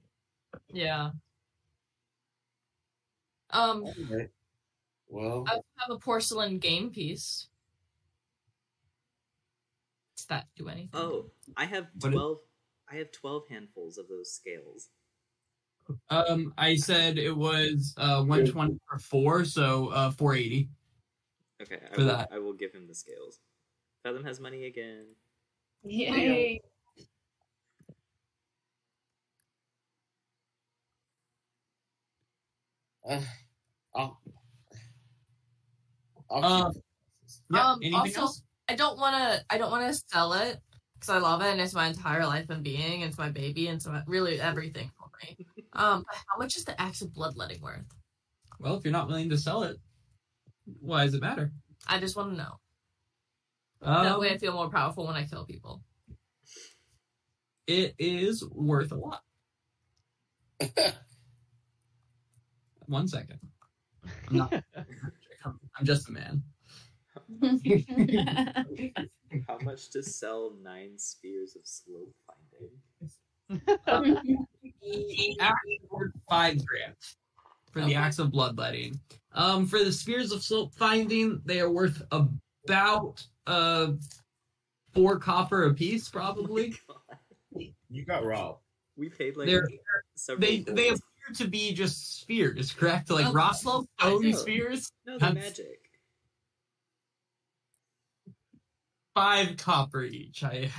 Yeah. 0.71 1.11
Um, 3.49 3.83
Okay. 3.85 4.29
Well, 5.07 5.45
I 5.47 5.53
have 5.53 5.91
a 5.91 5.99
porcelain 5.99 6.59
game 6.59 6.91
piece. 6.91 7.47
Does 10.17 10.25
that 10.27 10.47
do 10.55 10.67
anything? 10.67 10.89
Oh, 10.93 11.31
I 11.55 11.65
have 11.65 11.87
twelve. 11.99 12.39
I 12.91 12.95
have 12.95 13.11
twelve 13.11 13.47
handfuls 13.49 13.97
of 13.97 14.07
those 14.07 14.31
scales. 14.31 14.89
um, 16.09 16.53
I 16.57 16.75
said 16.75 17.17
it 17.19 17.35
was 17.35 17.93
uh 17.97 18.23
120 18.23 18.79
for 18.89 18.97
four, 18.99 19.45
so 19.45 19.87
uh 19.89 20.09
480. 20.11 20.69
Okay, 21.61 21.79
I 21.91 21.93
For 21.95 22.01
will, 22.01 22.07
that. 22.07 22.29
I 22.31 22.39
will 22.39 22.53
give 22.53 22.73
him 22.73 22.87
the 22.87 22.95
scales. 22.95 23.39
Fathom 24.03 24.23
has 24.25 24.39
money 24.39 24.65
again. 24.65 25.05
Yay. 25.83 26.61
uh, 33.09 33.19
I'll, 33.95 34.19
I'll 36.29 36.69
keep 36.71 36.81
Yeah. 37.51 37.71
Um, 37.71 37.95
also- 37.95 38.21
else? 38.21 38.41
I 38.67 38.75
don't 38.75 38.97
want 38.97 39.15
to. 39.15 39.45
I 39.51 39.59
don't 39.59 39.69
want 39.69 39.87
to 39.93 40.01
sell 40.07 40.33
it 40.33 40.59
because 40.95 41.09
I 41.09 41.19
love 41.19 41.41
it 41.41 41.51
and 41.51 41.61
it's 41.61 41.75
my 41.75 41.85
entire 41.87 42.25
life 42.25 42.49
and 42.49 42.63
being. 42.63 43.01
It's 43.01 43.17
my 43.17 43.29
baby 43.29 43.67
and 43.67 43.75
it's 43.77 43.85
my, 43.85 44.01
really 44.07 44.41
everything 44.41 44.91
for 44.97 45.09
me. 45.23 45.45
Um, 45.77 46.05
how 46.09 46.37
much 46.37 46.55
is 46.55 46.63
the 46.63 46.79
axe 46.81 47.01
of 47.01 47.13
bloodletting 47.13 47.59
worth? 47.61 47.83
Well, 48.61 48.77
if 48.77 48.85
you're 48.85 48.93
not 48.93 49.09
willing 49.09 49.29
to 49.29 49.37
sell 49.37 49.63
it, 49.63 49.75
why 50.79 51.05
does 51.05 51.13
it 51.13 51.21
matter? 51.21 51.51
I 51.87 51.99
just 51.99 52.15
want 52.15 52.31
to 52.31 52.37
know. 52.37 52.59
that 53.81 54.13
Um, 54.13 54.19
way, 54.19 54.31
I 54.31 54.37
feel 54.37 54.53
more 54.53 54.69
powerful 54.69 55.05
when 55.07 55.15
I 55.15 55.25
kill 55.25 55.45
people. 55.45 55.83
it 57.67 57.95
is 57.99 58.43
worth 58.51 58.91
a 58.91 58.95
lot. 58.95 59.21
One 62.87 63.07
second. 63.07 63.39
I'm 64.29 64.37
not. 64.37 64.53
I'm 65.45 65.85
just 65.85 66.09
a 66.09 66.11
man. 66.11 66.43
How 69.47 69.57
much 69.63 69.89
to 69.91 70.03
sell 70.03 70.53
nine 70.61 70.97
spheres 70.97 71.55
of 71.55 71.61
slope 71.65 72.13
finding? 72.27 72.69
The 74.81 75.37
axe 75.39 75.55
is 75.81 75.89
worth 75.89 76.11
five 76.29 76.63
grand 76.65 76.95
for 77.75 77.81
the 77.85 77.93
acts 77.95 78.19
of 78.19 78.31
bloodletting. 78.31 78.97
Um, 79.33 79.65
for 79.67 79.83
the 79.83 79.91
spears 79.91 80.31
of 80.31 80.41
slope 80.41 80.73
finding, 80.73 81.41
they 81.43 81.59
are 81.59 81.69
worth 81.69 82.01
about 82.09 83.25
uh 83.47 83.91
four 84.93 85.19
copper 85.19 85.65
apiece, 85.65 86.07
probably. 86.09 86.73
You 87.89 88.05
got 88.05 88.23
robbed. 88.23 88.61
We 88.95 89.09
paid 89.09 89.35
like 89.35 89.47
They're 89.47 89.67
several. 90.15 90.39
they 90.47 90.59
they 90.59 90.87
appear 90.87 91.33
to 91.35 91.47
be 91.49 91.73
just 91.73 92.21
spheres, 92.21 92.71
correct? 92.71 93.09
Like 93.09 93.25
Oh, 93.27 93.33
rock 93.33 93.55
stone 93.55 93.85
finding. 93.99 94.35
spheres. 94.37 94.89
no, 95.05 95.17
they're 95.19 95.33
magic. 95.33 95.79
Five 99.13 99.57
copper 99.57 100.03
each, 100.03 100.43
I 100.43 100.69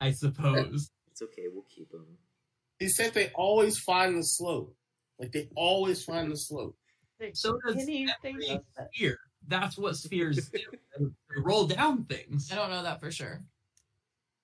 I 0.00 0.12
suppose. 0.12 0.90
It's 1.10 1.22
okay. 1.22 1.46
We'll 1.52 1.64
keep 1.68 1.90
them. 1.90 2.06
He 2.78 2.88
said 2.88 3.14
they 3.14 3.30
always 3.34 3.78
find 3.80 4.16
the 4.18 4.22
slope. 4.24 4.76
Like 5.18 5.32
they 5.32 5.48
always 5.54 6.04
find 6.04 6.30
the 6.30 6.36
slope. 6.36 6.76
So 7.32 7.58
does 7.66 7.76
every 7.76 8.60
sphere. 8.92 9.18
That's 9.46 9.76
what 9.78 9.96
spheres 9.96 10.48
do. 10.50 10.60
They 10.98 11.40
roll 11.42 11.66
down 11.66 12.04
things. 12.04 12.52
I 12.52 12.56
don't 12.56 12.70
know 12.70 12.82
that 12.82 13.00
for 13.00 13.10
sure. 13.10 13.42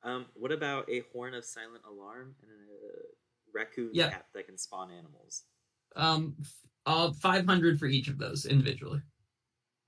Um, 0.02 0.26
what 0.34 0.52
about 0.52 0.88
a 0.90 1.02
horn 1.12 1.34
of 1.34 1.44
silent 1.44 1.82
alarm 1.88 2.34
and 2.42 2.50
a 2.50 3.56
raccoon 3.56 3.90
Yeah. 3.92 4.10
cat 4.10 4.26
that 4.34 4.46
can 4.46 4.58
spawn 4.58 4.90
animals? 4.90 5.44
Um, 5.96 6.36
uh, 6.84 7.12
five 7.12 7.46
hundred 7.46 7.78
for 7.78 7.86
each 7.86 8.08
of 8.08 8.18
those 8.18 8.44
individually. 8.44 9.00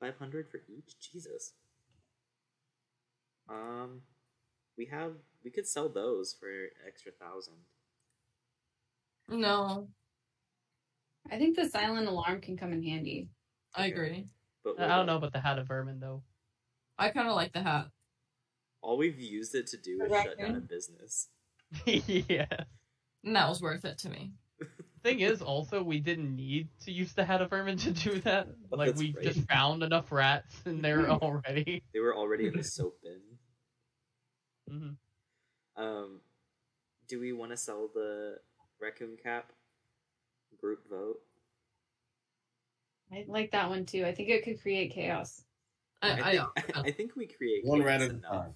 Five 0.01 0.17
hundred 0.19 0.49
for 0.49 0.61
each. 0.69 0.99
Jesus. 1.01 1.53
Um, 3.49 4.03
we 4.79 4.87
have 4.87 5.13
we 5.45 5.51
could 5.51 5.67
sell 5.67 5.89
those 5.89 6.35
for 6.39 6.49
extra 6.87 7.13
thousand. 7.13 7.55
No, 9.29 9.89
I 11.31 11.39
think 11.39 11.57
the 11.57 11.69
silent 11.69 12.09
alarm 12.09 12.41
can 12.41 12.57
come 12.57 12.73
in 12.73 12.83
handy. 12.83 13.29
I 13.75 13.87
agree. 13.87 14.27
But 14.65 14.81
I 14.81 14.97
don't 14.97 15.07
know 15.07 15.17
about 15.17 15.33
the 15.33 15.41
hat 15.41 15.59
of 15.59 15.69
vermin 15.69 16.01
though. 16.01 16.23
I 16.99 17.11
kind 17.11 17.29
of 17.29 17.35
like 17.35 17.53
the 17.53 17.63
hat. 17.63 17.89
All 18.81 18.97
we've 18.97 19.19
used 19.19 19.55
it 19.55 19.67
to 19.69 19.77
do 19.77 19.99
is 20.03 20.13
shut 20.23 20.39
down 20.39 20.57
a 20.57 20.61
business. 20.61 21.29
yeah. 21.87 22.47
And 23.25 23.35
that 23.37 23.49
was 23.49 23.61
worth 23.61 23.85
it 23.85 23.99
to 23.99 24.09
me. 24.09 24.33
Thing 25.03 25.21
is, 25.21 25.43
also, 25.43 25.83
we 25.83 26.01
didn't 26.01 26.35
need 26.35 26.69
to 26.85 26.93
use 26.93 27.13
the 27.13 27.25
Hat 27.25 27.43
of 27.43 27.51
Vermin 27.51 27.77
to 27.79 27.93
do 27.93 28.21
that. 28.21 28.49
Oh, 28.73 28.77
Like, 28.77 28.97
we 28.97 29.13
right. 29.13 29.25
just 29.25 29.47
found 29.49 29.83
enough 29.83 30.11
rats 30.11 30.57
in 30.65 30.83
there 30.83 31.09
already. 31.11 31.83
They 31.93 32.01
were 32.01 32.17
already 32.17 32.47
in 32.47 32.57
the 32.57 32.63
soap 32.65 32.99
bin. 33.03 33.21
hmm 35.77 35.81
Um, 35.83 36.21
do 37.09 37.21
we 37.21 37.33
want 37.33 37.51
to 37.53 37.57
sell 37.57 37.89
the 37.95 38.39
raccoon 38.81 39.17
cap? 39.23 39.53
Group 40.61 40.89
vote. 40.89 41.21
I 43.13 43.25
like 43.29 43.51
that 43.53 43.69
one 43.69 43.87
too. 43.87 44.05
I 44.05 44.13
think 44.13 44.29
it 44.31 44.45
could 44.45 44.61
create 44.61 44.93
chaos. 44.93 45.45
I, 46.03 46.13
I, 46.13 46.31
think, 46.61 46.77
I 46.87 46.91
think 46.91 47.17
we 47.17 47.27
create 47.27 47.65
One 47.65 47.81
chaos 47.81 47.87
rat 47.87 48.03
at 48.03 48.11
a 48.11 48.15
enough. 48.15 48.33
time. 48.33 48.55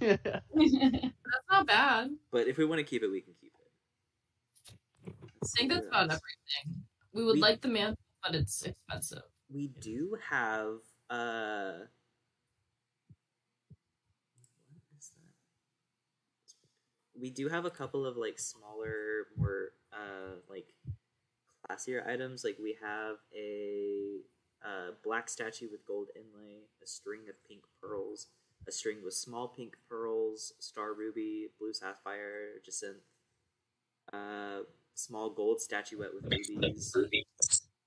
that's 0.54 1.44
not 1.50 1.66
bad. 1.66 2.10
But 2.30 2.46
if 2.48 2.56
we 2.58 2.64
want 2.64 2.78
to 2.78 2.84
keep 2.84 3.02
it, 3.02 3.08
we 3.08 3.20
can 3.20 3.34
keep 3.40 3.52
it. 3.52 5.12
I 5.42 5.46
think 5.56 5.72
that's 5.72 5.86
about 5.86 6.04
everything. 6.04 6.84
We 7.12 7.24
would 7.24 7.34
We- 7.34 7.40
like 7.40 7.60
the 7.60 7.68
man, 7.68 7.94
but 8.22 8.34
it's 8.34 8.62
expensive. 8.62 9.22
We 9.50 9.68
do 9.80 10.16
have 10.28 10.78
uh 11.10 11.72
what 14.68 14.82
is 14.98 15.10
that? 15.14 15.32
We 17.20 17.30
do 17.30 17.48
have 17.48 17.64
a 17.64 17.70
couple 17.70 18.06
of 18.06 18.16
like 18.16 18.38
smaller, 18.38 19.26
more 19.36 19.72
uh 19.92 20.36
like 20.48 20.66
classier 21.70 22.06
items. 22.06 22.44
Like 22.44 22.58
we 22.58 22.76
have 22.80 23.16
a 23.34 24.20
uh, 24.64 24.92
black 25.02 25.28
statue 25.28 25.68
with 25.70 25.86
gold 25.86 26.08
inlay, 26.16 26.62
a 26.82 26.86
string 26.86 27.28
of 27.28 27.42
pink 27.44 27.64
pearls, 27.80 28.28
a 28.66 28.72
string 28.72 29.02
with 29.04 29.14
small 29.14 29.48
pink 29.48 29.76
pearls, 29.88 30.52
star 30.58 30.94
ruby, 30.94 31.48
blue 31.58 31.72
sapphire, 31.72 32.58
jacinth, 32.64 33.02
uh, 34.12 34.60
small 34.94 35.30
gold 35.30 35.60
statuette 35.60 36.14
with 36.14 36.24
rubies. 36.30 36.94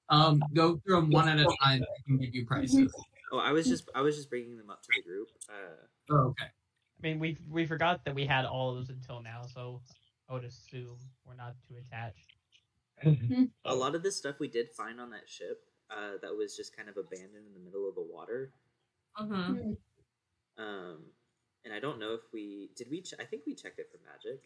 Um, 0.09 0.41
go 0.53 0.77
through 0.77 0.95
them 0.97 1.09
one 1.09 1.29
at 1.29 1.39
a 1.39 1.45
time. 1.63 1.83
I 1.83 2.01
can 2.05 2.17
give 2.17 2.35
you 2.35 2.45
prices. 2.45 2.93
Oh, 3.31 3.39
I 3.39 3.51
was 3.51 3.67
just 3.67 3.89
I 3.95 4.01
was 4.01 4.15
just 4.15 4.29
bringing 4.29 4.57
them 4.57 4.69
up 4.69 4.81
to 4.83 4.91
the 4.93 5.01
group. 5.01 5.29
Uh, 5.49 5.85
Oh, 6.09 6.27
okay. 6.29 6.45
I 6.45 7.01
mean, 7.01 7.19
we 7.19 7.37
we 7.49 7.65
forgot 7.65 8.05
that 8.05 8.15
we 8.15 8.25
had 8.25 8.45
all 8.45 8.71
of 8.71 8.75
those 8.77 8.89
until 8.89 9.21
now, 9.21 9.43
so 9.47 9.81
I 10.29 10.33
would 10.33 10.43
assume 10.45 10.97
we're 11.25 11.35
not 11.35 11.55
too 11.67 11.77
attached. 11.77 12.30
A 13.65 13.75
lot 13.75 13.95
of 13.95 14.03
this 14.03 14.17
stuff 14.17 14.39
we 14.39 14.47
did 14.47 14.69
find 14.71 14.99
on 14.99 15.09
that 15.11 15.27
ship 15.27 15.63
uh, 15.89 16.17
that 16.21 16.35
was 16.35 16.55
just 16.55 16.75
kind 16.75 16.89
of 16.89 16.97
abandoned 16.97 17.47
in 17.47 17.53
the 17.53 17.59
middle 17.63 17.87
of 17.87 17.95
the 17.95 18.01
water. 18.01 18.51
Mm-hmm. 19.19 19.71
Um, 20.57 20.97
and 21.65 21.73
I 21.73 21.79
don't 21.79 21.99
know 21.99 22.13
if 22.13 22.21
we 22.33 22.69
did 22.75 22.87
we. 22.89 23.01
Ch- 23.01 23.15
I 23.19 23.25
think 23.25 23.43
we 23.45 23.55
checked 23.55 23.79
it 23.79 23.89
for 23.91 23.99
magic. 24.05 24.43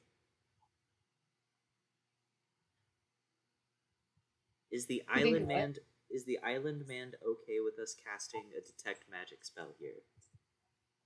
Is 4.71 4.87
the 4.87 4.95
You 4.95 5.21
island 5.21 5.47
what? 5.47 5.55
man 5.55 5.75
is 6.09 6.25
the 6.25 6.39
island 6.39 6.83
man 6.87 7.13
okay 7.25 7.59
with 7.63 7.79
us 7.79 7.95
casting 8.05 8.43
a 8.57 8.61
detect 8.61 9.05
magic 9.09 9.43
spell 9.43 9.73
here? 9.79 10.03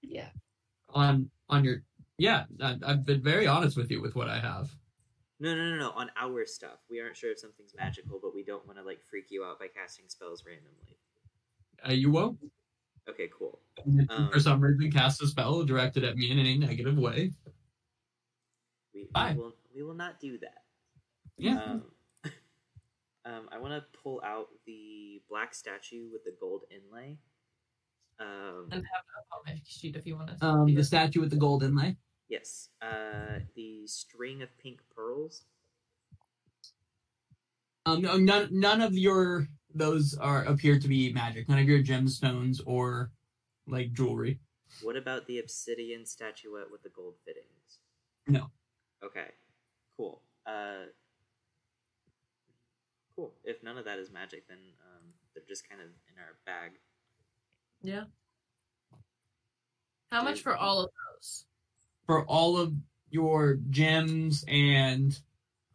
yeah. 0.02 0.30
On 0.94 1.30
on 1.50 1.64
your 1.64 1.84
yeah, 2.18 2.45
I, 2.61 2.78
I've 2.86 3.06
been 3.06 3.22
very 3.22 3.48
honest 3.48 3.78
with 3.78 3.92
you 3.92 4.02
with 4.02 4.16
what 4.16 4.28
I 4.28 4.40
have. 4.40 4.69
No, 5.40 5.56
no, 5.56 5.69
no, 5.69 5.76
no. 5.77 5.92
On 5.92 6.11
our 6.19 6.45
stuff, 6.45 6.80
we 6.90 7.00
aren't 7.00 7.16
sure 7.16 7.32
if 7.32 7.40
something's 7.40 7.74
magical, 7.77 8.19
but 8.22 8.35
we 8.35 8.43
don't 8.43 8.66
want 8.68 8.77
to 8.77 8.84
like 8.84 9.00
freak 9.09 9.27
you 9.30 9.43
out 9.45 9.59
by 9.59 9.68
casting 9.68 10.06
spells 10.08 10.43
randomly. 10.45 10.98
Uh, 11.88 11.93
you 11.93 12.11
won't. 12.11 12.38
Okay, 13.09 13.30
cool. 13.38 13.59
And 13.85 14.01
if 14.01 14.09
you 14.09 14.16
Um, 14.16 14.32
for 14.32 14.40
some 14.40 14.59
reason, 14.61 14.92
cast 14.92 15.22
a 15.22 15.27
spell 15.27 15.64
directed 15.64 16.03
at 16.03 16.16
me 16.18 16.30
in 16.30 16.40
any 16.40 16.58
negative 16.58 16.98
way. 16.98 17.32
We, 18.93 19.08
we 19.16 19.34
will 19.35 19.56
we 19.74 19.84
will 19.84 19.93
not 19.93 20.19
do 20.19 20.38
that. 20.40 20.64
Yeah. 21.38 21.64
Um, 21.64 21.84
um, 23.26 23.50
I 23.51 23.58
want 23.58 23.74
to 23.74 24.00
pull 24.00 24.22
out 24.26 24.50
the 24.66 25.22
black 25.30 25.56
statue 25.56 26.09
with 26.11 26.26
the 26.26 26.35
gold 26.40 26.64
inlay. 26.69 27.18
Um, 28.19 28.68
And 28.72 28.74
have 28.74 28.82
it 28.82 29.18
up 29.18 29.27
on 29.32 29.40
my 29.45 29.61
sheet 29.66 29.95
if 29.95 30.06
you 30.06 30.18
want 30.18 30.38
to. 30.38 30.45
Um, 30.45 30.76
the 30.76 30.84
statue 30.84 31.22
with 31.22 31.30
the 31.30 31.38
gold 31.38 31.64
inlay. 31.64 31.95
Yes. 32.30 32.69
Uh, 32.82 33.40
the 33.56 33.85
string 33.88 34.41
of 34.41 34.49
pink 34.58 34.80
pearls. 34.95 35.43
Um, 37.85 38.01
no, 38.01 38.17
none 38.17 38.49
none 38.51 38.82
of 38.82 38.93
your 38.93 39.48
those 39.74 40.17
are 40.17 40.43
appear 40.43 40.80
to 40.80 40.88
be 40.88 41.11
magic. 41.11 41.49
None 41.49 41.59
of 41.59 41.67
your 41.67 41.83
gemstones 41.83 42.61
or 42.66 43.11
like 43.67 43.93
jewelry. 43.93 44.40
What 44.83 44.95
about 44.95 45.25
the 45.27 45.40
obsidian 45.40 46.06
statuette 46.06 46.72
with 46.72 46.83
the 46.83 46.90
gold 46.90 47.16
fittings? 47.25 47.80
No. 48.27 48.51
Okay. 49.03 49.27
Cool. 49.98 50.22
Uh, 50.45 50.85
cool. 53.16 53.33
If 53.43 53.64
none 53.64 53.77
of 53.77 53.85
that 53.85 53.99
is 53.99 54.11
magic, 54.11 54.48
then 54.48 54.59
um, 54.82 55.09
they're 55.33 55.43
just 55.48 55.67
kind 55.67 55.82
of 55.82 55.88
in 55.88 56.19
our 56.19 56.38
bag. 56.45 56.72
Yeah. 57.82 58.03
How 60.11 60.24
much 60.24 60.41
for 60.41 60.56
all 60.56 60.82
of 60.82 60.90
those? 61.16 61.45
For 62.10 62.26
all 62.26 62.58
of 62.58 62.74
your 63.12 63.60
gems 63.70 64.44
and 64.48 65.20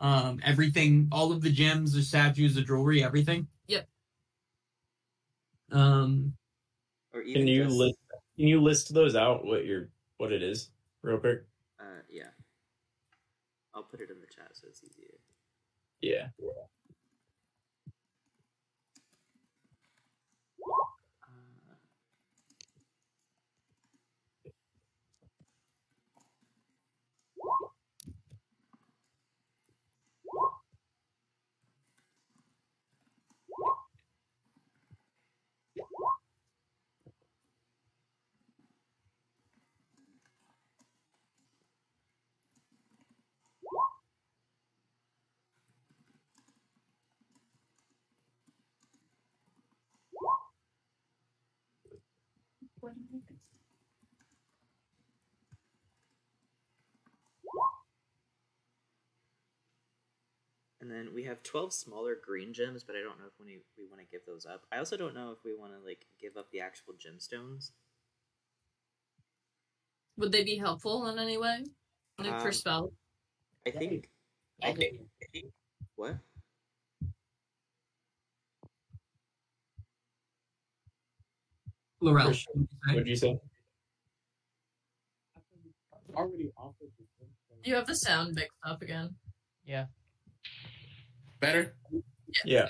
um 0.01 0.41
everything 0.43 1.07
all 1.13 1.31
of 1.31 1.41
the 1.43 1.51
gems 1.51 1.93
the 1.93 2.03
statues 2.03 2.57
the 2.57 2.61
jewelry 2.61 3.05
everything 3.05 3.47
Yep. 3.69 3.89
um 5.71 6.35
Or 7.13 7.23
even 7.23 7.43
Can 7.43 7.47
you 7.47 7.65
just, 7.65 7.77
list? 7.77 7.99
Can 8.37 8.49
you 8.49 8.61
list 8.61 8.93
those 8.93 9.15
out? 9.15 9.45
What 9.45 9.65
your 9.65 9.91
what 10.17 10.33
it 10.33 10.43
is, 10.43 10.71
real 11.03 11.19
quick? 11.19 11.45
Uh, 11.79 12.03
yeah. 12.11 12.31
I'll 13.73 13.85
put 13.85 14.01
it 14.01 14.11
in 14.11 14.21
the 14.21 14.27
chat 14.27 14.51
so 14.55 14.67
it's 14.69 14.83
easier. 14.83 15.15
Yeah. 16.01 16.31
Uh, 16.43 16.67
And 60.85 60.93
then 60.93 61.15
we 61.15 61.23
have 61.23 61.43
12 61.43 61.73
smaller 61.73 62.15
green 62.23 62.53
gems, 62.53 62.85
but 62.85 62.95
I 62.95 62.99
don't 62.99 63.19
know 63.19 63.25
if 63.25 63.33
we, 63.41 63.59
we 63.79 63.87
want 63.89 64.03
to 64.03 64.07
give 64.13 64.21
those 64.27 64.45
up. 64.45 64.67
I 64.71 64.77
also 64.77 64.99
don't 64.99 65.15
know 65.15 65.31
if 65.31 65.39
we 65.43 65.57
want 65.57 65.73
to 65.73 65.79
like 65.83 66.05
give 66.21 66.37
up 66.37 66.51
the 66.51 66.61
actual 66.61 66.93
gemstones. 66.93 67.71
Would 70.19 70.31
they 70.31 70.45
be 70.45 70.59
helpful 70.59 71.07
in 71.07 71.19
any 71.19 71.39
way? 71.39 71.65
Like 72.19 72.39
for 72.39 72.49
Um, 72.49 72.53
spell? 72.53 72.93
I 73.67 73.71
think. 73.71 74.11
I 74.63 74.75
think. 74.75 75.01
What? 75.97 76.19
Laurel, 82.03 82.35
What'd 82.89 83.07
you 83.07 83.17
say? 83.17 83.41
Already 86.15 86.53
offered 86.59 86.91
the 86.99 87.27
You 87.65 87.75
have 87.75 87.87
the 87.87 87.97
sound 87.97 88.35
mixed 88.35 88.59
up 88.63 88.83
again. 88.83 89.17
Yeah. 89.65 89.87
Better? 91.45 91.75
Yeah. 92.45 92.69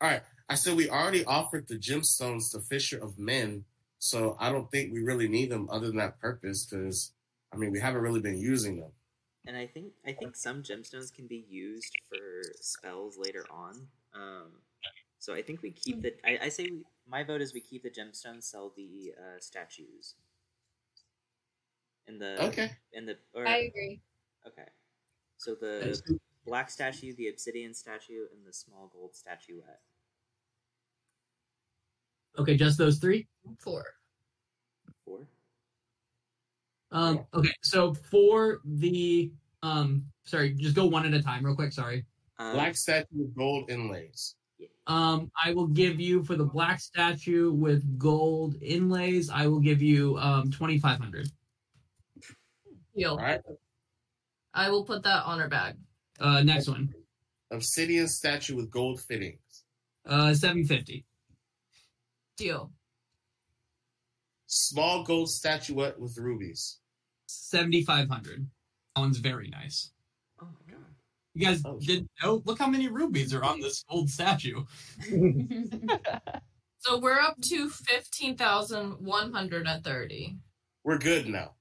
All 0.00 0.08
right. 0.08 0.22
I 0.48 0.54
said 0.54 0.76
we 0.76 0.88
already 0.88 1.24
offered 1.24 1.68
the 1.68 1.76
gemstones 1.76 2.50
to 2.52 2.60
Fisher 2.60 2.98
of 3.02 3.18
Men, 3.18 3.64
so 3.98 4.36
I 4.40 4.50
don't 4.50 4.70
think 4.70 4.92
we 4.92 5.00
really 5.00 5.28
need 5.28 5.50
them 5.50 5.68
other 5.70 5.88
than 5.88 5.96
that 5.96 6.18
purpose 6.18 6.64
because, 6.64 7.12
I 7.52 7.56
mean, 7.56 7.70
we 7.70 7.80
haven't 7.80 8.00
really 8.00 8.20
been 8.20 8.38
using 8.38 8.80
them. 8.80 8.92
And 9.46 9.56
I 9.56 9.66
think 9.66 9.92
I 10.06 10.12
think 10.12 10.36
some 10.36 10.62
gemstones 10.62 11.12
can 11.12 11.26
be 11.26 11.44
used 11.50 11.92
for 12.08 12.42
spells 12.60 13.18
later 13.18 13.44
on. 13.50 13.88
Um, 14.14 14.52
so 15.18 15.34
I 15.34 15.42
think 15.42 15.62
we 15.62 15.70
keep 15.70 16.00
the. 16.00 16.14
I, 16.24 16.46
I 16.46 16.48
say 16.48 16.64
we, 16.70 16.84
my 17.06 17.24
vote 17.24 17.42
is 17.42 17.52
we 17.52 17.60
keep 17.60 17.82
the 17.82 17.90
gemstones, 17.90 18.44
sell 18.44 18.72
the 18.76 19.12
uh, 19.18 19.38
statues. 19.40 20.14
In 22.06 22.18
the 22.18 22.36
Okay. 22.40 22.70
in 22.92 23.04
the 23.06 23.16
or 23.34 23.46
I 23.46 23.56
agree. 23.58 24.00
okay, 24.46 24.68
so 25.38 25.54
the 25.54 26.00
black 26.44 26.70
statue, 26.70 27.14
the 27.14 27.28
obsidian 27.28 27.74
statue, 27.74 28.26
and 28.34 28.46
the 28.46 28.52
small 28.52 28.90
gold 28.92 29.14
statuette. 29.14 29.80
okay 32.38 32.56
just 32.56 32.78
those 32.78 32.98
three 32.98 33.26
Four. 33.58 33.84
Four. 35.04 35.28
um 36.90 37.26
okay 37.34 37.52
so 37.62 37.92
for 37.94 38.60
the 38.64 39.30
Um, 39.62 40.06
sorry, 40.24 40.54
just 40.54 40.74
go 40.74 40.86
one 40.86 41.06
at 41.06 41.14
a 41.14 41.22
time, 41.22 41.44
real 41.46 41.54
quick. 41.54 41.72
Sorry. 41.72 42.04
Um, 42.40 42.54
Black 42.54 42.74
statue 42.74 43.06
with 43.14 43.32
gold 43.36 43.70
inlays. 43.70 44.34
Um, 44.88 45.30
I 45.44 45.54
will 45.54 45.68
give 45.68 46.00
you 46.00 46.24
for 46.24 46.34
the 46.34 46.44
black 46.44 46.80
statue 46.80 47.52
with 47.52 47.96
gold 47.96 48.56
inlays. 48.60 49.30
I 49.30 49.46
will 49.46 49.60
give 49.60 49.80
you 49.80 50.18
um 50.18 50.50
twenty 50.50 50.78
five 50.80 50.98
hundred. 50.98 51.30
Deal. 52.96 53.12
All 53.12 53.18
right. 53.18 53.40
I 54.52 54.68
will 54.70 54.84
put 54.84 55.04
that 55.04 55.22
on 55.24 55.38
her 55.38 55.48
bag. 55.48 55.76
Uh, 56.20 56.42
next 56.42 56.68
one. 56.68 56.94
Obsidian 57.50 58.08
statue 58.08 58.56
with 58.56 58.70
gold 58.70 59.00
fittings. 59.00 59.64
Uh, 60.06 60.32
seven 60.34 60.64
fifty. 60.64 61.04
Deal. 62.36 62.72
Small 64.46 65.02
gold 65.04 65.30
statuette 65.30 65.98
with 65.98 66.16
rubies. 66.18 66.78
Seventy 67.26 67.82
five 67.84 68.08
hundred. 68.08 68.46
That 68.94 69.00
one's 69.02 69.18
very 69.18 69.48
nice. 69.48 69.90
Oh 70.40 70.46
my 70.46 70.72
god. 70.72 70.84
You 71.34 71.46
guys 71.46 71.62
Oh, 71.64 71.78
didn't 71.80 72.10
know? 72.22 72.42
Look 72.44 72.58
how 72.58 72.68
many 72.68 72.88
rubies 72.88 73.32
are 73.34 73.42
on 73.44 73.60
this 73.60 73.84
gold 73.88 74.10
statue. 74.10 74.64
So 76.84 76.98
we're 76.98 77.20
up 77.20 77.40
to 77.42 77.68
fifteen 77.68 78.36
thousand 78.36 78.94
one 79.06 79.32
hundred 79.32 79.68
and 79.68 79.84
thirty. 79.84 80.36
We're 80.82 80.98
good 80.98 81.28
now. 81.28 81.52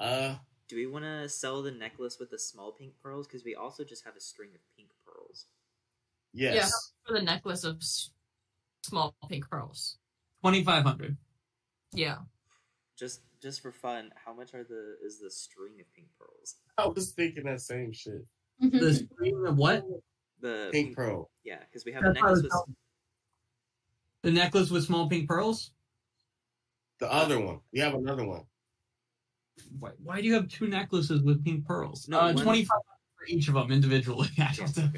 Uh, 0.00 0.36
Do 0.68 0.76
we 0.76 0.86
want 0.86 1.04
to 1.04 1.28
sell 1.28 1.62
the 1.62 1.70
necklace 1.70 2.18
with 2.18 2.30
the 2.30 2.38
small 2.38 2.72
pink 2.72 2.94
pearls? 3.02 3.26
Because 3.26 3.44
we 3.44 3.54
also 3.54 3.84
just 3.84 4.04
have 4.04 4.16
a 4.16 4.20
string 4.20 4.50
of 4.54 4.60
pink 4.76 4.88
pearls. 5.06 5.46
yes. 6.32 6.54
Yeah, 6.54 6.68
For 7.06 7.18
the 7.18 7.22
necklace 7.24 7.64
of 7.64 7.76
s- 7.76 8.10
small 8.82 9.14
pink 9.28 9.48
pearls. 9.48 9.98
Twenty 10.40 10.64
five 10.64 10.84
hundred. 10.84 11.16
Yeah. 11.92 12.18
Just 12.98 13.20
just 13.42 13.60
for 13.60 13.72
fun, 13.72 14.10
how 14.24 14.32
much 14.32 14.54
are 14.54 14.64
the 14.64 14.96
is 15.04 15.20
the 15.20 15.30
string 15.30 15.74
of 15.80 15.92
pink 15.94 16.08
pearls? 16.18 16.56
I 16.78 16.86
was 16.86 17.12
thinking 17.12 17.44
that 17.44 17.60
same 17.60 17.92
shit. 17.92 18.24
The 18.60 18.94
string 18.94 19.44
of 19.46 19.56
what? 19.56 19.84
The 20.40 20.68
Pink 20.72 20.94
pearl. 20.96 21.30
Yeah, 21.44 21.58
because 21.60 21.84
we 21.84 21.92
have 21.92 22.02
a 22.02 22.08
That's 22.12 22.20
what 22.22 22.28
necklace 22.36 22.42
with 22.66 22.76
The 24.22 24.30
necklace 24.30 24.70
with 24.70 24.84
small 24.84 25.08
pink 25.08 25.28
pearls. 25.28 25.72
The 26.98 27.10
other 27.12 27.38
one. 27.40 27.60
We 27.72 27.80
have 27.80 27.94
another 27.94 28.26
one. 28.26 28.44
Why, 29.78 29.90
why 30.02 30.20
do 30.20 30.26
you 30.26 30.34
have 30.34 30.48
two 30.48 30.66
necklaces 30.68 31.22
with 31.22 31.44
pink 31.44 31.66
pearls? 31.66 32.08
No, 32.08 32.18
uh, 32.20 32.32
one- 32.32 32.44
twenty 32.44 32.64
five 32.64 32.78
for 33.18 33.26
each 33.26 33.48
of 33.48 33.54
them 33.54 33.70
individually. 33.70 34.28
I 34.38 34.52
don't 34.54 34.76
know. 34.76 34.88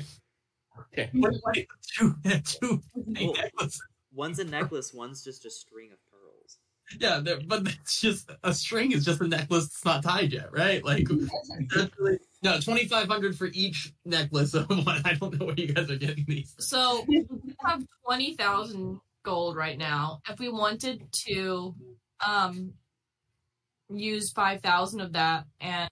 Okay. 0.93 1.11
What- 1.13 1.35
what- 1.43 1.57
two, 1.97 2.15
two 2.45 2.83
Well- 2.95 3.33
necklaces. 3.35 3.83
one's 4.13 4.39
a 4.39 4.45
necklace, 4.45 4.93
one's 4.95 5.23
just 5.25 5.45
a 5.47 5.51
string 5.51 5.91
of 5.93 5.99
pearls. 6.11 6.59
Yeah, 6.99 7.21
but 7.47 7.67
it's 7.69 8.01
just 8.03 8.31
a 8.45 8.53
string 8.53 8.93
is 8.93 9.05
just 9.05 9.21
a 9.23 9.27
necklace 9.29 9.65
that's 9.69 9.85
not 9.85 10.03
tied 10.03 10.33
yet, 10.33 10.53
right? 10.53 10.85
Like 10.85 11.09
really, 11.09 12.19
no, 12.43 12.61
twenty 12.61 12.87
five 12.87 13.09
hundred 13.09 13.37
for 13.39 13.49
each 13.55 13.93
necklace 14.05 14.53
of 14.53 14.69
one. 14.87 15.01
I 15.05 15.15
don't 15.15 15.39
know 15.39 15.47
where 15.47 15.55
you 15.57 15.73
guys 15.73 15.91
are 15.91 15.97
getting 15.97 16.25
these. 16.29 16.55
So 16.59 17.05
we 17.09 17.25
have 17.65 17.83
twenty 18.05 18.35
thousand 18.35 19.01
gold 19.25 19.57
right 19.57 19.79
now. 19.79 20.21
If 20.29 20.39
we 20.39 20.51
wanted 20.51 21.11
to 21.27 21.75
um 22.27 22.75
use 23.99 24.31
five 24.31 24.61
thousand 24.61 25.01
of 25.01 25.13
that 25.13 25.45
and 25.61 25.91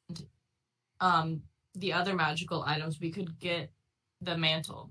um 1.01 1.43
the 1.75 1.93
other 1.93 2.15
magical 2.15 2.63
items, 2.67 3.01
we 3.01 3.11
could 3.11 3.39
get 3.39 3.71
the 4.21 4.37
mantle. 4.37 4.91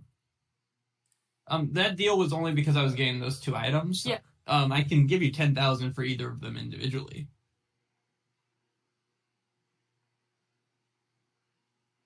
Um, 1.47 1.69
that 1.73 1.97
deal 1.97 2.17
was 2.17 2.31
only 2.31 2.53
because 2.53 2.77
I 2.77 2.83
was 2.83 2.93
getting 2.93 3.19
those 3.19 3.39
two 3.39 3.55
items. 3.55 4.05
Yeah. 4.05 4.19
Um, 4.47 4.71
I 4.71 4.83
can 4.83 5.07
give 5.07 5.21
you 5.21 5.31
ten 5.31 5.53
thousand 5.55 5.93
for 5.93 6.03
either 6.03 6.29
of 6.29 6.41
them 6.41 6.57
individually. 6.57 7.27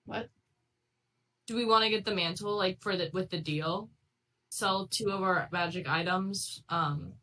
What? 0.06 0.30
Do 1.48 1.56
we 1.56 1.66
want 1.66 1.84
to 1.84 1.90
get 1.90 2.06
the 2.06 2.16
mantle 2.16 2.58
like 2.58 2.82
for 2.82 2.96
the 2.96 3.10
with 3.14 3.30
the 3.30 3.40
deal? 3.40 3.90
Sell 4.50 4.88
two 4.88 5.10
of 5.10 5.22
our 5.22 5.50
magic 5.52 5.88
items. 5.88 6.64
Um 6.70 7.14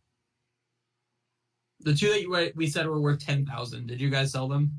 The 1.82 1.94
two 1.94 2.08
that 2.10 2.20
you, 2.22 2.52
we 2.54 2.66
said 2.66 2.86
were 2.86 3.00
worth 3.00 3.24
ten 3.24 3.46
thousand. 3.46 3.86
Did 3.86 4.00
you 4.00 4.10
guys 4.10 4.32
sell 4.32 4.48
them? 4.48 4.72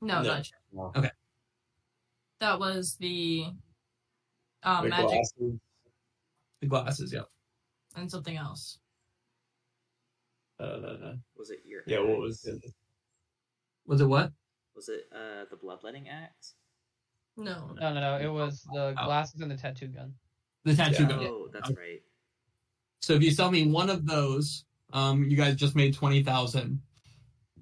no, 0.00 0.22
No. 0.22 0.28
not 0.28 0.36
yet. 0.38 0.52
No. 0.72 0.92
Okay. 0.96 1.10
That 2.40 2.58
was 2.60 2.96
the 3.00 3.46
um 4.62 4.84
The 4.84 4.90
magic 4.90 5.08
glasses. 5.08 5.60
The 6.60 6.66
glasses, 6.66 7.12
yeah. 7.12 7.22
and 7.96 8.10
something 8.10 8.36
else. 8.36 8.78
Uh, 10.60 11.14
Was 11.36 11.50
it 11.50 11.60
your 11.64 11.82
yeah, 11.86 12.00
what 12.00 12.18
was 12.18 12.44
it? 12.44 12.64
Was 13.86 14.00
it 14.00 14.06
what? 14.06 14.32
Was 14.74 14.88
it 14.88 15.08
uh 15.14 15.44
the 15.50 15.56
bloodletting 15.56 16.08
axe? 16.08 16.54
No. 17.36 17.72
No, 17.80 17.94
no, 17.94 18.00
no. 18.00 18.16
It 18.18 18.32
was 18.32 18.62
the 18.72 18.94
Oh. 18.98 19.04
glasses 19.04 19.40
and 19.40 19.50
the 19.50 19.56
tattoo 19.56 19.86
gun. 19.88 20.12
The 20.64 20.74
tattoo 20.74 21.04
Yeah. 21.04 21.08
gun. 21.08 21.18
Oh, 21.22 21.48
that's 21.52 21.70
right. 21.70 22.02
So 23.00 23.12
if 23.14 23.22
you 23.22 23.30
sell 23.30 23.50
me 23.52 23.68
one 23.68 23.88
of 23.90 24.04
those, 24.06 24.64
um, 24.92 25.24
you 25.24 25.36
guys 25.36 25.56
just 25.56 25.76
made 25.76 25.94
twenty 25.94 26.22
thousand 26.22 26.80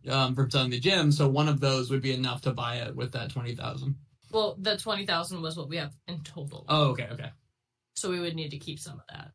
um, 0.09 0.35
for 0.35 0.49
selling 0.49 0.71
the 0.71 0.81
gym. 0.81 1.11
So 1.11 1.29
one 1.29 1.49
of 1.49 1.61
those 1.61 1.91
would 1.91 2.03
be 2.03 2.13
enough 2.13 2.43
to 2.43 2.53
buy 2.53 2.77
it 2.77 2.95
with 2.95 3.13
that 3.13 3.31
twenty 3.31 3.55
thousand. 3.55 3.97
Well, 4.31 4.57
the 4.59 4.77
twenty 4.77 5.07
thousand 5.07 5.43
was 5.43 5.57
what 5.57 5.69
we 5.69 5.77
have 5.77 5.95
in 6.09 6.21
total. 6.23 6.65
Oh, 6.69 6.89
okay, 6.91 7.09
okay. 7.13 7.31
So 7.95 8.11
we 8.11 8.21
would 8.21 8.35
need 8.37 8.51
to 8.51 8.59
keep 8.59 8.79
some 8.79 8.95
of 8.95 9.07
that. 9.11 9.31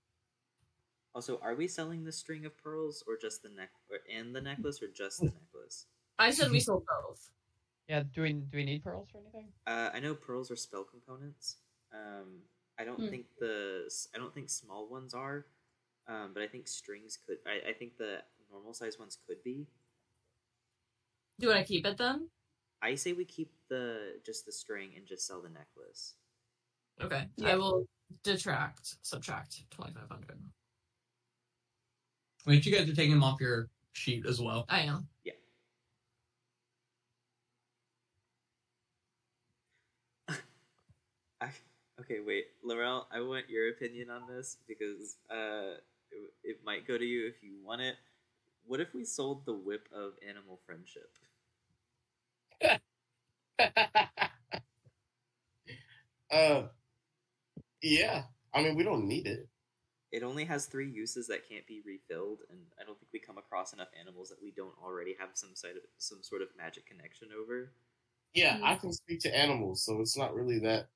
Also, 1.13 1.39
are 1.41 1.55
we 1.55 1.67
selling 1.67 2.05
the 2.05 2.11
string 2.11 2.45
of 2.45 2.57
pearls 2.57 3.03
or 3.07 3.17
just 3.21 3.43
the 3.43 3.49
neck 3.49 3.71
or 3.89 3.97
and 4.13 4.33
the 4.33 4.39
necklace 4.41 4.81
or 4.81 4.87
just 4.87 5.19
the 5.19 5.25
necklace? 5.25 5.87
I 6.17 6.31
said 6.31 6.51
we 6.51 6.59
sold 6.59 6.85
both. 6.85 7.29
Yeah. 7.89 8.03
Do 8.13 8.21
we 8.21 8.33
do 8.33 8.57
we 8.57 8.63
need 8.63 8.83
pearls 8.83 9.09
or 9.13 9.19
anything? 9.19 9.51
Uh, 9.67 9.89
I 9.93 9.99
know 9.99 10.13
pearls 10.15 10.49
are 10.51 10.55
spell 10.55 10.85
components. 10.85 11.57
Um, 11.93 12.43
I 12.79 12.85
don't 12.85 12.99
Hmm. 13.01 13.09
think 13.09 13.25
the 13.39 13.91
I 14.15 14.17
don't 14.19 14.33
think 14.33 14.49
small 14.49 14.87
ones 14.87 15.13
are, 15.13 15.45
um, 16.07 16.31
but 16.33 16.43
I 16.43 16.47
think 16.47 16.67
strings 16.67 17.17
could. 17.25 17.37
I, 17.45 17.69
I 17.69 17.73
think 17.73 17.97
the 17.97 18.17
normal 18.51 18.73
size 18.73 18.99
ones 18.99 19.17
could 19.27 19.43
be. 19.43 19.67
Do 21.39 21.47
you 21.47 21.53
want 21.53 21.65
to 21.65 21.67
keep 21.67 21.85
it 21.85 21.97
then? 21.97 22.29
I 22.81 22.95
say 22.95 23.13
we 23.13 23.25
keep 23.25 23.51
the 23.69 24.19
just 24.25 24.45
the 24.45 24.51
string 24.51 24.91
and 24.95 25.05
just 25.05 25.27
sell 25.27 25.41
the 25.41 25.49
necklace. 25.49 26.15
Okay. 27.01 27.25
Yeah. 27.37 27.49
I 27.49 27.55
will 27.55 27.87
detract, 28.23 28.95
subtract 29.01 29.63
twenty 29.69 29.93
five 29.93 30.09
hundred. 30.09 30.39
Wait, 32.45 32.65
you 32.65 32.71
guys 32.71 32.89
are 32.89 32.95
taking 32.95 33.11
them 33.11 33.23
off 33.23 33.39
your 33.39 33.69
sheet 33.93 34.25
as 34.25 34.41
well. 34.41 34.65
I 34.67 34.81
am. 34.81 35.07
Yeah. 35.23 35.33
I, 41.41 41.49
okay, 41.99 42.19
wait, 42.25 42.47
Laurel. 42.63 43.07
I 43.11 43.21
want 43.21 43.47
your 43.49 43.69
opinion 43.69 44.09
on 44.09 44.23
this 44.27 44.57
because 44.67 45.17
uh, 45.29 45.75
it, 46.11 46.33
it 46.43 46.57
might 46.65 46.87
go 46.87 46.97
to 46.97 47.05
you 47.05 47.27
if 47.27 47.43
you 47.43 47.53
want 47.63 47.81
it. 47.81 47.95
What 48.65 48.79
if 48.79 48.93
we 48.93 49.05
sold 49.05 49.45
the 49.45 49.53
whip 49.53 49.87
of 49.93 50.13
animal 50.27 50.59
friendship? 50.65 51.09
uh, 56.31 56.63
yeah. 57.81 58.23
I 58.53 58.63
mean, 58.63 58.75
we 58.75 58.83
don't 58.83 59.07
need 59.07 59.27
it. 59.27 59.47
It 60.11 60.23
only 60.23 60.43
has 60.45 60.65
three 60.65 60.89
uses 60.89 61.27
that 61.27 61.47
can't 61.47 61.65
be 61.65 61.81
refilled, 61.85 62.39
and 62.49 62.59
I 62.79 62.83
don't 62.83 62.99
think 62.99 63.13
we 63.13 63.19
come 63.19 63.37
across 63.37 63.71
enough 63.71 63.87
animals 63.99 64.27
that 64.29 64.43
we 64.43 64.51
don't 64.51 64.75
already 64.83 65.15
have 65.17 65.29
some 65.35 65.55
side 65.55 65.77
of, 65.77 65.83
some 65.97 66.21
sort 66.21 66.41
of 66.41 66.49
magic 66.57 66.85
connection 66.85 67.29
over. 67.39 67.71
Yeah, 68.33 68.59
I 68.61 68.75
can 68.75 68.91
speak 68.91 69.21
to 69.21 69.37
animals, 69.37 69.85
so 69.85 70.01
it's 70.01 70.17
not 70.17 70.35
really 70.35 70.59
that 70.59 70.89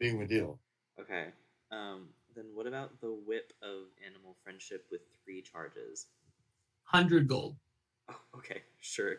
big 0.00 0.14
of 0.14 0.20
a 0.22 0.26
deal. 0.26 0.58
Okay. 1.00 1.26
Um, 1.70 2.08
then 2.38 2.46
what 2.54 2.68
about 2.68 3.00
the 3.00 3.10
whip 3.26 3.52
of 3.62 3.88
animal 4.06 4.36
friendship 4.44 4.86
with 4.92 5.00
three 5.24 5.42
charges? 5.42 6.06
Hundred 6.84 7.26
gold. 7.26 7.56
Oh, 8.08 8.16
okay, 8.36 8.62
sure. 8.80 9.16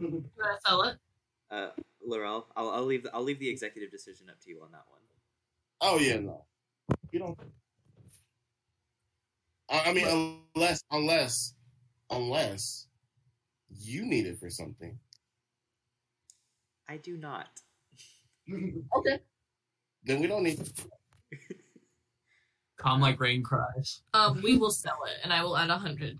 You 0.00 0.08
want 0.08 0.24
to 0.24 0.68
sell 0.68 0.82
it? 0.82 0.96
Uh, 1.50 1.68
Laurel, 2.04 2.46
I'll, 2.56 2.70
I'll 2.70 2.84
leave 2.84 3.04
the, 3.04 3.14
I'll 3.14 3.22
leave 3.22 3.38
the 3.38 3.48
executive 3.48 3.90
decision 3.90 4.28
up 4.28 4.40
to 4.40 4.50
you 4.50 4.60
on 4.62 4.72
that 4.72 4.84
one. 4.90 5.00
Oh 5.80 5.98
yeah, 5.98 6.18
no, 6.18 6.44
you 7.12 7.20
don't. 7.20 7.38
I, 9.70 9.82
I 9.86 9.92
mean, 9.92 10.42
unless, 10.54 10.82
unless, 10.90 11.54
unless 12.10 12.86
you 13.70 14.04
need 14.04 14.26
it 14.26 14.38
for 14.40 14.50
something. 14.50 14.98
I 16.88 16.96
do 16.96 17.16
not. 17.16 17.60
okay, 18.96 19.20
then 20.04 20.20
we 20.20 20.26
don't 20.26 20.42
need. 20.42 20.60
it. 20.60 20.72
Calm 22.78 23.00
like 23.00 23.20
rain 23.20 23.42
cries. 23.42 24.02
Um, 24.14 24.40
we 24.42 24.56
will 24.56 24.70
sell 24.70 24.98
it, 25.06 25.18
and 25.24 25.32
I 25.32 25.42
will 25.42 25.56
add 25.56 25.68
a 25.70 25.76
hundred. 25.76 26.18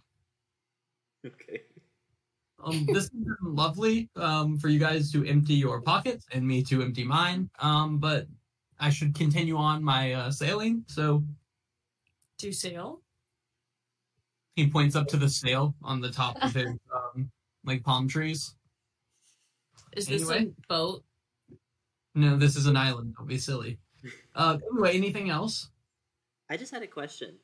Okay. 1.25 1.63
Um, 2.63 2.85
this 2.87 3.05
has 3.05 3.11
been 3.11 3.37
lovely 3.43 4.09
um, 4.17 4.59
for 4.59 4.69
you 4.69 4.81
guys 4.81 5.13
to 5.13 5.25
empty 5.25 5.55
your 5.55 5.81
pockets 5.81 6.27
and 6.33 6.47
me 6.47 6.63
to 6.65 6.83
empty 6.83 7.05
mine. 7.05 7.49
Um, 7.61 7.99
but 7.99 8.27
I 8.81 8.91
should 8.91 9.15
continue 9.15 9.57
on 9.57 9.83
my 9.85 10.13
uh, 10.13 10.31
sailing. 10.33 10.85
So 10.89 11.23
To 12.39 12.53
sail. 12.53 13.01
He 14.57 14.69
points 14.69 14.97
up 14.97 15.07
to 15.09 15.17
the 15.17 15.29
sail 15.29 15.77
on 15.83 16.01
the 16.01 16.11
top 16.11 16.37
of 16.43 16.53
his 16.53 16.67
um, 16.95 17.31
like 17.65 17.85
palm 17.85 18.09
trees. 18.09 18.57
Is 19.97 20.07
this 20.09 20.29
Anyway. 20.29 20.51
a 20.51 20.67
boat? 20.69 21.05
No, 22.17 22.37
this 22.37 22.57
is 22.57 22.67
an 22.67 22.77
island. 22.77 23.15
Don't 23.17 23.29
be 23.29 23.39
silly. 23.39 23.79
Uh, 24.35 24.59
anyway, 24.73 24.97
anything 24.97 25.31
else? 25.31 25.71
I 26.51 26.57
just 26.57 26.73
had 26.73 26.83
a 26.83 26.87
question. 26.87 27.39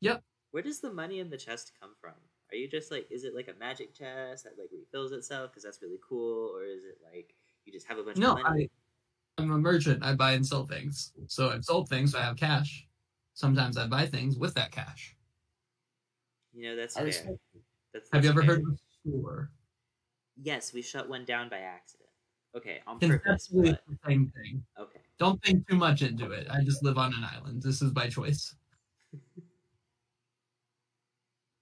Yep. 0.00 0.22
Where 0.50 0.62
does 0.62 0.80
the 0.80 0.92
money 0.92 1.20
in 1.20 1.30
the 1.30 1.36
chest 1.36 1.72
come 1.80 1.94
from? 2.00 2.14
Are 2.52 2.56
you 2.56 2.68
just 2.68 2.90
like, 2.90 3.06
is 3.10 3.24
it 3.24 3.34
like 3.34 3.48
a 3.48 3.58
magic 3.58 3.94
chest 3.94 4.44
that 4.44 4.58
like 4.58 4.70
refills 4.72 5.12
itself 5.12 5.50
because 5.50 5.64
that's 5.64 5.82
really 5.82 5.98
cool, 6.06 6.54
or 6.56 6.64
is 6.64 6.84
it 6.84 6.98
like 7.04 7.34
you 7.64 7.72
just 7.72 7.86
have 7.88 7.98
a 7.98 8.02
bunch 8.02 8.18
No, 8.18 8.36
of 8.36 8.42
money? 8.42 8.68
I, 9.38 9.42
I'm 9.42 9.50
a 9.50 9.58
merchant. 9.58 10.04
I 10.04 10.14
buy 10.14 10.32
and 10.32 10.46
sell 10.46 10.64
things. 10.66 11.12
So 11.26 11.50
I've 11.50 11.64
sold 11.64 11.88
things, 11.88 12.12
so 12.12 12.18
I 12.18 12.22
have 12.22 12.36
cash. 12.36 12.86
Sometimes 13.34 13.76
I 13.76 13.86
buy 13.86 14.06
things 14.06 14.38
with 14.38 14.54
that 14.54 14.70
cash. 14.70 15.16
You 16.52 16.70
know, 16.70 16.76
that's 16.76 16.96
I 16.96 17.00
fair. 17.00 17.06
respect 17.06 17.38
That's, 17.92 18.10
Have 18.12 18.24
you 18.24 18.30
that's 18.30 18.38
ever 18.38 18.46
fair. 18.46 18.56
heard 18.56 18.64
of 18.64 18.72
a 18.74 18.76
store? 19.10 19.50
Yes, 20.36 20.72
we 20.72 20.82
shut 20.82 21.08
one 21.08 21.24
down 21.24 21.48
by 21.48 21.58
accident. 21.58 22.10
Okay, 22.56 22.80
on 22.86 23.00
purpose, 23.00 23.48
Conceptually, 23.48 23.72
but 23.72 23.82
the 23.88 23.98
same 24.06 24.32
thing. 24.36 24.64
okay. 24.78 25.00
Don't 25.18 25.42
think 25.44 25.68
too 25.68 25.76
much 25.76 26.02
into 26.02 26.30
it. 26.32 26.48
I 26.50 26.62
just 26.64 26.82
live 26.82 26.98
on 26.98 27.14
an 27.14 27.24
island. 27.24 27.62
This 27.62 27.80
is 27.82 27.92
by 27.92 28.08
choice. 28.08 28.54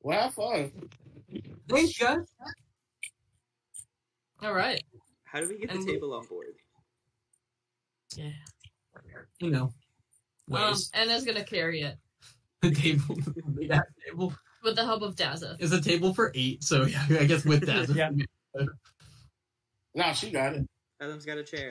Well, 0.01 0.21
have 0.23 0.35
fun. 0.35 0.73
Thanks, 1.69 1.97
guys. 1.99 2.19
All 4.43 4.53
right. 4.53 4.83
How 5.25 5.41
do 5.41 5.49
we 5.49 5.59
get 5.59 5.71
the 5.71 5.85
table 5.85 6.15
on 6.15 6.27
board? 6.27 6.47
Yeah. 8.17 8.31
You 9.41 9.51
know, 9.51 9.73
Um, 10.51 10.71
ways. 10.71 10.91
Anna's 10.95 11.25
gonna 11.25 11.45
carry 11.45 11.81
it 11.83 11.97
the 12.61 12.71
table, 12.75 13.15
the 13.17 13.43
big 13.59 13.71
ass 13.71 13.83
table 14.07 14.35
with 14.63 14.77
the 14.77 14.85
help 14.85 15.03
of 15.03 15.17
Dazza. 15.17 15.61
is 15.61 15.73
a 15.73 15.81
table 15.81 16.15
for 16.15 16.31
eight. 16.35 16.63
So 16.63 16.85
yeah, 16.87 17.05
I 17.11 17.25
guess 17.25 17.45
with 17.45 17.67
that, 17.67 17.89
Yeah. 17.95 18.11
Nah, 19.95 20.13
she 20.13 20.31
got 20.31 20.55
it. 20.55 20.67
Adam's 21.01 21.27
got 21.27 21.37
a 21.39 21.45
chair. 21.45 21.71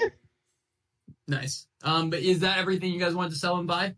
Nice. 1.31 1.65
Um, 1.83 2.11
but 2.11 2.19
is 2.19 2.39
that 2.41 2.59
everything 2.59 2.91
you 2.93 2.99
guys 2.99 3.15
wanted 3.15 3.31
to 3.31 3.35
sell 3.37 3.57
and 3.57 3.67
buy? 3.67 3.95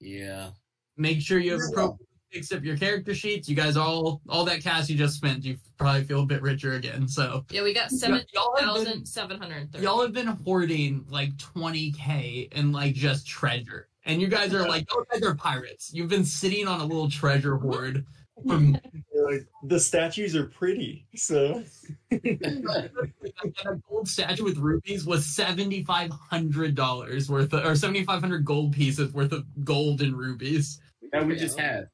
Yeah. 0.00 0.50
Make 0.96 1.20
sure 1.20 1.38
you 1.38 1.52
have 1.52 1.60
appropriately 1.70 2.06
fixed 2.32 2.52
up 2.52 2.64
your 2.64 2.76
character 2.76 3.14
sheets. 3.14 3.48
You 3.48 3.54
guys 3.54 3.76
all 3.76 4.20
all 4.28 4.44
that 4.46 4.62
cash 4.62 4.88
you 4.88 4.96
just 4.96 5.14
spent, 5.16 5.44
you 5.44 5.56
probably 5.78 6.04
feel 6.04 6.22
a 6.22 6.26
bit 6.26 6.42
richer 6.42 6.72
again. 6.72 7.06
So 7.06 7.44
Yeah, 7.50 7.62
we 7.62 7.72
got 7.74 7.90
seven 7.90 8.22
y'all 8.34 8.54
have 8.58 8.66
been- 8.74 8.84
thousand 8.84 9.06
seven 9.06 9.38
hundred 9.40 9.70
thirty. 9.72 9.84
y'all 9.84 10.02
have 10.02 10.12
been 10.12 10.26
hoarding 10.26 11.04
like 11.08 11.36
20k 11.36 12.48
and 12.52 12.72
like 12.72 12.94
just 12.94 13.26
treasure 13.26 13.88
and 14.04 14.20
you 14.20 14.28
guys 14.28 14.52
are 14.54 14.66
like 14.68 14.86
oh 14.92 15.04
guys 15.12 15.22
are 15.22 15.34
pirates 15.34 15.90
you've 15.92 16.08
been 16.08 16.24
sitting 16.24 16.66
on 16.66 16.80
a 16.80 16.84
little 16.84 17.10
treasure 17.10 17.56
hoard 17.56 17.96
from 17.96 18.06
Like, 18.44 19.46
the 19.64 19.78
statues 19.78 20.34
are 20.34 20.46
pretty, 20.46 21.06
so 21.14 21.62
a 22.10 23.76
gold 23.88 24.08
statue 24.08 24.42
with 24.44 24.58
rubies 24.58 25.06
was 25.06 25.24
$7500 25.26 27.28
worth 27.30 27.52
of, 27.52 27.64
or 27.64 27.76
7500 27.76 28.44
gold 28.44 28.72
pieces 28.72 29.12
worth 29.12 29.32
of 29.32 29.44
gold 29.64 30.02
and 30.02 30.16
rupees 30.16 30.80
That 31.12 31.26
we 31.26 31.36
just 31.36 31.58
had. 31.58 31.88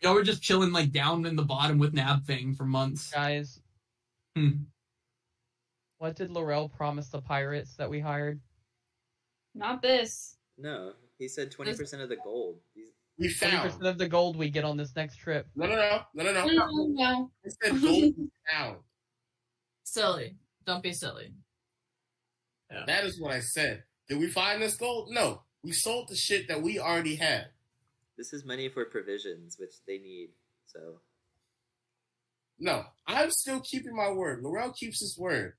y'all 0.00 0.14
were 0.14 0.22
just 0.22 0.42
chilling 0.42 0.72
like 0.72 0.92
down 0.92 1.26
in 1.26 1.36
the 1.36 1.42
bottom 1.44 1.78
with 1.78 1.92
nab 1.94 2.24
thing 2.24 2.54
for 2.54 2.64
months 2.64 3.10
Guys, 3.12 3.60
Hmm. 4.34 4.62
what 5.98 6.16
did 6.16 6.30
Laurel 6.30 6.68
promise 6.70 7.08
the 7.08 7.20
pirates 7.20 7.76
that 7.76 7.90
we 7.90 8.00
hired? 8.00 8.40
Not 9.54 9.82
this. 9.82 10.38
No, 10.56 10.94
he 11.18 11.28
said 11.28 11.50
twenty 11.50 11.74
percent 11.74 12.00
of 12.02 12.08
the 12.08 12.16
gold. 12.16 12.60
He's, 13.22 13.40
We 13.40 13.48
found. 13.48 13.62
percent 13.70 13.86
of 13.86 13.98
the 13.98 14.08
gold 14.08 14.36
we 14.36 14.50
get 14.50 14.64
on 14.64 14.76
this 14.76 14.94
next 14.96 15.16
trip. 15.16 15.46
No, 15.56 15.66
no, 15.66 15.74
no, 15.76 16.02
no, 16.14 16.22
no, 16.32 16.32
no. 16.32 16.46
No, 16.46 16.86
no. 16.88 17.30
I 17.44 17.48
said 17.48 17.80
gold 17.80 18.14
we 18.18 18.28
found. 18.50 18.76
silly. 19.84 20.36
Don't 20.66 20.82
be 20.82 20.92
silly. 20.92 21.32
That 22.86 23.04
is 23.04 23.20
what 23.20 23.32
I 23.32 23.40
said. 23.40 23.84
Did 24.08 24.18
we 24.18 24.28
find 24.28 24.62
this 24.62 24.76
gold? 24.76 25.08
No. 25.10 25.42
We 25.62 25.72
sold 25.72 26.08
the 26.08 26.16
shit 26.16 26.48
that 26.48 26.62
we 26.62 26.78
already 26.80 27.16
had. 27.16 27.48
this 28.16 28.32
is 28.32 28.44
money 28.44 28.68
for 28.68 28.84
provisions, 28.86 29.56
which 29.58 29.74
they 29.86 29.98
need. 29.98 30.30
So 30.66 31.00
No, 32.58 32.84
I'm 33.06 33.30
still 33.30 33.60
keeping 33.60 33.94
my 33.94 34.10
word. 34.10 34.42
Laurel 34.42 34.72
keeps 34.72 35.00
his 35.00 35.16
word. 35.18 35.54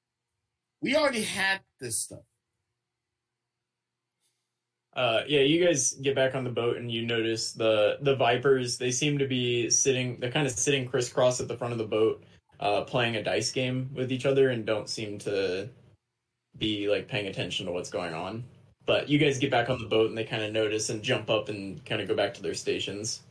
We 0.81 0.95
already 0.95 1.23
had 1.23 1.61
this 1.79 2.01
stuff. 2.01 2.23
Uh, 4.95 5.21
yeah, 5.27 5.39
you 5.39 5.63
guys 5.63 5.93
get 5.93 6.15
back 6.15 6.35
on 6.35 6.43
the 6.43 6.49
boat 6.49 6.77
and 6.77 6.91
you 6.91 7.05
notice 7.05 7.51
the 7.51 7.97
the 8.01 8.15
vipers. 8.15 8.77
They 8.77 8.91
seem 8.91 9.17
to 9.17 9.27
be 9.27 9.69
sitting. 9.69 10.19
They're 10.19 10.31
kind 10.31 10.45
of 10.45 10.53
sitting 10.53 10.87
crisscross 10.87 11.39
at 11.39 11.47
the 11.47 11.57
front 11.57 11.71
of 11.71 11.79
the 11.79 11.85
boat, 11.85 12.23
uh, 12.59 12.81
playing 12.81 13.15
a 13.15 13.23
dice 13.23 13.51
game 13.51 13.89
with 13.93 14.11
each 14.11 14.25
other, 14.25 14.49
and 14.49 14.65
don't 14.65 14.87
seem 14.87 15.17
to 15.19 15.67
be 16.57 16.89
like 16.89 17.07
paying 17.07 17.27
attention 17.27 17.65
to 17.65 17.71
what's 17.71 17.89
going 17.89 18.13
on. 18.13 18.43
But 18.85 19.09
you 19.09 19.17
guys 19.17 19.39
get 19.39 19.49
back 19.49 19.69
on 19.69 19.79
the 19.79 19.87
boat 19.87 20.09
and 20.09 20.17
they 20.17 20.25
kind 20.25 20.43
of 20.43 20.51
notice 20.51 20.89
and 20.89 21.01
jump 21.01 21.29
up 21.29 21.49
and 21.49 21.83
kind 21.85 22.01
of 22.01 22.07
go 22.07 22.15
back 22.15 22.33
to 22.35 22.41
their 22.41 22.53
stations. 22.53 23.21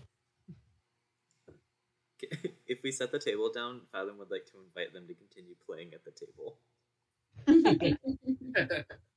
if 2.66 2.82
we 2.82 2.90
set 2.90 3.12
the 3.12 3.18
table 3.18 3.52
down, 3.52 3.82
Fathom 3.92 4.18
would 4.18 4.30
like 4.30 4.46
to 4.46 4.52
invite 4.66 4.92
them 4.92 5.06
to 5.06 5.14
continue 5.14 5.54
playing 5.64 5.92
at 5.94 6.04
the 6.04 6.10
table. 6.10 6.58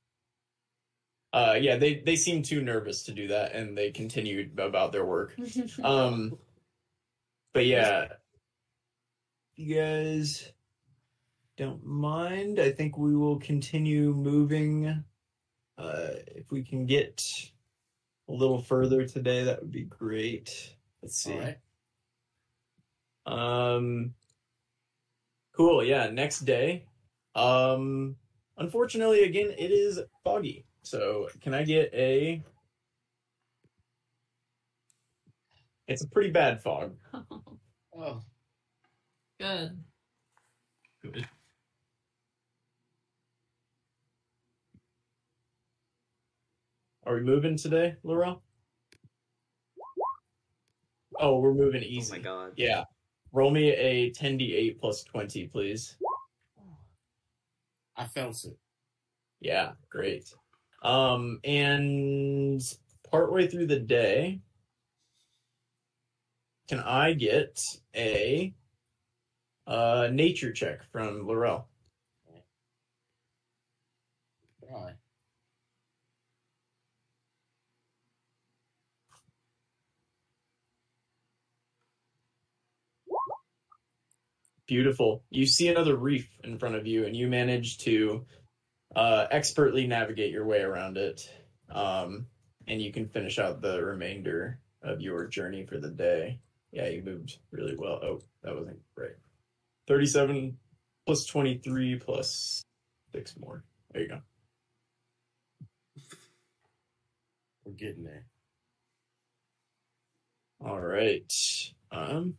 Uh, 1.32 1.58
yeah, 1.60 1.76
they 1.76 1.96
they 1.96 2.16
seem 2.16 2.42
too 2.42 2.62
nervous 2.62 3.02
to 3.04 3.12
do 3.12 3.28
that, 3.28 3.52
and 3.52 3.76
they 3.76 3.90
continued 3.90 4.58
about 4.58 4.92
their 4.92 5.04
work. 5.04 5.36
Um, 5.82 6.38
but 7.52 7.66
yeah, 7.66 8.08
you 9.56 9.74
guys 9.74 10.52
don't 11.56 11.84
mind. 11.84 12.60
I 12.60 12.70
think 12.70 12.98
we 12.98 13.16
will 13.16 13.38
continue 13.38 14.12
moving. 14.12 15.04
Uh, 15.78 16.08
if 16.34 16.50
we 16.50 16.62
can 16.62 16.86
get 16.86 17.24
a 18.28 18.32
little 18.32 18.60
further 18.60 19.06
today, 19.06 19.44
that 19.44 19.60
would 19.60 19.72
be 19.72 19.84
great. 19.84 20.76
Let's 21.02 21.16
see. 21.16 21.38
Right. 21.38 21.56
Um, 23.26 24.14
cool. 25.56 25.84
Yeah. 25.84 26.08
Next 26.10 26.40
day. 26.40 26.84
Um, 27.34 28.16
unfortunately, 28.56 29.24
again, 29.24 29.50
it 29.56 29.70
is 29.70 30.00
foggy. 30.24 30.64
So 30.86 31.28
can 31.40 31.52
I 31.52 31.64
get 31.64 31.92
a? 31.94 32.40
It's 35.88 36.04
a 36.04 36.08
pretty 36.08 36.30
bad 36.30 36.62
fog. 36.62 36.94
Oh, 37.98 38.20
Good. 39.40 39.82
Good. 41.02 41.26
Are 47.06 47.14
we 47.14 47.22
moving 47.22 47.56
today, 47.56 47.96
Laurel? 48.02 48.42
Oh, 51.18 51.38
we're 51.38 51.54
moving 51.54 51.82
easy. 51.82 52.12
Oh 52.12 52.16
my 52.16 52.22
god. 52.22 52.52
Yeah. 52.56 52.84
Roll 53.32 53.50
me 53.50 53.70
a 53.70 54.10
10d8 54.10 54.78
plus 54.78 55.04
20, 55.04 55.46
please. 55.46 55.96
I 57.96 58.04
felt 58.04 58.44
it. 58.44 58.58
Yeah, 59.40 59.72
great. 59.88 60.34
Um, 60.86 61.40
and 61.42 62.62
partway 63.10 63.48
through 63.48 63.66
the 63.66 63.80
day, 63.80 64.38
can 66.68 66.78
I 66.78 67.12
get 67.12 67.60
a 67.96 68.54
uh, 69.66 70.08
nature 70.12 70.52
check 70.52 70.84
from 70.92 71.26
Laurel? 71.26 71.66
Beautiful. 84.68 85.24
You 85.30 85.46
see 85.46 85.66
another 85.66 85.96
reef 85.96 86.28
in 86.44 86.58
front 86.60 86.76
of 86.76 86.86
you, 86.86 87.06
and 87.06 87.16
you 87.16 87.26
manage 87.26 87.78
to 87.78 88.24
uh, 88.94 89.26
expertly 89.30 89.86
navigate 89.86 90.32
your 90.32 90.46
way 90.46 90.60
around 90.60 90.96
it. 90.96 91.28
Um, 91.70 92.26
and 92.68 92.80
you 92.80 92.92
can 92.92 93.08
finish 93.08 93.38
out 93.38 93.60
the 93.60 93.82
remainder 93.82 94.60
of 94.82 95.00
your 95.00 95.26
journey 95.26 95.64
for 95.64 95.78
the 95.78 95.90
day. 95.90 96.40
Yeah, 96.72 96.88
you 96.88 97.02
moved 97.02 97.38
really 97.50 97.76
well. 97.76 98.00
Oh, 98.02 98.20
that 98.42 98.54
wasn't 98.54 98.80
great. 98.94 99.14
37 99.88 100.56
plus 101.06 101.24
23 101.26 101.96
plus 101.96 102.62
6 103.12 103.34
more. 103.38 103.64
There 103.92 104.02
you 104.02 104.08
go. 104.08 104.20
We're 107.64 107.72
getting 107.72 108.04
there. 108.04 108.26
All 110.64 110.80
right. 110.80 111.32
Um, 111.90 112.36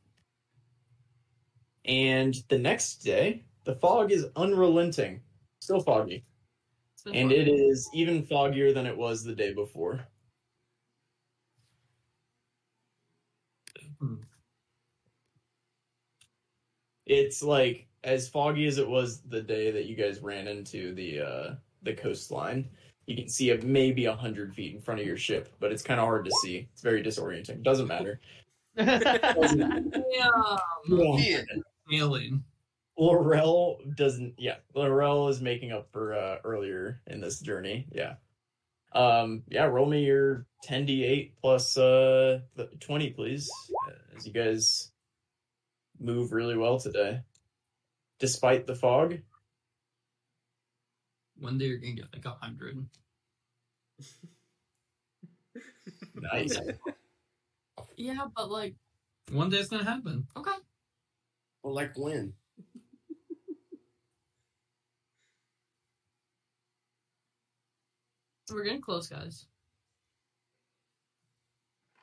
and 1.86 2.36
the 2.50 2.58
next 2.58 2.98
day, 2.98 3.44
the 3.64 3.76
fog 3.76 4.12
is 4.12 4.26
unrelenting. 4.36 5.22
Still 5.62 5.82
foggy. 5.82 6.26
It's 7.08 7.14
been 7.14 7.22
And 7.22 7.32
it 7.32 7.48
is 7.48 7.90
even 7.94 8.24
foggier 8.24 8.74
than 8.74 8.86
it 8.86 8.98
was 8.98 9.24
the 9.24 9.36
day 9.36 9.54
before. 9.54 10.06
It's 17.06 17.42
like 17.42 17.88
as 18.04 18.28
foggy 18.28 18.68
as 18.68 18.78
it 18.78 18.88
was 18.88 19.22
the 19.22 19.42
day 19.42 19.72
that 19.72 19.86
you 19.86 19.96
guys 19.96 20.20
ran 20.20 20.48
into 20.48 20.94
the 20.94 21.22
uh 21.22 21.56
the 21.84 21.94
coastline. 21.94 22.70
You 23.06 23.16
can 23.16 23.30
see 23.30 23.52
it 23.52 23.64
maybe 23.64 24.06
a 24.06 24.16
hundred 24.16 24.54
feet 24.54 24.76
in 24.76 24.82
front 24.82 25.00
of 25.00 25.08
your 25.08 25.16
ship, 25.16 25.56
but 25.62 25.72
it's 25.72 25.82
kind 25.82 26.02
of 26.02 26.06
hard 26.06 26.26
to 26.26 26.32
see. 26.42 26.68
It's 26.74 26.82
very 26.82 27.02
disorienting. 27.02 27.64
Doesn't 27.64 27.88
matter. 27.88 28.20
Doesn't 28.78 29.60
matter. 29.60 30.04
Yeah. 30.12 30.58
Alien. 31.94 32.44
Laurel 32.98 33.80
doesn't. 33.96 34.36
Yeah, 34.38 34.56
Laurel 34.74 35.28
is 35.30 35.42
making 35.42 35.72
up 35.72 35.90
for 35.92 36.14
uh, 36.14 36.38
earlier 36.44 37.00
in 37.08 37.22
this 37.22 37.40
journey. 37.40 37.88
Yeah. 37.92 38.16
Um. 38.94 39.44
Yeah. 39.50 39.66
Roll 39.66 39.86
me 39.86 40.04
your 40.06 40.46
ten 40.64 40.86
d 40.86 41.04
eight 41.04 41.36
plus 41.42 41.78
uh 41.78 42.40
the 42.56 42.66
twenty, 42.80 43.12
please. 43.12 43.50
uh, 43.88 43.92
As 44.18 44.26
you 44.26 44.34
guys 44.34 44.92
move 46.00 46.32
really 46.32 46.58
well 46.58 46.80
today, 46.80 47.22
despite 48.20 48.66
the 48.68 48.76
fog. 48.76 49.18
One 51.40 51.58
day 51.60 51.66
you're 51.66 51.78
gonna 51.78 51.94
get 51.94 52.14
like 52.14 52.26
a 52.26 52.32
hundred. 52.32 52.86
Nice. 56.16 56.58
Yeah, 57.96 58.26
but 58.36 58.50
like, 58.50 58.76
One 59.32 59.50
day 59.52 59.58
it's 59.58 59.70
gonna 59.70 59.84
happen. 59.84 60.28
okay. 60.36 60.52
Well, 61.64 61.74
like 61.76 61.96
when? 61.98 62.34
We're 68.52 68.64
getting 68.64 68.82
close, 68.82 69.08
guys. 69.08 69.46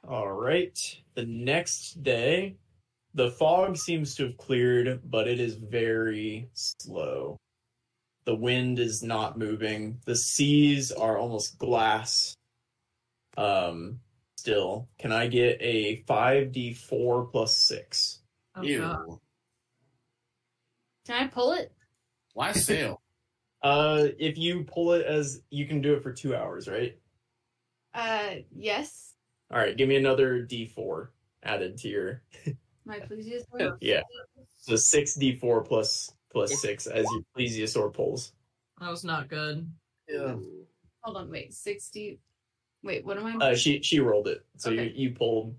All 0.06 0.30
right. 0.30 0.78
The 1.14 1.24
next 1.24 2.02
day, 2.02 2.56
the 3.14 3.30
fog 3.30 3.76
seems 3.76 4.14
to 4.16 4.26
have 4.26 4.36
cleared, 4.36 5.00
but 5.04 5.28
it 5.28 5.40
is 5.40 5.54
very 5.54 6.48
slow. 6.52 7.38
The 8.24 8.34
wind 8.34 8.78
is 8.78 9.02
not 9.02 9.38
moving. 9.38 10.00
The 10.04 10.16
seas 10.16 10.92
are 10.92 11.16
almost 11.16 11.58
glass. 11.58 12.36
Um, 13.36 14.00
still, 14.36 14.88
can 14.98 15.12
I 15.12 15.26
get 15.26 15.58
a 15.60 16.02
5d4 16.08 17.30
plus 17.30 17.54
6? 17.56 18.20
Oh, 18.56 18.62
Ew. 18.62 18.78
God. 18.78 19.18
Can 21.06 21.22
I 21.22 21.26
pull 21.28 21.52
it? 21.52 21.72
Why 22.34 22.52
sail? 22.52 23.00
Uh, 23.64 24.08
if 24.18 24.36
you 24.36 24.62
pull 24.64 24.92
it 24.92 25.06
as 25.06 25.40
you 25.50 25.66
can 25.66 25.80
do 25.80 25.94
it 25.94 26.02
for 26.02 26.12
two 26.12 26.36
hours, 26.36 26.68
right? 26.68 26.98
Uh, 27.94 28.34
yes. 28.54 29.14
All 29.50 29.58
right, 29.58 29.74
give 29.76 29.88
me 29.88 29.96
another 29.96 30.44
d4 30.46 31.08
added 31.42 31.78
to 31.78 31.88
your 31.88 32.22
My 32.84 32.98
plesiosaur. 33.00 33.78
yeah. 33.80 34.02
So 34.58 34.76
six 34.76 35.16
d4 35.16 35.66
plus 35.66 36.12
plus 36.30 36.52
If- 36.52 36.58
six 36.58 36.86
as 36.86 37.06
your 37.10 37.22
plesiosaur 37.36 37.92
pulls. 37.92 38.32
That 38.80 38.90
was 38.90 39.02
not 39.04 39.28
good. 39.28 39.66
Yeah. 40.08 40.34
Hold 41.02 41.16
on, 41.16 41.30
wait. 41.30 41.54
Sixty. 41.54 42.18
Wait, 42.82 43.04
what 43.06 43.16
am 43.16 43.40
I? 43.40 43.52
Uh, 43.52 43.54
she 43.54 43.80
she 43.82 44.00
rolled 44.00 44.28
it, 44.28 44.44
so 44.58 44.70
Okay. 44.70 44.84
you 44.94 45.08
you 45.08 45.14
pulled. 45.14 45.54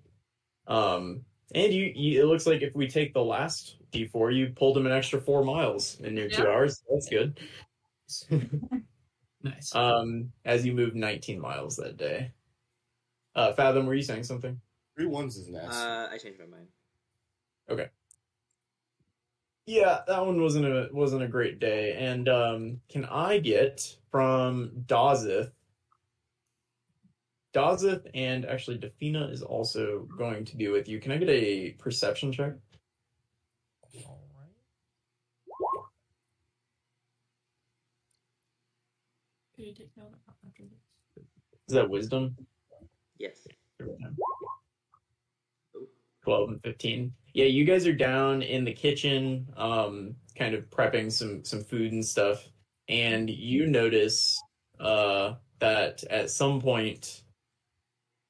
Um, 0.68 1.22
and 1.56 1.74
you, 1.74 1.92
you 1.96 2.22
it 2.22 2.26
looks 2.26 2.46
like 2.46 2.62
if 2.62 2.76
we 2.76 2.88
take 2.88 3.14
the 3.14 3.24
last 3.24 3.78
d4, 3.94 4.36
you 4.36 4.48
pulled 4.56 4.78
him 4.78 4.86
an 4.86 4.92
extra 4.92 5.20
four 5.22 5.44
miles 5.44 6.00
in 6.02 6.16
your 6.18 6.30
two 6.30 6.46
hours. 6.48 6.84
That's 6.92 7.08
good. 7.10 7.40
Nice. 9.44 9.76
um, 9.76 10.32
as 10.44 10.66
you 10.66 10.74
moved 10.74 10.96
19 10.96 11.40
miles 11.40 11.76
that 11.76 11.98
day. 11.98 12.32
Uh, 13.36 13.54
Fathom, 13.54 13.86
were 13.86 13.94
you 13.94 14.02
saying 14.02 14.24
something? 14.24 14.60
Three 14.96 15.06
ones 15.06 15.38
is 15.38 15.50
nasty. 15.50 15.78
Uh, 15.78 16.08
I 16.12 16.18
changed 16.18 16.40
my 16.40 16.48
mind. 16.48 16.68
Okay. 17.70 17.90
Yeah, 19.68 20.02
that 20.08 20.26
one 20.26 20.42
wasn't 20.42 20.66
a 20.66 20.90
wasn't 20.92 21.24
a 21.24 21.28
great 21.28 21.60
day. 21.60 21.96
And 21.98 22.30
um, 22.30 22.82
can 22.90 23.06
I 23.06 23.40
get 23.40 23.98
from 24.10 24.72
Dazeth? 24.86 25.52
Dazeth 27.54 28.08
and 28.14 28.46
actually 28.46 28.78
Defina 28.78 29.32
is 29.32 29.42
also 29.42 30.08
going 30.18 30.46
to 30.46 30.58
be 30.58 30.68
with 30.68 30.88
you. 30.88 31.00
Can 31.00 31.12
I 31.12 31.18
get 31.18 31.30
a 31.30 31.72
perception 31.72 32.32
check? 32.32 32.54
Can 39.56 39.66
you 39.66 39.74
take 39.74 39.92
note 39.98 40.12
after 40.46 40.64
this? 40.64 41.24
Is 41.68 41.74
that 41.74 41.90
wisdom? 41.90 42.36
Yes. 43.18 43.48
12 46.24 46.50
and 46.50 46.62
15 46.64 47.14
yeah 47.34 47.46
you 47.46 47.66
guys 47.66 47.86
are 47.86 47.94
down 47.94 48.42
in 48.42 48.64
the 48.64 48.74
kitchen 48.74 49.48
um 49.58 50.16
kind 50.36 50.56
of 50.56 50.68
prepping 50.72 51.12
some 51.12 51.44
some 51.46 51.64
food 51.64 51.92
and 51.92 52.04
stuff 52.04 52.48
and 52.90 53.30
you 53.30 53.68
notice 53.68 54.42
uh 54.80 55.34
that 55.60 56.04
at 56.06 56.32
some 56.32 56.60
point 56.60 57.22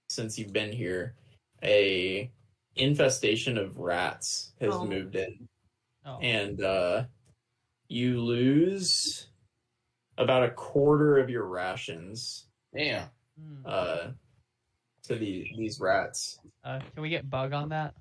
since 0.10 0.38
you've 0.38 0.52
been 0.52 0.74
here 0.74 1.16
a 1.64 2.30
infestation 2.76 3.58
of 3.58 3.78
rats 3.78 4.52
has 4.60 4.74
Oh. 4.74 4.86
moved 4.86 5.16
in 5.16 5.48
Oh. 6.06 6.18
and 6.20 6.62
uh 6.62 7.06
you 7.88 8.20
lose 8.20 9.28
about 10.18 10.44
a 10.44 10.52
quarter 10.52 11.18
of 11.18 11.30
your 11.30 11.46
rations 11.46 12.48
Damn. 12.76 13.08
Hmm. 13.40 13.62
uh 13.66 13.98
to 15.04 15.16
the, 15.16 15.48
these 15.58 15.80
rats 15.80 16.40
Uh, 16.64 16.80
can 16.94 17.02
we 17.04 17.10
get 17.10 17.30
bug 17.30 17.54
on 17.54 17.70
that? 17.70 17.94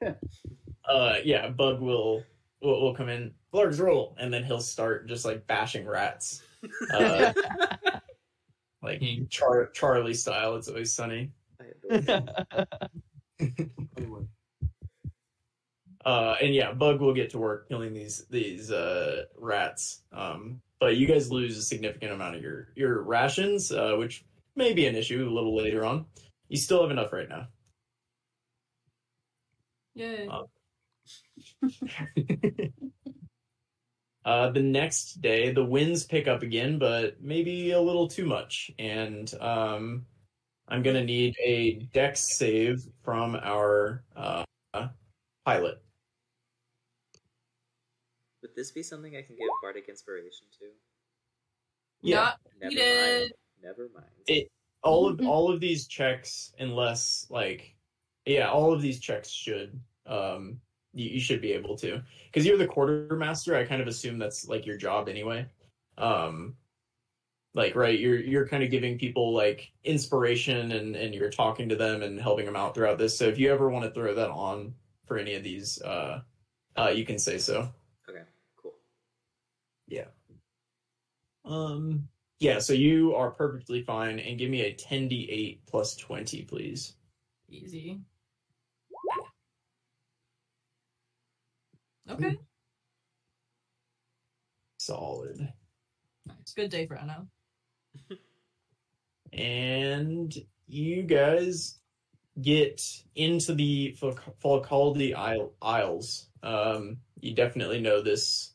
Uh, 0.88 1.16
yeah, 1.22 1.48
Bug 1.50 1.80
will 1.80 2.22
will, 2.62 2.80
will 2.80 2.94
come 2.94 3.10
in, 3.10 3.32
Blarg's 3.52 3.78
roll, 3.78 4.16
and 4.18 4.32
then 4.32 4.42
he'll 4.42 4.58
start 4.60 5.06
just 5.06 5.24
like 5.26 5.46
bashing 5.46 5.86
rats, 5.86 6.42
uh, 6.94 7.32
like 8.82 9.02
Char- 9.28 9.68
Charlie 9.74 10.14
style. 10.14 10.56
It's 10.56 10.68
always 10.68 10.92
sunny. 10.92 11.30
I 11.60 11.64
adore 11.90 12.22
it. 13.38 13.70
Anyway. 13.98 14.22
Uh, 16.08 16.36
and 16.40 16.54
yeah, 16.54 16.72
Bug 16.72 17.02
will 17.02 17.12
get 17.12 17.28
to 17.28 17.38
work 17.38 17.68
killing 17.68 17.92
these 17.92 18.24
these 18.30 18.70
uh 18.70 19.24
rats. 19.36 20.00
Um, 20.10 20.62
but 20.80 20.96
you 20.96 21.06
guys 21.06 21.30
lose 21.30 21.58
a 21.58 21.62
significant 21.62 22.12
amount 22.12 22.34
of 22.34 22.40
your 22.40 22.68
your 22.74 23.02
rations, 23.02 23.70
uh, 23.70 23.94
which 23.98 24.24
may 24.56 24.72
be 24.72 24.86
an 24.86 24.96
issue 24.96 25.28
a 25.28 25.28
little 25.28 25.54
later 25.54 25.84
on. 25.84 26.06
You 26.48 26.56
still 26.56 26.80
have 26.80 26.90
enough 26.90 27.12
right 27.12 27.28
now. 27.28 27.48
Yay. 29.96 30.28
Uh, 30.28 30.44
uh, 34.24 34.50
the 34.50 34.62
next 34.62 35.20
day, 35.20 35.52
the 35.52 35.62
winds 35.62 36.04
pick 36.04 36.26
up 36.26 36.42
again, 36.42 36.78
but 36.78 37.20
maybe 37.20 37.72
a 37.72 37.80
little 37.82 38.08
too 38.08 38.24
much. 38.24 38.70
And 38.78 39.30
um, 39.42 40.06
I'm 40.68 40.82
going 40.82 40.96
to 40.96 41.04
need 41.04 41.34
a 41.44 41.86
dex 41.92 42.38
save 42.38 42.82
from 43.04 43.36
our 43.36 44.04
uh, 44.16 44.44
pilot. 45.44 45.82
Would 48.58 48.64
this 48.64 48.72
be 48.72 48.82
something 48.82 49.14
I 49.14 49.22
can 49.22 49.36
give 49.36 49.46
Bardic 49.62 49.88
Inspiration 49.88 50.48
to? 50.58 50.64
Yeah. 52.02 52.16
Not 52.16 52.38
Never 52.60 52.74
needed. 52.74 53.20
mind. 53.20 53.32
Never 53.62 53.88
mind. 53.94 54.06
It- 54.26 54.50
All 54.82 55.08
of 55.08 55.20
all 55.20 55.48
of 55.52 55.60
these 55.60 55.86
checks, 55.86 56.52
unless 56.58 57.26
like, 57.30 57.76
yeah, 58.26 58.48
all 58.50 58.72
of 58.72 58.82
these 58.82 58.98
checks 58.98 59.28
should 59.28 59.78
um, 60.06 60.60
you, 60.92 61.08
you 61.10 61.20
should 61.20 61.40
be 61.40 61.52
able 61.52 61.76
to 61.78 62.02
because 62.26 62.44
you're 62.44 62.58
the 62.58 62.66
quartermaster. 62.66 63.54
I 63.56 63.64
kind 63.64 63.80
of 63.80 63.86
assume 63.86 64.18
that's 64.18 64.48
like 64.48 64.66
your 64.66 64.76
job 64.76 65.08
anyway. 65.08 65.46
Um, 65.96 66.56
like 67.54 67.76
right, 67.76 67.98
you're 67.98 68.18
you're 68.18 68.48
kind 68.48 68.64
of 68.64 68.70
giving 68.72 68.98
people 68.98 69.32
like 69.32 69.70
inspiration 69.84 70.72
and 70.72 70.96
and 70.96 71.14
you're 71.14 71.30
talking 71.30 71.68
to 71.68 71.76
them 71.76 72.02
and 72.02 72.20
helping 72.20 72.46
them 72.46 72.56
out 72.56 72.74
throughout 72.74 72.98
this. 72.98 73.16
So 73.16 73.24
if 73.26 73.38
you 73.38 73.52
ever 73.52 73.68
want 73.68 73.84
to 73.84 73.90
throw 73.92 74.14
that 74.14 74.30
on 74.30 74.74
for 75.06 75.16
any 75.16 75.34
of 75.34 75.44
these, 75.44 75.80
uh, 75.82 76.22
uh, 76.76 76.88
you 76.94 77.04
can 77.04 77.18
say 77.20 77.38
so. 77.38 77.68
okay, 78.08 78.22
cool. 81.44 81.54
Um, 81.54 82.08
yeah. 82.40 82.58
So 82.58 82.72
you 82.72 83.14
are 83.14 83.30
perfectly 83.30 83.82
fine, 83.82 84.18
and 84.18 84.38
give 84.38 84.50
me 84.50 84.62
a 84.62 84.74
ten 84.74 85.08
d 85.08 85.28
eight 85.30 85.66
plus 85.66 85.96
twenty, 85.96 86.42
please. 86.42 86.94
Easy. 87.48 88.00
Okay. 92.10 92.38
Solid. 94.78 95.52
It's 96.40 96.52
a 96.52 96.60
good 96.60 96.70
day 96.70 96.86
for 96.86 96.96
Anna. 96.96 97.26
and 99.32 100.34
you 100.66 101.02
guys 101.02 101.78
get 102.40 102.82
into 103.14 103.54
the 103.54 103.96
Fakaldi 104.42 105.14
Isle, 105.14 105.52
Isles. 105.60 106.28
Um, 106.42 106.98
you 107.20 107.34
definitely 107.34 107.80
know 107.80 108.00
this 108.00 108.54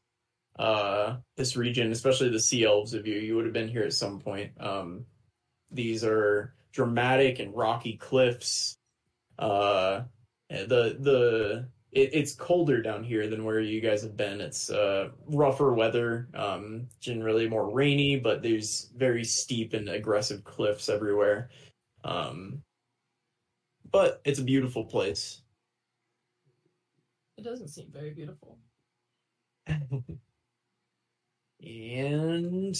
uh, 0.59 1.17
this 1.35 1.55
region, 1.55 1.91
especially 1.91 2.29
the 2.29 2.39
Sea 2.39 2.65
Elves 2.65 2.93
of 2.93 3.07
you. 3.07 3.15
You 3.15 3.35
would 3.35 3.45
have 3.45 3.53
been 3.53 3.67
here 3.67 3.83
at 3.83 3.93
some 3.93 4.19
point. 4.19 4.51
Um, 4.59 5.05
these 5.71 6.03
are 6.03 6.53
dramatic 6.71 7.39
and 7.39 7.55
rocky 7.55 7.97
cliffs. 7.97 8.77
Uh, 9.39 10.03
the 10.49 10.97
the 10.99 11.67
it, 11.91 12.09
it's 12.13 12.35
colder 12.35 12.81
down 12.81 13.03
here 13.03 13.27
than 13.27 13.43
where 13.43 13.59
you 13.59 13.81
guys 13.81 14.01
have 14.03 14.17
been. 14.17 14.41
It's 14.41 14.69
uh, 14.69 15.09
rougher 15.27 15.73
weather, 15.73 16.27
um, 16.35 16.87
generally 16.99 17.47
more 17.47 17.69
rainy, 17.73 18.17
but 18.17 18.41
there's 18.41 18.89
very 18.95 19.23
steep 19.23 19.73
and 19.73 19.89
aggressive 19.89 20.43
cliffs 20.43 20.89
everywhere. 20.89 21.49
Um, 22.03 22.61
but 23.91 24.21
it's 24.25 24.39
a 24.39 24.43
beautiful 24.43 24.83
place. 24.83 25.41
It 27.37 27.43
doesn't 27.43 27.69
seem 27.69 27.87
very 27.91 28.11
beautiful. 28.11 28.59
and 31.63 32.75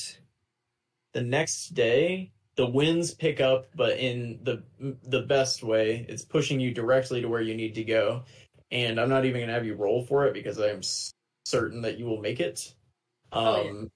the 1.13 1.21
next 1.21 1.69
day 1.73 2.31
the 2.55 2.65
winds 2.67 3.13
pick 3.13 3.41
up 3.41 3.67
but 3.75 3.97
in 3.97 4.39
the 4.43 4.63
the 5.03 5.21
best 5.21 5.63
way. 5.63 6.05
It's 6.09 6.25
pushing 6.25 6.59
you 6.59 6.73
directly 6.73 7.21
to 7.21 7.27
where 7.29 7.41
you 7.41 7.55
need 7.55 7.75
to 7.75 7.83
go. 7.83 8.23
And 8.71 8.99
i'm 8.99 9.09
not 9.09 9.25
even 9.25 9.39
going 9.39 9.47
to 9.47 9.53
have 9.53 9.65
you 9.65 9.75
roll 9.75 10.05
for 10.05 10.25
it 10.27 10.33
because 10.33 10.59
i'm 10.59 10.79
s- 10.79 11.13
certain 11.45 11.81
that 11.81 11.97
you 11.99 12.05
will 12.05 12.21
make 12.21 12.39
it. 12.39 12.73
Um 13.31 13.41
Oh, 13.45 13.89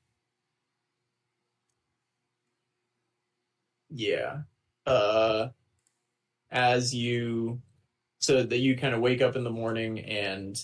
yeah. 3.89 4.41
yeah. 4.87 4.91
Uh 4.91 5.49
as 6.51 6.93
you 6.93 7.61
so 8.19 8.43
that 8.43 8.59
you 8.59 8.77
kind 8.77 8.95
of 8.95 9.01
wake 9.01 9.21
up 9.21 9.35
in 9.35 9.43
the 9.43 9.49
morning 9.49 9.99
and 10.01 10.63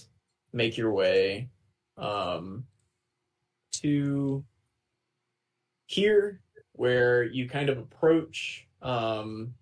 make 0.53 0.77
your 0.77 0.91
way 0.93 1.49
um 1.97 2.65
to 3.83 4.43
here 5.85 6.41
where 6.73 7.23
you 7.23 7.47
kind 7.47 7.69
of 7.69 7.77
approach 7.77 8.67
um 8.81 9.53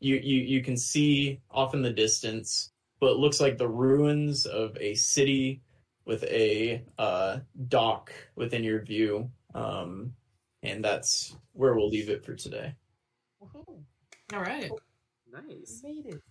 you 0.00 0.16
you 0.16 0.40
you 0.40 0.62
can 0.62 0.76
see 0.76 1.40
off 1.50 1.74
in 1.74 1.82
the 1.82 1.90
distance 1.90 2.70
but 3.00 3.10
it 3.10 3.18
looks 3.18 3.40
like 3.40 3.58
the 3.58 3.68
ruins 3.68 4.46
of 4.46 4.76
a 4.78 4.94
city 4.94 5.60
with 6.04 6.22
a 6.24 6.82
uh 6.98 7.38
dock 7.68 8.12
within 8.36 8.64
your 8.64 8.80
view 8.80 9.30
um 9.54 10.12
and 10.62 10.84
that's 10.84 11.36
where 11.52 11.74
we'll 11.74 11.90
leave 11.90 12.08
it 12.08 12.24
for 12.24 12.34
today 12.34 12.74
Woohoo! 13.42 13.82
All 14.32 14.40
right. 14.40 14.70
Nice. 15.32 15.80
Made 15.84 16.06
it. 16.06 16.22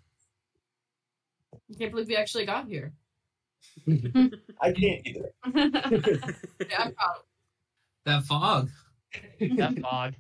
I 1.54 1.78
can't 1.78 1.92
believe 1.92 2.08
we 2.08 2.16
actually 2.16 2.46
got 2.46 2.68
here. 2.68 2.94
I 4.62 4.72
can't 4.72 5.06
either 5.06 5.32
Yeah, 6.70 6.80
I'm 6.80 6.94
proud. 6.94 7.22
That 8.06 8.24
fog. 8.24 8.70
That 9.40 9.80
fog. 9.82 10.14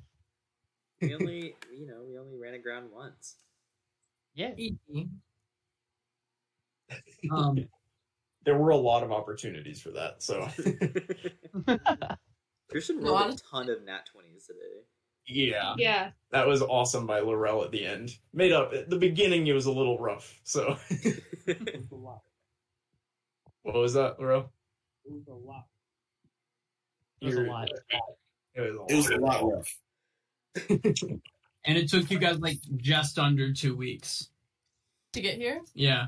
we 1.01 1.14
only, 1.14 1.56
you 1.72 1.85
know, 1.88 2.03
we 2.07 2.17
only 2.17 2.38
ran 2.38 2.53
aground 2.56 2.91
once. 2.91 3.35
Yeah. 4.33 4.51
Um, 7.32 7.67
there 8.45 8.57
were 8.57 8.69
a 8.69 8.77
lot 8.77 9.01
of 9.03 9.11
opportunities 9.11 9.82
for 9.82 9.90
that 9.91 10.22
so 10.22 10.48
Christian 12.69 13.01
No, 13.01 13.11
rolled 13.17 13.33
a 13.33 13.38
ton 13.38 13.69
of 13.69 13.83
nat 13.83 14.06
twenties 14.11 14.45
today. 14.45 14.83
yeah 15.27 15.74
Yeah. 15.77 16.11
that 16.32 16.45
was 16.48 16.61
awesome 16.61 17.07
by 17.07 17.22
Laurel 17.22 17.64
at 17.64 17.72
the 17.72 17.83
end 17.85 18.11
made 18.33 18.51
up 18.51 18.72
at 18.74 18.90
the 18.91 18.98
beginning 18.98 19.48
it 19.48 19.53
was 19.53 19.65
a 19.65 19.72
little 19.72 19.98
rough 19.98 20.40
so 20.43 20.77
what 23.66 23.76
was 23.76 23.94
that 23.94 24.19
Laurel 24.19 24.52
It 25.06 25.11
was 25.14 25.27
a 25.27 25.34
lot. 25.34 25.66
It 27.22 27.26
was 27.26 27.35
a 27.35 27.38
You're- 27.40 27.50
lot. 27.50 27.69
it 28.53 28.61
was 28.61 28.76
a 28.76 28.94
It 28.94 28.95
was 28.98 29.10
a 29.10 29.18
lot. 29.18 29.44
lot 29.44 29.53
rough. 29.53 29.76
And 31.68 31.80
it 31.80 31.90
took 31.90 32.11
you 32.11 32.19
guys 32.19 32.38
like 32.38 32.60
just 32.77 33.18
under 33.18 33.52
two 33.52 33.76
weeks. 33.76 34.30
To 35.14 35.19
get 35.22 35.38
here? 35.38 35.61
Yeah. 35.74 36.08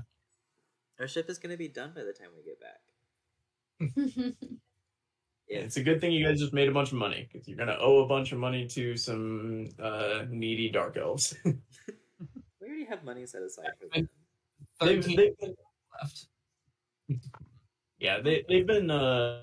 Our 1.00 1.08
ship 1.08 1.32
is 1.32 1.40
gonna 1.40 1.58
be 1.58 1.68
done 1.68 1.94
by 1.96 2.04
the 2.04 2.14
time 2.14 2.30
we 2.36 2.44
get 2.44 2.60
back. 2.62 2.82
Yeah, 5.50 5.60
it's 5.60 5.78
a 5.78 5.82
good 5.84 6.02
thing 6.02 6.12
you 6.12 6.26
guys 6.28 6.42
just 6.42 6.52
made 6.52 6.68
a 6.68 6.74
bunch 6.74 6.90
of 6.92 6.98
money 6.98 7.30
because 7.32 7.48
you're 7.48 7.58
gonna 7.58 7.78
owe 7.80 8.04
a 8.04 8.06
bunch 8.06 8.34
of 8.34 8.38
money 8.38 8.68
to 8.68 8.98
some 8.98 9.70
uh, 9.82 10.26
needy 10.30 10.70
dark 10.70 10.98
elves. 10.98 11.36
We 12.60 12.68
already 12.68 12.86
have 12.86 13.04
money 13.06 13.26
set 13.26 13.44
aside 13.44 13.70
for 13.80 13.88
them. 13.96 14.10
they've, 14.82 15.06
they've 15.06 15.38
been, 15.40 15.56
left. 16.02 16.28
Yeah, 18.00 18.20
they 18.22 18.44
they've 18.48 18.68
been. 18.68 18.90
Uh, 18.92 19.42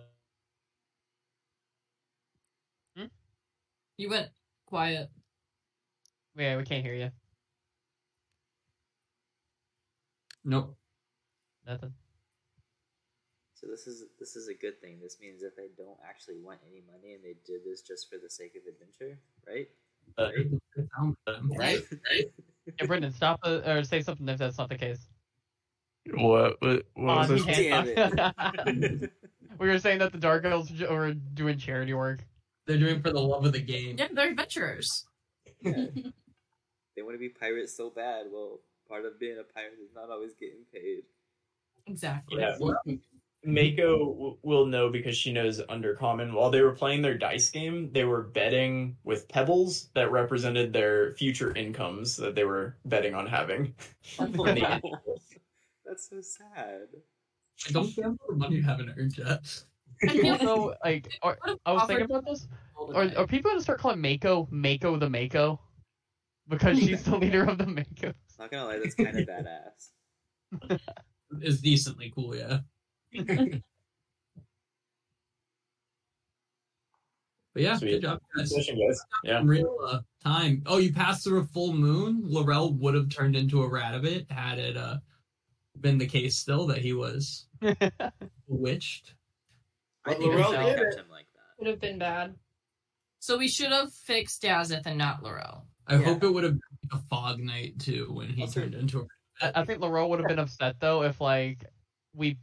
You 3.97 4.11
went 4.11 4.29
quiet. 4.67 5.09
Yeah, 6.37 6.57
we 6.57 6.65
can't 6.65 6.85
hear 6.85 6.95
you. 6.95 7.11
Nope. 10.45 10.77
Nothing. 11.67 11.95
So 13.55 13.69
this 13.69 13.87
is 13.87 14.05
this 14.19 14.35
is 14.37 14.49
a 14.49 14.55
good 14.55 14.81
thing. 14.81 14.99
This 15.01 15.19
means 15.21 15.41
that 15.43 15.57
they 15.57 15.69
don't 15.77 15.99
actually 16.07 16.39
want 16.43 16.59
any 16.69 16.83
money 16.91 17.15
and 17.15 17.23
they 17.23 17.37
did 17.47 17.65
this 17.65 17.83
just 17.83 18.11
for 18.11 18.19
the 18.19 18.29
sake 18.29 18.57
of 18.57 18.63
adventure, 18.67 19.19
right? 19.47 19.69
uh, 20.19 20.29
Right? 21.57 21.81
Right? 22.11 22.25
Yeah, 22.81 22.87
Brendan, 22.87 23.13
stop 23.13 23.41
uh, 23.45 23.61
or 23.65 23.85
say 23.85 24.03
something 24.03 24.29
if 24.29 24.39
that's 24.39 24.59
not 24.59 24.69
the 24.69 24.77
case. 24.77 25.07
What? 26.13 26.61
What, 26.61 26.83
what 26.95 27.29
was 27.29 27.45
this? 27.45 27.57
Damn 27.57 28.17
talk. 28.17 28.67
we 29.59 29.69
were 29.69 29.79
saying 29.79 29.99
that 30.01 30.13
the 30.13 30.19
Dark 30.19 30.45
Elves 30.45 30.71
j- 30.71 30.87
were 30.87 31.13
doing 31.13 31.59
charity 31.59 31.95
work. 31.95 32.25
They're 32.67 32.79
doing 32.79 32.97
it 32.97 33.03
for 33.03 33.11
the 33.11 33.21
love 33.21 33.45
of 33.45 33.53
the 33.53 33.61
game. 33.61 33.97
Yeah, 33.99 34.09
they're 34.13 34.31
adventurers. 34.31 35.07
Yeah. 35.61 35.73
they 36.97 37.03
want 37.03 37.15
to 37.15 37.19
be 37.19 37.29
pirates 37.29 37.77
so 37.77 37.91
bad. 37.91 38.27
Well, 38.33 38.61
part 38.89 39.05
of 39.05 39.19
being 39.19 39.39
a 39.39 39.53
pirate 39.53 39.79
is 39.83 39.95
not 39.95 40.11
always 40.11 40.35
getting 40.35 40.65
paid. 40.73 41.03
Exactly. 41.87 42.41
Yeah, 42.41 42.57
Mako 43.47 43.99
w- 43.99 44.37
will 44.43 44.67
know 44.67 44.89
because 44.89 45.17
she 45.17 45.33
knows 45.33 45.61
Undercommon. 45.61 46.33
While 46.33 46.51
they 46.51 46.63
were 46.63 46.73
playing 46.73 47.03
their 47.03 47.19
dice 47.19 47.51
game, 47.51 47.91
they 47.93 48.05
were 48.05 48.23
betting 48.23 48.97
with 49.05 49.29
pebbles 49.29 49.91
that 49.95 50.11
represented 50.11 50.73
their 50.73 51.13
future 51.13 51.55
incomes 51.55 52.17
that 52.17 52.35
they 52.35 52.45
were 52.45 52.77
betting 52.87 53.15
on 53.15 53.27
having. 53.27 53.75
That's 55.95 56.11
so 56.11 56.21
sad. 56.21 56.89
I 57.69 57.71
don't 57.71 57.95
gamble 57.95 58.19
for 58.27 58.35
money 58.35 58.57
you 58.57 58.63
haven't 58.65 58.91
earned 58.99 59.17
yet. 59.17 59.65
I 60.03 60.09
feel 60.09 60.33
Also, 60.33 60.75
like, 60.85 61.09
are, 61.23 61.39
I 61.65 61.73
was 61.73 61.87
thinking 61.87 62.07
about 62.07 62.25
this. 62.27 62.49
Are, 62.77 63.09
are 63.17 63.27
people 63.29 63.53
gonna 63.53 63.63
start 63.63 63.79
calling 63.79 64.01
Mako 64.01 64.49
Mako 64.51 64.97
the 64.97 65.09
Mako? 65.09 65.61
Because 66.49 66.81
she's 66.81 67.05
the 67.05 67.17
leader 67.17 67.45
of 67.45 67.59
the 67.59 67.67
Mako. 67.67 68.13
Not 68.41 68.51
gonna 68.51 68.65
lie, 68.65 68.79
that's 68.81 68.97
kind 68.97 69.17
of 69.17 69.29
badass. 69.29 70.81
Is 71.41 71.61
decently 71.61 72.13
cool, 72.13 72.35
yeah. 72.35 72.59
But 77.55 77.63
yeah, 77.63 77.77
Sweet. 77.77 77.91
good 77.93 78.03
job, 78.03 78.19
guys. 78.37 78.53
Session, 78.53 78.81
guys. 78.85 79.01
Yeah. 79.23 79.39
Some 79.39 79.47
Real 79.47 79.77
uh, 79.87 80.01
time. 80.25 80.65
Oh, 80.67 80.79
you 80.79 80.93
passed 80.93 81.23
through 81.23 81.39
a 81.39 81.45
full 81.45 81.73
moon. 81.73 82.21
Laurel 82.25 82.73
would 82.75 82.97
have 82.97 83.09
turned 83.11 83.37
into 83.37 83.63
a 83.63 83.69
rabbit 83.69 84.27
had 84.29 84.59
it 84.59 84.77
uh, 84.77 84.97
been 85.81 85.99
the 85.99 86.07
case 86.07 86.37
still 86.37 86.67
that 86.69 86.79
he 86.79 86.93
was 86.93 87.47
bewitched. 88.49 89.15
I 90.07 90.11
But 90.11 90.19
think 90.19 90.33
I 90.33 90.37
Laurel 90.37 90.53
shall 90.53 90.67
did 90.67 90.77
catch 90.77 90.93
it. 90.95 90.99
him 91.01 91.07
like 91.11 91.27
that. 91.35 91.41
Would 91.59 91.69
have 91.69 91.81
been 91.81 91.99
bad. 91.99 92.35
So 93.21 93.39
we 93.39 93.49
should 93.49 93.73
have 93.73 93.93
fixed 93.93 94.43
Dazeth 94.43 94.87
and 94.87 94.99
not 94.99 95.23
Laurel. 95.23 95.67
I 95.87 95.95
Yeah. 95.97 96.03
hope 96.05 96.23
it 96.25 96.31
would 96.31 96.45
have 96.45 96.55
been 96.55 96.91
a 96.93 96.99
fog 97.09 97.41
night 97.41 97.79
too 97.79 98.09
when 98.13 98.29
he 98.29 98.43
Also- 98.43 98.61
turned 98.61 98.75
into 98.75 99.01
a 99.01 99.05
I, 99.43 99.63
I 99.63 99.65
think 99.65 99.81
Laurel 99.81 100.09
would 100.11 100.21
have 100.21 100.29
been 100.29 100.39
upset 100.39 100.77
though 100.79 101.03
if 101.03 101.21
like 101.21 101.65
we 102.15 102.39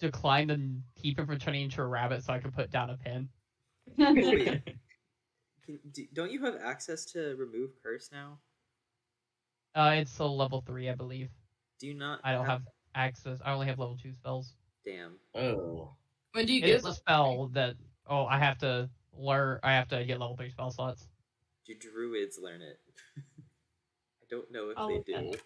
declined 0.00 0.50
to 0.50 1.00
keep 1.00 1.18
him 1.18 1.26
from 1.26 1.38
turning 1.38 1.62
into 1.62 1.80
a 1.80 1.86
rabbit 1.86 2.22
so 2.24 2.32
I 2.32 2.40
could 2.40 2.52
put 2.52 2.70
down 2.70 2.90
a 2.90 2.96
pin. 2.98 3.28
Do, 5.92 6.06
don't 6.12 6.30
you 6.32 6.44
have 6.44 6.56
access 6.62 7.04
to 7.12 7.36
remove 7.36 7.70
curse 7.82 8.10
now? 8.12 8.38
Uh, 9.74 9.92
it's 9.98 10.18
a 10.18 10.24
level 10.24 10.62
three, 10.66 10.88
I 10.90 10.94
believe. 10.94 11.28
Do 11.80 11.86
you 11.86 11.94
not? 11.94 12.20
I 12.22 12.32
don't 12.32 12.46
have 12.46 12.62
access. 12.94 13.38
I 13.44 13.52
only 13.52 13.66
have 13.66 13.78
level 13.78 13.96
two 14.00 14.12
spells. 14.12 14.54
Damn. 14.84 15.14
Oh. 15.34 15.94
When 16.32 16.46
do 16.46 16.52
you 16.52 16.62
It 16.62 16.66
get 16.66 16.76
is 16.76 16.84
a 16.84 16.94
spell 16.94 17.48
that 17.54 17.74
oh 18.06 18.26
I 18.26 18.38
have 18.38 18.58
to 18.58 18.88
learn. 19.16 19.58
I 19.62 19.72
have 19.72 19.88
to 19.88 20.04
get 20.04 20.20
level 20.20 20.36
three 20.36 20.50
spell 20.50 20.70
slots. 20.70 21.08
Do 21.66 21.74
druids 21.74 22.38
learn 22.40 22.60
it? 22.62 22.78
I 23.18 24.26
don't 24.30 24.50
know 24.52 24.70
if 24.70 24.78
I'll 24.78 24.88
they 24.88 24.94
look 24.94 25.06
that 25.06 25.32
do. 25.32 25.38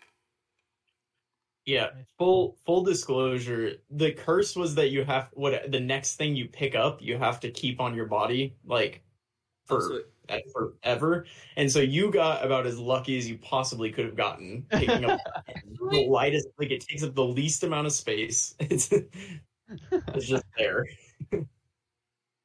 Yeah, 1.67 1.91
full 2.19 2.59
full 2.67 2.83
disclosure, 2.83 3.73
the 3.91 4.13
curse 4.13 4.55
was 4.55 4.75
that 4.75 4.91
you 4.91 5.05
have 5.05 5.31
what 5.33 5.71
the 5.71 5.81
next 5.81 6.17
thing 6.17 6.37
you 6.37 6.47
pick 6.47 6.75
up, 6.75 7.01
you 7.01 7.17
have 7.17 7.41
to 7.41 7.51
keep 7.51 7.81
on 7.81 7.95
your 7.95 8.05
body 8.05 8.55
like 8.67 9.03
for 9.65 9.77
Also, 9.77 9.95
uh, 9.97 10.03
forever. 10.53 11.27
And 11.57 11.71
so 11.71 11.81
you 11.81 12.11
got 12.11 12.45
about 12.45 12.67
as 12.67 12.79
lucky 12.79 13.19
as 13.19 13.29
you 13.29 13.39
possibly 13.39 13.91
could 13.91 14.05
have 14.05 14.17
gotten 14.17 14.67
picking 14.71 15.05
up 15.05 15.21
the 15.91 16.07
lightest 16.09 16.49
like 16.59 16.71
it 16.71 16.81
takes 16.81 17.03
up 17.03 17.15
the 17.15 17.25
least 17.25 17.63
amount 17.63 17.87
of 17.87 17.93
space. 17.93 18.55
It's 18.71 18.91
it's 19.91 20.27
just 20.27 20.45
there. 20.59 20.85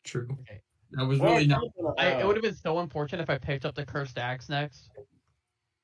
true. 0.06 0.28
Okay. 0.32 0.62
That 0.92 1.06
was 1.06 1.20
really 1.20 1.48
not. 1.48 1.62
I, 1.98 2.14
uh, 2.14 2.20
it 2.20 2.26
would 2.26 2.38
have 2.38 2.44
been 2.44 2.56
so 2.56 2.80
unfortunate 2.80 3.22
if 3.22 3.30
I 3.30 3.38
picked 3.38 3.66
up 3.66 3.76
the 3.76 3.86
cursed 3.86 4.18
axe 4.18 4.48
next. 4.48 4.90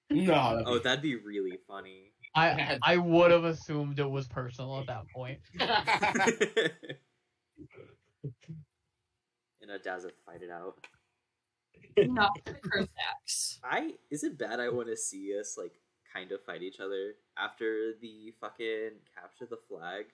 No. 0.10 0.64
oh, 0.66 0.80
that'd 0.80 1.02
be 1.02 1.16
really 1.18 1.60
funny. 1.68 2.14
I 2.36 2.80
I 2.84 2.98
would 2.98 3.32
have 3.32 3.44
assumed 3.44 4.00
it 4.00 4.10
was 4.10 4.28
personal 4.28 4.80
at 4.80 4.88
that 4.88 5.04
point. 5.14 5.40
and 9.62 9.72
a 9.72 9.80
Dazeth 9.80 10.12
fight 10.26 10.42
it 10.42 10.50
out. 10.50 10.76
Not 11.98 12.32
the 12.46 12.54
curse. 12.54 13.60
I 13.64 13.94
is 14.12 14.24
it 14.24 14.38
bad 14.38 14.60
I 14.60 14.70
want 14.70 14.88
to 14.88 14.98
see 14.98 15.38
us 15.40 15.58
like 15.58 15.74
kind 16.14 16.32
of 16.32 16.42
fight 16.44 16.62
each 16.62 16.80
other 16.80 17.14
after 17.38 17.94
the 18.02 18.34
fucking 18.40 18.92
capture 19.14 19.46
the 19.50 19.58
flag 19.70 20.06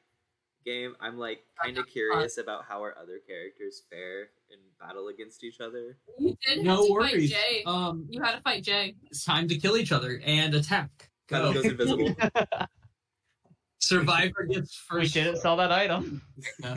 game? 0.65 0.95
I'm 0.99 1.17
like 1.17 1.43
kind 1.63 1.77
of 1.77 1.87
curious 1.87 2.37
about 2.37 2.65
how 2.67 2.79
our 2.81 2.95
other 3.01 3.19
characters 3.27 3.83
fare 3.89 4.29
in 4.51 4.59
battle 4.79 5.07
against 5.07 5.43
each 5.43 5.59
other. 5.59 5.97
You 6.19 6.37
did 6.45 6.57
have 6.57 6.65
No 6.65 6.85
to 6.87 6.91
worries. 6.93 7.31
fight 7.31 7.39
Jay. 7.49 7.63
Um, 7.65 8.05
You 8.09 8.21
had 8.21 8.35
to 8.35 8.41
fight 8.41 8.63
Jay. 8.63 8.95
it's 9.09 9.25
time 9.25 9.47
to 9.47 9.55
kill 9.57 9.77
each 9.77 9.91
other 9.91 10.21
and 10.25 10.53
attack. 10.53 11.09
Kind 11.27 11.43
Go. 11.43 11.49
of 11.49 11.55
goes 11.55 11.65
invisible. 11.65 12.15
Survivor 13.79 14.43
gets 14.49 14.75
first. 14.75 15.15
we 15.15 15.21
didn't 15.23 15.37
sell 15.41 15.57
that 15.57 15.71
item. 15.71 16.21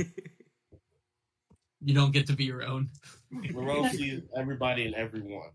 You 1.87 1.93
don't 1.93 2.13
get 2.13 2.27
to 2.29 2.33
be 2.33 2.45
your 2.45 2.63
own. 2.63 2.89
Moreau 3.53 3.89
sees 3.89 4.23
everybody 4.37 4.87
and 4.87 4.95
everyone. 4.95 5.51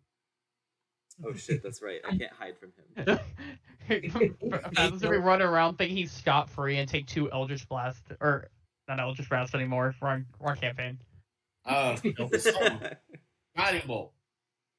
oh 1.25 1.33
shit, 1.33 1.61
that's 1.63 1.81
right. 1.81 1.99
I 2.07 2.17
can't 2.17 2.31
hide 2.31 2.55
from 2.57 2.71
him. 3.05 3.19
That's 3.89 5.01
if 5.03 5.09
we 5.09 5.17
run 5.17 5.41
around 5.41 5.77
think 5.77 5.91
he's 5.91 6.11
scot 6.11 6.47
free 6.47 6.77
and 6.77 6.87
take 6.87 7.07
two 7.07 7.31
Eldritch 7.31 7.67
Blast 7.67 8.03
or 8.21 8.49
not 8.87 8.99
Eldritch 8.99 9.27
Blast 9.29 9.55
anymore. 9.55 9.95
Wrong, 9.99 10.25
wrong 10.39 10.55
campaign. 10.55 10.99
Uh, 11.65 11.95
some 11.95 12.79
guiding 13.57 13.81
bolt. 13.87 14.13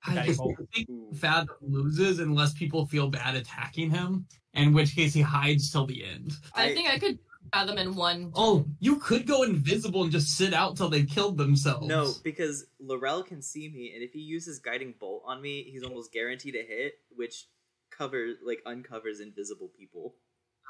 I 0.06 0.14
Guiding 0.14 0.32
just 0.34 0.40
think 0.74 0.88
Ooh. 0.90 1.12
Fathom 1.14 1.56
loses 1.60 2.20
unless 2.20 2.54
people 2.54 2.86
feel 2.86 3.08
bad 3.08 3.34
attacking 3.34 3.90
him, 3.90 4.26
in 4.54 4.72
which 4.72 4.94
case 4.94 5.12
he 5.12 5.20
hides 5.20 5.70
till 5.70 5.86
the 5.86 6.04
end. 6.04 6.32
I, 6.54 6.66
I- 6.70 6.74
think 6.74 6.88
I 6.88 6.98
could 6.98 7.18
fathom 7.52 7.78
in 7.78 7.94
one. 7.94 8.32
Oh, 8.34 8.64
you 8.78 8.96
could 8.96 9.26
go 9.26 9.42
invisible 9.42 10.02
and 10.02 10.12
just 10.12 10.36
sit 10.36 10.54
out 10.54 10.76
till 10.76 10.88
they 10.88 11.04
killed 11.04 11.36
themselves. 11.38 11.86
No, 11.88 12.14
because 12.22 12.66
Laurel 12.78 13.22
can 13.22 13.42
see 13.42 13.68
me, 13.68 13.92
and 13.94 14.02
if 14.02 14.12
he 14.12 14.20
uses 14.20 14.58
guiding 14.58 14.94
bolt 14.98 15.22
on 15.26 15.40
me, 15.42 15.64
he's 15.64 15.82
almost 15.82 16.12
guaranteed 16.12 16.54
a 16.54 16.62
hit, 16.62 16.94
which 17.14 17.46
covers 17.90 18.36
like 18.44 18.62
uncovers 18.66 19.20
invisible 19.20 19.68
people. 19.76 20.14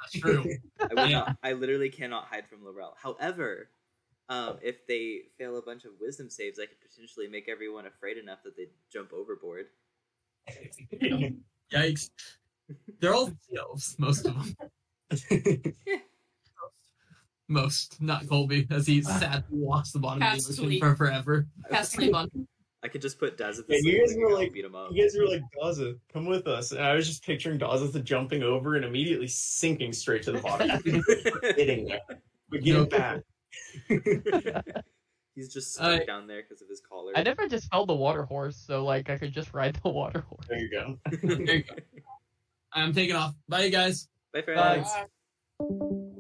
that's 0.02 0.18
true. 0.18 0.44
I 0.90 0.94
will 0.94 1.07
Yeah. 1.07 1.18
not. 1.18 1.36
I 1.42 1.52
literally 1.52 1.90
cannot 1.90 2.24
hide 2.26 2.49
from 2.49 2.65
Laurel. 2.65 2.97
However, 3.00 3.70
um, 4.28 4.58
if 4.62 4.86
they 4.86 5.23
fail 5.39 5.57
a 5.58 5.62
bunch 5.62 5.84
of 5.84 5.92
wisdom 6.00 6.31
saves, 6.31 6.58
I 6.58 6.66
could 6.66 6.81
potentially 6.81 7.28
make 7.28 7.49
everyone 7.49 7.86
afraid 7.86 8.16
enough 8.16 8.42
that 8.44 8.57
they 8.57 8.68
jump 8.92 9.12
overboard. 9.12 9.66
Yikes. 11.73 12.10
They're 13.00 13.15
all 13.15 13.32
elves, 13.57 13.97
most 13.99 14.26
of 14.26 14.34
them. 14.34 14.57
most, 17.50 18.00
not 18.00 18.26
Colby, 18.28 18.66
as 18.70 18.86
he 18.86 19.02
sadly 19.02 19.42
walks 19.50 19.92
the 19.92 19.98
bottom 19.98 20.22
of 20.22 20.38
the 20.38 20.48
ocean 20.52 20.78
for 20.78 20.94
forever. 20.96 21.46
Cast 21.70 21.92
sleep 21.92 22.14
on. 22.14 22.28
I 22.82 22.88
could 22.88 23.02
just 23.02 23.18
put 23.18 23.36
Daz 23.36 23.58
at 23.58 23.66
Yeah, 23.68 23.76
the 23.82 23.90
you 23.90 23.98
guys 24.00 24.08
ceiling 24.10 24.24
were 24.24 24.38
like- 24.38 24.52
beat 24.54 24.64
him 24.64 24.74
up. 24.74 24.90
You 24.92 25.02
guys 25.02 25.14
were 25.18 25.26
like, 25.28 25.42
Daza, 25.60 25.98
come 26.12 26.24
with 26.26 26.46
us. 26.46 26.72
And 26.72 26.80
I 26.80 26.94
was 26.94 27.06
just 27.06 27.22
picturing 27.24 27.58
Daza 27.58 28.02
jumping 28.02 28.42
over 28.42 28.76
and 28.76 28.84
immediately 28.86 29.26
sinking 29.28 29.92
straight 29.92 30.22
to 30.22 30.32
the 30.32 30.38
bottom. 30.40 30.70
Hitting 31.56 31.84
there. 31.86 32.00
But 32.48 32.62
getting 32.62 32.88
back. 32.88 33.20
He's 35.34 35.52
just 35.52 35.78
Uh, 35.80 35.94
stuck 35.96 36.06
down 36.06 36.26
there 36.26 36.42
because 36.42 36.62
of 36.62 36.68
his 36.68 36.80
collar. 36.80 37.12
I 37.16 37.22
never 37.22 37.48
just 37.48 37.68
held 37.70 37.88
the 37.88 37.94
water 37.94 38.24
horse, 38.24 38.56
so 38.56 38.84
like 38.84 39.10
I 39.10 39.18
could 39.18 39.32
just 39.32 39.52
ride 39.54 39.78
the 39.82 39.90
water 39.90 40.20
horse. 40.28 40.46
There 40.48 40.58
you 40.58 40.70
go. 40.70 40.98
There 41.22 41.56
you 41.56 41.62
go. 41.62 41.74
I'm 42.72 42.92
taking 42.92 43.14
off. 43.16 43.34
Bye, 43.48 43.64
you 43.64 43.70
guys. 43.70 44.08
Bye, 44.32 44.42
friends. 44.42 44.88
Bye. 45.60 46.10